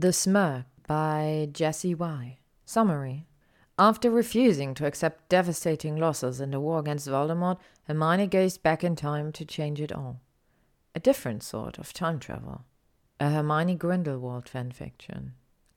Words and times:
The 0.00 0.12
Smurg 0.12 0.64
by 0.86 1.48
Jesse 1.50 1.92
Y. 1.92 2.38
Summary 2.64 3.26
After 3.76 4.12
refusing 4.12 4.72
to 4.74 4.86
accept 4.86 5.28
devastating 5.28 5.96
losses 5.96 6.40
in 6.40 6.52
the 6.52 6.60
war 6.60 6.78
against 6.78 7.08
Voldemort, 7.08 7.58
Hermione 7.88 8.28
goes 8.28 8.58
back 8.58 8.84
in 8.84 8.94
time 8.94 9.32
to 9.32 9.44
change 9.44 9.80
it 9.80 9.90
all. 9.90 10.20
A 10.94 11.00
different 11.00 11.42
sort 11.42 11.78
of 11.78 11.92
time 11.92 12.20
travel. 12.20 12.64
A 13.18 13.30
Hermione 13.30 13.74
Grindelwald 13.74 14.44
fanfiction. 14.44 15.30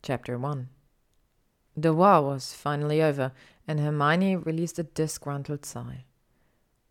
Chapter 0.04 0.38
1 0.38 0.69
The 1.75 1.91
war 1.91 2.21
was 2.21 2.53
finally 2.53 3.01
over, 3.01 3.31
and 3.67 3.79
Hermione 3.79 4.35
released 4.35 4.77
a 4.77 4.83
disgruntled 4.83 5.65
sigh. 5.65 6.05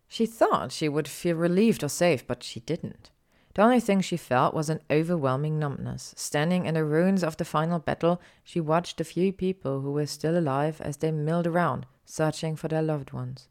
She 0.09 0.25
thought 0.25 0.73
she 0.73 0.89
would 0.89 1.07
feel 1.07 1.37
relieved 1.37 1.81
or 1.81 1.87
safe, 1.87 2.27
but 2.27 2.43
she 2.43 2.59
didn't. 2.59 3.09
The 3.53 3.63
only 3.63 3.81
thing 3.81 3.99
she 4.01 4.17
felt 4.17 4.53
was 4.53 4.69
an 4.69 4.81
overwhelming 4.89 5.59
numbness. 5.59 6.13
Standing 6.15 6.65
in 6.65 6.75
the 6.75 6.85
ruins 6.85 7.23
of 7.23 7.35
the 7.35 7.45
final 7.45 7.79
battle, 7.79 8.21
she 8.43 8.61
watched 8.61 8.97
the 8.97 9.03
few 9.03 9.33
people 9.33 9.81
who 9.81 9.91
were 9.91 10.05
still 10.05 10.37
alive 10.37 10.79
as 10.79 10.97
they 10.97 11.11
milled 11.11 11.47
around, 11.47 11.85
searching 12.05 12.55
for 12.55 12.69
their 12.69 12.81
loved 12.81 13.11
ones. 13.11 13.49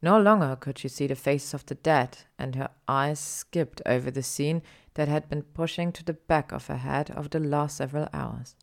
No 0.00 0.18
longer 0.18 0.56
could 0.56 0.78
she 0.78 0.88
see 0.88 1.06
the 1.06 1.14
faces 1.14 1.54
of 1.54 1.66
the 1.66 1.74
dead, 1.76 2.18
and 2.38 2.56
her 2.56 2.70
eyes 2.88 3.20
skipped 3.20 3.82
over 3.84 4.10
the 4.10 4.22
scene 4.22 4.62
that 4.94 5.08
had 5.08 5.28
been 5.28 5.42
pushing 5.42 5.92
to 5.92 6.04
the 6.04 6.14
back 6.14 6.50
of 6.50 6.66
her 6.66 6.78
head 6.78 7.12
over 7.16 7.28
the 7.28 7.38
last 7.38 7.76
several 7.76 8.08
hours. 8.12 8.56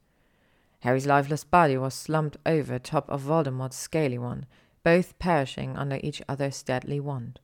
Harry's 0.79 1.05
lifeless 1.05 1.43
body 1.43 1.77
was 1.77 1.93
slumped 1.93 2.37
over 2.45 2.79
top 2.79 3.07
of 3.09 3.21
Voldemort's 3.21 3.77
scaly 3.77 4.17
one, 4.17 4.45
both 4.83 5.17
perishing 5.19 5.77
under 5.77 5.99
each 6.01 6.21
other's 6.27 6.63
deadly 6.63 6.99
wand. 6.99 7.39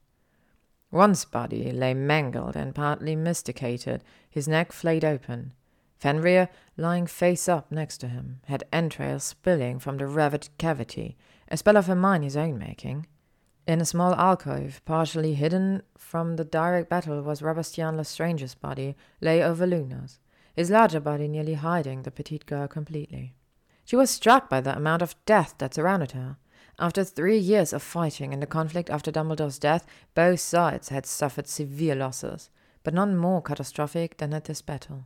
Ron's 0.95 1.25
body 1.25 1.73
lay 1.73 1.93
mangled 1.93 2.55
and 2.55 2.73
partly 2.73 3.17
mysticated, 3.17 4.01
his 4.29 4.47
neck 4.47 4.71
flayed 4.71 5.03
open. 5.03 5.51
Fenrir, 5.97 6.47
lying 6.77 7.05
face 7.05 7.49
up 7.49 7.69
next 7.69 7.97
to 7.97 8.07
him, 8.07 8.39
had 8.45 8.63
entrails 8.71 9.25
spilling 9.25 9.77
from 9.77 9.97
the 9.97 10.07
ravaged 10.07 10.57
cavity, 10.57 11.17
a 11.49 11.57
spell 11.57 11.75
of 11.75 11.87
Hermione's 11.87 12.37
own 12.37 12.57
making. 12.57 13.07
In 13.67 13.81
a 13.81 13.85
small 13.85 14.15
alcove, 14.15 14.81
partially 14.85 15.33
hidden 15.33 15.83
from 15.97 16.37
the 16.37 16.45
direct 16.45 16.89
battle, 16.89 17.21
was 17.21 17.41
Rabastan 17.41 17.97
Lestrange's 17.97 18.55
body, 18.55 18.95
lay 19.19 19.43
over 19.43 19.67
Luna's, 19.67 20.19
his 20.55 20.69
larger 20.69 21.01
body 21.01 21.27
nearly 21.27 21.55
hiding 21.55 22.03
the 22.03 22.11
petite 22.11 22.45
girl 22.45 22.69
completely. 22.69 23.35
She 23.83 23.97
was 23.97 24.09
struck 24.09 24.49
by 24.49 24.61
the 24.61 24.77
amount 24.77 25.01
of 25.01 25.17
death 25.25 25.55
that 25.57 25.73
surrounded 25.73 26.13
her. 26.13 26.37
After 26.77 27.05
three 27.05 27.37
years 27.37 27.71
of 27.71 27.81
fighting 27.81 28.33
in 28.33 28.41
the 28.41 28.45
conflict 28.45 28.89
after 28.89 29.09
Dumbledore's 29.09 29.59
death, 29.59 29.85
both 30.13 30.41
sides 30.41 30.89
had 30.89 31.05
suffered 31.05 31.47
severe 31.47 31.95
losses, 31.95 32.49
but 32.83 32.93
none 32.93 33.15
more 33.15 33.41
catastrophic 33.41 34.17
than 34.17 34.33
at 34.33 34.45
this 34.45 34.61
battle. 34.61 35.05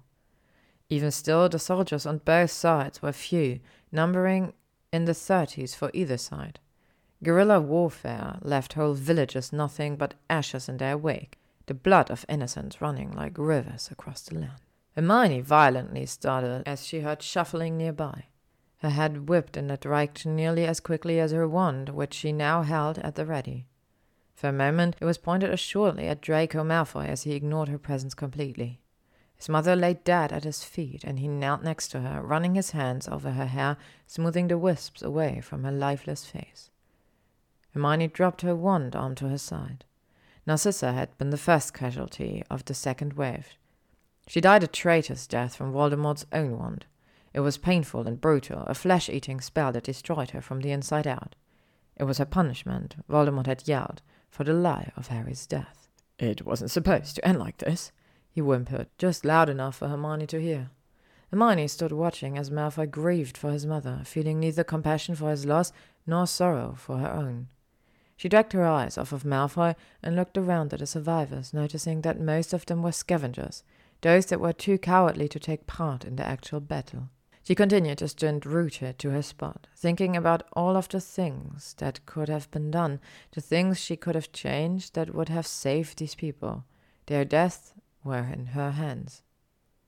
Even 0.90 1.12
still, 1.12 1.48
the 1.48 1.60
soldiers 1.60 2.08
on 2.08 2.20
both 2.20 2.50
sides 2.50 3.02
were 3.04 3.12
few, 3.12 3.60
numbering 3.92 4.54
in 4.92 5.06
the 5.06 5.14
thirties 5.14 5.76
for 5.76 5.92
either 5.94 6.18
side. 6.18 6.60
Guerrilla 7.22 7.62
warfare 7.62 8.40
left 8.42 8.74
whole 8.74 8.94
villages 8.94 9.54
nothing 9.54 9.96
but 9.96 10.16
ashes 10.30 10.68
in 10.68 10.78
their 10.78 10.98
wake, 10.98 11.38
the 11.68 11.76
blood 11.76 12.10
of 12.10 12.26
innocents 12.28 12.82
running 12.82 13.12
like 13.12 13.38
rivers 13.38 13.90
across 13.92 14.22
the 14.22 14.40
land. 14.40 14.62
Hermione 14.96 15.42
violently 15.42 16.08
started 16.08 16.64
as 16.66 16.88
she 16.88 17.02
heard 17.02 17.22
shuffling 17.22 17.78
nearby 17.78 18.29
her 18.80 18.90
head 18.90 19.28
whipped 19.28 19.58
in 19.58 19.68
that 19.68 19.82
direction 19.82 20.36
nearly 20.36 20.66
as 20.66 20.80
quickly 20.80 21.20
as 21.20 21.32
her 21.32 21.48
wand, 21.48 21.90
which 21.90 22.14
she 22.14 22.32
now 22.32 22.64
held 22.64 22.98
at 23.00 23.16
the 23.16 23.26
ready. 23.26 23.66
For 24.36 24.48
a 24.48 24.54
moment 24.54 24.96
it 25.02 25.06
was 25.06 25.18
pointed 25.18 25.50
assuredly 25.50 26.08
at 26.08 26.22
Draco 26.22 26.64
Malfoy 26.64 27.08
as 27.08 27.24
he 27.24 27.34
ignored 27.34 27.68
her 27.68 27.78
presence 27.78 28.14
completely. 28.14 28.80
His 29.36 29.50
mother 29.50 29.76
lay 29.76 29.96
dead 29.96 30.34
at 30.34 30.44
his 30.44 30.64
feet, 30.64 31.04
and 31.04 31.20
he 31.20 31.28
knelt 31.28 31.64
next 31.64 31.90
to 31.90 32.02
her, 32.02 32.22
running 32.22 32.56
his 32.56 32.72
hands 32.72 33.08
over 33.08 33.32
her 33.32 33.46
hair, 33.46 33.78
smoothing 34.06 34.48
the 34.48 34.58
wisps 34.58 35.02
away 35.02 35.40
from 35.42 35.64
her 35.64 35.72
lifeless 35.72 36.26
face. 36.26 36.70
Hermione 37.74 38.08
dropped 38.08 38.42
her 38.42 38.56
wand 38.56 38.96
onto 38.96 39.28
her 39.28 39.38
side. 39.38 39.86
Narcissa 40.46 40.94
had 40.94 41.18
been 41.18 41.30
the 41.30 41.38
first 41.38 41.74
casualty 41.74 42.44
of 42.50 42.66
the 42.66 42.74
second 42.74 43.14
wave. 43.14 43.50
She 44.28 44.42
died 44.42 44.64
a 44.64 44.68
traitor's 44.68 45.28
death 45.28 45.56
from 45.56 45.72
Voldemort's 45.72 46.26
own 46.32 46.58
wand. 46.58 46.86
It 47.34 47.42
was 47.42 47.58
painful 47.58 48.08
and 48.08 48.20
brutal, 48.20 48.64
a 48.64 48.74
flesh 48.74 49.10
eating 49.10 49.40
spell 49.40 49.72
that 49.74 49.84
destroyed 49.84 50.32
her 50.32 50.42
from 50.42 50.62
the 50.62 50.72
inside 50.72 51.06
out. 51.06 51.36
It 51.96 52.06
was 52.06 52.18
her 52.18 52.26
punishment, 52.26 52.96
Voldemort 53.08 53.46
had 53.46 53.68
yelled, 53.68 54.02
for 54.30 54.44
the 54.44 54.54
lie 54.54 54.92
of 54.96 55.08
Harry's 55.08 55.46
death. 55.46 55.88
It 56.18 56.46
wasn't 56.46 56.72
supposed 56.72 57.16
to 57.16 57.28
end 57.28 57.40
like 57.40 57.58
this, 57.58 57.92
he 58.30 58.42
whimpered, 58.42 58.88
just 58.98 59.26
loud 59.26 59.50
enough 59.50 59.78
for 59.78 59.88
Hermione 59.88 60.28
to 60.28 60.42
hear. 60.42 60.70
Hermione 61.30 61.68
stood 61.68 61.92
watching 61.92 62.38
as 62.38 62.50
Malfoy 62.50 62.90
grieved 62.90 63.38
for 63.38 63.52
his 63.52 63.66
mother, 63.66 64.02
feeling 64.06 64.40
neither 64.40 64.64
compassion 64.64 65.16
for 65.16 65.30
his 65.30 65.46
loss 65.46 65.72
nor 66.08 66.26
sorrow 66.26 66.74
for 66.78 66.98
her 66.98 67.12
own. 67.12 67.48
She 68.18 68.28
dragged 68.28 68.54
her 68.54 68.66
eyes 68.66 68.98
off 68.98 69.12
of 69.12 69.24
Malfoy 69.24 69.76
and 70.02 70.16
looked 70.16 70.38
around 70.38 70.74
at 70.74 70.80
the 70.80 70.88
survivors, 70.88 71.54
noticing 71.54 72.02
that 72.02 72.20
most 72.20 72.54
of 72.54 72.66
them 72.66 72.82
were 72.82 72.92
scavengers, 72.92 73.64
those 74.02 74.26
that 74.26 74.42
were 74.42 74.54
too 74.54 74.78
cowardly 74.78 75.28
to 75.28 75.40
take 75.40 75.68
part 75.68 76.04
in 76.04 76.16
the 76.16 76.26
actual 76.26 76.60
battle. 76.60 77.10
She 77.50 77.56
continued 77.56 77.98
to 77.98 78.08
stand 78.08 78.46
rooted 78.46 79.00
to 79.00 79.10
her 79.10 79.24
spot, 79.24 79.66
thinking 79.76 80.16
about 80.16 80.44
all 80.54 80.78
of 80.78 80.88
the 80.88 81.02
things 81.02 81.74
that 81.80 82.06
could 82.06 82.30
have 82.30 82.52
been 82.52 82.70
done, 82.70 83.00
the 83.32 83.42
things 83.42 83.80
she 83.80 83.96
could 83.96 84.14
have 84.14 84.32
changed 84.32 84.94
that 84.94 85.16
would 85.16 85.30
have 85.30 85.48
saved 85.48 85.98
these 85.98 86.14
people. 86.14 86.64
Their 87.08 87.26
deaths 87.26 87.74
were 88.04 88.20
in 88.32 88.46
her 88.54 88.70
hands. 88.70 89.24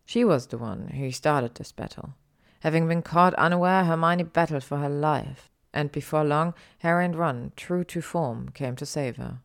She 0.05 0.25
was 0.25 0.47
the 0.47 0.57
one 0.57 0.88
who 0.88 1.11
started 1.11 1.53
this 1.53 1.71
battle. 1.71 2.16
Having 2.61 2.88
been 2.88 3.03
caught 3.03 3.35
unaware, 3.35 3.85
Hermione 3.85 4.23
battled 4.23 4.63
for 4.63 4.79
her 4.79 4.89
life, 4.89 5.51
and 5.71 5.91
before 5.91 6.23
long, 6.23 6.55
Harry 6.79 7.05
and 7.05 7.16
Ron, 7.16 7.51
true 7.55 7.83
to 7.83 8.01
form, 8.01 8.50
came 8.50 8.75
to 8.77 8.88
save 8.88 9.17
her. 9.17 9.38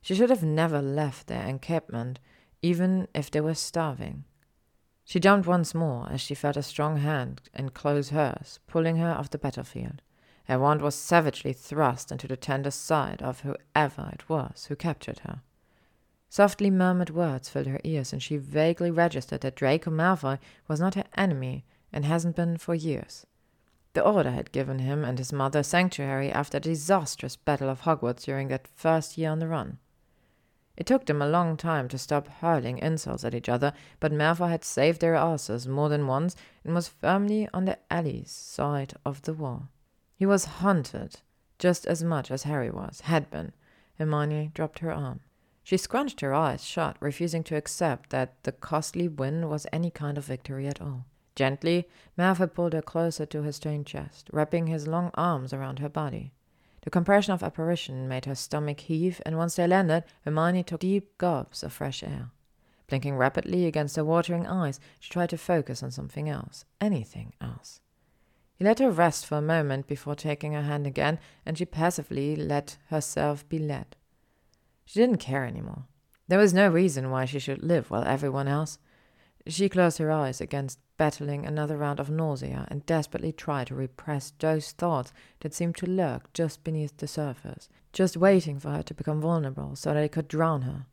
She 0.00 0.16
should 0.16 0.30
have 0.30 0.42
never 0.42 0.82
left 0.82 1.28
their 1.28 1.46
encampment, 1.46 2.18
even 2.60 3.06
if 3.14 3.30
they 3.30 3.40
were 3.40 3.54
starving. 3.54 4.24
She 5.04 5.20
jumped 5.20 5.46
once 5.46 5.74
more 5.74 6.08
as 6.10 6.20
she 6.20 6.34
felt 6.34 6.56
a 6.56 6.62
strong 6.62 6.98
hand 6.98 7.42
enclose 7.54 8.10
hers, 8.10 8.60
pulling 8.66 8.96
her 8.96 9.10
off 9.10 9.30
the 9.30 9.38
battlefield. 9.38 10.00
Her 10.44 10.58
wand 10.58 10.82
was 10.82 10.94
savagely 10.94 11.52
thrust 11.52 12.10
into 12.10 12.26
the 12.26 12.36
tender 12.36 12.70
side 12.70 13.22
of 13.22 13.40
whoever 13.40 14.10
it 14.12 14.28
was 14.28 14.66
who 14.66 14.76
captured 14.76 15.20
her. 15.20 15.42
Softly 16.28 16.70
murmured 16.70 17.10
words 17.10 17.48
filled 17.48 17.66
her 17.66 17.80
ears, 17.84 18.12
and 18.12 18.22
she 18.22 18.38
vaguely 18.38 18.90
registered 18.90 19.42
that 19.42 19.56
Draco 19.56 19.90
Malfoy 19.90 20.38
was 20.66 20.80
not 20.80 20.94
her 20.94 21.04
enemy 21.14 21.64
and 21.92 22.06
hasn't 22.06 22.36
been 22.36 22.56
for 22.56 22.74
years. 22.74 23.26
The 23.92 24.02
Order 24.02 24.30
had 24.30 24.52
given 24.52 24.78
him 24.78 25.04
and 25.04 25.18
his 25.18 25.32
mother 25.32 25.62
sanctuary 25.62 26.32
after 26.32 26.58
the 26.58 26.70
disastrous 26.70 27.36
Battle 27.36 27.68
of 27.68 27.82
Hogwarts 27.82 28.24
during 28.24 28.48
that 28.48 28.66
first 28.66 29.18
year 29.18 29.30
on 29.30 29.40
the 29.40 29.48
run. 29.48 29.78
It 30.76 30.86
took 30.86 31.06
them 31.06 31.20
a 31.20 31.28
long 31.28 31.56
time 31.56 31.88
to 31.88 31.98
stop 31.98 32.28
hurling 32.28 32.78
insults 32.78 33.24
at 33.24 33.34
each 33.34 33.48
other, 33.48 33.72
but 34.00 34.12
Malfoy 34.12 34.48
had 34.48 34.64
saved 34.64 35.00
their 35.00 35.14
asses 35.14 35.68
more 35.68 35.88
than 35.88 36.06
once 36.06 36.34
and 36.64 36.74
was 36.74 36.88
firmly 36.88 37.48
on 37.52 37.66
the 37.66 37.78
Alley's 37.90 38.30
side 38.30 38.94
of 39.04 39.22
the 39.22 39.34
wall. 39.34 39.68
He 40.16 40.24
was 40.24 40.44
hunted 40.44 41.20
just 41.58 41.86
as 41.86 42.02
much 42.02 42.30
as 42.30 42.44
Harry 42.44 42.70
was, 42.70 43.02
had 43.02 43.30
been. 43.30 43.52
Hermione 43.98 44.50
dropped 44.54 44.80
her 44.80 44.90
arm. 44.90 45.20
She 45.62 45.76
scrunched 45.76 46.20
her 46.20 46.34
eyes 46.34 46.64
shut, 46.64 46.96
refusing 46.98 47.44
to 47.44 47.56
accept 47.56 48.10
that 48.10 48.42
the 48.42 48.52
costly 48.52 49.06
win 49.06 49.48
was 49.48 49.66
any 49.72 49.90
kind 49.90 50.18
of 50.18 50.24
victory 50.24 50.66
at 50.66 50.80
all. 50.80 51.06
Gently, 51.36 51.88
Malfoy 52.18 52.52
pulled 52.52 52.72
her 52.72 52.82
closer 52.82 53.26
to 53.26 53.42
his 53.42 53.56
strained 53.56 53.86
chest, 53.86 54.28
wrapping 54.32 54.66
his 54.66 54.88
long 54.88 55.10
arms 55.14 55.52
around 55.52 55.78
her 55.78 55.88
body. 55.88 56.32
The 56.82 56.90
compression 56.90 57.32
of 57.32 57.42
apparition 57.42 58.08
made 58.08 58.24
her 58.24 58.34
stomach 58.34 58.80
heave, 58.80 59.20
and 59.24 59.36
once 59.36 59.56
they 59.56 59.66
landed, 59.66 60.04
Hermione 60.24 60.64
took 60.64 60.80
deep 60.80 61.16
gulps 61.16 61.62
of 61.62 61.72
fresh 61.72 62.02
air. 62.02 62.30
Blinking 62.88 63.16
rapidly 63.16 63.66
against 63.66 63.96
her 63.96 64.04
watering 64.04 64.46
eyes, 64.46 64.80
she 64.98 65.10
tried 65.10 65.30
to 65.30 65.38
focus 65.38 65.82
on 65.82 65.90
something 65.90 66.28
else, 66.28 66.64
anything 66.80 67.32
else. 67.40 67.80
He 68.56 68.64
let 68.64 68.80
her 68.80 68.90
rest 68.90 69.26
for 69.26 69.38
a 69.38 69.42
moment 69.42 69.86
before 69.86 70.14
taking 70.14 70.52
her 70.52 70.62
hand 70.62 70.86
again, 70.86 71.18
and 71.46 71.56
she 71.56 71.64
passively 71.64 72.36
let 72.36 72.76
herself 72.90 73.48
be 73.48 73.58
led. 73.58 73.96
She 74.84 75.00
didn't 75.00 75.18
care 75.18 75.44
any 75.44 75.60
more. 75.60 75.84
There 76.28 76.38
was 76.38 76.52
no 76.52 76.68
reason 76.68 77.10
why 77.10 77.24
she 77.24 77.38
should 77.38 77.62
live 77.62 77.90
while 77.90 78.04
everyone 78.04 78.48
else. 78.48 78.78
She 79.46 79.68
closed 79.68 79.98
her 79.98 80.10
eyes 80.10 80.40
against 80.40 80.78
battling 80.96 81.44
another 81.44 81.76
round 81.76 81.98
of 81.98 82.10
nausea 82.10 82.66
and 82.68 82.86
desperately 82.86 83.32
tried 83.32 83.66
to 83.68 83.74
repress 83.74 84.32
those 84.38 84.70
thoughts 84.72 85.12
that 85.40 85.52
seemed 85.52 85.76
to 85.78 85.86
lurk 85.86 86.32
just 86.32 86.62
beneath 86.62 86.96
the 86.96 87.08
surface, 87.08 87.68
just 87.92 88.16
waiting 88.16 88.60
for 88.60 88.70
her 88.70 88.82
to 88.84 88.94
become 88.94 89.20
vulnerable 89.20 89.74
so 89.74 89.92
that 89.92 90.00
they 90.00 90.08
could 90.08 90.28
drown 90.28 90.62
her. 90.62 90.86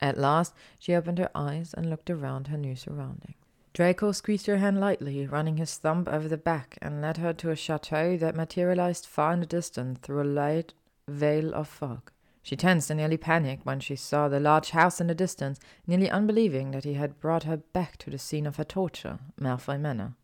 At 0.00 0.18
last, 0.18 0.54
she 0.78 0.94
opened 0.94 1.18
her 1.18 1.30
eyes 1.34 1.74
and 1.74 1.90
looked 1.90 2.10
around 2.10 2.48
her 2.48 2.56
new 2.56 2.74
surroundings. 2.74 3.36
Draco 3.74 4.12
squeezed 4.12 4.46
her 4.46 4.58
hand 4.58 4.78
lightly, 4.80 5.26
running 5.26 5.56
his 5.56 5.76
thumb 5.76 6.04
over 6.08 6.28
the 6.28 6.36
back, 6.38 6.78
and 6.80 7.02
led 7.02 7.16
her 7.16 7.32
to 7.34 7.50
a 7.50 7.56
chateau 7.56 8.16
that 8.16 8.36
materialized 8.36 9.04
far 9.04 9.32
in 9.32 9.40
the 9.40 9.46
distance 9.46 9.98
through 10.00 10.22
a 10.22 10.24
light 10.24 10.74
veil 11.08 11.52
of 11.52 11.68
fog. 11.68 12.12
She 12.44 12.56
tensed 12.56 12.90
and 12.90 12.98
nearly 12.98 13.16
panicked 13.16 13.64
when 13.64 13.80
she 13.80 13.96
saw 13.96 14.28
the 14.28 14.38
large 14.38 14.70
house 14.70 15.00
in 15.00 15.06
the 15.06 15.14
distance, 15.14 15.58
nearly 15.86 16.10
unbelieving 16.10 16.72
that 16.72 16.84
he 16.84 16.92
had 16.92 17.18
brought 17.18 17.44
her 17.44 17.56
back 17.56 17.96
to 17.96 18.10
the 18.10 18.18
scene 18.18 18.46
of 18.46 18.56
her 18.56 18.64
torture, 18.64 19.18
Malfoy 19.40 19.80
Manor. 19.80 20.14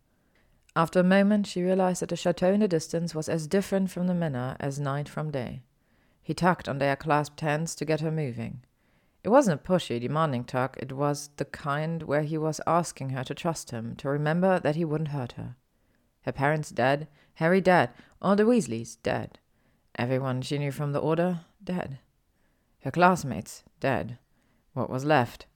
After 0.77 1.01
a 1.01 1.03
moment, 1.03 1.47
she 1.47 1.63
realized 1.63 2.03
that 2.03 2.11
the 2.11 2.17
chateau 2.17 2.53
in 2.53 2.61
the 2.61 2.69
distance 2.69 3.15
was 3.15 3.31
as 3.31 3.47
different 3.47 3.91
from 3.91 4.07
the 4.07 4.15
manor 4.15 4.55
as 4.61 4.79
night 4.79 5.09
from 5.09 5.31
day. 5.31 5.63
He 6.23 6.35
tugged 6.35 6.69
on 6.69 6.77
their 6.77 6.95
clasped 6.95 7.41
hands 7.41 7.75
to 7.77 7.87
get 7.87 8.03
her 8.03 8.11
moving. 8.11 8.65
It 9.25 9.31
wasn't 9.31 9.59
a 9.59 9.65
pushy, 9.65 9.99
demanding 9.99 10.45
tug, 10.45 10.77
it 10.79 10.93
was 10.93 11.31
the 11.39 11.47
kind 11.47 12.03
where 12.03 12.23
he 12.23 12.37
was 12.37 12.61
asking 12.67 13.11
her 13.11 13.25
to 13.25 13.35
trust 13.35 13.71
him, 13.71 13.97
to 13.97 14.11
remember 14.11 14.61
that 14.61 14.77
he 14.77 14.85
wouldn't 14.85 15.09
hurt 15.09 15.33
her. 15.33 15.57
Her 16.23 16.33
parents 16.33 16.69
dead, 16.69 17.09
Harry 17.37 17.63
dead, 17.63 17.91
all 18.21 18.37
the 18.37 18.45
Weasleys 18.45 18.99
dead. 19.03 19.39
Everyone 19.97 20.43
she 20.43 20.59
knew 20.59 20.71
from 20.71 20.93
the 20.93 21.01
Order 21.01 21.41
dead. 21.65 21.99
Her 22.83 22.91
classmates 22.91 23.63
dead. 23.79 24.19
What 24.73 24.89
was 24.89 25.05
left? 25.05 25.47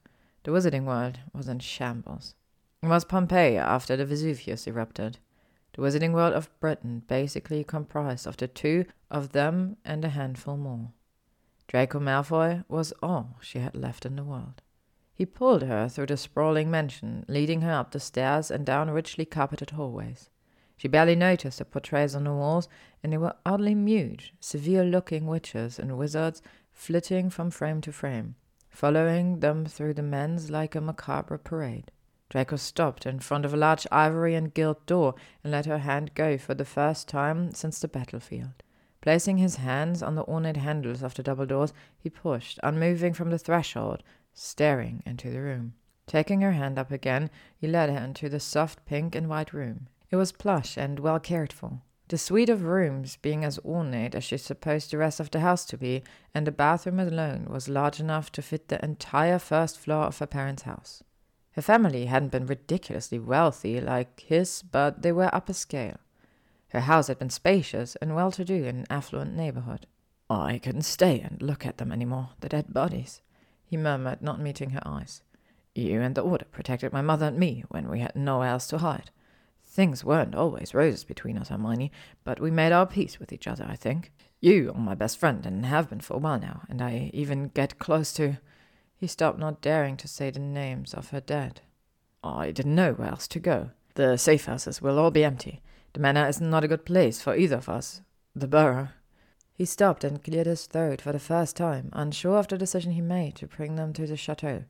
The 0.43 0.51
wizarding 0.51 0.85
world 0.85 1.19
was 1.33 1.47
in 1.47 1.59
shambles. 1.59 2.35
It 2.83 2.87
was 2.87 3.03
Pompeii 3.03 3.57
after 3.57 3.95
the 3.95 4.05
Vesuvius 4.05 4.67
erupted. 4.67 5.17
The 5.73 5.81
wizarding 5.81 6.13
world 6.13 6.33
of 6.33 6.57
Britain 6.59 7.01
basically 7.07 7.63
comprised 7.63 8.27
of 8.27 8.37
the 8.37 8.47
two 8.47 8.85
of 9.09 9.31
them 9.31 9.77
and 9.83 10.05
a 10.05 10.09
handful 10.09 10.55
more. 10.55 10.91
Draco 11.67 11.99
Malfoy 11.99 12.63
was 12.67 12.93
all 13.01 13.37
she 13.41 13.57
had 13.59 13.75
left 13.75 14.05
in 14.05 14.15
the 14.15 14.23
world. 14.23 14.61
He 15.15 15.25
pulled 15.25 15.63
her 15.63 15.89
through 15.89 16.07
the 16.07 16.17
sprawling 16.17 16.69
mansion, 16.69 17.25
leading 17.27 17.61
her 17.61 17.71
up 17.71 17.91
the 17.91 17.99
stairs 17.99 18.51
and 18.51 18.65
down 18.65 18.91
richly 18.91 19.25
carpeted 19.25 19.71
hallways. 19.71 20.29
She 20.77 20.87
barely 20.87 21.15
noticed 21.15 21.57
the 21.57 21.65
portraits 21.65 22.13
on 22.13 22.25
the 22.25 22.33
walls, 22.33 22.67
and 23.01 23.11
they 23.11 23.17
were 23.17 23.35
oddly 23.45 23.73
mute, 23.73 24.31
severe 24.39 24.83
looking 24.83 25.25
witches 25.25 25.79
and 25.79 25.97
wizards 25.97 26.41
flitting 26.75 27.29
from 27.31 27.49
frame 27.49 27.81
to 27.81 27.91
frame, 27.91 28.35
following 28.69 29.39
them 29.39 29.65
through 29.65 29.93
the 29.93 30.03
men's 30.03 30.51
like 30.51 30.75
a 30.75 30.81
macabre 30.81 31.37
parade. 31.37 31.89
Draco 32.29 32.57
stopped 32.57 33.05
in 33.05 33.19
front 33.19 33.45
of 33.45 33.53
a 33.53 33.57
large 33.57 33.87
ivory 33.91 34.35
and 34.35 34.53
gilt 34.53 34.85
door 34.85 35.15
and 35.43 35.51
let 35.51 35.65
her 35.65 35.79
hand 35.79 36.13
go 36.13 36.37
for 36.37 36.53
the 36.53 36.65
first 36.65 37.07
time 37.07 37.53
since 37.53 37.79
the 37.79 37.87
battlefield. 37.87 38.61
Placing 39.01 39.37
his 39.37 39.55
hands 39.57 40.03
on 40.03 40.15
the 40.15 40.25
ornate 40.25 40.57
handles 40.57 41.01
of 41.01 41.13
the 41.13 41.23
double 41.23 41.45
doors, 41.45 41.73
he 41.97 42.09
pushed, 42.09 42.59
unmoving 42.61 43.13
from 43.13 43.29
the 43.29 43.39
threshold, 43.39 44.03
staring 44.33 45.01
into 45.05 45.31
the 45.31 45.41
room. 45.41 45.73
Taking 46.07 46.41
her 46.41 46.51
hand 46.51 46.77
up 46.77 46.91
again, 46.91 47.29
he 47.55 47.67
led 47.67 47.89
her 47.89 48.03
into 48.03 48.29
the 48.29 48.39
soft 48.39 48.85
pink 48.85 49.15
and 49.15 49.29
white 49.29 49.53
room. 49.53 49.87
It 50.11 50.17
was 50.17 50.31
plush 50.31 50.77
and 50.77 50.99
well 50.99 51.19
cared 51.19 51.53
for. 51.53 51.81
The 52.07 52.17
suite 52.19 52.49
of 52.49 52.63
rooms 52.63 53.17
being 53.21 53.43
as 53.43 53.57
ornate 53.65 54.13
as 54.13 54.23
she 54.23 54.37
supposed 54.37 54.91
the 54.91 54.97
rest 54.97 55.19
of 55.19 55.31
the 55.31 55.39
house 55.39 55.65
to 55.65 55.77
be, 55.77 56.03
and 56.35 56.45
the 56.45 56.51
bathroom 56.51 56.99
alone 56.99 57.47
was 57.49 57.67
large 57.67 57.99
enough 57.99 58.31
to 58.33 58.43
fit 58.43 58.67
the 58.67 58.83
entire 58.85 59.39
first 59.39 59.79
floor 59.79 60.03
of 60.03 60.19
her 60.19 60.27
parents' 60.27 60.63
house. 60.63 61.03
Her 61.53 61.63
family 61.63 62.05
hadn't 62.05 62.31
been 62.31 62.45
ridiculously 62.45 63.17
wealthy 63.17 63.81
like 63.81 64.19
his, 64.19 64.61
but 64.61 65.01
they 65.01 65.11
were 65.11 65.33
upper 65.33 65.53
scale. 65.53 65.97
Her 66.69 66.81
house 66.81 67.07
had 67.07 67.17
been 67.17 67.29
spacious 67.29 67.95
and 67.95 68.15
well 68.15 68.31
to 68.31 68.45
do 68.45 68.65
in 68.65 68.79
an 68.79 68.85
affluent 68.89 69.33
neighborhood. 69.33 69.87
I 70.29 70.59
couldn't 70.59 70.81
stay 70.83 71.21
and 71.21 71.41
look 71.41 71.65
at 71.65 71.77
them 71.77 71.91
any 71.91 72.05
more, 72.05 72.29
the 72.39 72.49
dead 72.49 72.73
bodies, 72.73 73.21
he 73.63 73.77
murmured, 73.77 74.21
not 74.21 74.39
meeting 74.39 74.71
her 74.71 74.81
eyes. 74.85 75.21
You 75.73 76.01
and 76.01 76.13
the 76.13 76.21
Order 76.21 76.45
protected 76.51 76.93
my 76.93 77.01
mother 77.01 77.27
and 77.27 77.39
me 77.39 77.63
when 77.69 77.89
we 77.89 77.99
had 77.99 78.15
nowhere 78.15 78.49
else 78.49 78.67
to 78.67 78.77
hide. 78.77 79.11
Things 79.75 80.05
weren't 80.05 80.35
always 80.35 80.73
roses 80.73 81.03
between 81.03 81.37
us, 81.37 81.49
Hermione, 81.49 81.91
but 82.23 82.39
we 82.39 82.49
made 82.49 82.71
our 82.71 82.85
peace 82.85 83.19
with 83.19 83.33
each 83.33 83.45
other, 83.45 83.65
I 83.67 83.75
think. 83.75 84.13
You 84.39 84.71
are 84.73 84.79
my 84.79 84.95
best 84.95 85.17
friend 85.17 85.45
and 85.45 85.65
have 85.65 85.89
been 85.89 85.99
for 85.99 86.13
a 86.13 86.17
while 86.17 86.39
now, 86.39 86.61
and 86.69 86.81
I 86.81 87.11
even 87.13 87.49
get 87.49 87.77
close 87.77 88.13
to. 88.13 88.37
He 88.95 89.05
stopped, 89.05 89.37
not 89.37 89.59
daring 89.59 89.97
to 89.97 90.07
say 90.07 90.29
the 90.29 90.39
names 90.39 90.93
of 90.93 91.09
her 91.09 91.19
dead. 91.19 91.59
I 92.23 92.51
didn't 92.51 92.73
know 92.73 92.93
where 92.93 93.09
else 93.09 93.27
to 93.27 93.39
go. 93.39 93.71
The 93.95 94.15
safe 94.15 94.45
houses 94.45 94.81
will 94.81 94.97
all 94.97 95.11
be 95.11 95.25
empty. 95.25 95.61
The 95.91 95.99
manor 95.99 96.25
is 96.25 96.39
not 96.39 96.63
a 96.63 96.69
good 96.69 96.85
place 96.85 97.21
for 97.21 97.35
either 97.35 97.57
of 97.57 97.67
us. 97.67 97.99
The 98.33 98.47
burrow. 98.47 98.87
He 99.51 99.65
stopped 99.65 100.05
and 100.05 100.23
cleared 100.23 100.47
his 100.47 100.67
throat 100.67 101.01
for 101.01 101.11
the 101.11 101.19
first 101.19 101.57
time, 101.57 101.89
unsure 101.91 102.37
of 102.37 102.47
the 102.47 102.57
decision 102.57 102.93
he 102.93 103.01
made 103.01 103.35
to 103.35 103.47
bring 103.47 103.75
them 103.75 103.91
to 103.91 104.07
the 104.07 104.15
chateau. 104.15 104.63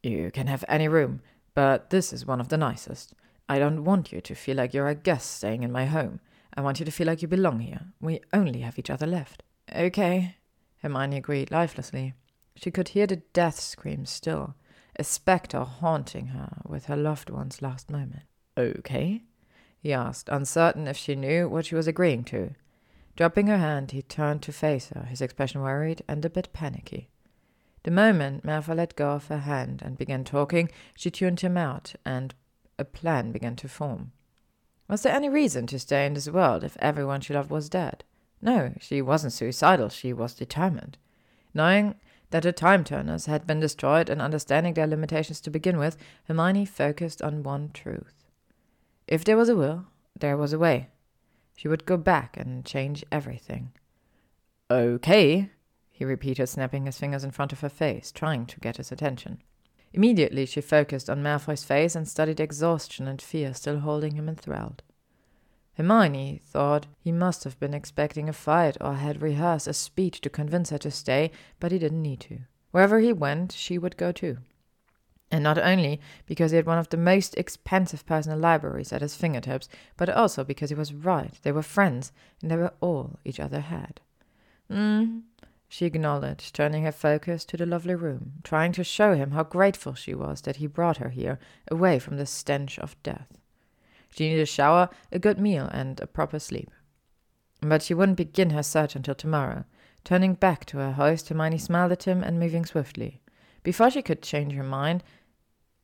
You 0.00 0.30
can 0.30 0.46
have 0.46 0.64
any 0.68 0.86
room, 0.86 1.22
but 1.56 1.90
this 1.90 2.12
is 2.12 2.24
one 2.24 2.40
of 2.40 2.50
the 2.50 2.56
nicest. 2.56 3.14
I 3.48 3.58
don't 3.58 3.84
want 3.84 4.12
you 4.12 4.20
to 4.20 4.34
feel 4.34 4.56
like 4.56 4.72
you're 4.72 4.88
a 4.88 4.94
guest 4.94 5.30
staying 5.30 5.62
in 5.62 5.72
my 5.72 5.84
home. 5.86 6.20
I 6.56 6.60
want 6.60 6.78
you 6.78 6.86
to 6.86 6.92
feel 6.92 7.06
like 7.06 7.20
you 7.20 7.28
belong 7.28 7.60
here. 7.60 7.80
We 8.00 8.20
only 8.32 8.60
have 8.60 8.78
each 8.78 8.90
other 8.90 9.06
left. 9.06 9.42
Okay, 9.74 10.36
Hermione 10.78 11.16
agreed 11.16 11.50
lifelessly. 11.50 12.14
She 12.56 12.70
could 12.70 12.88
hear 12.88 13.06
the 13.06 13.22
death 13.32 13.58
scream 13.58 14.06
still, 14.06 14.54
a 14.96 15.04
spectre 15.04 15.64
haunting 15.64 16.28
her 16.28 16.62
with 16.64 16.86
her 16.86 16.96
loved 16.96 17.28
one's 17.30 17.60
last 17.60 17.90
moment. 17.90 18.22
Okay, 18.56 19.24
he 19.80 19.92
asked, 19.92 20.28
uncertain 20.28 20.86
if 20.86 20.96
she 20.96 21.16
knew 21.16 21.48
what 21.48 21.66
she 21.66 21.74
was 21.74 21.88
agreeing 21.88 22.24
to. 22.24 22.54
Dropping 23.16 23.48
her 23.48 23.58
hand, 23.58 23.90
he 23.90 24.02
turned 24.02 24.42
to 24.42 24.52
face 24.52 24.90
her, 24.94 25.04
his 25.04 25.20
expression 25.20 25.60
worried 25.60 26.02
and 26.08 26.24
a 26.24 26.30
bit 26.30 26.52
panicky. 26.52 27.10
The 27.82 27.90
moment 27.90 28.44
Malfoy 28.44 28.76
let 28.76 28.96
go 28.96 29.10
of 29.10 29.26
her 29.26 29.38
hand 29.38 29.82
and 29.84 29.98
began 29.98 30.24
talking, 30.24 30.70
she 30.96 31.10
tuned 31.10 31.40
him 31.40 31.56
out, 31.56 31.94
and 32.04 32.34
a 32.78 32.84
plan 32.84 33.32
began 33.32 33.56
to 33.56 33.68
form. 33.68 34.12
Was 34.88 35.02
there 35.02 35.14
any 35.14 35.28
reason 35.28 35.66
to 35.68 35.78
stay 35.78 36.06
in 36.06 36.14
this 36.14 36.28
world 36.28 36.62
if 36.62 36.76
everyone 36.78 37.20
she 37.20 37.34
loved 37.34 37.50
was 37.50 37.68
dead? 37.68 38.04
No, 38.42 38.74
she 38.80 39.00
wasn't 39.00 39.32
suicidal, 39.32 39.88
she 39.88 40.12
was 40.12 40.34
determined. 40.34 40.98
Knowing 41.54 41.94
that 42.30 42.42
the 42.42 42.52
time 42.52 42.84
turners 42.84 43.26
had 43.26 43.46
been 43.46 43.60
destroyed 43.60 44.10
and 44.10 44.20
understanding 44.20 44.74
their 44.74 44.86
limitations 44.86 45.40
to 45.40 45.50
begin 45.50 45.78
with, 45.78 45.96
Hermione 46.24 46.66
focused 46.66 47.22
on 47.22 47.42
one 47.42 47.70
truth. 47.72 48.24
If 49.06 49.24
there 49.24 49.36
was 49.36 49.48
a 49.48 49.56
will, 49.56 49.86
there 50.18 50.36
was 50.36 50.52
a 50.52 50.58
way. 50.58 50.88
She 51.56 51.68
would 51.68 51.86
go 51.86 51.96
back 51.96 52.36
and 52.36 52.64
change 52.64 53.04
everything. 53.12 53.72
Okay, 54.70 55.50
he 55.90 56.04
repeated, 56.04 56.48
snapping 56.48 56.86
his 56.86 56.98
fingers 56.98 57.22
in 57.22 57.30
front 57.30 57.52
of 57.52 57.60
her 57.60 57.68
face, 57.68 58.10
trying 58.10 58.46
to 58.46 58.60
get 58.60 58.78
his 58.78 58.90
attention. 58.90 59.42
Immediately 59.94 60.46
she 60.46 60.60
focused 60.60 61.08
on 61.08 61.22
Malfoy's 61.22 61.62
face 61.62 61.94
and 61.94 62.08
studied 62.08 62.40
exhaustion 62.40 63.06
and 63.06 63.22
fear 63.22 63.54
still 63.54 63.78
holding 63.78 64.16
him 64.16 64.28
enthralled. 64.28 64.82
Hermione 65.74 66.40
thought 66.44 66.88
he 66.98 67.12
must 67.12 67.44
have 67.44 67.60
been 67.60 67.72
expecting 67.72 68.28
a 68.28 68.32
fight 68.32 68.76
or 68.80 68.94
had 68.94 69.22
rehearsed 69.22 69.68
a 69.68 69.72
speech 69.72 70.20
to 70.22 70.28
convince 70.28 70.70
her 70.70 70.78
to 70.78 70.90
stay, 70.90 71.30
but 71.60 71.70
he 71.70 71.78
didn't 71.78 72.02
need 72.02 72.18
to. 72.20 72.40
Wherever 72.72 72.98
he 72.98 73.12
went, 73.12 73.52
she 73.52 73.78
would 73.78 73.96
go 73.96 74.10
too. 74.10 74.38
And 75.30 75.44
not 75.44 75.58
only 75.58 76.00
because 76.26 76.50
he 76.50 76.56
had 76.56 76.66
one 76.66 76.78
of 76.78 76.88
the 76.88 76.96
most 76.96 77.36
expensive 77.36 78.04
personal 78.04 78.38
libraries 78.38 78.92
at 78.92 79.00
his 79.00 79.14
fingertips, 79.14 79.68
but 79.96 80.08
also 80.08 80.42
because 80.42 80.70
he 80.70 80.76
was 80.76 80.92
right. 80.92 81.38
They 81.42 81.52
were 81.52 81.62
friends, 81.62 82.10
and 82.42 82.50
they 82.50 82.56
were 82.56 82.74
all 82.80 83.20
each 83.24 83.38
other 83.38 83.60
had. 83.60 84.00
Hmm, 84.68 85.20
she 85.74 85.86
acknowledged, 85.86 86.54
turning 86.54 86.84
her 86.84 86.92
focus 86.92 87.44
to 87.44 87.56
the 87.56 87.66
lovely 87.66 87.96
room, 87.96 88.34
trying 88.44 88.70
to 88.70 88.84
show 88.84 89.16
him 89.16 89.32
how 89.32 89.42
grateful 89.42 89.92
she 89.92 90.14
was 90.14 90.42
that 90.42 90.54
he 90.56 90.68
brought 90.68 90.98
her 90.98 91.08
here, 91.08 91.36
away 91.68 91.98
from 91.98 92.16
the 92.16 92.26
stench 92.26 92.78
of 92.78 92.94
death. 93.02 93.26
She 94.08 94.28
needed 94.28 94.42
a 94.42 94.46
shower, 94.46 94.88
a 95.10 95.18
good 95.18 95.40
meal, 95.40 95.68
and 95.72 95.98
a 95.98 96.06
proper 96.06 96.38
sleep. 96.38 96.70
But 97.60 97.82
she 97.82 97.92
wouldn't 97.92 98.18
begin 98.18 98.50
her 98.50 98.62
search 98.62 98.94
until 98.94 99.16
tomorrow. 99.16 99.64
Turning 100.04 100.34
back 100.34 100.64
to 100.66 100.76
her 100.78 100.92
host, 100.92 101.28
Hermione 101.28 101.58
smiled 101.58 101.90
at 101.90 102.04
him 102.04 102.22
and 102.22 102.38
moving 102.38 102.64
swiftly. 102.64 103.20
Before 103.64 103.90
she 103.90 104.00
could 104.00 104.22
change 104.22 104.52
her 104.52 104.62
mind, 104.62 105.02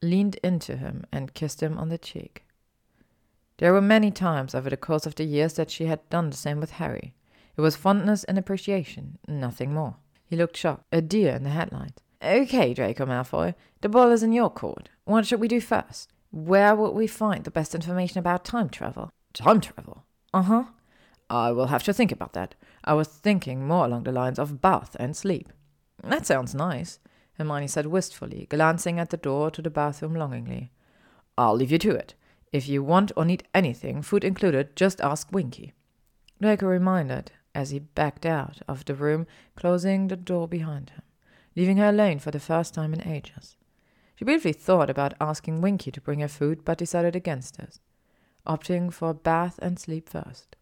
leaned 0.01 0.37
into 0.45 0.77
him 0.77 1.05
and 1.11 1.35
kissed 1.35 1.65
him 1.65 1.77
on 1.77 1.89
the 1.89 1.99
cheek. 1.99 2.45
There 3.59 3.73
were 3.73 3.81
many 3.81 4.13
times 4.13 4.55
over 4.55 4.71
the 4.71 4.77
course 4.77 5.05
of 5.05 5.17
the 5.17 5.25
years 5.25 5.55
that 5.55 5.69
she 5.73 5.87
had 5.87 6.09
done 6.11 6.31
the 6.31 6.37
same 6.37 6.61
with 6.61 6.79
Harry. 6.79 7.13
It 7.61 7.63
was 7.63 7.77
fondness 7.77 8.25
and 8.25 8.39
appreciation, 8.39 9.19
nothing 9.29 9.75
more. 9.75 9.97
He 10.25 10.35
looked 10.35 10.57
shocked, 10.57 10.87
a 10.91 11.03
deer 11.03 11.35
in 11.35 11.43
the 11.43 11.51
headlights. 11.51 12.03
Okay, 12.25 12.73
Draco 12.73 13.05
Malfoy, 13.05 13.55
the 13.83 13.89
ball 13.91 14.13
is 14.13 14.23
in 14.23 14.33
your 14.33 14.49
court. 14.49 14.89
What 15.05 15.27
should 15.27 15.41
we 15.41 15.47
do 15.47 15.61
first? 15.61 16.11
Where 16.31 16.75
would 16.75 16.93
we 16.93 17.07
find 17.07 17.45
the 17.45 17.51
best 17.51 17.75
information 17.75 18.19
about 18.19 18.47
time 18.47 18.71
travel? 18.71 19.11
Time 19.35 19.61
travel? 19.61 20.07
Uh 20.33 20.41
huh. 20.41 20.65
I 21.29 21.53
will 21.53 21.67
have 21.67 21.83
to 21.83 21.93
think 21.93 22.11
about 22.11 22.33
that. 22.33 22.55
I 22.83 22.95
was 22.95 23.09
thinking 23.09 23.69
more 23.69 23.85
along 23.85 24.05
the 24.05 24.13
lines 24.13 24.39
of 24.39 24.63
bath 24.63 24.97
and 24.99 25.15
sleep. 25.15 25.53
That 26.03 26.25
sounds 26.25 26.55
nice. 26.55 26.99
Hermione 27.35 27.69
said 27.69 27.85
wistfully, 27.85 28.47
glancing 28.49 28.99
at 28.99 29.11
the 29.11 29.19
door 29.19 29.51
to 29.51 29.61
the 29.61 29.69
bathroom 29.69 30.15
longingly. 30.15 30.73
I'll 31.37 31.57
leave 31.57 31.73
you 31.73 31.79
to 31.81 31.91
it. 31.91 32.15
If 32.55 32.71
you 32.71 32.83
want 32.83 33.13
or 33.19 33.27
need 33.27 33.47
anything, 33.55 34.01
food 34.01 34.25
included, 34.25 34.77
just 34.77 35.03
ask 35.03 35.31
Winky. 35.31 35.75
Draco 36.41 36.65
reminded 36.65 37.33
as 37.55 37.71
he 37.71 37.79
backed 37.79 38.25
out 38.25 38.61
of 38.69 38.85
the 38.85 38.95
room, 38.95 39.27
closing 39.57 40.09
the 40.09 40.17
door 40.17 40.47
behind 40.47 40.91
him, 40.91 41.03
leaving 41.57 41.77
her 41.77 41.89
alone 41.89 42.19
for 42.19 42.31
the 42.31 42.41
first 42.41 42.75
time 42.75 42.93
in 42.93 43.07
ages. 43.07 43.57
She 44.17 44.25
briefly 44.25 44.53
thought 44.53 44.91
about 44.91 45.15
asking 45.21 45.61
Winky 45.61 45.91
to 45.91 46.01
bring 46.01 46.21
her 46.21 46.29
food, 46.29 46.65
but 46.65 46.79
decided 46.79 47.17
against 47.17 47.59
it, 47.59 47.81
opting 48.47 48.93
for 48.93 49.11
a 49.11 49.15
bath 49.15 49.59
and 49.63 49.79
sleep 49.79 50.09
first. 50.09 50.57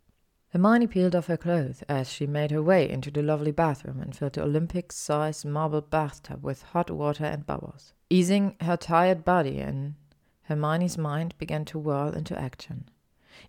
Hermione 0.50 0.86
peeled 0.86 1.14
off 1.14 1.26
her 1.26 1.36
clothes 1.36 1.82
as 1.90 2.10
she 2.10 2.26
made 2.26 2.50
her 2.50 2.62
way 2.62 2.88
into 2.88 3.10
the 3.10 3.22
lovely 3.22 3.50
bathroom 3.50 4.00
and 4.00 4.16
filled 4.16 4.32
the 4.32 4.42
Olympic 4.42 4.92
sized 4.92 5.44
marble 5.44 5.82
bathtub 5.82 6.42
with 6.42 6.62
hot 6.62 6.90
water 6.90 7.24
and 7.24 7.44
bubbles. 7.44 7.92
Easing 8.08 8.56
her 8.62 8.76
tired 8.76 9.26
body 9.26 9.58
in, 9.58 9.96
Hermione's 10.44 10.96
mind 10.96 11.36
began 11.36 11.66
to 11.66 11.78
whirl 11.78 12.14
into 12.14 12.40
action. 12.40 12.88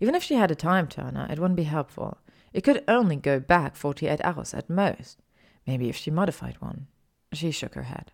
Even 0.02 0.14
if 0.14 0.24
she 0.24 0.36
had 0.36 0.52
a 0.52 0.56
time 0.56 0.88
turner, 0.88 1.26
it 1.30 1.40
wouldn't 1.40 1.56
be 1.56 1.64
helpful. 1.64 2.18
It 2.54 2.64
could 2.64 2.84
only 2.88 3.16
go 3.16 3.40
back 3.40 3.76
48 3.76 4.20
hours 4.24 4.54
at 4.54 4.70
most. 4.70 5.22
Maybe 5.68 5.90
if 5.90 5.96
she 5.96 6.12
modified 6.12 6.60
one. 6.60 6.88
She 7.34 7.52
shook 7.52 7.76
her 7.76 7.84
head. 7.84 8.12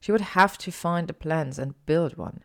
She 0.00 0.12
would 0.12 0.20
have 0.20 0.58
to 0.58 0.70
find 0.70 1.08
the 1.08 1.14
plans 1.14 1.58
and 1.58 1.74
build 1.86 2.16
one. 2.16 2.40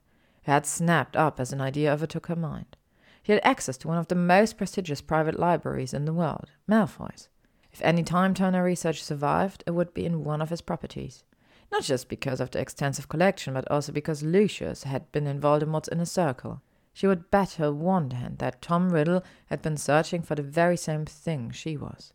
It 0.46 0.52
had 0.52 0.66
snapped 0.66 1.16
up 1.16 1.40
as 1.40 1.52
an 1.54 1.62
idea 1.62 1.92
overtook 1.92 2.28
her 2.28 2.36
mind. 2.36 2.78
She 3.24 3.32
had 3.32 3.42
access 3.44 3.78
to 3.78 3.88
one 3.88 3.98
of 3.98 4.08
the 4.08 4.16
most 4.16 4.58
prestigious 4.58 5.02
private 5.02 5.40
libraries 5.40 5.94
in 5.94 6.06
the 6.06 6.14
world, 6.14 6.52
Malfoy's. 6.70 7.30
If 7.72 7.82
any 7.82 8.04
time 8.04 8.34
turner 8.34 8.64
research 8.64 9.04
survived, 9.04 9.64
it 9.68 9.72
would 9.72 9.94
be 9.94 10.06
in 10.06 10.24
one 10.24 10.42
of 10.42 10.50
his 10.50 10.62
properties. 10.62 11.24
Not 11.72 11.84
just 11.84 12.10
because 12.10 12.40
of 12.40 12.52
the 12.52 12.60
extensive 12.60 13.10
collection, 13.10 13.54
but 13.54 13.70
also 13.70 13.92
because 13.92 14.24
Lucius 14.24 14.84
had 14.84 15.12
been 15.12 15.28
involved 15.28 15.62
in 15.62 15.70
Voldemort's 15.70 15.90
inner 15.90 16.06
circle. 16.06 16.62
She 17.00 17.08
would 17.08 17.32
bet 17.32 17.54
her 17.54 17.72
one 17.72 18.12
hand 18.12 18.40
that 18.40 18.62
Tom 18.62 18.90
Riddle 18.90 19.24
had 19.46 19.62
been 19.62 19.78
searching 19.78 20.22
for 20.22 20.36
the 20.36 20.44
very 20.44 20.76
same 20.76 21.06
thing 21.06 21.50
she 21.50 21.78
was. 21.78 22.12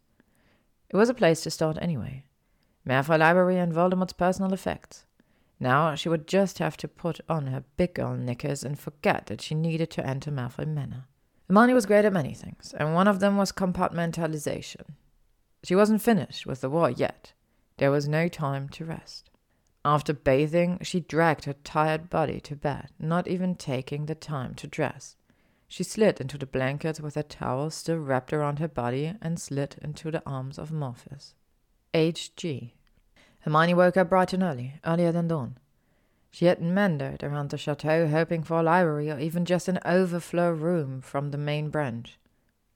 It 0.90 0.96
was 0.96 1.08
a 1.08 1.14
place 1.14 1.40
to 1.40 1.50
start 1.50 1.78
anyway. 1.80 2.26
Malfoy 2.86 3.18
Library 3.18 3.56
and 3.56 3.72
Voldemort's 3.72 4.12
personal 4.12 4.52
effects. 4.52 5.06
Now 5.58 5.94
she 5.94 6.10
would 6.10 6.28
just 6.28 6.58
have 6.58 6.76
to 6.76 6.86
put 6.86 7.18
on 7.30 7.46
her 7.46 7.64
big 7.78 7.94
girl 7.94 8.14
knickers 8.14 8.62
and 8.62 8.78
forget 8.78 9.24
that 9.28 9.40
she 9.40 9.54
needed 9.54 9.90
to 9.92 10.06
enter 10.06 10.30
Malfoy 10.30 10.66
Manor. 10.66 11.06
Hermione 11.48 11.72
was 11.72 11.86
great 11.86 12.04
at 12.04 12.12
many 12.12 12.34
things, 12.34 12.74
and 12.78 12.92
one 12.92 13.08
of 13.08 13.20
them 13.20 13.38
was 13.38 13.52
compartmentalization. 13.52 14.96
She 15.62 15.74
wasn't 15.74 16.02
finished 16.02 16.44
with 16.44 16.60
the 16.60 16.68
war 16.68 16.90
yet. 16.90 17.32
There 17.78 17.90
was 17.90 18.06
no 18.06 18.28
time 18.28 18.68
to 18.68 18.84
rest. 18.84 19.30
After 19.84 20.14
bathing, 20.14 20.78
she 20.80 21.00
dragged 21.00 21.44
her 21.44 21.52
tired 21.52 22.08
body 22.08 22.40
to 22.40 22.56
bed, 22.56 22.88
not 22.98 23.28
even 23.28 23.54
taking 23.54 24.06
the 24.06 24.14
time 24.14 24.54
to 24.54 24.66
dress. 24.66 25.16
She 25.68 25.84
slid 25.84 26.20
into 26.20 26.38
the 26.38 26.46
blankets 26.46 27.00
with 27.00 27.16
her 27.16 27.22
towel 27.22 27.68
still 27.70 27.98
wrapped 27.98 28.32
around 28.32 28.60
her 28.60 28.68
body 28.68 29.14
and 29.20 29.38
slid 29.38 29.76
into 29.82 30.10
the 30.10 30.22
arms 30.24 30.58
of 30.58 30.72
Morpheus. 30.72 31.34
H.G. 31.92 32.74
Hermione 33.40 33.74
woke 33.74 33.96
up 33.98 34.08
bright 34.08 34.32
and 34.32 34.42
early, 34.42 34.80
earlier 34.86 35.12
than 35.12 35.28
dawn. 35.28 35.58
She 36.30 36.46
had 36.46 36.62
meandered 36.62 37.22
around 37.22 37.50
the 37.50 37.58
chateau, 37.58 38.08
hoping 38.08 38.42
for 38.42 38.58
a 38.58 38.62
library 38.62 39.10
or 39.10 39.18
even 39.18 39.44
just 39.44 39.68
an 39.68 39.78
overflow 39.84 40.50
room 40.50 41.00
from 41.02 41.30
the 41.30 41.38
main 41.38 41.68
branch. 41.68 42.18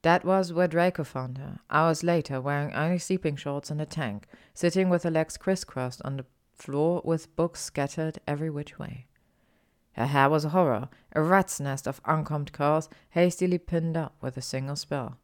That 0.02 0.24
was 0.24 0.52
where 0.52 0.68
Draco 0.68 1.04
found 1.04 1.38
her, 1.38 1.60
hours 1.70 2.04
later, 2.04 2.40
wearing 2.40 2.72
only 2.74 2.98
sleeping 2.98 3.36
shorts 3.36 3.70
and 3.70 3.80
a 3.80 3.86
tank, 3.86 4.26
sitting 4.54 4.88
with 4.88 5.02
her 5.04 5.10
legs 5.10 5.36
crisscrossed 5.36 6.02
on 6.04 6.18
the 6.18 6.26
floor 6.58 7.00
with 7.04 7.34
books 7.36 7.60
scattered 7.60 8.18
every 8.26 8.50
which 8.50 8.78
way. 8.78 9.06
Her 9.92 10.06
hair 10.06 10.28
was 10.28 10.44
a 10.44 10.50
horror, 10.50 10.88
a 11.12 11.22
rat's 11.22 11.58
nest 11.58 11.86
of 11.86 12.00
uncombed 12.04 12.52
curls, 12.52 12.88
hastily 13.10 13.58
pinned 13.58 13.96
up 13.96 14.14
with 14.20 14.36
a 14.36 14.42
single 14.42 14.76
spell. 14.76 15.18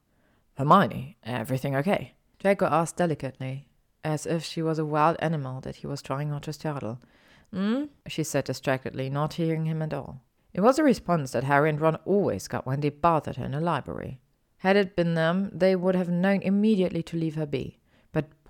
Hermione, 0.57 1.17
everything 1.23 1.76
okay? 1.76 2.14
Draco 2.38 2.67
asked 2.67 2.97
delicately, 2.97 3.69
as 4.03 4.26
if 4.26 4.45
she 4.45 4.62
was 4.62 4.79
a 4.79 4.85
wild 4.85 5.17
animal 5.21 5.61
that 5.61 5.76
he 5.76 5.87
was 5.87 6.03
trying 6.03 6.31
not 6.31 6.43
to 6.45 6.53
startle. 6.53 7.00
Hmm? 7.53 7.85
she 8.09 8.25
said 8.25 8.45
distractedly, 8.45 9.11
not 9.11 9.35
hearing 9.35 9.67
him 9.67 9.81
at 9.83 9.95
all. 9.95 10.23
It 10.53 10.61
was 10.61 10.79
a 10.79 10.85
response 10.85 11.33
that 11.33 11.45
Harry 11.45 11.69
and 11.69 11.81
Ron 11.81 11.97
always 12.05 12.49
got 12.49 12.67
when 12.67 12.81
they 12.81 12.91
bothered 12.91 13.37
her 13.37 13.45
in 13.45 13.53
the 13.53 13.61
library. 13.61 14.21
Had 14.59 14.76
it 14.76 14.97
been 14.97 15.14
them, 15.14 15.50
they 15.53 15.76
would 15.76 15.95
have 15.95 16.09
known 16.09 16.43
immediately 16.43 17.03
to 17.05 17.17
leave 17.17 17.35
her 17.35 17.47
be. 17.47 17.79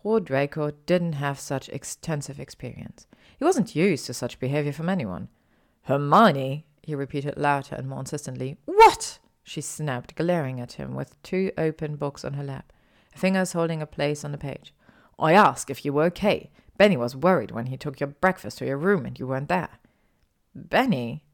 Poor 0.04 0.20
Draco 0.20 0.70
didn't 0.84 1.14
have 1.14 1.40
such 1.40 1.70
extensive 1.70 2.38
experience. 2.38 3.06
He 3.38 3.44
wasn't 3.44 3.74
used 3.74 4.04
to 4.04 4.12
such 4.12 4.38
behavior 4.38 4.74
from 4.74 4.90
anyone. 4.90 5.28
Hermione, 5.84 6.66
he 6.82 6.94
repeated 6.94 7.38
louder 7.38 7.74
and 7.74 7.88
more 7.88 8.00
insistently. 8.00 8.58
What? 8.66 9.18
she 9.42 9.62
snapped, 9.62 10.14
glaring 10.14 10.60
at 10.60 10.74
him 10.74 10.94
with 10.94 11.20
two 11.22 11.52
open 11.56 11.96
books 11.96 12.22
on 12.22 12.34
her 12.34 12.44
lap, 12.44 12.70
her 13.14 13.18
fingers 13.18 13.54
holding 13.54 13.80
a 13.80 13.86
place 13.86 14.26
on 14.26 14.32
the 14.32 14.36
page. 14.36 14.74
I 15.18 15.32
asked 15.32 15.70
if 15.70 15.86
you 15.86 15.94
were 15.94 16.04
okay. 16.04 16.50
Benny 16.76 16.98
was 16.98 17.16
worried 17.16 17.50
when 17.50 17.66
he 17.66 17.78
took 17.78 17.98
your 17.98 18.08
breakfast 18.08 18.58
to 18.58 18.66
your 18.66 18.76
room 18.76 19.06
and 19.06 19.18
you 19.18 19.26
weren't 19.26 19.48
there. 19.48 19.78
Benny? 20.54 21.24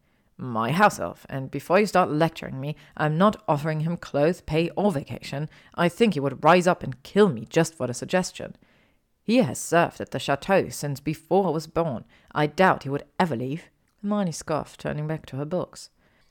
My 0.42 0.73
house 0.73 0.99
elf, 0.99 1.26
and 1.28 1.50
before 1.50 1.80
you 1.80 1.85
start 1.85 2.11
lecturing 2.11 2.59
me, 2.59 2.75
I'm 2.97 3.18
not 3.18 3.42
offering 3.47 3.80
him 3.80 3.99
clothes, 3.99 4.40
pay, 4.40 4.70
or 4.70 4.90
vacation. 4.90 5.50
I 5.75 5.90
think 5.90 6.14
he 6.14 6.20
would 6.20 6.42
rise 6.42 6.66
up 6.66 6.82
and 6.82 7.02
kill 7.02 7.28
me 7.28 7.47
just 7.50 7.75
for 7.75 7.87
the 7.87 7.92
suggestion. 7.92 8.56
He 9.23 9.37
has 9.37 9.61
served 9.61 10.00
at 10.00 10.12
the 10.12 10.18
chateau 10.18 10.70
since 10.70 10.99
before 10.99 11.49
I 11.49 11.50
was 11.50 11.66
born. 11.66 12.06
I 12.32 12.47
doubt 12.47 12.85
he 12.85 12.88
would 12.88 13.04
ever 13.18 13.37
leave. 13.37 13.64
Hermione 14.00 14.32
scoffed, 14.32 14.80
turning 14.80 15.06
back 15.06 15.26
to 15.26 15.37
her 15.37 15.44
books. 15.44 15.90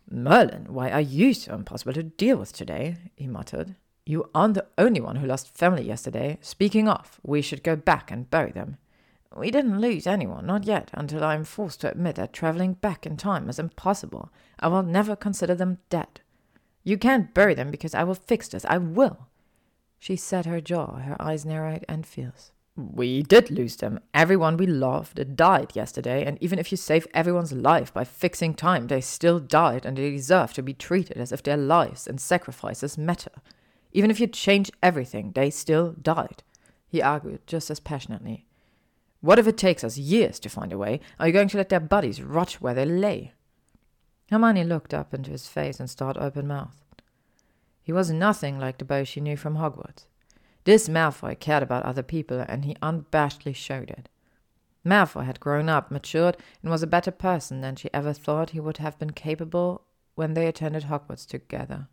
Merlin, 0.09 0.65
why 0.69 0.89
are 0.89 0.99
you 0.99 1.35
so 1.35 1.53
impossible 1.53 1.93
to 1.93 2.01
deal 2.01 2.37
with 2.37 2.51
today? 2.51 2.97
he 3.15 3.27
muttered. 3.27 3.75
You 4.07 4.27
aren't 4.33 4.55
the 4.55 4.65
only 4.79 5.01
one 5.01 5.17
who 5.17 5.27
lost 5.27 5.55
family 5.55 5.83
yesterday. 5.83 6.39
Speaking 6.41 6.89
of, 6.89 7.19
we 7.21 7.43
should 7.43 7.61
go 7.63 7.75
back 7.75 8.09
and 8.09 8.27
bury 8.31 8.53
them. 8.53 8.77
We 9.35 9.51
didn't 9.51 9.79
lose 9.79 10.07
anyone, 10.07 10.47
not 10.47 10.65
yet, 10.65 10.89
until 10.93 11.23
I 11.23 11.35
am 11.35 11.43
forced 11.43 11.81
to 11.81 11.91
admit 11.91 12.15
that 12.15 12.33
traveling 12.33 12.73
back 12.73 13.05
in 13.05 13.15
time 13.15 13.47
is 13.47 13.59
impossible. 13.59 14.31
I 14.59 14.67
will 14.67 14.83
never 14.83 15.15
consider 15.15 15.53
them 15.55 15.77
dead. 15.89 16.21
You 16.83 16.97
can't 16.97 17.33
bury 17.33 17.53
them 17.53 17.69
because 17.69 17.93
I 17.93 18.03
will 18.03 18.15
fix 18.15 18.47
this. 18.47 18.65
I 18.65 18.79
will. 18.79 19.27
She 19.99 20.15
set 20.15 20.45
her 20.45 20.61
jaw, 20.61 20.97
her 20.97 21.21
eyes 21.21 21.45
narrowed 21.45 21.85
and 21.87 22.05
fierce. 22.05 22.51
We 22.75 23.21
did 23.21 23.51
lose 23.51 23.75
them. 23.75 23.99
Everyone 24.13 24.55
we 24.55 24.65
loved 24.65 25.35
died 25.35 25.75
yesterday, 25.75 26.25
and 26.25 26.37
even 26.41 26.57
if 26.57 26.71
you 26.71 26.77
save 26.77 27.05
everyone's 27.13 27.51
life 27.51 27.93
by 27.93 28.05
fixing 28.05 28.53
time, 28.53 28.87
they 28.87 29.01
still 29.01 29.39
died 29.39 29.85
and 29.85 29.97
they 29.97 30.11
deserve 30.11 30.53
to 30.53 30.63
be 30.63 30.73
treated 30.73 31.17
as 31.17 31.31
if 31.31 31.43
their 31.43 31.57
lives 31.57 32.07
and 32.07 32.21
sacrifices 32.21 32.97
matter. 32.97 33.31
Even 33.91 34.09
if 34.09 34.19
you 34.19 34.27
change 34.27 34.71
everything, 34.81 35.33
they 35.33 35.49
still 35.49 35.93
died, 36.01 36.41
he 36.87 37.01
argued 37.01 37.45
just 37.45 37.69
as 37.69 37.79
passionately. 37.79 38.45
What 39.21 39.39
if 39.39 39.47
it 39.47 39.57
takes 39.57 39.83
us 39.83 39.97
years 39.97 40.39
to 40.39 40.49
find 40.49 40.71
a 40.71 40.77
way? 40.77 41.01
Are 41.19 41.27
you 41.27 41.33
going 41.33 41.49
to 41.49 41.57
let 41.57 41.69
their 41.69 41.79
bodies 41.79 42.21
rot 42.21 42.53
where 42.53 42.73
they 42.73 42.85
lay? 42.85 43.33
Hermione 44.29 44.63
looked 44.63 44.93
up 44.93 45.13
into 45.13 45.31
his 45.31 45.47
face 45.47 45.79
and 45.79 45.89
stared 45.89 46.17
open 46.17 46.47
mouthed. 46.47 47.01
He 47.81 47.91
was 47.91 48.11
nothing 48.11 48.59
like 48.59 48.77
the 48.77 48.85
boy 48.85 49.03
she 49.03 49.19
knew 49.19 49.35
from 49.35 49.55
Hogwarts. 49.55 50.05
This 50.63 50.87
Malfoy 50.87 51.39
cared 51.39 51.63
about 51.63 51.83
other 51.83 52.03
people, 52.03 52.45
and 52.47 52.63
he 52.63 52.75
unabashedly 52.75 53.55
showed 53.55 53.89
it. 53.89 54.07
Malfoy 54.85 55.25
had 55.25 55.39
grown 55.39 55.67
up, 55.67 55.89
matured, 55.89 56.37
and 56.61 56.71
was 56.71 56.83
a 56.83 56.87
better 56.87 57.11
person 57.11 57.61
than 57.61 57.75
she 57.75 57.89
ever 57.93 58.13
thought 58.13 58.51
he 58.51 58.59
would 58.59 58.77
have 58.77 58.99
been 58.99 59.11
capable 59.11 59.81
when 60.15 60.33
they 60.33 60.47
attended 60.47 60.83
Hogwarts 60.83 61.25
together. 61.25 61.87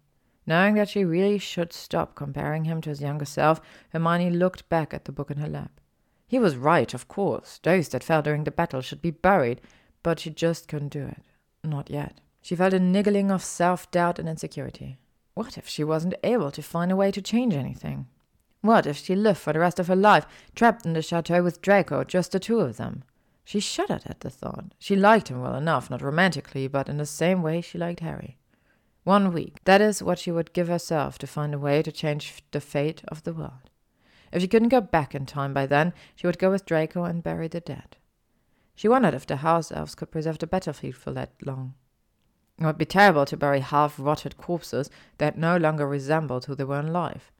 Knowing 0.47 0.75
that 0.75 0.89
she 0.89 1.05
really 1.05 1.39
should 1.39 1.73
stop 1.73 2.15
comparing 2.15 2.67
him 2.67 2.81
to 2.83 2.91
his 2.91 3.01
younger 3.01 3.25
self, 3.25 3.61
Hermione 3.91 4.31
looked 4.31 4.69
back 4.69 4.95
at 4.95 5.07
the 5.07 5.13
book 5.13 5.31
in 5.31 5.39
her 5.39 5.49
lap. 5.49 5.81
He 6.27 6.39
was 6.39 6.57
right, 6.57 6.93
of 6.93 7.09
course. 7.09 7.61
Those 7.63 7.89
that 7.91 8.03
fell 8.03 8.23
during 8.23 8.45
the 8.45 8.51
battle 8.51 8.81
should 8.81 9.01
be 9.01 9.11
buried, 9.11 9.61
but 10.03 10.19
she 10.19 10.31
just 10.31 10.69
couldn't 10.69 10.93
do 10.93 11.07
it. 11.07 11.23
Not 11.63 11.91
yet. 11.91 12.21
She 12.43 12.57
felt 12.57 12.75
a 12.75 12.81
niggling 12.81 13.31
of 13.31 13.45
self 13.45 13.91
doubt 13.91 14.19
and 14.19 14.29
insecurity. 14.29 14.99
What 15.35 15.59
if 15.59 15.69
she 15.69 15.85
wasn't 15.85 16.15
able 16.25 16.51
to 16.51 16.63
find 16.63 16.91
a 16.91 16.97
way 16.97 17.11
to 17.11 17.21
change 17.21 17.55
anything? 17.55 18.07
What 18.61 18.87
if 18.87 18.97
she 18.97 19.15
lived 19.15 19.39
for 19.39 19.53
the 19.53 19.59
rest 19.59 19.79
of 19.79 19.87
her 19.87 19.97
life, 19.97 20.27
trapped 20.55 20.87
in 20.87 20.93
the 20.93 21.03
chateau 21.03 21.43
with 21.43 21.63
Draco, 21.63 22.05
just 22.05 22.33
the 22.33 22.41
two 22.41 22.61
of 22.61 22.77
them? 22.77 23.05
She 23.45 23.61
shuddered 23.61 24.03
at 24.07 24.21
the 24.21 24.31
thought. 24.31 24.75
She 24.79 24.97
liked 24.97 25.29
him 25.29 25.41
well 25.41 25.55
enough, 25.55 25.89
not 25.89 26.03
romantically, 26.03 26.67
but 26.67 26.89
in 26.89 26.97
the 26.97 27.07
same 27.07 27.43
way 27.43 27.61
she 27.61 27.79
liked 27.79 28.01
Harry. 28.01 28.39
One 29.05 29.33
week. 29.33 29.63
That 29.65 29.81
is 29.81 30.03
what 30.03 30.19
she 30.19 30.33
would 30.33 30.53
give 30.53 30.67
herself 30.67 31.17
to 31.19 31.29
find 31.29 31.55
a 31.55 31.59
way 31.59 31.81
to 31.83 31.93
change 31.93 32.43
the 32.51 32.61
fate 32.61 33.03
of 33.07 33.23
the 33.23 33.33
world. 33.33 33.71
If 34.33 34.43
she 34.43 34.49
couldn't 34.49 34.69
go 34.69 34.81
back 34.81 35.15
in 35.15 35.27
time 35.27 35.55
by 35.55 35.67
then, 35.67 35.93
she 36.15 36.27
would 36.27 36.39
go 36.39 36.51
with 36.51 36.67
Draco 36.67 37.05
and 37.05 37.23
bury 37.23 37.49
the 37.49 37.61
dead. 37.61 37.97
She 38.75 38.89
wondered 38.89 39.15
if 39.15 39.27
the 39.27 39.37
house 39.37 39.73
elves 39.73 39.95
could 39.95 40.11
preserve 40.11 40.39
the 40.39 40.47
battlefield 40.47 40.97
for 40.97 41.13
that 41.13 41.33
long. 41.45 41.75
It 42.59 42.65
would 42.65 42.79
be 42.79 42.85
terrible 42.85 43.25
to 43.27 43.37
bury 43.37 43.61
half 43.61 43.99
rotted 43.99 44.37
corpses 44.37 44.91
that 45.19 45.39
no 45.39 45.57
longer 45.57 45.87
resembled 45.87 46.45
who 46.47 46.55
they 46.55 46.65
were 46.65 46.81
in 46.81 46.93
life. 46.93 47.33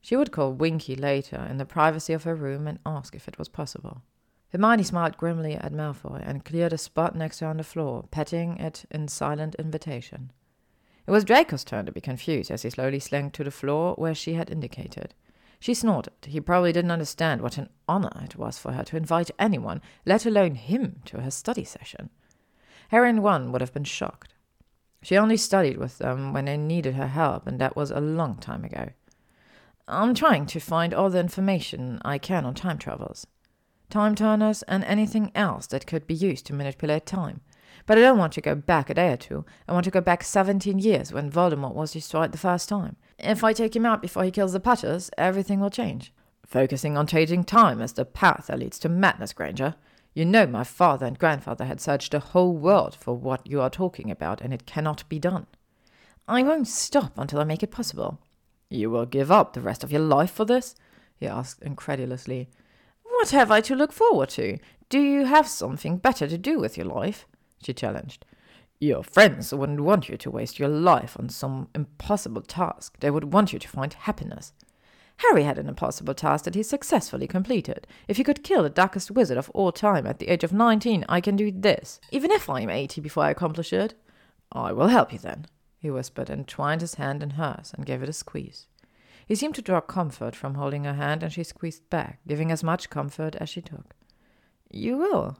She 0.00 0.16
would 0.16 0.30
call 0.30 0.52
Winky 0.52 0.94
later 0.94 1.46
in 1.50 1.56
the 1.56 1.64
privacy 1.64 2.12
of 2.12 2.24
her 2.24 2.34
room 2.34 2.68
and 2.68 2.78
ask 2.86 3.14
if 3.14 3.26
it 3.26 3.38
was 3.38 3.48
possible. 3.48 4.02
Hermione 4.50 4.84
smiled 4.84 5.16
grimly 5.16 5.54
at 5.54 5.72
Malfoy 5.72 6.22
and 6.24 6.44
cleared 6.44 6.72
a 6.72 6.78
spot 6.78 7.16
next 7.16 7.38
to 7.38 7.46
her 7.46 7.50
on 7.50 7.56
the 7.56 7.64
floor, 7.64 8.04
patting 8.10 8.56
it 8.58 8.84
in 8.90 9.08
silent 9.08 9.56
invitation. 9.56 10.32
It 11.06 11.10
was 11.10 11.24
Draco's 11.24 11.64
turn 11.64 11.86
to 11.86 11.92
be 11.92 12.00
confused 12.00 12.50
as 12.50 12.62
he 12.62 12.70
slowly 12.70 13.00
slunk 13.00 13.32
to 13.34 13.44
the 13.44 13.50
floor 13.50 13.94
where 13.96 14.14
she 14.14 14.34
had 14.34 14.50
indicated. 14.50 15.14
She 15.58 15.74
snorted. 15.74 16.12
He 16.26 16.40
probably 16.40 16.72
didn't 16.72 16.90
understand 16.90 17.40
what 17.40 17.58
an 17.58 17.70
honor 17.88 18.22
it 18.24 18.36
was 18.36 18.58
for 18.58 18.72
her 18.72 18.84
to 18.84 18.96
invite 18.96 19.30
anyone, 19.38 19.80
let 20.04 20.26
alone 20.26 20.54
him, 20.54 21.00
to 21.06 21.20
her 21.22 21.30
study 21.30 21.64
session. 21.64 22.10
Harry 22.88 23.10
and 23.10 23.24
Ron 23.24 23.52
would 23.52 23.60
have 23.60 23.72
been 23.72 23.84
shocked. 23.84 24.34
She 25.02 25.16
only 25.16 25.36
studied 25.36 25.76
with 25.76 25.98
them 25.98 26.32
when 26.32 26.46
they 26.46 26.56
needed 26.56 26.94
her 26.94 27.08
help, 27.08 27.46
and 27.46 27.58
that 27.60 27.76
was 27.76 27.90
a 27.90 28.00
long 28.00 28.36
time 28.36 28.64
ago. 28.64 28.90
I'm 29.88 30.14
trying 30.14 30.46
to 30.46 30.60
find 30.60 30.92
all 30.92 31.10
the 31.10 31.20
information 31.20 32.00
I 32.04 32.18
can 32.18 32.44
on 32.44 32.54
time 32.54 32.78
travels, 32.78 33.26
time 33.88 34.16
turners, 34.16 34.62
and 34.64 34.82
anything 34.84 35.30
else 35.34 35.68
that 35.68 35.86
could 35.86 36.06
be 36.06 36.14
used 36.14 36.46
to 36.46 36.54
manipulate 36.54 37.06
time. 37.06 37.40
But 37.86 37.98
I 37.98 38.00
don't 38.00 38.18
want 38.18 38.32
to 38.32 38.40
go 38.40 38.56
back 38.56 38.90
a 38.90 38.94
day 38.94 39.12
or 39.12 39.16
two. 39.16 39.44
I 39.68 39.72
want 39.72 39.84
to 39.84 39.92
go 39.92 40.00
back 40.00 40.24
17 40.24 40.80
years 40.80 41.12
when 41.12 41.30
Voldemort 41.30 41.74
was 41.74 41.92
destroyed 41.92 42.32
the 42.32 42.38
first 42.38 42.68
time. 42.68 42.96
If 43.18 43.42
I 43.42 43.52
take 43.52 43.74
him 43.74 43.86
out 43.86 44.02
before 44.02 44.24
he 44.24 44.30
kills 44.30 44.52
the 44.52 44.60
Potters, 44.60 45.10
everything 45.16 45.60
will 45.60 45.70
change. 45.70 46.12
Focusing 46.46 46.96
on 46.96 47.06
changing 47.06 47.44
time 47.44 47.80
is 47.80 47.94
the 47.94 48.04
path 48.04 48.46
that 48.46 48.58
leads 48.58 48.78
to 48.80 48.88
madness, 48.88 49.32
Granger. 49.32 49.74
You 50.14 50.24
know 50.24 50.46
my 50.46 50.64
father 50.64 51.06
and 51.06 51.18
grandfather 51.18 51.64
had 51.64 51.80
searched 51.80 52.12
the 52.12 52.20
whole 52.20 52.56
world 52.56 52.94
for 52.94 53.14
what 53.14 53.46
you 53.46 53.60
are 53.60 53.70
talking 53.70 54.10
about, 54.10 54.40
and 54.40 54.54
it 54.54 54.66
cannot 54.66 55.08
be 55.08 55.18
done. 55.18 55.46
I 56.28 56.42
won't 56.42 56.68
stop 56.68 57.18
until 57.18 57.40
I 57.40 57.44
make 57.44 57.62
it 57.62 57.70
possible. 57.70 58.18
You 58.68 58.90
will 58.90 59.06
give 59.06 59.30
up 59.30 59.52
the 59.52 59.60
rest 59.60 59.84
of 59.84 59.92
your 59.92 60.00
life 60.00 60.30
for 60.30 60.44
this? 60.44 60.74
he 61.16 61.26
asked 61.26 61.62
incredulously. 61.62 62.48
What 63.02 63.30
have 63.30 63.50
I 63.50 63.60
to 63.62 63.74
look 63.74 63.92
forward 63.92 64.28
to? 64.30 64.58
Do 64.88 65.00
you 65.00 65.24
have 65.24 65.48
something 65.48 65.98
better 65.98 66.26
to 66.28 66.38
do 66.38 66.58
with 66.58 66.76
your 66.76 66.86
life? 66.86 67.26
she 67.62 67.72
challenged. 67.72 68.24
Your 68.78 69.02
friends 69.02 69.54
wouldn't 69.54 69.80
want 69.80 70.08
you 70.08 70.16
to 70.18 70.30
waste 70.30 70.58
your 70.58 70.68
life 70.68 71.16
on 71.18 71.30
some 71.30 71.68
impossible 71.74 72.42
task. 72.42 72.96
They 73.00 73.10
would 73.10 73.32
want 73.32 73.52
you 73.52 73.58
to 73.58 73.68
find 73.68 73.92
happiness. 73.92 74.52
Harry 75.18 75.44
had 75.44 75.56
an 75.56 75.68
impossible 75.68 76.12
task 76.12 76.44
that 76.44 76.54
he 76.54 76.62
successfully 76.62 77.26
completed. 77.26 77.86
If 78.06 78.18
he 78.18 78.24
could 78.24 78.44
kill 78.44 78.62
the 78.62 78.68
darkest 78.68 79.10
wizard 79.10 79.38
of 79.38 79.48
all 79.50 79.72
time 79.72 80.06
at 80.06 80.18
the 80.18 80.28
age 80.28 80.44
of 80.44 80.52
nineteen, 80.52 81.06
I 81.08 81.22
can 81.22 81.36
do 81.36 81.50
this, 81.50 82.00
even 82.10 82.30
if 82.30 82.50
I 82.50 82.60
am 82.60 82.68
eighty 82.68 83.00
before 83.00 83.24
I 83.24 83.30
accomplish 83.30 83.72
it. 83.72 83.94
I 84.52 84.72
will 84.72 84.88
help 84.88 85.10
you 85.10 85.18
then, 85.18 85.46
he 85.78 85.90
whispered, 85.90 86.28
and 86.28 86.46
twined 86.46 86.82
his 86.82 86.96
hand 86.96 87.22
in 87.22 87.30
hers 87.30 87.72
and 87.74 87.86
gave 87.86 88.02
it 88.02 88.10
a 88.10 88.12
squeeze. 88.12 88.66
He 89.26 89.34
seemed 89.34 89.54
to 89.54 89.62
draw 89.62 89.80
comfort 89.80 90.36
from 90.36 90.56
holding 90.56 90.84
her 90.84 90.94
hand, 90.94 91.22
and 91.22 91.32
she 91.32 91.44
squeezed 91.44 91.88
back, 91.88 92.20
giving 92.28 92.52
as 92.52 92.62
much 92.62 92.90
comfort 92.90 93.36
as 93.36 93.48
she 93.48 93.62
took. 93.62 93.94
You 94.70 94.98
will. 94.98 95.38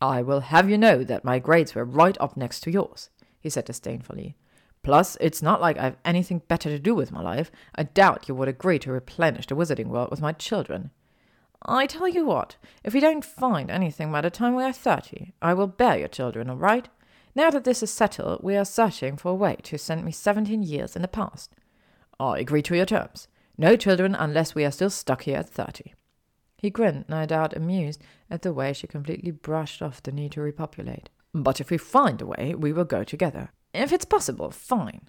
I 0.00 0.22
will 0.22 0.40
have 0.40 0.70
you 0.70 0.78
know 0.78 1.02
that 1.04 1.24
my 1.24 1.38
grades 1.38 1.74
were 1.74 1.84
right 1.84 2.16
up 2.20 2.36
next 2.36 2.60
to 2.60 2.70
yours, 2.70 3.10
he 3.40 3.50
said 3.50 3.64
disdainfully. 3.64 4.36
Plus, 4.82 5.16
it's 5.20 5.42
not 5.42 5.60
like 5.60 5.76
I've 5.76 5.96
anything 6.04 6.42
better 6.46 6.70
to 6.70 6.78
do 6.78 6.94
with 6.94 7.12
my 7.12 7.20
life. 7.20 7.50
I 7.74 7.82
doubt 7.82 8.28
you 8.28 8.34
would 8.36 8.48
agree 8.48 8.78
to 8.80 8.92
replenish 8.92 9.46
the 9.46 9.56
wizarding 9.56 9.88
world 9.88 10.10
with 10.10 10.20
my 10.20 10.32
children. 10.32 10.90
I 11.62 11.86
tell 11.86 12.06
you 12.06 12.24
what, 12.24 12.56
if 12.84 12.94
we 12.94 13.00
don't 13.00 13.24
find 13.24 13.70
anything 13.70 14.12
by 14.12 14.20
the 14.20 14.30
time 14.30 14.54
we 14.54 14.62
are 14.62 14.72
thirty, 14.72 15.32
I 15.42 15.54
will 15.54 15.66
bear 15.66 15.98
your 15.98 16.08
children, 16.08 16.48
all 16.48 16.56
right? 16.56 16.88
Now 17.34 17.50
that 17.50 17.64
this 17.64 17.82
is 17.82 17.90
settled, 17.90 18.42
we 18.42 18.56
are 18.56 18.64
searching 18.64 19.16
for 19.16 19.32
a 19.32 19.34
way 19.34 19.56
to 19.64 19.76
send 19.76 20.04
me 20.04 20.12
seventeen 20.12 20.62
years 20.62 20.94
in 20.94 21.02
the 21.02 21.08
past. 21.08 21.54
I 22.20 22.38
agree 22.38 22.62
to 22.62 22.76
your 22.76 22.86
terms. 22.86 23.26
No 23.58 23.74
children 23.74 24.14
unless 24.14 24.54
we 24.54 24.64
are 24.64 24.70
still 24.70 24.90
stuck 24.90 25.22
here 25.22 25.38
at 25.38 25.50
thirty. 25.50 25.94
He 26.58 26.70
grinned, 26.70 27.04
no 27.08 27.24
doubt 27.24 27.56
amused 27.56 28.02
at 28.28 28.42
the 28.42 28.52
way 28.52 28.72
she 28.72 28.86
completely 28.86 29.30
brushed 29.30 29.80
off 29.80 30.02
the 30.02 30.12
need 30.12 30.32
to 30.32 30.42
repopulate. 30.42 31.08
But 31.32 31.60
if 31.60 31.70
we 31.70 31.78
find 31.78 32.20
a 32.20 32.26
way, 32.26 32.54
we 32.54 32.72
will 32.72 32.84
go 32.84 33.04
together. 33.04 33.50
If 33.72 33.92
it's 33.92 34.04
possible, 34.04 34.50
fine. 34.50 35.02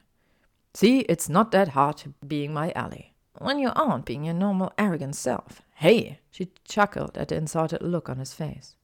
See, 0.74 1.00
it's 1.02 1.28
not 1.28 1.52
that 1.52 1.70
hard 1.70 2.14
being 2.26 2.54
my 2.54 2.72
ally. 2.76 3.12
When 3.40 3.58
you 3.58 3.72
aren't 3.76 4.06
being 4.06 4.26
your 4.26 4.36
normal 4.36 4.74
arrogant 4.78 5.16
self. 5.16 5.62
Hey! 5.76 6.20
She 6.30 6.52
chuckled 6.66 7.18
at 7.18 7.30
the 7.30 7.38
insulted 7.38 7.82
look 7.82 8.10
on 8.10 8.20
his 8.20 8.34
face. 8.34 8.76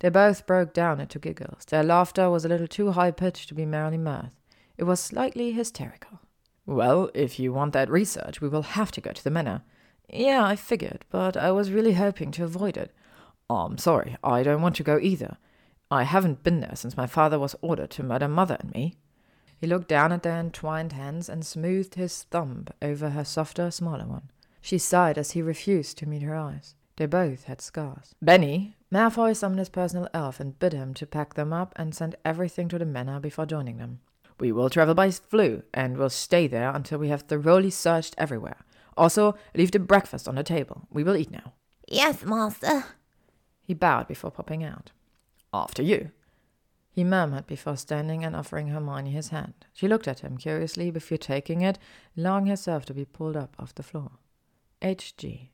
They 0.00 0.08
both 0.08 0.46
broke 0.46 0.74
down 0.74 1.00
into 1.00 1.18
giggles. 1.18 1.64
Their 1.66 1.84
laughter 1.84 2.28
was 2.28 2.44
a 2.44 2.48
little 2.48 2.66
too 2.66 2.92
high 2.92 3.12
pitched 3.12 3.48
to 3.48 3.54
be 3.54 3.64
merely 3.64 3.98
mirth. 3.98 4.34
It 4.76 4.84
was 4.84 5.00
slightly 5.00 5.52
hysterical. 5.52 6.20
Well, 6.66 7.10
if 7.14 7.38
you 7.38 7.52
want 7.52 7.72
that 7.74 7.90
research, 7.90 8.40
we 8.40 8.48
will 8.48 8.62
have 8.62 8.90
to 8.92 9.00
go 9.00 9.12
to 9.12 9.24
the 9.24 9.30
manor. 9.30 9.62
Yeah, 10.12 10.44
I 10.44 10.56
figured, 10.56 11.04
but 11.10 11.36
I 11.36 11.50
was 11.52 11.70
really 11.70 11.94
hoping 11.94 12.30
to 12.32 12.44
avoid 12.44 12.76
it. 12.76 12.92
I'm 13.48 13.78
sorry, 13.78 14.16
I 14.22 14.42
don't 14.42 14.62
want 14.62 14.76
to 14.76 14.82
go 14.82 14.98
either. 15.00 15.36
I 15.90 16.04
haven't 16.04 16.44
been 16.44 16.60
there 16.60 16.76
since 16.76 16.96
my 16.96 17.06
father 17.06 17.38
was 17.38 17.56
ordered 17.60 17.90
to 17.90 18.02
murder 18.02 18.28
mother 18.28 18.56
and 18.60 18.72
me. 18.72 18.96
He 19.58 19.66
looked 19.66 19.88
down 19.88 20.12
at 20.12 20.22
their 20.22 20.38
entwined 20.38 20.92
hands 20.92 21.28
and 21.28 21.44
smoothed 21.44 21.96
his 21.96 22.22
thumb 22.24 22.66
over 22.80 23.10
her 23.10 23.24
softer, 23.24 23.70
smaller 23.70 24.06
one. 24.06 24.30
She 24.60 24.78
sighed 24.78 25.18
as 25.18 25.32
he 25.32 25.42
refused 25.42 25.98
to 25.98 26.08
meet 26.08 26.22
her 26.22 26.34
eyes. 26.34 26.74
They 26.96 27.06
both 27.06 27.44
had 27.44 27.60
scars. 27.60 28.14
Benny, 28.22 28.76
Malfoy 28.92 29.34
summoned 29.34 29.58
his 29.58 29.68
personal 29.68 30.08
elf 30.12 30.40
and 30.40 30.58
bid 30.58 30.72
him 30.72 30.94
to 30.94 31.06
pack 31.06 31.34
them 31.34 31.52
up 31.52 31.72
and 31.76 31.94
send 31.94 32.16
everything 32.24 32.68
to 32.68 32.78
the 32.78 32.84
manor 32.84 33.20
before 33.20 33.46
joining 33.46 33.78
them. 33.78 34.00
We 34.38 34.52
will 34.52 34.70
travel 34.70 34.94
by 34.94 35.08
Floo, 35.08 35.62
and 35.74 35.96
will 35.96 36.10
stay 36.10 36.46
there 36.46 36.70
until 36.70 36.98
we 36.98 37.08
have 37.08 37.22
thoroughly 37.22 37.70
searched 37.70 38.14
everywhere. 38.16 38.64
Also, 39.00 39.34
leave 39.54 39.70
the 39.70 39.78
breakfast 39.78 40.28
on 40.28 40.34
the 40.34 40.42
table. 40.42 40.86
We 40.90 41.02
will 41.02 41.16
eat 41.16 41.30
now. 41.30 41.54
Yes, 41.88 42.22
master. 42.22 42.84
He 43.62 43.72
bowed 43.72 44.06
before 44.06 44.30
popping 44.30 44.62
out. 44.62 44.92
After 45.54 45.82
you. 45.82 46.10
He 46.90 47.02
murmured 47.02 47.46
before 47.46 47.78
standing 47.78 48.26
and 48.26 48.36
offering 48.36 48.68
Hermione 48.68 49.10
his 49.10 49.28
hand. 49.28 49.54
She 49.72 49.88
looked 49.88 50.06
at 50.06 50.20
him 50.20 50.36
curiously 50.36 50.90
before 50.90 51.16
taking 51.16 51.62
it, 51.62 51.78
allowing 52.14 52.44
herself 52.44 52.84
to 52.84 52.94
be 52.94 53.06
pulled 53.06 53.38
up 53.38 53.56
off 53.58 53.74
the 53.74 53.82
floor. 53.82 54.10
H.G. 54.82 55.50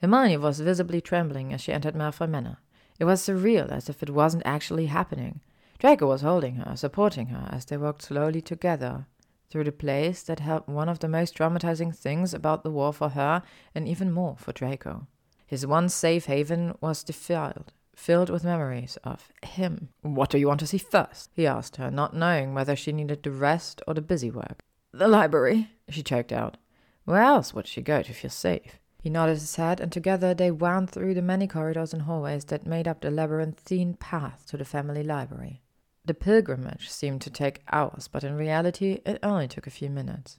Hermione 0.00 0.38
was 0.38 0.60
visibly 0.60 1.02
trembling 1.02 1.52
as 1.52 1.60
she 1.60 1.74
entered 1.74 1.94
Malfoy 1.94 2.30
Manor. 2.30 2.56
It 2.98 3.04
was 3.04 3.20
surreal, 3.20 3.70
as 3.70 3.90
if 3.90 4.02
it 4.02 4.08
wasn't 4.08 4.44
actually 4.46 4.86
happening. 4.86 5.42
Draco 5.78 6.06
was 6.06 6.22
holding 6.22 6.54
her, 6.56 6.74
supporting 6.74 7.26
her, 7.26 7.50
as 7.52 7.66
they 7.66 7.76
walked 7.76 8.00
slowly 8.00 8.40
together 8.40 9.04
through 9.50 9.64
the 9.64 9.72
place 9.72 10.22
that 10.24 10.40
held 10.40 10.66
one 10.66 10.88
of 10.88 10.98
the 10.98 11.08
most 11.08 11.36
traumatizing 11.36 11.94
things 11.94 12.34
about 12.34 12.62
the 12.62 12.70
war 12.70 12.92
for 12.92 13.10
her, 13.10 13.42
and 13.74 13.88
even 13.88 14.12
more 14.12 14.36
for 14.38 14.52
Draco. 14.52 15.06
His 15.46 15.66
once 15.66 15.94
safe 15.94 16.26
haven 16.26 16.76
was 16.80 17.02
defiled, 17.02 17.72
filled 17.94 18.28
with 18.30 18.44
memories 18.44 18.98
of 19.02 19.30
him. 19.42 19.88
What 20.02 20.30
do 20.30 20.38
you 20.38 20.48
want 20.48 20.60
to 20.60 20.66
see 20.66 20.78
first? 20.78 21.30
he 21.34 21.46
asked 21.46 21.76
her, 21.76 21.90
not 21.90 22.14
knowing 22.14 22.54
whether 22.54 22.76
she 22.76 22.92
needed 22.92 23.22
the 23.22 23.30
rest 23.30 23.80
or 23.86 23.94
the 23.94 24.02
busy 24.02 24.30
work. 24.30 24.60
The 24.92 25.08
library, 25.08 25.70
she 25.88 26.02
choked 26.02 26.32
out. 26.32 26.56
Where 27.04 27.22
else 27.22 27.54
would 27.54 27.66
she 27.66 27.80
go 27.80 28.02
to 28.02 28.12
feel 28.12 28.30
safe? 28.30 28.78
He 29.00 29.10
nodded 29.10 29.38
his 29.38 29.56
head, 29.56 29.80
and 29.80 29.90
together 29.90 30.34
they 30.34 30.50
wound 30.50 30.90
through 30.90 31.14
the 31.14 31.22
many 31.22 31.46
corridors 31.46 31.92
and 31.94 32.02
hallways 32.02 32.44
that 32.46 32.66
made 32.66 32.88
up 32.88 33.00
the 33.00 33.10
labyrinthine 33.10 33.94
path 33.94 34.44
to 34.48 34.56
the 34.56 34.64
family 34.64 35.02
library. 35.02 35.62
The 36.08 36.14
pilgrimage 36.14 36.88
seemed 36.88 37.20
to 37.20 37.30
take 37.30 37.60
hours, 37.70 38.08
but 38.08 38.24
in 38.24 38.34
reality 38.34 39.02
it 39.04 39.18
only 39.22 39.46
took 39.46 39.66
a 39.66 39.70
few 39.70 39.90
minutes. 39.90 40.38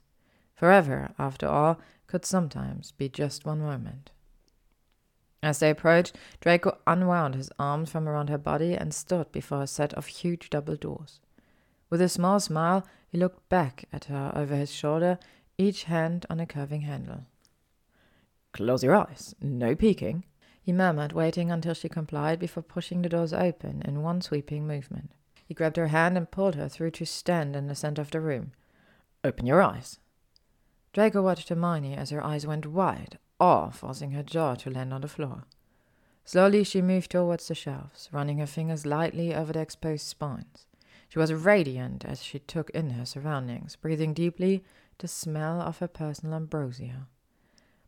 Forever, 0.56 1.12
after 1.16 1.46
all, 1.46 1.78
could 2.08 2.24
sometimes 2.24 2.90
be 2.90 3.08
just 3.08 3.46
one 3.46 3.60
moment. 3.60 4.10
As 5.44 5.60
they 5.60 5.70
approached, 5.70 6.16
Draco 6.40 6.76
unwound 6.88 7.36
his 7.36 7.52
arms 7.56 7.88
from 7.88 8.08
around 8.08 8.30
her 8.30 8.36
body 8.36 8.74
and 8.74 8.92
stood 8.92 9.30
before 9.30 9.62
a 9.62 9.68
set 9.68 9.94
of 9.94 10.06
huge 10.06 10.50
double 10.50 10.74
doors. 10.74 11.20
With 11.88 12.00
a 12.00 12.08
small 12.08 12.40
smile, 12.40 12.84
he 13.06 13.16
looked 13.16 13.48
back 13.48 13.84
at 13.92 14.06
her 14.06 14.32
over 14.34 14.56
his 14.56 14.72
shoulder, 14.72 15.20
each 15.56 15.84
hand 15.84 16.26
on 16.28 16.40
a 16.40 16.46
curving 16.46 16.80
handle. 16.80 17.26
Close 18.52 18.82
your 18.82 18.96
eyes. 18.96 19.36
No 19.40 19.76
peeking, 19.76 20.24
he 20.60 20.72
murmured, 20.72 21.12
waiting 21.12 21.52
until 21.52 21.74
she 21.74 21.88
complied 21.88 22.40
before 22.40 22.64
pushing 22.64 23.02
the 23.02 23.08
doors 23.08 23.32
open 23.32 23.82
in 23.82 24.02
one 24.02 24.20
sweeping 24.20 24.66
movement. 24.66 25.12
He 25.50 25.54
grabbed 25.54 25.78
her 25.78 25.88
hand 25.88 26.16
and 26.16 26.30
pulled 26.30 26.54
her 26.54 26.68
through 26.68 26.92
to 26.92 27.04
stand 27.04 27.56
in 27.56 27.66
the 27.66 27.74
center 27.74 28.00
of 28.00 28.12
the 28.12 28.20
room. 28.20 28.52
Open 29.24 29.46
your 29.46 29.60
eyes. 29.60 29.98
Draco 30.92 31.22
watched 31.22 31.48
Hermione 31.48 31.96
as 31.96 32.10
her 32.10 32.22
eyes 32.22 32.46
went 32.46 32.66
wide, 32.66 33.18
awe 33.40 33.70
forcing 33.70 34.12
her 34.12 34.22
jaw 34.22 34.54
to 34.54 34.70
land 34.70 34.94
on 34.94 35.00
the 35.00 35.08
floor. 35.08 35.42
Slowly 36.24 36.62
she 36.62 36.80
moved 36.80 37.10
towards 37.10 37.48
the 37.48 37.56
shelves, 37.56 38.08
running 38.12 38.38
her 38.38 38.46
fingers 38.46 38.86
lightly 38.86 39.34
over 39.34 39.52
the 39.52 39.58
exposed 39.58 40.06
spines. 40.06 40.66
She 41.08 41.18
was 41.18 41.32
radiant 41.32 42.04
as 42.04 42.22
she 42.22 42.38
took 42.38 42.70
in 42.70 42.90
her 42.90 43.04
surroundings, 43.04 43.74
breathing 43.74 44.14
deeply 44.14 44.62
the 44.98 45.08
smell 45.08 45.60
of 45.60 45.78
her 45.78 45.88
personal 45.88 46.36
ambrosia. 46.36 47.08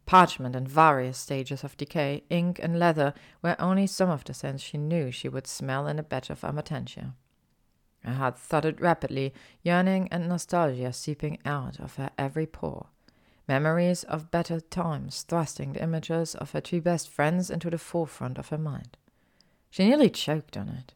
Parchment 0.05 0.57
and 0.57 0.68
various 0.68 1.16
stages 1.16 1.62
of 1.62 1.77
decay, 1.77 2.25
ink 2.29 2.59
and 2.61 2.81
leather 2.81 3.14
were 3.40 3.55
only 3.61 3.87
some 3.87 4.11
of 4.11 4.25
the 4.25 4.35
scents 4.35 4.64
she 4.64 4.79
knew 4.79 5.12
she 5.12 5.29
would 5.29 5.46
smell 5.46 5.87
in 5.87 6.01
a 6.01 6.03
batch 6.03 6.29
of 6.29 6.40
Amortentia. 6.40 7.14
Her 8.05 8.15
heart 8.15 8.38
thudded 8.38 8.81
rapidly, 8.81 9.33
yearning 9.62 10.09
and 10.11 10.29
nostalgia 10.29 10.93
seeping 10.93 11.38
out 11.45 11.79
of 11.79 11.97
her 11.97 12.11
every 12.19 12.47
pore 12.47 12.88
memories 13.49 14.05
of 14.05 14.31
better 14.31 14.61
times 14.61 15.23
thrusting 15.23 15.73
the 15.73 15.83
images 15.83 16.35
of 16.37 16.53
her 16.53 16.61
two 16.61 16.81
best 16.81 17.09
friends 17.09 17.51
into 17.51 17.71
the 17.71 17.79
forefront 17.79 18.38
of 18.38 18.49
her 18.49 18.59
mind. 18.59 18.97
She 19.71 19.85
nearly 19.85 20.11
choked 20.11 20.57
on 20.57 20.69
it. 20.69 20.95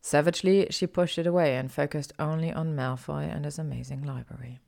Savagely, 0.00 0.66
she 0.70 0.86
pushed 0.86 1.18
it 1.18 1.26
away 1.26 1.56
and 1.56 1.70
focused 1.70 2.12
only 2.18 2.52
on 2.52 2.76
Malfoy 2.76 3.24
and 3.32 3.44
his 3.44 3.58
amazing 3.58 4.02
library. 4.02 4.58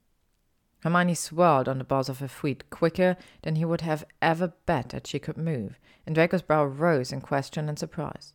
Hermione 0.82 1.14
swirled 1.14 1.68
on 1.68 1.78
the 1.78 1.84
balls 1.84 2.08
of 2.08 2.18
her 2.18 2.28
feet 2.28 2.68
quicker 2.70 3.16
than 3.42 3.56
he 3.56 3.64
would 3.64 3.80
have 3.80 4.04
ever 4.20 4.52
bet 4.66 4.90
that 4.90 5.06
she 5.06 5.18
could 5.18 5.38
move, 5.38 5.78
and 6.06 6.14
Draco's 6.14 6.42
brow 6.42 6.64
rose 6.64 7.10
in 7.10 7.20
question 7.20 7.68
and 7.68 7.78
surprise. 7.78 8.34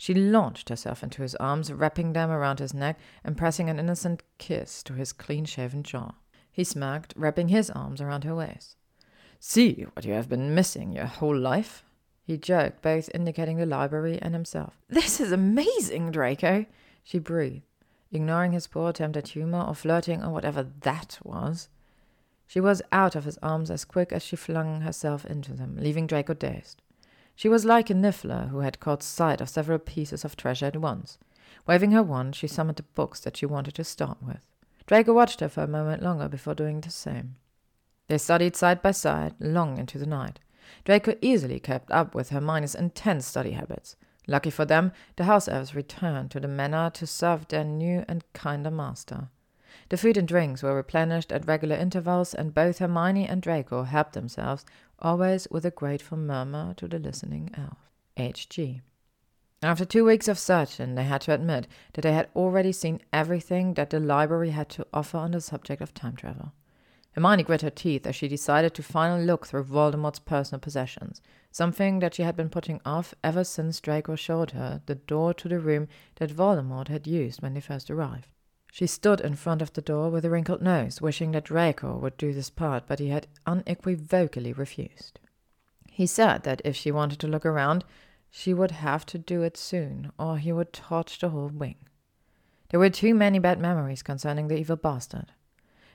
She 0.00 0.14
launched 0.14 0.70
herself 0.70 1.02
into 1.02 1.20
his 1.20 1.34
arms, 1.34 1.70
wrapping 1.70 2.14
them 2.14 2.30
around 2.30 2.58
his 2.58 2.72
neck 2.72 2.98
and 3.22 3.36
pressing 3.36 3.68
an 3.68 3.78
innocent 3.78 4.22
kiss 4.38 4.82
to 4.84 4.94
his 4.94 5.12
clean 5.12 5.44
shaven 5.44 5.82
jaw. 5.82 6.12
He 6.50 6.64
smirked, 6.64 7.12
wrapping 7.18 7.48
his 7.48 7.68
arms 7.68 8.00
around 8.00 8.24
her 8.24 8.34
waist. 8.34 8.78
See 9.40 9.84
what 9.92 10.06
you 10.06 10.14
have 10.14 10.26
been 10.26 10.54
missing 10.54 10.92
your 10.92 11.04
whole 11.04 11.36
life? 11.36 11.84
He 12.24 12.38
joked, 12.38 12.80
both 12.80 13.10
indicating 13.12 13.58
the 13.58 13.66
library 13.66 14.18
and 14.22 14.32
himself. 14.32 14.78
This 14.88 15.20
is 15.20 15.32
amazing, 15.32 16.12
Draco, 16.12 16.64
she 17.04 17.18
breathed, 17.18 17.66
ignoring 18.10 18.52
his 18.52 18.68
poor 18.68 18.88
attempt 18.88 19.18
at 19.18 19.28
humor 19.28 19.60
or 19.60 19.74
flirting 19.74 20.24
or 20.24 20.30
whatever 20.30 20.66
that 20.80 21.18
was. 21.22 21.68
She 22.46 22.58
was 22.58 22.80
out 22.90 23.16
of 23.16 23.24
his 23.26 23.36
arms 23.42 23.70
as 23.70 23.84
quick 23.84 24.14
as 24.14 24.22
she 24.22 24.36
flung 24.36 24.80
herself 24.80 25.26
into 25.26 25.52
them, 25.52 25.76
leaving 25.78 26.06
Draco 26.06 26.32
dazed. 26.32 26.80
She 27.40 27.48
was 27.48 27.64
like 27.64 27.88
a 27.88 27.94
niffler 27.94 28.50
who 28.50 28.58
had 28.58 28.80
caught 28.80 29.02
sight 29.02 29.40
of 29.40 29.48
several 29.48 29.78
pieces 29.78 30.26
of 30.26 30.36
treasure 30.36 30.66
at 30.66 30.76
once. 30.76 31.16
Waving 31.66 31.92
her 31.92 32.02
wand, 32.02 32.36
she 32.36 32.46
summoned 32.46 32.76
the 32.76 32.82
books 32.82 33.18
that 33.20 33.38
she 33.38 33.46
wanted 33.46 33.74
to 33.76 33.82
start 33.82 34.18
with. 34.22 34.46
Draco 34.86 35.14
watched 35.14 35.40
her 35.40 35.48
for 35.48 35.62
a 35.62 35.66
moment 35.66 36.02
longer 36.02 36.28
before 36.28 36.54
doing 36.54 36.82
the 36.82 36.90
same. 36.90 37.36
They 38.08 38.18
studied 38.18 38.56
side 38.56 38.82
by 38.82 38.90
side 38.90 39.36
long 39.40 39.78
into 39.78 39.96
the 39.96 40.04
night. 40.04 40.40
Draco 40.84 41.14
easily 41.22 41.60
kept 41.60 41.90
up 41.90 42.14
with 42.14 42.28
Hermione's 42.28 42.74
intense 42.74 43.24
study 43.24 43.52
habits. 43.52 43.96
Lucky 44.26 44.50
for 44.50 44.66
them, 44.66 44.92
the 45.16 45.24
house 45.24 45.48
elves 45.48 45.74
returned 45.74 46.30
to 46.32 46.40
the 46.40 46.46
manor 46.46 46.90
to 46.90 47.06
serve 47.06 47.48
their 47.48 47.64
new 47.64 48.04
and 48.06 48.22
kinder 48.34 48.70
master. 48.70 49.30
The 49.88 49.96
food 49.96 50.16
and 50.16 50.28
drinks 50.28 50.62
were 50.62 50.74
replenished 50.74 51.32
at 51.32 51.46
regular 51.46 51.76
intervals, 51.76 52.34
and 52.34 52.52
both 52.52 52.78
Hermione 52.78 53.26
and 53.26 53.40
Draco 53.40 53.84
helped 53.84 54.12
themselves, 54.12 54.66
always 55.00 55.46
with 55.50 55.64
a 55.64 55.70
grateful 55.70 56.18
murmur 56.18 56.74
to 56.74 56.88
the 56.88 56.98
listening 56.98 57.50
elf. 57.56 57.78
H.G. 58.16 58.82
After 59.62 59.84
two 59.84 60.04
weeks 60.04 60.28
of 60.28 60.38
searching, 60.38 60.94
they 60.94 61.04
had 61.04 61.20
to 61.22 61.34
admit 61.34 61.66
that 61.92 62.02
they 62.02 62.12
had 62.12 62.28
already 62.34 62.72
seen 62.72 63.02
everything 63.12 63.74
that 63.74 63.90
the 63.90 64.00
library 64.00 64.50
had 64.50 64.68
to 64.70 64.86
offer 64.92 65.18
on 65.18 65.32
the 65.32 65.40
subject 65.40 65.82
of 65.82 65.92
time 65.92 66.16
travel. 66.16 66.52
Hermione 67.12 67.42
grit 67.42 67.62
her 67.62 67.70
teeth 67.70 68.06
as 68.06 68.16
she 68.16 68.28
decided 68.28 68.72
to 68.74 68.82
finally 68.82 69.24
look 69.24 69.46
through 69.46 69.64
Voldemort's 69.64 70.20
personal 70.20 70.60
possessions, 70.60 71.20
something 71.50 71.98
that 71.98 72.14
she 72.14 72.22
had 72.22 72.36
been 72.36 72.48
putting 72.48 72.80
off 72.86 73.14
ever 73.24 73.42
since 73.42 73.80
Draco 73.80 74.14
showed 74.14 74.52
her 74.52 74.80
the 74.86 74.94
door 74.94 75.34
to 75.34 75.48
the 75.48 75.58
room 75.58 75.88
that 76.16 76.30
Voldemort 76.30 76.88
had 76.88 77.06
used 77.06 77.42
when 77.42 77.54
they 77.54 77.60
first 77.60 77.90
arrived. 77.90 78.28
She 78.72 78.86
stood 78.86 79.20
in 79.20 79.34
front 79.34 79.62
of 79.62 79.72
the 79.72 79.82
door 79.82 80.10
with 80.10 80.24
a 80.24 80.30
wrinkled 80.30 80.62
nose, 80.62 81.00
wishing 81.00 81.32
that 81.32 81.44
Draco 81.44 81.96
would 81.96 82.16
do 82.16 82.32
this 82.32 82.50
part, 82.50 82.84
but 82.86 82.98
he 82.98 83.08
had 83.08 83.26
unequivocally 83.46 84.52
refused. 84.52 85.18
He 85.90 86.06
said 86.06 86.44
that 86.44 86.62
if 86.64 86.76
she 86.76 86.92
wanted 86.92 87.18
to 87.20 87.28
look 87.28 87.44
around, 87.44 87.84
she 88.30 88.54
would 88.54 88.70
have 88.70 89.04
to 89.06 89.18
do 89.18 89.42
it 89.42 89.56
soon, 89.56 90.12
or 90.18 90.38
he 90.38 90.52
would 90.52 90.72
torch 90.72 91.18
the 91.18 91.30
whole 91.30 91.48
wing. 91.48 91.76
There 92.68 92.78
were 92.78 92.90
too 92.90 93.14
many 93.14 93.40
bad 93.40 93.58
memories 93.58 94.02
concerning 94.02 94.46
the 94.46 94.56
evil 94.56 94.76
bastard. 94.76 95.32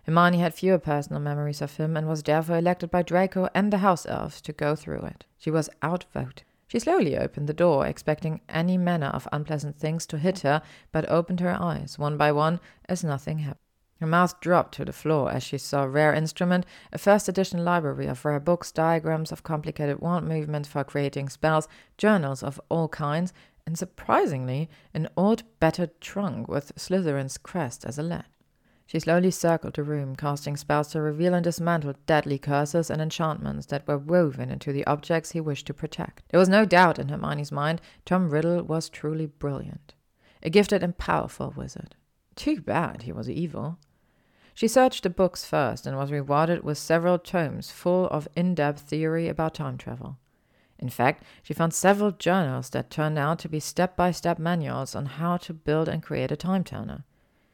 Hermione 0.04 0.40
had 0.40 0.54
fewer 0.54 0.78
personal 0.78 1.22
memories 1.22 1.62
of 1.62 1.78
him 1.78 1.96
and 1.96 2.08
was 2.08 2.22
therefore 2.22 2.58
elected 2.58 2.92
by 2.92 3.02
Draco 3.02 3.48
and 3.56 3.72
the 3.72 3.80
house 3.80 4.06
elves 4.06 4.42
to 4.42 4.54
go 4.54 4.76
through 4.76 5.02
it. 5.02 5.26
She 5.38 5.50
was 5.50 5.70
outvoted. 5.82 6.44
She 6.68 6.80
slowly 6.80 7.18
opened 7.18 7.48
the 7.48 7.54
door, 7.54 7.86
expecting 7.86 8.42
any 8.50 8.78
manner 8.78 9.08
of 9.08 9.28
unpleasant 9.32 9.78
things 9.78 10.06
to 10.08 10.18
hit 10.18 10.40
her, 10.40 10.62
but 10.92 11.10
opened 11.10 11.40
her 11.40 11.56
eyes, 11.60 12.00
one 12.00 12.18
by 12.18 12.32
one, 12.32 12.60
as 12.90 13.04
nothing 13.04 13.40
happened. 13.40 13.60
Her 14.02 14.08
mouth 14.08 14.40
dropped 14.42 14.74
to 14.76 14.86
the 14.86 14.92
floor 14.92 15.32
as 15.32 15.42
she 15.42 15.58
saw 15.58 15.84
rare 15.84 16.14
instrument, 16.14 16.66
a 16.92 16.98
first 16.98 17.30
edition 17.30 17.64
library 17.64 18.08
of 18.08 18.26
rare 18.26 18.42
books, 18.42 18.72
diagrams 18.72 19.32
of 19.32 19.44
complicated 19.44 20.00
wand 20.00 20.28
movements 20.28 20.68
for 20.68 20.84
creating 20.84 21.30
spells, 21.30 21.70
journals 21.98 22.44
of 22.44 22.60
all 22.68 22.90
kinds, 22.90 23.32
and 23.66 23.78
surprisingly, 23.78 24.70
an 24.94 25.08
old 25.16 25.44
battered 25.60 26.02
trunk 26.02 26.48
with 26.48 26.74
Slytherin's 26.76 27.38
crest 27.38 27.86
as 27.86 27.98
a 27.98 28.04
latch. 28.04 28.35
She 28.88 29.00
slowly 29.00 29.32
circled 29.32 29.74
the 29.74 29.84
room, 29.84 30.16
casting 30.16 30.56
spells 30.56 30.90
to 30.90 31.02
reveal 31.02 31.34
and 31.34 31.44
dismantle 31.44 31.96
deadly 32.06 32.38
curses 32.38 32.92
and 32.92 33.02
enchantments 33.02 33.66
that 33.68 33.88
were 33.88 33.98
woven 33.98 34.52
into 34.52 34.72
the 34.72 34.86
objects 34.86 35.32
he 35.32 35.42
wished 35.42 35.66
to 35.68 35.74
protect. 35.74 36.24
There 36.30 36.40
was 36.40 36.50
no 36.50 36.66
doubt 36.66 37.00
in 37.00 37.10
Hermione's 37.10 37.52
mind 37.52 37.82
Tom 38.06 38.30
Riddle 38.30 38.62
was 38.64 38.90
truly 38.90 39.26
brilliant. 39.26 39.96
A 40.44 40.52
gifted 40.52 40.84
and 40.84 40.98
powerful 40.98 41.52
wizard. 41.58 41.96
Too 42.36 42.62
bad 42.62 43.04
he 43.04 43.12
was 43.12 43.28
evil. 43.30 43.80
She 44.54 44.68
searched 44.68 45.04
the 45.04 45.10
books 45.10 45.44
first 45.44 45.88
and 45.88 45.98
was 45.98 46.12
rewarded 46.12 46.64
with 46.64 46.78
several 46.78 47.18
tomes 47.18 47.72
full 47.72 48.06
of 48.08 48.28
in 48.36 48.54
depth 48.54 48.82
theory 48.82 49.28
about 49.28 49.56
time 49.56 49.78
travel. 49.78 50.20
In 50.78 50.90
fact, 50.90 51.24
she 51.42 51.54
found 51.54 51.74
several 51.74 52.12
journals 52.12 52.70
that 52.70 52.92
turned 52.92 53.18
out 53.18 53.40
to 53.40 53.50
be 53.50 53.60
step 53.60 53.96
by 53.96 54.12
step 54.12 54.38
manuals 54.38 54.96
on 54.96 55.08
how 55.08 55.38
to 55.38 55.54
build 55.54 55.90
and 55.90 56.04
create 56.04 56.32
a 56.32 56.38
time 56.38 56.64
turner. 56.64 57.04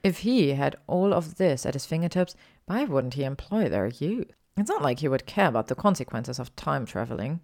If 0.03 0.19
he 0.19 0.53
had 0.53 0.75
all 0.87 1.13
of 1.13 1.35
this 1.35 1.65
at 1.65 1.75
his 1.75 1.85
fingertips, 1.85 2.35
why 2.65 2.85
wouldn't 2.85 3.13
he 3.13 3.23
employ 3.23 3.69
their 3.69 3.87
youth? 3.87 4.31
It's 4.57 4.69
not 4.69 4.81
like 4.81 4.99
he 4.99 5.07
would 5.07 5.25
care 5.25 5.47
about 5.47 5.67
the 5.67 5.75
consequences 5.75 6.39
of 6.39 6.55
time 6.55 6.85
traveling. 6.85 7.39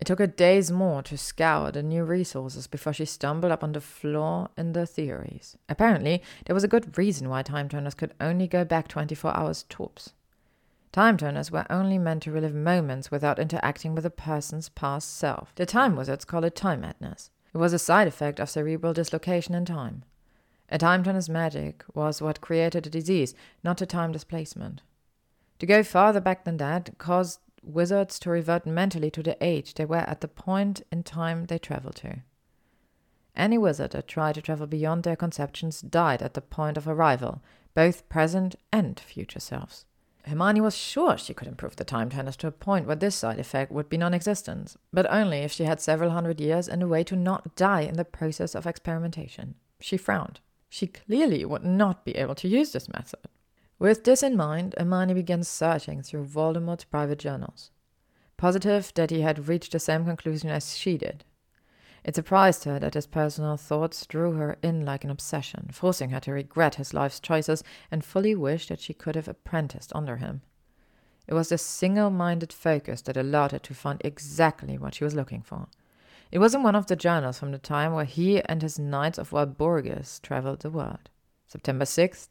It 0.00 0.06
took 0.06 0.20
her 0.20 0.26
days 0.26 0.70
more 0.70 1.02
to 1.02 1.18
scour 1.18 1.72
the 1.72 1.82
new 1.82 2.04
resources 2.04 2.66
before 2.66 2.92
she 2.92 3.04
stumbled 3.04 3.52
upon 3.52 3.72
the 3.72 3.80
flaw 3.80 4.48
in 4.56 4.72
the 4.72 4.86
theories. 4.86 5.56
Apparently, 5.68 6.22
there 6.46 6.54
was 6.54 6.64
a 6.64 6.68
good 6.68 6.96
reason 6.96 7.28
why 7.28 7.42
time 7.42 7.68
turners 7.68 7.94
could 7.94 8.14
only 8.20 8.46
go 8.46 8.64
back 8.64 8.88
24 8.88 9.36
hours 9.36 9.64
tops. 9.68 10.14
Time 10.92 11.16
turners 11.16 11.50
were 11.50 11.66
only 11.68 11.98
meant 11.98 12.22
to 12.22 12.32
relive 12.32 12.54
moments 12.54 13.10
without 13.10 13.38
interacting 13.38 13.94
with 13.94 14.06
a 14.06 14.10
person's 14.10 14.68
past 14.70 15.16
self. 15.16 15.54
The 15.56 15.66
time 15.66 15.96
wizards 15.96 16.24
call 16.24 16.44
it 16.44 16.54
time 16.56 16.80
madness. 16.80 17.30
It 17.52 17.58
was 17.58 17.72
a 17.72 17.78
side 17.78 18.08
effect 18.08 18.40
of 18.40 18.48
cerebral 18.48 18.94
dislocation 18.94 19.54
in 19.54 19.64
time. 19.64 20.04
A 20.70 20.78
time 20.78 21.02
turner's 21.02 21.28
magic 21.28 21.84
was 21.94 22.20
what 22.20 22.40
created 22.40 22.84
the 22.84 22.90
disease, 22.90 23.34
not 23.64 23.80
a 23.80 23.86
time 23.86 24.12
displacement. 24.12 24.82
To 25.60 25.66
go 25.66 25.82
farther 25.82 26.20
back 26.20 26.44
than 26.44 26.58
that 26.58 26.98
caused 26.98 27.40
wizards 27.62 28.18
to 28.20 28.30
revert 28.30 28.66
mentally 28.66 29.10
to 29.10 29.22
the 29.22 29.36
age 29.40 29.74
they 29.74 29.84
were 29.84 29.96
at 29.96 30.20
the 30.20 30.28
point 30.28 30.82
in 30.92 31.02
time 31.02 31.46
they 31.46 31.58
traveled 31.58 31.96
to. 31.96 32.18
Any 33.34 33.56
wizard 33.56 33.92
that 33.92 34.08
tried 34.08 34.34
to 34.34 34.42
travel 34.42 34.66
beyond 34.66 35.04
their 35.04 35.16
conceptions 35.16 35.80
died 35.80 36.22
at 36.22 36.34
the 36.34 36.40
point 36.40 36.76
of 36.76 36.88
arrival, 36.88 37.42
both 37.74 38.08
present 38.08 38.56
and 38.72 38.98
future 38.98 39.40
selves. 39.40 39.84
Hermione 40.24 40.60
was 40.60 40.76
sure 40.76 41.16
she 41.16 41.32
could 41.32 41.48
improve 41.48 41.76
the 41.76 41.84
time 41.84 42.10
turners 42.10 42.36
to 42.38 42.48
a 42.48 42.52
point 42.52 42.86
where 42.86 42.96
this 42.96 43.14
side 43.14 43.38
effect 43.38 43.72
would 43.72 43.88
be 43.88 43.96
non 43.96 44.12
existent, 44.12 44.76
but 44.92 45.10
only 45.10 45.38
if 45.38 45.52
she 45.52 45.64
had 45.64 45.80
several 45.80 46.10
hundred 46.10 46.40
years 46.40 46.68
and 46.68 46.82
a 46.82 46.88
way 46.88 47.02
to 47.04 47.16
not 47.16 47.54
die 47.56 47.82
in 47.82 47.94
the 47.94 48.04
process 48.04 48.54
of 48.54 48.66
experimentation. 48.66 49.54
She 49.80 49.96
frowned. 49.96 50.40
She 50.68 50.86
clearly 50.86 51.44
would 51.44 51.64
not 51.64 52.04
be 52.04 52.12
able 52.12 52.34
to 52.36 52.48
use 52.48 52.72
this 52.72 52.88
method. 52.88 53.20
With 53.78 54.04
this 54.04 54.22
in 54.22 54.36
mind, 54.36 54.74
Hermione 54.76 55.14
began 55.14 55.42
searching 55.42 56.02
through 56.02 56.26
Voldemort's 56.26 56.84
private 56.84 57.18
journals, 57.18 57.70
positive 58.36 58.92
that 58.94 59.10
he 59.10 59.20
had 59.20 59.48
reached 59.48 59.72
the 59.72 59.78
same 59.78 60.04
conclusion 60.04 60.50
as 60.50 60.76
she 60.76 60.98
did. 60.98 61.24
It 62.04 62.14
surprised 62.14 62.64
her 62.64 62.78
that 62.78 62.94
his 62.94 63.06
personal 63.06 63.56
thoughts 63.56 64.06
drew 64.06 64.32
her 64.32 64.56
in 64.62 64.84
like 64.84 65.04
an 65.04 65.10
obsession, 65.10 65.68
forcing 65.72 66.10
her 66.10 66.20
to 66.20 66.32
regret 66.32 66.76
his 66.76 66.94
life's 66.94 67.20
choices 67.20 67.62
and 67.90 68.04
fully 68.04 68.34
wish 68.34 68.68
that 68.68 68.80
she 68.80 68.94
could 68.94 69.14
have 69.14 69.28
apprenticed 69.28 69.92
under 69.94 70.16
him. 70.16 70.42
It 71.26 71.34
was 71.34 71.50
this 71.50 71.62
single 71.62 72.10
minded 72.10 72.52
focus 72.52 73.02
that 73.02 73.16
allowed 73.16 73.52
her 73.52 73.58
to 73.58 73.74
find 73.74 74.00
exactly 74.04 74.78
what 74.78 74.94
she 74.94 75.04
was 75.04 75.14
looking 75.14 75.42
for. 75.42 75.68
It 76.30 76.38
was 76.38 76.54
in 76.54 76.62
one 76.62 76.76
of 76.76 76.86
the 76.86 76.96
journals 76.96 77.38
from 77.38 77.52
the 77.52 77.58
time 77.58 77.94
where 77.94 78.04
he 78.04 78.42
and 78.42 78.60
his 78.60 78.78
Knights 78.78 79.18
of 79.18 79.30
Walpurgis 79.30 80.20
traveled 80.20 80.60
the 80.60 80.70
world. 80.70 81.08
September 81.46 81.86
6th, 81.86 82.28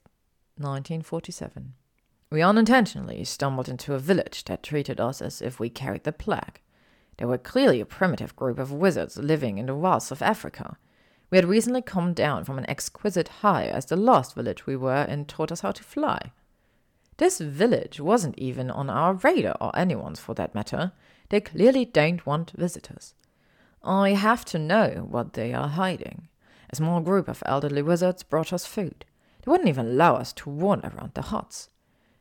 1947. 0.57 1.73
We 2.29 2.43
unintentionally 2.43 3.23
stumbled 3.23 3.67
into 3.67 3.95
a 3.95 3.99
village 3.99 4.43
that 4.45 4.62
treated 4.62 4.99
us 4.99 5.21
as 5.21 5.41
if 5.41 5.60
we 5.60 5.69
carried 5.69 6.03
the 6.03 6.12
plague. 6.12 6.62
They 7.17 7.25
were 7.25 7.39
clearly 7.39 7.81
a 7.81 7.86
primitive 7.86 8.36
group 8.36 8.60
of 8.60 8.71
wizards 8.71 9.17
living 9.17 9.57
in 9.57 9.65
the 9.65 9.73
wilds 9.73 10.12
of 10.12 10.21
Africa. 10.21 10.77
We 11.31 11.39
had 11.39 11.45
recently 11.45 11.81
come 11.81 12.13
down 12.13 12.43
from 12.43 12.60
an 12.60 12.69
exquisite 12.69 13.27
high 13.27 13.65
as 13.65 13.86
the 13.86 13.95
last 13.95 14.36
village 14.36 14.67
we 14.67 14.75
were 14.75 15.03
in 15.05 15.25
taught 15.25 15.51
us 15.51 15.62
how 15.62 15.71
to 15.71 15.83
fly. 15.83 16.31
This 17.17 17.39
village 17.39 17.99
wasn't 17.99 18.38
even 18.38 18.69
on 18.69 18.91
our 18.91 19.15
radar, 19.15 19.57
or 19.60 19.75
anyone's 19.75 20.19
for 20.19 20.36
that 20.36 20.53
matter. 20.53 20.91
They 21.29 21.41
clearly 21.41 21.83
don't 21.83 22.25
want 22.27 22.51
visitors. 22.51 23.15
I 23.88 24.10
have 24.12 24.43
to 24.45 24.60
know 24.60 25.08
what 25.10 25.34
they 25.34 25.54
are 25.54 25.69
hiding. 25.69 26.28
A 26.69 26.76
small 26.76 27.00
group 27.00 27.30
of 27.30 27.41
elderly 27.45 27.82
wizards 27.82 28.21
brought 28.21 28.52
us 28.52 28.65
food. 28.65 29.06
They 29.41 29.50
wouldn't 29.50 29.69
even 29.69 29.88
allow 29.88 30.15
us 30.15 30.34
to 30.34 30.50
wander 30.50 30.89
around 30.89 31.13
the 31.13 31.21
huts. 31.21 31.69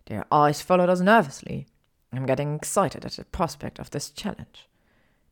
Their 0.06 0.24
eyes 0.30 0.62
followed 0.62 0.88
us 0.88 1.00
nervously. 1.00 1.66
I'm 2.12 2.24
getting 2.24 2.54
excited 2.54 3.04
at 3.04 3.12
the 3.12 3.24
prospect 3.24 3.80
of 3.80 3.90
this 3.90 4.10
challenge. 4.10 4.68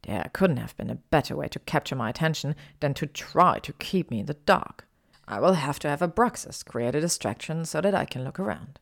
There 0.03 0.29
couldn't 0.33 0.57
have 0.57 0.77
been 0.77 0.91
a 0.91 0.97
better 0.97 1.37
way 1.37 1.47
to 1.49 1.61
capture 1.61 1.95
my 1.95 2.11
attention 2.11 2.57
than 2.81 2.95
to 2.95 3.07
try 3.07 3.61
to 3.61 3.73
keep 3.75 4.11
me 4.11 4.19
in 4.19 4.27
the 4.27 4.35
dark. 4.35 4.89
I 5.29 5.39
will 5.39 5.55
have 5.55 5.79
to 5.79 5.89
have 5.89 6.01
Abraxas 6.01 6.65
create 6.65 6.97
a 6.97 7.01
distraction 7.01 7.65
so 7.65 7.81
that 7.81 7.95
I 7.95 8.05
can 8.05 8.25
look 8.25 8.41
around. 8.41 8.81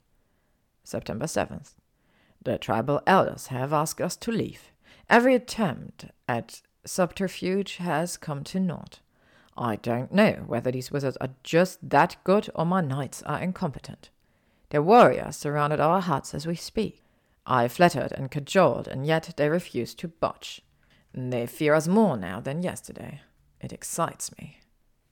September 0.84 1.26
7th. 1.26 1.74
The 2.42 2.56
tribal 2.56 3.02
elders 3.06 3.48
have 3.48 3.74
asked 3.74 4.00
us 4.00 4.16
to 4.16 4.32
leave. 4.32 4.72
Every 5.10 5.34
attempt 5.34 6.06
at 6.26 6.62
subterfuge 6.84 7.76
has 7.76 8.16
come 8.16 8.44
to 8.44 8.60
naught. 8.60 9.00
I 9.56 9.76
don't 9.76 10.12
know 10.12 10.44
whether 10.46 10.70
these 10.70 10.90
wizards 10.90 11.16
are 11.18 11.34
just 11.42 11.78
that 11.88 12.16
good 12.24 12.48
or 12.54 12.64
my 12.64 12.80
knights 12.80 13.22
are 13.24 13.40
incompetent. 13.40 14.10
Their 14.70 14.82
warriors 14.82 15.36
surrounded 15.36 15.80
our 15.80 16.00
huts 16.00 16.34
as 16.34 16.46
we 16.46 16.54
speak. 16.54 17.02
I 17.44 17.68
flattered 17.68 18.12
and 18.12 18.30
cajoled, 18.30 18.88
and 18.88 19.06
yet 19.06 19.34
they 19.36 19.48
refuse 19.48 19.94
to 19.96 20.08
budge. 20.08 20.62
They 21.12 21.46
fear 21.46 21.74
us 21.74 21.88
more 21.88 22.16
now 22.16 22.40
than 22.40 22.62
yesterday. 22.62 23.20
It 23.60 23.72
excites 23.72 24.30
me. 24.38 24.60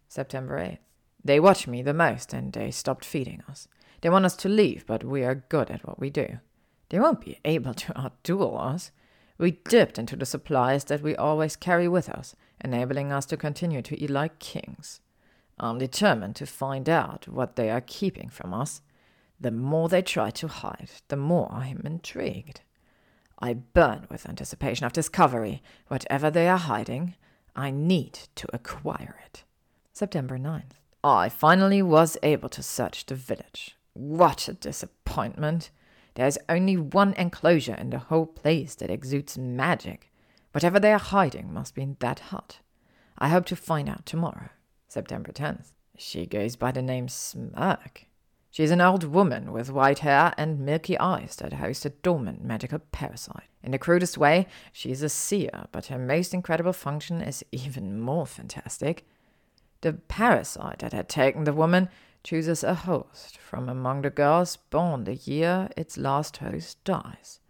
September 0.08 0.58
8th. 0.58 0.78
They 1.22 1.38
watch 1.38 1.66
me 1.66 1.82
the 1.82 1.92
most, 1.92 2.32
and 2.32 2.52
they 2.52 2.70
stopped 2.70 3.04
feeding 3.04 3.42
us. 3.48 3.68
They 4.00 4.08
want 4.08 4.24
us 4.24 4.36
to 4.36 4.48
leave, 4.48 4.86
but 4.86 5.04
we 5.04 5.24
are 5.24 5.34
good 5.34 5.70
at 5.70 5.86
what 5.86 6.00
we 6.00 6.08
do. 6.08 6.38
They 6.88 6.98
won't 6.98 7.20
be 7.20 7.38
able 7.44 7.74
to 7.74 7.92
outduel 7.92 8.58
us. 8.58 8.90
We 9.40 9.52
dipped 9.52 9.98
into 9.98 10.16
the 10.16 10.26
supplies 10.26 10.84
that 10.84 11.00
we 11.00 11.16
always 11.16 11.56
carry 11.56 11.88
with 11.88 12.10
us, 12.10 12.36
enabling 12.62 13.10
us 13.10 13.24
to 13.26 13.38
continue 13.38 13.80
to 13.80 13.98
eat 13.98 14.10
like 14.10 14.38
kings. 14.38 15.00
I'm 15.58 15.78
determined 15.78 16.36
to 16.36 16.46
find 16.46 16.90
out 16.90 17.26
what 17.26 17.56
they 17.56 17.70
are 17.70 17.80
keeping 17.80 18.28
from 18.28 18.52
us. 18.52 18.82
The 19.40 19.50
more 19.50 19.88
they 19.88 20.02
try 20.02 20.28
to 20.28 20.46
hide, 20.46 20.90
the 21.08 21.16
more 21.16 21.48
I 21.50 21.68
am 21.68 21.80
intrigued. 21.86 22.60
I 23.38 23.54
burn 23.54 24.06
with 24.10 24.28
anticipation 24.28 24.84
of 24.84 24.92
discovery. 24.92 25.62
Whatever 25.88 26.30
they 26.30 26.46
are 26.46 26.58
hiding, 26.58 27.14
I 27.56 27.70
need 27.70 28.28
to 28.34 28.46
acquire 28.52 29.16
it. 29.24 29.44
September 29.94 30.38
9th. 30.38 30.72
I 31.02 31.30
finally 31.30 31.80
was 31.80 32.18
able 32.22 32.50
to 32.50 32.62
search 32.62 33.06
the 33.06 33.14
village. 33.14 33.78
What 33.94 34.48
a 34.48 34.52
disappointment! 34.52 35.70
There 36.14 36.26
is 36.26 36.38
only 36.48 36.76
one 36.76 37.14
enclosure 37.14 37.74
in 37.74 37.90
the 37.90 37.98
whole 37.98 38.26
place 38.26 38.74
that 38.76 38.90
exudes 38.90 39.38
magic. 39.38 40.10
Whatever 40.52 40.80
they 40.80 40.92
are 40.92 40.98
hiding 40.98 41.52
must 41.52 41.74
be 41.74 41.82
in 41.82 41.96
that 42.00 42.18
hut. 42.18 42.58
I 43.18 43.28
hope 43.28 43.46
to 43.46 43.56
find 43.56 43.88
out 43.88 44.06
tomorrow, 44.06 44.48
September 44.88 45.30
10th. 45.32 45.72
She 45.96 46.26
goes 46.26 46.56
by 46.56 46.72
the 46.72 46.82
name 46.82 47.06
Smurg. 47.06 48.06
She 48.50 48.64
is 48.64 48.72
an 48.72 48.80
old 48.80 49.04
woman 49.04 49.52
with 49.52 49.70
white 49.70 50.00
hair 50.00 50.34
and 50.36 50.58
milky 50.58 50.98
eyes 50.98 51.36
that 51.36 51.52
host 51.52 51.84
a 51.84 51.90
dormant 51.90 52.42
magical 52.42 52.80
parasite. 52.90 53.48
In 53.62 53.70
the 53.70 53.78
crudest 53.78 54.18
way, 54.18 54.48
she 54.72 54.90
is 54.90 55.02
a 55.02 55.08
seer, 55.08 55.66
but 55.70 55.86
her 55.86 55.98
most 55.98 56.34
incredible 56.34 56.72
function 56.72 57.20
is 57.20 57.44
even 57.52 58.00
more 58.00 58.26
fantastic. 58.26 59.06
The 59.82 59.92
parasite 59.92 60.80
that 60.80 60.92
had 60.92 61.08
taken 61.08 61.44
the 61.44 61.52
woman 61.52 61.88
chooses 62.22 62.62
a 62.62 62.74
host 62.74 63.38
from 63.38 63.68
among 63.68 64.02
the 64.02 64.10
girls 64.10 64.56
born 64.56 65.04
the 65.04 65.14
year 65.14 65.68
its 65.76 65.96
last 65.96 66.38
host 66.38 66.82
dies. 66.84 67.40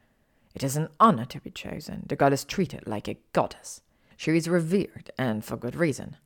It 0.54 0.62
is 0.62 0.76
an 0.76 0.88
honor 0.98 1.24
to 1.26 1.40
be 1.40 1.50
chosen. 1.50 2.04
The 2.06 2.16
girl 2.16 2.32
is 2.32 2.44
treated 2.44 2.86
like 2.86 3.08
a 3.08 3.18
goddess. 3.32 3.82
She 4.16 4.36
is 4.36 4.48
revered, 4.48 5.10
and 5.16 5.44
for 5.44 5.56
good 5.56 5.76
reason. 5.76 6.16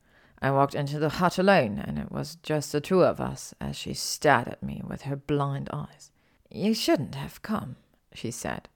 I 0.41 0.51
walked 0.51 0.75
into 0.75 0.99
the 0.99 1.09
hut 1.09 1.39
alone, 1.39 1.79
and 1.79 1.99
it 1.99 2.11
was 2.11 2.37
just 2.43 2.73
the 2.73 2.81
two 2.81 3.03
of 3.03 3.21
us 3.21 3.55
as 3.61 3.77
she 3.77 3.95
stared 3.95 4.49
at 4.49 4.63
me 4.63 4.83
with 4.85 5.03
her 5.03 5.17
blind 5.17 5.71
eyes. 5.73 6.11
You 6.51 6.75
shouldn't 6.75 7.15
have 7.15 7.43
come, 7.43 7.77
she 8.13 8.31
said. 8.31 8.69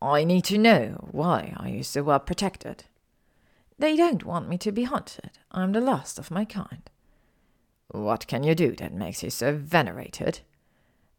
I 0.00 0.24
need 0.24 0.44
to 0.44 0.58
know 0.58 1.08
why 1.10 1.54
are 1.56 1.68
you 1.68 1.82
so 1.82 2.02
well 2.02 2.20
protected? 2.20 2.84
They 3.78 3.96
don't 3.96 4.24
want 4.24 4.48
me 4.48 4.58
to 4.58 4.72
be 4.72 4.84
hunted. 4.84 5.38
I'm 5.50 5.72
the 5.72 5.80
last 5.80 6.18
of 6.18 6.30
my 6.30 6.44
kind. 6.44 6.88
What 7.88 8.26
can 8.26 8.42
you 8.42 8.54
do 8.54 8.72
that 8.76 8.92
makes 8.92 9.22
you 9.22 9.30
so 9.30 9.54
venerated? 9.56 10.40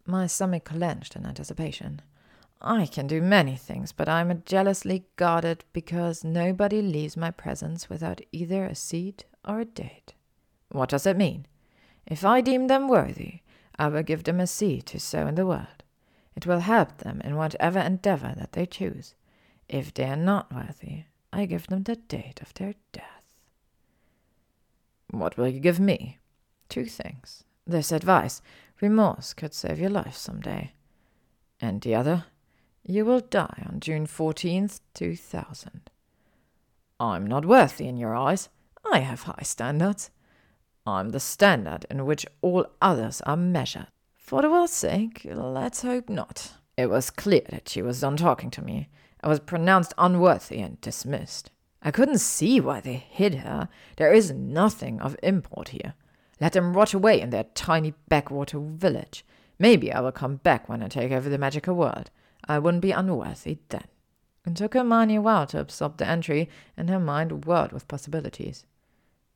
My 0.06 0.28
stomach 0.28 0.66
clenched 0.66 1.16
in 1.16 1.26
anticipation. 1.26 2.02
I 2.62 2.88
can 2.88 3.08
do 3.08 3.22
many 3.22 3.56
things, 3.56 3.92
but 3.92 4.10
I'm 4.10 4.44
jealously 4.46 5.06
guarded 5.16 5.64
because 5.74 6.24
nobody 6.24 6.82
leaves 6.82 7.16
my 7.16 7.32
presence 7.32 7.90
without 7.90 8.22
either 8.32 8.66
a 8.66 8.76
seed 8.76 9.26
or 9.46 9.60
a 9.60 9.66
date. 9.66 10.14
What 10.70 10.90
does 10.90 11.06
it 11.06 11.18
mean? 11.18 11.46
If 12.06 12.26
I 12.26 12.42
deem 12.42 12.68
them 12.68 12.88
worthy, 12.88 13.42
I 13.78 13.90
will 13.90 14.04
give 14.04 14.24
them 14.24 14.40
a 14.40 14.48
seed 14.48 14.86
to 14.88 15.00
sow 15.00 15.28
in 15.28 15.36
the 15.36 15.46
world. 15.46 15.84
It 16.36 16.46
will 16.46 16.60
help 16.60 16.98
them 16.98 17.22
in 17.22 17.36
whatever 17.36 17.80
endeavor 17.80 18.34
that 18.38 18.54
they 18.54 18.66
choose. 18.66 19.16
If 19.70 19.94
they 19.94 20.06
are 20.06 20.16
not 20.16 20.54
worthy, 20.54 21.04
I 21.32 21.46
give 21.46 21.68
them 21.68 21.84
the 21.84 21.96
date 21.96 22.42
of 22.42 22.54
their 22.54 22.76
death. 22.92 23.24
What 25.12 25.38
will 25.38 25.48
you 25.48 25.60
give 25.60 25.80
me? 25.80 26.18
Two 26.70 26.86
things. 26.86 27.44
This 27.66 27.92
advice 27.92 28.42
remorse 28.82 29.34
could 29.34 29.54
save 29.54 29.80
your 29.80 29.90
life 29.90 30.16
some 30.16 30.42
day. 30.42 30.74
And 31.60 31.82
the 31.82 31.96
other? 31.96 32.26
You 32.84 33.06
will 33.06 33.20
die 33.20 33.66
on 33.68 33.80
June 33.80 34.08
14th, 34.08 34.80
2000. 34.94 35.90
I'm 37.00 37.28
not 37.28 37.46
worthy 37.46 37.88
in 37.88 37.98
your 37.98 38.16
eyes. 38.16 38.50
I 38.92 39.00
have 39.00 39.24
high 39.24 39.44
standards. 39.44 40.10
I'm 40.86 41.10
the 41.10 41.20
standard 41.20 41.86
in 41.90 42.06
which 42.06 42.26
all 42.42 42.66
others 42.82 43.22
are 43.22 43.36
measured. 43.36 43.88
For 44.16 44.42
the 44.42 44.50
world's 44.50 44.74
sake, 44.74 45.22
let's 45.26 45.82
hope 45.82 46.10
not. 46.10 46.54
It 46.78 46.90
was 46.90 47.10
clear 47.10 47.42
that 47.50 47.68
she 47.68 47.82
was 47.82 48.02
done 48.02 48.18
talking 48.18 48.50
to 48.52 48.62
me. 48.62 48.90
I 49.22 49.28
was 49.28 49.40
pronounced 49.40 49.94
unworthy 49.98 50.60
and 50.60 50.80
dismissed. 50.80 51.52
I 51.82 51.92
couldn't 51.92 52.20
see 52.20 52.60
why 52.60 52.80
they 52.80 52.94
hid 52.94 53.36
her. 53.36 53.68
There 53.98 54.14
is 54.14 54.32
nothing 54.32 55.02
of 55.02 55.18
import 55.22 55.70
here. 55.70 55.94
Let 56.40 56.54
them 56.54 56.74
rot 56.76 56.94
away 56.94 57.20
in 57.20 57.32
their 57.32 57.46
tiny 57.56 57.94
backwater 58.10 58.60
village. 58.60 59.26
Maybe 59.60 59.92
I 59.92 60.02
will 60.02 60.12
come 60.12 60.38
back 60.38 60.70
when 60.70 60.84
I 60.84 60.88
take 60.88 61.12
over 61.12 61.30
the 61.30 61.38
magical 61.38 61.76
world. 61.76 62.12
I 62.48 62.60
wouldn't 62.60 62.82
be 62.82 62.92
unworthy 62.92 63.58
then. 63.70 63.86
It 64.46 64.56
took 64.56 64.76
Hermione 64.76 65.16
a 65.16 65.22
while 65.22 65.48
to 65.48 65.60
absorb 65.60 65.98
the 65.98 66.08
entry, 66.08 66.50
and 66.78 66.90
her 66.90 67.00
mind 67.00 67.46
whirled 67.46 67.74
with 67.74 67.88
possibilities. 67.88 68.66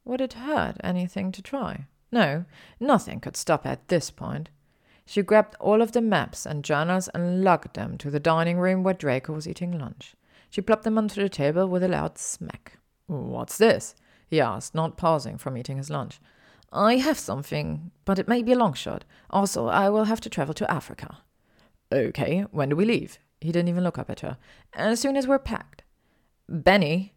Would 0.05 0.21
it 0.21 0.33
hurt 0.33 0.77
anything 0.83 1.31
to 1.33 1.41
try? 1.41 1.85
No, 2.11 2.45
nothing 2.79 3.19
could 3.19 3.35
stop 3.35 3.65
her 3.65 3.71
at 3.71 3.87
this 3.87 4.09
point. 4.09 4.49
She 5.05 5.21
grabbed 5.21 5.55
all 5.59 5.81
of 5.81 5.91
the 5.91 6.01
maps 6.01 6.45
and 6.45 6.63
journals 6.63 7.09
and 7.09 7.43
lugged 7.43 7.75
them 7.75 7.97
to 7.97 8.09
the 8.09 8.19
dining 8.19 8.59
room 8.59 8.83
where 8.83 8.93
Draco 8.93 9.33
was 9.33 9.47
eating 9.47 9.77
lunch. 9.77 10.15
She 10.49 10.61
plopped 10.61 10.83
them 10.83 10.97
onto 10.97 11.21
the 11.21 11.29
table 11.29 11.67
with 11.67 11.83
a 11.83 11.87
loud 11.87 12.17
smack. 12.17 12.77
What's 13.07 13.57
this? 13.57 13.95
he 14.27 14.39
asked, 14.39 14.73
not 14.73 14.97
pausing 14.97 15.37
from 15.37 15.57
eating 15.57 15.77
his 15.77 15.89
lunch. 15.89 16.21
I 16.71 16.97
have 16.97 17.19
something, 17.19 17.91
but 18.05 18.17
it 18.17 18.27
may 18.27 18.41
be 18.41 18.53
a 18.53 18.57
long 18.57 18.73
shot. 18.73 19.03
Also, 19.29 19.67
I 19.67 19.89
will 19.89 20.05
have 20.05 20.21
to 20.21 20.29
travel 20.29 20.53
to 20.53 20.71
Africa. 20.71 21.17
Okay, 21.91 22.45
when 22.51 22.69
do 22.69 22.75
we 22.75 22.85
leave? 22.85 23.19
He 23.41 23.51
didn't 23.51 23.69
even 23.69 23.83
look 23.83 23.97
up 23.97 24.09
at 24.09 24.21
her. 24.21 24.37
As 24.73 24.99
soon 24.99 25.17
as 25.17 25.27
we're 25.27 25.39
packed. 25.39 25.83
Benny? 26.47 27.13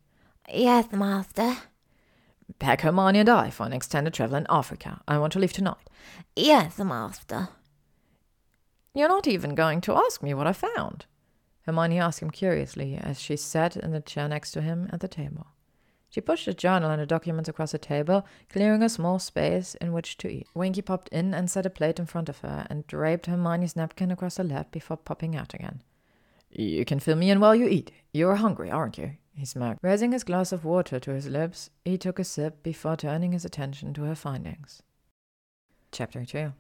Yes, 0.52 0.90
master. 0.92 1.56
Pack 2.58 2.80
Hermione 2.80 3.20
and 3.20 3.28
I 3.28 3.50
for 3.50 3.64
an 3.64 3.72
extended 3.72 4.14
travel 4.14 4.36
in 4.36 4.46
Africa. 4.50 5.00
I 5.06 5.18
want 5.18 5.32
to 5.34 5.38
leave 5.38 5.52
tonight. 5.52 5.88
Yes, 6.34 6.78
master. 6.78 7.48
You're 8.94 9.08
not 9.08 9.26
even 9.26 9.54
going 9.54 9.80
to 9.82 9.94
ask 9.94 10.22
me 10.22 10.34
what 10.34 10.46
I 10.46 10.52
found. 10.52 11.06
Hermione 11.62 11.98
asked 11.98 12.20
him 12.20 12.30
curiously 12.30 12.96
as 13.00 13.20
she 13.20 13.36
sat 13.36 13.76
in 13.76 13.92
the 13.92 14.00
chair 14.00 14.28
next 14.28 14.52
to 14.52 14.60
him 14.60 14.88
at 14.92 15.00
the 15.00 15.08
table. 15.08 15.46
She 16.14 16.20
pushed 16.20 16.46
a 16.46 16.55
journal 16.55 16.92
and 16.92 17.03
a 17.03 17.07
document 17.07 17.48
across 17.48 17.72
the 17.72 17.79
table, 17.79 18.24
clearing 18.48 18.85
a 18.85 18.88
small 18.88 19.18
space 19.18 19.74
in 19.81 19.92
which 19.92 20.16
to 20.18 20.29
eat. 20.29 20.46
Winky 20.55 20.81
popped 20.81 21.09
in 21.09 21.35
and 21.35 21.50
set 21.50 21.66
a 21.66 21.70
plate 21.70 21.98
in 21.98 22.07
front 22.07 22.29
of 22.29 22.38
her 22.38 22.68
and 22.70 22.87
draped 22.87 23.27
Hermione's 23.27 23.74
napkin 23.74 24.12
across 24.12 24.37
her 24.37 24.44
lap 24.44 24.70
before 24.70 24.96
popping 24.96 25.35
out 25.35 25.55
again. 25.55 25.83
You 26.50 26.85
can 26.85 27.00
fill 27.00 27.16
me 27.16 27.31
in 27.33 27.40
while 27.40 27.57
you 27.57 27.66
eat. 27.66 27.90
You're 28.12 28.37
hungry, 28.37 28.70
aren't 28.70 28.96
you? 28.96 29.16
He 29.35 29.44
smirked. 29.44 29.81
Raising 29.83 30.12
his 30.12 30.22
glass 30.22 30.53
of 30.53 30.64
water 30.64 31.00
to 31.00 31.11
his 31.11 31.27
lips, 31.27 31.70
he 31.85 31.98
took 31.98 32.20
a 32.20 32.24
sip 32.24 32.62
before 32.62 32.96
turning 32.96 33.33
his 33.33 33.44
attention 33.44 33.92
to 33.94 34.05
her 34.05 34.14
findings. 34.14 34.85
Chapter 35.90 36.24
2 36.24 36.53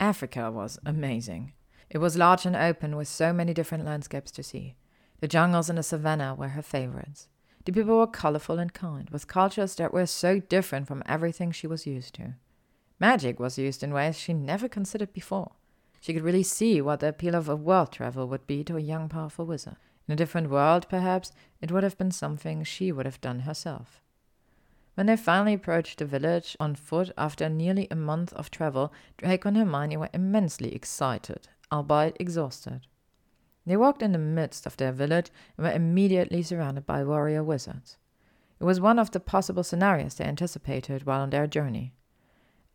Africa 0.00 0.50
was 0.50 0.78
amazing. 0.86 1.52
It 1.90 1.98
was 1.98 2.16
large 2.16 2.46
and 2.46 2.56
open 2.56 2.96
with 2.96 3.08
so 3.08 3.34
many 3.34 3.52
different 3.52 3.84
landscapes 3.84 4.30
to 4.30 4.42
see. 4.42 4.76
The 5.20 5.28
jungles 5.28 5.68
and 5.68 5.76
the 5.76 5.82
savannah 5.82 6.34
were 6.34 6.48
her 6.48 6.62
favorites. 6.62 7.28
The 7.64 7.72
people 7.72 7.96
were 7.96 8.06
colorful 8.06 8.58
and 8.58 8.72
kind, 8.72 9.08
with 9.10 9.26
cultures 9.26 9.74
that 9.76 9.92
were 9.92 10.06
so 10.06 10.38
different 10.38 10.86
from 10.86 11.02
everything 11.06 11.50
she 11.50 11.66
was 11.66 11.86
used 11.86 12.14
to. 12.16 12.34
Magic 13.00 13.40
was 13.40 13.58
used 13.58 13.82
in 13.82 13.92
ways 13.92 14.18
she 14.18 14.34
never 14.34 14.68
considered 14.68 15.12
before. 15.12 15.52
She 16.00 16.12
could 16.12 16.22
really 16.22 16.42
see 16.42 16.82
what 16.82 17.00
the 17.00 17.08
appeal 17.08 17.34
of 17.34 17.48
a 17.48 17.56
world 17.56 17.90
travel 17.90 18.28
would 18.28 18.46
be 18.46 18.62
to 18.64 18.76
a 18.76 18.80
young, 18.80 19.08
powerful 19.08 19.46
wizard. 19.46 19.76
In 20.06 20.12
a 20.12 20.16
different 20.16 20.50
world, 20.50 20.86
perhaps, 20.90 21.32
it 21.62 21.72
would 21.72 21.82
have 21.82 21.96
been 21.96 22.10
something 22.10 22.62
she 22.62 22.92
would 22.92 23.06
have 23.06 23.20
done 23.22 23.40
herself. 23.40 24.02
When 24.94 25.06
they 25.06 25.16
finally 25.16 25.54
approached 25.54 25.98
the 25.98 26.04
village 26.04 26.56
on 26.60 26.74
foot 26.74 27.10
after 27.16 27.48
nearly 27.48 27.88
a 27.90 27.96
month 27.96 28.32
of 28.34 28.50
travel, 28.50 28.92
Draco 29.16 29.48
and 29.48 29.56
Hermione 29.56 29.96
were 29.96 30.10
immensely 30.12 30.74
excited, 30.74 31.48
albeit 31.72 32.16
exhausted. 32.20 32.86
They 33.66 33.76
walked 33.76 34.02
in 34.02 34.12
the 34.12 34.18
midst 34.18 34.66
of 34.66 34.76
their 34.76 34.92
village 34.92 35.30
and 35.56 35.66
were 35.66 35.72
immediately 35.72 36.42
surrounded 36.42 36.86
by 36.86 37.04
warrior 37.04 37.42
wizards. 37.42 37.96
It 38.60 38.64
was 38.64 38.80
one 38.80 38.98
of 38.98 39.10
the 39.10 39.20
possible 39.20 39.64
scenarios 39.64 40.14
they 40.14 40.24
anticipated 40.24 41.06
while 41.06 41.22
on 41.22 41.30
their 41.30 41.46
journey. 41.46 41.94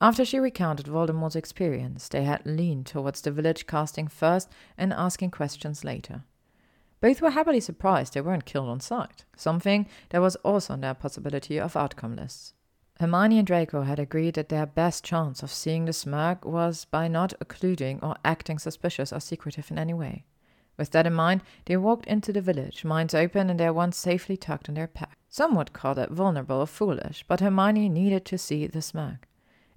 After 0.02 0.24
she 0.24 0.40
recounted 0.40 0.88
Voldemort's 0.88 1.36
experience, 1.36 2.08
they 2.08 2.24
had 2.24 2.46
leaned 2.46 2.86
towards 2.86 3.22
the 3.22 3.32
village 3.32 3.68
casting 3.68 4.08
first 4.08 4.50
and 4.78 4.94
asking 4.94 5.32
questions 5.32 5.84
later. 5.84 6.24
Both 7.02 7.22
were 7.22 7.32
happily 7.32 7.60
surprised 7.60 8.14
they 8.14 8.22
weren't 8.22 8.46
killed 8.46 8.70
on 8.70 8.80
sight, 8.80 9.26
something 9.36 9.88
that 10.10 10.22
was 10.22 10.36
also 10.38 10.74
on 10.74 10.82
their 10.82 10.94
possibility 10.94 11.60
of 11.60 11.76
outcome 11.76 12.16
lists. 12.16 12.54
Hermione 13.00 13.38
and 13.40 13.48
Draco 13.48 13.84
had 13.84 14.00
agreed 14.00 14.34
that 14.34 14.50
their 14.50 14.66
best 14.66 15.06
chance 15.06 15.42
of 15.42 15.52
seeing 15.52 15.86
the 15.86 15.94
Smurg 15.94 16.46
was 16.46 16.86
by 16.86 17.08
not 17.08 17.34
occluding 17.40 18.00
or 18.02 18.18
acting 18.26 18.60
suspicious 18.60 19.14
or 19.14 19.22
secretive 19.22 19.72
in 19.72 19.80
any 19.80 19.94
way. 19.94 20.26
With 20.80 20.92
that 20.92 21.06
in 21.06 21.14
mind, 21.14 21.42
they 21.66 21.76
walked 21.76 22.06
into 22.06 22.32
the 22.32 22.40
village, 22.40 22.86
minds 22.86 23.14
open 23.14 23.50
and 23.50 23.60
their 23.60 23.74
wands 23.74 23.98
safely 23.98 24.38
tucked 24.38 24.70
in 24.70 24.76
their 24.76 24.88
pack. 24.88 25.18
Some 25.28 25.54
would 25.56 25.74
call 25.74 25.94
that 25.96 26.10
vulnerable 26.10 26.62
or 26.62 26.68
foolish, 26.68 27.26
but 27.28 27.42
Hermione 27.42 27.90
needed 27.90 28.24
to 28.26 28.38
see 28.38 28.66
the 28.66 28.80
Smurg. 28.80 29.18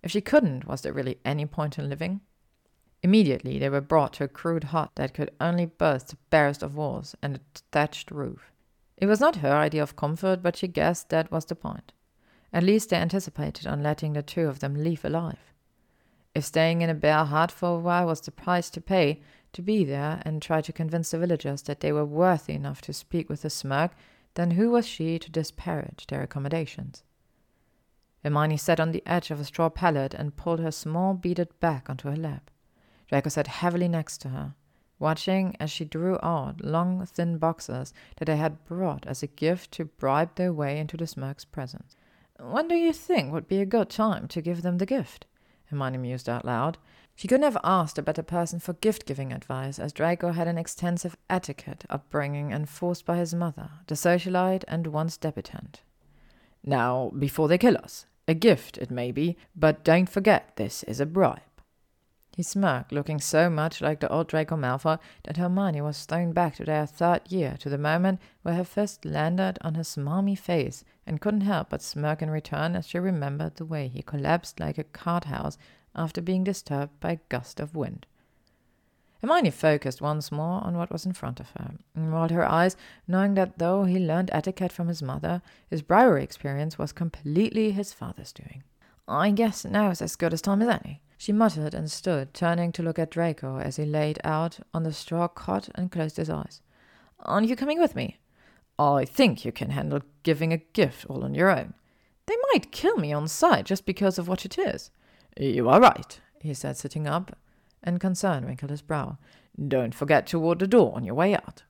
If 0.05 0.13
she 0.13 0.21
couldn't, 0.21 0.65
was 0.65 0.83
there 0.83 0.93
really 0.93 1.19
any 1.25 1.45
point 1.45 1.77
in 1.77 1.89
living? 1.89 2.21
Immediately 3.03 3.59
they 3.59 3.69
were 3.69 3.81
brought 3.81 4.13
to 4.15 4.25
a 4.25 4.29
crude 4.29 4.65
hut 4.65 4.93
that 4.95 5.13
could 5.13 5.33
only 5.41 5.67
boast 5.67 6.11
the 6.11 6.17
barest 6.31 6.63
of 6.63 6.77
walls 6.77 7.17
and 7.21 7.35
a 7.35 7.41
thatched 7.73 8.13
roof. 8.13 8.53
It 8.97 9.07
was 9.07 9.19
not 9.19 9.37
her 9.37 9.53
idea 9.53 9.83
of 9.83 9.97
comfort, 9.97 10.41
but 10.41 10.55
she 10.55 10.69
guessed 10.69 11.09
that 11.09 11.33
was 11.33 11.47
the 11.47 11.57
point. 11.57 11.93
At 12.53 12.63
least 12.63 12.91
they 12.91 12.97
anticipated 12.97 13.67
on 13.67 13.83
letting 13.83 14.13
the 14.13 14.23
two 14.23 14.47
of 14.47 14.61
them 14.61 14.77
leave 14.77 15.05
alive. 15.05 15.53
If 16.33 16.45
staying 16.45 16.81
in 16.81 16.89
a 16.89 16.95
bare 16.95 17.25
hut 17.25 17.51
for 17.51 17.77
a 17.77 17.81
while 17.81 18.07
was 18.07 18.21
the 18.21 18.31
price 18.31 18.71
to 18.71 18.81
pay 18.81 19.21
to 19.53 19.63
be 19.63 19.85
there 19.85 20.23
and 20.25 20.41
try 20.41 20.61
to 20.61 20.73
convince 20.73 21.11
the 21.11 21.19
villagers 21.19 21.63
that 21.63 21.81
they 21.81 21.93
were 21.93 22.05
worthy 22.05 22.55
enough 22.55 22.81
to 22.83 22.93
speak 22.93 23.29
with 23.29 23.45
a 23.45 23.49
Smurg, 23.49 23.91
then 24.35 24.53
who 24.53 24.71
was 24.71 24.87
she 24.87 25.19
to 25.19 25.31
disparage 25.31 26.07
their 26.07 26.23
accommodations? 26.23 27.03
Hermione 28.23 28.57
sat 28.57 28.81
on 28.81 28.93
the 28.93 29.03
edge 29.05 29.31
of 29.31 29.41
a 29.41 29.45
straw 29.45 29.69
pallet 29.69 30.15
and 30.15 30.37
pulled 30.37 30.61
her 30.61 30.71
small 30.71 31.15
beaded 31.15 31.49
bag 31.61 31.91
onto 31.91 32.09
her 32.09 32.17
lap. 32.17 32.51
Draco 33.09 33.29
sat 33.29 33.47
heavily 33.47 33.89
next 33.89 34.19
to 34.19 34.29
her, 34.29 34.55
watching 34.99 35.57
as 35.59 35.71
she 35.71 35.85
drew 35.85 36.19
out 36.23 36.61
long, 36.65 37.05
thin 37.05 37.37
boxes 37.39 37.93
that 38.17 38.27
they 38.27 38.37
had 38.37 38.65
brought 38.65 39.07
as 39.07 39.23
a 39.23 39.27
gift 39.27 39.73
to 39.73 39.85
bribe 39.85 40.37
their 40.37 40.53
way 40.53 40.79
into 40.79 40.97
the 40.97 41.05
Smurg's 41.05 41.45
presence. 41.45 41.97
When 42.39 42.69
do 42.69 42.75
you 42.75 42.93
think 42.93 43.33
would 43.33 43.49
be 43.49 43.61
a 43.61 43.67
good 43.67 43.91
time 43.91 44.29
to 44.29 44.41
give 44.41 44.63
them 44.63 44.79
the 44.79 44.87
gift? 44.87 45.27
Hermione 45.67 45.99
mused 45.99 46.29
out 46.29 46.45
loud. 46.45 46.79
She 47.15 47.29
couldn't 47.29 47.45
have 47.45 47.59
asked 47.63 47.99
a 47.99 48.03
better 48.03 48.23
person 48.23 48.59
for 48.59 48.73
gift 48.75 49.07
giving 49.07 49.33
advice, 49.33 49.79
as 49.79 49.93
Draco 49.93 50.33
had 50.33 50.49
an 50.49 50.59
extensive 50.59 51.17
etiquette 51.31 51.85
upbringing 51.91 52.53
enforced 52.53 53.07
by 53.07 53.19
his 53.19 53.35
mother, 53.35 53.71
the 53.87 53.95
socialite 53.95 54.65
and 54.67 54.89
once 54.89 55.17
debutante. 55.17 55.81
Now, 56.65 57.13
before 57.19 57.49
they 57.49 57.59
kill 57.59 57.77
us. 57.77 58.07
A 58.29 58.35
gift, 58.35 58.79
it 58.79 58.91
may 58.91 59.11
be, 59.11 59.37
but 59.57 59.85
don't 59.85 60.09
forget 60.09 60.57
this 60.57 60.85
is 60.85 61.01
a 61.01 61.07
bribe. 61.07 61.41
He 62.35 62.43
smirked, 62.43 62.93
looking 62.93 63.21
so 63.21 63.51
much 63.51 63.83
like 63.83 64.01
the 64.01 64.09
old 64.09 64.29
Draco 64.29 64.57
Malfoy 64.57 64.99
that 65.25 65.37
Hermione 65.37 65.83
was 65.83 66.07
thrown 66.07 66.33
back 66.33 66.55
to 66.57 66.65
their 66.65 66.87
third 66.87 67.31
year, 67.31 67.57
to 67.59 67.69
the 67.69 67.77
moment 67.77 68.21
where 68.41 68.55
her 68.55 68.65
fist 68.65 69.05
landed 69.05 69.59
on 69.61 69.75
his 69.75 69.89
smarmy 69.89 70.39
face, 70.39 70.83
and 71.07 71.21
couldn't 71.21 71.43
help 71.43 71.69
but 71.69 71.83
smirk 71.83 72.23
in 72.23 72.31
return 72.31 72.75
as 72.75 72.87
she 72.87 72.99
remembered 72.99 73.57
the 73.57 73.67
way 73.67 73.89
he 73.89 74.03
collapsed 74.03 74.61
like 74.61 74.79
a 74.79 74.85
cart 74.85 75.25
house 75.25 75.59
after 75.95 76.21
being 76.21 76.45
disturbed 76.45 76.99
by 77.01 77.13
a 77.13 77.21
gust 77.29 77.61
of 77.61 77.75
wind. 77.75 78.07
Hermione 79.21 79.51
focused 79.51 80.01
once 80.01 80.33
more 80.33 80.65
on 80.65 80.77
what 80.77 80.91
was 80.91 81.07
in 81.07 81.13
front 81.13 81.39
of 81.39 81.51
her, 81.51 81.75
and 81.95 82.13
rolled 82.13 82.33
her 82.33 82.45
eyes, 82.45 82.77
knowing 83.07 83.35
that 83.35 83.59
though 83.59 83.85
he 83.85 83.99
learned 83.99 84.31
etiquette 84.33 84.73
from 84.73 84.89
his 84.89 85.03
mother, 85.03 85.43
his 85.71 85.81
bribery 85.81 86.25
experience 86.25 86.77
was 86.77 86.93
completely 86.93 87.71
his 87.71 87.93
father's 87.93 88.33
doing. 88.33 88.65
I 89.07 89.31
guess 89.31 89.65
now 89.65 89.91
is 89.91 90.03
as 90.03 90.17
good 90.17 90.33
a 90.33 90.39
time 90.39 90.63
as 90.63 90.69
any, 90.69 91.03
she 91.23 91.31
muttered 91.31 91.73
and 91.73 91.89
stood, 91.89 92.35
turning 92.35 92.73
to 92.73 92.83
look 92.83 92.99
at 92.99 93.13
Draco 93.13 93.59
as 93.59 93.77
he 93.77 93.85
laid 93.85 94.19
out 94.25 94.59
on 94.75 94.83
the 94.83 94.93
straw 94.93 95.29
cot 95.29 95.69
and 95.77 95.93
closed 95.93 96.17
his 96.17 96.29
eyes. 96.29 96.61
Aren't 97.21 97.47
you 97.49 97.55
coming 97.55 97.79
with 97.79 97.95
me? 97.95 98.19
I 98.77 99.05
think 99.05 99.45
you 99.45 99.53
can 99.53 99.71
handle 99.71 100.01
giving 100.25 100.53
a 100.53 100.57
gift 100.57 101.07
all 101.09 101.23
on 101.23 101.33
your 101.33 101.49
own. 101.49 101.75
They 102.27 102.35
might 102.53 102.73
kill 102.73 102.97
me 102.97 103.13
on 103.13 103.29
sight 103.29 103.67
just 103.67 103.87
because 103.87 104.19
of 104.19 104.27
what 104.27 104.45
it 104.45 104.59
is. 104.59 104.91
You 105.39 105.69
are 105.69 105.81
right, 105.81 106.21
he 106.41 106.55
said, 106.55 106.77
sitting 106.77 107.07
up 107.07 107.37
and 107.83 108.01
concern 108.01 108.45
wrinkled 108.45 108.71
his 108.71 108.83
brow. 108.83 109.19
Don't 109.69 109.95
forget 109.95 110.27
to 110.29 110.39
ward 110.39 110.59
the 110.59 110.67
door 110.67 110.95
on 110.95 111.05
your 111.05 111.15
way 111.15 111.35
out. 111.35 111.63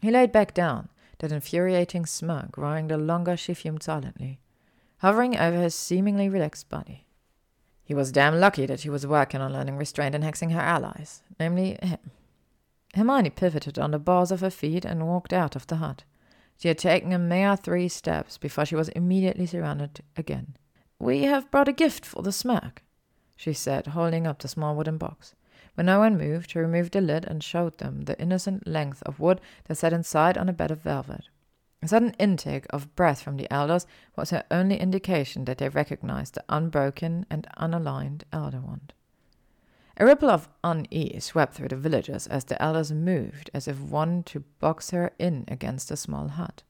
He 0.00 0.10
laid 0.10 0.32
back 0.32 0.54
down, 0.54 0.88
that 1.18 1.32
infuriating 1.32 2.04
smirk 2.04 2.50
growing 2.50 2.88
the 2.88 2.98
longer 2.98 3.36
she 3.36 3.54
fumed 3.54 3.82
silently, 3.82 4.40
hovering 4.98 5.38
over 5.38 5.60
his 5.60 5.74
seemingly 5.74 6.28
relaxed 6.28 6.68
body. 6.68 7.06
He 7.84 7.94
was 7.94 8.12
damn 8.12 8.40
lucky 8.40 8.66
that 8.66 8.80
he 8.80 8.90
was 8.90 9.06
working 9.06 9.40
on 9.40 9.52
learning 9.52 9.76
restraint 9.76 10.14
and 10.14 10.24
hexing 10.24 10.52
her 10.52 10.60
allies, 10.60 11.22
namely 11.38 11.78
him. 11.82 11.98
Hermione 12.94 13.30
pivoted 13.30 13.78
on 13.78 13.92
the 13.92 13.98
balls 13.98 14.30
of 14.30 14.40
her 14.40 14.50
feet 14.50 14.84
and 14.84 15.06
walked 15.06 15.32
out 15.32 15.56
of 15.56 15.66
the 15.66 15.76
hut. 15.76 16.04
She 16.58 16.68
had 16.68 16.78
taken 16.78 17.12
a 17.12 17.18
mere 17.18 17.56
three 17.56 17.88
steps 17.88 18.38
before 18.38 18.66
she 18.66 18.76
was 18.76 18.88
immediately 18.90 19.46
surrounded 19.46 20.00
again. 20.16 20.56
We 21.02 21.22
have 21.24 21.50
brought 21.50 21.66
a 21.66 21.72
gift 21.72 22.06
for 22.06 22.22
the 22.22 22.30
Smurg, 22.30 22.78
she 23.34 23.52
said, 23.52 23.88
holding 23.88 24.24
up 24.24 24.38
the 24.38 24.46
small 24.46 24.76
wooden 24.76 24.98
box. 24.98 25.34
When 25.74 25.86
no 25.86 25.98
one 25.98 26.16
moved, 26.16 26.52
she 26.52 26.60
removed 26.60 26.92
the 26.92 27.00
lid 27.00 27.24
and 27.24 27.42
showed 27.42 27.78
them 27.78 28.02
the 28.02 28.16
innocent 28.20 28.68
length 28.68 29.02
of 29.02 29.18
wood 29.18 29.40
that 29.64 29.78
sat 29.78 29.92
inside 29.92 30.38
on 30.38 30.48
a 30.48 30.52
bed 30.52 30.70
of 30.70 30.80
velvet. 30.80 31.24
A 31.82 31.88
sudden 31.88 32.14
intake 32.20 32.66
of 32.70 32.94
breath 32.94 33.20
from 33.20 33.36
the 33.36 33.52
elders 33.52 33.84
was 34.14 34.30
her 34.30 34.44
only 34.48 34.78
indication 34.78 35.44
that 35.46 35.58
they 35.58 35.68
recognized 35.68 36.34
the 36.34 36.44
unbroken 36.48 37.26
and 37.28 37.48
unaligned 37.58 38.22
elder 38.32 38.60
wand. 38.60 38.92
A 39.96 40.06
ripple 40.06 40.30
of 40.30 40.48
unease 40.62 41.24
swept 41.24 41.54
through 41.54 41.70
the 41.70 41.76
villagers 41.76 42.28
as 42.28 42.44
the 42.44 42.62
elders 42.62 42.92
moved 42.92 43.50
as 43.52 43.66
if 43.66 43.80
one 43.80 44.22
to 44.22 44.44
box 44.60 44.92
her 44.92 45.10
in 45.18 45.46
against 45.48 45.90
a 45.90 45.96
small 45.96 46.28
hut. 46.28 46.62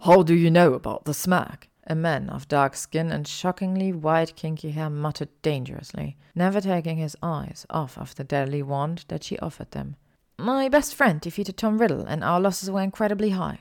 How 0.00 0.24
do 0.24 0.34
you 0.34 0.50
know 0.50 0.74
about 0.74 1.04
the 1.04 1.12
Smurg? 1.12 1.68
A 1.90 1.94
man 1.94 2.28
of 2.28 2.48
dark 2.48 2.76
skin 2.76 3.10
and 3.10 3.26
shockingly 3.26 3.94
white 3.94 4.36
kinky 4.36 4.72
hair 4.72 4.90
muttered 4.90 5.30
dangerously, 5.40 6.18
never 6.34 6.60
taking 6.60 6.98
his 6.98 7.16
eyes 7.22 7.64
off 7.70 7.96
of 7.96 8.14
the 8.14 8.24
deadly 8.24 8.62
wand 8.62 9.06
that 9.08 9.24
she 9.24 9.38
offered 9.38 9.70
them. 9.70 9.96
My 10.38 10.68
best 10.68 10.94
friend 10.94 11.18
defeated 11.18 11.56
Tom 11.56 11.78
Riddle, 11.78 12.02
and 12.02 12.22
our 12.22 12.40
losses 12.40 12.70
were 12.70 12.82
incredibly 12.82 13.30
high. 13.30 13.60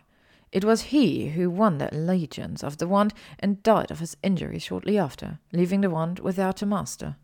It 0.52 0.66
was 0.66 0.92
he 0.94 1.30
who 1.30 1.50
won 1.50 1.78
the 1.78 1.94
allegiance 1.96 2.66
of 2.66 2.78
the 2.78 2.88
wand 2.88 3.14
and 3.40 3.64
died 3.64 3.92
of 3.92 4.00
his 4.00 4.18
injuries 4.22 4.64
shortly 4.64 4.98
after, 4.98 5.40
leaving 5.54 5.80
the 5.80 5.90
wand 5.90 6.20
without 6.20 6.62
a 6.62 6.66
master. 6.66 7.16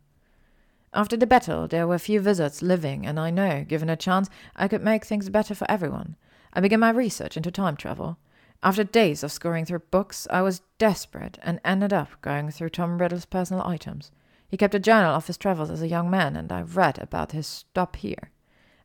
After 0.94 1.18
the 1.18 1.28
battle, 1.28 1.68
there 1.68 1.86
were 1.86 2.00
few 2.00 2.22
wizards 2.22 2.62
living, 2.62 3.06
and 3.06 3.20
I 3.20 3.30
know, 3.30 3.66
given 3.68 3.89
a 3.89 3.98
chance, 3.98 4.30
I 4.56 4.70
could 4.70 4.82
make 4.82 5.04
things 5.04 5.30
better 5.30 5.54
for 5.54 5.70
everyone. 5.70 6.16
I 6.54 6.62
began 6.62 6.80
my 6.80 6.92
research 6.92 7.36
into 7.36 7.52
time 7.52 7.76
travel. 7.76 8.18
After 8.63 8.86
days 8.86 9.23
of 9.23 9.32
scouring 9.34 9.65
through 9.65 9.80
books, 9.91 10.26
I 10.30 10.41
was 10.41 10.62
desperate 10.78 11.38
and 11.43 11.60
ended 11.65 11.91
up 11.91 12.21
going 12.21 12.49
through 12.49 12.69
Tom 12.69 12.97
Riddle's 12.97 13.26
personal 13.26 13.62
items. 13.67 14.10
He 14.47 14.56
kept 14.56 14.73
a 14.73 14.80
journal 14.80 15.13
of 15.13 15.28
his 15.28 15.38
travels 15.38 15.69
as 15.69 15.82
a 15.82 15.88
young 15.89 16.10
man, 16.10 16.38
and 16.38 16.49
I 16.49 16.62
read 16.62 16.97
about 16.99 17.34
his 17.34 17.45
stop 17.45 17.97
here. 17.97 18.32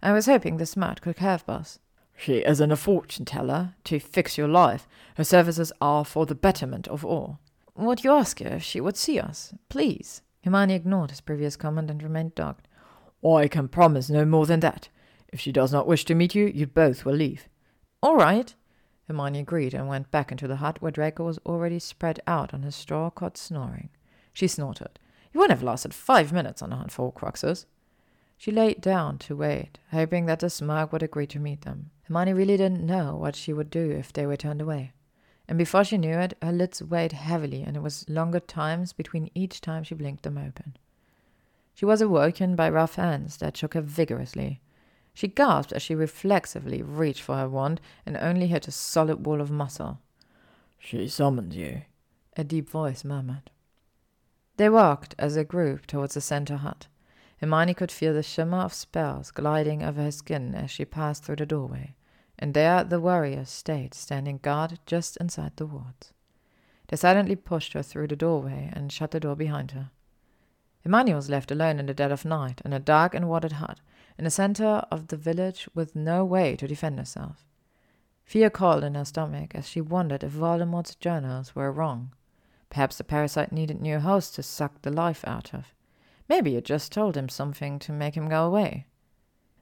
I 0.02 0.12
was 0.12 0.26
hoping 0.26 0.56
the 0.56 0.64
Smurg 0.64 1.00
could 1.00 1.18
help 1.18 1.48
us. 1.48 1.78
She 2.16 2.38
isn't 2.38 2.72
a 2.72 2.76
fortune 2.76 3.24
teller 3.24 3.74
to 3.84 4.00
fix 4.00 4.36
your 4.36 4.48
life. 4.48 4.88
Her 5.14 5.22
services 5.22 5.72
are 5.80 6.04
for 6.04 6.26
the 6.26 6.34
betterment 6.34 6.88
of 6.88 7.04
all. 7.04 7.38
Would 7.76 8.02
you 8.02 8.10
ask 8.10 8.40
her 8.40 8.56
if 8.56 8.64
she 8.64 8.80
would 8.80 8.96
see 8.96 9.20
us, 9.20 9.54
please? 9.68 10.22
Hermione 10.42 10.74
ignored 10.74 11.10
his 11.10 11.20
previous 11.20 11.54
comment 11.54 11.88
and 11.88 12.02
remained 12.02 12.34
dogged. 12.34 12.66
I 13.24 13.46
can 13.46 13.68
promise 13.68 14.10
no 14.10 14.24
more 14.24 14.46
than 14.46 14.58
that. 14.60 14.88
If 15.28 15.38
she 15.38 15.52
does 15.52 15.72
not 15.72 15.86
wish 15.86 16.04
to 16.06 16.16
meet 16.16 16.34
you, 16.34 16.46
you 16.46 16.66
both 16.66 17.04
will 17.04 17.14
leave. 17.14 17.48
All 18.02 18.16
right. 18.16 18.52
Hermione 19.08 19.40
agreed 19.40 19.74
and 19.74 19.88
went 19.88 20.10
back 20.10 20.30
into 20.30 20.46
the 20.46 20.56
hut 20.56 20.80
where 20.80 20.92
Draco 20.92 21.24
was 21.24 21.38
already 21.46 21.78
spread 21.78 22.20
out 22.26 22.52
on 22.52 22.62
his 22.62 22.76
straw 22.76 23.08
cot 23.08 23.38
snoring. 23.38 23.88
She 24.34 24.46
snorted. 24.46 24.98
He 25.30 25.38
wouldn't 25.38 25.58
have 25.58 25.64
lasted 25.64 25.94
five 25.94 26.32
minutes 26.32 26.62
on 26.62 26.72
a 26.72 26.76
hunt 26.76 26.92
for 26.92 27.10
Horcruxes. 27.10 27.64
She 28.36 28.52
laid 28.52 28.80
down 28.80 29.18
to 29.18 29.34
wait, 29.34 29.78
hoping 29.90 30.26
that 30.26 30.40
the 30.40 30.46
Smurg 30.46 30.92
would 30.92 31.02
agree 31.02 31.26
to 31.26 31.40
meet 31.40 31.62
them. 31.62 31.90
Hermione 32.04 32.34
really 32.34 32.56
didn't 32.56 32.86
know 32.86 33.16
what 33.16 33.34
she 33.34 33.52
would 33.52 33.70
do 33.70 33.90
if 33.90 34.12
they 34.12 34.26
were 34.26 34.36
turned 34.36 34.60
away. 34.60 34.92
And 35.48 35.56
before 35.56 35.84
she 35.84 35.98
knew 35.98 36.18
it, 36.18 36.36
her 36.42 36.52
lids 36.52 36.82
weighed 36.82 37.12
heavily, 37.12 37.62
and 37.62 37.76
it 37.76 37.82
was 37.82 38.08
longer 38.08 38.40
times 38.40 38.92
between 38.92 39.30
each 39.34 39.62
time 39.62 39.82
she 39.82 39.94
blinked 39.94 40.22
them 40.22 40.36
open. 40.36 40.76
She 41.74 41.86
was 41.86 42.02
awoken 42.02 42.54
by 42.54 42.68
rough 42.68 42.96
hands 42.96 43.38
that 43.38 43.56
shook 43.56 43.74
her 43.74 43.80
vigorously. 43.80 44.60
She 45.18 45.26
gasped 45.26 45.72
as 45.72 45.82
she 45.82 45.96
reflexively 45.96 46.80
reached 46.80 47.22
for 47.22 47.34
her 47.34 47.48
wand 47.48 47.80
and 48.06 48.16
only 48.16 48.46
hit 48.46 48.68
a 48.68 48.70
solid 48.70 49.26
wall 49.26 49.40
of 49.40 49.50
muscle. 49.50 49.98
She 50.78 51.08
summoned 51.08 51.54
you, 51.54 51.82
a 52.36 52.44
deep 52.44 52.70
voice 52.70 53.02
murmured. 53.02 53.50
They 54.58 54.68
walked 54.68 55.16
as 55.18 55.34
a 55.34 55.42
group 55.42 55.88
towards 55.88 56.14
the 56.14 56.20
center 56.20 56.58
hut. 56.58 56.86
Hermione 57.38 57.74
could 57.74 57.90
feel 57.90 58.14
the 58.14 58.22
shimmer 58.22 58.58
of 58.58 58.72
spells 58.72 59.32
gliding 59.32 59.82
over 59.82 60.00
her 60.04 60.12
skin 60.12 60.54
as 60.54 60.70
she 60.70 60.84
passed 60.84 61.24
through 61.24 61.34
the 61.42 61.46
doorway, 61.46 61.96
and 62.38 62.54
there 62.54 62.84
the 62.84 63.00
warriors 63.00 63.48
stayed 63.48 63.94
standing 63.94 64.38
guard 64.38 64.78
just 64.86 65.16
inside 65.16 65.56
the 65.56 65.66
wards. 65.66 66.12
They 66.86 66.96
silently 66.96 67.34
pushed 67.34 67.72
her 67.72 67.82
through 67.82 68.06
the 68.06 68.14
doorway 68.14 68.70
and 68.72 68.92
shut 68.92 69.10
the 69.10 69.18
door 69.18 69.34
behind 69.34 69.72
her. 69.72 69.90
Hermione 70.84 71.14
was 71.14 71.28
left 71.28 71.50
alone 71.50 71.80
in 71.80 71.86
the 71.86 71.92
dead 71.92 72.12
of 72.12 72.24
night 72.24 72.62
in 72.64 72.72
a 72.72 72.78
dark 72.78 73.16
and 73.16 73.28
watered 73.28 73.54
hut, 73.54 73.80
in 74.18 74.24
the 74.24 74.30
center 74.30 74.84
of 74.90 75.06
the 75.06 75.16
village 75.16 75.68
with 75.74 75.94
no 75.94 76.24
way 76.24 76.56
to 76.56 76.66
defend 76.66 76.98
herself. 76.98 77.46
Fear 78.24 78.50
called 78.50 78.84
in 78.84 78.94
her 78.94 79.04
stomach 79.04 79.54
as 79.54 79.68
she 79.68 79.80
wondered 79.80 80.24
if 80.24 80.32
Voldemort's 80.32 80.96
journals 80.96 81.54
were 81.54 81.72
wrong. 81.72 82.12
Perhaps 82.68 82.98
the 82.98 83.04
parasite 83.04 83.52
needed 83.52 83.80
new 83.80 84.00
hosts 84.00 84.34
to 84.36 84.42
suck 84.42 84.82
the 84.82 84.90
life 84.90 85.24
out 85.26 85.54
of. 85.54 85.72
Maybe 86.28 86.56
it 86.56 86.64
just 86.64 86.92
told 86.92 87.16
him 87.16 87.28
something 87.28 87.78
to 87.78 87.92
make 87.92 88.14
him 88.14 88.28
go 88.28 88.44
away. 88.44 88.86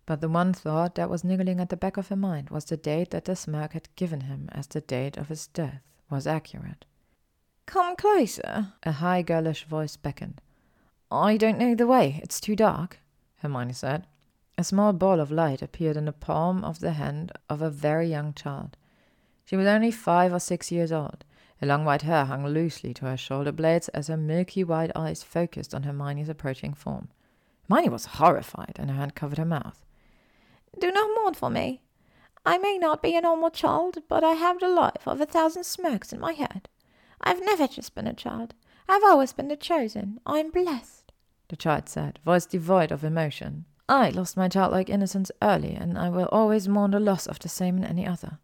But 0.04 0.20
the 0.20 0.28
one 0.28 0.52
thought 0.52 0.94
that 0.96 1.10
was 1.10 1.22
niggling 1.22 1.60
at 1.60 1.68
the 1.68 1.76
back 1.76 1.96
of 1.96 2.08
her 2.08 2.16
mind 2.16 2.50
was 2.50 2.64
the 2.64 2.76
date 2.76 3.10
that 3.10 3.26
the 3.26 3.32
Smurg 3.32 3.72
had 3.72 3.88
given 3.94 4.22
him 4.22 4.48
as 4.52 4.66
the 4.66 4.80
date 4.80 5.16
of 5.16 5.28
his 5.28 5.46
death 5.48 5.82
was 6.10 6.26
accurate. 6.26 6.84
Come 7.66 7.96
closer, 7.96 8.72
a 8.84 8.92
high 8.92 9.22
girlish 9.22 9.64
voice 9.64 9.96
beckoned. 9.96 10.40
I 11.10 11.36
don't 11.36 11.58
know 11.58 11.74
the 11.74 11.86
way. 11.86 12.20
It's 12.22 12.40
too 12.40 12.56
dark, 12.56 12.98
Hermione 13.38 13.72
said. 13.72 14.06
A 14.58 14.64
small 14.64 14.94
ball 14.94 15.20
of 15.20 15.30
light 15.30 15.60
appeared 15.60 15.98
in 15.98 16.06
the 16.06 16.12
palm 16.12 16.64
of 16.64 16.80
the 16.80 16.92
hand 16.92 17.30
of 17.50 17.60
a 17.60 17.68
very 17.68 18.08
young 18.08 18.32
child. 18.32 18.78
She 19.44 19.56
was 19.56 19.66
only 19.66 19.90
five 19.90 20.32
or 20.32 20.40
six 20.40 20.72
years 20.72 20.90
old. 20.90 21.24
Her 21.60 21.66
long 21.66 21.84
white 21.84 22.02
hair 22.02 22.24
hung 22.24 22.46
loosely 22.46 22.94
to 22.94 23.04
her 23.04 23.16
shoulder 23.16 23.52
blades 23.52 23.88
as 23.88 24.08
her 24.08 24.16
milky 24.16 24.64
white 24.64 24.90
eyes 24.94 25.22
focused 25.22 25.74
on 25.74 25.82
Hermione's 25.82 26.30
approaching 26.30 26.72
form. 26.72 27.08
Hermione 27.68 27.90
was 27.90 28.06
horrified, 28.06 28.76
and 28.78 28.90
her 28.90 28.96
hand 28.96 29.14
covered 29.14 29.38
her 29.38 29.44
mouth. 29.44 29.84
Do 30.78 30.90
not 30.90 31.10
mourn 31.20 31.34
for 31.34 31.50
me. 31.50 31.82
I 32.44 32.58
may 32.58 32.78
not 32.78 33.02
be 33.02 33.14
a 33.14 33.20
normal 33.20 33.50
child, 33.50 33.98
but 34.08 34.24
I 34.24 34.32
have 34.32 34.60
the 34.60 34.68
life 34.68 35.06
of 35.06 35.20
a 35.20 35.26
thousand 35.26 35.64
Smurgs 35.64 36.12
in 36.12 36.20
my 36.20 36.32
head. 36.32 36.68
I've 37.20 37.40
never 37.40 37.66
just 37.66 37.94
been 37.94 38.06
a 38.06 38.14
child. 38.14 38.54
I've 38.88 39.04
always 39.04 39.32
been 39.32 39.48
the 39.48 39.56
chosen. 39.56 40.20
I'm 40.24 40.50
blessed, 40.50 41.12
the 41.48 41.56
child 41.56 41.88
said, 41.88 42.20
voice 42.24 42.46
devoid 42.46 42.92
of 42.92 43.04
emotion. 43.04 43.64
I 43.88 44.10
lost 44.10 44.36
my 44.36 44.48
childlike 44.48 44.90
innocence 44.90 45.30
early, 45.40 45.74
and 45.74 45.96
I 45.96 46.08
will 46.08 46.28
always 46.32 46.66
mourn 46.66 46.90
the 46.90 47.00
loss 47.00 47.26
of 47.26 47.38
the 47.38 47.48
same 47.48 47.76
in 47.76 47.84
any 47.84 48.06
other. 48.06 48.38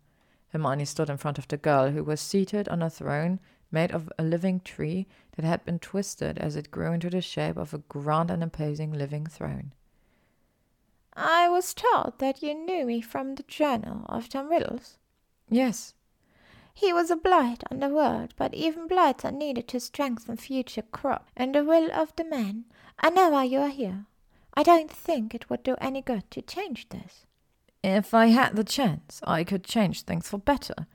Hermione 0.51 0.84
stood 0.84 1.11
in 1.11 1.16
front 1.16 1.38
of 1.38 1.49
the 1.49 1.57
girl, 1.57 1.90
who 1.90 2.05
was 2.05 2.20
seated 2.20 2.68
on 2.68 2.82
a 2.82 2.90
throne 2.90 3.40
made 3.72 3.90
of 3.90 4.12
a 4.18 4.22
living 4.22 4.61
tree 4.61 5.07
that 5.34 5.45
had 5.45 5.64
been 5.64 5.78
twisted 5.78 6.38
as 6.38 6.55
it 6.57 6.70
grew 6.70 6.93
into 6.93 7.11
the 7.11 7.22
shape 7.22 7.57
of 7.57 7.72
a 7.72 7.78
grand 7.78 8.30
and 8.30 8.43
imposing 8.43 8.93
living 8.93 9.26
throne. 9.26 9.72
I 11.14 11.49
was 11.49 11.74
told 11.74 12.18
that 12.18 12.43
you 12.43 12.55
knew 12.55 12.84
me 12.84 13.01
from 13.01 13.34
the 13.34 13.43
journal 13.45 14.05
of 14.09 14.28
Tom 14.28 14.49
Riddles. 14.49 14.99
Yes. 15.49 15.95
He 16.74 16.93
was 16.93 17.11
a 17.11 17.16
blight 17.16 17.64
on 17.70 17.80
the 17.80 17.88
world, 17.88 18.34
but 18.36 18.55
even 18.55 18.86
blights 18.86 19.24
are 19.24 19.32
needed 19.32 19.68
to 19.68 19.80
strengthen 19.80 20.36
future 20.36 20.82
crop 20.82 21.28
and 21.36 21.55
the 21.55 21.64
will 21.64 21.90
of 21.93 22.14
the 22.16 22.24
man. 22.24 22.64
I 22.99 23.11
know 23.11 23.30
why 23.30 23.45
you 23.45 23.59
are 23.61 23.68
here. 23.68 24.07
I 24.55 24.63
don't 24.63 24.91
think 24.91 25.35
it 25.35 25.49
would 25.49 25.63
do 25.63 25.77
any 25.81 26.03
good 26.03 26.31
to 26.33 26.43
change 26.43 26.89
this. 26.91 27.27
If 27.83 28.15
I 28.15 28.27
had 28.27 28.55
the 28.55 28.65
chance, 28.65 29.21
I 29.25 29.45
could 29.45 29.65
change 29.65 30.03
things 30.03 30.29
for 30.29 30.39
better. 30.39 30.87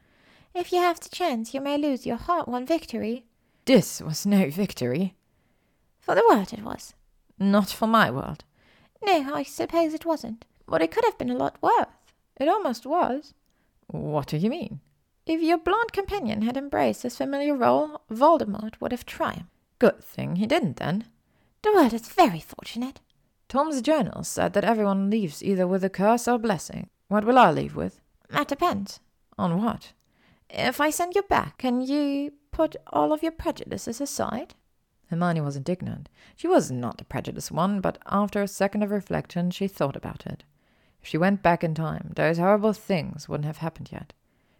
If 0.53 0.71
you 0.71 0.79
have 0.79 0.99
the 0.99 1.09
chance, 1.09 1.53
you 1.53 1.61
may 1.61 1.77
lose 1.77 2.05
your 2.05 2.17
hard-won 2.17 2.65
victory. 2.65 3.25
This 3.65 4.01
was 4.01 4.25
no 4.25 4.49
victory. 4.49 5.15
For 5.99 6.15
the 6.15 6.25
world 6.29 6.53
it 6.53 6.63
was. 6.63 6.93
Not 7.37 7.69
for 7.69 7.87
my 7.87 8.09
world. 8.09 8.43
No, 9.03 9.33
I 9.33 9.43
suppose 9.43 9.93
it 9.93 10.05
wasn't. 10.05 10.45
But 10.67 10.81
it 10.81 10.91
could 10.91 11.05
have 11.05 11.17
been 11.17 11.29
a 11.29 11.35
lot 11.35 11.61
worse. 11.61 11.87
It 12.37 12.47
almost 12.47 12.85
was. 12.85 13.33
What 13.87 14.27
do 14.27 14.37
you 14.37 14.49
mean? 14.49 14.79
If 15.25 15.41
your 15.41 15.57
blonde 15.57 15.91
companion 15.93 16.43
had 16.43 16.57
embraced 16.57 17.03
his 17.03 17.17
familiar 17.17 17.55
role, 17.55 18.01
Voldemort 18.09 18.79
would 18.79 18.91
have 18.91 19.05
triumphed. 19.05 19.51
Good 19.79 20.03
thing 20.03 20.37
he 20.37 20.45
didn't 20.47 20.77
then. 20.77 21.05
The 21.63 21.73
world 21.73 21.93
is 21.93 22.07
very 22.07 22.39
fortunate. 22.39 23.01
Tom's 23.49 23.81
journal 23.81 24.23
said 24.23 24.53
that 24.53 24.65
everyone 24.65 25.09
leaves 25.09 25.41
either 25.41 25.65
with 25.65 25.83
a 25.83 25.89
curse 25.89 26.27
or 26.27 26.37
blessing. 26.37 26.89
What 27.07 27.23
will 27.23 27.37
I 27.37 27.51
leave 27.51 27.75
with? 27.75 28.01
That 28.29 28.49
depends. 28.49 28.99
On 29.37 29.61
what? 29.63 29.93
If 30.49 30.81
I 30.81 30.89
send 30.89 31.15
you 31.15 31.21
back, 31.23 31.57
can 31.57 31.79
you 31.79 32.33
put 32.51 32.75
all 32.91 33.13
of 33.13 33.23
your 33.23 33.31
prejudices 33.31 34.01
aside? 34.01 34.55
Hermione 35.09 35.41
was 35.41 35.55
indignant. 35.55 36.09
She 36.35 36.47
was 36.47 36.69
not 36.69 36.99
a 36.99 37.05
prejudiced 37.05 37.51
one, 37.51 37.79
but 37.79 37.97
after 38.05 38.41
a 38.41 38.47
second 38.47 38.83
of 38.83 38.91
reflection, 38.91 39.51
she 39.51 39.67
thought 39.69 39.95
about 39.95 40.25
it. 40.25 40.43
If 41.01 41.07
she 41.07 41.17
went 41.17 41.41
back 41.41 41.63
in 41.63 41.73
time, 41.73 42.11
those 42.15 42.37
horrible 42.37 42.73
things 42.73 43.29
wouldn't 43.29 43.45
have 43.45 43.57
happened 43.57 43.89
yet. 43.93 44.11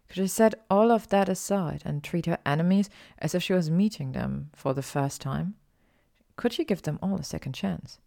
Could 0.08 0.16
she 0.16 0.28
set 0.28 0.64
all 0.70 0.92
of 0.92 1.10
that 1.10 1.28
aside 1.28 1.82
and 1.84 2.02
treat 2.02 2.26
her 2.26 2.38
enemies 2.46 2.90
as 3.20 3.36
if 3.36 3.44
she 3.44 3.52
was 3.52 3.70
meeting 3.70 4.14
them 4.14 4.50
for 4.56 4.74
the 4.74 4.82
first 4.82 5.20
time? 5.20 5.56
Could 6.38 6.54
she 6.54 6.64
give 6.64 6.84
them 6.84 7.00
all 7.02 7.18
a 7.18 7.24
second 7.24 7.54
chance? 7.54 8.00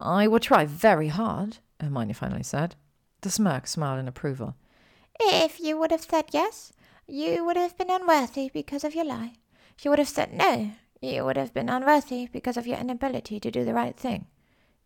I 0.00 0.28
will 0.28 0.40
try 0.40 0.64
very 0.64 1.08
hard, 1.08 1.58
Hermione 1.80 2.12
finally 2.12 2.42
said. 2.42 2.76
The 3.22 3.28
Smurg 3.28 3.66
smiled 3.66 3.98
in 3.98 4.08
approval. 4.08 4.54
If 5.18 5.58
you 5.58 5.78
would 5.78 5.90
have 5.90 6.02
said 6.02 6.26
yes, 6.32 6.72
you 7.06 7.44
would 7.44 7.56
have 7.56 7.76
been 7.76 7.90
unworthy 7.90 8.48
because 8.52 8.84
of 8.84 8.94
your 8.94 9.04
lie. 9.04 9.34
If 9.76 9.84
you 9.84 9.90
would 9.90 9.98
have 9.98 10.08
said 10.08 10.32
no, 10.32 10.72
you 11.00 11.24
would 11.24 11.36
have 11.36 11.52
been 11.52 11.68
unworthy 11.68 12.28
because 12.32 12.56
of 12.56 12.66
your 12.66 12.78
inability 12.78 13.40
to 13.40 13.50
do 13.50 13.64
the 13.64 13.74
right 13.74 13.96
thing. 13.96 14.26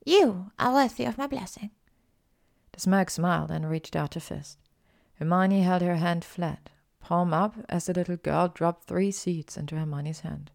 You 0.04 0.50
are 0.58 0.72
worthy 0.72 1.04
of 1.04 1.18
my 1.18 1.26
blessing. 1.26 1.70
The 2.72 2.80
Smurg 2.80 3.10
smiled 3.10 3.50
and 3.50 3.68
reached 3.68 3.94
out 3.94 4.16
a 4.16 4.20
fist. 4.20 4.58
Hermione 5.16 5.62
held 5.62 5.82
her 5.82 5.96
hand 5.96 6.24
flat, 6.24 6.70
palm 7.00 7.34
up, 7.34 7.54
as 7.68 7.86
the 7.86 7.92
little 7.92 8.16
girl 8.16 8.48
dropped 8.48 8.84
three 8.84 9.10
seeds 9.10 9.56
into 9.58 9.76
Hermione's 9.76 10.20
hand. 10.20 10.50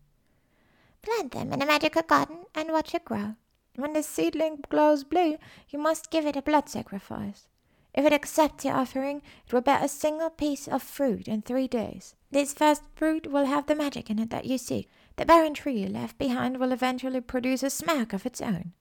Plant 1.03 1.32
them 1.32 1.53
in 1.53 1.62
a 1.62 1.66
magical 1.66 2.01
garden 2.01 2.39
and 2.55 2.72
watch 2.72 2.95
it 2.95 3.05
grow. 3.05 3.36
When 3.78 3.93
the 3.93 4.01
seedling 4.01 4.63
glows 4.69 5.03
blue, 5.03 5.38
you 5.69 5.78
must 5.78 6.09
give 6.09 6.25
it 6.25 6.36
a 6.36 6.41
blood 6.41 6.67
sacrifice. 6.67 7.47
If 7.93 8.05
it 8.05 8.11
accepts 8.11 8.65
your 8.65 8.73
offering, 8.73 9.21
it 9.45 9.53
will 9.53 9.61
bear 9.61 9.84
a 9.84 9.88
single 9.88 10.32
piece 10.32 10.67
of 10.67 10.82
fruit 10.82 11.28
in 11.28 11.43
three 11.43 11.67
days. 11.67 12.15
This 12.32 12.55
first 12.55 12.82
fruit 12.95 13.32
will 13.32 13.45
have 13.45 13.67
the 13.67 13.75
magic 13.75 14.09
in 14.09 14.17
it 14.17 14.32
that 14.32 14.45
you 14.45 14.57
seek. 14.57 14.89
The 15.17 15.28
barren 15.28 15.53
tree 15.53 15.78
you 15.78 15.89
left 15.89 16.17
behind 16.17 16.59
will 16.59 16.71
eventually 16.71 17.21
produce 17.21 17.61
a 17.61 17.67
Smurg 17.67 18.13
of 18.13 18.25
its 18.25 18.41
own. 18.41 18.73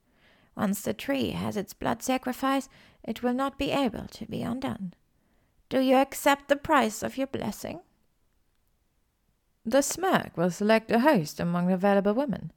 Once 0.57 0.81
the 0.81 0.95
tree 0.95 1.33
has 1.33 1.59
its 1.59 1.75
blood 1.75 2.03
sacrifice, 2.03 2.71
it 3.05 3.23
will 3.23 3.35
not 3.35 3.59
be 3.59 3.73
able 3.73 4.07
to 4.13 4.25
be 4.25 4.41
undone. 4.41 4.95
Do 5.69 5.81
you 5.81 5.97
accept 5.97 6.49
the 6.49 6.57
price 6.57 7.03
of 7.03 7.19
your 7.19 7.27
blessing? 7.27 7.81
The 9.63 9.83
Smurg 9.83 10.39
will 10.39 10.51
select 10.51 10.91
a 10.91 11.01
host 11.01 11.39
among 11.39 11.67
the 11.67 11.75
available 11.75 12.15
women. 12.15 12.51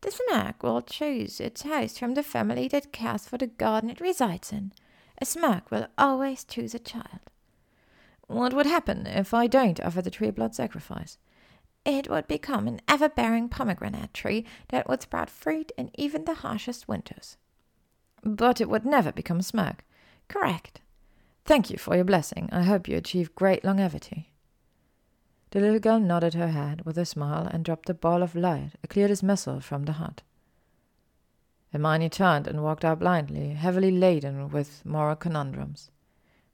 The 0.00 0.10
Smurg 0.10 0.62
will 0.62 0.80
choose 0.80 1.40
its 1.40 1.62
host 1.62 1.98
from 1.98 2.14
the 2.14 2.22
family 2.22 2.68
that 2.68 2.92
cares 2.92 3.26
for 3.26 3.36
the 3.36 3.48
garden 3.48 3.90
it 3.90 4.00
resides 4.00 4.52
in. 4.52 4.72
A 5.20 5.24
Smurg 5.24 5.70
will 5.70 5.88
always 5.98 6.44
choose 6.44 6.74
a 6.74 6.78
child. 6.78 7.20
What 8.28 8.52
would 8.52 8.66
happen 8.66 9.06
if 9.06 9.34
I 9.34 9.46
don't 9.46 9.80
offer 9.80 10.02
the 10.02 10.10
tree 10.10 10.30
blood 10.30 10.54
sacrifice? 10.54 11.18
It 11.84 12.08
would 12.08 12.28
become 12.28 12.68
an 12.68 12.80
ever 12.86 13.08
bearing 13.08 13.48
pomegranate 13.48 14.12
tree 14.12 14.44
that 14.68 14.88
would 14.88 15.02
sprout 15.02 15.30
fruit 15.30 15.72
in 15.76 15.90
even 15.94 16.24
the 16.24 16.34
harshest 16.34 16.86
winters. 16.86 17.36
But 18.22 18.60
it 18.60 18.68
would 18.68 18.84
never 18.84 19.10
become 19.10 19.38
a 19.38 19.42
Smurg. 19.42 19.78
Correct. 20.28 20.80
Thank 21.44 21.70
you 21.70 21.78
for 21.78 21.96
your 21.96 22.04
blessing. 22.04 22.48
I 22.52 22.62
hope 22.62 22.88
you 22.88 22.96
achieve 22.96 23.34
great 23.34 23.64
longevity. 23.64 24.34
The 25.50 25.60
little 25.60 25.78
girl 25.78 25.98
nodded 25.98 26.34
her 26.34 26.48
head 26.48 26.82
with 26.84 26.98
a 26.98 27.06
smile 27.06 27.48
and 27.50 27.64
dropped 27.64 27.88
a 27.88 27.94
ball 27.94 28.22
of 28.22 28.34
light, 28.34 28.72
a 28.84 28.88
clear 28.88 29.08
dismissal, 29.08 29.60
from 29.60 29.84
the 29.84 29.92
hut. 29.92 30.22
Hermione 31.72 32.10
turned 32.10 32.46
and 32.46 32.62
walked 32.62 32.84
out 32.84 32.98
blindly, 32.98 33.50
heavily 33.54 33.90
laden 33.90 34.50
with 34.50 34.84
moral 34.84 35.16
conundrums. 35.16 35.90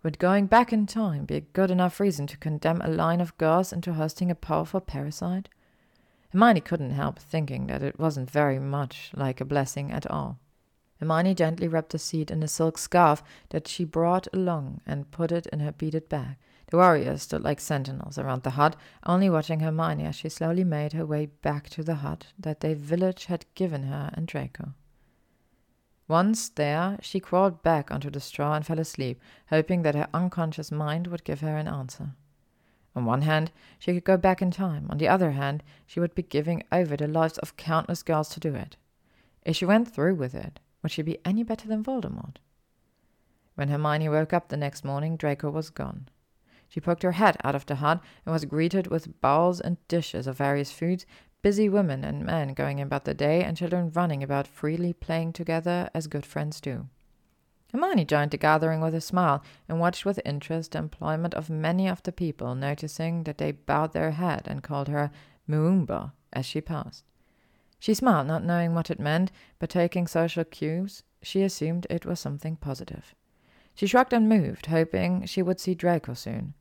Would 0.02 0.18
going 0.18 0.46
back 0.46 0.72
in 0.72 0.86
time 0.86 1.24
be 1.24 1.36
a 1.36 1.40
good 1.40 1.70
enough 1.70 1.98
reason 1.98 2.26
to 2.28 2.36
condemn 2.36 2.82
a 2.82 2.88
line 2.88 3.20
of 3.20 3.36
girls 3.38 3.72
into 3.72 3.94
hosting 3.94 4.30
a 4.30 4.34
powerful 4.34 4.80
parricide? 4.80 5.46
Hermione 6.30 6.60
couldn't 6.60 6.90
help 6.90 7.18
thinking 7.18 7.68
that 7.68 7.82
it 7.82 7.98
wasn't 7.98 8.30
very 8.30 8.58
much 8.58 9.10
like 9.14 9.40
a 9.40 9.44
blessing 9.44 9.90
at 9.90 10.06
all. 10.08 10.38
Hermione 11.00 11.34
gently 11.34 11.68
wrapped 11.68 11.90
the 11.90 11.98
seed 11.98 12.30
in 12.30 12.42
a 12.42 12.48
silk 12.48 12.76
scarf 12.76 13.22
that 13.50 13.66
she 13.66 13.84
brought 13.84 14.28
along 14.32 14.80
and 14.86 15.10
put 15.10 15.32
it 15.32 15.46
in 15.46 15.60
her 15.60 15.72
beaded 15.72 16.08
bag. 16.08 16.36
The 16.74 16.78
warriors 16.78 17.22
stood 17.22 17.44
like 17.44 17.60
sentinels 17.60 18.18
around 18.18 18.42
the 18.42 18.58
hut, 18.58 18.74
only 19.06 19.30
watching 19.30 19.60
Hermione 19.60 20.06
as 20.06 20.16
she 20.16 20.28
slowly 20.28 20.64
made 20.64 20.92
her 20.92 21.06
way 21.06 21.26
back 21.26 21.68
to 21.68 21.84
the 21.84 21.94
hut 21.94 22.32
that 22.36 22.58
the 22.58 22.74
village 22.74 23.26
had 23.26 23.46
given 23.54 23.84
her 23.84 24.10
and 24.14 24.26
Draco. 24.26 24.72
Once 26.08 26.48
there, 26.48 26.98
she 27.00 27.20
crawled 27.20 27.62
back 27.62 27.92
onto 27.92 28.10
the 28.10 28.18
straw 28.18 28.54
and 28.54 28.66
fell 28.66 28.80
asleep, 28.80 29.20
hoping 29.50 29.82
that 29.82 29.94
her 29.94 30.08
unconscious 30.12 30.72
mind 30.72 31.06
would 31.06 31.22
give 31.22 31.42
her 31.42 31.56
an 31.56 31.68
answer. 31.68 32.16
On 32.96 33.04
one 33.04 33.22
hand, 33.22 33.52
she 33.78 33.94
could 33.94 34.02
go 34.02 34.16
back 34.16 34.42
in 34.42 34.50
time. 34.50 34.88
On 34.90 34.98
the 34.98 35.06
other 35.06 35.30
hand, 35.30 35.62
she 35.86 36.00
would 36.00 36.16
be 36.16 36.24
giving 36.24 36.64
over 36.72 36.96
the 36.96 37.06
lives 37.06 37.38
of 37.38 37.56
countless 37.56 38.02
girls 38.02 38.30
to 38.30 38.40
do 38.40 38.52
it. 38.56 38.76
If 39.44 39.54
she 39.54 39.64
went 39.64 39.94
through 39.94 40.16
with 40.16 40.34
it, 40.34 40.58
would 40.82 40.90
she 40.90 41.02
be 41.02 41.24
any 41.24 41.44
better 41.44 41.68
than 41.68 41.84
Voldemort? 41.84 42.38
When 43.54 43.68
Hermione 43.68 44.08
woke 44.08 44.32
up 44.32 44.48
the 44.48 44.56
next 44.56 44.84
morning, 44.84 45.16
Draco 45.16 45.50
was 45.50 45.70
gone. 45.70 46.08
She 46.74 46.80
poked 46.80 47.04
her 47.04 47.12
head 47.12 47.36
out 47.44 47.54
of 47.54 47.66
the 47.66 47.76
hut 47.76 48.00
and 48.26 48.32
was 48.32 48.46
greeted 48.46 48.88
with 48.88 49.20
bowls 49.20 49.60
and 49.60 49.76
dishes 49.86 50.26
of 50.26 50.38
various 50.38 50.72
foods, 50.72 51.06
busy 51.40 51.68
women 51.68 52.02
and 52.02 52.26
men 52.26 52.52
going 52.52 52.80
about 52.80 53.04
the 53.04 53.14
day, 53.14 53.44
and 53.44 53.56
children 53.56 53.92
running 53.94 54.24
about 54.24 54.48
freely 54.48 54.92
playing 54.92 55.34
together 55.34 55.88
as 55.94 56.08
good 56.08 56.26
friends 56.26 56.60
do. 56.60 56.88
Hermione 57.70 58.04
joined 58.04 58.32
the 58.32 58.38
gathering 58.38 58.80
with 58.80 58.92
a 58.92 59.00
smile 59.00 59.44
and 59.68 59.78
watched 59.78 60.04
with 60.04 60.18
interest 60.24 60.72
the 60.72 60.78
employment 60.78 61.32
of 61.34 61.48
many 61.48 61.86
of 61.86 62.02
the 62.02 62.10
people, 62.10 62.56
noticing 62.56 63.22
that 63.22 63.38
they 63.38 63.52
bowed 63.52 63.92
their 63.92 64.10
head 64.10 64.42
and 64.46 64.64
called 64.64 64.88
her 64.88 65.12
Moomba 65.48 66.10
as 66.32 66.44
she 66.44 66.60
passed. 66.60 67.04
She 67.78 67.94
smiled, 67.94 68.26
not 68.26 68.42
knowing 68.42 68.74
what 68.74 68.90
it 68.90 68.98
meant, 68.98 69.30
but 69.60 69.70
taking 69.70 70.08
social 70.08 70.42
cues, 70.42 71.04
she 71.22 71.42
assumed 71.42 71.86
it 71.88 72.04
was 72.04 72.18
something 72.18 72.56
positive. 72.56 73.14
She 73.76 73.86
shrugged 73.86 74.12
and 74.12 74.28
moved, 74.28 74.66
hoping 74.66 75.24
she 75.26 75.40
would 75.40 75.60
see 75.60 75.76
Draco 75.76 76.14
soon. 76.14 76.54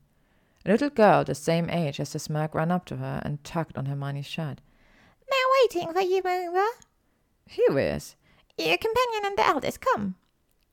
A 0.65 0.71
little 0.71 0.89
girl 0.89 1.23
the 1.25 1.35
same 1.35 1.69
age 1.69 1.99
as 1.99 2.13
the 2.13 2.19
Smurg 2.19 2.53
ran 2.53 2.71
up 2.71 2.85
to 2.85 2.97
her 2.97 3.21
and 3.25 3.43
tugged 3.43 3.77
on 3.77 3.85
Hermione's 3.85 4.25
shirt. 4.25 4.61
They're 5.29 5.53
waiting 5.61 5.93
for 5.93 6.01
you, 6.01 6.21
Moomba. 6.23 6.65
Who 7.55 7.77
is? 7.77 8.15
Your 8.57 8.77
companion 8.77 9.25
and 9.25 9.37
the 9.37 9.45
eldest, 9.45 9.81
come. 9.81 10.15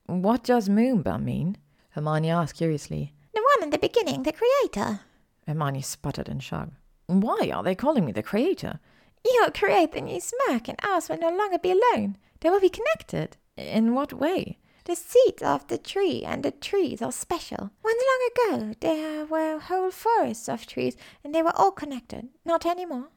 What 0.06 0.44
does 0.44 0.68
Moomba 0.68 1.20
mean? 1.20 1.56
Hermione 1.90 2.30
asked 2.30 2.56
curiously. 2.56 3.14
The 3.34 3.42
one 3.56 3.64
in 3.64 3.70
the 3.70 3.78
beginning, 3.78 4.22
the 4.22 4.32
creator. 4.32 5.00
Hermione 5.48 5.82
sputtered 5.82 6.28
and 6.28 6.42
shrugged. 6.42 6.74
Why 7.06 7.50
are 7.52 7.64
they 7.64 7.74
calling 7.74 8.04
me 8.04 8.12
the 8.12 8.22
creator? 8.22 8.78
You'll 9.24 9.50
create 9.50 9.92
the 9.92 10.00
new 10.00 10.20
Smurg, 10.20 10.68
and 10.68 10.78
ours 10.84 11.08
will 11.08 11.18
no 11.18 11.30
longer 11.30 11.58
be 11.58 11.72
alone. 11.72 12.16
They 12.40 12.48
will 12.48 12.60
be 12.60 12.68
connected. 12.68 13.36
In 13.56 13.94
what 13.94 14.12
way? 14.12 14.58
The 14.84 14.96
seeds 14.96 15.42
of 15.42 15.66
the 15.68 15.78
tree 15.78 16.22
and 16.24 16.42
the 16.42 16.50
trees 16.50 17.02
are 17.02 17.12
special. 17.12 17.70
Once 17.84 18.02
long 18.10 18.58
ago, 18.60 18.74
there 18.80 19.26
were 19.26 19.58
whole 19.58 19.90
forests 19.90 20.48
of 20.48 20.66
trees, 20.66 20.96
and 21.22 21.34
they 21.34 21.42
were 21.42 21.56
all 21.56 21.70
connected. 21.70 22.28
Not 22.44 22.64
anymore. 22.66 23.08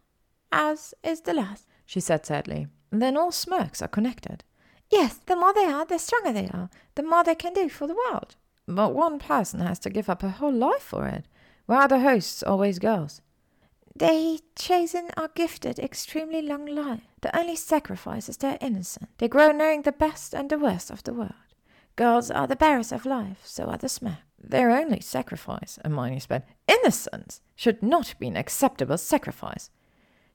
Ours 0.51 0.93
is 1.03 1.22
the 1.22 1.34
last, 1.34 1.66
she 1.86 1.99
said 1.99 2.26
sadly. 2.26 2.68
Then 2.91 3.18
all 3.18 3.32
Smurgs 3.32 3.82
are 3.82 3.88
connected. 3.88 4.43
Yes, 4.91 5.20
the 5.26 5.36
more 5.36 5.53
they 5.53 5.66
are, 5.66 5.86
the 5.86 5.97
stronger 5.97 6.32
they 6.32 6.47
are, 6.47 6.70
the 6.95 7.03
more 7.03 7.24
they 7.24 7.36
can 7.36 7.53
do 7.53 7.70
for 7.70 7.88
the 7.88 7.95
world. 7.95 8.36
But 8.68 8.93
one 8.93 9.18
person 9.18 9.59
has 9.61 9.80
to 9.80 9.89
give 9.89 10.09
up 10.09 10.22
her 10.22 10.30
whole 10.30 10.53
life 10.53 10.84
for 10.84 11.07
it. 11.07 11.26
Why 11.66 11.84
are 11.84 11.88
the 11.88 11.99
hosts 11.99 12.43
always 12.43 12.78
girls? 12.78 13.22
They 13.95 14.39
chosen 14.55 15.09
are 15.18 15.30
gifted 15.34 15.80
extremely 15.80 16.41
long 16.41 16.66
life. 16.66 17.01
The 17.22 17.36
only 17.38 17.55
sacrifice 17.55 18.28
is 18.28 18.38
their 18.38 18.57
innocence. 18.59 19.09
They 19.18 19.28
grow 19.28 19.51
knowing 19.51 19.84
the 19.84 19.91
best 19.91 20.34
and 20.34 20.49
the 20.49 20.57
worst 20.59 20.91
of 20.91 21.03
the 21.03 21.14
world. 21.14 21.34
Girls 21.96 22.32
are 22.32 22.48
the 22.48 22.56
bearers 22.56 22.91
of 22.91 23.06
life, 23.06 23.41
so 23.44 23.66
are 23.66 23.78
the 23.78 23.88
Smurg. 23.88 24.18
Their 24.41 24.72
only 24.72 25.00
sacrifice, 25.00 25.78
Hermione 25.84 26.20
spent, 26.20 26.46
innocence 26.68 27.39
should 27.56 27.84
not 27.84 28.16
be 28.20 28.28
an 28.28 28.36
acceptable 28.36 28.98
sacrifice. 28.98 29.70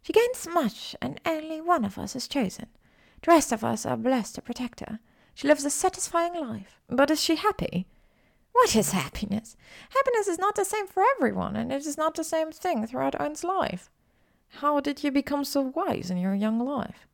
She 0.00 0.12
gains 0.12 0.46
much, 0.48 0.94
and 1.02 1.20
only 1.26 1.60
one 1.60 1.84
of 1.84 1.98
us 1.98 2.14
is 2.14 2.28
chosen. 2.28 2.66
The 3.22 3.32
rest 3.32 3.50
of 3.50 3.64
us 3.64 3.84
are 3.84 3.96
blessed 3.96 4.36
to 4.36 4.42
protect 4.42 4.80
her. 4.80 5.00
She 5.34 5.48
lives 5.48 5.64
a 5.64 5.70
satisfying 5.70 6.34
life. 6.34 6.80
But 6.88 7.10
is 7.10 7.20
she 7.20 7.34
happy? 7.34 7.88
What 8.52 8.76
is 8.76 8.92
happiness? 8.92 9.56
Happiness 9.90 10.28
is 10.28 10.38
not 10.38 10.54
the 10.54 10.64
same 10.64 10.86
for 10.86 11.02
everyone, 11.16 11.56
and 11.56 11.72
it 11.72 11.84
is 11.84 11.98
not 11.98 12.14
the 12.14 12.24
same 12.24 12.52
thing 12.52 12.86
throughout 12.86 13.18
one's 13.18 13.42
life. 13.42 13.90
How 14.60 14.78
did 14.78 15.02
you 15.02 15.10
become 15.10 15.44
so 15.44 15.60
wise 15.60 16.08
in 16.08 16.18
your 16.18 16.34
young 16.34 16.60
life? 16.60 17.07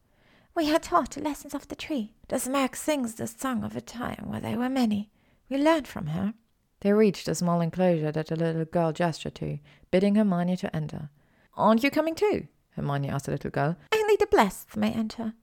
We 0.57 0.73
are 0.73 0.79
taught 0.79 1.11
the 1.11 1.21
lessons 1.21 1.53
of 1.53 1.67
the 1.67 1.75
tree. 1.75 2.15
The 2.29 2.37
Smurg 2.37 2.77
sings 2.77 3.17
the 3.17 3.27
song 3.27 3.65
of 3.65 3.75
a 3.75 3.81
time 3.81 4.27
where 4.29 4.41
there 4.41 4.57
were 4.57 4.69
many. 4.69 5.11
We 5.49 5.59
learned 5.59 5.89
from 5.89 6.07
her. 6.07 6.35
They 6.81 6.93
reached 6.93 7.27
a 7.27 7.35
small 7.35 7.61
enclosure 7.61 8.13
that 8.13 8.29
the 8.29 8.37
little 8.37 8.65
girl 8.65 8.93
gestured 8.93 9.35
to, 9.37 9.59
bidding 9.91 10.15
Hermione 10.15 10.57
to 10.59 10.75
enter. 10.75 11.11
Aren't 11.57 11.83
you 11.83 11.91
coming 11.91 12.15
too? 12.15 12.47
Hermione 12.77 13.09
asked 13.09 13.27
the 13.27 13.33
little 13.33 13.51
girl. 13.51 13.77
Only 13.93 14.15
the 14.15 14.29
blessed 14.29 14.77
may 14.77 14.93
enter. 14.93 15.35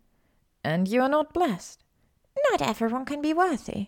And 0.64 0.88
you 0.88 1.02
are 1.02 1.10
not 1.10 1.34
blessed? 1.34 1.84
Not 2.50 2.62
everyone 2.62 3.04
can 3.04 3.22
be 3.22 3.34
worthy. 3.34 3.88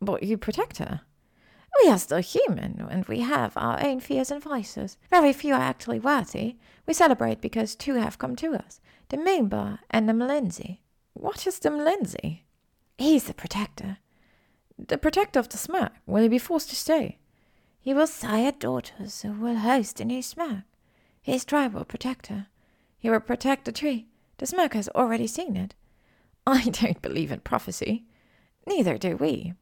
But 0.00 0.22
you 0.22 0.38
protect 0.38 0.78
her. 0.78 1.00
We 1.82 1.90
are 1.90 1.98
still 1.98 2.18
human, 2.18 2.86
and 2.88 3.04
we 3.06 3.20
have 3.20 3.56
our 3.56 3.82
own 3.82 3.98
fears 3.98 4.30
and 4.30 4.42
vices. 4.42 4.96
Very 5.10 5.32
few 5.32 5.54
are 5.54 5.60
actually 5.60 5.98
worthy. 5.98 6.56
We 6.86 6.94
celebrate 6.94 7.40
because 7.40 7.74
two 7.74 7.94
have 7.94 8.18
come 8.18 8.36
to 8.36 8.54
us 8.54 8.80
the 9.12 9.18
Moomba 9.18 9.78
and 9.90 10.08
the 10.08 10.14
Mlinzi. 10.14 10.78
What 11.12 11.46
is 11.46 11.58
the 11.58 11.68
Mlinzi? 11.68 12.40
He's 12.96 13.24
the 13.24 13.34
protector. 13.34 13.98
The 14.78 14.96
protector 14.96 15.38
of 15.38 15.50
the 15.50 15.58
Smurg. 15.58 15.90
Will 16.06 16.22
he 16.22 16.28
be 16.28 16.38
forced 16.38 16.70
to 16.70 16.76
stay? 16.76 17.18
He 17.78 17.92
will 17.92 18.06
sire 18.06 18.52
daughters 18.52 19.20
who 19.20 19.32
will 19.32 19.56
host 19.56 20.00
a 20.00 20.06
new 20.06 20.20
Smurg. 20.22 20.64
His 21.20 21.44
tribe 21.44 21.74
will 21.74 21.84
protect 21.84 22.28
her. 22.28 22.46
He 22.98 23.10
will 23.10 23.20
protect 23.20 23.66
the 23.66 23.72
tree. 23.72 24.06
The 24.38 24.46
Smurg 24.46 24.72
has 24.72 24.88
already 24.88 25.26
seen 25.26 25.56
it. 25.56 25.74
I 26.46 26.64
don't 26.70 27.02
believe 27.02 27.30
in 27.30 27.40
prophecy. 27.40 28.06
Neither 28.66 28.96
do 28.96 29.18
we. 29.18 29.52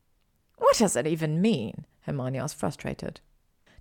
What 0.59 0.77
does 0.77 0.93
that 0.93 1.09
even 1.09 1.43
mean? 1.43 1.87
Hermione 2.03 2.39
asked, 2.39 2.55
frustrated. 2.55 3.21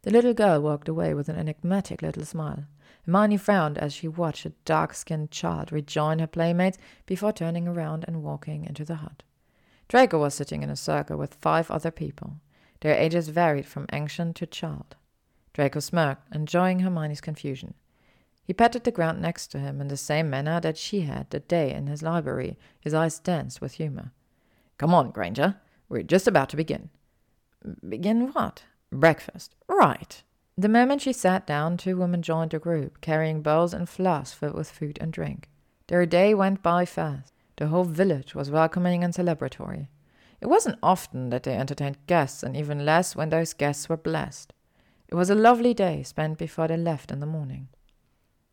The 0.02 0.10
little 0.10 0.34
girl 0.34 0.62
walked 0.62 0.90
away 0.90 1.14
with 1.14 1.30
an 1.30 1.38
enigmatic 1.38 2.02
little 2.02 2.26
smile. 2.26 2.66
Hermione 3.10 3.38
frowned 3.38 3.80
as 3.80 3.92
she 3.92 4.08
watched 4.08 4.46
a 4.46 4.54
dark 4.66 4.94
skinned 4.94 5.32
child 5.32 5.72
rejoin 5.72 6.20
her 6.20 6.28
playmates 6.28 6.78
before 7.08 7.34
turning 7.34 7.68
around 7.68 8.06
and 8.08 8.22
walking 8.22 8.66
into 8.66 8.86
the 8.86 8.98
hut. 8.98 9.24
Draco 9.88 10.20
was 10.20 10.36
sitting 10.36 10.62
in 10.62 10.70
a 10.70 10.76
circle 10.76 11.18
with 11.18 11.34
five 11.34 11.72
other 11.72 11.90
people. 11.90 12.36
Their 12.82 12.96
ages 12.96 13.30
varied 13.30 13.66
from 13.66 13.88
ancient 13.92 14.36
to 14.36 14.46
child. 14.46 14.96
Draco 15.54 15.80
smirked, 15.80 16.36
enjoying 16.36 16.82
Hermione's 16.82 17.20
confusion. 17.20 17.74
He 18.44 18.54
patted 18.54 18.84
the 18.84 18.92
ground 18.92 19.20
next 19.20 19.48
to 19.48 19.60
him 19.60 19.82
in 19.82 19.88
the 19.88 19.98
same 19.98 20.30
manner 20.30 20.62
that 20.62 20.78
she 20.78 21.02
had 21.02 21.32
that 21.32 21.48
day 21.48 21.74
in 21.74 21.88
his 21.88 22.04
library, 22.04 22.60
his 22.80 22.94
eyes 22.94 23.18
danced 23.18 23.60
with 23.60 23.74
humor. 23.74 24.12
Come 24.78 24.94
on, 24.94 25.10
Granger. 25.10 25.56
We're 25.90 26.04
just 26.04 26.28
about 26.28 26.50
to 26.50 26.58
begin. 26.58 26.92
Begin 27.88 28.28
what? 28.34 28.66
Breakfast. 28.92 29.56
Right. 29.68 30.22
The 30.60 30.68
moment 30.68 31.02
she 31.02 31.14
sat 31.14 31.48
down, 31.48 31.78
two 31.78 31.96
women 31.96 32.22
joined 32.22 32.52
the 32.52 32.60
group, 32.60 33.00
carrying 33.00 33.42
bowls 33.42 33.74
and 33.74 33.88
flasks 33.88 34.38
filled 34.38 34.56
with 34.56 34.70
food 34.70 34.98
and 35.00 35.14
drink. 35.14 35.48
Their 35.88 36.06
day 36.06 36.34
went 36.34 36.62
by 36.62 36.84
fast. 36.84 37.32
The 37.56 37.68
whole 37.68 37.86
village 37.86 38.36
was 38.36 38.52
welcoming 38.52 39.02
and 39.02 39.14
celebratory. 39.14 39.88
It 40.42 40.48
wasn't 40.48 40.78
often 40.84 41.30
that 41.30 41.44
they 41.44 41.56
entertained 41.56 42.06
guests, 42.08 42.44
and 42.44 42.58
even 42.58 42.84
less 42.84 43.16
when 43.16 43.30
those 43.30 43.54
guests 43.54 43.88
were 43.88 43.96
blessed. 43.96 44.52
It 45.08 45.16
was 45.16 45.30
a 45.30 45.34
lovely 45.34 45.74
day 45.74 46.04
spent 46.04 46.38
before 46.38 46.68
they 46.68 46.76
left 46.76 47.10
in 47.10 47.22
the 47.22 47.26
morning. 47.26 47.70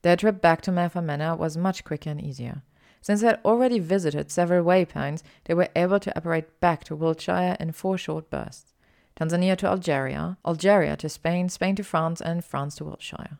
Their 0.03 0.15
trip 0.15 0.41
back 0.41 0.61
to 0.63 0.71
Malfoy 0.71 1.03
Manor 1.03 1.35
was 1.35 1.57
much 1.57 1.83
quicker 1.83 2.11
and 2.11 2.23
easier. 2.23 2.63
Since 3.01 3.23
they 3.23 3.27
had 3.27 3.41
already 3.45 3.81
visited 3.81 4.31
several 4.31 4.65
waypoints, 4.65 5.25
they 5.47 5.55
were 5.55 5.71
able 5.75 5.99
to 5.99 6.17
apparate 6.17 6.61
back 6.61 6.85
to 6.85 6.95
Wiltshire 6.95 7.57
in 7.59 7.73
four 7.73 7.99
short 7.99 8.31
bursts. 8.31 8.76
Tanzania 9.19 9.57
to 9.57 9.67
Algeria, 9.67 10.37
Algeria 10.47 10.97
to 10.99 11.09
Spain, 11.09 11.49
Spain 11.49 11.75
to 11.77 11.83
France, 11.83 12.21
and 12.21 12.45
France 12.45 12.77
to 12.77 12.85
Wiltshire. 12.85 13.39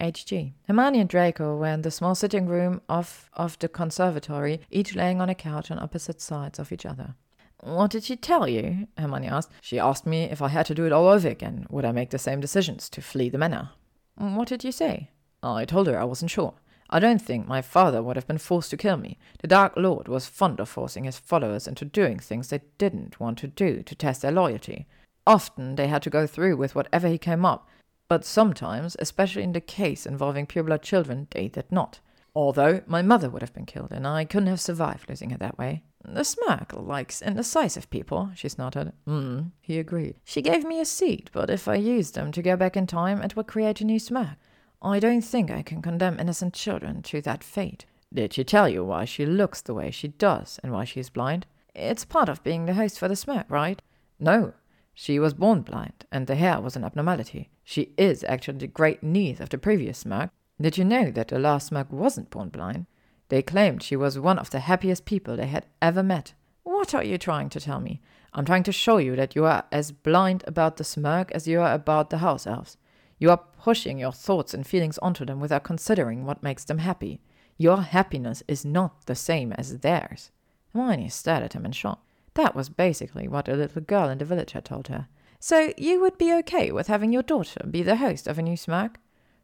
HG. 0.00 0.52
Hermione 0.66 1.00
and 1.00 1.08
Draco 1.08 1.56
were 1.56 1.68
in 1.68 1.82
the 1.82 1.90
small 1.90 2.14
sitting 2.14 2.46
room 2.46 2.82
of, 2.88 3.30
of 3.32 3.58
the 3.60 3.68
conservatory, 3.68 4.60
each 4.70 4.94
laying 4.94 5.20
on 5.20 5.28
a 5.28 5.34
couch 5.34 5.70
on 5.70 5.78
opposite 5.78 6.20
sides 6.20 6.58
of 6.58 6.72
each 6.72 6.84
other. 6.84 7.14
What 7.60 7.92
did 7.92 8.04
she 8.04 8.16
tell 8.16 8.46
you? 8.46 8.88
Hermione 8.98 9.28
asked. 9.28 9.50
She 9.62 9.78
asked 9.78 10.04
me 10.04 10.24
if 10.24 10.42
I 10.42 10.48
had 10.48 10.66
to 10.66 10.74
do 10.74 10.84
it 10.84 10.92
all 10.92 11.06
over 11.08 11.28
again, 11.28 11.66
would 11.70 11.84
I 11.84 11.92
make 11.92 12.10
the 12.10 12.18
same 12.18 12.40
decisions 12.40 12.90
to 12.90 13.00
flee 13.00 13.30
the 13.30 13.38
manor? 13.38 13.70
What 14.16 14.48
did 14.48 14.64
you 14.64 14.72
say? 14.72 15.10
I 15.42 15.64
told 15.64 15.86
her 15.86 15.98
I 15.98 16.04
wasn't 16.04 16.30
sure. 16.30 16.54
I 16.90 17.00
don't 17.00 17.22
think 17.22 17.48
my 17.48 17.62
father 17.62 18.02
would 18.02 18.16
have 18.16 18.26
been 18.26 18.38
forced 18.38 18.70
to 18.70 18.76
kill 18.76 18.98
me. 18.98 19.18
The 19.40 19.48
Dark 19.48 19.72
Lord 19.76 20.06
was 20.06 20.26
fond 20.26 20.60
of 20.60 20.68
forcing 20.68 21.04
his 21.04 21.18
followers 21.18 21.66
into 21.66 21.84
doing 21.84 22.18
things 22.18 22.48
they 22.48 22.60
didn't 22.76 23.18
want 23.18 23.38
to 23.38 23.46
do 23.46 23.82
to 23.82 23.94
test 23.94 24.22
their 24.22 24.32
loyalty. 24.32 24.86
Often 25.26 25.76
they 25.76 25.86
had 25.86 26.02
to 26.02 26.10
go 26.10 26.26
through 26.26 26.56
with 26.56 26.74
whatever 26.74 27.08
he 27.08 27.18
came 27.18 27.44
up, 27.44 27.68
but 28.08 28.24
sometimes, 28.24 28.96
especially 28.98 29.42
in 29.42 29.52
the 29.52 29.60
case 29.60 30.06
involving 30.06 30.46
pureblood 30.46 30.82
children, 30.82 31.26
they 31.30 31.48
did 31.48 31.70
not. 31.70 32.00
Although 32.34 32.82
my 32.86 33.00
mother 33.00 33.30
would 33.30 33.42
have 33.42 33.54
been 33.54 33.64
killed, 33.64 33.92
and 33.92 34.06
I 34.06 34.24
couldn't 34.24 34.48
have 34.48 34.60
survived 34.60 35.08
losing 35.08 35.30
her 35.30 35.38
that 35.38 35.56
way. 35.56 35.82
The 36.04 36.20
Smurg 36.20 36.86
likes 36.86 37.22
indecisive 37.22 37.88
people, 37.88 38.30
she 38.34 38.48
snorted. 38.48 38.92
Hmm, 39.06 39.40
he 39.62 39.78
agreed. 39.78 40.16
She 40.24 40.42
gave 40.42 40.64
me 40.64 40.80
a 40.80 40.84
seed, 40.84 41.30
but 41.32 41.48
if 41.48 41.66
I 41.66 41.76
used 41.76 42.14
them 42.14 42.30
to 42.32 42.42
go 42.42 42.56
back 42.56 42.76
in 42.76 42.86
time, 42.86 43.22
it 43.22 43.36
would 43.36 43.46
create 43.46 43.80
a 43.80 43.84
new 43.84 43.98
Smurg. 43.98 44.36
I 44.82 44.98
don't 44.98 45.22
think 45.22 45.50
I 45.50 45.62
can 45.62 45.80
condemn 45.80 46.20
innocent 46.20 46.52
children 46.52 47.02
to 47.04 47.22
that 47.22 47.42
fate. 47.42 47.86
Did 48.12 48.34
she 48.34 48.44
tell 48.44 48.68
you 48.68 48.84
why 48.84 49.06
she 49.06 49.24
looks 49.24 49.62
the 49.62 49.72
way 49.72 49.90
she 49.90 50.08
does 50.08 50.60
and 50.62 50.72
why 50.72 50.84
she 50.84 51.00
is 51.00 51.08
blind? 51.08 51.46
It's 51.74 52.04
part 52.04 52.28
of 52.28 52.44
being 52.44 52.66
the 52.66 52.74
host 52.74 52.98
for 52.98 53.08
the 53.08 53.14
Smurg, 53.14 53.46
right? 53.48 53.80
No, 54.20 54.52
she 54.94 55.18
was 55.18 55.34
born 55.34 55.62
blind, 55.62 56.06
and 56.12 56.26
the 56.26 56.36
hair 56.36 56.60
was 56.60 56.76
an 56.76 56.84
abnormality. 56.84 57.50
She 57.64 57.92
is 57.98 58.24
actually 58.24 58.58
the 58.58 58.66
great 58.68 59.02
niece 59.02 59.40
of 59.40 59.48
the 59.48 59.58
previous 59.58 60.04
Smurg. 60.04 60.30
Did 60.60 60.78
you 60.78 60.84
know 60.84 61.10
that 61.10 61.28
the 61.28 61.38
last 61.38 61.70
Smurg 61.70 61.90
wasn't 61.90 62.30
born 62.30 62.48
blind? 62.48 62.86
They 63.28 63.42
claimed 63.42 63.82
she 63.82 63.96
was 63.96 64.18
one 64.18 64.38
of 64.38 64.50
the 64.50 64.60
happiest 64.60 65.04
people 65.04 65.36
they 65.36 65.48
had 65.48 65.66
ever 65.82 66.02
met. 66.02 66.34
What 66.62 66.94
are 66.94 67.02
you 67.02 67.18
trying 67.18 67.48
to 67.50 67.60
tell 67.60 67.80
me? 67.80 68.00
I'm 68.32 68.44
trying 68.44 68.62
to 68.64 68.72
show 68.72 68.98
you 68.98 69.16
that 69.16 69.34
you 69.34 69.44
are 69.44 69.64
as 69.72 69.92
blind 69.92 70.44
about 70.46 70.76
the 70.76 70.84
Smurg 70.84 71.30
as 71.32 71.48
you 71.48 71.60
are 71.60 71.72
about 71.72 72.10
the 72.10 72.18
house 72.18 72.46
elves. 72.46 72.76
You 73.18 73.30
are 73.30 73.44
pushing 73.60 73.98
your 73.98 74.12
thoughts 74.12 74.54
and 74.54 74.66
feelings 74.66 74.98
onto 74.98 75.24
them 75.24 75.40
without 75.40 75.64
considering 75.64 76.24
what 76.24 76.42
makes 76.42 76.64
them 76.64 76.78
happy. 76.78 77.20
Your 77.56 77.82
happiness 77.82 78.42
is 78.46 78.64
not 78.64 79.06
the 79.06 79.14
same 79.14 79.52
as 79.52 79.78
theirs. 79.78 80.30
Hermione 80.72 81.08
stared 81.08 81.42
at 81.42 81.52
him 81.52 81.64
in 81.64 81.72
shock. 81.72 82.04
That 82.34 82.54
was 82.54 82.68
basically 82.68 83.28
what 83.28 83.48
a 83.48 83.54
little 83.54 83.82
girl 83.82 84.08
in 84.08 84.18
the 84.18 84.24
village 84.24 84.52
had 84.52 84.64
told 84.64 84.88
her. 84.88 85.08
So 85.40 85.72
you 85.76 86.00
would 86.00 86.18
be 86.18 86.32
okay 86.34 86.72
with 86.72 86.86
having 86.86 87.12
your 87.12 87.22
daughter 87.22 87.66
be 87.70 87.82
the 87.82 87.96
host 87.96 88.26
of 88.26 88.38
a 88.38 88.42
new 88.42 88.56
Smurg? 88.56 88.96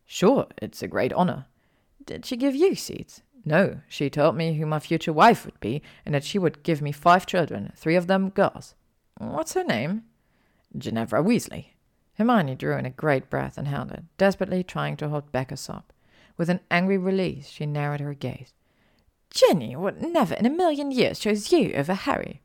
Sure, 0.07 0.47
it's 0.61 0.83
a 0.83 0.89
great 0.89 1.13
honor. 1.13 1.47
Did 2.05 2.27
she 2.27 2.37
give 2.37 2.55
you 2.55 2.75
seeds? 2.75 3.23
No, 3.45 3.81
she 3.89 4.11
told 4.11 4.37
me 4.37 4.55
who 4.55 4.67
my 4.67 4.81
future 4.81 5.13
wife 5.13 5.45
would 5.45 5.59
be, 5.61 5.83
and 6.05 6.15
that 6.15 6.25
she 6.25 6.39
would 6.39 6.63
give 6.63 6.83
me 6.83 6.93
five 6.93 7.27
children, 7.27 7.73
three 7.77 7.97
of 7.97 8.07
them 8.07 8.31
girls. 8.31 8.75
What's 9.19 9.55
her 9.55 9.65
name? 9.65 10.05
Ginevra 10.77 11.23
Weasley. 11.23 11.67
Hermione 12.15 12.55
drew 12.55 12.77
in 12.77 12.87
a 12.87 12.91
great 12.91 13.31
breath 13.31 13.57
and 13.57 13.69
held 13.69 13.93
it, 13.93 14.05
desperately 14.19 14.63
trying 14.63 14.97
to 14.99 15.09
hold 15.09 15.33
back 15.33 15.53
a 15.53 15.57
sob. 15.57 15.85
With 16.37 16.51
an 16.51 16.61
angry 16.71 16.99
release, 16.99 17.49
she 17.49 17.67
narrowed 17.67 18.01
her 18.01 18.15
gaze. 18.15 18.53
Ginny 19.31 19.77
would 19.77 20.03
never 20.03 20.35
in 20.35 20.47
a 20.47 20.51
million 20.51 20.91
years 20.91 21.19
choose 21.19 21.53
you 21.53 21.73
over 21.75 21.95
Harry. 21.95 22.43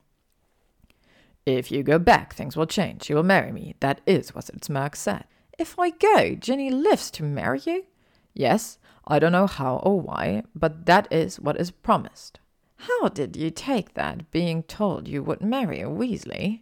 If 1.46 1.72
you 1.72 1.84
go 1.84 2.00
back, 2.00 2.34
things 2.34 2.58
will 2.58 2.66
change. 2.66 3.10
You 3.10 3.18
will 3.18 3.24
marry 3.24 3.52
me. 3.52 3.76
That 3.80 4.02
is 4.06 4.34
what 4.34 4.46
Smurg 4.46 4.96
said. 4.96 5.26
If 5.58 5.78
I 5.78 5.92
go, 5.92 6.36
Ginny 6.36 6.72
lives 6.72 7.12
to 7.12 7.24
marry 7.24 7.62
you? 7.66 7.86
Yes, 8.34 8.78
I 9.08 9.20
don't 9.20 9.32
know 9.32 9.48
how 9.48 9.78
or 9.78 10.02
why, 10.02 10.44
but 10.56 10.86
that 10.88 11.08
is 11.12 11.40
what 11.40 11.60
is 11.60 11.72
promised. 11.72 12.40
How 12.78 13.10
did 13.10 13.36
you 13.36 13.52
take 13.52 13.94
that, 13.94 14.32
being 14.32 14.64
told 14.64 15.08
you 15.08 15.24
would 15.24 15.42
marry 15.42 15.82
a 15.82 15.86
Weasley? 15.86 16.62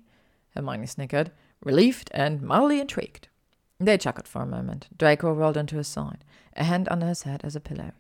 Hermione 0.54 0.86
snickered, 0.86 1.32
relieved 1.64 2.12
and 2.14 2.42
mildly 2.42 2.80
intrigued. 2.80 3.30
They 3.80 3.98
chuckled 3.98 4.28
for 4.28 4.42
a 4.42 4.46
moment. 4.46 4.88
Draco 4.98 5.32
rolled 5.32 5.58
onto 5.58 5.78
his 5.78 5.88
side, 5.88 6.24
a 6.56 6.64
hand 6.66 6.88
under 6.92 7.08
his 7.08 7.24
head 7.24 7.42
as 7.44 7.56
a 7.56 7.60
pillow. 7.60 7.94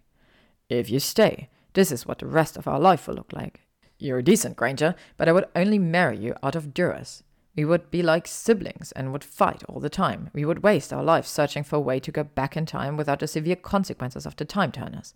If 0.70 0.90
you 0.90 1.00
stay, 1.00 1.50
this 1.74 1.92
is 1.92 2.06
what 2.06 2.20
the 2.20 2.28
rest 2.28 2.56
of 2.56 2.68
our 2.68 2.80
life 2.80 3.08
will 3.08 3.16
look 3.16 3.34
like. 3.34 3.62
You're 4.04 4.18
a 4.18 4.24
decent, 4.24 4.58
Granger, 4.58 4.96
but 5.16 5.30
I 5.30 5.32
would 5.32 5.46
only 5.56 5.80
marry 5.80 6.18
you 6.18 6.36
out 6.44 6.58
of 6.58 6.74
duress. 6.74 7.24
We 7.56 7.64
would 7.64 7.90
be 7.90 8.04
like 8.04 8.28
siblings 8.28 8.92
and 8.92 9.14
would 9.14 9.24
fight 9.24 9.64
all 9.70 9.80
the 9.80 9.90
time. 9.90 10.30
We 10.34 10.44
would 10.44 10.62
waste 10.62 10.92
our 10.92 11.02
lives 11.02 11.30
searching 11.30 11.64
for 11.64 11.78
a 11.78 11.80
way 11.80 12.02
to 12.02 12.12
go 12.12 12.26
back 12.26 12.58
in 12.58 12.66
time 12.66 12.98
without 12.98 13.22
the 13.22 13.28
severe 13.28 13.56
consequences 13.56 14.26
of 14.26 14.36
the 14.36 14.44
time 14.44 14.74
turners. 14.74 15.14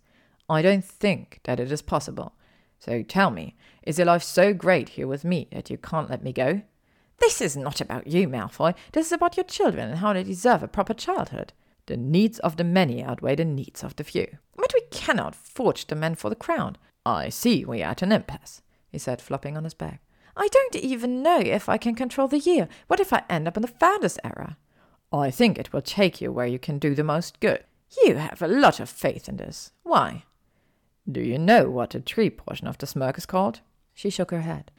I 0.48 0.62
don't 0.62 0.82
think 0.82 1.40
that 1.44 1.60
it 1.60 1.70
is 1.70 1.82
possible. 1.82 2.32
So 2.78 3.02
tell 3.02 3.30
me, 3.30 3.56
is 3.82 3.98
your 3.98 4.06
life 4.06 4.22
so 4.22 4.54
great 4.54 4.88
here 4.88 5.06
with 5.06 5.22
me 5.22 5.48
that 5.52 5.68
you 5.68 5.76
can't 5.76 6.08
let 6.08 6.24
me 6.24 6.32
go? 6.32 6.62
This 7.18 7.42
is 7.42 7.58
not 7.58 7.82
about 7.82 8.06
you, 8.06 8.26
Malfoy. 8.26 8.74
This 8.92 9.08
is 9.08 9.12
about 9.12 9.36
your 9.36 9.44
children 9.44 9.90
and 9.90 9.98
how 9.98 10.14
they 10.14 10.22
deserve 10.22 10.62
a 10.62 10.68
proper 10.68 10.94
childhood. 10.94 11.52
The 11.84 11.98
needs 11.98 12.38
of 12.38 12.56
the 12.56 12.64
many 12.64 13.04
outweigh 13.04 13.36
the 13.36 13.44
needs 13.44 13.84
of 13.84 13.96
the 13.96 14.04
few. 14.04 14.38
But 14.56 14.72
we 14.72 14.80
cannot 14.90 15.34
forge 15.34 15.88
the 15.88 15.94
men 15.94 16.14
for 16.14 16.30
the 16.30 16.36
crown. 16.36 16.78
I 17.04 17.28
see 17.28 17.66
we 17.66 17.82
are 17.82 17.90
at 17.90 18.00
an 18.00 18.12
impasse, 18.12 18.62
he 18.90 18.98
said, 18.98 19.20
flopping 19.20 19.56
on 19.56 19.64
his 19.64 19.74
back. 19.74 20.02
I 20.36 20.48
don't 20.48 20.76
even 20.76 21.22
know 21.22 21.40
if 21.40 21.68
I 21.68 21.78
can 21.78 21.94
control 21.94 22.28
the 22.28 22.38
year. 22.38 22.68
What 22.86 23.00
if 23.00 23.12
I 23.12 23.24
end 23.28 23.48
up 23.48 23.56
in 23.56 23.62
the 23.62 23.68
Founders 23.68 24.18
era? 24.22 24.56
I 25.12 25.30
think 25.30 25.58
it 25.58 25.72
will 25.72 25.82
take 25.82 26.20
you 26.20 26.30
where 26.30 26.46
you 26.46 26.58
can 26.58 26.78
do 26.78 26.94
the 26.94 27.02
most 27.02 27.40
good. 27.40 27.64
You 28.04 28.16
have 28.16 28.42
a 28.42 28.48
lot 28.48 28.80
of 28.80 28.88
faith 28.88 29.28
in 29.28 29.36
this. 29.36 29.72
Why? 29.82 30.24
Do 31.10 31.20
you 31.20 31.38
know 31.38 31.70
what 31.70 31.90
the 31.90 32.00
tree 32.00 32.30
portion 32.30 32.66
of 32.66 32.78
the 32.78 32.86
Smurg 32.86 33.16
is 33.16 33.26
called? 33.26 33.60
She 33.94 34.10
shook 34.10 34.30
her 34.30 34.42
head. 34.42 34.70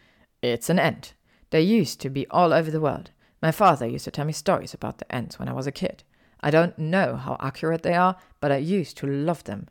It's 0.42 0.70
an 0.70 0.80
ent. 0.80 1.14
They 1.50 1.62
used 1.62 2.00
to 2.02 2.10
be 2.10 2.28
all 2.28 2.54
over 2.54 2.70
the 2.70 2.80
world. 2.80 3.12
My 3.42 3.52
father 3.52 3.88
used 3.88 4.06
to 4.06 4.12
tell 4.12 4.26
me 4.26 4.34
stories 4.34 4.74
about 4.74 5.00
the 5.00 5.14
ents 5.14 5.40
when 5.40 5.50
I 5.50 5.54
was 5.54 5.66
a 5.66 5.72
kid. 5.72 6.04
I 6.42 6.52
don't 6.52 6.78
know 6.78 7.16
how 7.16 7.36
accurate 7.40 7.84
they 7.84 7.96
are, 7.96 8.16
but 8.40 8.52
I 8.52 8.58
used 8.58 8.96
to 8.98 9.08
love 9.08 9.44
them. 9.46 9.68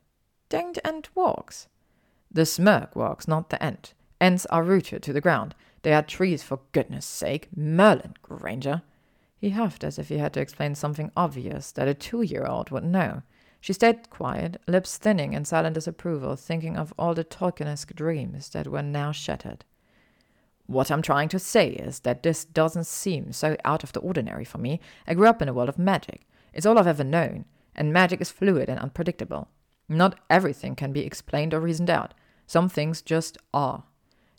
Don't 0.49 0.79
ent 0.85 1.09
walks? 1.15 1.69
The 2.31 2.43
Smurg 2.43 2.95
walks, 2.95 3.29
not 3.29 3.51
the 3.51 3.63
ent. 3.63 3.95
Ents 4.21 4.47
are 4.47 4.63
rooted 4.63 5.03
to 5.03 5.13
the 5.13 5.21
ground. 5.21 5.55
They 5.83 5.93
are 5.93 6.03
trees, 6.03 6.43
for 6.43 6.61
goodness 6.73 7.07
sake. 7.07 7.49
Merlin, 7.57 8.15
Granger. 8.23 8.83
He 9.37 9.51
huffed 9.51 9.85
as 9.85 9.99
if 9.99 10.09
he 10.09 10.19
had 10.19 10.33
to 10.33 10.41
explain 10.41 10.75
something 10.75 11.13
obvious 11.17 11.71
that 11.73 11.89
a 11.89 11.95
two 11.95 12.23
year 12.23 12.45
old 12.45 12.71
would 12.71 12.85
know. 12.85 13.23
She 13.61 13.73
stayed 13.73 14.11
quiet, 14.11 14.61
lips 14.67 14.97
thinning 14.99 15.33
in 15.33 15.45
silent 15.45 15.75
disapproval, 15.75 16.37
thinking 16.37 16.77
of 16.77 16.93
all 16.99 17.15
the 17.15 17.25
Tolkienesque 17.25 17.95
dreams 17.95 18.49
that 18.51 18.69
were 18.69 18.83
now 18.83 19.13
shattered. 19.13 19.65
What 20.67 20.91
I'm 20.91 21.03
trying 21.03 21.29
to 21.31 21.39
say 21.39 21.71
is 21.71 22.01
that 22.01 22.23
this 22.23 22.45
doesn't 22.45 22.87
seem 22.87 23.33
so 23.33 23.57
out 23.65 23.83
of 23.83 23.93
the 23.93 24.01
ordinary 24.01 24.45
for 24.45 24.59
me. 24.59 24.81
I 25.07 25.15
grew 25.15 25.27
up 25.27 25.41
in 25.41 25.49
a 25.49 25.55
world 25.55 25.69
of 25.69 25.79
magic. 25.79 26.29
It's 26.53 26.67
all 26.67 26.79
I've 26.79 26.87
ever 26.87 27.05
known, 27.05 27.47
and 27.75 27.93
magic 27.93 28.21
is 28.21 28.31
fluid 28.31 28.69
and 28.69 28.79
unpredictable. 28.79 29.49
Not 29.89 30.19
everything 30.29 30.77
can 30.77 30.93
be 30.93 31.07
explained 31.07 31.55
or 31.55 31.61
reasoned 31.61 31.91
out. 31.91 32.15
Some 32.47 32.69
things 32.69 33.03
just 33.03 33.39
are. 33.55 33.85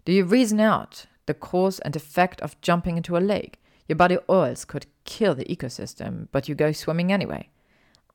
Do 0.06 0.12
you 0.12 0.24
reason 0.24 0.60
out 0.60 1.06
the 1.26 1.34
cause 1.34 1.80
and 1.80 1.96
effect 1.96 2.42
of 2.42 2.60
jumping 2.62 2.98
into 2.98 3.18
a 3.18 3.20
lake? 3.20 3.62
Your 3.88 3.96
body 3.96 4.18
oils 4.30 4.66
could 4.66 4.88
kill 5.04 5.36
the 5.36 5.46
ecosystem, 5.46 6.28
but 6.32 6.48
you 6.48 6.56
go 6.56 6.72
swimming 6.72 7.12
anyway. 7.12 7.50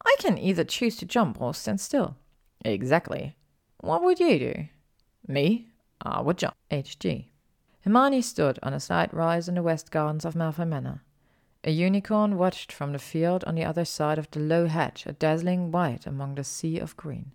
I 0.04 0.16
can 0.18 0.38
either 0.38 0.64
choose 0.64 0.96
to 0.96 1.06
jump 1.06 1.40
or 1.40 1.54
stand 1.54 1.80
still. 1.80 2.16
Exactly. 2.64 3.36
What 3.78 4.02
would 4.02 4.20
you 4.20 4.38
do? 4.38 4.68
Me? 5.26 5.68
I 6.00 6.20
would 6.20 6.38
jump. 6.38 6.54
H.G. 6.70 7.30
Hermione 7.82 8.22
stood 8.22 8.58
on 8.62 8.72
a 8.72 8.80
slight 8.80 9.12
rise 9.12 9.48
in 9.48 9.56
the 9.56 9.62
west 9.62 9.90
gardens 9.90 10.24
of 10.24 10.34
Malfoy 10.34 10.66
Manor. 10.66 11.02
A 11.64 11.70
unicorn 11.70 12.36
watched 12.36 12.72
from 12.72 12.92
the 12.92 12.98
field 12.98 13.42
on 13.44 13.54
the 13.54 13.64
other 13.64 13.84
side 13.84 14.18
of 14.18 14.30
the 14.30 14.40
low 14.40 14.66
hedge, 14.66 15.04
a 15.06 15.12
dazzling 15.12 15.70
white 15.70 16.06
among 16.06 16.34
the 16.34 16.44
sea 16.44 16.78
of 16.78 16.96
green. 16.96 17.32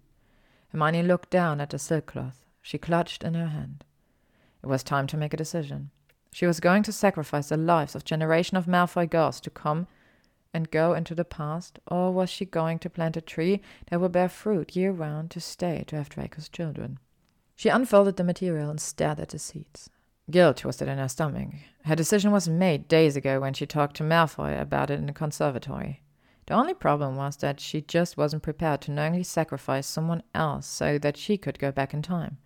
Hermione 0.72 1.04
looked 1.04 1.30
down 1.30 1.60
at 1.60 1.72
the 1.72 1.80
silk 1.80 2.08
cloth 2.08 2.46
she 2.62 2.78
clutched 2.78 3.24
in 3.24 3.34
her 3.34 3.48
hand. 3.48 3.84
It 4.62 4.68
was 4.68 4.84
time 4.84 5.08
to 5.08 5.18
make 5.18 5.34
a 5.34 5.38
decision. 5.38 5.92
She 6.32 6.46
was 6.46 6.60
going 6.60 6.84
to 6.84 6.92
sacrifice 6.92 7.50
the 7.50 7.58
lives 7.58 7.96
of 7.96 8.06
generation 8.06 8.58
of 8.58 8.66
Malfoy 8.66 9.10
girls 9.10 9.40
to 9.42 9.50
come 9.50 9.88
and 10.54 10.72
go 10.72 10.94
into 10.94 11.16
the 11.16 11.26
past, 11.26 11.80
or 11.88 12.12
was 12.12 12.30
she 12.30 12.46
going 12.46 12.80
to 12.80 12.90
plant 12.90 13.18
a 13.18 13.22
tree 13.22 13.62
that 13.90 14.02
would 14.02 14.12
bear 14.12 14.30
fruit 14.30 14.76
year 14.76 14.92
round 14.92 15.32
to 15.32 15.40
stay 15.40 15.84
to 15.88 15.96
have 15.96 16.10
Draco's 16.10 16.50
children? 16.50 17.00
She 17.56 17.70
unfolded 17.70 18.18
the 18.18 18.24
material 18.24 18.70
and 18.70 18.80
stared 18.80 19.20
at 19.20 19.30
the 19.30 19.40
seeds. 19.40 19.90
Guilt 20.30 20.58
twisted 20.58 20.88
in 20.88 20.98
her 20.98 21.10
stomach. 21.10 21.50
Her 21.86 21.96
decision 21.96 22.32
was 22.32 22.48
made 22.48 22.88
days 22.88 23.16
ago 23.16 23.40
when 23.40 23.54
she 23.54 23.66
talked 23.66 23.96
to 23.98 24.04
Malfoy 24.04 24.60
about 24.60 24.90
it 24.90 25.00
in 25.00 25.08
the 25.08 25.14
conservatory. 25.14 26.02
The 26.46 26.54
only 26.54 26.74
problem 26.74 27.16
was 27.16 27.38
that 27.38 27.60
she 27.60 27.82
just 27.82 28.18
wasn't 28.18 28.44
prepared 28.44 28.82
to 28.82 28.92
knowingly 28.92 29.24
sacrifice 29.24 29.88
someone 29.88 30.24
else 30.34 30.68
so 30.68 30.98
that 31.00 31.18
she 31.18 31.38
could 31.38 31.60
go 31.60 31.72
back 31.72 31.94
in 31.94 32.02
time. 32.02 32.38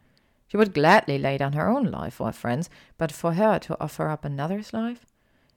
She 0.53 0.57
would 0.57 0.75
gladly 0.75 1.17
lay 1.17 1.39
down 1.39 1.53
her 1.53 1.67
own 1.67 1.85
life 1.85 2.13
for 2.13 2.27
her 2.27 2.31
friends, 2.31 2.69
but 2.99 3.11
for 3.11 3.33
her 3.33 3.57
to 3.57 3.75
offer 3.81 4.07
up 4.07 4.23
another's 4.23 4.71
life? 4.71 5.03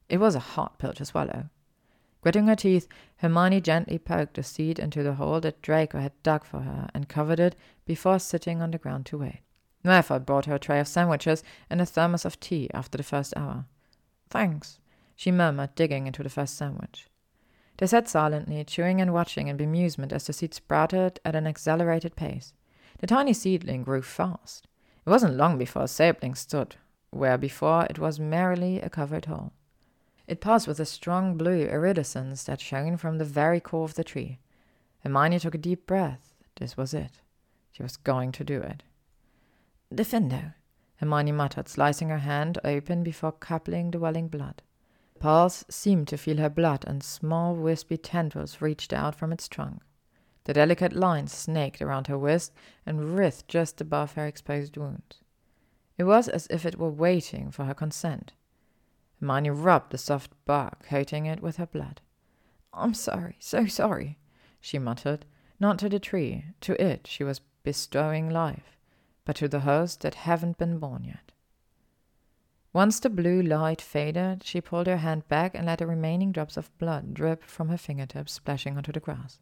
It 0.09 0.17
was 0.17 0.35
a 0.35 0.39
hard 0.39 0.79
pill 0.79 0.95
to 0.95 1.05
swallow. 1.05 1.51
Gritting 2.23 2.47
her 2.47 2.57
teeth, 2.57 2.89
Hermione 3.19 3.61
gently 3.61 3.99
poked 3.99 4.37
the 4.37 4.43
seed 4.43 4.79
into 4.79 5.03
the 5.03 5.17
hole 5.17 5.39
that 5.43 5.61
Draco 5.61 6.01
had 6.01 6.23
dug 6.23 6.47
for 6.47 6.61
her 6.61 6.89
and 6.95 7.11
covered 7.11 7.39
it 7.41 7.57
before 7.85 8.19
sitting 8.19 8.63
on 8.63 8.71
the 8.71 8.79
ground 8.79 9.05
to 9.07 9.19
wait. 9.19 9.43
Malfoy 9.85 10.25
brought 10.25 10.47
her 10.47 10.55
a 10.55 10.59
tray 10.59 10.81
of 10.81 10.89
sandwiches 10.89 11.45
and 11.69 11.83
a 11.83 11.85
thermos 11.85 12.25
of 12.25 12.41
tea 12.41 12.71
after 12.73 12.97
the 12.97 13.05
first 13.05 13.37
hour. 13.37 13.67
Thanks, 14.31 14.81
she 15.15 15.31
murmured, 15.31 15.75
digging 15.75 16.07
into 16.07 16.23
the 16.23 16.31
first 16.31 16.57
sandwich. 16.57 17.07
They 17.77 17.87
sat 17.87 18.09
silently, 18.09 18.65
chewing 18.65 19.03
and 19.03 19.13
watching 19.13 19.49
in 19.49 19.59
bemusement 19.59 20.15
as 20.15 20.27
the 20.27 20.33
seed 20.33 20.55
sprouted 20.55 21.21
at 21.23 21.37
an 21.37 21.47
accelerated 21.47 22.17
pace. 22.17 22.55
The 23.01 23.07
tiny 23.07 23.35
seedling 23.35 23.83
grew 23.83 24.01
fast. 24.01 24.67
It 25.07 25.11
wasn't 25.11 25.37
long 25.37 25.57
before 25.57 25.87
sapling 25.87 26.35
stood, 26.35 26.75
where 27.11 27.39
before 27.39 27.87
it 27.89 27.99
was 27.99 28.19
merely 28.19 28.81
a 28.81 28.91
covered 28.91 29.27
hole. 29.27 29.53
It 30.27 30.41
passed 30.41 30.67
with 30.67 30.81
a 30.81 30.85
strong 30.85 31.37
blue 31.37 31.67
iridescence 31.67 32.43
that 32.45 32.61
shone 32.61 32.97
from 32.97 33.19
the 33.19 33.25
very 33.25 33.61
core 33.61 33.85
of 33.85 33.95
the 33.95 34.03
tree. 34.03 34.41
Hermione 35.05 35.39
took 35.39 35.55
a 35.55 35.59
deep 35.59 35.87
breath. 35.87 36.35
This 36.57 36.77
was 36.77 36.93
it. 36.93 37.21
She 37.71 37.85
was 37.85 37.97
going 37.97 38.33
to 38.33 38.43
do 38.43 38.61
it. 38.61 38.83
Diffindo, 39.95 40.55
Hermione 40.97 41.31
muttered, 41.31 41.69
slicing 41.69 42.09
her 42.09 42.19
hand 42.19 42.59
open 42.65 43.05
before 43.05 43.31
coupling 43.31 43.93
the 43.93 44.01
welling 44.01 44.27
blood. 44.27 44.63
Pulse 45.21 45.65
seemed 45.71 46.09
to 46.09 46.19
feel 46.19 46.39
her 46.39 46.51
blood, 46.51 46.85
and 46.85 47.03
small 47.03 47.55
wispy 47.55 47.97
tendrils 47.97 48.61
reached 48.61 48.93
out 48.93 49.15
from 49.15 49.33
its 49.33 49.47
trunk. 49.47 49.83
The 50.47 50.55
delicate 50.55 50.95
lines 50.95 51.33
snaked 51.33 51.83
around 51.83 52.07
her 52.07 52.17
wrist 52.17 52.53
and 52.87 53.17
writhed 53.17 53.49
just 53.49 53.81
above 53.81 54.15
her 54.15 54.27
exposed 54.27 54.77
wound. 54.77 55.17
It 55.99 56.05
was 56.05 56.29
as 56.29 56.47
if 56.49 56.65
it 56.65 56.79
were 56.79 56.91
waiting 56.91 57.51
for 57.51 57.67
her 57.67 57.75
consent. 57.75 58.33
Hermione 59.21 59.51
rubbed 59.51 59.93
the 59.93 59.99
soft 59.99 60.33
bark, 60.45 60.87
coating 60.87 61.27
it 61.27 61.41
with 61.41 61.57
her 61.57 61.67
blood. 61.67 62.01
I'm 62.73 62.95
sorry, 62.95 63.37
so 63.41 63.67
sorry, 63.67 64.19
she 64.61 64.79
muttered, 64.79 65.27
not 65.61 65.79
to 65.81 65.89
the 65.89 65.99
tree, 65.99 66.47
to 66.63 66.81
it 66.83 67.07
she 67.07 67.25
was 67.25 67.41
bestowing 67.63 68.31
life 68.31 68.77
but 69.27 69.37
to 69.37 69.49
the 69.49 69.61
host 69.61 70.01
that 70.01 70.15
haven't 70.15 70.57
been 70.57 70.79
born 70.79 71.05
yet. 71.05 71.33
Once 72.73 73.01
the 73.01 73.11
blue 73.11 73.43
light 73.43 73.83
faded, 73.83 74.43
she 74.45 74.61
pulled 74.61 74.87
her 74.87 74.99
hand 74.99 75.27
back 75.29 75.55
and 75.55 75.67
let 75.67 75.81
the 75.81 75.87
remaining 75.87 76.31
drops 76.31 76.57
of 76.57 76.77
blood 76.79 77.13
drip 77.13 77.43
from 77.43 77.69
her 77.69 77.77
fingertips, 77.77 78.33
splashing 78.33 78.77
onto 78.77 78.93
the 78.93 79.01
grass. 79.01 79.41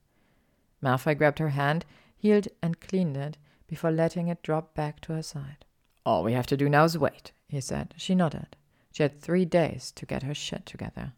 Malfoy 0.85 1.17
grabbed 1.17 1.39
her 1.39 1.49
hand, 1.49 1.85
healed 2.15 2.47
and 2.63 2.81
cleaned 2.81 3.17
it 3.17 3.39
before 3.67 3.91
letting 3.91 4.29
it 4.29 4.43
drop 4.43 4.75
back 4.75 5.01
to 5.01 5.15
her 5.15 5.23
side. 5.23 5.65
All 6.05 6.23
we 6.23 6.35
have 6.35 6.47
to 6.49 6.57
do 6.57 6.69
now 6.69 6.85
is 6.85 6.99
wait, 6.99 7.33
he 7.49 7.61
said. 7.61 7.95
She 7.97 8.15
nodded. 8.15 8.57
She 8.93 9.03
had 9.03 9.21
three 9.21 9.45
days 9.45 9.91
to 9.93 10.07
get 10.07 10.23
her 10.23 10.35
shit 10.35 10.67
together. 10.67 11.15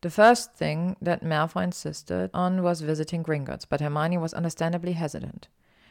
The 0.00 0.10
first 0.10 0.54
thing 0.54 0.96
that 1.00 1.22
Malfoy 1.22 1.64
insisted 1.64 2.30
on 2.32 2.62
was 2.62 2.80
visiting 2.80 3.22
Gringotts, 3.22 3.66
but 3.68 3.80
Hermione 3.80 4.18
was 4.18 4.34
understandably 4.34 4.92
hesitant. 4.92 5.48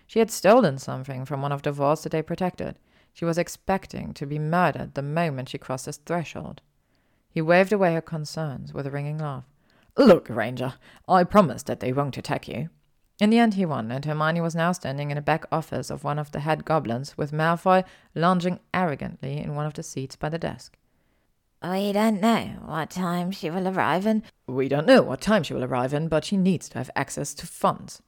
She 0.07 0.19
had 0.19 0.31
stolen 0.31 0.77
something 0.77 1.25
from 1.25 1.41
one 1.41 1.51
of 1.51 1.61
the 1.61 1.71
vaults 1.71 2.03
that 2.03 2.11
they 2.11 2.21
protected. 2.21 2.77
She 3.13 3.25
was 3.25 3.37
expecting 3.37 4.13
to 4.13 4.25
be 4.25 4.39
murdered 4.39 4.93
the 4.93 5.01
moment 5.01 5.49
she 5.49 5.57
crossed 5.57 5.85
his 5.85 5.97
threshold. 5.97 6.61
He 7.29 7.41
waved 7.41 7.73
away 7.73 7.93
her 7.93 8.01
concerns 8.01 8.73
with 8.73 8.87
a 8.87 8.91
ringing 8.91 9.17
laugh. 9.17 9.45
Look, 9.97 10.27
Granger, 10.27 10.73
I 11.07 11.23
promise 11.23 11.63
that 11.63 11.79
they 11.79 11.93
won't 11.93 12.17
attack 12.17 12.47
you. 12.47 12.69
In 13.19 13.29
the 13.29 13.39
end, 13.39 13.53
he 13.53 13.65
won, 13.65 13.91
and 13.91 14.03
Hermione 14.03 14.41
was 14.41 14.55
now 14.55 14.73
standing 14.73 15.09
in 15.09 15.17
a 15.17 15.21
back 15.21 15.45
office 15.51 15.89
of 15.89 16.03
one 16.03 16.19
of 16.19 16.31
the 16.31 16.41
head 16.41 16.65
goblins, 16.65 17.17
with 17.17 17.31
Malfoy 17.31 17.85
lounging 18.13 18.59
arrogantly 18.73 19.37
in 19.37 19.55
one 19.55 19.65
of 19.65 19.73
the 19.73 19.83
seats 19.83 20.17
by 20.17 20.27
the 20.27 20.37
desk. 20.37 20.77
We 21.63 21.93
don't 21.93 22.19
know 22.21 22.57
what 22.65 22.89
time 22.89 23.31
she 23.31 23.49
will 23.49 23.67
arrive 23.67 24.05
in. 24.05 24.23
We 24.47 24.67
don't 24.67 24.85
know 24.85 25.01
what 25.01 25.21
time 25.21 25.43
she 25.43 25.53
will 25.53 25.63
arrive 25.63 25.93
in, 25.93 26.09
but 26.09 26.25
she 26.25 26.35
needs 26.35 26.67
to 26.69 26.77
have 26.77 26.91
access 26.95 27.33
to 27.35 27.47
funds. 27.47 28.01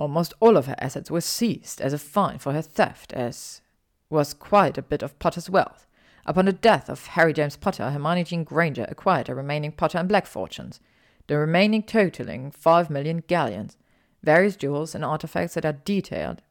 Almost 0.00 0.32
all 0.40 0.56
of 0.56 0.66
her 0.66 0.76
assets 0.78 1.10
were 1.10 1.20
seized 1.20 1.80
as 1.80 1.92
a 1.92 1.98
fine 1.98 2.38
for 2.38 2.52
her 2.52 2.62
theft, 2.62 3.12
as 3.12 3.60
was 4.08 4.32
quite 4.32 4.78
a 4.78 4.82
bit 4.82 5.02
of 5.02 5.18
Potter's 5.18 5.50
wealth. 5.50 5.86
Upon 6.24 6.46
the 6.46 6.52
death 6.52 6.88
of 6.88 7.06
Harry 7.08 7.32
James 7.32 7.56
Potter, 7.56 7.90
Hermione 7.90 8.24
Jean 8.24 8.44
Granger 8.44 8.86
acquired 8.88 9.26
the 9.26 9.34
remaining 9.34 9.72
Potter 9.72 9.98
and 9.98 10.08
Black 10.08 10.26
fortunes, 10.26 10.80
the 11.26 11.36
remaining 11.36 11.82
totaling 11.82 12.50
five 12.50 12.88
million 12.88 13.22
galleons, 13.26 13.76
various 14.22 14.56
jewels 14.56 14.94
and 14.94 15.04
artifacts 15.04 15.54
that 15.54 15.64
are 15.64 15.72
detailed. 15.72 16.42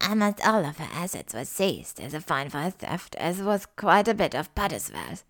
Almost 0.00 0.46
all 0.46 0.64
of 0.64 0.78
her 0.78 0.88
assets 0.92 1.34
were 1.34 1.44
seized 1.44 2.00
as 2.00 2.14
a 2.14 2.20
fine 2.20 2.48
for 2.48 2.58
her 2.58 2.70
theft, 2.70 3.14
as 3.16 3.40
was 3.40 3.66
quite 3.66 4.08
a 4.08 4.14
bit 4.14 4.34
of 4.34 4.54
Potter's 4.54 4.90
wealth. 4.92 5.24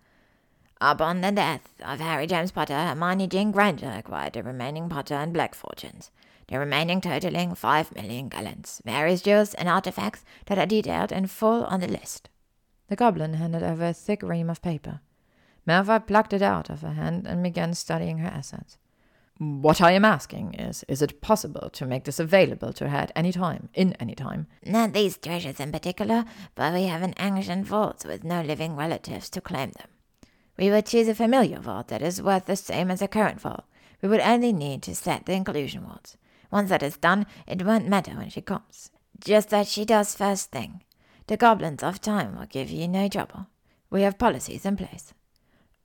Upon 0.81 1.21
the 1.21 1.31
death 1.31 1.69
of 1.85 2.01
Harry 2.01 2.27
James 2.27 2.51
Potter, 2.51 2.75
Hermione 2.75 3.29
Jean 3.29 3.53
Granger 3.53 3.91
acquired 3.91 4.33
the 4.33 4.43
remaining 4.43 4.89
Potter 4.89 5.15
and 5.15 5.33
Black 5.33 5.55
fortunes, 5.55 6.11
the 6.49 6.59
remaining 6.59 7.01
totaling 7.01 7.55
five 7.55 7.95
million 7.95 8.29
galleons, 8.29 8.83
various 8.85 9.23
jewels 9.23 9.55
and 9.55 9.69
artifacts 9.69 10.25
that 10.47 10.59
are 10.59 10.67
detailed 10.67 11.13
in 11.13 11.27
full 11.27 11.65
on 11.65 11.81
the 11.81 11.87
list. 11.87 12.31
The 12.89 12.97
goblin 12.97 13.35
handed 13.35 13.63
over 13.63 13.87
a 13.87 13.95
thick 13.95 14.23
ream 14.23 14.51
of 14.51 14.61
paper. 14.61 15.01
Malfoy 15.69 16.07
plucked 16.07 16.33
it 16.33 16.43
out 16.43 16.69
of 16.69 16.81
her 16.81 16.95
hand 16.95 17.27
and 17.27 17.43
began 17.43 17.75
studying 17.75 18.19
her 18.19 18.29
assets. 18.29 18.77
What 19.43 19.81
I 19.81 19.91
am 19.91 20.05
asking 20.05 20.55
is, 20.55 20.85
is 20.87 21.03
it 21.03 21.21
possible 21.21 21.69
to 21.71 21.85
make 21.85 22.05
this 22.05 22.21
available 22.21 22.73
to 22.75 22.91
her 22.91 22.97
at 22.97 23.13
any 23.17 23.33
time, 23.33 23.71
in 23.75 23.95
any 23.95 24.15
time? 24.15 24.47
Not 24.65 24.93
these 24.93 25.19
treasures 25.19 25.59
in 25.59 25.73
particular, 25.73 26.25
but 26.55 26.73
we 26.73 26.85
have 26.85 27.03
an 27.03 27.15
ancient 27.19 27.67
vault 27.67 28.05
with 28.07 28.23
no 28.23 28.43
living 28.43 28.77
relatives 28.77 29.29
to 29.31 29.41
claim 29.41 29.73
them. 29.73 29.89
We 30.57 30.71
would 30.71 30.87
choose 30.87 31.09
a 31.09 31.15
familiar 31.17 31.59
vault 31.59 31.89
that 31.89 32.03
is 32.03 32.23
worth 32.23 32.47
the 32.47 32.55
same 32.55 32.89
as 32.89 33.03
a 33.03 33.09
current 33.09 33.41
vault. 33.41 33.65
We 34.01 34.09
would 34.09 34.21
only 34.21 34.53
need 34.53 34.81
to 34.83 34.95
set 34.95 35.27
the 35.27 35.33
inclusion 35.33 35.89
wards. 35.89 36.17
Once 36.53 36.69
that 36.69 36.85
is 36.85 36.97
done, 36.97 37.27
it 37.45 37.67
won't 37.67 37.89
matter 37.89 38.13
when 38.13 38.31
she 38.31 38.43
comes. 38.43 38.93
Just 39.19 39.51
that 39.51 39.67
she 39.67 39.85
does 39.85 40.15
first 40.15 40.53
thing. 40.53 40.85
The 41.27 41.37
goblins 41.37 41.83
of 41.83 42.01
time 42.01 42.39
will 42.39 42.47
give 42.47 42.71
you 42.71 42.87
no 42.87 43.09
trouble. 43.09 43.49
We 43.91 44.03
have 44.03 44.19
policies 44.19 44.65
in 44.65 44.77
place. 44.77 45.13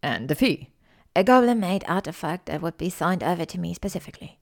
And 0.03 0.29
the 0.29 0.35
fee? 0.35 0.69
A 1.17 1.23
goblin 1.23 1.59
made 1.59 1.83
artifact 1.87 2.45
that 2.45 2.61
would 2.61 2.77
be 2.77 2.91
signed 2.91 3.23
over 3.23 3.43
to 3.43 3.59
me 3.59 3.73
specifically. 3.73 4.37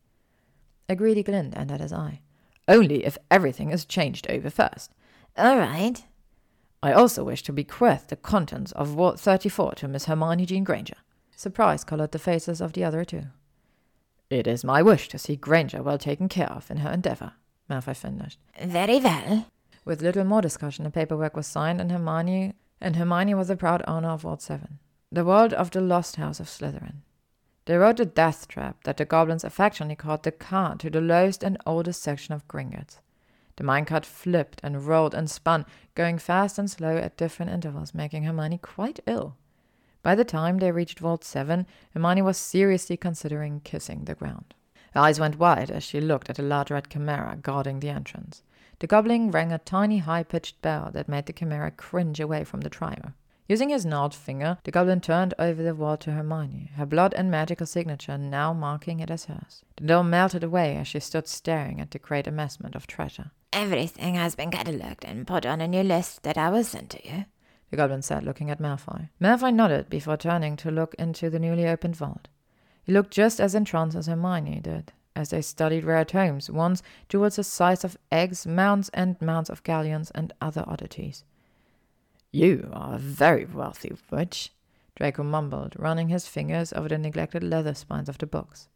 A 0.89 0.95
greedy 0.97 1.23
glint 1.23 1.57
entered 1.57 1.79
his 1.79 1.93
eye. 1.93 2.19
Only 2.67 3.05
if 3.05 3.17
everything 3.31 3.71
is 3.71 3.85
changed 3.85 4.29
over 4.29 4.49
first. 4.49 4.91
All 5.37 5.57
right. 5.57 6.03
I 6.83 6.91
also 6.91 7.23
wish 7.23 7.43
to 7.43 7.53
bequeath 7.53 8.07
the 8.09 8.17
contents 8.17 8.73
of 8.73 8.89
Vault 8.89 9.21
34 9.21 9.75
to 9.75 9.87
Miss 9.87 10.03
Hermione 10.03 10.45
Jean 10.45 10.65
Granger. 10.65 10.97
Surprise 11.37 11.85
colored 11.85 12.11
the 12.11 12.19
faces 12.19 12.59
of 12.59 12.73
the 12.73 12.83
other 12.83 13.05
two. 13.05 13.27
It 14.29 14.45
is 14.45 14.65
my 14.65 14.81
wish 14.81 15.07
to 15.07 15.17
see 15.17 15.37
Granger 15.37 15.81
well 15.81 15.97
taken 15.97 16.27
care 16.27 16.51
of 16.51 16.69
in 16.69 16.77
her 16.77 16.91
endeavor, 16.91 17.35
Malfoy 17.69 17.95
finished. 17.95 18.39
Very 18.61 18.99
well. 18.99 19.45
With 19.85 20.01
little 20.01 20.25
more 20.25 20.41
discussion, 20.41 20.83
the 20.83 20.91
paperwork 20.91 21.37
was 21.37 21.47
signed, 21.47 21.79
and 21.79 21.89
Hermione 21.89 22.53
and 22.81 22.97
Hermione 22.97 23.33
was 23.33 23.47
the 23.47 23.55
proud 23.55 23.81
owner 23.87 24.09
of 24.09 24.23
Vault 24.23 24.41
Seven, 24.41 24.79
the 25.15 25.25
world 25.25 25.53
of 25.53 25.71
the 25.71 25.81
lost 25.81 26.17
house 26.17 26.41
of 26.41 26.47
Slytherin. 26.47 27.01
They 27.65 27.77
wrote 27.77 27.97
the 27.97 28.05
death 28.05 28.47
trap 28.47 28.83
that 28.83 28.97
the 28.97 29.05
goblins 29.05 29.45
affectionately 29.45 29.95
called 29.95 30.23
the 30.23 30.31
car 30.31 30.75
to 30.75 30.89
the 30.89 31.01
lowest 31.01 31.41
and 31.41 31.57
oldest 31.65 32.03
section 32.03 32.33
of 32.33 32.47
Gringotts. 32.47 32.99
The 33.55 33.63
minecart 33.63 34.03
flipped 34.03 34.59
and 34.61 34.85
rolled 34.85 35.15
and 35.15 35.31
spun, 35.31 35.65
going 35.95 36.17
fast 36.17 36.59
and 36.59 36.69
slow 36.69 36.97
at 36.97 37.15
different 37.15 37.51
intervals, 37.51 37.93
making 37.93 38.23
Hermione 38.23 38.57
quite 38.57 38.99
ill. 39.07 39.37
By 40.03 40.15
the 40.15 40.25
time 40.25 40.57
they 40.57 40.71
reached 40.71 40.99
Vault 40.99 41.23
7, 41.23 41.65
Hermione 41.93 42.21
was 42.21 42.37
seriously 42.37 42.97
considering 42.97 43.61
kissing 43.61 44.03
the 44.03 44.15
ground. 44.15 44.53
Her 44.93 44.99
eyes 44.99 45.19
went 45.19 45.39
wide 45.39 45.71
as 45.71 45.83
she 45.83 46.01
looked 46.01 46.29
at 46.29 46.35
the 46.35 46.43
large 46.43 46.71
red 46.71 46.89
chimera 46.89 47.37
guarding 47.41 47.79
the 47.79 47.89
entrance. 47.89 48.43
The 48.79 48.87
goblin 48.87 49.31
rang 49.31 49.53
a 49.53 49.59
tiny 49.59 49.99
high 49.99 50.23
pitched 50.23 50.61
bell 50.61 50.91
that 50.93 51.07
made 51.07 51.25
the 51.25 51.33
chimera 51.33 51.71
cringe 51.71 52.19
away 52.19 52.43
from 52.43 52.61
the 52.61 52.69
trio. 52.69 53.13
Using 53.47 53.69
his 53.69 53.85
gnarled 53.85 54.15
finger, 54.15 54.57
the 54.63 54.71
goblin 54.71 55.01
turned 55.01 55.33
over 55.37 55.61
the 55.61 55.75
wall 55.75 55.97
to 55.97 56.11
Hermione, 56.11 56.71
her 56.75 56.85
blood 56.85 57.13
and 57.13 57.29
magical 57.29 57.67
signature 57.67 58.17
now 58.17 58.53
marking 58.53 58.99
it 58.99 59.11
as 59.11 59.25
hers. 59.25 59.63
The 59.77 59.85
doll 59.85 60.03
melted 60.03 60.43
away 60.43 60.77
as 60.77 60.87
she 60.87 60.99
stood 60.99 61.27
staring 61.27 61.79
at 61.79 61.91
the 61.91 61.99
great 61.99 62.27
amassment 62.27 62.75
of 62.75 62.87
treasure. 62.87 63.31
Everything 63.53 64.15
has 64.15 64.35
been 64.35 64.51
catalogued 64.51 65.05
and 65.05 65.27
put 65.27 65.45
on 65.45 65.61
a 65.61 65.67
new 65.67 65.83
list 65.83 66.23
that 66.23 66.37
I 66.37 66.49
will 66.49 66.63
send 66.63 66.89
to 66.91 67.07
you 67.07 67.25
the 67.75 67.77
goblin 67.77 68.01
said, 68.01 68.23
looking 68.23 68.49
at 68.49 68.59
Malfoy. 68.59 69.09
Malfoy 69.19 69.53
nodded 69.53 69.89
before 69.89 70.15
turning 70.15 70.55
to 70.55 70.71
look 70.71 70.95
into 70.95 71.29
the 71.29 71.39
newly 71.39 71.67
opened 71.67 71.95
vault. 71.95 72.29
He 72.83 72.93
looked 72.93 73.11
just 73.11 73.41
as 73.41 73.53
entranced 73.53 73.97
as 73.97 74.07
Hermione 74.07 74.61
did, 74.61 74.93
as 75.13 75.29
they 75.29 75.41
studied 75.41 75.83
rare 75.83 76.05
tomes, 76.05 76.49
ones 76.49 76.83
jewels 77.09 77.35
the 77.35 77.43
size 77.43 77.83
of 77.83 77.97
eggs, 78.11 78.47
mounds 78.47 78.89
and 78.93 79.19
mounds 79.21 79.49
of 79.49 79.63
galleons, 79.63 80.09
and 80.11 80.31
other 80.39 80.63
oddities. 80.67 81.25
You 82.35 82.69
are 82.73 82.95
a 82.95 82.99
very 82.99 83.45
wealthy 83.45 83.93
witch, 84.11 84.51
Draco 84.97 85.23
mumbled, 85.23 85.73
running 85.79 86.09
his 86.09 86.27
fingers 86.27 86.73
over 86.73 86.89
the 86.89 86.97
neglected 86.97 87.41
leather 87.43 87.73
spines 87.73 88.09
of 88.09 88.17
the 88.17 88.27
books. 88.27 88.67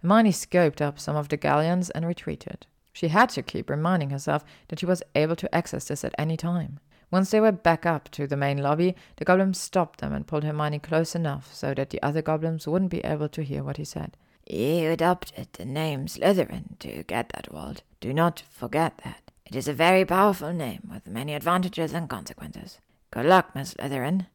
Hermione 0.00 0.30
scoped 0.30 0.80
up 0.80 1.00
some 1.00 1.16
of 1.16 1.28
the 1.28 1.36
galleons 1.36 1.90
and 1.90 2.06
retreated. 2.06 2.68
She 2.92 3.08
had 3.08 3.30
to 3.30 3.42
keep 3.42 3.68
reminding 3.68 4.10
herself 4.10 4.44
that 4.68 4.78
she 4.78 4.86
was 4.86 5.02
able 5.16 5.34
to 5.34 5.52
access 5.52 5.88
this 5.88 6.04
at 6.04 6.14
any 6.18 6.36
time. 6.36 6.78
Once 7.10 7.32
they 7.32 7.40
were 7.40 7.50
back 7.50 7.84
up 7.84 8.08
to 8.10 8.28
the 8.28 8.36
main 8.36 8.58
lobby, 8.58 8.94
the 9.16 9.24
goblin 9.24 9.54
stopped 9.54 9.98
them 10.00 10.12
and 10.12 10.28
pulled 10.28 10.44
Hermione 10.44 10.78
close 10.78 11.16
enough 11.16 11.52
so 11.52 11.74
that 11.74 11.90
the 11.90 12.00
other 12.04 12.22
goblins 12.22 12.68
wouldn't 12.68 12.92
be 12.92 13.04
able 13.04 13.28
to 13.30 13.42
hear 13.42 13.64
what 13.64 13.78
he 13.78 13.84
said. 13.84 14.16
You 14.48 14.88
adopted 14.92 15.48
the 15.54 15.64
name 15.64 16.06
Slytherin 16.06 16.78
to 16.78 17.02
get 17.02 17.30
that 17.30 17.52
world. 17.52 17.82
Do 17.98 18.14
not 18.14 18.44
forget 18.48 18.98
that. 19.02 19.32
It 19.44 19.56
is 19.56 19.66
a 19.66 19.72
very 19.72 20.04
powerful 20.04 20.52
name 20.52 20.88
with 20.88 21.08
many 21.08 21.34
advantages 21.34 21.92
and 21.92 22.08
consequences. 22.08 22.78
Good 23.12 23.26
luck, 23.26 23.54
Miss 23.54 23.74
Slytherin. 23.74 24.26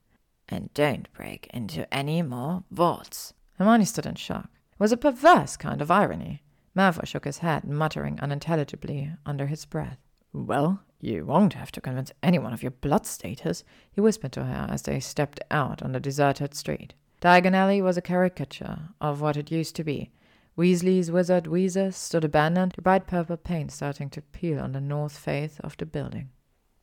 And 0.50 0.74
don't 0.74 1.12
break 1.14 1.48
into 1.54 1.92
any 1.94 2.22
more 2.22 2.64
vaults. 2.70 3.34
Hermione 3.58 3.86
stood 3.86 4.06
in 4.06 4.16
shock. 4.16 4.50
It 4.74 4.80
was 4.80 4.92
a 4.92 4.98
perverse 4.98 5.56
kind 5.56 5.82
of 5.82 5.90
irony. 5.90 6.44
Malfoy 6.76 7.08
shook 7.08 7.24
his 7.24 7.38
head, 7.38 7.64
muttering 7.64 8.20
unintelligibly 8.20 9.14
under 9.26 9.48
his 9.48 9.64
breath. 9.66 10.00
Well, 10.34 10.82
you 11.00 11.26
won't 11.26 11.54
have 11.54 11.72
to 11.72 11.82
convince 11.82 12.12
anyone 12.22 12.52
of 12.52 12.62
your 12.62 12.72
blood 12.72 13.06
status, 13.06 13.64
he 13.92 14.02
whispered 14.02 14.34
to 14.34 14.44
her 14.44 14.68
as 14.70 14.82
they 14.82 15.00
stepped 15.00 15.40
out 15.50 15.82
on 15.82 15.94
the 15.94 16.00
deserted 16.02 16.54
street. 16.54 16.94
Diagon 17.22 17.56
Alley 17.56 17.82
was 17.82 17.96
a 17.96 18.02
caricature 18.02 18.90
of 19.00 19.22
what 19.22 19.38
it 19.38 19.52
used 19.52 19.78
to 19.78 19.84
be. 19.86 20.12
Weasley's 20.58 21.10
Wizard 21.10 21.48
Wheezes 21.48 21.96
stood 21.96 22.26
abandoned, 22.26 22.74
the 22.74 22.82
bright 22.82 23.08
purple 23.08 23.38
paint 23.38 23.72
starting 23.72 24.10
to 24.10 24.22
peel 24.22 24.60
on 24.60 24.74
the 24.74 24.82
north 24.82 25.18
face 25.18 25.60
of 25.62 25.78
the 25.78 25.86
building. 25.86 26.30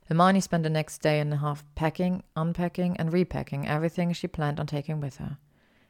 Hermione 0.09 0.41
spent 0.41 0.63
the 0.63 0.71
next 0.71 0.99
day 0.99 1.21
and 1.21 1.33
a 1.33 1.37
half 1.37 1.65
packing, 1.75 2.23
unpacking, 2.37 2.97
and 2.97 3.13
repacking 3.13 3.67
everything 3.67 4.13
she 4.13 4.27
planned 4.27 4.61
on 4.61 4.67
taking 4.67 5.01
with 5.01 5.19
her. 5.19 5.39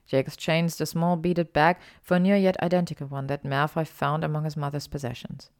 She 0.04 0.16
exchanged 0.16 0.80
a 0.80 0.86
small 0.86 1.16
beaded 1.16 1.52
bag 1.52 1.78
for 2.02 2.16
a 2.16 2.20
near 2.20 2.36
yet 2.36 2.60
identical 2.62 3.06
one 3.06 3.26
that 3.28 3.44
Malfoy 3.44 3.86
found 3.86 4.24
among 4.24 4.44
his 4.44 4.56
mother's 4.56 4.86
possessions. 4.86 5.50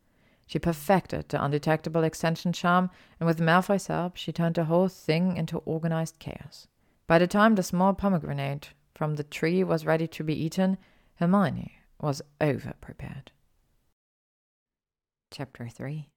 She 0.47 0.59
perfected 0.59 1.29
the 1.29 1.43
undetectable 1.43 2.05
extension 2.05 2.53
charm, 2.53 2.91
and 3.19 3.27
with 3.27 3.41
Malfoy's 3.41 3.87
help, 3.87 4.17
she 4.17 4.33
turned 4.33 4.57
the 4.57 4.65
whole 4.65 4.89
thing 4.89 5.37
into 5.37 5.59
organized 5.59 6.19
chaos. 6.19 6.67
By 7.07 7.19
the 7.19 7.27
time 7.27 7.55
the 7.55 7.63
small 7.63 7.95
pomegranate 7.95 8.71
from 8.95 9.15
the 9.15 9.25
tree 9.25 9.65
was 9.65 9.87
ready 9.87 10.07
to 10.09 10.25
be 10.25 10.35
eaten, 10.35 10.77
Hermione 11.15 11.79
was 12.01 12.21
over 12.41 12.75
prepared. 12.81 13.31
Chapter 15.31 15.69
3 15.69 16.09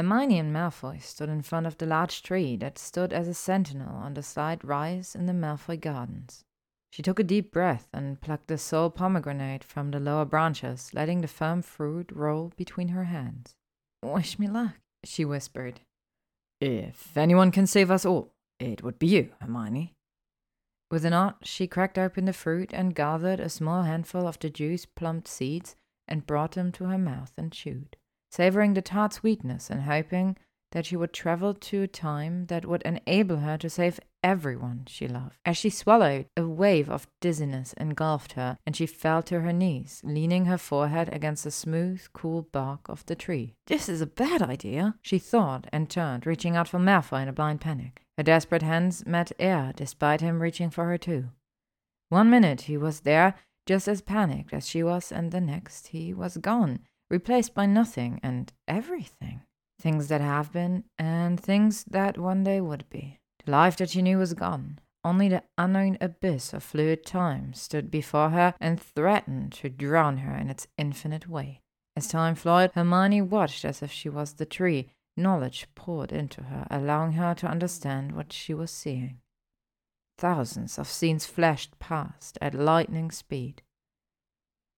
Hermione 0.00 0.38
and 0.38 0.50
Malfoy 0.50 0.98
stood 1.02 1.28
in 1.28 1.42
front 1.42 1.66
of 1.66 1.76
the 1.76 1.84
large 1.84 2.22
tree 2.22 2.56
that 2.56 2.78
stood 2.78 3.12
as 3.12 3.28
a 3.28 3.34
sentinel 3.34 3.94
on 3.96 4.14
the 4.14 4.22
slight 4.22 4.64
rise 4.64 5.14
in 5.14 5.26
the 5.26 5.34
Malfoy 5.34 5.78
gardens. 5.78 6.42
She 6.90 7.02
took 7.02 7.18
a 7.18 7.22
deep 7.22 7.52
breath 7.52 7.86
and 7.92 8.18
plucked 8.18 8.50
a 8.50 8.56
sole 8.56 8.88
pomegranate 8.88 9.62
from 9.62 9.90
the 9.90 10.00
lower 10.00 10.24
branches, 10.24 10.94
letting 10.94 11.20
the 11.20 11.28
firm 11.28 11.60
fruit 11.60 12.10
roll 12.12 12.50
between 12.56 12.88
her 12.88 13.04
hands. 13.04 13.56
Wish 14.02 14.38
me 14.38 14.48
luck, 14.48 14.76
she 15.04 15.26
whispered. 15.26 15.80
If 16.62 17.14
anyone 17.14 17.50
can 17.50 17.66
save 17.66 17.90
us 17.90 18.06
all, 18.06 18.32
it 18.58 18.82
would 18.82 18.98
be 18.98 19.08
you, 19.08 19.32
Hermione. 19.42 19.92
With 20.90 21.04
a 21.04 21.10
nod, 21.10 21.34
she 21.42 21.66
cracked 21.66 21.98
open 21.98 22.24
the 22.24 22.32
fruit 22.32 22.70
and 22.72 22.94
gathered 22.94 23.38
a 23.38 23.50
small 23.50 23.82
handful 23.82 24.26
of 24.26 24.38
the 24.38 24.48
juice 24.48 24.86
plumped 24.86 25.28
seeds 25.28 25.76
and 26.08 26.26
brought 26.26 26.52
them 26.52 26.72
to 26.72 26.84
her 26.84 26.96
mouth 26.96 27.34
and 27.36 27.52
chewed, 27.52 27.98
savoring 28.30 28.74
the 28.74 28.82
tart 28.82 29.12
sweetness 29.12 29.70
and 29.70 29.82
hoping 29.82 30.36
that 30.72 30.86
she 30.86 30.96
would 30.96 31.12
travel 31.12 31.52
to 31.52 31.82
a 31.82 31.88
time 31.88 32.46
that 32.46 32.64
would 32.64 32.82
enable 32.82 33.38
her 33.38 33.58
to 33.58 33.68
save 33.68 33.98
everyone 34.22 34.84
she 34.86 35.08
loved. 35.08 35.36
As 35.44 35.56
she 35.56 35.70
swallowed, 35.70 36.26
a 36.36 36.46
wave 36.46 36.88
of 36.88 37.08
dizziness 37.20 37.72
engulfed 37.74 38.32
her, 38.32 38.56
and 38.64 38.76
she 38.76 38.86
fell 38.86 39.22
to 39.24 39.40
her 39.40 39.52
knees, 39.52 40.00
leaning 40.04 40.44
her 40.44 40.58
forehead 40.58 41.08
against 41.12 41.44
the 41.44 41.50
smooth, 41.50 42.06
cool 42.12 42.42
bark 42.42 42.88
of 42.88 43.04
the 43.06 43.16
tree. 43.16 43.54
This 43.66 43.88
is 43.88 44.00
a 44.00 44.06
bad 44.06 44.42
idea, 44.42 44.94
she 45.02 45.18
thought, 45.18 45.66
and 45.72 45.90
turned, 45.90 46.26
reaching 46.26 46.56
out 46.56 46.68
for 46.68 46.78
Malfoy 46.78 47.22
in 47.22 47.28
a 47.28 47.32
blind 47.32 47.60
panic. 47.60 48.02
Her 48.16 48.22
desperate 48.22 48.62
hands 48.62 49.04
met 49.06 49.32
air, 49.38 49.72
despite 49.74 50.20
him 50.20 50.40
reaching 50.40 50.70
for 50.70 50.84
her 50.86 50.98
too. 50.98 51.30
One 52.10 52.30
minute 52.30 52.62
he 52.62 52.76
was 52.76 53.00
there, 53.00 53.34
just 53.66 53.88
as 53.88 54.02
panicked 54.02 54.52
as 54.52 54.68
she 54.68 54.82
was, 54.82 55.10
and 55.10 55.30
the 55.30 55.40
next 55.40 55.88
he 55.88 56.12
was 56.12 56.36
gone, 56.36 56.80
replaced 57.10 57.54
by 57.54 57.66
nothing 57.66 58.20
and 58.22 58.52
everything. 58.68 59.42
Things 59.80 60.08
that 60.08 60.20
have 60.20 60.52
been, 60.52 60.84
and 60.98 61.40
things 61.40 61.84
that 61.84 62.18
one 62.18 62.44
day 62.44 62.60
would 62.60 62.88
be. 62.90 63.18
The 63.44 63.50
life 63.50 63.76
that 63.78 63.90
she 63.90 64.02
knew 64.02 64.18
was 64.18 64.34
gone. 64.34 64.78
Only 65.02 65.28
the 65.28 65.42
unknown 65.56 65.96
abyss 66.00 66.52
of 66.52 66.62
fluid 66.62 67.06
time 67.06 67.54
stood 67.54 67.90
before 67.90 68.30
her 68.30 68.54
and 68.60 68.78
threatened 68.80 69.52
to 69.54 69.70
drown 69.70 70.18
her 70.18 70.36
in 70.36 70.50
its 70.50 70.66
infinite 70.76 71.26
way. 71.26 71.62
As 71.96 72.08
time 72.08 72.34
flowed, 72.34 72.72
Hermione 72.74 73.22
watched 73.22 73.64
as 73.64 73.82
if 73.82 73.90
she 73.90 74.08
was 74.10 74.34
the 74.34 74.44
tree. 74.44 74.90
Knowledge 75.16 75.66
poured 75.74 76.12
into 76.12 76.44
her, 76.44 76.66
allowing 76.70 77.12
her 77.12 77.34
to 77.34 77.46
understand 77.46 78.12
what 78.12 78.32
she 78.32 78.54
was 78.54 78.70
seeing. 78.70 79.20
Thousands 80.18 80.78
of 80.78 80.86
scenes 80.86 81.24
flashed 81.24 81.78
past 81.78 82.36
at 82.42 82.54
lightning 82.54 83.10
speed. 83.10 83.62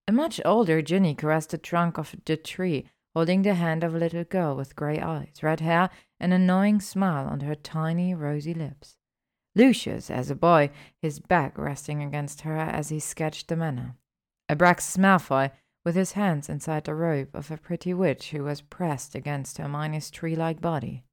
A 0.08 0.12
much 0.12 0.40
older 0.44 0.82
Ginny 0.82 1.14
caressed 1.14 1.50
the 1.50 1.58
trunk 1.58 1.96
of 1.96 2.14
the 2.24 2.36
tree, 2.36 2.88
holding 3.14 3.42
the 3.42 3.54
hand 3.54 3.84
of 3.84 3.94
a 3.94 3.98
little 3.98 4.24
girl 4.24 4.56
with 4.56 4.74
grey 4.74 4.98
eyes, 4.98 5.42
red 5.42 5.60
hair, 5.60 5.90
and 6.18 6.32
a 6.32 6.38
knowing 6.38 6.80
smile 6.80 7.26
on 7.26 7.40
her 7.40 7.54
tiny 7.54 8.14
rosy 8.14 8.54
lips. 8.54 8.96
Lucius, 9.54 10.10
as 10.10 10.30
a 10.30 10.34
boy, 10.34 10.70
his 11.00 11.20
back 11.20 11.58
resting 11.58 12.02
against 12.02 12.40
her 12.40 12.56
as 12.56 12.88
he 12.88 12.98
sketched 12.98 13.48
the 13.48 13.56
manor. 13.56 13.96
Abraxas 14.48 14.98
Malfoy, 14.98 15.50
with 15.84 15.94
his 15.94 16.12
hands 16.12 16.48
inside 16.48 16.84
the 16.84 16.94
robe 16.94 17.30
of 17.34 17.50
a 17.50 17.56
pretty 17.56 17.92
witch 17.92 18.30
who 18.30 18.44
was 18.44 18.60
pressed 18.60 19.14
against 19.14 19.58
Hermione's 19.58 20.10
tree-like 20.10 20.60
body. 20.60 21.04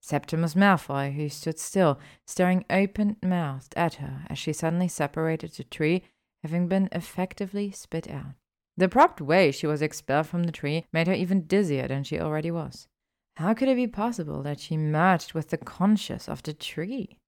Septimus 0.00 0.54
Malfoy, 0.54 1.12
who 1.12 1.28
stood 1.28 1.58
still, 1.58 1.98
staring 2.26 2.64
open-mouthed 2.70 3.74
at 3.76 3.94
her 3.94 4.24
as 4.28 4.38
she 4.38 4.52
suddenly 4.52 4.88
separated 4.88 5.52
the 5.52 5.64
tree, 5.64 6.04
having 6.42 6.68
been 6.68 6.88
effectively 6.92 7.70
spit 7.70 8.08
out. 8.08 8.34
The 8.76 8.84
abrupt 8.84 9.20
way 9.20 9.50
she 9.50 9.66
was 9.66 9.82
expelled 9.82 10.28
from 10.28 10.44
the 10.44 10.52
tree 10.52 10.84
made 10.92 11.08
her 11.08 11.12
even 11.12 11.46
dizzier 11.46 11.88
than 11.88 12.04
she 12.04 12.20
already 12.20 12.50
was. 12.50 12.86
How 13.36 13.54
could 13.54 13.68
it 13.68 13.76
be 13.76 13.86
possible 13.86 14.42
that 14.42 14.60
she 14.60 14.76
merged 14.76 15.32
with 15.32 15.50
the 15.50 15.58
conscious 15.58 16.28
of 16.28 16.42
the 16.42 16.52
tree? 16.52 17.18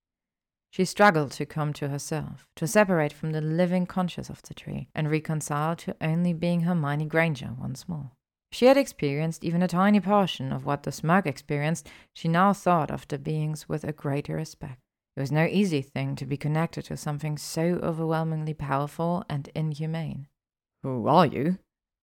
She 0.70 0.84
struggled 0.84 1.32
to 1.32 1.46
come 1.46 1.72
to 1.74 1.88
herself, 1.88 2.46
to 2.54 2.66
separate 2.66 3.12
from 3.12 3.32
the 3.32 3.40
living 3.40 3.86
conscious 3.86 4.30
of 4.30 4.42
the 4.42 4.54
tree, 4.54 4.88
and 4.94 5.10
reconcile 5.10 5.74
to 5.76 5.96
only 6.00 6.32
being 6.32 6.60
Hermione 6.60 7.06
Granger 7.06 7.50
once 7.58 7.88
more. 7.88 8.12
She 8.52 8.66
had 8.66 8.76
experienced 8.76 9.44
even 9.44 9.62
a 9.62 9.68
tiny 9.68 10.00
portion 10.00 10.52
of 10.52 10.64
what 10.64 10.84
the 10.84 10.90
Smurg 10.90 11.26
experienced. 11.26 11.88
She 12.14 12.28
now 12.28 12.52
thought 12.52 12.90
of 12.90 13.06
the 13.08 13.18
beings 13.18 13.68
with 13.68 13.84
a 13.84 13.92
greater 13.92 14.34
respect. 14.36 14.80
It 15.16 15.20
was 15.20 15.32
no 15.32 15.44
easy 15.44 15.82
thing 15.82 16.16
to 16.16 16.26
be 16.26 16.36
connected 16.36 16.84
to 16.86 16.96
something 16.96 17.36
so 17.36 17.80
overwhelmingly 17.82 18.54
powerful 18.54 19.24
and 19.28 19.48
inhumane. 19.54 20.28
Who 20.82 21.08
are 21.08 21.26
you? 21.26 21.58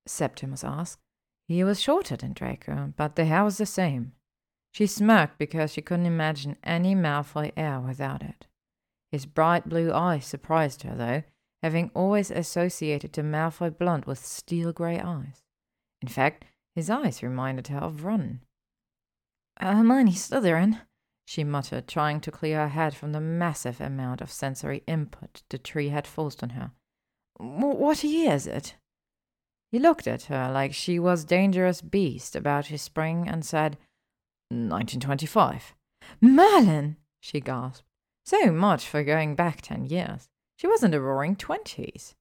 Septimus 0.05 0.63
asked. 0.63 0.99
He 1.47 1.63
was 1.63 1.81
shorter 1.81 2.17
than 2.17 2.33
Draco, 2.33 2.93
but 2.97 3.15
the 3.15 3.25
hair 3.25 3.43
was 3.43 3.57
the 3.57 3.65
same. 3.65 4.11
She 4.73 4.85
smirked 4.85 5.37
because 5.37 5.71
she 5.71 5.81
couldn't 5.81 6.05
imagine 6.05 6.57
any 6.63 6.93
Malfoy 6.93 7.51
air 7.55 7.79
without 7.79 8.21
it. 8.21 8.47
His 9.11 9.25
bright 9.25 9.69
blue 9.69 9.93
eyes 9.93 10.25
surprised 10.25 10.83
her, 10.83 10.95
though, 10.95 11.23
having 11.63 11.89
always 11.95 12.29
associated 12.29 13.13
the 13.13 13.23
Malfoy 13.23 13.75
blonde 13.75 14.05
with 14.05 14.19
steel 14.19 14.73
grey 14.73 14.99
eyes. 14.99 15.43
In 16.01 16.07
fact, 16.07 16.45
his 16.75 16.89
eyes 16.89 17.23
reminded 17.23 17.69
her 17.69 17.79
of 17.79 18.03
Ron. 18.03 18.41
Hermione 19.59 20.11
Slytherin, 20.11 20.81
she 21.27 21.43
muttered, 21.43 21.89
trying 21.89 22.21
to 22.21 22.31
clear 22.31 22.61
her 22.61 22.67
head 22.69 22.95
from 22.95 23.11
the 23.11 23.19
massive 23.19 23.81
amount 23.81 24.21
of 24.21 24.31
sensory 24.31 24.81
input 24.87 25.43
the 25.49 25.57
tree 25.57 25.89
had 25.89 26.07
forced 26.07 26.41
on 26.41 26.51
her. 26.51 26.71
What 27.35 28.01
year 28.01 28.31
is 28.33 28.47
it? 28.47 28.77
He 29.69 29.77
looked 29.77 30.07
at 30.07 30.23
her 30.23 30.49
like 30.49 30.73
she 30.73 30.99
was 30.99 31.25
dangerous 31.25 31.81
beast 31.81 32.33
about 32.33 32.67
his 32.67 32.81
spring 32.81 33.27
and 33.27 33.43
said, 33.43 33.77
1925. 34.49 35.75
Merlin! 36.21 36.95
she 37.19 37.41
gasped. 37.41 37.83
So 38.23 38.49
much 38.49 38.87
for 38.87 39.03
going 39.03 39.35
back 39.35 39.61
ten 39.61 39.85
years. 39.85 40.29
She 40.57 40.65
was 40.65 40.81
in 40.81 40.91
the 40.91 41.01
roaring 41.01 41.35
twenties. 41.35 42.15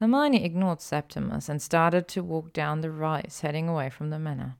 Hermione 0.00 0.44
ignored 0.44 0.82
Septimus 0.82 1.48
and 1.48 1.62
started 1.62 2.06
to 2.08 2.22
walk 2.22 2.52
down 2.52 2.82
the 2.82 2.90
rise, 2.90 3.40
heading 3.40 3.68
away 3.68 3.88
from 3.88 4.10
the 4.10 4.18
manor. 4.18 4.58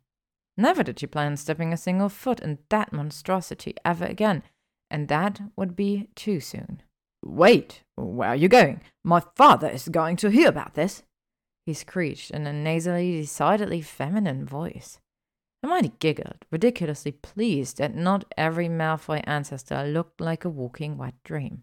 Never 0.60 0.82
did 0.82 0.98
she 0.98 1.06
plan 1.06 1.28
on 1.28 1.36
stepping 1.36 1.72
a 1.72 1.76
single 1.76 2.08
foot 2.08 2.40
in 2.40 2.58
that 2.68 2.92
monstrosity 2.92 3.76
ever 3.84 4.04
again, 4.04 4.42
and 4.90 5.06
that 5.06 5.40
would 5.54 5.76
be 5.76 6.08
too 6.16 6.40
soon. 6.40 6.82
Wait, 7.24 7.84
where 7.94 8.30
are 8.30 8.36
you 8.36 8.48
going? 8.48 8.80
My 9.04 9.22
father 9.36 9.68
is 9.68 9.88
going 9.88 10.16
to 10.16 10.30
hear 10.30 10.48
about 10.48 10.74
this. 10.74 11.04
He 11.64 11.74
screeched 11.74 12.32
in 12.32 12.44
a 12.44 12.52
nasally, 12.52 13.20
decidedly 13.20 13.82
feminine 13.82 14.46
voice. 14.46 14.98
Hermione 15.62 15.92
giggled, 16.00 16.44
ridiculously 16.50 17.12
pleased 17.12 17.78
that 17.78 17.94
not 17.94 18.24
every 18.36 18.68
Malfoy 18.68 19.22
ancestor 19.24 19.84
looked 19.84 20.20
like 20.20 20.44
a 20.44 20.50
walking 20.50 20.98
wet 20.98 21.14
dream. 21.24 21.62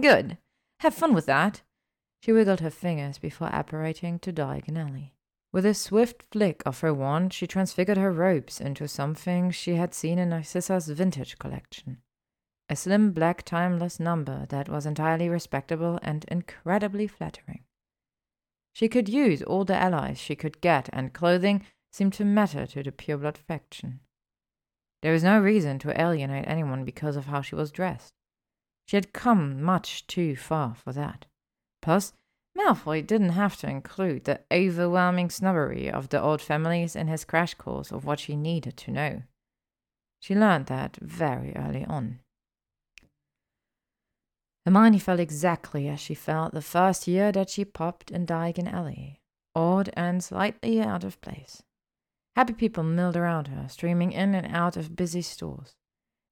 Good. 0.00 0.38
Have 0.80 0.94
fun 0.94 1.14
with 1.14 1.26
that. 1.26 1.62
She 2.22 2.32
wiggled 2.32 2.60
her 2.60 2.70
fingers 2.70 3.18
before 3.18 3.48
apparating 3.48 4.20
to 4.20 4.32
Diagon 4.32 4.78
Alley. 4.78 5.13
With 5.54 5.64
a 5.64 5.72
swift 5.72 6.24
flick 6.32 6.64
of 6.66 6.80
her 6.80 6.92
wand, 6.92 7.32
she 7.32 7.46
transfigured 7.46 7.96
her 7.96 8.10
robes 8.10 8.60
into 8.60 8.88
something 8.88 9.52
she 9.52 9.76
had 9.76 9.94
seen 9.94 10.18
in 10.18 10.30
Narcissa's 10.30 10.88
vintage 10.88 11.38
collection 11.38 11.98
a 12.68 12.74
slim 12.74 13.12
black 13.12 13.44
timeless 13.44 14.00
number 14.00 14.46
that 14.46 14.68
was 14.68 14.84
entirely 14.84 15.28
respectable 15.28 16.00
and 16.02 16.24
incredibly 16.24 17.06
flattering. 17.06 17.62
She 18.72 18.88
could 18.88 19.08
use 19.08 19.42
all 19.42 19.64
the 19.64 19.76
allies 19.76 20.18
she 20.18 20.34
could 20.34 20.60
get, 20.60 20.88
and 20.92 21.12
clothing 21.12 21.64
seemed 21.92 22.14
to 22.14 22.24
matter 22.24 22.66
to 22.66 22.82
the 22.82 22.90
pureblood 22.90 23.36
faction. 23.36 24.00
There 25.02 25.12
was 25.12 25.22
no 25.22 25.38
reason 25.38 25.78
to 25.80 26.00
alienate 26.00 26.48
anyone 26.48 26.84
because 26.84 27.14
of 27.14 27.26
how 27.26 27.42
she 27.42 27.54
was 27.54 27.70
dressed. 27.70 28.12
She 28.86 28.96
had 28.96 29.12
come 29.12 29.62
much 29.62 30.08
too 30.08 30.34
far 30.34 30.74
for 30.74 30.92
that. 30.94 31.26
Plus, 31.80 32.12
Malfoy 32.56 33.06
didn't 33.06 33.30
have 33.30 33.56
to 33.58 33.68
include 33.68 34.24
the 34.24 34.40
overwhelming 34.52 35.28
snobbery 35.28 35.90
of 35.90 36.08
the 36.08 36.20
old 36.20 36.40
families 36.40 36.94
in 36.94 37.08
his 37.08 37.24
crash 37.24 37.54
course 37.54 37.90
of 37.90 38.04
what 38.04 38.20
she 38.20 38.36
needed 38.36 38.76
to 38.76 38.90
know. 38.90 39.22
She 40.20 40.34
learned 40.34 40.66
that 40.66 40.96
very 41.00 41.54
early 41.56 41.84
on. 41.84 42.20
Hermione 44.64 44.98
felt 44.98 45.20
exactly 45.20 45.88
as 45.88 46.00
she 46.00 46.14
felt 46.14 46.54
the 46.54 46.62
first 46.62 47.06
year 47.06 47.30
that 47.32 47.50
she 47.50 47.64
popped 47.64 48.10
in 48.10 48.24
Diagon 48.24 48.72
Alley, 48.72 49.20
odd 49.54 49.90
and 49.94 50.24
slightly 50.24 50.80
out 50.80 51.04
of 51.04 51.20
place. 51.20 51.62
Happy 52.34 52.54
people 52.54 52.82
milled 52.82 53.16
around 53.16 53.48
her, 53.48 53.68
streaming 53.68 54.12
in 54.12 54.34
and 54.34 54.54
out 54.54 54.76
of 54.76 54.96
busy 54.96 55.20
stores. 55.22 55.74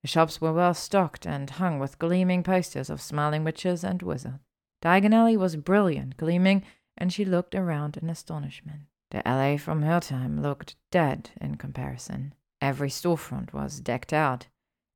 The 0.03 0.09
shops 0.09 0.41
were 0.41 0.53
well 0.53 0.75
stocked 0.75 1.27
and 1.27 1.49
hung 1.51 1.79
with 1.79 1.99
gleaming 1.99 2.43
posters 2.43 2.89
of 2.89 3.03
smiling 3.03 3.45
witches 3.45 3.85
and 3.85 4.01
wizards. 4.03 4.41
Diagon 4.83 5.15
Alley 5.15 5.37
was 5.37 5.55
brilliant, 5.57 6.17
gleaming, 6.17 6.65
and 6.99 7.13
she 7.13 7.25
looked 7.25 7.55
around 7.55 7.97
in 7.97 8.11
astonishment. 8.11 8.83
The 9.13 9.27
alley 9.27 9.57
from 9.57 9.83
her 9.83 10.01
time 10.01 10.43
looked 10.43 10.75
dead 10.91 11.31
in 11.41 11.57
comparison. 11.57 12.35
Every 12.61 12.91
storefront 12.91 13.53
was 13.53 13.81
decked 13.81 14.13
out, 14.13 14.49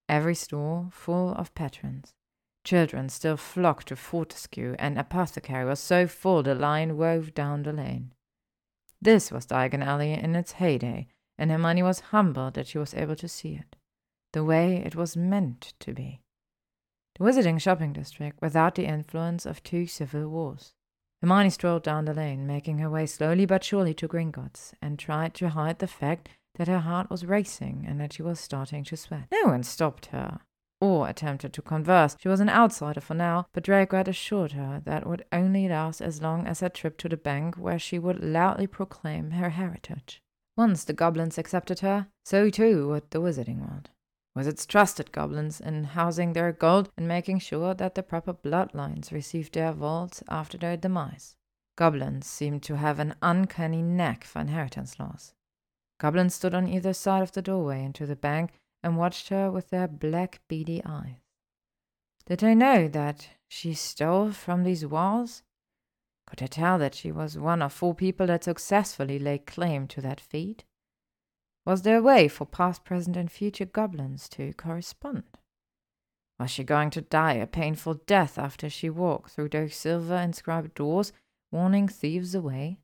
every 0.09 0.35
store 0.35 0.89
full 0.91 1.33
of 1.35 1.55
patrons. 1.55 2.15
Children 2.65 3.09
still 3.11 3.37
flocked 3.37 3.89
to 3.89 3.97
Fortescue, 3.97 4.75
and 4.79 4.99
Apothecary 4.99 5.65
was 5.65 5.79
so 5.79 6.09
full 6.09 6.43
the 6.43 6.55
line 6.55 6.97
wove 6.97 7.33
down 7.33 7.63
the 7.63 7.73
lane. 7.73 8.13
This 9.01 9.31
was 9.31 9.47
Diagon 9.47 9.85
Alley 9.85 10.13
in 10.13 10.35
its 10.35 10.53
heyday, 10.53 11.07
and 11.39 11.51
Hermione 11.51 11.85
was 11.85 12.01
humbled 12.01 12.55
that 12.55 12.67
she 12.67 12.79
was 12.79 12.95
able 12.95 13.17
to 13.17 13.29
see 13.29 13.55
it, 13.55 13.77
the 14.33 14.43
way 14.43 14.77
it 14.77 14.97
was 14.97 15.17
meant 15.17 15.75
to 15.81 15.93
be. 15.93 16.23
The 17.19 17.25
Wizarding 17.25 17.59
shopping 17.59 17.95
district 17.95 18.43
without 18.43 18.75
the 18.75 18.85
influence 18.85 19.47
of 19.47 19.63
two 19.63 19.87
civil 19.87 20.29
wars. 20.29 20.75
Hermione 21.23 21.49
strolled 21.49 21.83
down 21.83 22.05
the 22.05 22.13
lane, 22.13 22.47
making 22.47 22.79
her 22.79 22.91
way 22.91 23.07
slowly 23.07 23.47
but 23.47 23.65
surely 23.65 23.95
to 23.95 24.07
Gringotts, 24.07 24.75
and 24.83 24.99
tried 24.99 25.33
to 25.35 25.49
hide 25.49 25.79
the 25.79 25.87
fact 25.87 26.29
that 26.57 26.69
her 26.69 26.81
heart 26.81 27.09
was 27.09 27.25
racing 27.25 27.87
and 27.89 27.99
that 28.01 28.13
she 28.13 28.23
was 28.23 28.39
starting 28.39 28.85
to 28.85 28.99
sweat. 28.99 29.29
No 29.33 29.45
one 29.51 29.63
stopped 29.63 30.07
her, 30.07 30.41
or 30.79 31.09
attempted 31.09 31.55
to 31.55 31.63
converse. 31.63 32.19
She 32.21 32.29
was 32.29 32.41
an 32.41 32.51
outsider 32.51 33.01
for 33.01 33.15
now, 33.15 33.47
but 33.55 33.65
Draco 33.65 33.97
had 33.97 34.09
assured 34.09 34.53
her 34.53 34.83
that 34.85 35.07
would 35.07 35.25
only 35.33 35.69
last 35.69 36.03
as 36.03 36.21
long 36.21 36.47
as 36.47 36.61
her 36.61 36.69
trip 36.69 36.99
to 36.99 37.09
the 37.09 37.17
bank 37.17 37.57
where 37.57 37.79
she 37.79 37.99
would 37.99 38.23
loudly 38.23 38.67
proclaim 38.67 39.31
her 39.31 39.49
heritage. 39.49 40.21
Once 40.55 40.85
the 40.85 40.93
goblins 40.93 41.39
accepted 41.39 41.81
her, 41.81 42.09
so 42.27 42.51
too 42.51 42.89
would 42.89 43.11
the 43.11 43.23
wizarding 43.23 43.61
world. 43.61 43.89
Was 44.37 44.47
its 44.47 44.67
trusted 44.67 45.11
goblins 45.13 45.63
in 45.63 45.83
housing 45.83 46.35
their 46.35 46.53
gold 46.53 46.91
and 46.95 47.09
making 47.09 47.39
sure 47.39 47.73
that 47.73 47.95
the 47.95 48.03
proper 48.03 48.35
bloodlines 48.35 49.11
received 49.11 49.55
their 49.55 49.73
vaults 49.73 50.23
after 50.29 50.59
their 50.59 50.77
demise. 50.77 51.37
Goblins 51.75 52.27
seemed 52.27 52.63
to 52.65 52.77
have 52.77 53.01
an 53.01 53.15
uncanny 53.23 53.81
knack 53.81 54.25
for 54.25 54.41
inheritance 54.41 55.01
laws. 55.01 55.33
Goblins 55.99 56.35
stood 56.35 56.55
on 56.55 56.69
either 56.69 56.93
side 56.93 57.23
of 57.23 57.33
the 57.33 57.41
doorway 57.41 57.83
into 57.83 58.05
the 58.05 58.15
bank 58.15 58.53
and 58.83 58.99
watched 58.99 59.31
her 59.31 59.51
with 59.51 59.71
their 59.71 59.89
black, 59.89 60.41
beady 60.49 60.83
eyes. 60.85 61.17
Did 62.27 62.41
they 62.41 62.55
know 62.55 62.89
that 62.89 63.29
she 63.49 63.73
stole 63.73 64.33
from 64.33 64.65
these 64.65 64.85
walls? 64.85 65.45
Could 66.27 66.41
they 66.41 66.47
tell 66.47 66.77
that 66.79 66.95
she 66.95 67.11
was 67.11 67.39
one 67.39 67.63
of 67.63 67.73
four 67.73 67.95
people 67.95 68.27
that 68.27 68.45
successfully 68.45 69.19
laid 69.19 69.47
claim 69.47 69.87
to 69.89 70.03
that 70.03 70.21
feat? 70.21 70.65
Was 71.67 71.83
there 71.83 71.99
a 71.99 72.03
way 72.03 72.29
for 72.29 72.47
past, 72.47 72.85
present, 72.85 73.17
and 73.17 73.31
future 73.31 73.65
goblins 73.65 74.29
to 74.31 74.53
correspond? 74.53 75.25
Was 76.39 76.51
she 76.53 76.63
going 76.63 76.91
to 76.91 77.01
die 77.01 77.35
a 77.35 77.47
painful 77.47 77.95
death 78.07 78.39
after 78.39 78.71
she 78.71 78.89
walked 78.89 79.33
through 79.33 79.49
those 79.49 79.75
silver 79.75 80.15
inscribed 80.15 80.75
doors, 80.75 81.13
warning 81.51 81.89
thieves 81.89 82.37
away? 82.37 82.79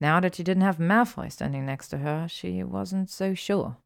Now 0.00 0.20
that 0.20 0.36
she 0.36 0.44
didn't 0.44 0.62
have 0.62 0.78
Malfoy 0.78 1.32
standing 1.32 1.66
next 1.66 1.88
to 1.88 1.98
her, 1.98 2.28
she 2.28 2.62
wasn't 2.62 3.10
so 3.10 3.34
sure. 3.34 3.78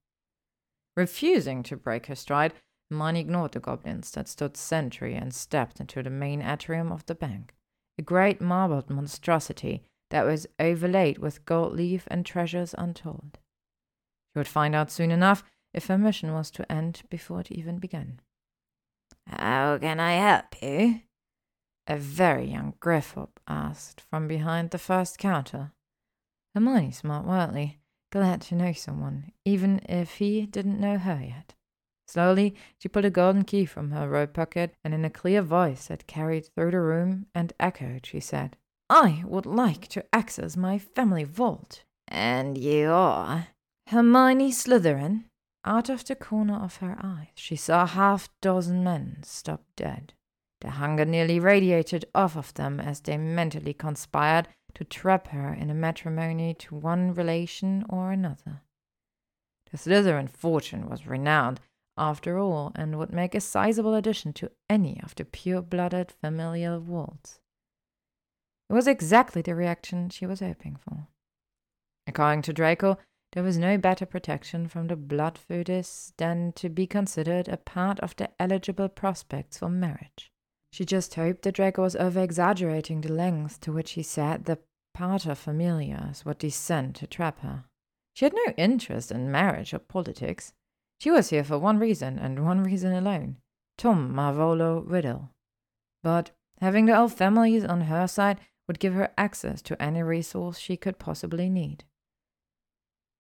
Refusing 0.95 1.63
to 1.63 1.77
break 1.77 2.07
her 2.07 2.15
stride, 2.15 2.53
Hermione 2.91 3.21
ignored 3.21 3.53
the 3.53 3.61
goblins 3.61 4.11
that 4.11 4.29
stood 4.29 4.57
sentry 4.57 5.15
and 5.15 5.33
stepped 5.33 5.81
into 5.81 6.03
the 6.03 6.11
main 6.11 6.43
atrium 6.43 6.93
of 6.93 7.07
the 7.07 7.15
bank, 7.15 7.55
a 7.99 8.03
great 8.03 8.41
marbled 8.43 8.91
monstrosity 8.91 9.85
that 10.11 10.27
was 10.27 10.47
overlaid 10.59 11.19
with 11.19 11.47
gold 11.47 11.73
leaf 11.75 12.05
and 12.11 12.27
treasures 12.27 12.75
untold. 12.77 13.39
Would 14.39 14.47
find 14.47 14.73
out 14.73 14.93
soon 14.93 15.11
enough 15.11 15.43
if 15.75 15.89
her 15.89 15.99
mission 15.99 16.33
was 16.33 16.53
to 16.53 16.71
end 16.71 17.03
before 17.11 17.41
it 17.41 17.51
even 17.51 17.79
began. 17.79 18.21
How 19.27 19.79
can 19.79 19.99
I 19.99 20.13
help 20.13 20.63
you? 20.63 21.01
A 21.89 21.97
very 21.97 22.53
young 22.53 22.75
Griphook 22.81 23.41
asked 23.49 24.01
from 24.01 24.29
behind 24.29 24.71
the 24.71 24.79
first 24.79 25.19
counter. 25.19 25.73
Hermione 26.55 26.93
smiled 26.93 27.27
wildly, 27.27 27.81
glad 28.13 28.43
to 28.43 28.55
know 28.55 28.73
someone, 28.73 29.33
even 29.45 29.81
if 29.89 30.19
he 30.19 30.47
didn't 30.47 30.79
know 30.79 30.99
her 30.99 31.21
yet. 31.21 31.55
Slowly, 32.07 32.55
she 32.79 32.89
pulled 32.89 33.07
a 33.07 33.11
golden 33.11 33.43
key 33.43 33.65
from 33.65 33.91
her 33.91 34.09
robe 34.09 34.35
pocket, 34.35 34.73
and 34.85 34.95
in 34.95 35.05
a 35.05 35.11
clear 35.11 35.43
voice 35.43 35.89
that 35.89 36.07
carried 36.07 36.47
through 36.47 36.71
the 36.71 36.81
room 36.81 37.27
and 37.35 37.53
echoed, 37.59 38.07
she 38.07 38.21
said, 38.21 38.57
I 38.89 39.25
would 39.27 39.47
like 39.47 39.89
to 39.89 40.05
access 40.15 40.57
my 40.57 40.79
family 40.79 41.25
vault. 41.25 41.83
And 42.07 42.57
you 42.57 42.91
are? 42.91 43.49
Hermione 43.91 44.51
Slytherin. 44.51 45.25
Out 45.65 45.89
of 45.89 46.05
the 46.05 46.15
corner 46.15 46.57
of 46.63 46.77
her 46.77 46.97
eyes, 47.03 47.29
she 47.35 47.57
saw 47.57 47.87
half 47.87 48.29
dozen 48.43 48.85
men 48.85 49.19
stop 49.23 49.63
dead. 49.77 50.13
The 50.61 50.73
hunger 50.73 51.05
nearly 51.05 51.41
radiated 51.41 52.05
off 52.15 52.37
of 52.37 52.53
them 52.55 52.81
as 52.81 53.01
they 53.01 53.17
mentally 53.17 53.73
conspired 53.73 54.49
to 54.75 54.85
trap 54.85 55.29
her 55.29 55.55
in 55.55 55.71
a 55.71 55.75
matrimony 55.75 56.55
to 56.55 56.75
one 56.75 57.15
relation 57.15 57.85
or 57.89 58.13
another. 58.13 58.61
The 59.71 59.79
Slytherin 59.79 60.29
fortune 60.29 60.89
was 60.89 61.07
renowned 61.07 61.61
after 61.99 62.39
all, 62.39 62.73
and 62.75 62.97
would 62.99 63.13
make 63.13 63.35
a 63.35 63.41
sizable 63.41 63.95
addition 63.95 64.33
to 64.35 64.53
any 64.71 65.01
of 65.03 65.15
the 65.15 65.25
pure 65.25 65.61
blooded 65.61 66.13
familial 66.13 66.79
vaults. 66.79 67.41
It 68.71 68.75
was 68.75 68.87
exactly 68.87 69.43
the 69.43 69.55
reaction 69.55 70.09
she 70.11 70.27
was 70.27 70.41
hoping 70.41 70.77
for. 70.77 71.09
According 72.07 72.43
to 72.43 72.53
Draco, 72.53 72.99
there 73.33 73.43
was 73.43 73.59
no 73.59 73.77
better 73.77 74.07
protection 74.07 74.69
from 74.69 74.87
the 74.87 74.97
blood 74.97 75.39
feudis 75.39 76.13
than 76.17 76.53
to 76.53 76.69
be 76.69 76.87
considered 76.87 77.49
a 77.49 77.57
part 77.57 78.01
of 78.01 78.17
the 78.17 78.31
eligible 78.41 78.89
prospects 78.89 79.59
for 79.59 79.69
marriage. 79.69 80.33
She 80.73 80.85
just 80.85 81.15
hoped 81.15 81.43
that 81.43 81.55
Draco 81.55 81.83
was 81.83 81.97
over 81.97 82.21
exaggerating 82.21 83.01
the 83.01 83.13
length 83.13 83.61
to 83.61 83.73
which 83.73 83.93
he 83.93 84.03
said 84.03 84.45
the 84.45 84.59
paterfamilias 84.97 86.25
would 86.25 86.39
descend 86.39 86.95
to 86.97 87.07
trap 87.07 87.41
her. 87.41 87.65
She 88.15 88.25
had 88.25 88.35
no 88.35 88.53
interest 88.57 89.13
in 89.13 89.31
marriage 89.31 89.73
or 89.73 89.79
politics. 89.79 90.53
She 90.99 91.11
was 91.11 91.31
here 91.31 91.45
for 91.45 91.59
one 91.59 91.79
reason, 91.79 92.19
and 92.19 92.45
one 92.45 92.65
reason 92.65 92.93
alone 92.93 93.37
Tom 93.77 94.13
Marvolo 94.13 94.83
Riddle. 94.85 95.31
But 96.03 96.33
having 96.61 96.87
the 96.87 96.99
old 96.99 97.13
families 97.13 97.65
on 97.65 97.83
her 97.83 98.09
side 98.09 98.41
would 98.67 98.81
give 98.81 98.95
her 98.95 99.13
access 99.17 99.63
to 99.63 99.81
any 99.81 100.03
resource 100.03 100.59
she 100.59 100.77
could 100.77 100.99
possibly 100.99 101.49
need. 101.49 101.85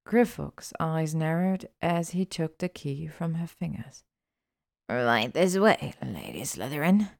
Griphook's 0.08 0.72
eyes 0.80 1.14
narrowed 1.14 1.68
as 1.82 2.10
he 2.10 2.24
took 2.24 2.56
the 2.58 2.70
key 2.70 3.06
from 3.06 3.34
her 3.34 3.46
fingers. 3.46 4.04
Right 4.88 5.30
this 5.34 5.58
way, 5.58 5.92
Lady 6.02 6.40
Slytherin. 6.44 7.10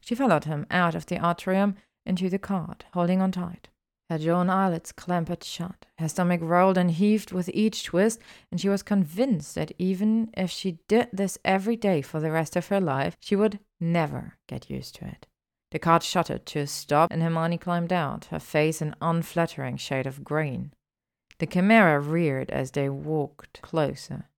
She 0.00 0.14
followed 0.14 0.44
him 0.44 0.66
out 0.70 0.94
of 0.94 1.04
the 1.04 1.16
atrium 1.22 1.76
into 2.06 2.30
the 2.30 2.38
cart, 2.38 2.86
holding 2.94 3.20
on 3.20 3.30
tight. 3.30 3.68
Her 4.08 4.16
jaw 4.16 4.40
and 4.40 4.50
eyelids 4.50 4.90
clamped 4.90 5.44
shut. 5.44 5.84
Her 5.98 6.08
stomach 6.08 6.40
rolled 6.42 6.78
and 6.78 6.90
heaved 6.90 7.30
with 7.30 7.50
each 7.52 7.84
twist, 7.84 8.20
and 8.50 8.58
she 8.58 8.70
was 8.70 8.82
convinced 8.82 9.54
that 9.56 9.72
even 9.78 10.30
if 10.34 10.50
she 10.50 10.78
did 10.88 11.08
this 11.12 11.36
every 11.44 11.76
day 11.76 12.00
for 12.00 12.20
the 12.20 12.30
rest 12.30 12.56
of 12.56 12.68
her 12.68 12.80
life, 12.80 13.18
she 13.20 13.36
would 13.36 13.58
never 13.78 14.38
get 14.48 14.70
used 14.70 14.94
to 14.94 15.04
it. 15.04 15.26
The 15.72 15.78
cart 15.78 16.02
shuddered 16.02 16.46
to 16.46 16.60
a 16.60 16.66
stop, 16.66 17.12
and 17.12 17.22
Hermione 17.22 17.58
climbed 17.58 17.92
out, 17.92 18.26
her 18.26 18.38
face 18.38 18.80
an 18.80 18.96
unflattering 19.02 19.76
shade 19.76 20.06
of 20.06 20.24
green. 20.24 20.72
The 21.42 21.48
chimera 21.48 21.98
reared 21.98 22.52
as 22.52 22.70
they 22.70 22.88
walked 22.88 23.62
closer, 23.62 24.28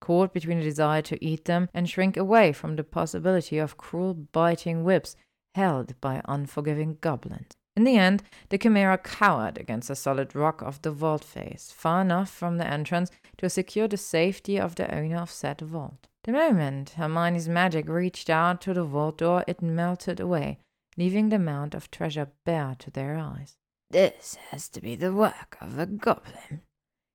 caught 0.00 0.32
between 0.32 0.56
a 0.56 0.62
desire 0.62 1.02
to 1.02 1.22
eat 1.22 1.44
them 1.44 1.68
and 1.74 1.86
shrink 1.86 2.16
away 2.16 2.54
from 2.54 2.76
the 2.76 2.82
possibility 2.82 3.58
of 3.58 3.76
cruel 3.76 4.14
biting 4.14 4.82
whips 4.82 5.16
held 5.54 6.00
by 6.00 6.22
unforgiving 6.24 6.96
goblins. 7.02 7.50
In 7.76 7.84
the 7.84 7.98
end, 7.98 8.22
the 8.48 8.56
Chimera 8.56 8.96
cowered 8.96 9.58
against 9.58 9.88
the 9.88 9.94
solid 9.94 10.34
rock 10.34 10.62
of 10.62 10.80
the 10.80 10.90
vault 10.90 11.24
face, 11.24 11.74
far 11.76 12.00
enough 12.00 12.30
from 12.30 12.56
the 12.56 12.66
entrance 12.66 13.10
to 13.36 13.50
secure 13.50 13.86
the 13.86 13.98
safety 13.98 14.58
of 14.58 14.76
the 14.76 14.90
owner 14.94 15.18
of 15.18 15.30
said 15.30 15.60
vault. 15.60 16.08
The 16.24 16.32
moment 16.32 16.94
Hermione's 16.96 17.50
magic 17.50 17.86
reached 17.86 18.30
out 18.30 18.62
to 18.62 18.72
the 18.72 18.84
vault 18.84 19.18
door, 19.18 19.44
it 19.46 19.60
melted 19.60 20.20
away, 20.20 20.60
leaving 20.96 21.28
the 21.28 21.38
mound 21.38 21.74
of 21.74 21.90
treasure 21.90 22.30
bare 22.46 22.76
to 22.78 22.90
their 22.90 23.18
eyes. 23.18 23.58
This 23.90 24.34
has 24.50 24.68
to 24.70 24.80
be 24.80 24.96
the 24.96 25.12
work 25.12 25.56
of 25.60 25.78
a 25.78 25.86
goblin, 25.86 26.62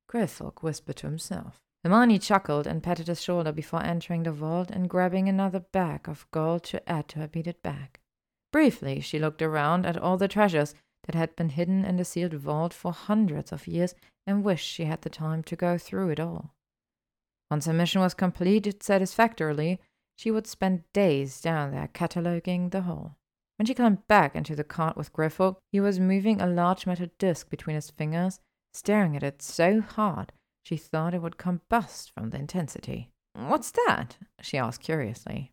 Greythorpe 0.08 0.64
whispered 0.64 0.98
to 0.98 1.08
himself. 1.08 1.60
Hermione 1.84 2.20
chuckled 2.20 2.68
and 2.68 2.84
patted 2.84 3.08
his 3.08 3.22
shoulder 3.22 3.52
before 3.52 3.84
entering 3.84 4.24
the 4.24 4.32
vault 4.32 4.70
and 4.70 4.90
grabbing 4.90 5.28
another 5.28 5.60
bag 5.60 6.08
of 6.08 6.30
gold 6.32 6.64
to 6.66 6.90
add 6.90 7.08
to 7.10 7.20
her 7.20 7.28
beaded 7.28 7.62
bag. 7.62 8.00
Briefly, 8.52 9.00
she 9.00 9.20
looked 9.20 9.42
around 9.42 9.86
at 9.86 9.98
all 9.98 10.18
the 10.18 10.28
treasures 10.28 10.76
that 11.06 11.16
had 11.16 11.36
been 11.36 11.50
hidden 11.50 11.84
in 11.84 11.98
the 11.98 12.06
sealed 12.06 12.34
vault 12.34 12.74
for 12.74 12.92
hundreds 12.92 13.52
of 13.52 13.68
years 13.68 13.96
and 14.28 14.44
wished 14.44 14.68
she 14.68 14.86
had 14.86 15.02
the 15.02 15.10
time 15.10 15.42
to 15.44 15.56
go 15.56 15.78
through 15.78 16.10
it 16.10 16.20
all. 16.20 16.54
Once 17.50 17.66
her 17.66 17.74
mission 17.74 18.02
was 18.02 18.14
completed 18.14 18.84
satisfactorily, 18.84 19.80
she 20.16 20.30
would 20.30 20.48
spend 20.48 20.84
days 20.94 21.42
down 21.42 21.72
there 21.72 21.90
cataloguing 21.94 22.70
the 22.70 22.82
whole. 22.82 23.16
When 23.62 23.68
she 23.68 23.76
climbed 23.76 24.08
back 24.08 24.36
into 24.36 24.56
the 24.56 24.64
cart 24.64 24.98
with 24.98 25.14
Griphook, 25.14 25.58
he 25.72 25.80
was 25.80 26.00
moving 26.00 26.42
a 26.42 26.48
large 26.48 26.88
metal 26.88 27.06
disc 27.20 27.48
between 27.48 27.76
his 27.76 27.92
fingers, 27.92 28.40
staring 28.74 29.16
at 29.16 29.22
it 29.22 29.44
so 29.44 29.82
hard 29.82 30.34
she 30.64 30.78
thought 30.78 31.14
it 31.14 31.22
would 31.22 31.38
combust 31.38 32.10
from 32.10 32.32
the 32.32 32.40
intensity. 32.40 33.12
What's 33.36 33.70
that? 33.86 34.18
she 34.42 34.58
asked 34.58 34.82
curiously. 34.82 35.52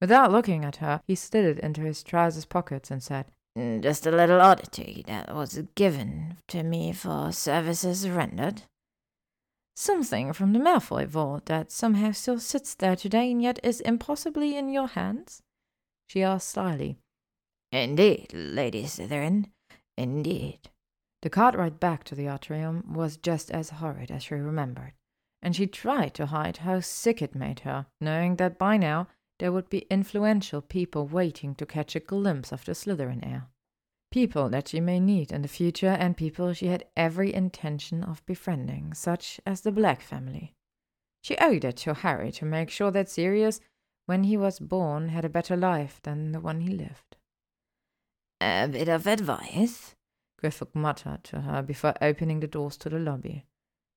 Without 0.00 0.30
looking 0.30 0.64
at 0.64 0.76
her, 0.76 1.00
he 1.08 1.16
slid 1.16 1.46
it 1.46 1.58
into 1.58 1.80
his 1.80 2.04
trousers 2.04 2.44
pockets 2.44 2.92
and 2.92 3.02
said, 3.02 3.26
mm, 3.58 3.82
Just 3.82 4.06
a 4.06 4.12
little 4.12 4.40
oddity 4.40 5.02
that 5.08 5.34
was 5.34 5.60
given 5.74 6.36
to 6.46 6.62
me 6.62 6.92
for 6.92 7.32
services 7.32 8.08
rendered. 8.08 8.62
Something 9.74 10.32
from 10.32 10.52
the 10.52 10.60
Malfoy 10.60 11.08
vault 11.08 11.46
that 11.46 11.72
somehow 11.72 12.12
still 12.12 12.38
sits 12.38 12.76
there 12.76 12.94
today 12.94 13.32
and 13.32 13.42
yet 13.42 13.58
is 13.64 13.80
impossibly 13.80 14.56
in 14.56 14.68
your 14.68 14.86
hands? 14.86 15.42
She 16.06 16.22
asked 16.22 16.50
slyly. 16.50 17.00
Indeed, 17.70 18.32
Lady 18.32 18.84
Slytherin, 18.84 19.50
indeed. 19.96 20.70
The 21.20 21.30
cart 21.30 21.54
ride 21.54 21.80
back 21.80 22.04
to 22.04 22.14
the 22.14 22.28
atrium 22.28 22.94
was 22.94 23.16
just 23.16 23.50
as 23.50 23.70
horrid 23.70 24.10
as 24.10 24.22
she 24.22 24.34
remembered, 24.34 24.94
and 25.42 25.54
she 25.54 25.66
tried 25.66 26.14
to 26.14 26.26
hide 26.26 26.58
how 26.58 26.80
sick 26.80 27.20
it 27.20 27.34
made 27.34 27.60
her, 27.60 27.86
knowing 28.00 28.36
that 28.36 28.58
by 28.58 28.76
now 28.76 29.08
there 29.38 29.52
would 29.52 29.68
be 29.68 29.86
influential 29.90 30.62
people 30.62 31.06
waiting 31.06 31.54
to 31.56 31.66
catch 31.66 31.94
a 31.94 32.00
glimpse 32.00 32.52
of 32.52 32.64
the 32.64 32.72
Slytherin 32.72 33.24
heir. 33.24 33.48
People 34.10 34.48
that 34.48 34.68
she 34.68 34.80
may 34.80 34.98
need 34.98 35.30
in 35.30 35.42
the 35.42 35.48
future, 35.48 35.96
and 35.98 36.16
people 36.16 36.54
she 36.54 36.68
had 36.68 36.86
every 36.96 37.34
intention 37.34 38.02
of 38.02 38.24
befriending, 38.24 38.94
such 38.94 39.40
as 39.44 39.60
the 39.60 39.72
Black 39.72 40.00
family. 40.00 40.54
She 41.22 41.36
owed 41.36 41.64
it 41.64 41.76
to 41.78 41.92
Harry 41.92 42.32
to 42.32 42.46
make 42.46 42.70
sure 42.70 42.90
that 42.92 43.10
Sirius, 43.10 43.60
when 44.06 44.24
he 44.24 44.38
was 44.38 44.58
born, 44.58 45.08
had 45.08 45.26
a 45.26 45.28
better 45.28 45.56
life 45.56 46.00
than 46.02 46.32
the 46.32 46.40
one 46.40 46.62
he 46.62 46.70
lived. 46.70 47.17
A 48.40 48.68
bit 48.68 48.88
of 48.88 49.06
advice? 49.06 49.94
Griphook 50.40 50.74
muttered 50.74 51.24
to 51.24 51.40
her 51.40 51.62
before 51.62 51.94
opening 52.00 52.40
the 52.40 52.46
doors 52.46 52.76
to 52.78 52.88
the 52.88 52.98
lobby. 52.98 53.44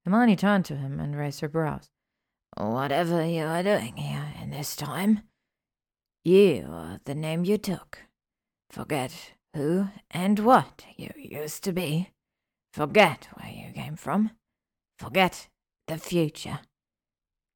Hermione 0.04 0.36
turned 0.36 0.66
to 0.66 0.76
him 0.76 1.00
and 1.00 1.16
raised 1.16 1.42
her 1.42 1.48
brows. 1.48 1.90
Whatever 2.58 3.26
you 3.26 3.44
are 3.44 3.64
doing 3.64 3.98
here 3.98 4.34
in 4.42 4.50
this 4.50 4.76
time, 4.76 5.22
you 6.26 6.68
are 6.70 7.00
the 7.06 7.16
name 7.16 7.46
you 7.46 7.58
took. 7.58 8.00
Forget 8.72 9.34
who 9.56 9.90
and 10.10 10.40
what 10.40 10.86
you 10.98 11.12
used 11.16 11.64
to 11.66 11.72
be. 11.72 12.10
Forget 12.74 13.28
where 13.36 13.52
you 13.52 13.74
came 13.74 13.96
from. 13.96 14.32
Forget 14.98 15.48
the 15.88 15.98
future. 15.98 16.60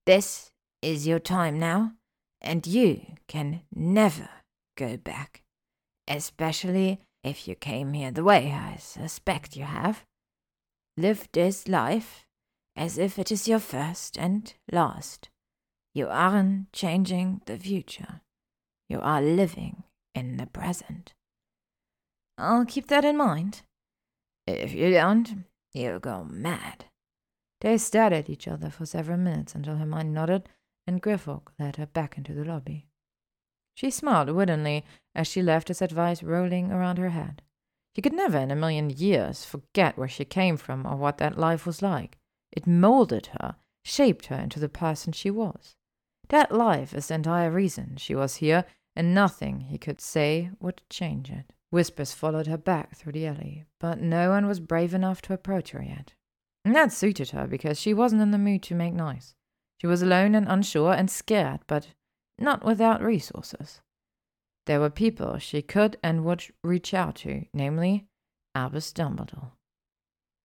This 0.05 0.51
is 0.81 1.07
your 1.07 1.19
time 1.19 1.57
now, 1.57 1.93
and 2.41 2.67
you 2.67 3.01
can 3.27 3.61
never 3.73 4.29
go 4.77 4.97
back, 4.97 5.41
especially 6.07 6.99
if 7.23 7.47
you 7.47 7.55
came 7.55 7.93
here 7.93 8.11
the 8.11 8.23
way 8.23 8.51
I 8.51 8.77
suspect 8.77 9.55
you 9.55 9.63
have. 9.63 10.03
Live 10.97 11.27
this 11.33 11.67
life 11.67 12.25
as 12.75 12.97
if 12.97 13.17
it 13.17 13.31
is 13.31 13.47
your 13.47 13.59
first 13.59 14.17
and 14.17 14.53
last. 14.71 15.29
You 15.93 16.07
aren't 16.07 16.71
changing 16.73 17.41
the 17.45 17.57
future. 17.57 18.21
You 18.89 18.99
are 19.01 19.21
living 19.21 19.83
in 20.13 20.37
the 20.37 20.45
present. 20.45 21.13
I'll 22.37 22.65
keep 22.65 22.87
that 22.87 23.05
in 23.05 23.17
mind. 23.17 23.63
If 24.45 24.73
you 24.73 24.91
don't, 24.91 25.45
you'll 25.73 25.99
go 25.99 26.23
mad. 26.23 26.85
They 27.61 27.77
stared 27.77 28.13
at 28.13 28.29
each 28.29 28.47
other 28.47 28.69
for 28.69 28.85
several 28.85 29.17
minutes 29.17 29.55
until 29.55 29.77
Hermione 29.77 30.09
nodded 30.09 30.49
and 30.85 31.01
Griphook 31.01 31.51
led 31.57 31.77
her 31.77 31.87
back 31.87 32.17
into 32.17 32.33
the 32.33 32.43
lobby. 32.43 32.85
She 33.75 33.91
smiled 33.91 34.29
woodenly 34.29 34.85
as 35.13 35.27
she 35.27 35.41
left 35.43 35.67
his 35.67 35.81
advice 35.81 36.23
rolling 36.23 36.71
around 36.71 36.97
her 36.97 37.09
head. 37.09 37.41
She 37.95 38.01
could 38.01 38.13
never 38.13 38.37
in 38.37 38.51
a 38.51 38.55
million 38.55 38.89
years 38.89 39.45
forget 39.45 39.97
where 39.97 40.07
she 40.07 40.25
came 40.25 40.57
from 40.57 40.85
or 40.85 40.95
what 40.95 41.17
that 41.19 41.37
life 41.37 41.65
was 41.65 41.81
like. 41.81 42.17
It 42.51 42.65
molded 42.65 43.27
her, 43.39 43.55
shaped 43.83 44.27
her 44.27 44.35
into 44.35 44.59
the 44.59 44.69
person 44.69 45.13
she 45.13 45.29
was. 45.29 45.75
That 46.29 46.51
life 46.51 46.93
is 46.93 47.07
the 47.07 47.15
entire 47.15 47.51
reason 47.51 47.97
she 47.97 48.15
was 48.15 48.37
here, 48.37 48.65
and 48.95 49.13
nothing 49.13 49.61
he 49.61 49.77
could 49.77 50.01
say 50.01 50.49
would 50.59 50.81
change 50.89 51.29
it. 51.29 51.53
Whispers 51.69 52.13
followed 52.13 52.47
her 52.47 52.57
back 52.57 52.95
through 52.95 53.11
the 53.11 53.27
alley, 53.27 53.65
but 53.79 53.99
no 53.99 54.29
one 54.29 54.47
was 54.47 54.59
brave 54.59 54.93
enough 54.93 55.21
to 55.23 55.33
approach 55.33 55.71
her 55.71 55.83
yet. 55.83 56.13
That 56.63 56.91
suited 56.91 57.31
her 57.31 57.45
because 57.45 57.79
she 57.79 57.93
wasn't 57.93 58.21
in 58.21 58.31
the 58.31 58.37
mood 58.37 58.63
to 58.63 58.75
make 58.75 58.93
noise. 58.93 59.35
She 59.79 59.87
was 59.87 60.01
alone 60.01 60.33
and 60.33 60.47
unsure 60.47 60.93
and 60.93 61.11
scared, 61.11 61.59
but 61.67 61.89
not 62.37 62.63
without 62.63 63.01
resources. 63.01 63.81
There 64.65 64.79
were 64.79 64.89
people 64.89 65.37
she 65.37 65.61
could 65.61 65.97
and 66.03 66.25
would 66.25 66.45
reach 66.63 66.93
out 66.93 67.15
to, 67.17 67.45
namely 67.53 68.07
Albus 68.55 68.91
Dumbledore. 68.91 69.51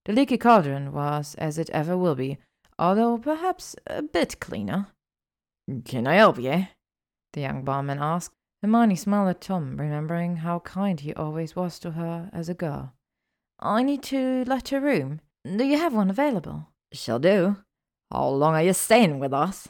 The 0.05 0.12
leaky 0.12 0.38
cauldron 0.38 0.93
was 0.93 1.34
as 1.36 1.59
it 1.59 1.70
ever 1.70 1.97
will 1.97 2.14
be, 2.14 2.38
although 2.78 3.18
perhaps 3.18 3.76
a 3.86 4.03
bit 4.03 4.41
cleaner. 4.41 4.88
Can 5.84 6.07
I 6.07 6.14
help 6.14 6.38
you? 6.38 6.66
The 7.32 7.41
young 7.41 7.62
barman 7.64 7.99
asked. 7.99 8.32
Hermione 8.62 8.97
smiled 8.97 9.28
at 9.28 9.41
Tom, 9.41 9.76
remembering 9.78 10.36
how 10.36 10.59
kind 10.61 11.01
he 11.01 11.14
always 11.14 11.57
was 11.57 11.78
to 11.78 11.93
her 11.93 12.28
as 12.32 12.49
a 12.49 12.55
girl. 12.55 12.93
I 13.59 13.82
need 13.82 14.03
to 14.05 14.45
let 14.47 14.72
a 14.72 14.80
room. 14.80 15.20
Do 15.45 15.64
you 15.64 15.78
have 15.78 15.95
one 15.95 16.11
available? 16.11 16.68
Shall 16.93 17.18
do. 17.18 17.57
How 18.11 18.28
long 18.28 18.55
are 18.55 18.62
you 18.62 18.72
staying 18.72 19.18
with 19.18 19.32
us? 19.32 19.68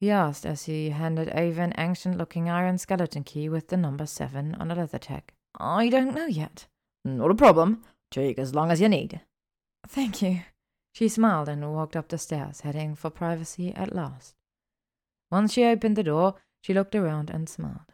He 0.00 0.10
asked 0.10 0.46
as 0.46 0.64
he 0.64 0.90
handed 0.90 1.28
over 1.30 1.60
an 1.60 1.74
ancient 1.76 2.16
looking 2.16 2.48
iron 2.48 2.78
skeleton 2.78 3.24
key 3.24 3.48
with 3.48 3.68
the 3.68 3.76
number 3.76 4.06
seven 4.06 4.54
on 4.56 4.70
a 4.70 4.74
leather 4.74 4.98
tag. 4.98 5.32
I 5.58 5.88
don't 5.88 6.14
know 6.14 6.26
yet. 6.26 6.66
Not 7.04 7.30
a 7.30 7.34
problem. 7.34 7.82
Take 8.10 8.38
as 8.38 8.54
long 8.54 8.70
as 8.70 8.80
you 8.80 8.88
need. 8.88 9.20
Thank 9.86 10.22
you. 10.22 10.42
She 10.92 11.08
smiled 11.08 11.48
and 11.48 11.72
walked 11.72 11.96
up 11.96 12.08
the 12.08 12.18
stairs, 12.18 12.60
heading 12.60 12.94
for 12.94 13.10
privacy 13.10 13.74
at 13.74 13.94
last. 13.94 14.34
Once 15.30 15.52
she 15.52 15.64
opened 15.64 15.96
the 15.96 16.02
door, 16.02 16.34
she 16.60 16.74
looked 16.74 16.94
around 16.94 17.30
and 17.30 17.48
smiled. 17.48 17.92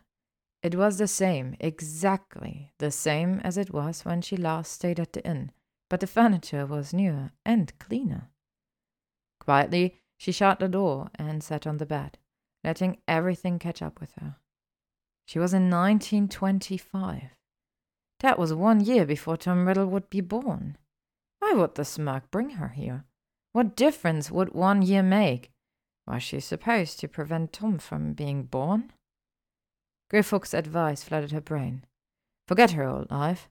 It 0.63 0.75
was 0.75 0.97
the 0.97 1.09
same, 1.09 1.57
exactly 1.61 2.73
the 2.79 2.91
same 2.91 3.41
as 3.41 3.59
it 3.59 3.73
was 3.73 4.05
when 4.05 4.23
she 4.23 4.37
last 4.37 4.73
stayed 4.73 4.99
at 4.99 5.13
the 5.13 5.25
inn, 5.27 5.53
but 5.91 6.01
the 6.01 6.07
furniture 6.07 6.65
was 6.65 6.95
newer 6.95 7.33
and 7.45 7.79
cleaner. 7.79 8.31
Quietly, 9.41 10.01
she 10.17 10.33
shut 10.33 10.61
the 10.61 10.69
door 10.69 11.09
and 11.17 11.43
sat 11.43 11.67
on 11.67 11.79
the 11.79 11.87
bed, 11.87 12.19
letting 12.63 12.99
everything 13.07 13.59
catch 13.59 13.83
up 13.83 14.01
with 14.01 14.13
her. 14.21 14.37
She 15.27 15.39
was 15.39 15.55
in 15.55 15.71
1925. 15.71 17.23
That 18.21 18.39
was 18.39 18.55
one 18.55 18.81
year 18.81 19.05
before 19.05 19.37
Tom 19.37 19.67
Riddle 19.67 19.87
would 19.87 20.09
be 20.11 20.21
born. 20.21 20.79
Why 21.41 21.53
would 21.53 21.75
the 21.75 21.83
Smurg 21.83 22.23
bring 22.31 22.51
her 22.51 22.69
here? 22.69 23.05
What 23.53 23.77
difference 23.77 24.31
would 24.31 24.55
one 24.55 24.83
year 24.83 25.03
make? 25.03 25.51
Was 26.07 26.23
she 26.23 26.41
supposed 26.41 27.01
to 27.01 27.09
prevent 27.09 27.53
Tom 27.53 27.79
from 27.79 28.13
being 28.13 28.45
born? 28.45 28.93
Griphook's 30.13 30.55
advice 30.55 31.03
flooded 31.03 31.33
her 31.33 31.41
brain. 31.41 31.85
Forget 32.47 32.73
her 32.73 32.85
old 32.85 33.11
life. 33.11 33.49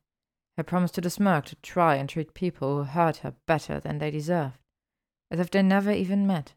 Her 0.58 0.64
promise 0.64 0.92
to 0.92 1.02
the 1.02 1.10
Smurg 1.10 1.46
to 1.46 1.56
try 1.58 1.96
and 1.96 2.08
treat 2.08 2.34
people 2.34 2.78
who 2.78 2.84
hurt 2.84 3.18
her 3.18 3.34
better 3.48 3.80
than 3.80 3.98
they 3.98 4.12
deserved, 4.12 4.60
as 5.34 5.40
if 5.40 5.50
they 5.50 5.64
never 5.64 5.92
even 5.92 6.28
met. 6.28 6.54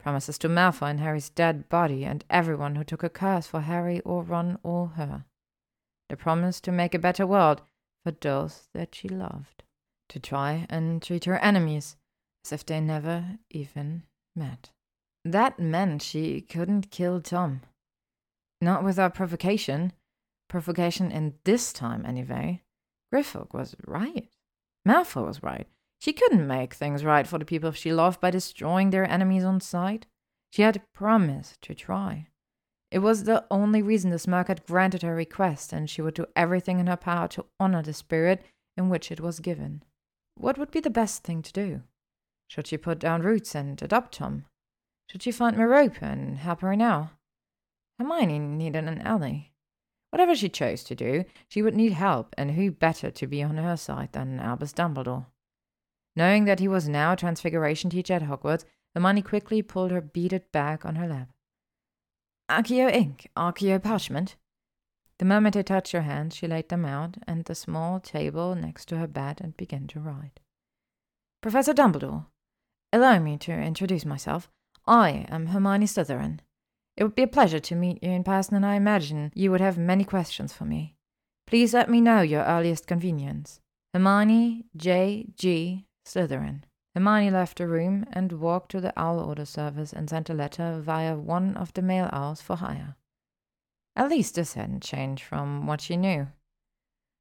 Promises 0.00 0.38
to 0.38 0.48
Malfoy 0.48 0.90
and 0.90 1.00
Harry's 1.00 1.28
dead 1.28 1.68
body 1.68 2.04
and 2.04 2.24
everyone 2.30 2.74
who 2.74 2.84
took 2.84 3.02
a 3.02 3.10
curse 3.10 3.46
for 3.46 3.60
Harry 3.60 4.00
or 4.00 4.22
Ron 4.22 4.58
or 4.62 4.88
her. 4.88 5.26
The 6.08 6.16
promise 6.16 6.60
to 6.62 6.72
make 6.72 6.94
a 6.94 6.98
better 6.98 7.26
world 7.26 7.60
for 8.02 8.12
those 8.12 8.68
that 8.74 8.94
she 8.94 9.08
loved. 9.08 9.62
To 10.08 10.18
try 10.18 10.66
and 10.70 11.02
treat 11.02 11.26
her 11.26 11.38
enemies 11.38 11.96
as 12.44 12.52
if 12.52 12.66
they 12.66 12.80
never 12.80 13.38
even 13.50 14.04
met. 14.34 14.70
That 15.24 15.58
meant 15.58 16.02
she 16.02 16.40
couldn't 16.40 16.90
kill 16.90 17.20
Tom. 17.20 17.62
Not 18.60 18.84
without 18.84 19.14
provocation. 19.14 19.92
Provocation 20.48 21.10
in 21.10 21.34
this 21.44 21.72
time, 21.72 22.04
anyway. 22.06 22.62
Griphook 23.12 23.52
was 23.52 23.74
right. 23.86 24.28
Malfoy 24.86 25.26
was 25.26 25.42
right. 25.42 25.66
She 26.04 26.12
couldn't 26.12 26.46
make 26.46 26.74
things 26.74 27.02
right 27.02 27.26
for 27.26 27.38
the 27.38 27.46
people 27.46 27.72
she 27.72 27.90
loved 27.90 28.20
by 28.20 28.30
destroying 28.30 28.90
their 28.90 29.10
enemies 29.10 29.42
on 29.42 29.58
sight. 29.62 30.04
She 30.50 30.60
had 30.60 30.82
promised 30.92 31.62
to 31.62 31.74
try. 31.74 32.26
It 32.90 32.98
was 32.98 33.24
the 33.24 33.46
only 33.50 33.80
reason 33.80 34.10
the 34.10 34.18
Smurg 34.18 34.48
had 34.48 34.66
granted 34.66 35.00
her 35.00 35.14
request, 35.14 35.72
and 35.72 35.88
she 35.88 36.02
would 36.02 36.12
do 36.12 36.26
everything 36.36 36.78
in 36.78 36.88
her 36.88 36.98
power 36.98 37.26
to 37.28 37.46
honor 37.58 37.80
the 37.80 37.94
spirit 37.94 38.44
in 38.76 38.90
which 38.90 39.10
it 39.10 39.18
was 39.18 39.40
given. 39.40 39.82
What 40.34 40.58
would 40.58 40.70
be 40.70 40.80
the 40.80 40.90
best 40.90 41.22
thing 41.22 41.40
to 41.40 41.52
do? 41.54 41.80
Should 42.48 42.66
she 42.66 42.76
put 42.76 42.98
down 42.98 43.22
roots 43.22 43.54
and 43.54 43.80
adopt 43.80 44.12
Tom? 44.12 44.44
Should 45.08 45.22
she 45.22 45.32
find 45.32 45.56
Merope 45.56 46.02
and 46.02 46.36
help 46.36 46.60
her 46.60 46.76
now? 46.76 47.12
Hermione 47.98 48.40
needed 48.40 48.84
an 48.84 49.00
ally. 49.00 49.52
Whatever 50.10 50.34
she 50.34 50.50
chose 50.50 50.84
to 50.84 50.94
do, 50.94 51.24
she 51.48 51.62
would 51.62 51.74
need 51.74 51.94
help, 51.94 52.34
and 52.36 52.50
who 52.50 52.70
better 52.70 53.10
to 53.10 53.26
be 53.26 53.42
on 53.42 53.56
her 53.56 53.78
side 53.78 54.12
than 54.12 54.38
Albus 54.38 54.74
Dumbledore? 54.74 55.28
Knowing 56.16 56.44
that 56.44 56.60
he 56.60 56.68
was 56.68 56.88
now 56.88 57.12
a 57.12 57.16
Transfiguration 57.16 57.90
teacher 57.90 58.14
at 58.14 58.22
Hogwarts, 58.22 58.64
Hermione 58.94 59.22
quickly 59.22 59.62
pulled 59.62 59.90
her 59.90 60.00
beaded 60.00 60.50
bag 60.52 60.86
on 60.86 60.96
her 60.96 61.08
lap. 61.08 61.30
Accio 62.48 62.92
ink, 62.92 63.28
Accio 63.36 63.82
parchment. 63.82 64.36
The 65.18 65.24
moment 65.24 65.54
he 65.54 65.62
touched 65.62 65.92
her 65.92 66.02
hands, 66.02 66.36
she 66.36 66.46
laid 66.46 66.68
them 66.68 66.84
out 66.84 67.16
and 67.26 67.44
the 67.44 67.54
small 67.54 68.00
table 68.00 68.54
next 68.54 68.86
to 68.86 68.98
her 68.98 69.06
bed 69.06 69.40
and 69.42 69.56
began 69.56 69.86
to 69.88 70.00
write. 70.00 70.40
Professor 71.40 71.72
Dumbledore, 71.72 72.26
allow 72.92 73.18
me 73.18 73.36
to 73.38 73.52
introduce 73.52 74.04
myself. 74.04 74.50
I 74.86 75.26
am 75.28 75.46
Hermione 75.46 75.86
Slytherin. 75.86 76.40
It 76.96 77.04
would 77.04 77.14
be 77.14 77.22
a 77.22 77.28
pleasure 77.28 77.58
to 77.58 77.74
meet 77.74 78.02
you 78.02 78.10
in 78.10 78.22
person, 78.22 78.54
and 78.54 78.64
I 78.64 78.74
imagine 78.76 79.32
you 79.34 79.50
would 79.50 79.60
have 79.60 79.78
many 79.78 80.04
questions 80.04 80.52
for 80.52 80.64
me. 80.64 80.96
Please 81.46 81.74
let 81.74 81.90
me 81.90 82.00
know 82.00 82.20
your 82.20 82.44
earliest 82.44 82.86
convenience. 82.86 83.60
Hermione 83.92 84.66
J. 84.76 85.26
G. 85.36 85.86
Slytherin. 86.04 86.62
Hermione 86.94 87.30
left 87.30 87.58
the 87.58 87.66
room 87.66 88.04
and 88.12 88.32
walked 88.32 88.70
to 88.70 88.80
the 88.80 88.92
owl 88.96 89.18
order 89.18 89.44
service 89.44 89.92
and 89.92 90.08
sent 90.08 90.30
a 90.30 90.34
letter 90.34 90.80
via 90.80 91.16
one 91.16 91.56
of 91.56 91.72
the 91.74 91.82
mail 91.82 92.08
owls 92.12 92.40
for 92.40 92.56
hire. 92.56 92.96
At 93.96 94.10
least 94.10 94.34
this 94.34 94.54
hadn't 94.54 94.82
changed 94.82 95.24
from 95.24 95.66
what 95.66 95.80
she 95.80 95.96
knew. 95.96 96.28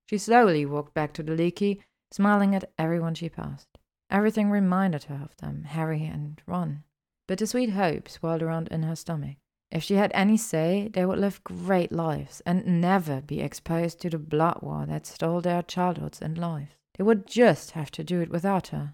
She 0.09 0.17
slowly 0.17 0.65
walked 0.65 0.93
back 0.93 1.13
to 1.13 1.23
the 1.23 1.33
leaky, 1.33 1.81
smiling 2.11 2.53
at 2.53 2.71
everyone 2.77 3.15
she 3.15 3.29
passed. 3.29 3.79
Everything 4.09 4.51
reminded 4.51 5.05
her 5.05 5.21
of 5.23 5.35
them, 5.37 5.63
Harry 5.63 6.05
and 6.05 6.41
Ron. 6.45 6.83
Bittersweet 7.27 7.71
hope 7.71 8.09
swirled 8.09 8.43
around 8.43 8.67
in 8.67 8.83
her 8.83 8.95
stomach. 8.95 9.37
If 9.71 9.81
she 9.81 9.95
had 9.95 10.11
any 10.13 10.37
say, 10.37 10.89
they 10.93 11.05
would 11.05 11.17
live 11.17 11.43
great 11.43 11.91
lives 11.91 12.41
and 12.45 12.79
never 12.79 13.21
be 13.21 13.39
exposed 13.39 14.01
to 14.01 14.09
the 14.09 14.19
blood 14.19 14.59
war 14.61 14.85
that 14.85 15.07
stole 15.07 15.41
their 15.41 15.63
childhoods 15.63 16.21
and 16.21 16.37
lives. 16.37 16.75
They 16.97 17.03
would 17.03 17.27
just 17.27 17.71
have 17.71 17.91
to 17.91 18.03
do 18.03 18.21
it 18.21 18.29
without 18.29 18.67
her. 18.67 18.93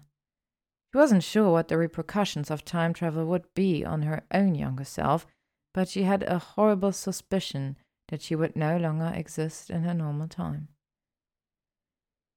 She 0.92 0.98
wasn't 0.98 1.22
sure 1.22 1.50
what 1.50 1.68
the 1.68 1.78
repercussions 1.78 2.50
of 2.50 2.64
time 2.64 2.92
travel 2.92 3.24
would 3.26 3.54
be 3.54 3.84
on 3.84 4.02
her 4.02 4.22
own 4.32 4.54
younger 4.54 4.84
self, 4.84 5.26
but 5.72 5.88
she 5.88 6.02
had 6.02 6.22
a 6.24 6.38
horrible 6.38 6.92
suspicion 6.92 7.76
that 8.08 8.22
she 8.22 8.34
would 8.34 8.56
no 8.56 8.76
longer 8.76 9.12
exist 9.14 9.70
in 9.70 9.84
her 9.84 9.94
normal 9.94 10.26
time. 10.26 10.68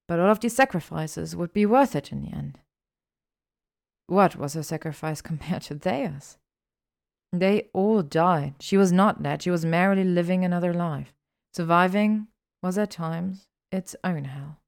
But 0.06 0.20
all 0.20 0.30
of 0.30 0.40
these 0.40 0.54
sacrifices 0.54 1.34
would 1.34 1.52
be 1.52 1.66
worth 1.66 1.96
it 1.96 2.12
in 2.12 2.22
the 2.22 2.32
end. 2.32 2.58
What 4.06 4.36
was 4.36 4.54
her 4.54 4.62
sacrifice 4.62 5.20
compared 5.30 5.62
to 5.62 5.74
theirs? 5.74 6.38
They 7.32 7.70
all 7.72 8.02
died. 8.02 8.54
She 8.60 8.76
was 8.76 8.92
not 8.92 9.22
dead. 9.22 9.42
She 9.42 9.50
was 9.50 9.64
merely 9.64 10.04
living 10.04 10.44
another 10.44 10.72
life. 10.72 11.12
Surviving 11.52 12.28
was 12.62 12.78
at 12.78 12.92
times 12.92 13.46
its 13.72 13.96
own 14.04 14.24
hell. 14.24 14.60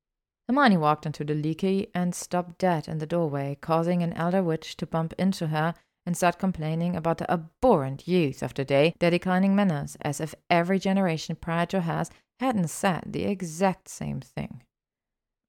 Hermione 0.48 0.76
walked 0.76 1.06
into 1.06 1.24
the 1.24 1.34
leaky 1.34 1.88
and 1.92 2.14
stopped 2.14 2.58
dead 2.58 2.86
in 2.86 2.98
the 2.98 3.06
doorway, 3.06 3.58
causing 3.60 4.02
an 4.02 4.12
elder 4.12 4.42
witch 4.42 4.76
to 4.76 4.86
bump 4.86 5.12
into 5.18 5.48
her 5.48 5.74
and 6.06 6.16
start 6.16 6.38
complaining 6.38 6.94
about 6.94 7.18
the 7.18 7.30
abhorrent 7.30 8.06
youth 8.06 8.42
of 8.42 8.54
the 8.54 8.64
day, 8.64 8.94
their 9.00 9.10
declining 9.10 9.56
manners, 9.56 9.96
as 10.02 10.20
if 10.20 10.36
every 10.48 10.78
generation 10.78 11.34
prior 11.34 11.66
to 11.66 11.80
hers 11.80 12.10
hadn't 12.38 12.68
said 12.68 13.02
the 13.06 13.24
exact 13.24 13.88
same 13.88 14.20
thing. 14.20 14.62